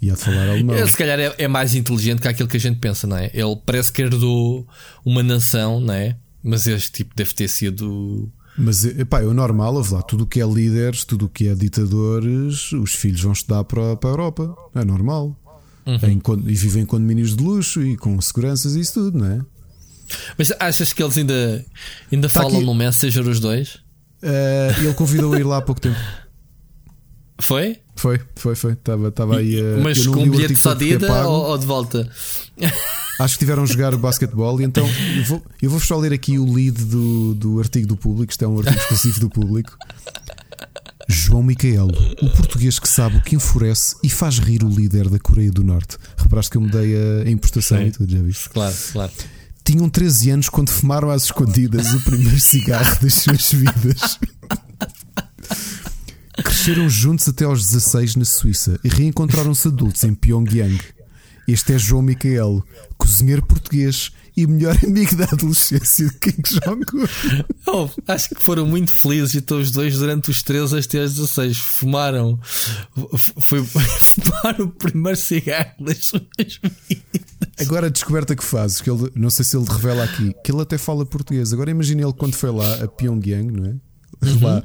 E 0.00 0.08
há 0.08 0.14
de 0.14 0.20
falar 0.20 0.50
alemão. 0.50 0.76
Ele, 0.76 0.86
se 0.88 0.96
calhar 0.96 1.18
é, 1.18 1.34
é 1.36 1.48
mais 1.48 1.74
inteligente 1.74 2.20
que 2.22 2.28
aquilo 2.28 2.48
que 2.48 2.56
a 2.56 2.60
gente 2.60 2.78
pensa, 2.78 3.08
não 3.08 3.16
é? 3.16 3.28
Ele 3.34 3.56
parece 3.66 3.90
que 3.92 4.02
herdou 4.02 4.64
uma 5.04 5.22
nação, 5.22 5.80
não 5.80 5.92
é? 5.94 6.16
Mas 6.44 6.66
este 6.68 6.92
tipo 6.92 7.12
deve 7.16 7.34
ter 7.34 7.48
sido. 7.48 8.30
Mas 8.56 8.84
epá, 8.84 9.20
é 9.20 9.24
o 9.24 9.34
normal, 9.34 9.74
ouve 9.74 9.94
lá, 9.94 10.02
tudo 10.02 10.24
o 10.24 10.26
que 10.26 10.40
é 10.40 10.46
líderes, 10.46 11.04
tudo 11.04 11.26
o 11.26 11.28
que 11.28 11.48
é 11.48 11.54
ditadores, 11.54 12.72
os 12.72 12.94
filhos 12.94 13.20
vão 13.22 13.32
estudar 13.32 13.64
para, 13.64 13.96
para 13.96 14.10
a 14.10 14.12
Europa. 14.12 14.54
É 14.76 14.84
normal. 14.84 15.36
Uhum. 15.86 15.98
Em 16.02 16.20
e 16.50 16.54
vivem 16.54 16.82
em 16.82 16.86
condomínios 16.86 17.36
de 17.36 17.42
luxo 17.44 17.80
e 17.80 17.96
com 17.96 18.20
seguranças 18.20 18.74
e 18.74 18.80
isso 18.80 18.94
tudo, 18.94 19.18
não 19.18 19.26
é? 19.26 19.40
Mas 20.36 20.52
achas 20.58 20.92
que 20.92 21.02
eles 21.02 21.16
ainda, 21.16 21.64
ainda 22.12 22.28
falam 22.28 22.56
aqui- 22.56 22.64
no 22.64 22.74
Messenger 22.74 23.26
os 23.28 23.38
dois? 23.40 23.78
Eh, 24.22 24.74
ele 24.78 24.94
convidou 24.94 25.32
a 25.34 25.38
ir 25.38 25.44
lá 25.44 25.58
há 25.58 25.62
pouco 25.62 25.80
tempo. 25.80 25.96
Foi? 27.38 27.78
Foi, 27.96 28.20
foi, 28.34 28.54
foi. 28.54 28.72
Estava 28.72 29.08
estava 29.08 29.36
aí. 29.38 29.56
eh, 29.58 29.76
Mas 29.82 29.98
eu 29.98 30.06
não 30.06 30.12
com 30.14 30.20
um 30.20 30.28
o 30.28 30.30
bilhete 30.30 30.56
só 30.56 30.74
de 30.74 30.90
é 30.90 30.94
ida 30.94 31.06
pago. 31.06 31.28
ou, 31.28 31.44
ou 31.50 31.58
de 31.58 31.66
volta? 31.66 32.10
Acho 33.20 33.34
que 33.34 33.38
tiveram 33.40 33.62
a 33.62 33.66
jogar 33.66 33.96
basquetebol 33.96 34.60
e 34.60 34.64
então 34.64 34.86
eu 35.16 35.24
vou, 35.24 35.42
eu 35.62 35.70
vou 35.70 35.80
só 35.80 35.96
ler 35.98 36.12
aqui 36.12 36.38
o 36.38 36.52
lead 36.52 36.84
do, 36.84 37.34
do 37.34 37.58
artigo 37.60 37.86
do 37.86 37.96
público. 37.96 38.30
Isto 38.32 38.44
é 38.44 38.48
um 38.48 38.58
artigo 38.58 38.76
exclusivo 38.80 39.20
do 39.20 39.30
público. 39.30 39.76
João 41.08 41.42
Micael, 41.42 41.88
o 42.20 42.30
português 42.30 42.78
que 42.78 42.88
sabe 42.88 43.16
o 43.16 43.22
que 43.22 43.36
enfurece 43.36 43.96
e 44.02 44.08
faz 44.08 44.38
rir 44.38 44.64
o 44.64 44.68
líder 44.68 45.08
da 45.08 45.18
Coreia 45.18 45.50
do 45.50 45.62
Norte. 45.62 45.96
Reparaste 46.16 46.50
que 46.50 46.56
eu 46.56 46.62
mudei 46.62 46.94
a, 46.96 47.30
importação 47.30 47.78
Sim. 47.78 47.86
e 47.86 47.90
tudo, 47.92 48.12
já 48.12 48.22
viste? 48.22 48.48
Claro, 48.50 48.74
claro. 48.92 49.12
Tinham 49.64 49.88
13 49.88 50.30
anos 50.30 50.48
quando 50.48 50.70
fumaram 50.70 51.10
às 51.10 51.24
escondidas 51.24 51.92
o 51.94 52.00
primeiro 52.04 52.38
cigarro 52.40 53.00
das 53.00 53.14
suas 53.14 53.52
vidas. 53.52 54.18
Cresceram 56.36 56.88
juntos 56.88 57.28
até 57.28 57.44
aos 57.44 57.64
16 57.64 58.16
na 58.16 58.24
Suíça 58.24 58.78
e 58.82 58.88
reencontraram-se 58.88 59.68
adultos 59.68 60.04
em 60.04 60.14
Pyongyang. 60.14 60.80
Este 61.48 61.74
é 61.74 61.78
João 61.78 62.02
Micael, 62.02 62.62
cozinheiro 62.98 63.44
português 63.46 64.10
e 64.36 64.46
melhor 64.46 64.76
amigo 64.84 65.16
da 65.16 65.24
adolescência 65.24 66.08
de 66.08 66.18
Kim 66.18 66.42
Jong-un. 66.42 67.06
Oh, 67.66 67.88
acho 68.06 68.28
que 68.30 68.42
foram 68.42 68.66
muito 68.66 68.92
felizes 68.92 69.34
e 69.34 69.38
estão 69.38 69.58
os 69.58 69.70
dois 69.70 69.98
durante 69.98 70.30
os 70.30 70.42
13 70.42 70.78
até 70.78 71.00
aos 71.00 71.14
16. 71.14 71.56
Fumaram. 71.56 72.38
Foi, 73.38 73.64
fumaram 73.64 74.66
o 74.66 74.70
primeiro 74.70 75.18
cigarro 75.18 75.72
das 75.80 76.04
suas 76.04 76.22
vidas. 76.88 77.06
Agora 77.58 77.86
a 77.86 77.90
descoberta 77.90 78.36
que 78.36 78.44
fazes, 78.44 78.82
que 78.82 78.90
ele, 78.90 79.10
não 79.14 79.30
sei 79.30 79.44
se 79.44 79.56
ele 79.56 79.64
revela 79.66 80.04
aqui, 80.04 80.34
que 80.44 80.52
ele 80.52 80.60
até 80.60 80.76
fala 80.76 81.06
português. 81.06 81.52
Agora 81.52 81.70
imagina 81.70 82.02
ele 82.02 82.12
quando 82.12 82.34
foi 82.34 82.50
lá 82.50 82.74
a 82.82 82.88
Pyongyang, 82.88 83.50
não 83.50 83.66
é? 83.66 83.74
Lá 84.42 84.62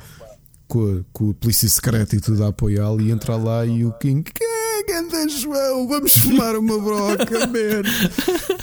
com 0.67 0.99
a, 0.99 1.03
com 1.13 1.29
a 1.29 1.33
polícia 1.33 1.67
secreta 1.67 2.15
e 2.15 2.19
tudo 2.19 2.43
a 2.43 2.47
apoiá-lo 2.47 3.01
e 3.01 3.11
entra 3.11 3.35
lá 3.35 3.65
e 3.65 3.85
o 3.85 3.91
King, 3.93 4.23
que 4.23 4.43
ganda 4.87 5.27
João, 5.29 5.87
vamos 5.87 6.17
fumar 6.17 6.55
uma 6.55 6.79
broca, 6.79 7.47
man. 7.47 7.83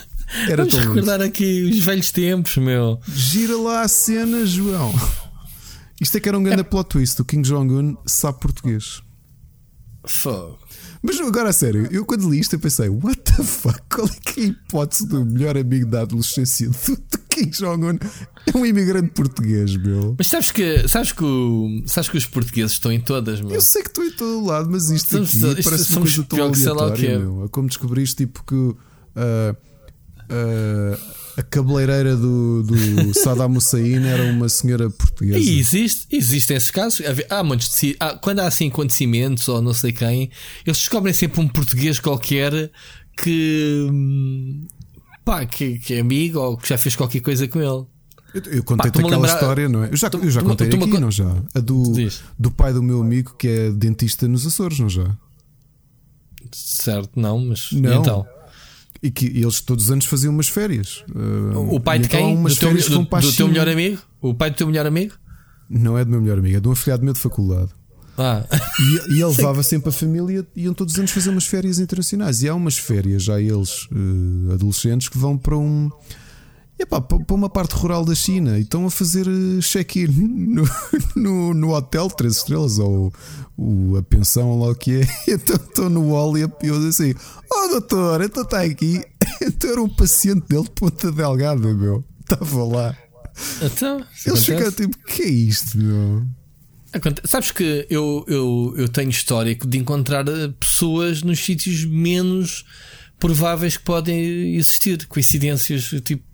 Era 0.48 0.56
Vamos 0.58 0.72
tão 0.74 0.80
lindo. 0.80 0.94
recordar 0.94 1.20
aqui 1.22 1.62
os 1.70 1.78
velhos 1.78 2.10
tempos, 2.10 2.56
meu. 2.58 3.00
Gira 3.08 3.56
lá 3.56 3.82
a 3.82 3.88
cena, 3.88 4.44
João. 4.46 4.92
Isto 6.00 6.16
é 6.16 6.20
que 6.20 6.28
era 6.28 6.38
um 6.38 6.42
grande 6.42 6.64
plot 6.64 6.88
twist. 6.90 7.20
O 7.20 7.24
King 7.24 7.48
Jong-un 7.48 7.96
sabe 8.06 8.38
português. 8.40 9.02
Fogo. 10.06 10.58
Mas 11.02 11.20
agora 11.20 11.50
a 11.50 11.52
sério, 11.52 11.86
eu 11.92 12.04
quando 12.04 12.28
li 12.28 12.40
isto 12.40 12.54
eu 12.54 12.58
pensei, 12.58 12.88
what 12.88 13.16
the 13.22 13.42
fuck? 13.42 13.80
Qual 13.88 14.06
é 14.08 14.10
que 14.32 14.40
é 14.40 14.44
a 14.44 14.46
hipótese 14.48 15.06
do 15.06 15.24
melhor 15.24 15.56
amigo 15.56 15.86
da 15.86 16.00
adolescência 16.02 16.68
do, 16.68 16.96
do 16.96 17.18
Kim 17.30 17.50
Jong-un? 17.50 17.98
É 18.52 18.56
um 18.56 18.66
imigrante 18.66 19.10
português, 19.10 19.76
meu. 19.76 20.14
Mas 20.18 20.26
sabes 20.28 20.50
que, 20.50 20.88
sabes, 20.88 21.12
que 21.12 21.22
o- 21.22 21.82
sabes 21.86 22.08
que 22.10 22.16
os 22.18 22.26
portugueses 22.26 22.72
estão 22.72 22.90
em 22.90 23.00
todas, 23.00 23.40
meu. 23.40 23.50
Eu 23.52 23.60
sei 23.60 23.82
que 23.82 23.88
estou 23.88 24.04
em 24.04 24.10
todo 24.12 24.44
lado, 24.44 24.68
mas 24.70 24.90
isto 24.90 25.10
Somos 25.10 25.42
aqui 25.44 25.60
isto 25.60 25.70
parece 25.70 25.82
uma 25.90 25.94
somos 25.94 26.14
coisa 26.14 26.28
tão 26.28 26.36
pior 26.38 26.50
que 26.52 26.58
sei 26.58 26.68
lá 26.68 26.74
o 26.74 26.80
aleatória, 26.80 27.10
quê. 27.10 27.18
meu. 27.18 27.44
É 27.44 27.48
como 27.48 27.68
descobriste 27.68 28.16
tipo 28.16 28.42
que 28.44 28.76
ah, 29.14 29.56
a 31.36 31.42
cabeleireira 31.42 32.16
do, 32.16 32.62
do 32.62 33.14
Saddam 33.14 33.52
Hussein 33.56 34.04
era 34.06 34.24
uma 34.32 34.48
senhora 34.48 34.90
portuguesa. 34.90 35.38
E 35.38 35.58
existe, 35.58 36.06
existem 36.10 36.56
esses 36.56 36.70
casos. 36.70 37.00
Há 37.30 37.60
ci- 37.60 37.96
há- 38.00 38.14
quando 38.16 38.40
há 38.40 38.46
assim 38.46 38.68
acontecimentos 38.68 39.48
ou 39.48 39.62
não 39.62 39.72
sei 39.72 39.92
quem, 39.92 40.30
eles 40.66 40.78
descobrem 40.78 41.14
sempre 41.14 41.40
um 41.40 41.48
português 41.48 42.00
qualquer 42.00 42.70
que, 43.22 43.86
hum, 43.90 44.66
pá, 45.24 45.44
que, 45.46 45.78
que 45.78 45.94
é 45.94 46.00
amigo 46.00 46.38
ou 46.40 46.56
que 46.56 46.68
já 46.68 46.76
fez 46.78 46.94
qualquer 46.96 47.20
coisa 47.20 47.46
com 47.48 47.58
ele. 47.60 47.86
Eu, 48.34 48.42
eu 48.52 48.62
contei-te 48.64 48.98
aquela 48.98 49.16
lembra- 49.16 49.32
história, 49.32 49.68
não 49.68 49.84
é? 49.84 49.90
Eu 49.90 49.96
já, 49.96 50.10
tu- 50.10 50.18
eu 50.18 50.30
já 50.30 50.40
tu- 50.42 50.46
contei 50.46 50.68
tu-me 50.68 50.82
aqui, 50.84 50.92
con- 50.92 51.00
não 51.00 51.10
já? 51.10 51.34
A 51.54 51.60
do, 51.60 51.92
Diz. 51.92 52.20
do 52.38 52.50
pai 52.50 52.72
do 52.74 52.82
meu 52.82 53.00
amigo 53.00 53.34
que 53.38 53.48
é 53.48 53.70
dentista 53.70 54.28
nos 54.28 54.46
Açores, 54.46 54.78
não 54.78 54.88
já? 54.88 55.16
Certo, 56.52 57.10
não, 57.16 57.38
mas 57.46 57.70
Não. 57.72 58.00
então. 58.00 58.26
E 59.02 59.10
que 59.10 59.26
eles 59.26 59.60
todos 59.60 59.84
os 59.86 59.90
anos 59.90 60.06
faziam 60.06 60.32
umas 60.32 60.48
férias. 60.48 61.04
Ah, 61.14 61.58
O 61.58 61.78
pai 61.80 61.98
e 61.98 62.00
de 62.00 62.06
então 62.06 62.20
quem? 62.20 62.36
Umas 62.36 62.54
Do 62.54 62.58
teu, 62.60 62.68
férias 62.70 62.88
do, 62.88 62.94
vão 62.96 63.04
para 63.04 63.18
a 63.18 63.22
do 63.22 63.32
teu 63.32 63.46
melhor 63.48 63.68
amigo? 63.68 63.98
O 64.20 64.34
pai 64.34 64.50
do 64.50 64.56
teu 64.56 64.66
melhor 64.66 64.86
amigo? 64.86 65.14
Não 65.70 65.96
é 65.98 66.04
do 66.04 66.10
meu 66.10 66.20
melhor 66.20 66.38
amigo, 66.38 66.56
é 66.56 66.60
de 66.60 66.66
um 66.68 66.72
afilhado 66.72 67.04
meu 67.04 67.12
de 67.14 67.20
faculdade. 67.20 67.70
Ah, 68.16 68.44
E, 68.80 69.14
e 69.14 69.22
ele 69.22 69.26
levava 69.26 69.62
sempre 69.62 69.90
a 69.90 69.92
família 69.92 70.44
e 70.56 70.62
iam 70.64 70.74
todos 70.74 70.94
os 70.94 70.98
anos 70.98 71.12
fazer 71.12 71.30
umas 71.30 71.46
férias 71.46 71.78
internacionais. 71.78 72.42
E 72.42 72.48
há 72.48 72.54
umas 72.54 72.76
férias, 72.76 73.22
já 73.22 73.40
eles, 73.40 73.86
eh, 73.92 74.54
adolescentes, 74.54 75.08
que 75.08 75.16
vão 75.18 75.38
para 75.38 75.56
um. 75.56 75.88
Epá, 76.78 77.00
pa- 77.00 77.18
para 77.18 77.34
uma 77.36 77.50
parte 77.50 77.72
rural 77.74 78.04
da 78.04 78.14
China 78.14 78.56
e 78.58 78.62
estão 78.62 78.86
a 78.86 78.90
fazer 78.90 79.26
eh, 79.26 79.60
check-in 79.60 80.06
no, 80.54 80.64
no, 81.16 81.54
no 81.54 81.74
hotel 81.74 82.08
Três 82.08 82.36
Estrelas 82.36 82.78
ou 82.78 83.12
o, 83.56 83.96
a 83.96 84.02
pensão, 84.02 84.48
ou 84.50 84.64
lá 84.64 84.70
o 84.72 84.74
que 84.76 85.00
é. 85.00 85.08
Então 85.34 85.56
estou 85.56 85.90
no 85.90 86.10
hall 86.12 86.38
e 86.38 86.42
eu 86.42 86.52
digo 86.62 86.86
assim: 86.88 87.12
Oh 87.52 87.68
doutor, 87.68 88.22
então 88.22 88.42
está 88.42 88.62
aqui. 88.62 89.02
Então 89.42 89.70
era 89.70 89.82
um 89.82 89.88
paciente 89.88 90.46
dele 90.48 90.64
de 90.64 90.70
Ponta 90.70 91.12
Delgada, 91.12 91.72
meu. 91.74 92.04
Estava 92.20 92.64
lá. 92.64 92.96
então. 93.62 94.04
Eles 94.26 94.44
ficaram 94.44 94.72
tipo: 94.72 94.96
Que 95.04 95.22
é 95.22 95.28
isto, 95.28 95.78
meu? 95.78 96.26
Sabes 97.24 97.50
que 97.52 97.86
eu, 97.90 98.24
eu, 98.26 98.74
eu 98.76 98.88
tenho 98.88 99.10
histórico 99.10 99.66
de 99.66 99.78
encontrar 99.78 100.26
eh, 100.26 100.48
pessoas 100.58 101.22
nos 101.22 101.38
sítios 101.44 101.84
menos 101.84 102.64
prováveis 103.20 103.76
que 103.76 103.84
podem 103.84 104.54
existir. 104.56 105.06
Coincidências, 105.06 105.90
tipo. 106.04 106.24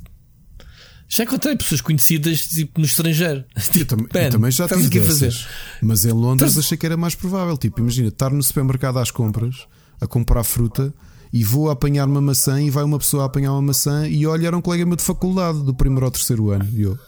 Já 1.14 1.24
encontrei 1.24 1.56
pessoas 1.56 1.80
conhecidas 1.80 2.46
tipo, 2.48 2.80
no 2.80 2.86
estrangeiro. 2.86 3.44
Eu, 3.54 3.62
Tipo, 3.70 3.84
tam- 3.96 4.06
eu 4.12 4.22
"Man, 4.24 4.30
também 4.30 4.50
já 4.50 4.64
estás 4.64 4.82
tive 4.82 4.98
aqui 4.98 5.04
a 5.04 5.08
fazer. 5.08 5.46
Mas 5.82 6.04
em 6.04 6.10
Londres 6.12 6.50
Estás- 6.50 6.64
achei 6.66 6.76
que 6.78 6.86
era 6.86 6.96
mais 6.96 7.14
provável. 7.14 7.56
Tipo, 7.56 7.80
imagina, 7.80 8.08
estar 8.08 8.30
no 8.30 8.42
supermercado 8.42 8.98
às 8.98 9.10
compras, 9.10 9.66
a 10.00 10.06
comprar 10.06 10.42
fruta 10.42 10.92
e 11.32 11.44
vou 11.44 11.70
apanhar 11.70 12.06
uma 12.08 12.20
maçã 12.20 12.60
e 12.60 12.68
vai 12.70 12.82
uma 12.84 12.98
pessoa 12.98 13.22
a 13.22 13.26
apanhar 13.26 13.52
uma 13.52 13.62
maçã 13.62 14.08
e 14.08 14.26
olha, 14.26 14.46
era 14.48 14.56
um 14.56 14.60
colega 14.60 14.84
meu 14.86 14.96
de 14.96 15.02
faculdade, 15.04 15.62
do 15.62 15.74
primeiro 15.74 16.04
ao 16.04 16.10
terceiro 16.10 16.50
ano. 16.50 16.68
E 16.72 16.82
eu, 16.82 16.98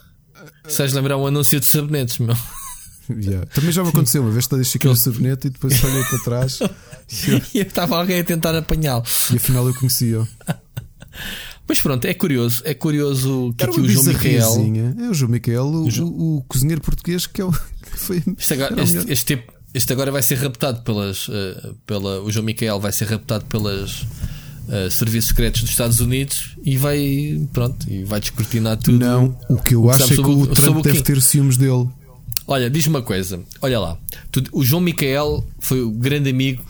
Sabes 0.67 0.93
lembrar 0.93 1.17
um 1.17 1.25
anúncio 1.27 1.59
de 1.59 1.65
sabonetes, 1.65 2.19
meu? 2.19 2.35
yeah. 3.09 3.45
Também 3.47 3.71
já 3.71 3.83
me 3.83 3.89
aconteceu 3.89 4.21
uma 4.21 4.31
vez, 4.31 4.47
deixei 4.47 4.79
aqui 4.79 4.87
no 4.87 4.95
sabonete 4.95 5.47
e 5.47 5.49
depois 5.49 5.81
olhei 5.83 6.03
para 6.03 6.19
trás 6.19 6.59
e, 7.27 7.31
eu- 7.31 7.41
E 7.55 7.59
estava 7.59 7.97
alguém 7.97 8.19
a 8.19 8.23
tentar 8.23 8.55
apanhá-lo. 8.55 9.03
e 9.33 9.35
afinal 9.37 9.67
eu 9.67 9.73
conhecia. 9.73 10.25
Mas 11.67 11.81
pronto, 11.81 12.05
é 12.05 12.13
curioso. 12.13 12.61
É 12.65 12.73
curioso 12.73 13.53
que 13.57 13.63
Era 13.63 13.71
aqui 13.71 13.81
o 13.81 13.89
João 13.89 14.05
bizarriazinha. 14.05 14.95
É 14.99 15.09
o 15.09 15.13
João 15.13 15.31
Micael, 15.31 15.65
o, 15.65 15.87
o- 15.87 16.37
o 16.37 16.41
cozinheiro 16.47 16.81
português 16.81 17.27
que 17.27 17.41
é 17.41 17.45
o. 17.45 17.51
que 17.91 17.97
foi, 17.99 18.23
Este 18.37 18.53
agora, 18.53 18.81
este, 18.81 19.11
este, 19.11 19.35
tipo- 19.35 19.53
este 19.73 19.91
agora 19.93 20.11
vai 20.11 20.21
ser 20.21 20.35
raptado 20.35 20.81
pelas. 20.81 21.27
eh, 21.29 21.71
pela, 21.85 22.21
o 22.21 22.31
João 22.31 22.45
Micael 22.45 22.79
vai 22.79 22.91
ser 22.91 23.05
raptado 23.09 23.45
pelas. 23.45 24.05
eh, 24.69 24.89
serviços 24.89 25.29
secretos 25.29 25.61
dos 25.61 25.69
Estados 25.71 25.99
Unidos 26.01 26.55
e 26.63 26.75
vai 26.77 27.41
pronto 27.53 27.89
e 27.89 28.03
vai 28.03 28.19
descortinar 28.19 28.77
tudo 28.77 28.97
Não, 28.99 29.37
o 29.49 29.57
que 29.57 29.75
eu 29.75 29.89
acho 29.89 30.11
é 30.13 30.15
que 30.15 30.21
o- 30.21 30.39
o 30.41 30.47
Trump 30.47 30.83
deve 30.83 31.01
ter 31.01 31.21
ciúmes 31.21 31.57
dele. 31.57 31.87
Olha, 32.49 32.69
diz-me 32.69 32.95
uma 32.95 33.01
coisa. 33.01 33.41
Olha 33.61 33.77
lá. 33.79 33.97
Tu- 34.31 34.43
o 34.53 34.63
João 34.63 34.81
Micael 34.81 35.43
foi 35.59 35.81
o 35.81 35.91
grande 35.91 36.29
amigo. 36.29 36.63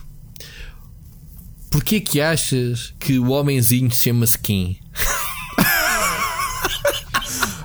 Porquê 1.70 2.00
que 2.00 2.20
achas 2.20 2.94
que 2.98 3.18
o 3.18 3.30
homenzinho 3.30 3.90
se 3.90 4.04
chama 4.04 4.24
Skin? 4.24 4.78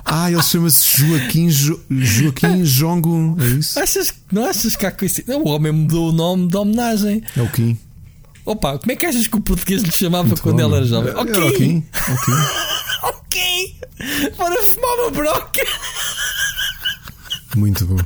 Ah, 0.06 0.30
ele 0.30 0.42
chama-se 0.42 0.86
Joaquim, 0.98 1.48
jo 1.50 1.80
Joaquim 1.90 2.62
Jong-un, 2.62 3.36
é 3.40 3.46
isso? 3.58 3.80
Achas, 3.80 4.14
não 4.30 4.44
achas 4.44 4.76
que 4.76 4.86
há 4.86 4.92
coincidência? 4.92 5.34
Não, 5.34 5.42
o 5.44 5.48
homem 5.48 5.72
mudou 5.72 6.10
o 6.10 6.12
nome 6.12 6.46
de 6.46 6.56
homenagem. 6.56 7.20
É 7.36 7.42
o 7.42 7.48
Kim. 7.50 7.76
Opa, 8.44 8.78
como 8.78 8.92
é 8.92 8.96
que 8.96 9.06
achas 9.06 9.26
que 9.26 9.36
o 9.36 9.40
português 9.40 9.82
lhe 9.82 9.90
chamava 9.90 10.36
quando 10.36 10.56
bom, 10.56 10.62
ele 10.66 10.74
era 10.76 10.80
meu. 10.84 10.88
jovem? 10.88 11.10
Era 11.10 11.46
o 11.46 11.52
Kim. 11.52 11.78
o 12.08 12.24
Kim. 12.24 12.32
Ok! 13.24 13.76
Bora 14.36 14.62
fumar 14.62 14.98
uma 15.00 15.10
broca! 15.10 15.60
Muito 17.56 17.84
bom. 17.84 17.98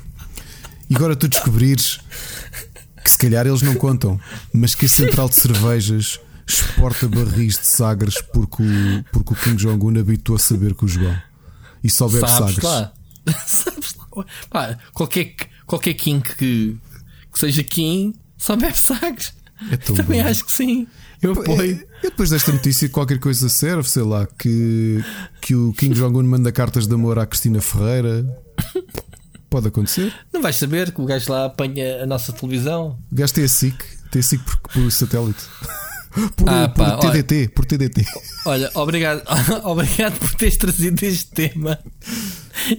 E 0.89 0.97
agora 0.97 1.15
tu 1.15 1.29
descobrires 1.29 2.01
se 3.11 3.19
calhar 3.19 3.47
eles 3.47 3.63
não 3.63 3.75
contam, 3.75 4.21
mas 4.53 4.75
que 4.75 4.87
a 4.87 4.89
central 4.89 5.29
de 5.29 5.37
cervejas 5.37 6.21
exporta 6.47 7.07
barris 7.09 7.59
de 7.59 7.67
sagres 7.67 8.21
porque 8.33 8.63
o, 8.63 9.05
porque 9.13 9.33
o 9.35 9.37
Kim 9.37 9.55
Jong-un 9.57 9.99
habitou 10.01 10.37
a 10.37 10.39
saber 10.39 10.75
que 10.75 10.85
os 10.85 10.97
vão. 10.97 11.17
E 11.85 11.91
só 11.91 12.09
bebe 12.09 12.27
Sabes 12.29 12.57
sagres. 12.57 12.63
lá. 12.65 12.93
Sabes 13.47 13.95
lá. 13.97 14.25
Pá, 14.51 14.79
qualquer, 14.93 15.35
qualquer 15.67 15.95
Kim 15.95 16.21
que, 16.21 16.77
que 17.33 17.39
seja 17.39 17.63
Kim 17.63 18.15
só 18.37 18.57
bebe 18.57 18.79
sagres. 18.79 19.33
É 19.71 19.77
Também 19.77 20.23
bom. 20.23 20.29
acho 20.29 20.45
que 20.45 20.53
sim. 20.53 20.87
Eu 21.21 21.33
apoio. 21.33 21.61
É, 21.63 22.07
eu 22.07 22.11
depois 22.11 22.31
desta 22.31 22.53
notícia, 22.53 22.89
qualquer 22.89 23.19
coisa 23.19 23.49
serve, 23.49 23.89
sei 23.89 24.05
lá, 24.05 24.27
que, 24.39 25.05
que 25.41 25.55
o 25.55 25.73
Kim 25.73 25.91
Jong-un 25.91 26.23
manda 26.23 26.51
cartas 26.53 26.87
de 26.87 26.95
amor 26.95 27.19
à 27.19 27.27
Cristina 27.27 27.61
Ferreira. 27.61 28.25
Pode 29.51 29.69
acontecer. 29.69 30.13
Não 30.33 30.43
vais 30.43 30.57
saber 30.57 30.93
que 30.93 31.01
o 31.01 31.05
gajo 31.07 31.33
lá 31.33 31.47
apanha 31.47 32.03
a 32.03 32.07
nossa 32.07 32.33
televisão. 32.33 32.99
O 33.11 33.15
gajo 33.15 33.33
tem 33.35 33.45
a 33.45 33.49
SIC, 33.49 33.77
tem 34.11 34.21
a 34.21 34.23
SIC 34.23 34.43
por, 34.43 34.59
por 34.59 34.93
satélite. 34.93 35.45
Por, 36.37 36.49
Ah, 36.49 36.67
por 36.69 36.85
pá, 36.85 36.97
TDT, 36.99 37.49
por 37.49 37.65
TDT. 37.67 38.05
Olha, 38.47 38.71
obrigado, 38.75 39.23
obrigado 39.63 40.19
por 40.19 40.35
teres 40.35 40.57
trazido 40.57 41.05
este 41.05 41.27
tema. 41.27 41.79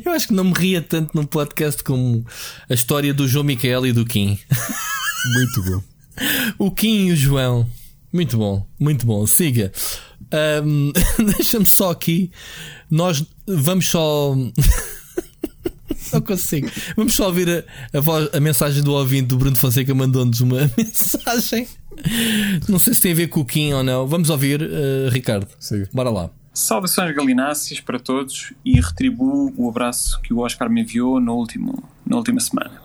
Eu 0.03 0.11
acho 0.11 0.27
que 0.27 0.33
não 0.33 0.43
me 0.45 0.53
ria 0.53 0.81
tanto 0.81 1.15
num 1.15 1.25
podcast 1.25 1.81
como 1.83 2.25
a 2.69 2.73
história 2.73 3.13
do 3.13 3.27
João 3.27 3.45
Micael 3.45 3.85
e 3.85 3.93
do 3.93 4.03
Kim. 4.03 4.37
Muito 5.35 5.63
bom. 5.63 5.83
O 6.57 6.71
Kim 6.71 7.05
e 7.07 7.11
o 7.11 7.15
João. 7.15 7.69
Muito 8.11 8.35
bom, 8.35 8.67
muito 8.79 9.05
bom. 9.05 9.25
Siga. 9.27 9.71
Ahm, 10.31 10.91
Deixa-me 11.37 11.67
só 11.67 11.91
aqui. 11.91 12.31
Nós 12.89 13.23
vamos 13.47 13.87
só. 13.89 14.35
Não 16.13 16.21
consigo. 16.21 16.69
Vamos 16.95 17.13
só 17.13 17.27
ouvir 17.27 17.49
a, 17.93 17.97
a, 17.97 18.01
voz- 18.01 18.29
a 18.33 18.39
mensagem 18.39 18.83
do 18.83 18.93
ouvinte 18.93 19.27
do 19.27 19.37
Bruno 19.37 19.55
Fonseca 19.55 19.93
mandou-nos 19.93 20.39
uma 20.41 20.69
mensagem. 20.77 21.67
Não 22.67 22.79
sei 22.79 22.93
se 22.93 23.01
tem 23.01 23.11
a 23.11 23.15
ver 23.15 23.27
com 23.27 23.41
o 23.41 23.45
Kim 23.45 23.73
ou 23.73 23.83
não. 23.83 24.07
Vamos 24.07 24.29
ouvir, 24.29 24.61
eh, 24.61 25.09
Ricardo. 25.11 25.47
Siga. 25.59 25.89
Bora 25.93 26.09
lá. 26.09 26.29
Saudações 26.53 27.15
galináceas 27.15 27.79
para 27.79 27.99
todos 27.99 28.53
e 28.65 28.79
retribuo 28.81 29.53
o 29.57 29.69
abraço 29.69 30.19
que 30.21 30.33
o 30.33 30.39
Oscar 30.39 30.69
me 30.69 30.81
enviou 30.81 31.19
no 31.19 31.35
último, 31.35 31.83
na 32.05 32.17
última 32.17 32.39
semana. 32.39 32.81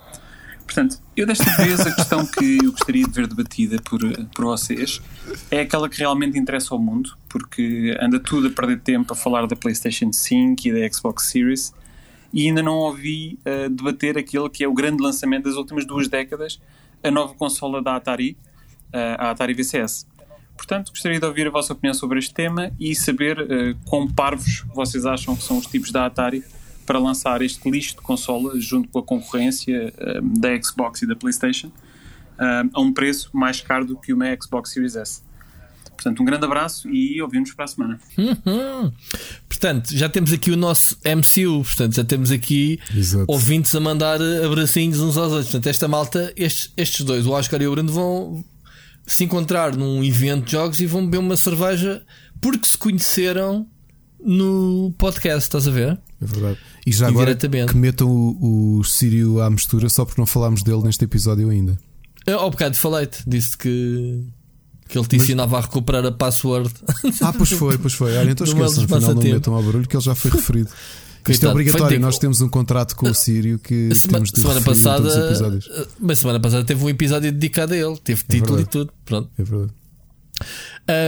Portanto, 0.64 0.98
eu 1.16 1.26
desta 1.26 1.44
vez 1.62 1.80
a 1.80 1.94
questão 1.94 2.24
que 2.26 2.58
eu 2.64 2.72
gostaria 2.72 3.04
de 3.04 3.10
ver 3.10 3.26
debatida 3.26 3.80
por, 3.82 4.00
por 4.34 4.44
vocês 4.46 5.00
é 5.50 5.60
aquela 5.60 5.88
que 5.88 5.98
realmente 5.98 6.38
interessa 6.38 6.74
ao 6.74 6.80
mundo, 6.80 7.10
porque 7.28 7.96
anda 8.00 8.18
tudo 8.18 8.48
a 8.48 8.50
perder 8.50 8.80
tempo 8.80 9.12
a 9.12 9.16
falar 9.16 9.46
da 9.46 9.54
PlayStation 9.54 10.12
5 10.12 10.66
e 10.66 10.72
da 10.72 10.92
Xbox 10.92 11.24
Series 11.30 11.72
e 12.34 12.48
ainda 12.48 12.62
não 12.62 12.74
ouvi 12.74 13.38
eh, 13.44 13.68
debater 13.70 14.18
aquele 14.18 14.50
que 14.50 14.62
é 14.62 14.68
o 14.68 14.74
grande 14.74 15.02
lançamento 15.02 15.44
das 15.44 15.54
últimas 15.54 15.86
duas 15.86 16.08
décadas, 16.08 16.60
a 17.02 17.10
nova 17.10 17.32
consola 17.34 17.80
da 17.80 17.96
Atari, 17.96 18.36
eh, 18.92 19.16
a 19.18 19.30
Atari 19.30 19.54
VCS. 19.54 20.06
Portanto, 20.56 20.90
gostaria 20.90 21.18
de 21.18 21.26
ouvir 21.26 21.46
a 21.46 21.50
vossa 21.50 21.72
opinião 21.72 21.94
sobre 21.94 22.18
este 22.18 22.32
tema 22.32 22.72
e 22.78 22.94
saber 22.94 23.38
eh, 23.38 23.74
quão 23.86 24.08
parvos 24.08 24.64
vocês 24.74 25.04
acham 25.04 25.34
que 25.36 25.42
são 25.42 25.58
os 25.58 25.66
tipos 25.66 25.90
da 25.90 26.06
Atari 26.06 26.44
para 26.86 26.98
lançar 26.98 27.42
este 27.42 27.68
lixo 27.68 27.96
de 27.96 28.02
consola 28.02 28.58
junto 28.60 28.88
com 28.88 28.98
a 28.98 29.02
concorrência 29.02 29.92
eh, 29.96 30.20
da 30.22 30.62
Xbox 30.62 31.02
e 31.02 31.06
da 31.06 31.16
PlayStation 31.16 31.70
eh, 32.38 32.62
a 32.72 32.80
um 32.80 32.92
preço 32.92 33.30
mais 33.32 33.60
caro 33.60 33.84
do 33.84 33.96
que 33.96 34.12
uma 34.12 34.26
Xbox 34.40 34.72
Series 34.72 34.96
S. 34.96 35.23
Portanto, 35.94 36.22
um 36.22 36.24
grande 36.24 36.44
abraço 36.44 36.88
e 36.90 37.20
ouvimos 37.22 37.52
para 37.52 37.64
a 37.64 37.68
semana. 37.68 38.00
Uhum. 38.18 38.92
Portanto, 39.48 39.96
já 39.96 40.08
temos 40.08 40.32
aqui 40.32 40.50
o 40.50 40.56
nosso 40.56 40.98
MCU. 41.04 41.62
Portanto, 41.64 41.94
já 41.96 42.04
temos 42.04 42.30
aqui 42.30 42.78
Exato. 42.94 43.24
ouvintes 43.28 43.74
a 43.74 43.80
mandar 43.80 44.20
abracinhos 44.44 45.00
uns 45.00 45.16
aos 45.16 45.32
outros. 45.32 45.50
Portanto, 45.50 45.66
esta 45.68 45.88
malta, 45.88 46.32
estes, 46.36 46.72
estes 46.76 47.04
dois, 47.04 47.26
o 47.26 47.32
Oscar 47.32 47.60
e 47.62 47.66
o 47.66 47.70
Bruno, 47.70 47.92
vão 47.92 48.44
se 49.06 49.24
encontrar 49.24 49.76
num 49.76 50.02
evento 50.02 50.46
de 50.46 50.52
jogos 50.52 50.80
e 50.80 50.86
vão 50.86 51.04
beber 51.04 51.18
uma 51.18 51.36
cerveja 51.36 52.02
porque 52.40 52.66
se 52.66 52.76
conheceram 52.76 53.66
no 54.18 54.94
podcast. 54.98 55.40
Estás 55.40 55.68
a 55.68 55.70
ver? 55.70 55.98
É 56.20 56.26
verdade. 56.26 56.58
E 56.86 56.92
já 56.92 57.08
agora 57.08 57.34
que 57.34 57.76
metam 57.76 58.08
o, 58.08 58.78
o 58.78 58.84
Sírio 58.84 59.40
à 59.40 59.50
mistura 59.50 59.88
só 59.88 60.04
porque 60.04 60.20
não 60.20 60.26
falámos 60.26 60.62
dele 60.62 60.82
neste 60.82 61.04
episódio 61.04 61.50
ainda. 61.50 61.78
Eu, 62.26 62.38
ao 62.38 62.50
bocado 62.50 62.76
falei-te, 62.76 63.22
disse 63.26 63.56
que, 63.56 64.24
que 64.88 64.98
ele 64.98 65.06
te 65.06 65.16
ensinava 65.16 65.58
a 65.58 65.60
recuperar 65.60 66.04
a 66.06 66.12
password. 66.12 66.70
Ah, 67.20 67.32
pois 67.32 67.50
foi, 67.50 67.78
pois 67.78 67.94
foi. 67.94 68.16
Olha, 68.16 68.30
então 68.30 68.44
esqueçam, 68.46 68.84
afinal 68.84 69.14
não 69.14 69.22
metam 69.22 69.54
ao 69.54 69.62
barulho 69.62 69.88
que 69.88 69.96
ele 69.96 70.04
já 70.04 70.14
foi 70.14 70.30
referido. 70.32 70.68
Isto 70.68 70.76
é 70.76 71.24
Coitado, 71.24 71.52
obrigatório, 71.52 72.00
nós 72.00 72.18
temos 72.18 72.40
um 72.42 72.48
contrato 72.50 72.94
com 72.94 73.08
o 73.08 73.14
Sírio 73.14 73.58
que 73.58 73.94
Sema- 73.94 74.12
temos 74.14 74.30
de 74.30 74.40
semana 74.40 74.60
passada, 74.60 75.08
episódios. 75.26 75.70
mas 75.98 76.18
semana 76.18 76.38
passada 76.38 76.64
teve 76.64 76.84
um 76.84 76.88
episódio 76.90 77.32
dedicado 77.32 77.72
a 77.72 77.76
ele, 77.78 77.96
teve 77.96 78.22
título 78.24 78.54
e 78.60 78.64
verdade. 78.64 78.68
tudo. 78.70 78.92
Pronto. 79.06 79.30
É 79.38 79.42
verdade. 79.42 79.72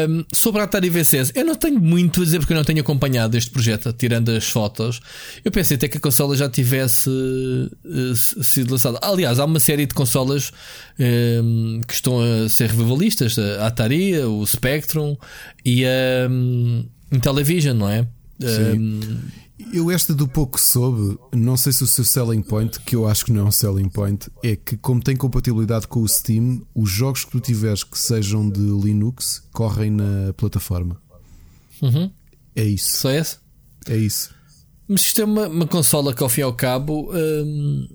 Um, 0.08 0.24
sobre 0.32 0.62
a 0.62 0.64
Atari 0.64 0.88
VCS, 0.88 1.32
eu 1.34 1.44
não 1.44 1.54
tenho 1.54 1.78
muito 1.78 2.22
a 2.22 2.24
dizer 2.24 2.38
porque 2.38 2.54
eu 2.54 2.56
não 2.56 2.64
tenho 2.64 2.80
acompanhado 2.80 3.36
este 3.36 3.50
projeto, 3.50 3.92
tirando 3.92 4.30
as 4.30 4.48
fotos. 4.48 5.00
Eu 5.44 5.50
pensei 5.52 5.76
até 5.76 5.86
que 5.86 5.98
a 5.98 6.00
consola 6.00 6.34
já 6.34 6.48
tivesse 6.48 7.10
s- 8.12 8.42
sido 8.42 8.70
lançada. 8.72 8.98
Aliás, 9.02 9.38
há 9.38 9.44
uma 9.44 9.60
série 9.60 9.84
de 9.84 9.94
consolas 9.94 10.50
um, 10.98 11.82
que 11.86 11.92
estão 11.92 12.18
a 12.20 12.48
ser 12.48 12.70
revivalistas: 12.70 13.38
a 13.38 13.66
Atari, 13.66 14.18
o 14.20 14.46
Spectrum 14.46 15.14
e 15.64 15.84
a 15.84 16.26
um, 16.30 16.86
Intellivision, 17.12 17.76
não 17.76 17.90
é? 17.90 18.06
Um, 18.42 19.00
Eu, 19.72 19.90
esta 19.90 20.14
do 20.14 20.28
pouco 20.28 20.56
que 20.58 20.60
soube, 20.60 21.18
não 21.34 21.56
sei 21.56 21.72
se 21.72 21.82
o 21.82 21.86
seu 21.86 22.04
selling 22.04 22.42
point, 22.42 22.78
que 22.80 22.94
eu 22.94 23.08
acho 23.08 23.24
que 23.24 23.32
não 23.32 23.40
é 23.40 23.44
um 23.44 23.50
selling 23.52 23.88
point, 23.88 24.28
é 24.44 24.54
que, 24.54 24.76
como 24.76 25.00
tem 25.02 25.16
compatibilidade 25.16 25.88
com 25.88 26.00
o 26.02 26.08
Steam, 26.08 26.60
os 26.74 26.90
jogos 26.90 27.24
que 27.24 27.30
tu 27.30 27.40
tiveres 27.40 27.82
que 27.82 27.98
sejam 27.98 28.48
de 28.50 28.60
Linux 28.60 29.42
correm 29.52 29.90
na 29.90 30.32
plataforma. 30.36 31.00
uhum, 31.80 32.10
É 32.54 32.64
isso. 32.64 32.98
só 32.98 33.10
esse? 33.10 33.38
É 33.88 33.96
isso. 33.96 34.34
Mas 34.86 35.00
isto 35.02 35.22
é 35.22 35.24
uma, 35.24 35.48
uma 35.48 35.66
consola 35.66 36.12
que, 36.14 36.22
ao 36.22 36.28
fim 36.28 36.42
e 36.42 36.44
ao 36.44 36.52
cabo, 36.52 37.10
hum, 37.14 37.88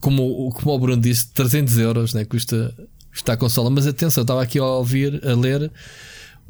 como, 0.00 0.22
o- 0.46 0.50
como 0.50 0.72
o 0.74 0.78
Bruno 0.78 1.00
disse, 1.00 1.28
300 1.32 1.78
euros 1.78 2.12
né, 2.14 2.24
custa, 2.26 2.74
custa 3.10 3.32
a 3.32 3.36
consola. 3.36 3.70
Mas 3.70 3.86
atenção, 3.86 4.20
eu 4.20 4.24
estava 4.24 4.42
aqui 4.42 4.58
a 4.58 4.64
ouvir, 4.66 5.26
a 5.26 5.34
ler. 5.34 5.72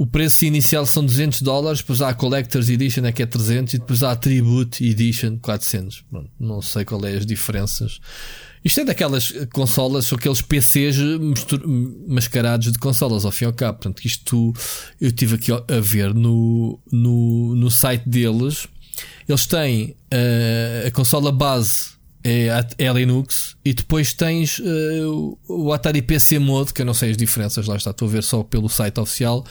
O 0.01 0.07
preço 0.07 0.47
inicial 0.47 0.87
são 0.87 1.05
200 1.05 1.43
dólares, 1.43 1.81
depois 1.81 2.01
há 2.01 2.09
a 2.09 2.15
Collector's 2.15 2.71
Edition 2.71 3.05
é 3.05 3.13
que 3.13 3.23
é 3.23 3.27
300 3.27 3.75
e 3.75 3.79
depois 3.79 4.03
há 4.03 4.13
a 4.13 4.17
Tribute 4.17 4.83
Edition 4.83 5.37
400. 5.37 6.03
Pronto, 6.11 6.31
não 6.41 6.63
sei 6.63 6.87
qual 6.87 7.05
é 7.05 7.19
as 7.19 7.27
diferenças. 7.27 8.01
Isto 8.65 8.81
é 8.81 8.85
daquelas 8.87 9.31
consolas, 9.53 10.07
são 10.07 10.17
aqueles 10.17 10.41
PCs 10.41 10.97
mascarados 12.09 12.73
de 12.73 12.79
consolas, 12.79 13.27
ao 13.27 13.31
fim 13.31 13.45
e 13.45 13.49
ao 13.49 13.53
cabo. 13.53 13.77
Portanto, 13.77 14.03
isto 14.03 14.55
eu 14.99 15.13
tive 15.13 15.35
aqui 15.35 15.53
a 15.53 15.81
ver 15.83 16.15
no, 16.15 16.81
no, 16.91 17.55
no 17.55 17.71
site 17.71 18.09
deles. 18.09 18.67
Eles 19.29 19.45
têm 19.45 19.95
eh, 20.11 20.85
a 20.87 20.91
consola 20.93 21.31
base 21.31 22.00
é, 22.23 22.51
a- 22.51 22.67
é 22.79 22.93
Linux 22.93 23.57
e 23.65 23.73
depois 23.73 24.13
tens 24.13 24.61
eh, 24.63 25.03
o- 25.49 25.73
Atari 25.73 26.03
PC 26.03 26.39
Mode, 26.39 26.73
que 26.75 26.83
eu 26.83 26.87
não 26.87 26.93
sei 26.95 27.11
as 27.13 27.17
diferenças, 27.17 27.67
lá 27.67 27.77
está, 27.77 27.91
estou 27.91 28.09
a 28.09 28.11
ver 28.11 28.23
só 28.23 28.43
pelo 28.43 28.69
site 28.69 28.99
oficial. 29.01 29.45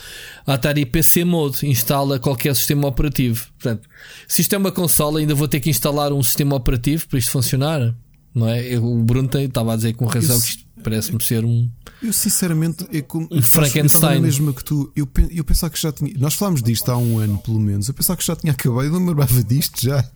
Atari 0.46 0.86
PC 0.86 1.24
Mode 1.24 1.66
instala 1.66 2.18
qualquer 2.18 2.54
sistema 2.54 2.86
operativo. 2.86 3.46
Portanto, 3.58 3.88
se 4.28 4.42
isto 4.42 4.54
é 4.54 4.58
uma 4.58 4.70
consola, 4.72 5.18
ainda 5.20 5.34
vou 5.34 5.48
ter 5.48 5.60
que 5.60 5.70
instalar 5.70 6.12
um 6.12 6.22
sistema 6.22 6.54
operativo 6.56 7.08
para 7.08 7.18
isto 7.18 7.30
funcionar. 7.30 7.94
Não 8.34 8.48
é? 8.48 8.62
Eu- 8.64 8.84
O 8.84 9.02
Bruno 9.02 9.26
tem- 9.28 9.46
estava 9.46 9.72
a 9.72 9.76
dizer 9.76 9.94
com 9.94 10.06
razão 10.06 10.36
Isso- 10.36 10.44
que 10.46 10.50
isto 10.52 10.64
parece-me 10.84 11.20
ser 11.22 11.44
um. 11.44 11.68
Eu 12.00 12.12
sinceramente 12.12 12.86
é 12.92 13.02
como 13.02 13.26
Um 13.30 13.42
Frankenstein. 13.42 14.14
Eu 14.16 14.22
mesma 14.22 14.52
que 14.54 14.64
tu. 14.64 14.90
Eu, 14.94 15.08
eu 15.32 15.44
pensava 15.44 15.70
que 15.72 15.80
já 15.82 15.90
tinha. 15.92 16.12
Nós 16.16 16.34
falámos 16.34 16.62
disto 16.62 16.88
há 16.90 16.96
um 16.96 17.18
ano, 17.18 17.36
pelo 17.38 17.58
menos. 17.58 17.88
Eu 17.88 17.94
pensava 17.94 18.16
que 18.16 18.24
já 18.24 18.36
tinha 18.36 18.52
acabado. 18.52 18.84
Eu 18.86 18.92
não 18.92 19.00
me 19.00 19.08
lembrava 19.08 19.42
disto 19.42 19.82
já. 19.82 20.08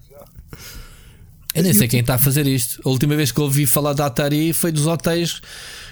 Eu 1.55 1.63
nem 1.63 1.73
sei 1.73 1.87
quem 1.89 2.01
está 2.01 2.15
a 2.15 2.19
fazer 2.19 2.47
isto. 2.47 2.81
A 2.85 2.89
última 2.89 3.15
vez 3.15 3.31
que 3.31 3.41
ouvi 3.41 3.65
falar 3.67 3.93
da 3.93 4.07
Atari 4.07 4.53
foi 4.53 4.73
dos 4.73 4.87
hotéis 4.87 5.41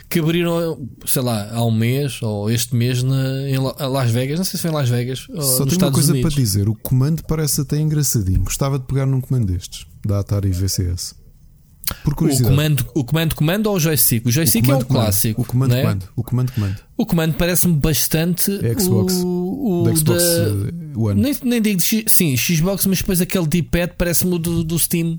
que 0.09 0.19
abriram, 0.19 0.87
sei 1.07 1.23
lá, 1.23 1.51
há 1.53 1.65
um 1.65 1.71
mês 1.71 2.21
ou 2.21 2.51
este 2.51 2.75
mês 2.75 3.03
na, 3.03 3.49
em 3.49 3.59
La- 3.59 3.87
Las 3.87 4.11
Vegas. 4.11 4.39
Não 4.39 4.45
sei 4.45 4.59
se 4.59 4.63
foi 4.63 4.71
em 4.71 4.75
Las 4.75 4.89
Vegas 4.89 5.21
Só 5.21 5.65
tenho 5.65 5.79
uma 5.79 5.93
coisa 5.93 6.13
Unidos. 6.13 6.35
para 6.35 6.43
dizer: 6.43 6.69
o 6.69 6.75
comando 6.75 7.23
parece 7.27 7.61
até 7.61 7.79
engraçadinho. 7.79 8.43
Gostava 8.43 8.79
de 8.79 8.87
pegar 8.87 9.07
num 9.07 9.21
comando 9.21 9.47
destes, 9.53 9.87
da 10.05 10.19
Atari 10.19 10.51
VCS. 10.51 11.15
Por 12.05 12.13
O 12.13 12.17
curiosidade. 12.17 12.55
comando, 12.55 12.87
o 12.95 13.05
comando 13.05 13.35
comando 13.35 13.67
ou 13.69 13.77
o 13.77 13.81
joystick? 13.81 14.25
O 14.27 14.31
joystick 14.31 14.63
é 14.63 14.67
um 14.67 14.67
comando, 14.71 14.87
comando. 14.87 15.05
clássico. 15.05 15.43
O 15.43 15.45
comando, 15.45 15.75
é? 15.75 15.83
comando. 15.83 16.09
O 16.17 16.23
comando, 16.25 16.53
comando. 16.53 16.77
O 16.97 17.07
comando 17.07 17.35
parece-me 17.35 17.75
bastante 17.75 18.51
É 18.65 18.79
Xbox. 18.79 19.15
o, 19.17 19.83
o 19.83 19.85
Da 19.85 19.95
Xbox 19.97 20.23
da- 20.23 20.29
eh, 20.29 20.73
One. 20.99 21.21
nem, 21.21 21.37
nem 21.45 21.61
digo 21.63 21.81
de 21.81 22.05
sim, 22.09 22.37
Xbox, 22.37 22.87
mas 22.87 22.99
depois 22.99 23.21
aquele 23.21 23.47
D-pad 23.47 23.93
parece-me 23.99 24.35
o 24.35 24.39
do, 24.39 24.65
do 24.65 24.79
Steam. 24.79 25.19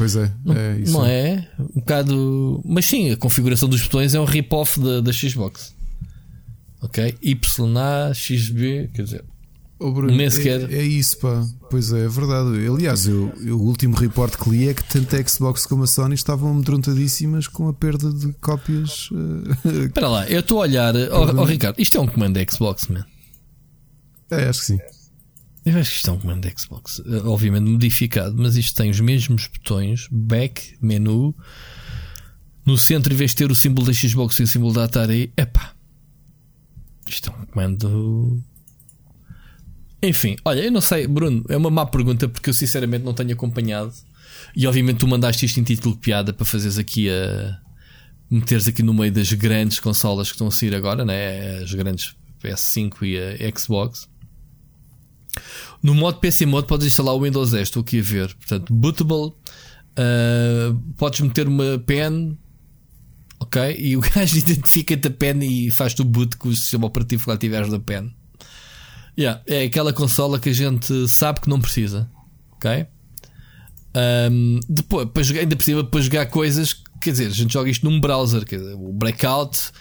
Pois 0.00 0.16
é, 0.16 0.32
é 0.56 0.78
isso. 0.80 0.94
Não 0.94 1.04
é? 1.04 1.46
Um 1.58 1.80
bocado. 1.80 2.62
Mas 2.64 2.86
sim, 2.86 3.10
a 3.10 3.18
configuração 3.18 3.68
dos 3.68 3.82
botões 3.82 4.14
é 4.14 4.18
um 4.20 4.24
rip-off 4.24 4.80
da, 4.80 5.02
da 5.02 5.12
Xbox. 5.12 5.74
Ok? 6.80 7.14
YA, 7.22 8.14
XB, 8.14 8.88
quer 8.94 9.02
dizer. 9.02 9.24
Oh, 9.78 9.92
Bruno, 9.92 10.16
Nem 10.16 10.30
sequer. 10.30 10.70
É, 10.72 10.76
é 10.78 10.82
isso, 10.82 11.18
pá. 11.18 11.46
Pois 11.70 11.92
é, 11.92 12.06
é 12.06 12.08
verdade. 12.08 12.66
Aliás, 12.66 13.06
eu, 13.06 13.30
eu- 13.44 13.58
o 13.58 13.62
último 13.66 13.94
report 13.94 14.34
que 14.42 14.48
li 14.48 14.68
é 14.70 14.72
que 14.74 14.82
tanto 14.84 15.14
a 15.14 15.22
Xbox 15.28 15.66
como 15.66 15.82
a 15.82 15.86
Sony 15.86 16.14
estavam 16.14 16.50
amedrontadíssimas 16.50 17.46
com 17.46 17.68
a 17.68 17.74
perda 17.74 18.10
de 18.10 18.32
cópias. 18.40 19.10
eh, 19.66 19.84
Espera 19.84 20.08
lá, 20.08 20.26
eu 20.30 20.40
estou 20.40 20.58
a 20.58 20.62
olhar. 20.62 20.94
Ó 20.96 21.30
ó, 21.42 21.44
Ricardo, 21.44 21.78
isto 21.78 21.98
é 21.98 22.00
um 22.00 22.06
comando 22.06 22.34
da 22.42 22.50
Xbox, 22.50 22.88
man. 22.88 23.04
é, 24.30 24.48
acho 24.48 24.60
que 24.60 24.66
sim. 24.66 24.78
Eu 25.64 25.78
acho 25.78 25.90
que 25.90 25.96
isto 25.98 26.10
é 26.10 26.12
um 26.12 26.18
comando 26.18 26.40
da 26.40 26.56
Xbox. 26.56 27.02
Eh, 27.04 27.16
Obviamente 27.24 27.68
modificado, 27.68 28.34
mas 28.36 28.56
isto 28.56 28.74
tem 28.76 28.90
os 28.90 29.00
mesmos 29.00 29.46
botões: 29.46 30.08
back, 30.10 30.76
menu. 30.80 31.34
No 32.64 32.78
centro, 32.78 33.12
em 33.12 33.16
vez 33.16 33.30
de 33.32 33.38
ter 33.38 33.50
o 33.50 33.54
símbolo 33.54 33.86
da 33.86 33.92
Xbox 33.92 34.38
e 34.38 34.42
o 34.42 34.46
símbolo 34.46 34.72
da 34.72 34.84
Atari, 34.84 35.32
epá. 35.36 35.74
Isto 37.06 37.30
é 37.30 37.32
um 37.32 37.46
comando. 37.46 38.42
Enfim, 40.02 40.36
olha, 40.44 40.60
eu 40.60 40.72
não 40.72 40.80
sei, 40.80 41.06
Bruno, 41.06 41.44
é 41.48 41.56
uma 41.56 41.70
má 41.70 41.84
pergunta 41.84 42.28
porque 42.28 42.48
eu 42.50 42.54
sinceramente 42.54 43.04
não 43.04 43.12
tenho 43.12 43.32
acompanhado. 43.32 43.92
E 44.56 44.66
obviamente 44.66 44.98
tu 44.98 45.06
mandaste 45.06 45.44
isto 45.44 45.60
em 45.60 45.64
título 45.64 45.94
de 45.94 46.00
piada 46.00 46.32
para 46.32 46.46
fazeres 46.46 46.78
aqui 46.78 47.10
a. 47.10 47.58
meteres 48.30 48.66
aqui 48.68 48.82
no 48.82 48.94
meio 48.94 49.12
das 49.12 49.32
grandes 49.32 49.78
consolas 49.80 50.28
que 50.28 50.34
estão 50.34 50.46
a 50.46 50.50
sair 50.50 50.74
agora, 50.74 51.04
né? 51.04 51.58
As 51.58 51.74
grandes 51.74 52.16
PS5 52.42 53.02
e 53.02 53.18
a 53.18 53.58
Xbox. 53.58 54.08
No 55.82 55.94
modo 55.94 56.18
PC 56.18 56.46
Mode 56.46 56.66
podes 56.66 56.86
instalar 56.86 57.14
o 57.14 57.22
Windows 57.22 57.52
10, 57.52 57.62
estou 57.62 57.82
aqui 57.82 58.00
a 58.00 58.02
ver. 58.02 58.34
Portanto, 58.34 58.72
bootable. 58.72 59.32
ah, 59.96 60.76
podes 60.96 61.20
meter 61.20 61.48
uma 61.48 61.78
pen. 61.78 62.36
Ok? 63.38 63.76
E 63.78 63.96
o 63.96 64.00
gajo 64.04 64.36
identifica-te 64.36 65.08
a 65.08 65.10
pen 65.10 65.38
e 65.42 65.70
faz-te 65.70 66.02
o 66.02 66.04
boot 66.04 66.36
com 66.36 66.48
o 66.48 66.54
sistema 66.54 66.86
operativo 66.86 67.24
que 67.24 67.30
lá 67.30 67.36
tiveres 67.36 67.70
da 67.70 67.80
pen. 67.80 68.14
Yeah, 69.18 69.42
é 69.46 69.64
aquela 69.64 69.92
consola 69.92 70.38
que 70.38 70.50
a 70.50 70.52
gente 70.52 71.08
sabe 71.08 71.40
que 71.40 71.48
não 71.48 71.60
precisa. 71.60 72.10
Ok? 72.52 72.86
Ahm, 73.94 74.60
depois, 74.68 75.08
para 75.10 75.22
jogar, 75.22 75.40
ainda 75.40 75.56
precisa 75.56 75.84
para 75.84 76.00
jogar 76.00 76.26
coisas. 76.26 76.74
Quer 77.00 77.12
dizer, 77.12 77.26
a 77.26 77.30
gente 77.30 77.52
joga 77.52 77.70
isto 77.70 77.88
num 77.88 78.00
browser. 78.00 78.44
Quer 78.44 78.58
dizer, 78.58 78.74
o 78.74 78.92
Breakout, 78.92 79.72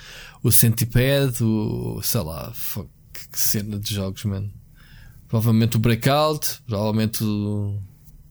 o 0.41 0.51
Centipede, 0.51 1.43
o. 1.43 2.01
sei 2.01 2.21
lá. 2.21 2.51
que 3.13 3.39
cena 3.39 3.77
de 3.79 3.93
jogos, 3.93 4.23
mano. 4.25 4.51
Provavelmente 5.29 5.77
o 5.77 5.79
Breakout, 5.79 6.61
provavelmente 6.67 7.23
o, 7.23 7.79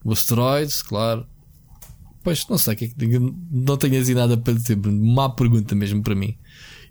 o 0.03 0.11
Asteroids, 0.11 0.81
claro. 0.83 1.25
Pois, 2.21 2.45
não 2.47 2.57
sei 2.57 2.73
o 2.73 2.77
que 2.77 2.85
é 2.85 2.87
que. 2.89 3.19
Não 3.51 3.77
tenho 3.77 3.99
assim 3.99 4.13
nada 4.13 4.37
para 4.37 4.53
dizer, 4.53 4.75
Bruno. 4.75 5.03
Má 5.15 5.29
pergunta 5.29 5.73
mesmo 5.73 6.03
para 6.03 6.13
mim. 6.13 6.37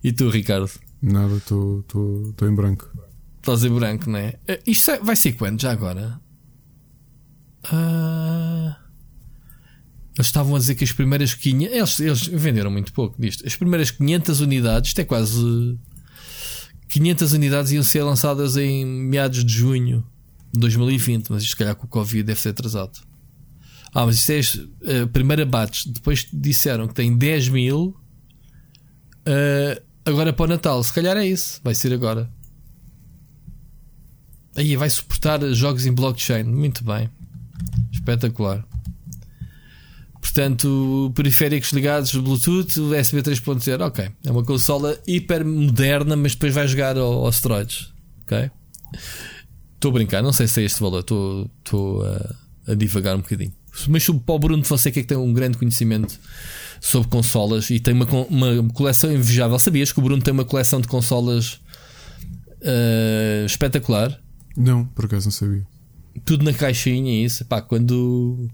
E 0.03 0.11
tu, 0.11 0.27
Ricardo? 0.29 0.69
Nada, 1.01 1.35
estou 1.37 1.85
em 2.41 2.55
branco. 2.55 2.89
Estás 3.37 3.63
em 3.63 3.69
branco, 3.69 4.09
não 4.09 4.19
é? 4.19 4.39
Eh, 4.47 4.59
Isto 4.65 4.91
é- 4.91 4.99
vai 4.99 5.15
ser 5.15 5.33
quando, 5.33 5.61
já 5.61 5.71
agora? 5.71 6.19
Ah, 7.71 8.77
eles 10.15 10.27
estavam 10.27 10.55
a 10.55 10.59
dizer 10.59 10.75
que 10.75 10.83
as 10.83 10.91
primeiras 10.91 11.33
500. 11.35 11.71
Eles, 11.75 11.99
eles 11.99 12.27
venderam 12.41 12.71
muito 12.71 12.91
pouco 12.91 13.15
disto. 13.21 13.45
As 13.45 13.55
primeiras 13.55 13.91
500 13.91 14.39
unidades, 14.41 14.89
isto 14.89 14.99
é 15.01 15.05
quase. 15.05 15.77
500 16.89 17.33
unidades 17.33 17.71
iam 17.71 17.83
ser 17.83 18.03
lançadas 18.03 18.57
em 18.57 18.85
meados 18.85 19.45
de 19.45 19.53
junho 19.53 20.03
de 20.51 20.59
2020, 20.59 21.29
mas 21.29 21.43
isto, 21.43 21.51
se 21.51 21.55
calhar, 21.55 21.75
com 21.75 21.85
o 21.85 21.89
Covid 21.89 22.23
deve 22.23 22.39
ser 22.39 22.49
atrasado. 22.49 22.99
Ah, 23.93 24.05
mas 24.05 24.15
isto 24.17 24.31
é 24.31 24.39
as- 24.39 24.59
a 25.03 25.07
primeira 25.07 25.45
batch. 25.45 25.85
Depois 25.87 26.27
disseram 26.33 26.87
que 26.87 26.93
tem 26.93 27.15
10 27.15 27.47
mil. 27.49 27.95
ah, 29.25 29.81
agora 30.05 30.33
para 30.33 30.45
o 30.45 30.47
Natal, 30.47 30.83
se 30.83 30.91
calhar 30.93 31.15
é 31.17 31.25
isso. 31.27 31.59
Vai 31.63 31.75
ser 31.75 31.93
agora. 31.93 32.29
Aí 34.55 34.75
vai 34.75 34.89
suportar 34.89 35.39
jogos 35.53 35.85
em 35.85 35.91
blockchain. 35.93 36.43
Muito 36.43 36.83
bem. 36.83 37.09
Espetacular. 37.91 38.65
Portanto, 40.39 41.11
periféricos 41.15 41.73
ligados 41.73 42.15
Bluetooth, 42.15 42.79
USB 42.79 43.21
3.0. 43.21 43.85
Ok. 43.85 44.09
É 44.23 44.31
uma 44.31 44.41
consola 44.41 44.97
hiper 45.05 45.45
moderna, 45.45 46.15
mas 46.15 46.31
depois 46.33 46.53
vai 46.53 46.65
jogar 46.65 46.97
ao, 46.97 47.25
aos 47.25 47.35
steroids. 47.35 47.91
Ok? 48.23 48.49
Estou 49.75 49.89
a 49.89 49.93
brincar, 49.93 50.23
não 50.23 50.31
sei 50.31 50.47
se 50.47 50.61
é 50.61 50.63
este 50.63 50.79
valor. 50.79 51.01
Estou 51.01 51.51
estou 51.57 52.05
a, 52.05 52.35
a 52.71 52.73
divagar 52.73 53.17
um 53.17 53.19
bocadinho. 53.19 53.51
Mas 53.89 54.07
para 54.07 54.33
o 54.33 54.39
Bruno 54.39 54.61
de 54.61 54.67
Fonseca 54.69 55.01
que 55.01 55.05
tem 55.05 55.17
um 55.17 55.33
grande 55.33 55.57
conhecimento 55.57 56.17
sobre 56.79 57.09
consolas 57.09 57.69
e 57.69 57.77
tem 57.77 57.93
uma, 57.93 58.05
uma 58.05 58.69
coleção 58.69 59.11
invejável. 59.11 59.59
Sabias 59.59 59.91
que 59.91 59.99
o 59.99 60.01
Bruno 60.01 60.21
tem 60.21 60.31
uma 60.31 60.45
coleção 60.45 60.79
de 60.79 60.87
consolas 60.87 61.59
ah, 62.63 63.45
espetacular? 63.45 64.17
Não, 64.55 64.85
por 64.85 65.03
acaso 65.03 65.25
não 65.25 65.33
sabia. 65.33 65.67
tudo 66.23 66.45
na 66.45 66.53
caixinha 66.53 67.25
isso. 67.25 67.43
Pá, 67.43 67.61
quando 67.61 68.49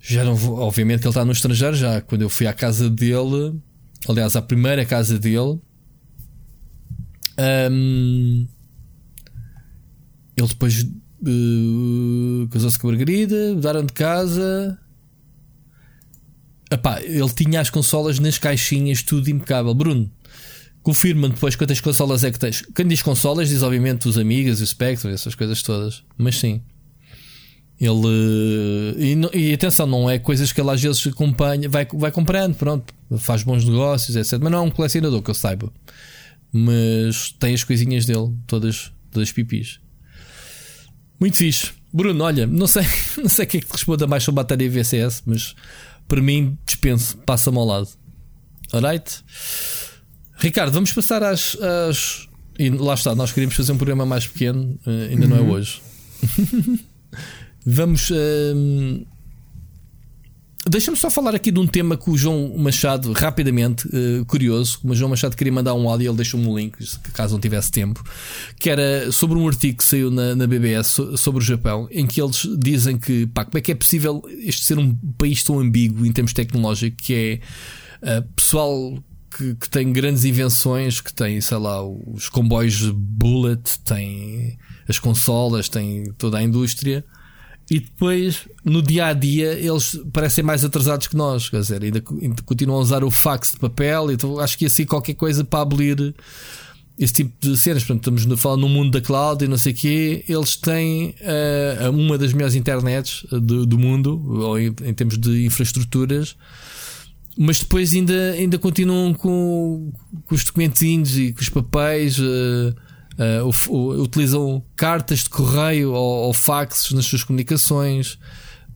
já 0.00 0.24
não 0.24 0.34
vou, 0.34 0.58
obviamente 0.58 1.00
que 1.00 1.06
ele 1.06 1.10
está 1.10 1.24
no 1.24 1.32
estrangeiro 1.32 1.76
já. 1.76 2.00
Quando 2.00 2.22
eu 2.22 2.30
fui 2.30 2.46
à 2.46 2.52
casa 2.52 2.88
dele, 2.88 3.60
aliás, 4.08 4.34
à 4.34 4.42
primeira 4.42 4.84
casa 4.84 5.18
dele, 5.18 5.60
hum, 7.70 8.48
ele 10.36 10.48
depois 10.48 10.82
eh, 10.82 12.48
casou-se 12.50 12.78
com 12.78 12.88
a 12.88 12.90
Margarida, 12.92 13.54
mudaram 13.54 13.84
de 13.84 13.92
casa. 13.92 14.78
Epá, 16.70 17.02
ele 17.02 17.28
tinha 17.30 17.60
as 17.60 17.68
consolas 17.68 18.18
nas 18.18 18.38
caixinhas, 18.38 19.02
tudo 19.02 19.28
impecável. 19.28 19.74
Bruno, 19.74 20.10
confirma 20.82 21.28
depois 21.28 21.56
quantas 21.56 21.80
consolas 21.80 22.24
é 22.24 22.30
que 22.30 22.38
tens. 22.38 22.62
Quando 22.74 22.88
diz 22.88 23.02
consolas, 23.02 23.48
diz 23.50 23.62
obviamente 23.62 24.08
os 24.08 24.16
Amigas 24.16 24.60
o 24.60 24.66
Spectrum, 24.66 25.10
essas 25.10 25.34
coisas 25.34 25.62
todas. 25.62 26.04
Mas 26.16 26.38
sim. 26.38 26.62
Ele. 27.80 28.94
E, 28.98 29.14
não- 29.16 29.30
e 29.32 29.54
atenção, 29.54 29.86
não 29.86 30.08
é 30.10 30.18
coisas 30.18 30.52
que 30.52 30.60
ele 30.60 30.70
às 30.70 30.80
vezes 30.82 31.06
acompanha, 31.06 31.68
vai, 31.68 31.86
vai 31.94 32.12
comprando, 32.12 32.54
pronto, 32.54 32.92
faz 33.18 33.42
bons 33.42 33.64
negócios, 33.64 34.14
etc. 34.16 34.38
Mas 34.42 34.52
não 34.52 34.58
é 34.58 34.62
um 34.62 34.70
colecionador 34.70 35.22
que 35.22 35.30
eu 35.30 35.34
saiba. 35.34 35.72
Mas 36.52 37.30
tem 37.38 37.54
as 37.54 37.64
coisinhas 37.64 38.04
dele, 38.04 38.32
todas, 38.46 38.92
todas 39.10 39.32
pipis. 39.32 39.80
Muito 41.18 41.36
fixe. 41.36 41.70
Bruno, 41.92 42.22
olha, 42.24 42.46
não 42.46 42.66
sei, 42.66 42.84
não 43.18 43.28
sei 43.28 43.44
o 43.44 43.48
que 43.48 43.56
é 43.56 43.60
que 43.60 43.66
te 43.66 43.72
responda 43.72 44.06
mais 44.06 44.22
sobre 44.24 44.40
a 44.40 44.44
bateria 44.44 44.70
VCS, 44.70 45.22
mas 45.26 45.54
para 46.06 46.20
mim 46.20 46.58
dispenso, 46.66 47.16
passa-me 47.18 47.56
ao 47.58 47.64
lado. 47.64 47.88
Alright? 48.72 49.24
Ricardo, 50.38 50.72
vamos 50.72 50.92
passar 50.92 51.22
às, 51.22 51.56
às- 51.88 52.28
E 52.58 52.68
lá 52.70 52.94
está, 52.94 53.14
nós 53.14 53.32
queríamos 53.32 53.56
fazer 53.56 53.72
um 53.72 53.76
programa 53.76 54.04
mais 54.04 54.26
pequeno, 54.26 54.78
eh, 54.86 55.08
ainda 55.12 55.26
não 55.26 55.36
é 55.36 55.40
hoje. 55.40 55.80
vamos. 57.70 58.10
ehm, 58.10 59.04
Deixa-me 60.68 60.96
só 60.96 61.08
falar 61.10 61.34
aqui 61.34 61.50
de 61.50 61.58
um 61.58 61.66
tema 61.66 61.96
que 61.96 62.10
o 62.10 62.16
João 62.18 62.54
Machado, 62.58 63.12
rapidamente, 63.12 63.88
eh, 63.90 64.22
curioso, 64.26 64.78
o 64.84 64.94
João 64.94 65.08
Machado 65.08 65.34
queria 65.34 65.50
mandar 65.52 65.72
um 65.72 65.88
áudio, 65.88 66.10
ele 66.10 66.16
deixou-me 66.16 66.46
um 66.46 66.56
link, 66.56 66.76
caso 67.14 67.32
não 67.32 67.40
tivesse 67.40 67.72
tempo, 67.72 68.04
que 68.58 68.68
era 68.68 69.10
sobre 69.10 69.38
um 69.38 69.48
artigo 69.48 69.78
que 69.78 69.84
saiu 69.84 70.10
na, 70.10 70.34
na 70.36 70.46
BBS 70.46 70.86
so- 70.90 71.16
sobre 71.16 71.40
o 71.42 71.44
Japão, 71.44 71.88
em 71.90 72.06
que 72.06 72.20
eles 72.20 72.46
dizem 72.58 72.98
que, 72.98 73.26
pá, 73.28 73.46
como 73.46 73.56
é 73.56 73.60
que 73.62 73.72
é 73.72 73.74
possível 73.74 74.22
este 74.44 74.66
ser 74.66 74.78
um 74.78 74.94
país 75.16 75.42
tão 75.42 75.58
ambíguo 75.58 76.04
em 76.04 76.12
termos 76.12 76.34
tecnológicos, 76.34 77.06
que 77.06 77.14
é 77.14 77.40
eh, 78.02 78.20
pessoal 78.36 79.02
que, 79.34 79.54
que 79.54 79.68
tem 79.70 79.90
grandes 79.90 80.24
invenções, 80.26 81.00
que 81.00 81.12
tem, 81.12 81.40
sei 81.40 81.56
lá, 81.56 81.82
os 81.82 82.28
comboios 82.28 82.90
Bullet, 82.90 83.78
tem 83.82 84.58
as 84.86 84.98
consolas, 84.98 85.70
tem 85.70 86.12
toda 86.18 86.36
a 86.36 86.42
indústria. 86.42 87.02
E 87.70 87.78
depois, 87.78 88.48
no 88.64 88.82
dia 88.82 89.06
a 89.06 89.12
dia, 89.12 89.52
eles 89.52 89.96
parecem 90.12 90.42
mais 90.42 90.64
atrasados 90.64 91.06
que 91.06 91.14
nós. 91.16 91.48
Quer 91.48 91.60
dizer, 91.60 91.82
ainda, 91.84 92.00
co- 92.00 92.18
ainda 92.20 92.42
continuam 92.42 92.78
a 92.80 92.82
usar 92.82 93.04
o 93.04 93.10
fax 93.10 93.52
de 93.52 93.58
papel. 93.60 94.10
Então 94.10 94.40
acho 94.40 94.58
que 94.58 94.64
ia 94.64 94.68
ser 94.70 94.86
qualquer 94.86 95.14
coisa 95.14 95.44
para 95.44 95.60
abolir 95.60 96.12
esse 96.98 97.12
tipo 97.14 97.32
de 97.40 97.56
cenas. 97.56 97.84
Portanto, 97.84 98.10
estamos 98.18 98.38
a 98.38 98.42
falar 98.42 98.56
no 98.56 98.68
mundo 98.68 98.90
da 98.90 99.00
cloud 99.00 99.44
e 99.44 99.46
não 99.48 99.56
sei 99.56 99.72
o 99.72 99.76
quê. 99.76 100.24
Eles 100.28 100.56
têm 100.56 101.14
eh, 101.20 101.88
uma 101.92 102.18
das 102.18 102.32
melhores 102.32 102.56
internets 102.56 103.24
eh, 103.32 103.38
do, 103.38 103.64
do 103.64 103.78
mundo, 103.78 104.20
ou 104.42 104.58
em, 104.58 104.66
em 104.84 104.92
termos 104.92 105.16
de 105.16 105.46
infraestruturas. 105.46 106.34
Mas 107.38 107.60
depois 107.60 107.94
ainda, 107.94 108.32
ainda 108.32 108.58
continuam 108.58 109.14
com, 109.14 109.92
com 110.26 110.34
os 110.34 110.42
documentinhos 110.44 111.16
e 111.16 111.32
com 111.32 111.40
os 111.40 111.48
papéis. 111.48 112.18
eh, 112.18 112.74
o- 113.68 114.02
utilizam 114.02 114.62
cartas 114.76 115.20
de 115.20 115.28
correio 115.30 115.92
ou, 115.92 116.26
ou 116.26 116.32
faxes 116.32 116.92
nas 116.92 117.04
suas 117.06 117.22
comunicações. 117.24 118.18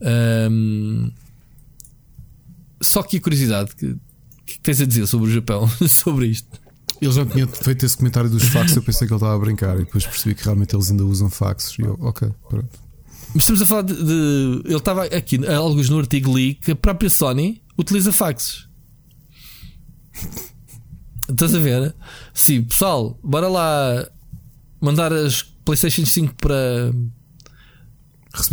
Ahm, 0.01 1.09
só 2.81 3.01
que 3.03 3.17
a 3.17 3.21
curiosidade, 3.21 3.71
o 3.71 3.75
que, 3.75 3.95
que 4.45 4.59
tens 4.59 4.81
a 4.81 4.85
dizer 4.85 5.07
sobre 5.07 5.29
o 5.29 5.33
Japão? 5.33 5.67
sobre 5.89 6.27
isto? 6.27 6.47
Ele 7.01 7.11
já 7.11 7.25
tinha 7.25 7.45
feito 7.47 7.85
esse 7.85 7.97
comentário 7.97 8.29
dos 8.29 8.43
fax, 8.43 8.75
eu 8.75 8.81
pensei 8.81 9.05
que 9.07 9.13
ele 9.13 9.17
estava 9.17 9.35
a 9.35 9.39
brincar 9.39 9.75
e 9.75 9.79
depois 9.79 10.05
percebi 10.05 10.33
que 10.33 10.43
realmente 10.43 10.75
eles 10.75 10.89
ainda 10.89 11.03
usam 11.03 11.29
faxes. 11.29 11.77
E 11.77 11.81
eu, 11.81 11.97
ok, 11.99 12.29
pronto. 12.49 12.69
Mas 13.33 13.43
estamos 13.43 13.61
a 13.61 13.65
falar 13.65 13.81
de. 13.81 13.93
de- 13.95 14.61
ele 14.65 14.75
estava 14.77 15.03
aqui, 15.05 15.45
alguns 15.47 15.89
no 15.89 15.99
artigo 15.99 16.35
li 16.37 16.55
que 16.55 16.71
a 16.71 16.75
própria 16.75 17.09
Sony 17.09 17.61
utiliza 17.77 18.13
faxes. 18.13 18.67
Estás 21.29 21.53
a 21.55 21.59
ver? 21.59 21.93
Sim, 22.33 22.63
pessoal, 22.63 23.19
bora 23.23 23.47
lá 23.49 24.07
mandar 24.79 25.11
as 25.13 25.41
PlayStation 25.41 26.05
5 26.05 26.35
para. 26.35 26.91
Um 26.93 27.11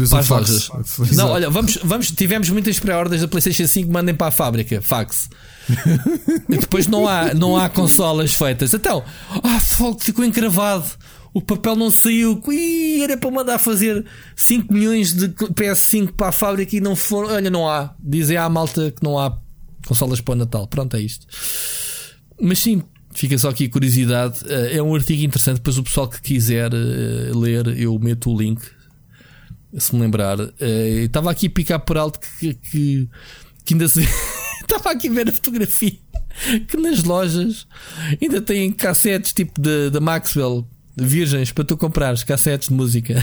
as 0.02 0.10
fax. 0.10 0.28
lojas. 0.28 0.70
Exato. 1.00 1.14
Não, 1.14 1.30
olha, 1.30 1.50
vamos, 1.50 1.78
vamos, 1.82 2.10
tivemos 2.12 2.48
muitas 2.50 2.78
pré-ordens 2.78 3.20
da 3.20 3.28
PlayStation 3.28 3.66
5, 3.66 3.90
mandem 3.90 4.14
para 4.14 4.28
a 4.28 4.30
fábrica, 4.30 4.80
fax. 4.80 5.28
e 6.48 6.56
depois 6.56 6.86
não 6.86 7.08
há, 7.08 7.34
não 7.34 7.56
há 7.56 7.68
consolas 7.68 8.34
feitas. 8.34 8.72
Então, 8.72 9.04
ah, 9.42 9.60
fogo, 9.60 9.98
ficou 10.00 10.24
encravado. 10.24 10.86
O 11.34 11.40
papel 11.40 11.74
não 11.74 11.90
saiu. 11.90 12.40
Ih, 12.48 13.02
era 13.02 13.16
para 13.16 13.30
mandar 13.30 13.58
fazer 13.58 14.04
5 14.36 14.72
milhões 14.72 15.14
de 15.14 15.30
PS5 15.30 16.12
para 16.12 16.28
a 16.28 16.32
fábrica 16.32 16.76
e 16.76 16.80
não 16.80 16.94
foram. 16.94 17.34
Olha, 17.34 17.50
não 17.50 17.68
há. 17.68 17.94
Dizem 17.98 18.36
à 18.36 18.48
malta 18.48 18.90
que 18.90 19.02
não 19.02 19.18
há 19.18 19.36
consolas 19.86 20.20
para 20.20 20.32
o 20.32 20.36
Natal. 20.36 20.66
Pronto, 20.68 20.94
é 20.94 21.00
isto. 21.00 21.26
Mas 22.40 22.58
sim, 22.58 22.82
fica 23.14 23.36
só 23.38 23.50
aqui 23.50 23.64
a 23.66 23.70
curiosidade. 23.70 24.40
Eh, 24.46 24.76
É 24.76 24.82
um 24.82 24.94
artigo 24.94 25.22
interessante. 25.22 25.56
Depois 25.56 25.78
o 25.78 25.82
pessoal 25.82 26.08
que 26.08 26.20
quiser 26.20 26.72
eh, 26.72 27.30
ler, 27.34 27.66
eu 27.78 27.98
meto 27.98 28.30
o 28.30 28.38
link. 28.38 28.60
Se 29.78 29.94
me 29.94 30.00
lembrar. 30.02 30.38
Eh, 30.60 31.04
Estava 31.04 31.30
aqui 31.30 31.46
a 31.46 31.50
picar 31.50 31.80
por 31.80 31.96
alto 31.96 32.18
que, 32.38 32.54
que, 32.54 33.08
que 33.64 33.74
ainda 33.74 33.88
se. 33.88 34.02
Estava 34.62 34.90
aqui 34.90 35.08
a 35.08 35.12
ver 35.12 35.28
a 35.28 35.32
fotografia. 35.32 35.92
Que 36.66 36.78
nas 36.78 37.04
lojas 37.04 37.66
ainda 38.20 38.40
têm 38.40 38.72
cassetes 38.72 39.34
tipo 39.34 39.60
da 39.60 40.00
Maxwell 40.00 40.66
virgens 40.96 41.52
para 41.52 41.62
tu 41.62 41.76
comprares 41.76 42.24
cassetes 42.24 42.68
de 42.70 42.74
música. 42.74 43.22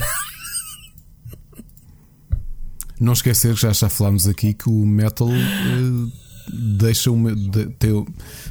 Não 3.00 3.12
esquecer 3.12 3.54
que 3.54 3.62
já, 3.62 3.72
já 3.72 3.88
falámos 3.88 4.28
aqui 4.28 4.54
que 4.54 4.68
o 4.68 4.86
metal 4.86 5.28
deixa 6.48 7.10
uma, 7.10 7.34
de- 7.34 7.66
teu- 7.78 8.06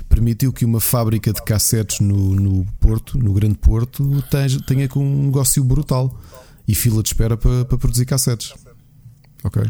permitiu 0.07 0.51
que 0.53 0.65
uma 0.65 0.79
fábrica 0.79 1.31
de 1.33 1.41
cassetes 1.43 1.99
no, 1.99 2.35
no 2.35 2.65
Porto, 2.79 3.17
no 3.17 3.33
Grande 3.33 3.55
Porto, 3.57 4.23
tenha, 4.29 4.59
tenha 4.61 4.87
com 4.87 4.99
um 5.05 5.25
negócio 5.25 5.63
brutal 5.63 6.19
e 6.67 6.75
fila 6.75 7.01
de 7.01 7.09
espera 7.09 7.35
para, 7.37 7.65
para 7.65 7.77
produzir 7.77 8.05
cassetes. 8.05 8.53
Ok? 9.43 9.63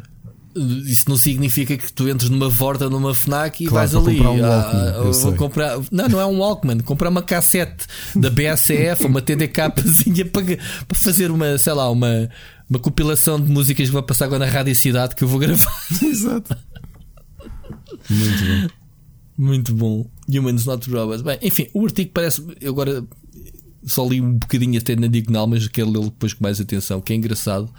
Isso 0.55 1.07
não 1.07 1.15
significa 1.15 1.77
que 1.77 1.93
tu 1.93 2.09
entres 2.09 2.29
numa 2.29 2.49
Vorta, 2.49 2.89
numa 2.89 3.13
Fnac 3.13 3.63
e 3.63 3.67
Claro, 3.67 3.87
vais 3.91 3.95
ali. 4.07 4.17
comprar 4.17 4.31
um 4.31 4.43
ah, 4.45 4.89
ah, 4.97 5.01
vou 5.03 5.13
sei. 5.13 5.31
comprar. 5.35 5.79
Não, 5.91 6.09
não 6.09 6.19
é 6.19 6.25
um 6.25 6.39
Walkman. 6.39 6.79
Comprar 6.79 7.09
uma 7.09 7.21
cassete 7.21 7.85
da 8.15 8.29
BSF 8.31 9.03
ou 9.03 9.09
uma 9.09 9.21
TDKzinha 9.21 10.25
para, 10.33 10.43
para 10.87 10.97
fazer 10.97 11.29
uma, 11.29 11.57
sei 11.59 11.71
lá, 11.73 11.89
uma, 11.89 12.27
uma 12.67 12.79
compilação 12.79 13.39
de 13.39 13.49
músicas 13.49 13.87
que 13.87 13.93
vai 13.93 14.01
passar 14.01 14.25
agora 14.25 14.45
na 14.45 14.51
Rádio 14.51 14.75
Cidade 14.75 15.15
que 15.15 15.23
eu 15.23 15.27
vou 15.27 15.39
gravar. 15.39 15.71
Exato. 16.03 16.57
Muito 18.09 18.43
bom. 18.45 18.67
Muito 19.37 19.73
bom. 19.73 20.09
Humans 20.27 20.65
Not 20.65 20.89
Robots. 20.89 21.21
Bem, 21.21 21.39
enfim, 21.41 21.67
o 21.73 21.85
artigo 21.85 22.11
parece. 22.13 22.45
Eu 22.59 22.73
agora 22.73 23.05
só 23.85 24.07
li 24.07 24.19
um 24.19 24.33
bocadinho 24.33 24.77
até 24.79 24.95
na 24.95 25.07
diagonal, 25.07 25.47
mas 25.47 25.67
quero 25.67 25.89
lê-lo 25.89 26.09
depois 26.09 26.33
com 26.33 26.43
mais 26.43 26.59
atenção, 26.59 27.01
que 27.01 27.13
é 27.13 27.15
engraçado. 27.15 27.73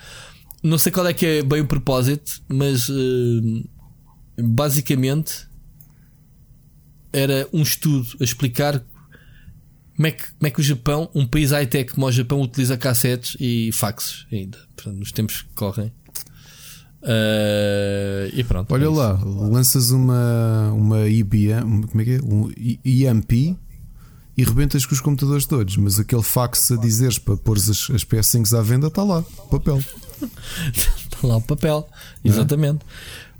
Não 0.62 0.78
sei 0.78 0.92
qual 0.92 1.06
é 1.06 1.12
que 1.12 1.26
é 1.26 1.42
bem 1.42 1.60
o 1.60 1.66
propósito, 1.66 2.42
mas 2.48 2.88
eh, 2.90 3.62
basicamente 4.42 5.48
era 7.12 7.48
um 7.52 7.62
estudo 7.62 8.08
a 8.20 8.24
explicar 8.24 8.84
como 9.96 10.06
é 10.06 10.10
que, 10.12 10.22
como 10.32 10.46
é 10.46 10.50
que 10.50 10.60
o 10.60 10.62
Japão, 10.62 11.10
um 11.14 11.26
país 11.26 11.50
high-tech 11.50 11.92
como 11.92 12.06
o 12.06 12.12
Japão, 12.12 12.40
utiliza 12.40 12.76
cassetes 12.76 13.36
e 13.38 13.70
faxes 13.72 14.26
ainda, 14.32 14.58
nos 14.86 15.12
tempos 15.12 15.42
que 15.42 15.48
correm. 15.54 15.92
Eh, 17.02 18.31
e 18.35 18.44
pronto. 18.44 18.72
Olha 18.72 18.85
é 18.85 18.89
lá, 18.89 19.18
lanças 19.24 19.90
uma, 19.90 20.72
uma 20.72 21.09
IBM, 21.09 21.86
como 21.86 22.01
é 22.01 22.05
que 22.05 22.10
é? 22.12 22.20
Um 22.22 22.51
IMP 22.85 23.56
e 24.36 24.44
rebentas 24.44 24.86
com 24.86 24.94
os 24.94 25.01
computadores 25.01 25.47
todos, 25.47 25.77
mas 25.77 25.98
aquele 25.98 26.22
fax 26.22 26.72
a 26.72 26.77
dizeres 26.77 27.18
para 27.18 27.36
pôr 27.36 27.56
as, 27.56 27.68
as 27.68 28.05
PS5 28.05 28.59
à 28.59 28.62
venda 28.62 28.86
está 28.89 29.02
lá, 29.02 29.22
papel. 29.51 29.82
Está 30.72 31.27
lá 31.27 31.36
o 31.36 31.40
papel, 31.40 31.89
exatamente. 32.22 32.85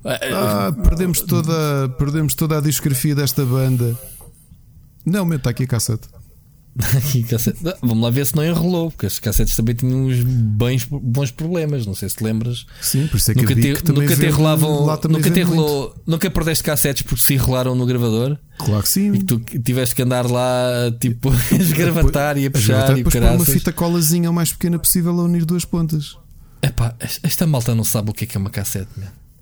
Eh, 0.03 0.31
Ah, 0.33 0.71
perdemos 0.71 1.21
toda, 1.21 1.89
perdemos 1.97 2.33
toda 2.33 2.57
a 2.57 2.61
discografia 2.61 3.13
desta 3.13 3.45
banda. 3.45 3.97
Não, 5.05 5.23
meu, 5.25 5.37
está 5.37 5.51
aqui 5.51 5.63
a 5.63 5.67
cassete. 5.67 6.07
Aqui, 6.97 7.25
Vamos 7.81 8.03
lá 8.03 8.09
ver 8.09 8.25
se 8.25 8.35
não 8.35 8.45
enrolou, 8.45 8.89
porque 8.91 9.05
as 9.05 9.19
cassetes 9.19 9.55
também 9.55 9.75
tinham 9.75 10.05
uns 10.05 10.23
bens, 10.23 10.87
bons 10.89 11.29
problemas. 11.29 11.85
Não 11.85 11.93
sei 11.93 12.07
se 12.07 12.15
te 12.15 12.23
lembras. 12.23 12.65
Sim, 12.81 13.07
por 13.07 13.17
isso 13.17 13.31
é 13.31 13.33
que 13.33 13.41
nunca 13.41 13.55
te, 13.55 13.61
que 13.81 13.91
nunca 13.91 14.15
te 14.15 14.25
enrolavam. 14.25 14.85
Nunca 15.09 15.29
te 15.29 15.39
enrolou. 15.41 15.95
Nunca 16.07 16.31
perdeste 16.31 16.63
cassetes 16.63 17.01
porque 17.03 17.21
se 17.21 17.33
enrolaram 17.33 17.75
no 17.75 17.85
gravador. 17.85 18.37
Claro 18.57 18.83
que 18.83 18.89
sim. 18.89 19.13
e 19.13 19.19
que 19.19 19.25
tu 19.25 19.39
tiveste 19.39 19.95
que 19.95 20.01
andar 20.01 20.25
lá 20.29 20.91
tipo 20.99 21.29
a 21.31 21.35
esgravatar 21.55 22.37
e 22.37 22.45
a 22.45 22.51
puxar 22.51 22.97
e 22.97 23.03
depois 23.03 23.15
uma 23.15 23.45
fita 23.45 23.73
colazinha 23.73 24.29
o 24.29 24.33
mais 24.33 24.51
pequena 24.51 24.79
possível 24.79 25.11
a 25.19 25.23
unir 25.23 25.45
duas 25.45 25.65
pontas. 25.65 26.17
Epá, 26.61 26.95
esta 27.23 27.45
malta 27.47 27.73
não 27.75 27.83
sabe 27.83 28.11
o 28.11 28.13
que 28.13 28.23
é 28.23 28.27
que 28.27 28.37
é 28.37 28.39
uma 28.39 28.49
cassete. 28.51 28.89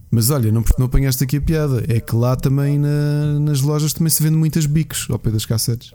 Mas 0.09 0.31
olha, 0.31 0.51
não, 0.51 0.63
não 0.79 0.87
apanhaste 0.87 1.23
aqui 1.23 1.37
a 1.37 1.41
piada. 1.41 1.83
É 1.87 1.99
que 1.99 2.15
lá 2.15 2.35
também 2.35 2.79
na- 2.79 3.39
nas 3.39 3.61
lojas 3.61 3.93
também 3.93 4.09
se 4.09 4.23
vende 4.23 4.35
muitas 4.35 4.65
bicos 4.65 5.05
ao 5.09 5.19
pé 5.19 5.29
das 5.29 5.45
cassetes. 5.45 5.93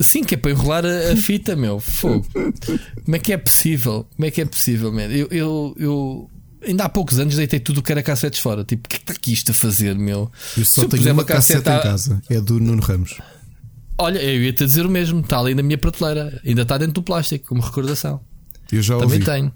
Sim, 0.00 0.24
que 0.24 0.34
é 0.34 0.36
para 0.38 0.50
enrolar 0.50 0.84
a, 0.84 1.12
a 1.12 1.16
fita, 1.16 1.54
meu. 1.54 1.78
Fogo. 1.80 2.26
Como 3.04 3.16
é 3.16 3.18
que 3.18 3.32
é 3.32 3.36
possível? 3.36 4.06
Como 4.16 4.26
é 4.26 4.30
que 4.30 4.40
é 4.40 4.44
possível, 4.44 4.92
man? 4.92 5.02
Eu, 5.02 5.28
eu, 5.30 5.76
eu 5.78 6.30
ainda 6.66 6.84
há 6.84 6.88
poucos 6.88 7.18
anos 7.20 7.36
deitei 7.36 7.60
tudo 7.60 7.78
o 7.78 7.82
que 7.82 7.92
era 7.92 8.02
cassetes 8.02 8.40
fora. 8.40 8.64
Tipo, 8.64 8.86
o 8.86 8.88
que 8.88 8.96
é 8.96 8.98
que 8.98 9.02
está 9.04 9.12
aqui 9.12 9.32
isto 9.32 9.52
a 9.52 9.54
fazer, 9.54 9.94
meu? 9.94 10.30
Eu 10.56 10.64
Se 10.64 10.72
só 10.74 10.82
eu 10.82 10.88
tenho 10.88 11.00
puser 11.02 11.12
uma 11.12 11.24
cassete 11.24 11.62
cassete 11.62 11.78
em 11.78 11.90
casa. 11.90 12.22
É 12.28 12.40
do 12.40 12.58
Nuno 12.58 12.82
Ramos. 12.82 13.18
Olha, 13.98 14.18
eu 14.20 14.42
ia-te 14.42 14.64
dizer 14.66 14.84
o 14.84 14.90
mesmo. 14.90 15.20
Está 15.20 15.38
ali 15.38 15.54
na 15.54 15.62
minha 15.62 15.78
prateleira. 15.78 16.40
Ainda 16.44 16.62
está 16.62 16.78
dentro 16.78 16.94
do 16.94 17.02
plástico, 17.02 17.46
como 17.48 17.62
recordação. 17.62 18.20
Eu 18.72 18.82
já 18.82 18.94
Também 18.98 19.14
ouvi. 19.20 19.24
tenho. 19.24 19.52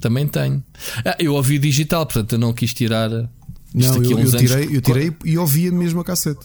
Também 0.00 0.26
tenho. 0.26 0.62
Ah, 1.04 1.16
eu 1.18 1.32
ouvi 1.34 1.58
digital, 1.58 2.04
portanto 2.04 2.32
eu 2.34 2.38
não 2.38 2.52
quis 2.52 2.74
tirar. 2.74 3.08
Não, 3.08 3.94
eu, 3.96 4.02
a 4.02 4.04
eu 4.12 4.18
anos- 4.18 4.32
tirei, 4.34 4.76
eu 4.76 4.80
tirei 4.82 5.12
e 5.24 5.38
ouvia 5.38 5.72
mesmo 5.72 6.00
a 6.00 6.04
cassete. 6.04 6.40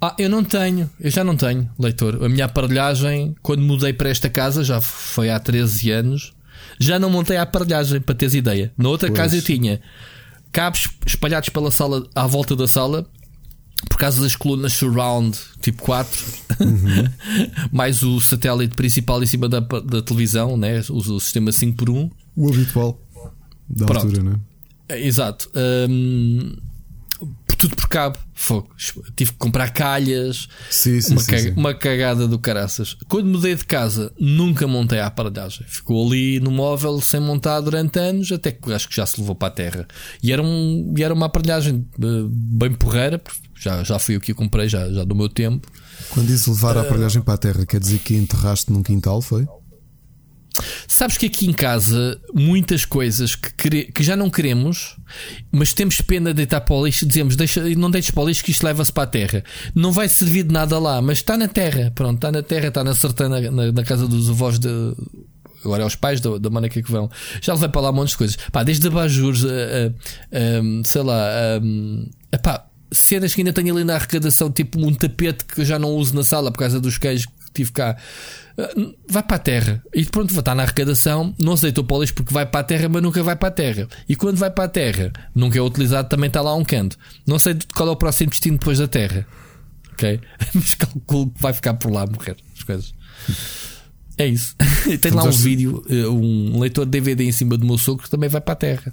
Ah, 0.00 0.14
eu 0.18 0.30
não 0.30 0.42
tenho, 0.42 0.88
eu 0.98 1.10
já 1.10 1.22
não 1.22 1.36
tenho, 1.36 1.68
leitor. 1.78 2.24
A 2.24 2.28
minha 2.28 2.46
aparelhagem, 2.46 3.34
quando 3.42 3.60
mudei 3.62 3.92
para 3.92 4.08
esta 4.08 4.30
casa, 4.30 4.64
já 4.64 4.80
foi 4.80 5.28
há 5.30 5.38
13 5.38 5.90
anos, 5.90 6.32
já 6.78 6.98
não 6.98 7.10
montei 7.10 7.36
a 7.36 7.42
aparelhagem, 7.42 8.00
para 8.00 8.14
teres 8.14 8.34
ideia. 8.34 8.72
Na 8.78 8.88
outra 8.88 9.08
Pois. 9.08 9.18
casa 9.18 9.36
eu 9.36 9.42
tinha 9.42 9.80
cabos 10.50 10.88
espalhados 11.06 11.50
pela 11.50 11.70
sala, 11.70 12.08
à 12.14 12.26
volta 12.26 12.56
da 12.56 12.66
sala, 12.66 13.06
por 13.88 13.98
causa 13.98 14.22
das 14.22 14.34
colunas 14.36 14.72
surround, 14.72 15.38
tipo 15.60 15.82
4, 15.82 16.24
mais 17.72 18.02
o 18.02 18.20
satélite 18.20 18.74
principal 18.74 19.22
em 19.22 19.26
cima 19.26 19.48
da, 19.48 19.60
da 19.60 20.02
televisão, 20.02 20.56
né? 20.56 20.80
o, 20.88 20.96
o 20.96 21.20
sistema 21.20 21.52
5 21.52 21.76
por 21.76 21.90
1 21.90 22.10
O 22.36 22.48
habitual 22.48 23.00
da 23.68 23.86
Pronto. 23.86 24.06
altura, 24.06 24.22
não 24.22 24.32
é? 24.88 25.00
Exato. 25.06 25.50
Hum, 25.88 26.56
tudo 27.58 27.76
por 27.76 27.88
cabo. 27.88 28.18
Fogo. 28.34 28.70
Tive 29.16 29.32
que 29.32 29.38
comprar 29.38 29.70
calhas. 29.70 30.48
Sim, 30.70 31.00
sim, 31.00 31.12
uma, 31.12 31.20
sim, 31.20 31.30
caga- 31.30 31.52
uma 31.56 31.74
cagada 31.74 32.26
do 32.26 32.38
caraças. 32.38 32.96
Quando 33.08 33.26
mudei 33.28 33.54
de 33.54 33.64
casa, 33.64 34.12
nunca 34.18 34.66
montei 34.66 34.98
a 34.98 35.06
aparelhagem. 35.06 35.64
Ficou 35.68 36.06
ali 36.06 36.40
no 36.40 36.50
móvel 36.50 37.00
sem 37.00 37.20
montar 37.20 37.60
durante 37.60 37.98
anos, 37.98 38.32
até 38.32 38.50
que 38.50 38.72
acho 38.72 38.88
que 38.88 38.96
já 38.96 39.04
se 39.04 39.20
levou 39.20 39.34
para 39.34 39.48
a 39.48 39.50
terra. 39.52 39.88
E 40.22 40.32
era, 40.32 40.42
um, 40.42 40.94
e 40.96 41.02
era 41.02 41.12
uma 41.12 41.26
aparelhagem 41.26 41.86
eh, 42.00 42.06
bem 42.30 42.72
porreira, 42.72 43.20
já, 43.60 43.84
já 43.84 43.98
fui 43.98 44.16
eu 44.16 44.20
que 44.20 44.32
a 44.32 44.34
comprei, 44.34 44.68
já, 44.68 44.90
já 44.90 45.04
do 45.04 45.14
meu 45.14 45.28
tempo. 45.28 45.70
Quando 46.10 46.28
diz 46.28 46.46
levar 46.46 46.78
a 46.78 46.80
aparelhagem 46.80 47.20
para 47.20 47.34
a 47.34 47.38
terra, 47.38 47.66
quer 47.66 47.78
dizer 47.78 47.98
que 47.98 48.14
enterraste 48.16 48.72
num 48.72 48.82
quintal, 48.82 49.20
foi? 49.20 49.46
Sabes 50.86 51.16
que 51.16 51.26
aqui 51.26 51.46
em 51.48 51.52
casa, 51.52 52.20
muitas 52.34 52.84
coisas 52.84 53.34
que, 53.36 53.84
que 53.86 54.02
já 54.02 54.16
não 54.16 54.28
queremos, 54.28 54.96
mas 55.50 55.72
temos 55.72 56.00
pena 56.02 56.30
de 56.30 56.34
deitar 56.38 56.60
para 56.60 56.74
o 56.74 56.84
lixo, 56.84 57.06
dizemos 57.06 57.36
deixa, 57.36 57.62
não 57.76 57.90
deites 57.90 58.10
para 58.10 58.22
o 58.22 58.28
lixo 58.28 58.44
que 58.44 58.50
isto 58.50 58.64
leva-se 58.64 58.92
para 58.92 59.04
a 59.04 59.06
terra. 59.06 59.44
Não 59.74 59.92
vai 59.92 60.08
servir 60.08 60.42
de 60.42 60.52
nada 60.52 60.78
lá, 60.78 61.00
mas 61.00 61.18
está 61.18 61.36
na 61.36 61.48
terra. 61.48 61.90
Pronto, 61.94 62.16
está 62.16 62.32
na 62.32 62.42
terra, 62.42 62.68
está 62.68 62.84
na 62.84 62.94
sertã, 62.94 63.28
na, 63.28 63.72
na- 63.72 63.84
casa 63.84 64.06
dos 64.06 64.28
avós 64.28 64.58
de. 64.58 64.68
Agora 65.64 65.82
é 65.82 65.86
os 65.86 65.94
pais 65.94 66.20
da, 66.20 66.38
da 66.38 66.48
Mónica 66.50 66.82
que 66.82 66.90
vão. 66.90 67.10
Já 67.40 67.52
levei 67.54 67.68
para 67.68 67.82
lá 67.82 67.90
um 67.90 67.94
monte 67.94 68.10
de 68.10 68.16
coisas. 68.16 68.36
Pá, 68.50 68.62
desde 68.62 68.86
abajures, 68.86 69.44
a, 69.44 69.48
a, 69.48 69.50
a, 69.50 70.84
sei 70.84 71.02
lá, 71.02 71.22
a, 71.22 72.36
a, 72.36 72.38
pá, 72.38 72.66
cenas 72.90 73.34
que 73.34 73.40
ainda 73.42 73.52
tenho 73.52 73.74
ali 73.74 73.84
na 73.84 73.94
arrecadação, 73.94 74.50
tipo 74.50 74.80
um 74.84 74.92
tapete 74.94 75.44
que 75.44 75.60
eu 75.60 75.64
já 75.64 75.78
não 75.78 75.90
uso 75.90 76.14
na 76.14 76.24
sala 76.24 76.50
por 76.50 76.58
causa 76.58 76.80
dos 76.80 76.96
queijos 76.98 77.26
que 77.26 77.52
tive 77.52 77.72
cá. 77.72 77.96
Uh, 78.76 78.94
Vai 79.08 79.22
para 79.22 79.36
a 79.36 79.38
terra 79.38 79.82
e 79.94 80.04
pronto, 80.04 80.36
estar 80.38 80.54
na 80.54 80.62
arrecadação. 80.62 81.34
Não 81.38 81.52
aceitou 81.54 81.82
para 81.84 81.96
o 81.96 82.00
lixo 82.00 82.14
porque 82.14 82.32
vai 82.32 82.44
para 82.46 82.60
a 82.60 82.64
terra, 82.64 82.88
mas 82.88 83.02
nunca 83.02 83.22
vai 83.22 83.36
para 83.36 83.48
a 83.48 83.52
terra. 83.52 83.88
E 84.08 84.14
quando 84.16 84.36
vai 84.36 84.50
para 84.50 84.64
a 84.64 84.68
terra, 84.68 85.12
nunca 85.34 85.58
é 85.58 85.62
utilizado, 85.62 86.08
também 86.08 86.28
está 86.28 86.40
lá 86.40 86.54
um 86.54 86.64
canto. 86.64 86.96
Não 87.26 87.38
sei 87.38 87.56
qual 87.74 87.88
é 87.88 87.92
o 87.92 87.96
próximo 87.96 88.30
destino 88.30 88.58
depois 88.58 88.78
da 88.78 88.86
terra, 88.88 89.26
ok? 89.92 90.20
Mas 90.54 90.74
calculo 90.74 91.30
que 91.30 91.40
vai 91.42 91.52
ficar 91.52 91.74
por 91.74 91.90
lá 91.92 92.02
a 92.02 92.06
morrer 92.06 92.36
as 92.56 92.62
coisas. 92.62 92.94
É 94.18 94.26
isso. 94.26 94.54
Tem 95.00 95.12
lá 95.12 95.22
um 95.22 95.30
vídeo, 95.30 95.82
uh, 95.88 96.10
um 96.10 96.60
leitor 96.60 96.84
de 96.84 96.90
DVD 96.90 97.24
em 97.24 97.32
cima 97.32 97.56
do 97.56 97.64
meu 97.64 97.78
sogro 97.78 98.04
que 98.04 98.10
também 98.10 98.28
vai 98.28 98.40
para 98.40 98.52
a 98.52 98.56
terra. 98.56 98.92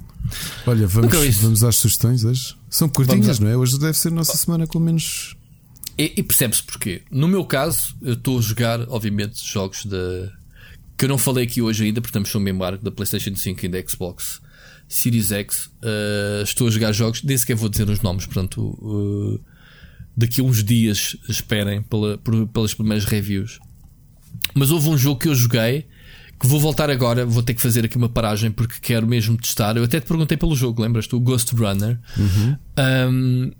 Olha, 0.66 0.88
vamos, 0.88 1.12
vamos 1.42 1.64
às 1.64 1.76
sugestões 1.76 2.24
hoje. 2.24 2.56
São 2.70 2.88
curtinhas, 2.88 3.40
a- 3.40 3.44
não 3.44 3.50
é? 3.52 3.58
Hoje 3.58 3.78
deve 3.78 3.98
ser 3.98 4.08
a 4.08 4.12
nossa 4.12 4.38
semana 4.38 4.66
com 4.66 4.80
menos. 4.80 5.36
E, 5.98 6.14
e 6.18 6.24
percebe-se 6.24 6.64
porquê. 6.64 7.02
No 7.10 7.28
meu 7.28 7.44
caso, 7.44 7.96
eu 8.02 8.14
estou 8.14 8.38
a 8.38 8.42
jogar, 8.42 8.82
obviamente, 8.90 9.44
jogos 9.46 9.86
da. 9.86 10.32
que 10.98 11.06
eu 11.06 11.10
não 11.10 11.18
falei 11.18 11.46
aqui 11.46 11.62
hoje 11.62 11.86
ainda, 11.86 12.02
porque 12.02 12.10
estamos 12.10 12.34
no 12.34 12.50
embargo 12.50 12.84
da 12.84 12.92
PlayStation 12.92 13.36
5 13.36 13.66
e 13.66 13.70
da 13.70 13.88
Xbox 13.88 14.42
Series 14.88 15.32
X. 15.32 15.68
Uh, 15.82 16.44
estou 16.44 16.68
a 16.68 16.72
jogar 16.72 16.92
jogos, 16.92 17.24
nem 17.24 17.38
sequer 17.38 17.56
vou 17.56 17.70
dizer 17.70 17.90
os 17.90 18.02
nomes, 18.02 18.26
portanto, 18.26 18.62
uh, 18.62 19.40
daqui 20.16 20.42
a 20.42 20.44
uns 20.44 20.64
dias 20.64 21.18
esperem 21.28 21.82
pela, 21.82 22.18
por, 22.18 22.48
pelas 22.48 22.74
primeiras 22.74 23.06
reviews. 23.06 23.60
Mas 24.54 24.72
houve 24.72 24.90
um 24.90 24.98
jogo 24.98 25.20
que 25.20 25.28
eu 25.28 25.36
joguei 25.36 25.88
que 26.40 26.46
vou 26.46 26.60
voltar 26.60 26.90
agora, 26.90 27.26
vou 27.26 27.42
ter 27.42 27.54
que 27.56 27.62
fazer 27.62 27.86
aqui 27.86 27.98
uma 27.98 28.10
paragem 28.10 28.52
porque 28.52 28.76
quero 28.80 29.08
mesmo 29.08 29.36
testar. 29.38 29.76
Eu 29.76 29.84
até 29.84 30.00
te 30.00 30.06
perguntei 30.06 30.38
pelo 30.38 30.56
jogo, 30.56 30.82
lembras-te? 30.82 31.16
O 31.16 31.20
Ghost 31.20 31.56
Runner. 31.56 32.00
Uhum. 32.16 32.58
Um, 32.78 33.52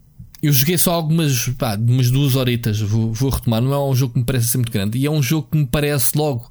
eu 0.42 0.54
joguei 0.54 0.78
só 0.78 0.94
algumas, 0.94 1.50
pá, 1.58 1.76
umas 1.76 2.12
duas 2.12 2.36
horitas, 2.36 2.80
vou, 2.80 3.12
vou, 3.12 3.30
retomar. 3.30 3.62
Não 3.62 3.74
é 3.74 3.80
um 3.80 3.96
jogo 3.96 4.14
que 4.14 4.20
me 4.20 4.26
parece 4.26 4.48
ser 4.50 4.58
muito 4.58 4.72
grande. 4.72 4.98
E 4.98 5.06
é 5.06 5.12
um 5.12 5.22
jogo 5.22 5.48
que 5.52 5.58
me 5.58 5.66
parece 5.66 6.18
logo 6.18 6.50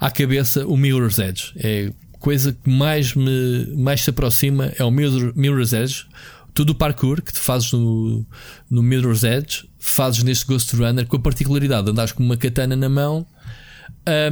à 0.00 0.10
cabeça 0.10 0.66
o 0.66 0.76
Mirror's 0.76 1.18
Edge. 1.18 1.52
É 1.56 1.92
coisa 2.18 2.52
que 2.52 2.68
mais 2.68 3.14
me 3.14 3.66
mais 3.76 4.02
se 4.02 4.10
aproxima 4.10 4.72
é 4.76 4.84
o 4.84 4.90
Mirror, 4.90 5.32
Mirror's 5.36 5.72
Edge. 5.72 6.06
Tudo 6.52 6.70
o 6.70 6.74
parkour 6.74 7.22
que 7.22 7.32
tu 7.32 7.38
fazes 7.38 7.70
no, 7.70 8.26
no 8.68 8.82
Mirror's 8.82 9.22
Edge, 9.22 9.68
fazes 9.78 10.24
neste 10.24 10.44
Ghost 10.44 10.74
Runner 10.74 11.06
com 11.06 11.16
a 11.16 11.20
particularidade 11.20 11.84
de 11.84 11.90
andares 11.92 12.10
com 12.10 12.24
uma 12.24 12.36
katana 12.36 12.74
na 12.74 12.88
mão. 12.88 13.24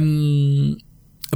Um, 0.01 0.75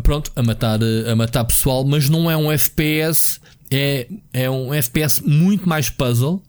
pronto, 0.03 0.31
a 0.35 0.43
matar, 0.43 0.79
a 1.09 1.15
matar 1.15 1.45
pessoal, 1.45 1.85
mas 1.85 2.09
não 2.09 2.29
é 2.29 2.35
um 2.35 2.51
FPS, 2.51 3.39
é, 3.69 4.07
é 4.33 4.49
um 4.49 4.73
FPS 4.73 5.21
muito 5.21 5.69
mais 5.69 5.89
puzzle, 5.89 6.43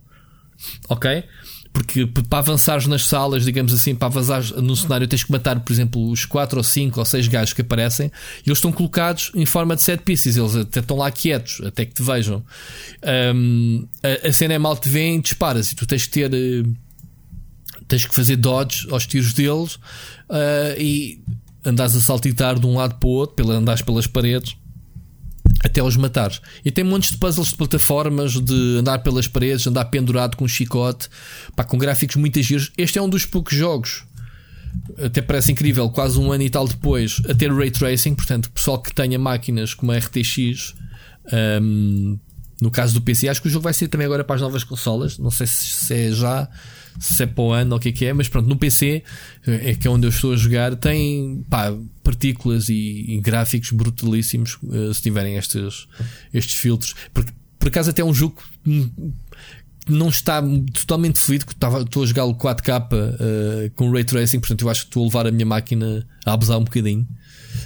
ok? 0.89 1.25
Porque 1.73 2.07
para 2.07 2.41
avançares 2.41 2.87
nas 2.87 3.07
salas, 3.07 3.45
digamos 3.45 3.73
assim, 3.73 3.95
para 3.95 4.07
avançar 4.07 4.43
no 4.61 4.77
cenário, 4.77 5.09
tens 5.09 5.25
que 5.25 5.33
matar, 5.33 5.59
por 5.61 5.73
exemplo, 5.73 6.11
os 6.11 6.27
4 6.27 6.59
ou 6.59 6.63
5 6.63 7.01
ou 7.01 7.05
6 7.07 7.29
gajos 7.29 7.55
que 7.55 7.63
aparecem 7.63 8.13
e 8.45 8.51
eles 8.51 8.59
estão 8.59 8.71
colocados 8.71 9.31
em 9.35 9.47
forma 9.47 9.75
de 9.75 9.83
set 9.83 10.03
pieces, 10.03 10.37
eles 10.37 10.55
até 10.55 10.81
estão 10.81 10.99
lá 10.99 11.11
quietos, 11.11 11.63
até 11.65 11.87
que 11.87 11.95
te 11.95 12.03
vejam. 12.03 12.45
Um, 13.35 13.87
a, 14.03 14.29
a, 14.29 14.33
cena 14.33 14.53
é 14.53 14.59
mal 14.59 14.77
te 14.77 14.89
vem, 14.89 15.19
disparas 15.21 15.73
e 15.73 15.77
tu 15.77 15.87
tens 15.87 16.07
que 16.07 16.13
ter. 16.13 16.31
Uh, 16.31 16.77
tens 17.89 18.07
que 18.07 18.15
fazer 18.15 18.37
dodge 18.37 18.87
aos 18.91 19.07
tiros 19.07 19.35
deles 19.35 19.75
uh, 19.75 20.79
e 20.79 21.23
andares 21.65 21.95
a 21.95 22.01
saltitar 22.01 22.59
de 22.59 22.67
um 22.67 22.77
lado 22.77 22.95
para 22.95 23.09
o 23.09 23.13
outro, 23.13 23.37
pela, 23.37 23.55
andares 23.55 23.83
pelas 23.83 24.07
paredes 24.07 24.57
até 25.63 25.83
os 25.83 25.97
matares. 25.97 26.41
E 26.65 26.71
tem 26.71 26.85
montes 26.85 27.13
de 27.13 27.19
puzzles 27.19 27.49
de 27.49 27.57
plataformas, 27.57 28.33
de 28.33 28.79
andar 28.79 28.99
pelas 28.99 29.27
paredes, 29.27 29.67
andar 29.67 29.85
pendurado 29.87 30.37
com 30.37 30.45
um 30.45 30.49
chicote, 30.49 31.09
pá, 31.55 31.65
com 31.65 31.79
gráficos 31.79 32.17
muito 32.17 32.41
giros. 32.43 32.73
Este 32.77 32.99
é 32.99 33.03
um 33.03 33.09
dos 33.09 33.25
poucos 33.25 33.57
jogos, 33.57 34.05
até 34.99 35.21
parece 35.21 35.53
incrível, 35.53 35.89
quase 35.91 36.19
um 36.19 36.33
ano 36.33 36.43
e 36.43 36.51
tal 36.51 36.67
depois, 36.67 37.21
a 37.29 37.35
ter 37.35 37.53
ray 37.53 37.71
tracing. 37.71 38.15
Portanto, 38.15 38.51
pessoal 38.51 38.81
que 38.81 38.93
tenha 38.95 39.19
máquinas 39.19 39.75
como 39.75 39.93
a 39.93 39.99
RTX, 39.99 40.75
um, 41.61 42.19
no 42.63 42.71
caso 42.71 42.95
do 42.95 43.03
PC, 43.03 43.29
acho 43.29 43.43
que 43.43 43.49
o 43.49 43.51
jogo 43.51 43.65
vai 43.65 43.75
ser 43.75 43.89
também 43.89 44.05
agora 44.05 44.23
para 44.23 44.37
as 44.37 44.41
novas 44.41 44.63
consolas. 44.63 45.19
Não 45.19 45.33
sei 45.33 45.49
se 45.49 45.93
é 45.93 46.13
já 46.13 46.49
se 47.01 47.25
é 47.25 47.27
para 47.27 47.43
o 47.43 47.53
ano 47.53 47.73
ou 47.73 47.79
o 47.79 47.81
que 47.81 47.89
é 47.89 47.93
que 47.93 48.05
é, 48.05 48.13
mas 48.13 48.29
pronto, 48.29 48.49
no 48.49 48.57
PC, 48.57 49.03
eh, 49.45 49.71
é 49.71 49.75
que 49.75 49.89
é 49.89 49.91
onde 49.91 50.07
eu 50.07 50.11
estou 50.11 50.33
a 50.33 50.37
jogar, 50.37 50.77
tem 50.77 51.45
pá, 51.51 51.75
partículas 52.05 52.69
e, 52.69 53.17
e 53.17 53.21
gráficos 53.21 53.73
brutalíssimos 53.73 54.59
uh, 54.63 54.95
se 54.95 55.03
tiverem 55.03 55.35
estes, 55.35 55.89
estes 56.33 56.55
filtros. 56.55 56.95
Porque, 57.13 57.33
por 57.59 57.67
acaso, 57.67 57.91
até 57.91 58.01
é 58.01 58.05
um 58.05 58.15
jogo 58.15 58.41
que 58.65 58.93
não 59.89 60.09
está 60.09 60.41
totalmente 60.73 61.19
fluido, 61.19 61.47
que 61.47 61.55
estou 61.55 62.05
a 62.05 62.07
jogá-lo 62.07 62.37
4K 62.37 62.87
uh, 62.93 63.71
com 63.75 63.91
Ray 63.91 64.05
Tracing, 64.05 64.39
portanto, 64.39 64.63
eu 64.63 64.71
acho 64.71 64.83
que 64.83 64.89
estou 64.91 65.03
a 65.03 65.07
levar 65.07 65.27
a 65.27 65.33
minha 65.33 65.47
máquina 65.47 66.07
a 66.25 66.33
abusar 66.33 66.59
um 66.59 66.65
bocadinho. 66.65 67.09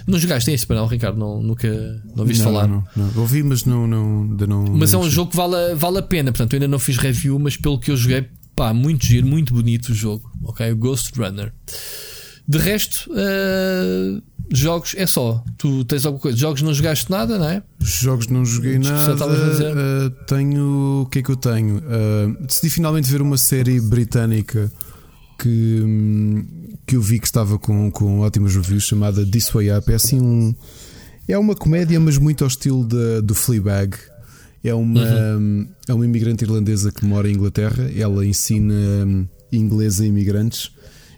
Não 0.06 0.18
jogaste 0.18 0.50
este, 0.50 0.66
para 0.66 0.76
não, 0.76 0.86
Ricardo? 0.86 1.18
Não, 1.18 1.42
nunca 1.42 1.68
não 2.14 2.22
ouviste 2.22 2.42
não, 2.42 2.52
falar? 2.52 2.66
Não, 2.68 2.84
não. 2.96 3.12
Ouvi, 3.16 3.42
mas 3.42 3.64
não, 3.64 3.86
não, 3.86 4.24
não. 4.24 4.64
Mas 4.76 4.92
é 4.92 4.98
um 4.98 5.08
jogo 5.08 5.30
que 5.30 5.36
vale, 5.36 5.74
vale 5.74 5.98
a 5.98 6.02
pena. 6.02 6.32
Portanto, 6.32 6.54
eu 6.54 6.56
ainda 6.58 6.68
não 6.68 6.78
fiz 6.78 6.96
review, 6.96 7.38
mas 7.38 7.56
pelo 7.56 7.78
que 7.78 7.90
eu 7.90 7.96
joguei, 7.96 8.26
Pá, 8.56 8.72
muito 8.72 9.04
giro, 9.04 9.26
muito 9.26 9.52
bonito 9.52 9.90
o 9.90 9.94
jogo. 9.94 10.32
Ok? 10.42 10.72
O 10.72 10.76
Ghost 10.76 11.12
Runner. 11.14 11.52
De 12.48 12.56
resto, 12.56 13.10
uh, 13.10 14.22
jogos 14.50 14.94
é 14.96 15.06
só. 15.06 15.44
Tu 15.58 15.84
tens 15.84 16.06
alguma 16.06 16.22
coisa? 16.22 16.38
Jogos 16.38 16.62
não 16.62 16.72
jogaste 16.72 17.10
nada, 17.10 17.38
não 17.38 17.50
é? 17.50 17.62
Jogos 17.80 18.28
não 18.28 18.46
joguei 18.46 18.78
nada. 18.78 19.26
Uh, 19.26 20.10
tenho. 20.26 21.02
O 21.02 21.06
que 21.06 21.18
é 21.18 21.22
que 21.22 21.28
eu 21.28 21.36
tenho? 21.36 21.78
Uh, 21.78 22.46
decidi 22.46 22.70
finalmente 22.70 23.10
ver 23.10 23.20
uma 23.20 23.36
série 23.36 23.78
britânica 23.78 24.72
que, 25.38 25.82
que 26.86 26.96
eu 26.96 27.02
vi 27.02 27.18
que 27.18 27.26
estava 27.26 27.58
com, 27.58 27.90
com 27.90 28.20
ótimas 28.20 28.54
reviews 28.54 28.84
chamada 28.84 29.26
This 29.26 29.50
Way 29.50 29.76
Up. 29.76 29.90
É 29.90 29.96
assim 29.96 30.20
um. 30.20 30.54
É 31.28 31.36
uma 31.36 31.56
comédia, 31.56 31.98
mas 31.98 32.16
muito 32.16 32.44
ao 32.44 32.48
estilo 32.48 32.86
de, 32.86 33.20
do 33.22 33.34
Fleabag. 33.34 33.96
É 34.62 34.72
uma, 34.72 35.00
uhum. 35.00 35.66
é 35.88 35.94
uma 35.94 36.04
imigrante 36.04 36.44
irlandesa 36.44 36.92
que 36.92 37.04
mora 37.04 37.28
em 37.28 37.34
Inglaterra. 37.34 37.90
Ela 37.96 38.24
ensina 38.24 38.74
hum, 38.74 39.26
inglês 39.50 40.00
a 40.00 40.06
imigrantes. 40.06 40.70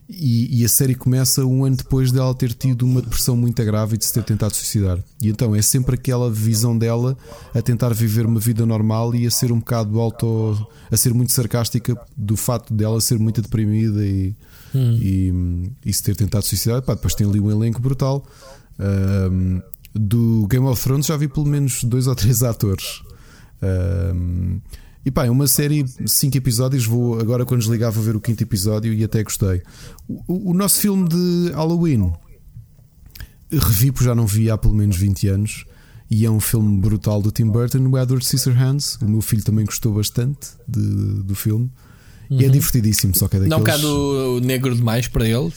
E, 0.09 0.63
e, 0.63 0.65
a 0.65 0.69
série 0.71 0.95
começa 0.95 1.45
um 1.45 1.67
ano 1.67 1.77
depois 1.77 2.11
dela 2.11 2.35
ter 2.35 2.55
tido 2.55 2.87
uma 2.87 3.03
depressão 3.03 3.37
muito 3.37 3.63
grave 3.63 3.95
e 3.95 3.99
de 3.99 4.07
se 4.07 4.13
ter 4.15 4.25
tentado 4.25 4.55
suicidar. 4.55 4.99
E 5.21 5.29
então 5.29 5.55
é 5.55 5.61
sempre 5.61 5.97
aquela 5.97 6.31
visão 6.31 6.77
dela 6.79 7.15
a 7.55 7.61
tentar 7.61 7.93
viver 7.93 8.25
uma 8.25 8.41
vida 8.41 8.65
normal 8.65 9.15
e 9.15 9.27
a 9.27 9.31
ser 9.31 9.53
um 9.53 9.59
bocado 9.59 10.01
auto. 10.01 10.67
a 10.91 10.97
ser 10.97 11.13
muito 11.13 11.33
sarcástica 11.33 11.95
do 12.17 12.39
facto 12.39 12.73
dela 12.73 13.03
ser 13.03 13.19
muito 13.19 13.43
deprimida 13.43 14.03
e, 14.03 14.35
hum. 14.75 14.99
e, 15.01 15.33
e, 15.85 15.93
se 15.93 16.03
ter 16.03 16.17
tentado 16.17 16.45
suicidar. 16.45 16.83
Pá, 16.83 16.95
depois 16.95 17.15
tem 17.15 17.29
ali 17.29 17.41
um 17.41 17.51
elenco 17.51 17.81
brutal. 17.81 18.27
Um, 18.79 19.61
do 19.95 20.47
Game 20.49 20.67
of 20.67 20.83
Thrones 20.83 21.07
já 21.07 21.17
vi 21.17 21.29
pelo 21.29 21.47
menos 21.47 21.83
dois 21.85 22.07
ou 22.07 22.15
três 22.15 22.43
atores. 22.43 23.03
Um, 23.63 24.61
e 25.05 25.11
pá, 25.11 25.27
é 25.27 25.31
uma 25.31 25.47
série, 25.47 25.85
cinco 26.07 26.37
episódios. 26.37 26.85
Vou 26.85 27.19
agora, 27.19 27.45
quando 27.45 27.61
desligar, 27.61 27.91
vou 27.91 28.03
ver 28.03 28.15
o 28.15 28.21
quinto 28.21 28.43
episódio 28.43 28.93
e 28.93 29.03
até 29.03 29.23
gostei. 29.23 29.63
O, 30.07 30.51
o 30.51 30.55
nosso 30.55 30.81
filme 30.81 31.09
de 31.09 31.53
Halloween 31.55 32.13
revi, 33.51 33.91
porque 33.91 34.05
já 34.05 34.15
não 34.15 34.27
vi 34.27 34.51
há 34.51 34.59
pelo 34.59 34.75
menos 34.75 34.97
20 34.97 35.29
anos. 35.29 35.65
E 36.11 36.25
é 36.25 36.31
um 36.31 36.41
filme 36.41 36.81
brutal 36.81 37.21
do 37.21 37.31
Tim 37.31 37.49
Burton, 37.49 37.87
o 37.87 37.99
Edward 37.99 38.25
Scissorhands. 38.25 38.97
O 39.03 39.09
meu 39.09 39.21
filho 39.21 39.45
também 39.45 39.65
gostou 39.65 39.95
bastante 39.95 40.49
de, 40.67 41.23
do 41.23 41.35
filme. 41.35 41.71
Uhum. 42.31 42.41
E 42.41 42.45
é 42.45 42.47
uhum. 42.47 42.53
divertidíssimo, 42.53 43.15
só 43.15 43.29
que 43.29 43.37
é 43.37 43.41
daqueles... 43.41 43.59
Não 43.59 43.65
cá 43.65 43.77
do 43.77 44.41
negro 44.41 44.75
demais 44.75 45.09
para 45.09 45.27
ele? 45.27 45.53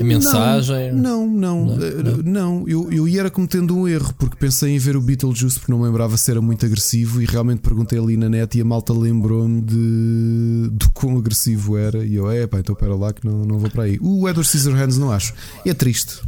A 0.00 0.04
mensagem? 0.04 0.92
Não, 0.92 1.26
não, 1.26 1.64
não. 1.64 1.76
não, 1.76 2.16
não. 2.22 2.68
Eu, 2.68 2.90
eu 2.92 3.08
ia 3.08 3.28
cometendo 3.30 3.76
um 3.76 3.86
erro 3.86 4.14
porque 4.18 4.36
pensei 4.36 4.74
em 4.74 4.78
ver 4.78 4.96
o 4.96 5.00
Beetlejuice 5.00 5.58
porque 5.58 5.72
não 5.72 5.80
me 5.80 5.86
lembrava 5.86 6.16
se 6.16 6.30
era 6.30 6.40
muito 6.40 6.64
agressivo 6.64 7.20
e 7.20 7.24
realmente 7.24 7.60
perguntei 7.60 7.98
ali 7.98 8.16
na 8.16 8.28
net 8.28 8.56
e 8.56 8.60
a 8.60 8.64
malta 8.64 8.92
lembrou-me 8.92 9.60
de 9.62 10.68
do 10.70 10.90
quão 10.90 11.18
agressivo 11.18 11.76
era. 11.76 12.04
E 12.04 12.14
eu, 12.14 12.30
é 12.30 12.46
pá, 12.46 12.58
então 12.60 12.74
para 12.74 12.94
lá 12.94 13.12
que 13.12 13.26
não, 13.26 13.44
não 13.44 13.58
vou 13.58 13.70
para 13.70 13.84
aí. 13.84 13.98
O 14.00 14.28
Edward 14.28 14.48
Scissorhands 14.48 14.98
não 14.98 15.10
acho. 15.10 15.34
É 15.64 15.74
triste. 15.74 16.20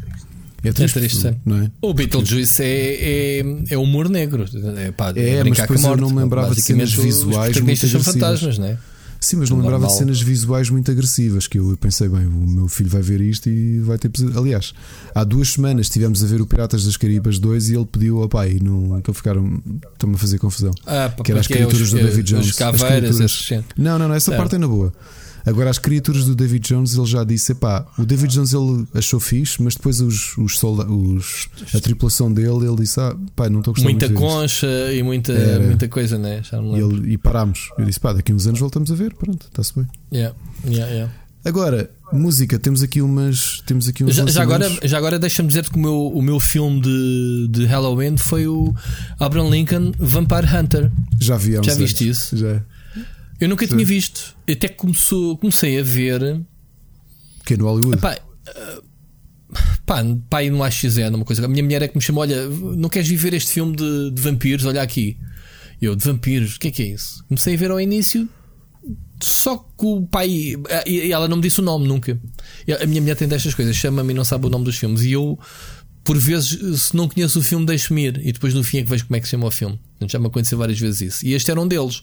É 0.62 0.72
triste, 0.72 0.96
é 0.96 1.00
triste 1.00 1.36
não 1.46 1.62
é? 1.62 1.70
O 1.80 1.94
Beetlejuice 1.94 2.62
é, 2.62 3.40
é, 3.40 3.44
é 3.70 3.78
humor 3.78 4.08
negro. 4.08 4.44
É, 4.76 4.90
pá, 4.90 5.12
é, 5.14 5.44
mas 5.44 5.58
depois 5.58 5.80
morte, 5.82 6.02
eu 6.02 6.08
não 6.08 6.14
me 6.14 6.22
lembrava 6.22 6.54
de 6.54 6.60
cenas 6.60 6.92
visuais 6.92 7.60
muito 7.60 7.86
são 7.86 8.02
fantasmas, 8.02 8.58
não 8.58 8.66
é? 8.66 8.78
Sim, 9.20 9.36
mas 9.36 9.50
não 9.50 9.58
lembrava 9.58 9.86
de 9.86 9.96
cenas 9.96 10.20
visuais 10.20 10.70
muito 10.70 10.90
agressivas. 10.90 11.46
Que 11.46 11.58
eu 11.58 11.76
pensei, 11.80 12.08
bem, 12.08 12.26
o 12.26 12.46
meu 12.46 12.68
filho 12.68 12.88
vai 12.88 13.02
ver 13.02 13.20
isto 13.20 13.48
e 13.48 13.80
vai 13.80 13.98
ter. 13.98 14.10
Aliás, 14.36 14.72
há 15.14 15.24
duas 15.24 15.52
semanas 15.52 15.86
estivemos 15.86 16.22
a 16.22 16.26
ver 16.26 16.40
o 16.40 16.46
Piratas 16.46 16.84
das 16.84 16.96
Caribas 16.96 17.38
2 17.38 17.70
e 17.70 17.74
ele 17.74 17.86
pediu 17.86 18.22
ao 18.22 18.28
pai, 18.28 18.58
não 18.62 18.96
então 18.98 19.12
ficaram, 19.12 19.60
estão 19.92 20.12
a 20.12 20.18
fazer 20.18 20.38
confusão. 20.38 20.72
Ah, 20.86 21.12
que 21.22 21.32
era 21.32 21.40
as 21.40 21.46
criaturas 21.46 21.80
os, 21.80 21.90
do 21.90 21.96
David 21.98 22.22
Jones. 22.22 22.46
Os 22.46 22.52
caveiras, 22.52 23.20
as 23.20 23.50
não, 23.76 23.98
não, 23.98 24.08
não, 24.08 24.14
essa 24.14 24.30
não. 24.30 24.38
parte 24.38 24.54
é 24.54 24.58
na 24.58 24.68
boa. 24.68 24.92
Agora, 25.48 25.70
as 25.70 25.78
criaturas 25.78 26.26
do 26.26 26.34
David 26.34 26.68
Jones, 26.68 26.94
ele 26.94 27.06
já 27.06 27.24
disse: 27.24 27.54
pá, 27.54 27.86
o 27.98 28.04
David 28.04 28.34
Jones 28.34 28.52
ele 28.52 28.86
achou 28.94 29.18
fixe, 29.18 29.62
mas 29.62 29.74
depois 29.74 29.98
os, 30.00 30.36
os, 30.36 30.58
solda 30.58 30.84
os 30.84 31.48
a 31.74 31.80
tripulação 31.80 32.30
dele, 32.30 32.66
ele 32.66 32.76
disse: 32.76 33.00
ah, 33.00 33.16
pá, 33.34 33.48
não 33.48 33.60
estou 33.60 33.72
gostando 33.72 33.90
Muita 33.90 34.12
concha 34.12 34.92
e 34.92 35.02
muita, 35.02 35.32
é, 35.32 35.58
muita 35.58 35.88
coisa, 35.88 36.18
né? 36.18 36.42
Já 36.42 36.60
e, 36.60 36.78
ele, 36.78 37.12
e 37.14 37.18
parámos. 37.18 37.70
Eu 37.78 37.86
disse: 37.86 37.98
pá, 37.98 38.12
daqui 38.12 38.30
a 38.30 38.34
uns 38.34 38.46
anos 38.46 38.60
voltamos 38.60 38.92
a 38.92 38.94
ver, 38.94 39.14
pronto, 39.14 39.46
está-se 39.46 39.74
bem. 39.74 39.86
Yeah, 40.12 40.36
yeah, 40.66 40.92
yeah. 40.92 41.12
Agora, 41.44 41.90
música, 42.12 42.58
temos 42.58 42.82
aqui 42.82 43.00
umas. 43.00 43.62
Temos 43.66 43.88
aqui 43.88 44.04
uns 44.04 44.14
já, 44.14 44.26
já 44.26 44.42
agora, 44.42 44.68
já 44.82 44.98
agora 44.98 45.18
deixa-me 45.18 45.48
dizer-te 45.48 45.70
que 45.70 45.78
o 45.78 45.80
meu, 45.80 46.08
o 46.08 46.20
meu 46.20 46.38
filme 46.38 46.80
de, 46.82 47.48
de 47.50 47.64
Halloween 47.64 48.18
foi 48.18 48.46
o 48.46 48.74
Abraham 49.18 49.48
Lincoln 49.48 49.92
Vampire 49.98 50.46
Hunter. 50.46 50.90
Já 51.18 51.36
vi 51.36 51.52
Já 51.62 51.74
viste 51.74 52.06
isso? 52.06 52.36
Já. 52.36 52.60
Eu 53.40 53.48
nunca 53.48 53.66
Sim. 53.66 53.74
tinha 53.74 53.84
visto. 53.84 54.36
Até 54.50 54.68
que 54.68 54.74
começou, 54.74 55.36
comecei 55.36 55.78
a 55.78 55.82
ver. 55.82 56.40
Que 57.44 57.54
é 57.54 57.56
no 57.56 57.66
Hollywood? 57.66 57.98
Epá, 57.98 58.18
uh, 58.48 58.82
pá, 59.86 60.02
pá, 60.28 60.42
no 60.44 60.62
AXN, 60.62 61.14
uma 61.14 61.24
coisa. 61.24 61.44
A 61.44 61.48
minha 61.48 61.62
mulher 61.62 61.82
é 61.82 61.88
que 61.88 61.96
me 61.96 62.02
chamou: 62.02 62.22
Olha, 62.22 62.48
não 62.48 62.88
queres 62.88 63.08
viver 63.08 63.34
este 63.34 63.52
filme 63.52 63.76
de, 63.76 64.10
de 64.10 64.20
vampiros? 64.20 64.64
Olha 64.64 64.82
aqui. 64.82 65.16
Eu, 65.80 65.94
de 65.94 66.04
vampiros, 66.04 66.56
o 66.56 66.60
que 66.60 66.68
é 66.68 66.70
que 66.70 66.82
é 66.82 66.86
isso? 66.86 67.24
Comecei 67.28 67.54
a 67.54 67.56
ver 67.56 67.70
ao 67.70 67.80
início. 67.80 68.28
Só 69.22 69.56
que 69.56 69.84
o 69.84 70.06
pai. 70.06 70.54
E 70.86 71.12
ela 71.12 71.28
não 71.28 71.36
me 71.36 71.42
disse 71.42 71.60
o 71.60 71.62
nome 71.62 71.86
nunca. 71.86 72.20
A 72.80 72.86
minha 72.86 73.00
mulher 73.00 73.16
tem 73.16 73.28
destas 73.28 73.54
coisas, 73.54 73.76
chama-me 73.76 74.12
e 74.12 74.16
não 74.16 74.24
sabe 74.24 74.46
o 74.46 74.50
nome 74.50 74.64
dos 74.64 74.76
filmes. 74.76 75.02
E 75.02 75.12
eu 75.12 75.38
por 76.08 76.16
vezes, 76.16 76.80
se 76.80 76.96
não 76.96 77.06
conheço 77.06 77.38
o 77.38 77.42
filme, 77.42 77.66
deixo-me 77.66 78.06
ir 78.06 78.26
e 78.26 78.32
depois 78.32 78.54
no 78.54 78.64
fim 78.64 78.78
é 78.78 78.82
que 78.82 78.88
vejo 78.88 79.04
como 79.04 79.16
é 79.16 79.20
que 79.20 79.26
se 79.26 79.32
chama 79.32 79.46
o 79.46 79.50
filme. 79.50 79.78
Já 80.06 80.18
me 80.18 80.26
aconteceu 80.26 80.56
várias 80.56 80.80
vezes 80.80 81.02
isso. 81.02 81.26
E 81.26 81.34
este 81.34 81.50
era 81.50 81.60
um 81.60 81.68
deles. 81.68 82.02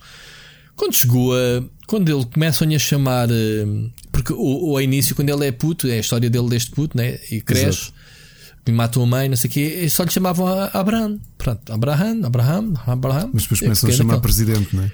Quando 0.76 0.93
chegou 0.93 1.34
a. 1.34 1.64
Quando 1.88 2.10
ele 2.10 2.26
começam 2.26 2.68
a 2.68 2.80
chamar. 2.80 3.30
Eh, 3.31 3.65
porque 4.11 4.34
o, 4.34 4.72
o 4.72 4.81
início, 4.81 5.15
quando 5.15 5.30
ele 5.30 5.47
é 5.47 5.52
puto, 5.52 5.88
é 5.88 5.93
a 5.93 5.99
história 5.99 6.30
dele 6.30 6.49
deste 6.49 6.72
puto, 6.72 6.97
né? 6.97 7.19
E 7.31 7.41
cresce, 7.41 7.91
e 8.65 8.72
matou 8.72 9.03
a 9.03 9.06
mãe, 9.06 9.30
não 9.30 9.38
sei 9.38 9.49
o 9.49 9.53
quê, 9.53 9.89
só 9.89 10.03
lhe 10.03 10.11
chamavam 10.11 10.47
Abraham. 10.73 11.19
Pronto, 11.38 11.72
Abraham, 11.72 12.22
Abraham, 12.26 12.73
Abraham. 12.88 13.30
Mas 13.34 13.43
depois 13.43 13.60
começam 13.60 13.89
a 13.89 13.93
chamar 13.93 14.19
presidente, 14.19 14.76
não 14.76 14.84
é? 14.84 14.91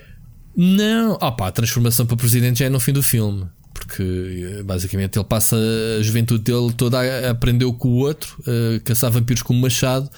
Não, 0.56 1.18
ah 1.22 1.32
pá, 1.32 1.48
a 1.48 1.52
transformação 1.52 2.06
para 2.06 2.18
presidente 2.18 2.60
já 2.60 2.66
é 2.66 2.70
no 2.70 2.80
fim 2.80 2.92
do 2.92 3.02
filme. 3.02 3.46
Porque 3.74 4.62
basicamente 4.64 5.18
ele 5.18 5.26
passa 5.26 5.56
a 6.00 6.04
juventude 6.04 6.44
dele 6.44 6.72
toda 6.74 7.00
a 7.00 7.32
aprendeu 7.32 7.74
com 7.74 7.90
o 7.90 7.96
outro, 7.98 8.38
a 8.46 8.80
caçar 8.82 9.12
vampiros 9.12 9.42
com 9.42 9.54
o 9.54 9.58
machado. 9.58 10.10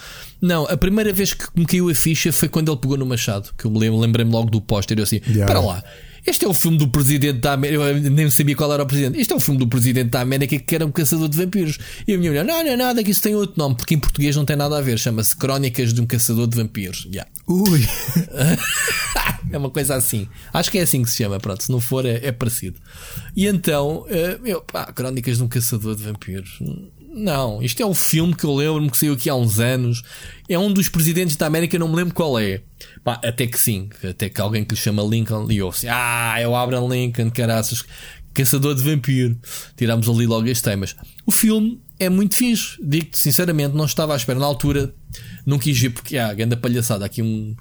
Não, 0.41 0.65
a 0.65 0.75
primeira 0.75 1.13
vez 1.13 1.33
que 1.33 1.45
me 1.55 1.65
caiu 1.65 1.89
a 1.89 1.95
ficha 1.95 2.31
foi 2.33 2.49
quando 2.49 2.71
ele 2.71 2.79
pegou 2.79 2.97
no 2.97 3.05
machado. 3.05 3.53
Que 3.57 3.65
eu 3.65 3.71
me 3.71 3.89
lembrei-me 3.89 4.31
logo 4.31 4.49
do 4.49 4.59
póster. 4.59 4.97
Eu 4.97 5.03
assim, 5.03 5.21
yeah. 5.27 5.45
para 5.45 5.61
lá. 5.65 5.83
Este 6.25 6.45
é 6.45 6.47
o 6.47 6.53
filme 6.53 6.77
do 6.77 6.87
presidente 6.87 7.39
da 7.39 7.53
América. 7.53 7.83
Eu 7.83 7.99
nem 8.11 8.29
sabia 8.29 8.55
qual 8.55 8.71
era 8.73 8.83
o 8.83 8.85
presidente. 8.85 9.19
Este 9.19 9.33
é 9.33 9.35
o 9.35 9.39
filme 9.39 9.59
do 9.59 9.67
presidente 9.67 10.09
da 10.09 10.21
América 10.21 10.57
que 10.57 10.75
era 10.75 10.85
um 10.85 10.91
caçador 10.91 11.27
de 11.27 11.37
vampiros. 11.37 11.77
E 12.07 12.13
a 12.13 12.17
minha 12.17 12.31
mulher, 12.31 12.45
não, 12.45 12.63
não 12.63 12.71
é 12.71 12.77
nada, 12.77 13.03
que 13.03 13.11
isso 13.11 13.21
tem 13.21 13.35
outro 13.35 13.55
nome, 13.57 13.75
porque 13.75 13.93
em 13.93 13.99
português 13.99 14.35
não 14.35 14.45
tem 14.45 14.55
nada 14.55 14.77
a 14.77 14.81
ver. 14.81 14.97
Chama-se 14.97 15.35
Crónicas 15.35 15.93
de 15.93 15.99
um 15.99 16.05
Caçador 16.05 16.47
de 16.47 16.55
Vampiros. 16.55 17.07
Yeah. 17.11 17.29
Ui! 17.45 17.85
é 19.51 19.57
uma 19.57 19.69
coisa 19.69 19.95
assim. 19.95 20.27
Acho 20.53 20.71
que 20.71 20.77
é 20.77 20.83
assim 20.83 21.03
que 21.03 21.09
se 21.09 21.17
chama. 21.17 21.39
Pronto, 21.39 21.61
se 21.61 21.71
não 21.71 21.81
for, 21.81 22.05
é, 22.05 22.21
é 22.23 22.31
parecido. 22.31 22.79
E 23.35 23.47
então, 23.47 24.05
eh, 24.09 24.39
eu, 24.45 24.61
pá, 24.61 24.91
Crónicas 24.91 25.37
de 25.37 25.43
um 25.43 25.47
Caçador 25.47 25.95
de 25.95 26.03
Vampiros. 26.03 26.59
Não, 27.13 27.61
isto 27.61 27.81
é 27.81 27.85
um 27.85 27.93
filme 27.93 28.35
que 28.35 28.43
eu 28.43 28.55
lembro-me 28.55 28.89
que 28.89 28.97
saiu 28.97 29.13
aqui 29.13 29.29
há 29.29 29.35
uns 29.35 29.59
anos. 29.59 30.01
É 30.49 30.57
um 30.57 30.73
dos 30.73 30.89
presidentes 30.89 31.35
da 31.35 31.45
América, 31.45 31.77
não 31.77 31.87
me 31.87 31.95
lembro 31.95 32.13
qual 32.13 32.39
é. 32.39 32.61
Pá, 33.03 33.19
até 33.23 33.45
que 33.45 33.59
sim, 33.59 33.89
até 34.07 34.29
que 34.29 34.41
alguém 34.41 34.65
que 34.65 34.73
lhe 34.73 34.79
chama 34.79 35.03
Lincoln 35.03 35.49
e 35.51 35.61
ouve 35.61 35.87
Ah, 35.87 36.35
é 36.39 36.47
o 36.47 36.55
Abraham 36.55 36.87
Lincoln, 36.87 37.29
caraças, 37.29 37.83
caçador 38.33 38.73
de 38.73 38.81
vampiro. 38.81 39.37
Tirámos 39.77 40.09
ali 40.09 40.25
logo 40.25 40.49
as 40.49 40.61
temas. 40.61 40.95
O 41.25 41.31
filme 41.31 41.79
é 41.99 42.09
muito 42.09 42.35
fixe, 42.35 42.77
digo-te 42.83 43.17
sinceramente, 43.17 43.75
não 43.75 43.85
estava 43.85 44.13
à 44.13 44.17
espera 44.17 44.39
na 44.39 44.45
altura, 44.45 44.93
não 45.45 45.59
quis 45.59 45.79
ver 45.79 45.91
porque 45.91 46.17
há 46.17 46.29
ah, 46.29 46.33
grande 46.33 46.55
palhaçada. 46.55 47.05
Aqui 47.05 47.21
um. 47.21 47.55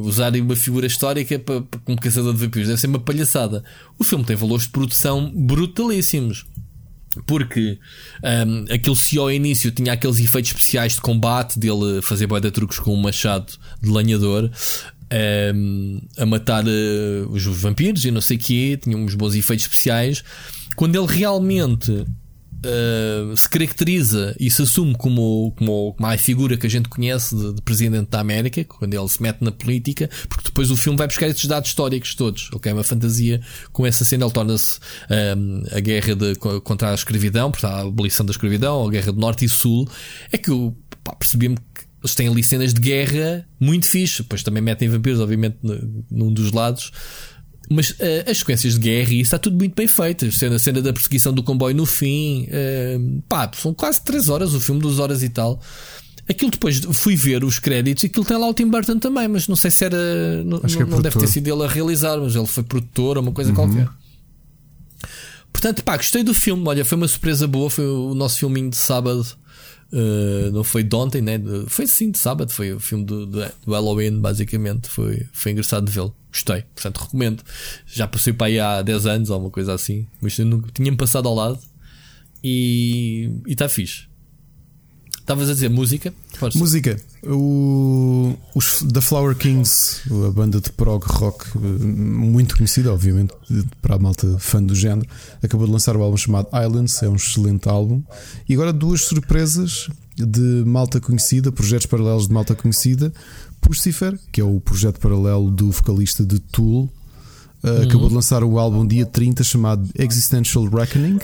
Usar 0.00 0.34
uma 0.36 0.54
figura 0.54 0.86
histórica 0.86 1.38
para, 1.38 1.60
para, 1.60 1.80
como 1.80 2.00
caçador 2.00 2.32
de 2.32 2.38
vampiros 2.38 2.68
deve 2.68 2.80
ser 2.80 2.86
uma 2.86 3.00
palhaçada. 3.00 3.64
O 3.98 4.04
filme 4.04 4.24
tem 4.24 4.36
valores 4.36 4.64
de 4.64 4.70
produção 4.70 5.30
brutalíssimos 5.34 6.46
porque 7.26 7.78
um, 8.22 8.72
aquele 8.72 8.96
se 8.96 9.18
ao 9.18 9.30
início 9.30 9.70
tinha 9.70 9.92
aqueles 9.92 10.20
efeitos 10.20 10.50
especiais 10.50 10.94
de 10.94 11.00
combate 11.00 11.58
dele 11.58 12.00
fazer 12.02 12.26
boia 12.26 12.40
de 12.40 12.50
truques 12.50 12.78
com 12.78 12.94
um 12.94 13.00
machado 13.00 13.52
de 13.80 13.90
lenhador 13.90 14.50
um, 15.54 16.00
a 16.18 16.26
matar 16.26 16.64
uh, 16.64 17.28
os 17.30 17.44
vampiros 17.44 18.04
e 18.04 18.10
não 18.10 18.20
sei 18.20 18.36
o 18.36 18.40
que, 18.40 18.76
tinha 18.76 18.96
uns 18.96 19.14
bons 19.14 19.34
efeitos 19.34 19.66
especiais. 19.66 20.22
Quando 20.76 20.96
ele 20.96 21.06
realmente 21.06 22.04
uh, 22.64 23.36
se 23.36 23.48
caracteriza 23.48 24.34
e 24.38 24.50
se 24.50 24.62
assume 24.62 24.94
como, 24.96 25.52
como, 25.56 25.94
como 25.94 26.06
a 26.08 26.16
figura 26.18 26.56
que 26.56 26.66
a 26.66 26.70
gente 26.70 26.88
conhece 26.88 27.34
de, 27.34 27.54
de, 27.54 27.62
presidente 27.62 28.10
da 28.10 28.20
América, 28.20 28.64
quando 28.64 28.94
ele 28.94 29.08
se 29.08 29.22
mete 29.22 29.42
na 29.42 29.52
política, 29.52 30.08
porque 30.28 30.44
depois 30.44 30.70
o 30.70 30.76
filme 30.76 30.98
vai 30.98 31.06
buscar 31.06 31.28
esses 31.28 31.44
dados 31.46 31.68
históricos 31.68 32.14
todos, 32.14 32.50
ok? 32.52 32.70
É 32.70 32.74
uma 32.74 32.84
fantasia 32.84 33.40
com 33.72 33.86
essa 33.86 34.04
cena, 34.04 34.24
ele 34.24 34.32
torna-se 34.32 34.78
um, 35.36 35.62
a 35.70 35.80
guerra 35.80 36.14
de, 36.14 36.34
contra 36.36 36.90
a 36.90 36.94
escravidão, 36.94 37.50
portanto, 37.50 37.72
a 37.72 37.80
abolição 37.80 38.24
da 38.24 38.32
escravidão, 38.32 38.86
a 38.86 38.90
guerra 38.90 39.12
do 39.12 39.20
Norte 39.20 39.44
e 39.44 39.48
Sul. 39.48 39.88
É 40.32 40.38
que 40.38 40.50
eu 40.50 40.76
percebi-me 41.18 41.56
que 41.56 41.88
eles 42.02 42.14
têm 42.14 42.28
ali 42.28 42.44
cenas 42.44 42.72
de 42.72 42.80
guerra 42.80 43.46
muito 43.58 43.86
fixe, 43.86 44.22
depois 44.22 44.42
também 44.42 44.62
metem 44.62 44.88
vampiros, 44.88 45.20
obviamente, 45.20 45.58
num 46.10 46.32
dos 46.32 46.52
lados. 46.52 46.92
Mas 47.70 47.90
uh, 47.90 48.30
as 48.30 48.38
sequências 48.38 48.74
de 48.74 48.80
guerra 48.80 49.10
e 49.10 49.20
isso 49.20 49.28
está 49.28 49.38
tudo 49.38 49.56
muito 49.56 49.74
bem 49.74 49.86
feito. 49.86 50.24
A 50.24 50.32
cena, 50.32 50.56
a 50.56 50.58
cena 50.58 50.80
da 50.80 50.92
perseguição 50.92 51.32
do 51.32 51.42
comboio 51.42 51.76
no 51.76 51.84
fim. 51.84 52.46
Uh, 52.46 53.22
pá, 53.28 53.50
são 53.54 53.74
quase 53.74 54.00
3 54.02 54.28
horas 54.28 54.54
o 54.54 54.60
filme, 54.60 54.80
2 54.80 54.98
horas 54.98 55.22
e 55.22 55.28
tal. 55.28 55.60
Aquilo 56.28 56.50
depois 56.50 56.80
fui 56.92 57.16
ver 57.16 57.42
os 57.42 57.58
créditos 57.58 58.04
e 58.04 58.06
aquilo 58.06 58.24
tem 58.24 58.36
lá 58.36 58.46
o 58.48 58.54
Tim 58.54 58.68
Burton 58.68 58.98
também, 58.98 59.26
mas 59.28 59.48
não 59.48 59.56
sei 59.56 59.70
se 59.70 59.84
era. 59.84 60.44
Não, 60.44 60.58
é 60.58 60.84
não 60.84 61.00
deve 61.00 61.18
ter 61.18 61.26
sido 61.26 61.48
ele 61.48 61.64
a 61.64 61.68
realizar, 61.68 62.18
mas 62.18 62.36
ele 62.36 62.46
foi 62.46 62.62
produtor 62.62 63.16
ou 63.16 63.22
uma 63.22 63.32
coisa 63.32 63.50
uhum. 63.50 63.56
qualquer. 63.56 63.88
Portanto, 65.50 65.82
pá, 65.82 65.96
gostei 65.96 66.22
do 66.22 66.34
filme. 66.34 66.62
Olha, 66.66 66.84
foi 66.84 66.96
uma 66.96 67.08
surpresa 67.08 67.46
boa. 67.46 67.70
Foi 67.70 67.84
o 67.84 68.14
nosso 68.14 68.38
filminho 68.38 68.70
de 68.70 68.76
sábado. 68.76 69.26
Uh, 69.90 70.50
não 70.52 70.62
foi 70.62 70.82
de 70.82 70.94
ontem, 70.94 71.22
né? 71.22 71.40
Foi 71.66 71.86
sim 71.86 72.10
de 72.10 72.18
sábado. 72.18 72.52
Foi 72.52 72.72
o 72.72 72.80
filme 72.80 73.04
do, 73.04 73.26
do, 73.26 73.40
do 73.64 73.72
Halloween, 73.72 74.20
basicamente. 74.20 74.88
Foi, 74.88 75.26
foi 75.32 75.52
engraçado 75.52 75.90
vê-lo 75.90 76.14
gostei, 76.30 76.62
portanto 76.74 76.98
recomendo. 76.98 77.42
Já 77.86 78.06
passei 78.06 78.32
para 78.32 78.46
aí 78.46 78.60
há 78.60 78.82
10 78.82 79.06
anos 79.06 79.30
ou 79.30 79.40
uma 79.40 79.50
coisa 79.50 79.74
assim, 79.74 80.06
mas 80.20 80.34
tinha-me 80.34 80.96
passado 80.96 81.28
ao 81.28 81.34
lado 81.34 81.58
e 82.42 83.30
está 83.46 83.68
fixe. 83.68 84.07
Estavas 85.28 85.50
a 85.50 85.52
dizer 85.52 85.68
música? 85.68 86.14
Força. 86.38 86.58
Música. 86.58 86.98
O, 87.22 88.34
os 88.54 88.82
da 88.82 89.02
Flower 89.02 89.36
Kings, 89.36 90.00
a 90.26 90.30
banda 90.30 90.58
de 90.58 90.72
prog 90.72 91.04
rock 91.04 91.44
eh, 91.54 91.58
muito 91.58 92.56
conhecida, 92.56 92.90
obviamente, 92.90 93.34
para 93.82 93.96
a 93.96 93.98
malta 93.98 94.38
fã 94.38 94.62
do 94.62 94.74
género, 94.74 95.06
acabou 95.42 95.66
de 95.66 95.72
lançar 95.74 95.98
o 95.98 96.02
álbum 96.02 96.16
chamado 96.16 96.48
Islands, 96.54 97.02
é 97.02 97.10
um 97.10 97.16
excelente 97.16 97.68
álbum. 97.68 98.02
E 98.48 98.54
agora 98.54 98.72
duas 98.72 99.02
surpresas 99.02 99.90
de 100.16 100.64
malta 100.64 100.98
conhecida, 100.98 101.52
projetos 101.52 101.84
paralelos 101.84 102.26
de 102.26 102.32
malta 102.32 102.54
conhecida. 102.54 103.12
Pucifer, 103.60 104.18
que 104.32 104.40
é 104.40 104.44
o 104.44 104.58
projeto 104.60 104.98
paralelo 104.98 105.50
do 105.50 105.70
vocalista 105.70 106.24
de 106.24 106.38
Tool, 106.38 106.90
uhum. 107.62 107.82
acabou 107.82 108.08
de 108.08 108.14
lançar 108.14 108.42
o 108.42 108.58
álbum 108.58 108.86
dia 108.86 109.04
30 109.04 109.44
chamado 109.44 109.86
Existential 109.94 110.64
Reckoning. 110.64 111.18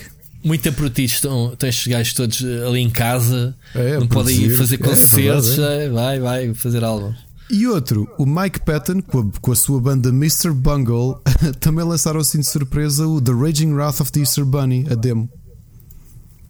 Muito 0.45 0.91
ti, 0.91 1.05
estão, 1.05 1.53
estão 1.55 1.69
estes 1.69 1.87
gajos 1.87 2.13
todos 2.13 2.45
ali 2.67 2.81
em 2.81 2.91
casa, 2.91 3.57
é, 3.75 3.99
não 3.99 4.07
podem 4.07 4.37
ir 4.37 4.59
fazer 4.59 4.75
é, 4.75 4.79
é 4.79 4.89
concertos, 4.89 5.59
é, 5.59 5.89
vai, 5.89 6.21
vai 6.21 6.55
fazer 6.55 6.85
álbum. 6.85 7.15
E 7.51 7.67
outro, 7.67 8.09
o 8.19 8.27
Mike 8.27 8.61
Patton, 8.61 9.01
com 9.03 9.21
a, 9.21 9.41
com 9.41 9.53
a 9.53 9.57
sua 9.57 9.81
banda 9.81 10.11
Mr. 10.11 10.51
Bungle, 10.53 11.19
também 11.61 11.85
lançaram 11.85 12.21
assim 12.21 12.41
de 12.41 12.47
surpresa 12.47 13.07
o 13.07 13.21
The 13.21 13.33
Raging 13.33 13.73
Wrath 13.73 14.01
of 14.01 14.13
the 14.13 14.21
Easter 14.21 14.45
Bunny, 14.45 14.87
a 14.91 14.95
demo. 14.95 15.29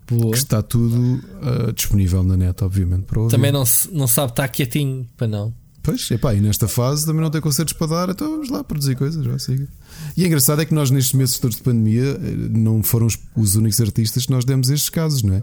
Boa. 0.06 0.32
Que 0.32 0.38
está 0.38 0.62
tudo 0.62 1.20
uh, 1.40 1.72
disponível 1.72 2.22
na 2.22 2.36
net, 2.36 2.62
obviamente. 2.62 3.04
Para 3.04 3.20
ouvir. 3.20 3.30
Também 3.30 3.50
não, 3.50 3.64
não 3.92 4.06
sabe 4.06 4.32
estar 4.32 4.48
quietinho, 4.48 5.06
para 5.16 5.26
não. 5.26 5.52
Pois, 5.84 6.10
epá, 6.10 6.32
e 6.32 6.40
nesta 6.40 6.66
fase 6.66 7.04
também 7.04 7.20
não 7.20 7.30
tem 7.30 7.42
concertos 7.42 7.74
para 7.74 7.86
dar, 7.86 8.08
então 8.08 8.30
vamos 8.30 8.48
lá 8.48 8.64
produzir 8.64 8.96
coisas, 8.96 9.22
já 9.22 9.38
siga. 9.38 9.68
E 10.16 10.24
é 10.24 10.26
engraçado 10.26 10.62
é 10.62 10.64
que 10.64 10.72
nós, 10.72 10.90
nestes 10.90 11.12
meses 11.12 11.38
todos 11.38 11.58
de 11.58 11.62
pandemia, 11.62 12.18
eh, 12.22 12.34
não 12.50 12.82
foram 12.82 13.06
os, 13.06 13.18
os 13.36 13.54
únicos 13.54 13.78
artistas 13.82 14.24
que 14.24 14.32
nós 14.32 14.46
demos 14.46 14.70
estes 14.70 14.88
casos, 14.88 15.22
não 15.22 15.34
é? 15.34 15.42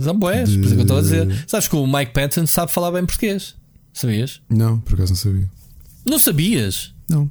Zamboés, 0.00 0.50
de... 0.50 0.58
por 0.58 0.66
isso 0.66 0.74
que 0.74 0.80
eu 0.80 0.82
estou 0.82 0.98
a 0.98 1.00
dizer. 1.00 1.44
Sabes 1.48 1.66
que 1.66 1.74
o 1.74 1.84
Mike 1.84 2.12
Patton 2.12 2.46
sabe 2.46 2.70
falar 2.70 2.92
bem 2.92 3.04
português? 3.04 3.56
Sabias? 3.92 4.40
Não, 4.48 4.78
por 4.78 4.94
acaso 4.94 5.10
não 5.10 5.16
sabia. 5.16 5.50
Não 6.06 6.18
sabias? 6.20 6.94
Não. 7.10 7.28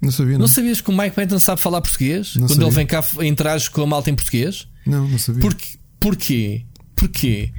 Não 0.00 0.12
sabia, 0.12 0.34
não. 0.34 0.40
Não 0.40 0.48
sabias 0.48 0.80
que 0.80 0.90
o 0.90 0.96
Mike 0.96 1.16
Patton 1.16 1.40
sabe 1.40 1.60
falar 1.60 1.80
português? 1.80 2.36
Não 2.36 2.46
Quando 2.46 2.50
sabia. 2.50 2.66
ele 2.66 2.74
vem 2.76 2.86
cá 2.86 3.04
entrar 3.22 3.68
com 3.68 3.82
a 3.82 3.86
malta 3.86 4.10
em 4.10 4.14
português? 4.14 4.68
Não, 4.86 5.08
não 5.08 5.18
sabia. 5.18 5.40
Porque, 5.40 5.66
porquê? 5.98 6.64
Porquê? 6.94 7.52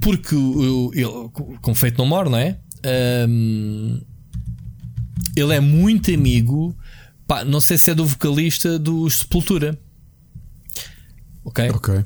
Porque 0.00 0.36
ele, 0.36 1.58
com 1.60 1.74
feito 1.74 1.98
não 1.98 2.06
mora, 2.06 2.30
não 2.30 2.38
é? 2.38 2.58
Um, 2.84 4.00
ele 5.36 5.54
é 5.54 5.60
muito 5.60 6.12
amigo. 6.12 6.76
Pá, 7.26 7.44
não 7.44 7.60
sei 7.60 7.78
se 7.78 7.90
é 7.90 7.94
do 7.94 8.04
vocalista 8.04 8.78
do 8.78 9.08
Sepultura. 9.08 9.78
Ok? 11.44 11.70
Ok. 11.70 12.04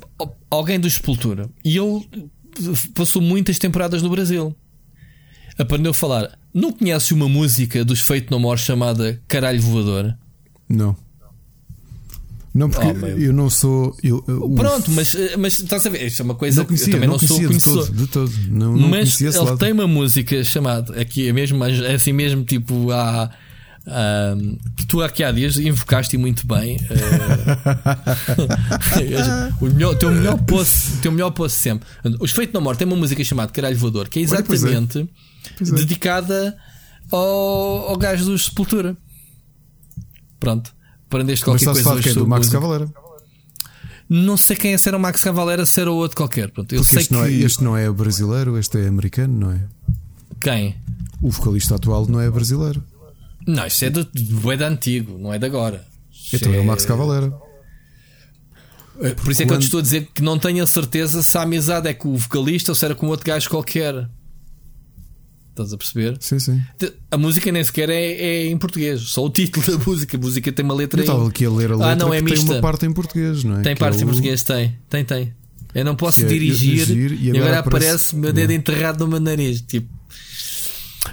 Alguém 0.49 0.79
do 0.79 0.89
Sepultura. 0.89 1.49
E 1.63 1.77
ele 1.77 2.07
passou 2.93 3.21
muitas 3.21 3.59
temporadas 3.59 4.01
no 4.01 4.09
Brasil. 4.09 4.55
Aprendeu 5.57 5.91
a 5.91 5.93
falar. 5.93 6.37
Não 6.53 6.71
conhece 6.71 7.13
uma 7.13 7.29
música 7.29 7.83
dos 7.85 7.99
Feito 7.99 8.31
No 8.31 8.39
More 8.39 8.59
chamada 8.59 9.21
Caralho 9.27 9.61
Voador? 9.61 10.17
Não. 10.67 10.95
Não, 12.53 12.69
porque 12.69 12.87
oh, 12.87 13.07
eu 13.07 13.31
não 13.31 13.49
sou. 13.49 13.95
Eu, 14.01 14.23
eu, 14.27 14.49
Pronto, 14.51 14.89
mas, 14.91 15.15
mas 15.37 15.59
estás 15.59 15.85
a 15.85 15.89
ver? 15.89 16.07
Isto 16.07 16.21
é 16.21 16.25
uma 16.25 16.35
coisa 16.35 16.65
conhecia, 16.65 16.87
que 16.87 16.91
eu 16.91 16.95
também 16.95 17.07
não, 17.07 17.17
não 17.17 17.27
sou 17.27 17.37
conhecedor. 17.37 17.85
De 17.85 17.91
todo. 17.91 17.97
De 17.97 18.07
todo. 18.07 18.31
Não, 18.49 18.75
não 18.75 18.89
mas 18.89 19.21
ele 19.21 19.37
lado. 19.37 19.57
tem 19.57 19.71
uma 19.71 19.87
música 19.87 20.43
chamada. 20.43 20.99
Aqui 20.99 21.27
é 21.27 21.33
mesmo, 21.33 21.63
é 21.63 21.93
assim 21.93 22.11
mesmo, 22.13 22.43
tipo, 22.43 22.91
há. 22.91 23.29
Um, 23.87 24.57
que 24.77 24.85
tu 24.85 25.01
aqui 25.01 25.23
há 25.23 25.31
dias 25.31 25.57
invocaste 25.57 26.15
muito 26.15 26.45
bem 26.45 26.75
uh, 26.75 26.85
o 29.65 29.65
melhor, 29.65 29.95
teu 29.95 30.11
melhor 30.11 30.37
post 30.43 30.97
teu 31.01 31.11
melhor 31.11 31.31
post 31.31 31.57
sempre 31.59 31.87
os 32.19 32.31
Feitos 32.31 32.53
na 32.53 32.59
Morte 32.59 32.79
tem 32.79 32.87
uma 32.87 32.97
música 32.97 33.23
chamada 33.23 33.51
Caralho 33.51 33.77
Voador 33.77 34.07
que 34.07 34.19
é, 34.19 34.21
é. 34.21 34.25
exatamente 34.25 34.99
é. 34.99 35.63
É. 35.63 35.71
dedicada 35.71 36.55
ao, 37.09 37.89
ao 37.89 37.97
gajo 37.97 38.25
do 38.25 38.37
Sepultura 38.37 38.95
pronto 40.39 40.71
aprendeste 41.09 41.43
qualquer 41.43 41.65
coisa 41.65 41.93
hoje 41.93 42.13
do 42.13 42.27
Max 42.27 42.49
Cavaleira. 42.49 42.89
Não 44.07 44.37
sei 44.37 44.55
quem 44.55 44.73
é, 44.73 44.77
se 44.77 44.87
era 44.87 44.97
o 44.97 44.99
Max 44.99 45.23
Cavalera, 45.23 45.65
se 45.65 45.79
era 45.79 45.91
o 45.91 45.95
outro 45.95 46.17
qualquer. 46.17 46.49
Pronto, 46.49 46.73
eu 46.73 46.79
Porque 46.79 46.95
sei 46.95 47.01
este, 47.01 47.09
que. 47.09 47.13
não 47.13 47.25
é, 47.25 47.31
este 47.31 47.63
não 47.63 47.77
é 47.77 47.91
brasileiro, 47.91 48.57
este 48.57 48.79
é 48.79 48.87
americano, 48.87 49.39
não 49.39 49.51
é? 49.51 49.63
Quem? 50.41 50.75
O 51.21 51.29
vocalista 51.29 51.75
atual 51.75 52.07
não 52.07 52.19
é 52.19 52.29
brasileiro. 52.29 52.83
Não, 53.45 53.67
isto 53.67 53.85
é 53.85 53.89
do, 53.89 54.03
do 54.05 54.51
é 54.51 54.57
de 54.57 54.63
antigo, 54.63 55.17
não 55.19 55.33
é 55.33 55.37
de 55.37 55.45
agora. 55.45 55.85
Então 56.33 56.53
é 56.53 56.59
o 56.59 56.65
Max 56.65 56.85
Cavalera. 56.85 57.31
Por 59.21 59.31
isso 59.31 59.43
é 59.43 59.45
que 59.45 59.53
eu 59.53 59.59
te 59.59 59.63
estou 59.65 59.79
a 59.79 59.83
dizer 59.83 60.09
que 60.13 60.21
não 60.21 60.37
tenho 60.37 60.63
a 60.63 60.67
certeza 60.67 61.21
se 61.21 61.37
a 61.37 61.43
amizade 61.43 61.87
é 61.87 61.93
com 61.93 62.09
o 62.09 62.17
vocalista 62.17 62.71
ou 62.71 62.75
se 62.75 62.83
era 62.85 62.95
com 62.95 63.07
outro 63.07 63.25
gajo 63.25 63.49
qualquer. 63.49 64.09
Estás 65.61 65.73
a 65.73 65.77
perceber? 65.77 66.17
Sim, 66.19 66.39
sim. 66.39 66.61
A 67.11 67.17
música 67.17 67.51
nem 67.51 67.63
sequer 67.63 67.89
é, 67.89 68.11
é 68.13 68.45
em 68.47 68.57
português, 68.57 69.01
só 69.01 69.25
o 69.25 69.29
título 69.29 69.65
da 69.65 69.77
música. 69.85 70.15
A 70.15 70.19
música 70.19 70.51
tem 70.51 70.63
uma 70.63 70.73
letra 70.73 70.99
Eu 70.99 71.03
estava 71.03 71.23
em. 71.23 71.27
aqui 71.27 71.45
a 71.45 71.49
ler 71.49 71.71
a 71.71 71.75
letra 71.75 71.91
Ah, 71.91 71.95
não, 71.95 72.13
é 72.13 72.19
que 72.21 72.25
tem 72.27 72.33
mista. 72.37 72.53
uma 72.53 72.61
parte 72.61 72.85
em 72.85 72.93
português, 72.93 73.43
não 73.43 73.53
é? 73.59 73.61
Tem 73.63 73.75
Que 73.75 73.83
é 73.83 73.85
parte 73.85 73.99
em 74.01 74.03
o- 74.03 74.07
português, 74.07 74.43
tem, 74.43 74.77
tem, 74.89 75.03
tem. 75.03 75.33
Eu 75.75 75.85
não 75.85 75.95
posso 75.95 76.23
é 76.23 76.27
dirigir 76.27 76.85
dirigir 76.85 77.11
e 77.11 77.25
e 77.27 77.29
agora, 77.31 77.45
agora 77.45 77.59
aparece 77.59 78.15
meu 78.15 78.31
dedo 78.33 78.51
enterrado 78.53 78.99
no 79.05 79.07
meu 79.11 79.19
nariz. 79.19 79.61
Tipo. 79.61 79.87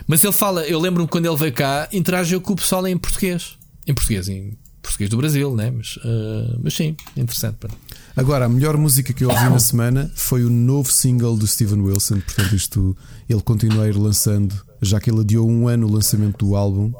Mas 0.06 0.22
ele 0.22 0.32
fala, 0.32 0.64
eu 0.66 0.78
lembro-me 0.80 1.08
quando 1.08 1.26
ele 1.26 1.36
veio 1.36 1.52
cá, 1.52 1.88
interagiu 1.92 2.40
com 2.40 2.52
o 2.52 2.56
pessoal 2.56 2.86
em 2.86 2.96
português. 2.96 3.56
Em 3.86 3.92
português, 3.94 4.28
em 4.28 4.56
português 4.80 5.10
do 5.10 5.16
Brasil, 5.16 5.54
né? 5.54 5.70
Mas, 5.70 5.98
ah, 6.04 6.58
mas 6.62 6.74
sim, 6.74 6.96
interessante. 7.16 7.56
pronto. 7.58 7.76
Agora, 8.16 8.46
a 8.46 8.48
melhor 8.48 8.78
música 8.78 9.12
que 9.12 9.22
eu 9.22 9.28
ouvi 9.28 9.44
na 9.44 9.58
semana 9.60 10.10
foi 10.14 10.42
o 10.42 10.48
novo 10.48 10.90
single 10.90 11.36
do 11.36 11.46
Steven 11.46 11.82
Wilson. 11.82 12.20
Portanto, 12.20 12.56
isto 12.56 12.96
ele 13.28 13.42
continua 13.42 13.84
a 13.84 13.88
ir 13.88 13.96
lançando, 13.96 14.54
já 14.80 14.98
que 14.98 15.10
ele 15.10 15.20
adiou 15.20 15.46
um 15.46 15.68
ano 15.68 15.86
o 15.86 15.92
lançamento 15.92 16.46
do 16.46 16.56
álbum. 16.56 16.94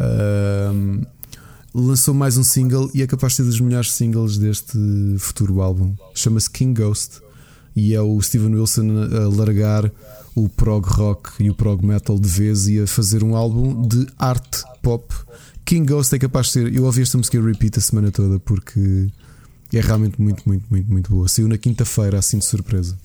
Ahm, 0.00 1.02
lançou 1.74 2.14
mais 2.14 2.38
um 2.38 2.42
single 2.42 2.90
e 2.94 3.02
é 3.02 3.06
capaz 3.06 3.34
de 3.34 3.36
ser 3.36 3.42
dos 3.44 3.60
melhores 3.60 3.92
singles 3.92 4.38
deste 4.38 4.78
futuro 5.18 5.60
álbum. 5.60 5.94
Chama-se 6.14 6.50
King 6.50 6.80
Ghost 6.80 7.20
e 7.74 7.94
é 7.94 8.00
o 8.00 8.18
Steven 8.22 8.54
Wilson 8.54 8.86
a 9.12 9.28
largar 9.36 9.92
o 10.34 10.48
prog 10.48 10.86
rock 10.86 11.32
e 11.38 11.50
o 11.50 11.54
prog 11.54 11.84
metal 11.84 12.18
de 12.18 12.28
vez 12.28 12.66
e 12.66 12.80
a 12.80 12.86
fazer 12.86 13.22
um 13.22 13.36
álbum 13.36 13.86
de 13.86 14.06
arte 14.18 14.64
pop. 14.82 15.14
King 15.66 15.86
Ghost 15.86 16.14
é 16.14 16.18
capaz 16.18 16.46
de 16.46 16.52
ser. 16.52 16.74
Eu 16.74 16.84
ouvi 16.84 17.02
esta 17.02 17.18
música 17.18 17.38
repeat 17.42 17.78
a 17.78 17.82
semana 17.82 18.10
toda 18.10 18.38
porque 18.38 19.10
é 19.72 19.80
realmente 19.80 20.20
muito, 20.20 20.42
muito, 20.46 20.64
muito, 20.70 20.90
muito 20.92 21.10
boa. 21.10 21.28
Saiu 21.28 21.48
na 21.48 21.58
quinta-feira, 21.58 22.18
assim 22.18 22.38
de 22.38 22.44
surpresa. 22.44 22.98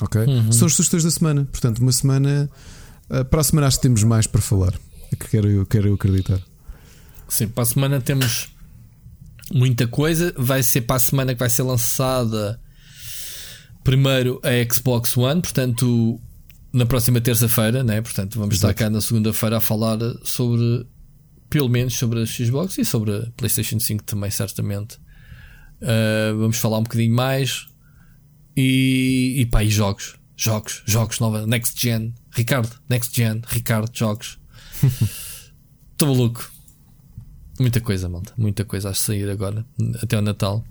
Ok? 0.00 0.20
São 0.52 0.66
as 0.66 0.74
sugestões 0.74 1.04
da 1.04 1.10
semana. 1.10 1.44
Portanto, 1.50 1.78
uma 1.78 1.92
semana. 1.92 2.50
ah, 3.08 3.24
Para 3.24 3.40
a 3.40 3.44
semana 3.44 3.66
acho 3.66 3.78
que 3.78 3.82
temos 3.82 4.02
mais 4.04 4.26
para 4.26 4.40
falar. 4.40 4.74
É 5.10 5.16
que 5.16 5.28
quero, 5.28 5.48
eu 5.48 5.64
quero 5.66 5.88
eu 5.88 5.94
acreditar. 5.94 6.40
Sim, 7.28 7.48
para 7.48 7.62
a 7.62 7.66
semana 7.66 8.00
temos 8.00 8.54
muita 9.52 9.86
coisa. 9.86 10.34
Vai 10.36 10.62
ser 10.62 10.82
para 10.82 10.96
a 10.96 10.98
semana 10.98 11.34
que 11.34 11.38
vai 11.38 11.50
ser 11.50 11.62
lançada 11.62 12.60
primeiro 13.82 14.40
a 14.42 14.72
Xbox 14.74 15.16
One, 15.16 15.40
portanto, 15.40 16.20
na 16.72 16.84
próxima 16.84 17.20
terça-feira, 17.20 17.84
né? 17.84 18.00
Portanto, 18.00 18.38
vamos 18.38 18.56
estar 18.56 18.68
Exato. 18.68 18.78
cá 18.80 18.90
na 18.90 19.00
segunda-feira 19.00 19.58
a 19.58 19.60
falar 19.60 19.98
sobre, 20.24 20.86
pelo 21.48 21.68
menos, 21.68 21.94
sobre 21.96 22.20
a 22.20 22.26
Xbox 22.26 22.76
e 22.78 22.84
sobre 22.84 23.16
a 23.16 23.30
PlayStation 23.36 23.78
5 23.78 24.02
também, 24.04 24.30
certamente. 24.30 24.98
Uh, 25.82 26.38
vamos 26.38 26.56
falar 26.56 26.78
um 26.78 26.82
bocadinho 26.82 27.14
mais 27.14 27.66
e, 28.56 29.34
e 29.38 29.46
pá, 29.46 29.62
e 29.62 29.70
jogos, 29.70 30.16
jogos, 30.36 30.82
jogos, 30.86 31.20
nova, 31.20 31.46
Next 31.46 31.80
Gen, 31.80 32.14
Ricardo, 32.30 32.70
Next 32.88 33.14
Gen, 33.14 33.42
Ricardo, 33.46 33.90
jogos. 33.92 34.38
Estou 35.92 36.08
maluco. 36.08 36.50
Muita 37.58 37.80
coisa, 37.80 38.08
malta. 38.08 38.32
Muita 38.36 38.64
coisa 38.64 38.90
a 38.90 38.94
sair 38.94 39.28
agora, 39.30 39.64
até 40.02 40.18
o 40.18 40.22
Natal. 40.22 40.64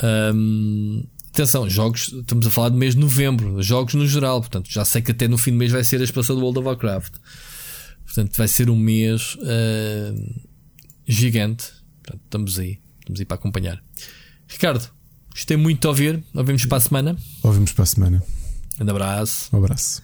Ahm, 0.00 1.02
atenção, 1.28 1.68
jogos, 1.68 2.12
estamos 2.12 2.46
a 2.46 2.50
falar 2.50 2.68
do 2.68 2.76
mês 2.76 2.94
de 2.94 3.00
novembro, 3.00 3.60
jogos 3.62 3.94
no 3.94 4.06
geral, 4.06 4.40
portanto, 4.40 4.70
já 4.70 4.84
sei 4.84 5.02
que 5.02 5.10
até 5.10 5.26
no 5.26 5.36
fim 5.36 5.50
do 5.50 5.56
mês 5.56 5.72
vai 5.72 5.82
ser 5.82 6.00
a 6.00 6.04
expansão 6.04 6.36
do 6.36 6.42
World 6.42 6.60
of 6.60 6.68
Warcraft. 6.68 7.14
Portanto, 8.04 8.36
vai 8.36 8.48
ser 8.48 8.70
um 8.70 8.76
mês 8.76 9.36
ahm, 9.42 10.40
gigante. 11.06 11.72
Portanto, 12.02 12.22
estamos 12.24 12.58
aí, 12.58 12.78
estamos 13.08 13.20
aí 13.20 13.24
para 13.24 13.36
acompanhar. 13.36 13.82
Ricardo, 14.46 14.88
gostei 15.32 15.56
muito 15.56 15.80
de 15.80 15.86
ouvir. 15.88 16.24
Ouvimos 16.34 16.66
para 16.66 16.78
a 16.78 16.80
semana. 16.80 17.16
Ouvimos 17.42 17.72
para 17.72 17.84
a 17.84 17.86
semana. 17.86 18.22
Um 18.80 18.90
abraço. 18.90 19.48
Um 19.54 19.58
abraço. 19.58 20.02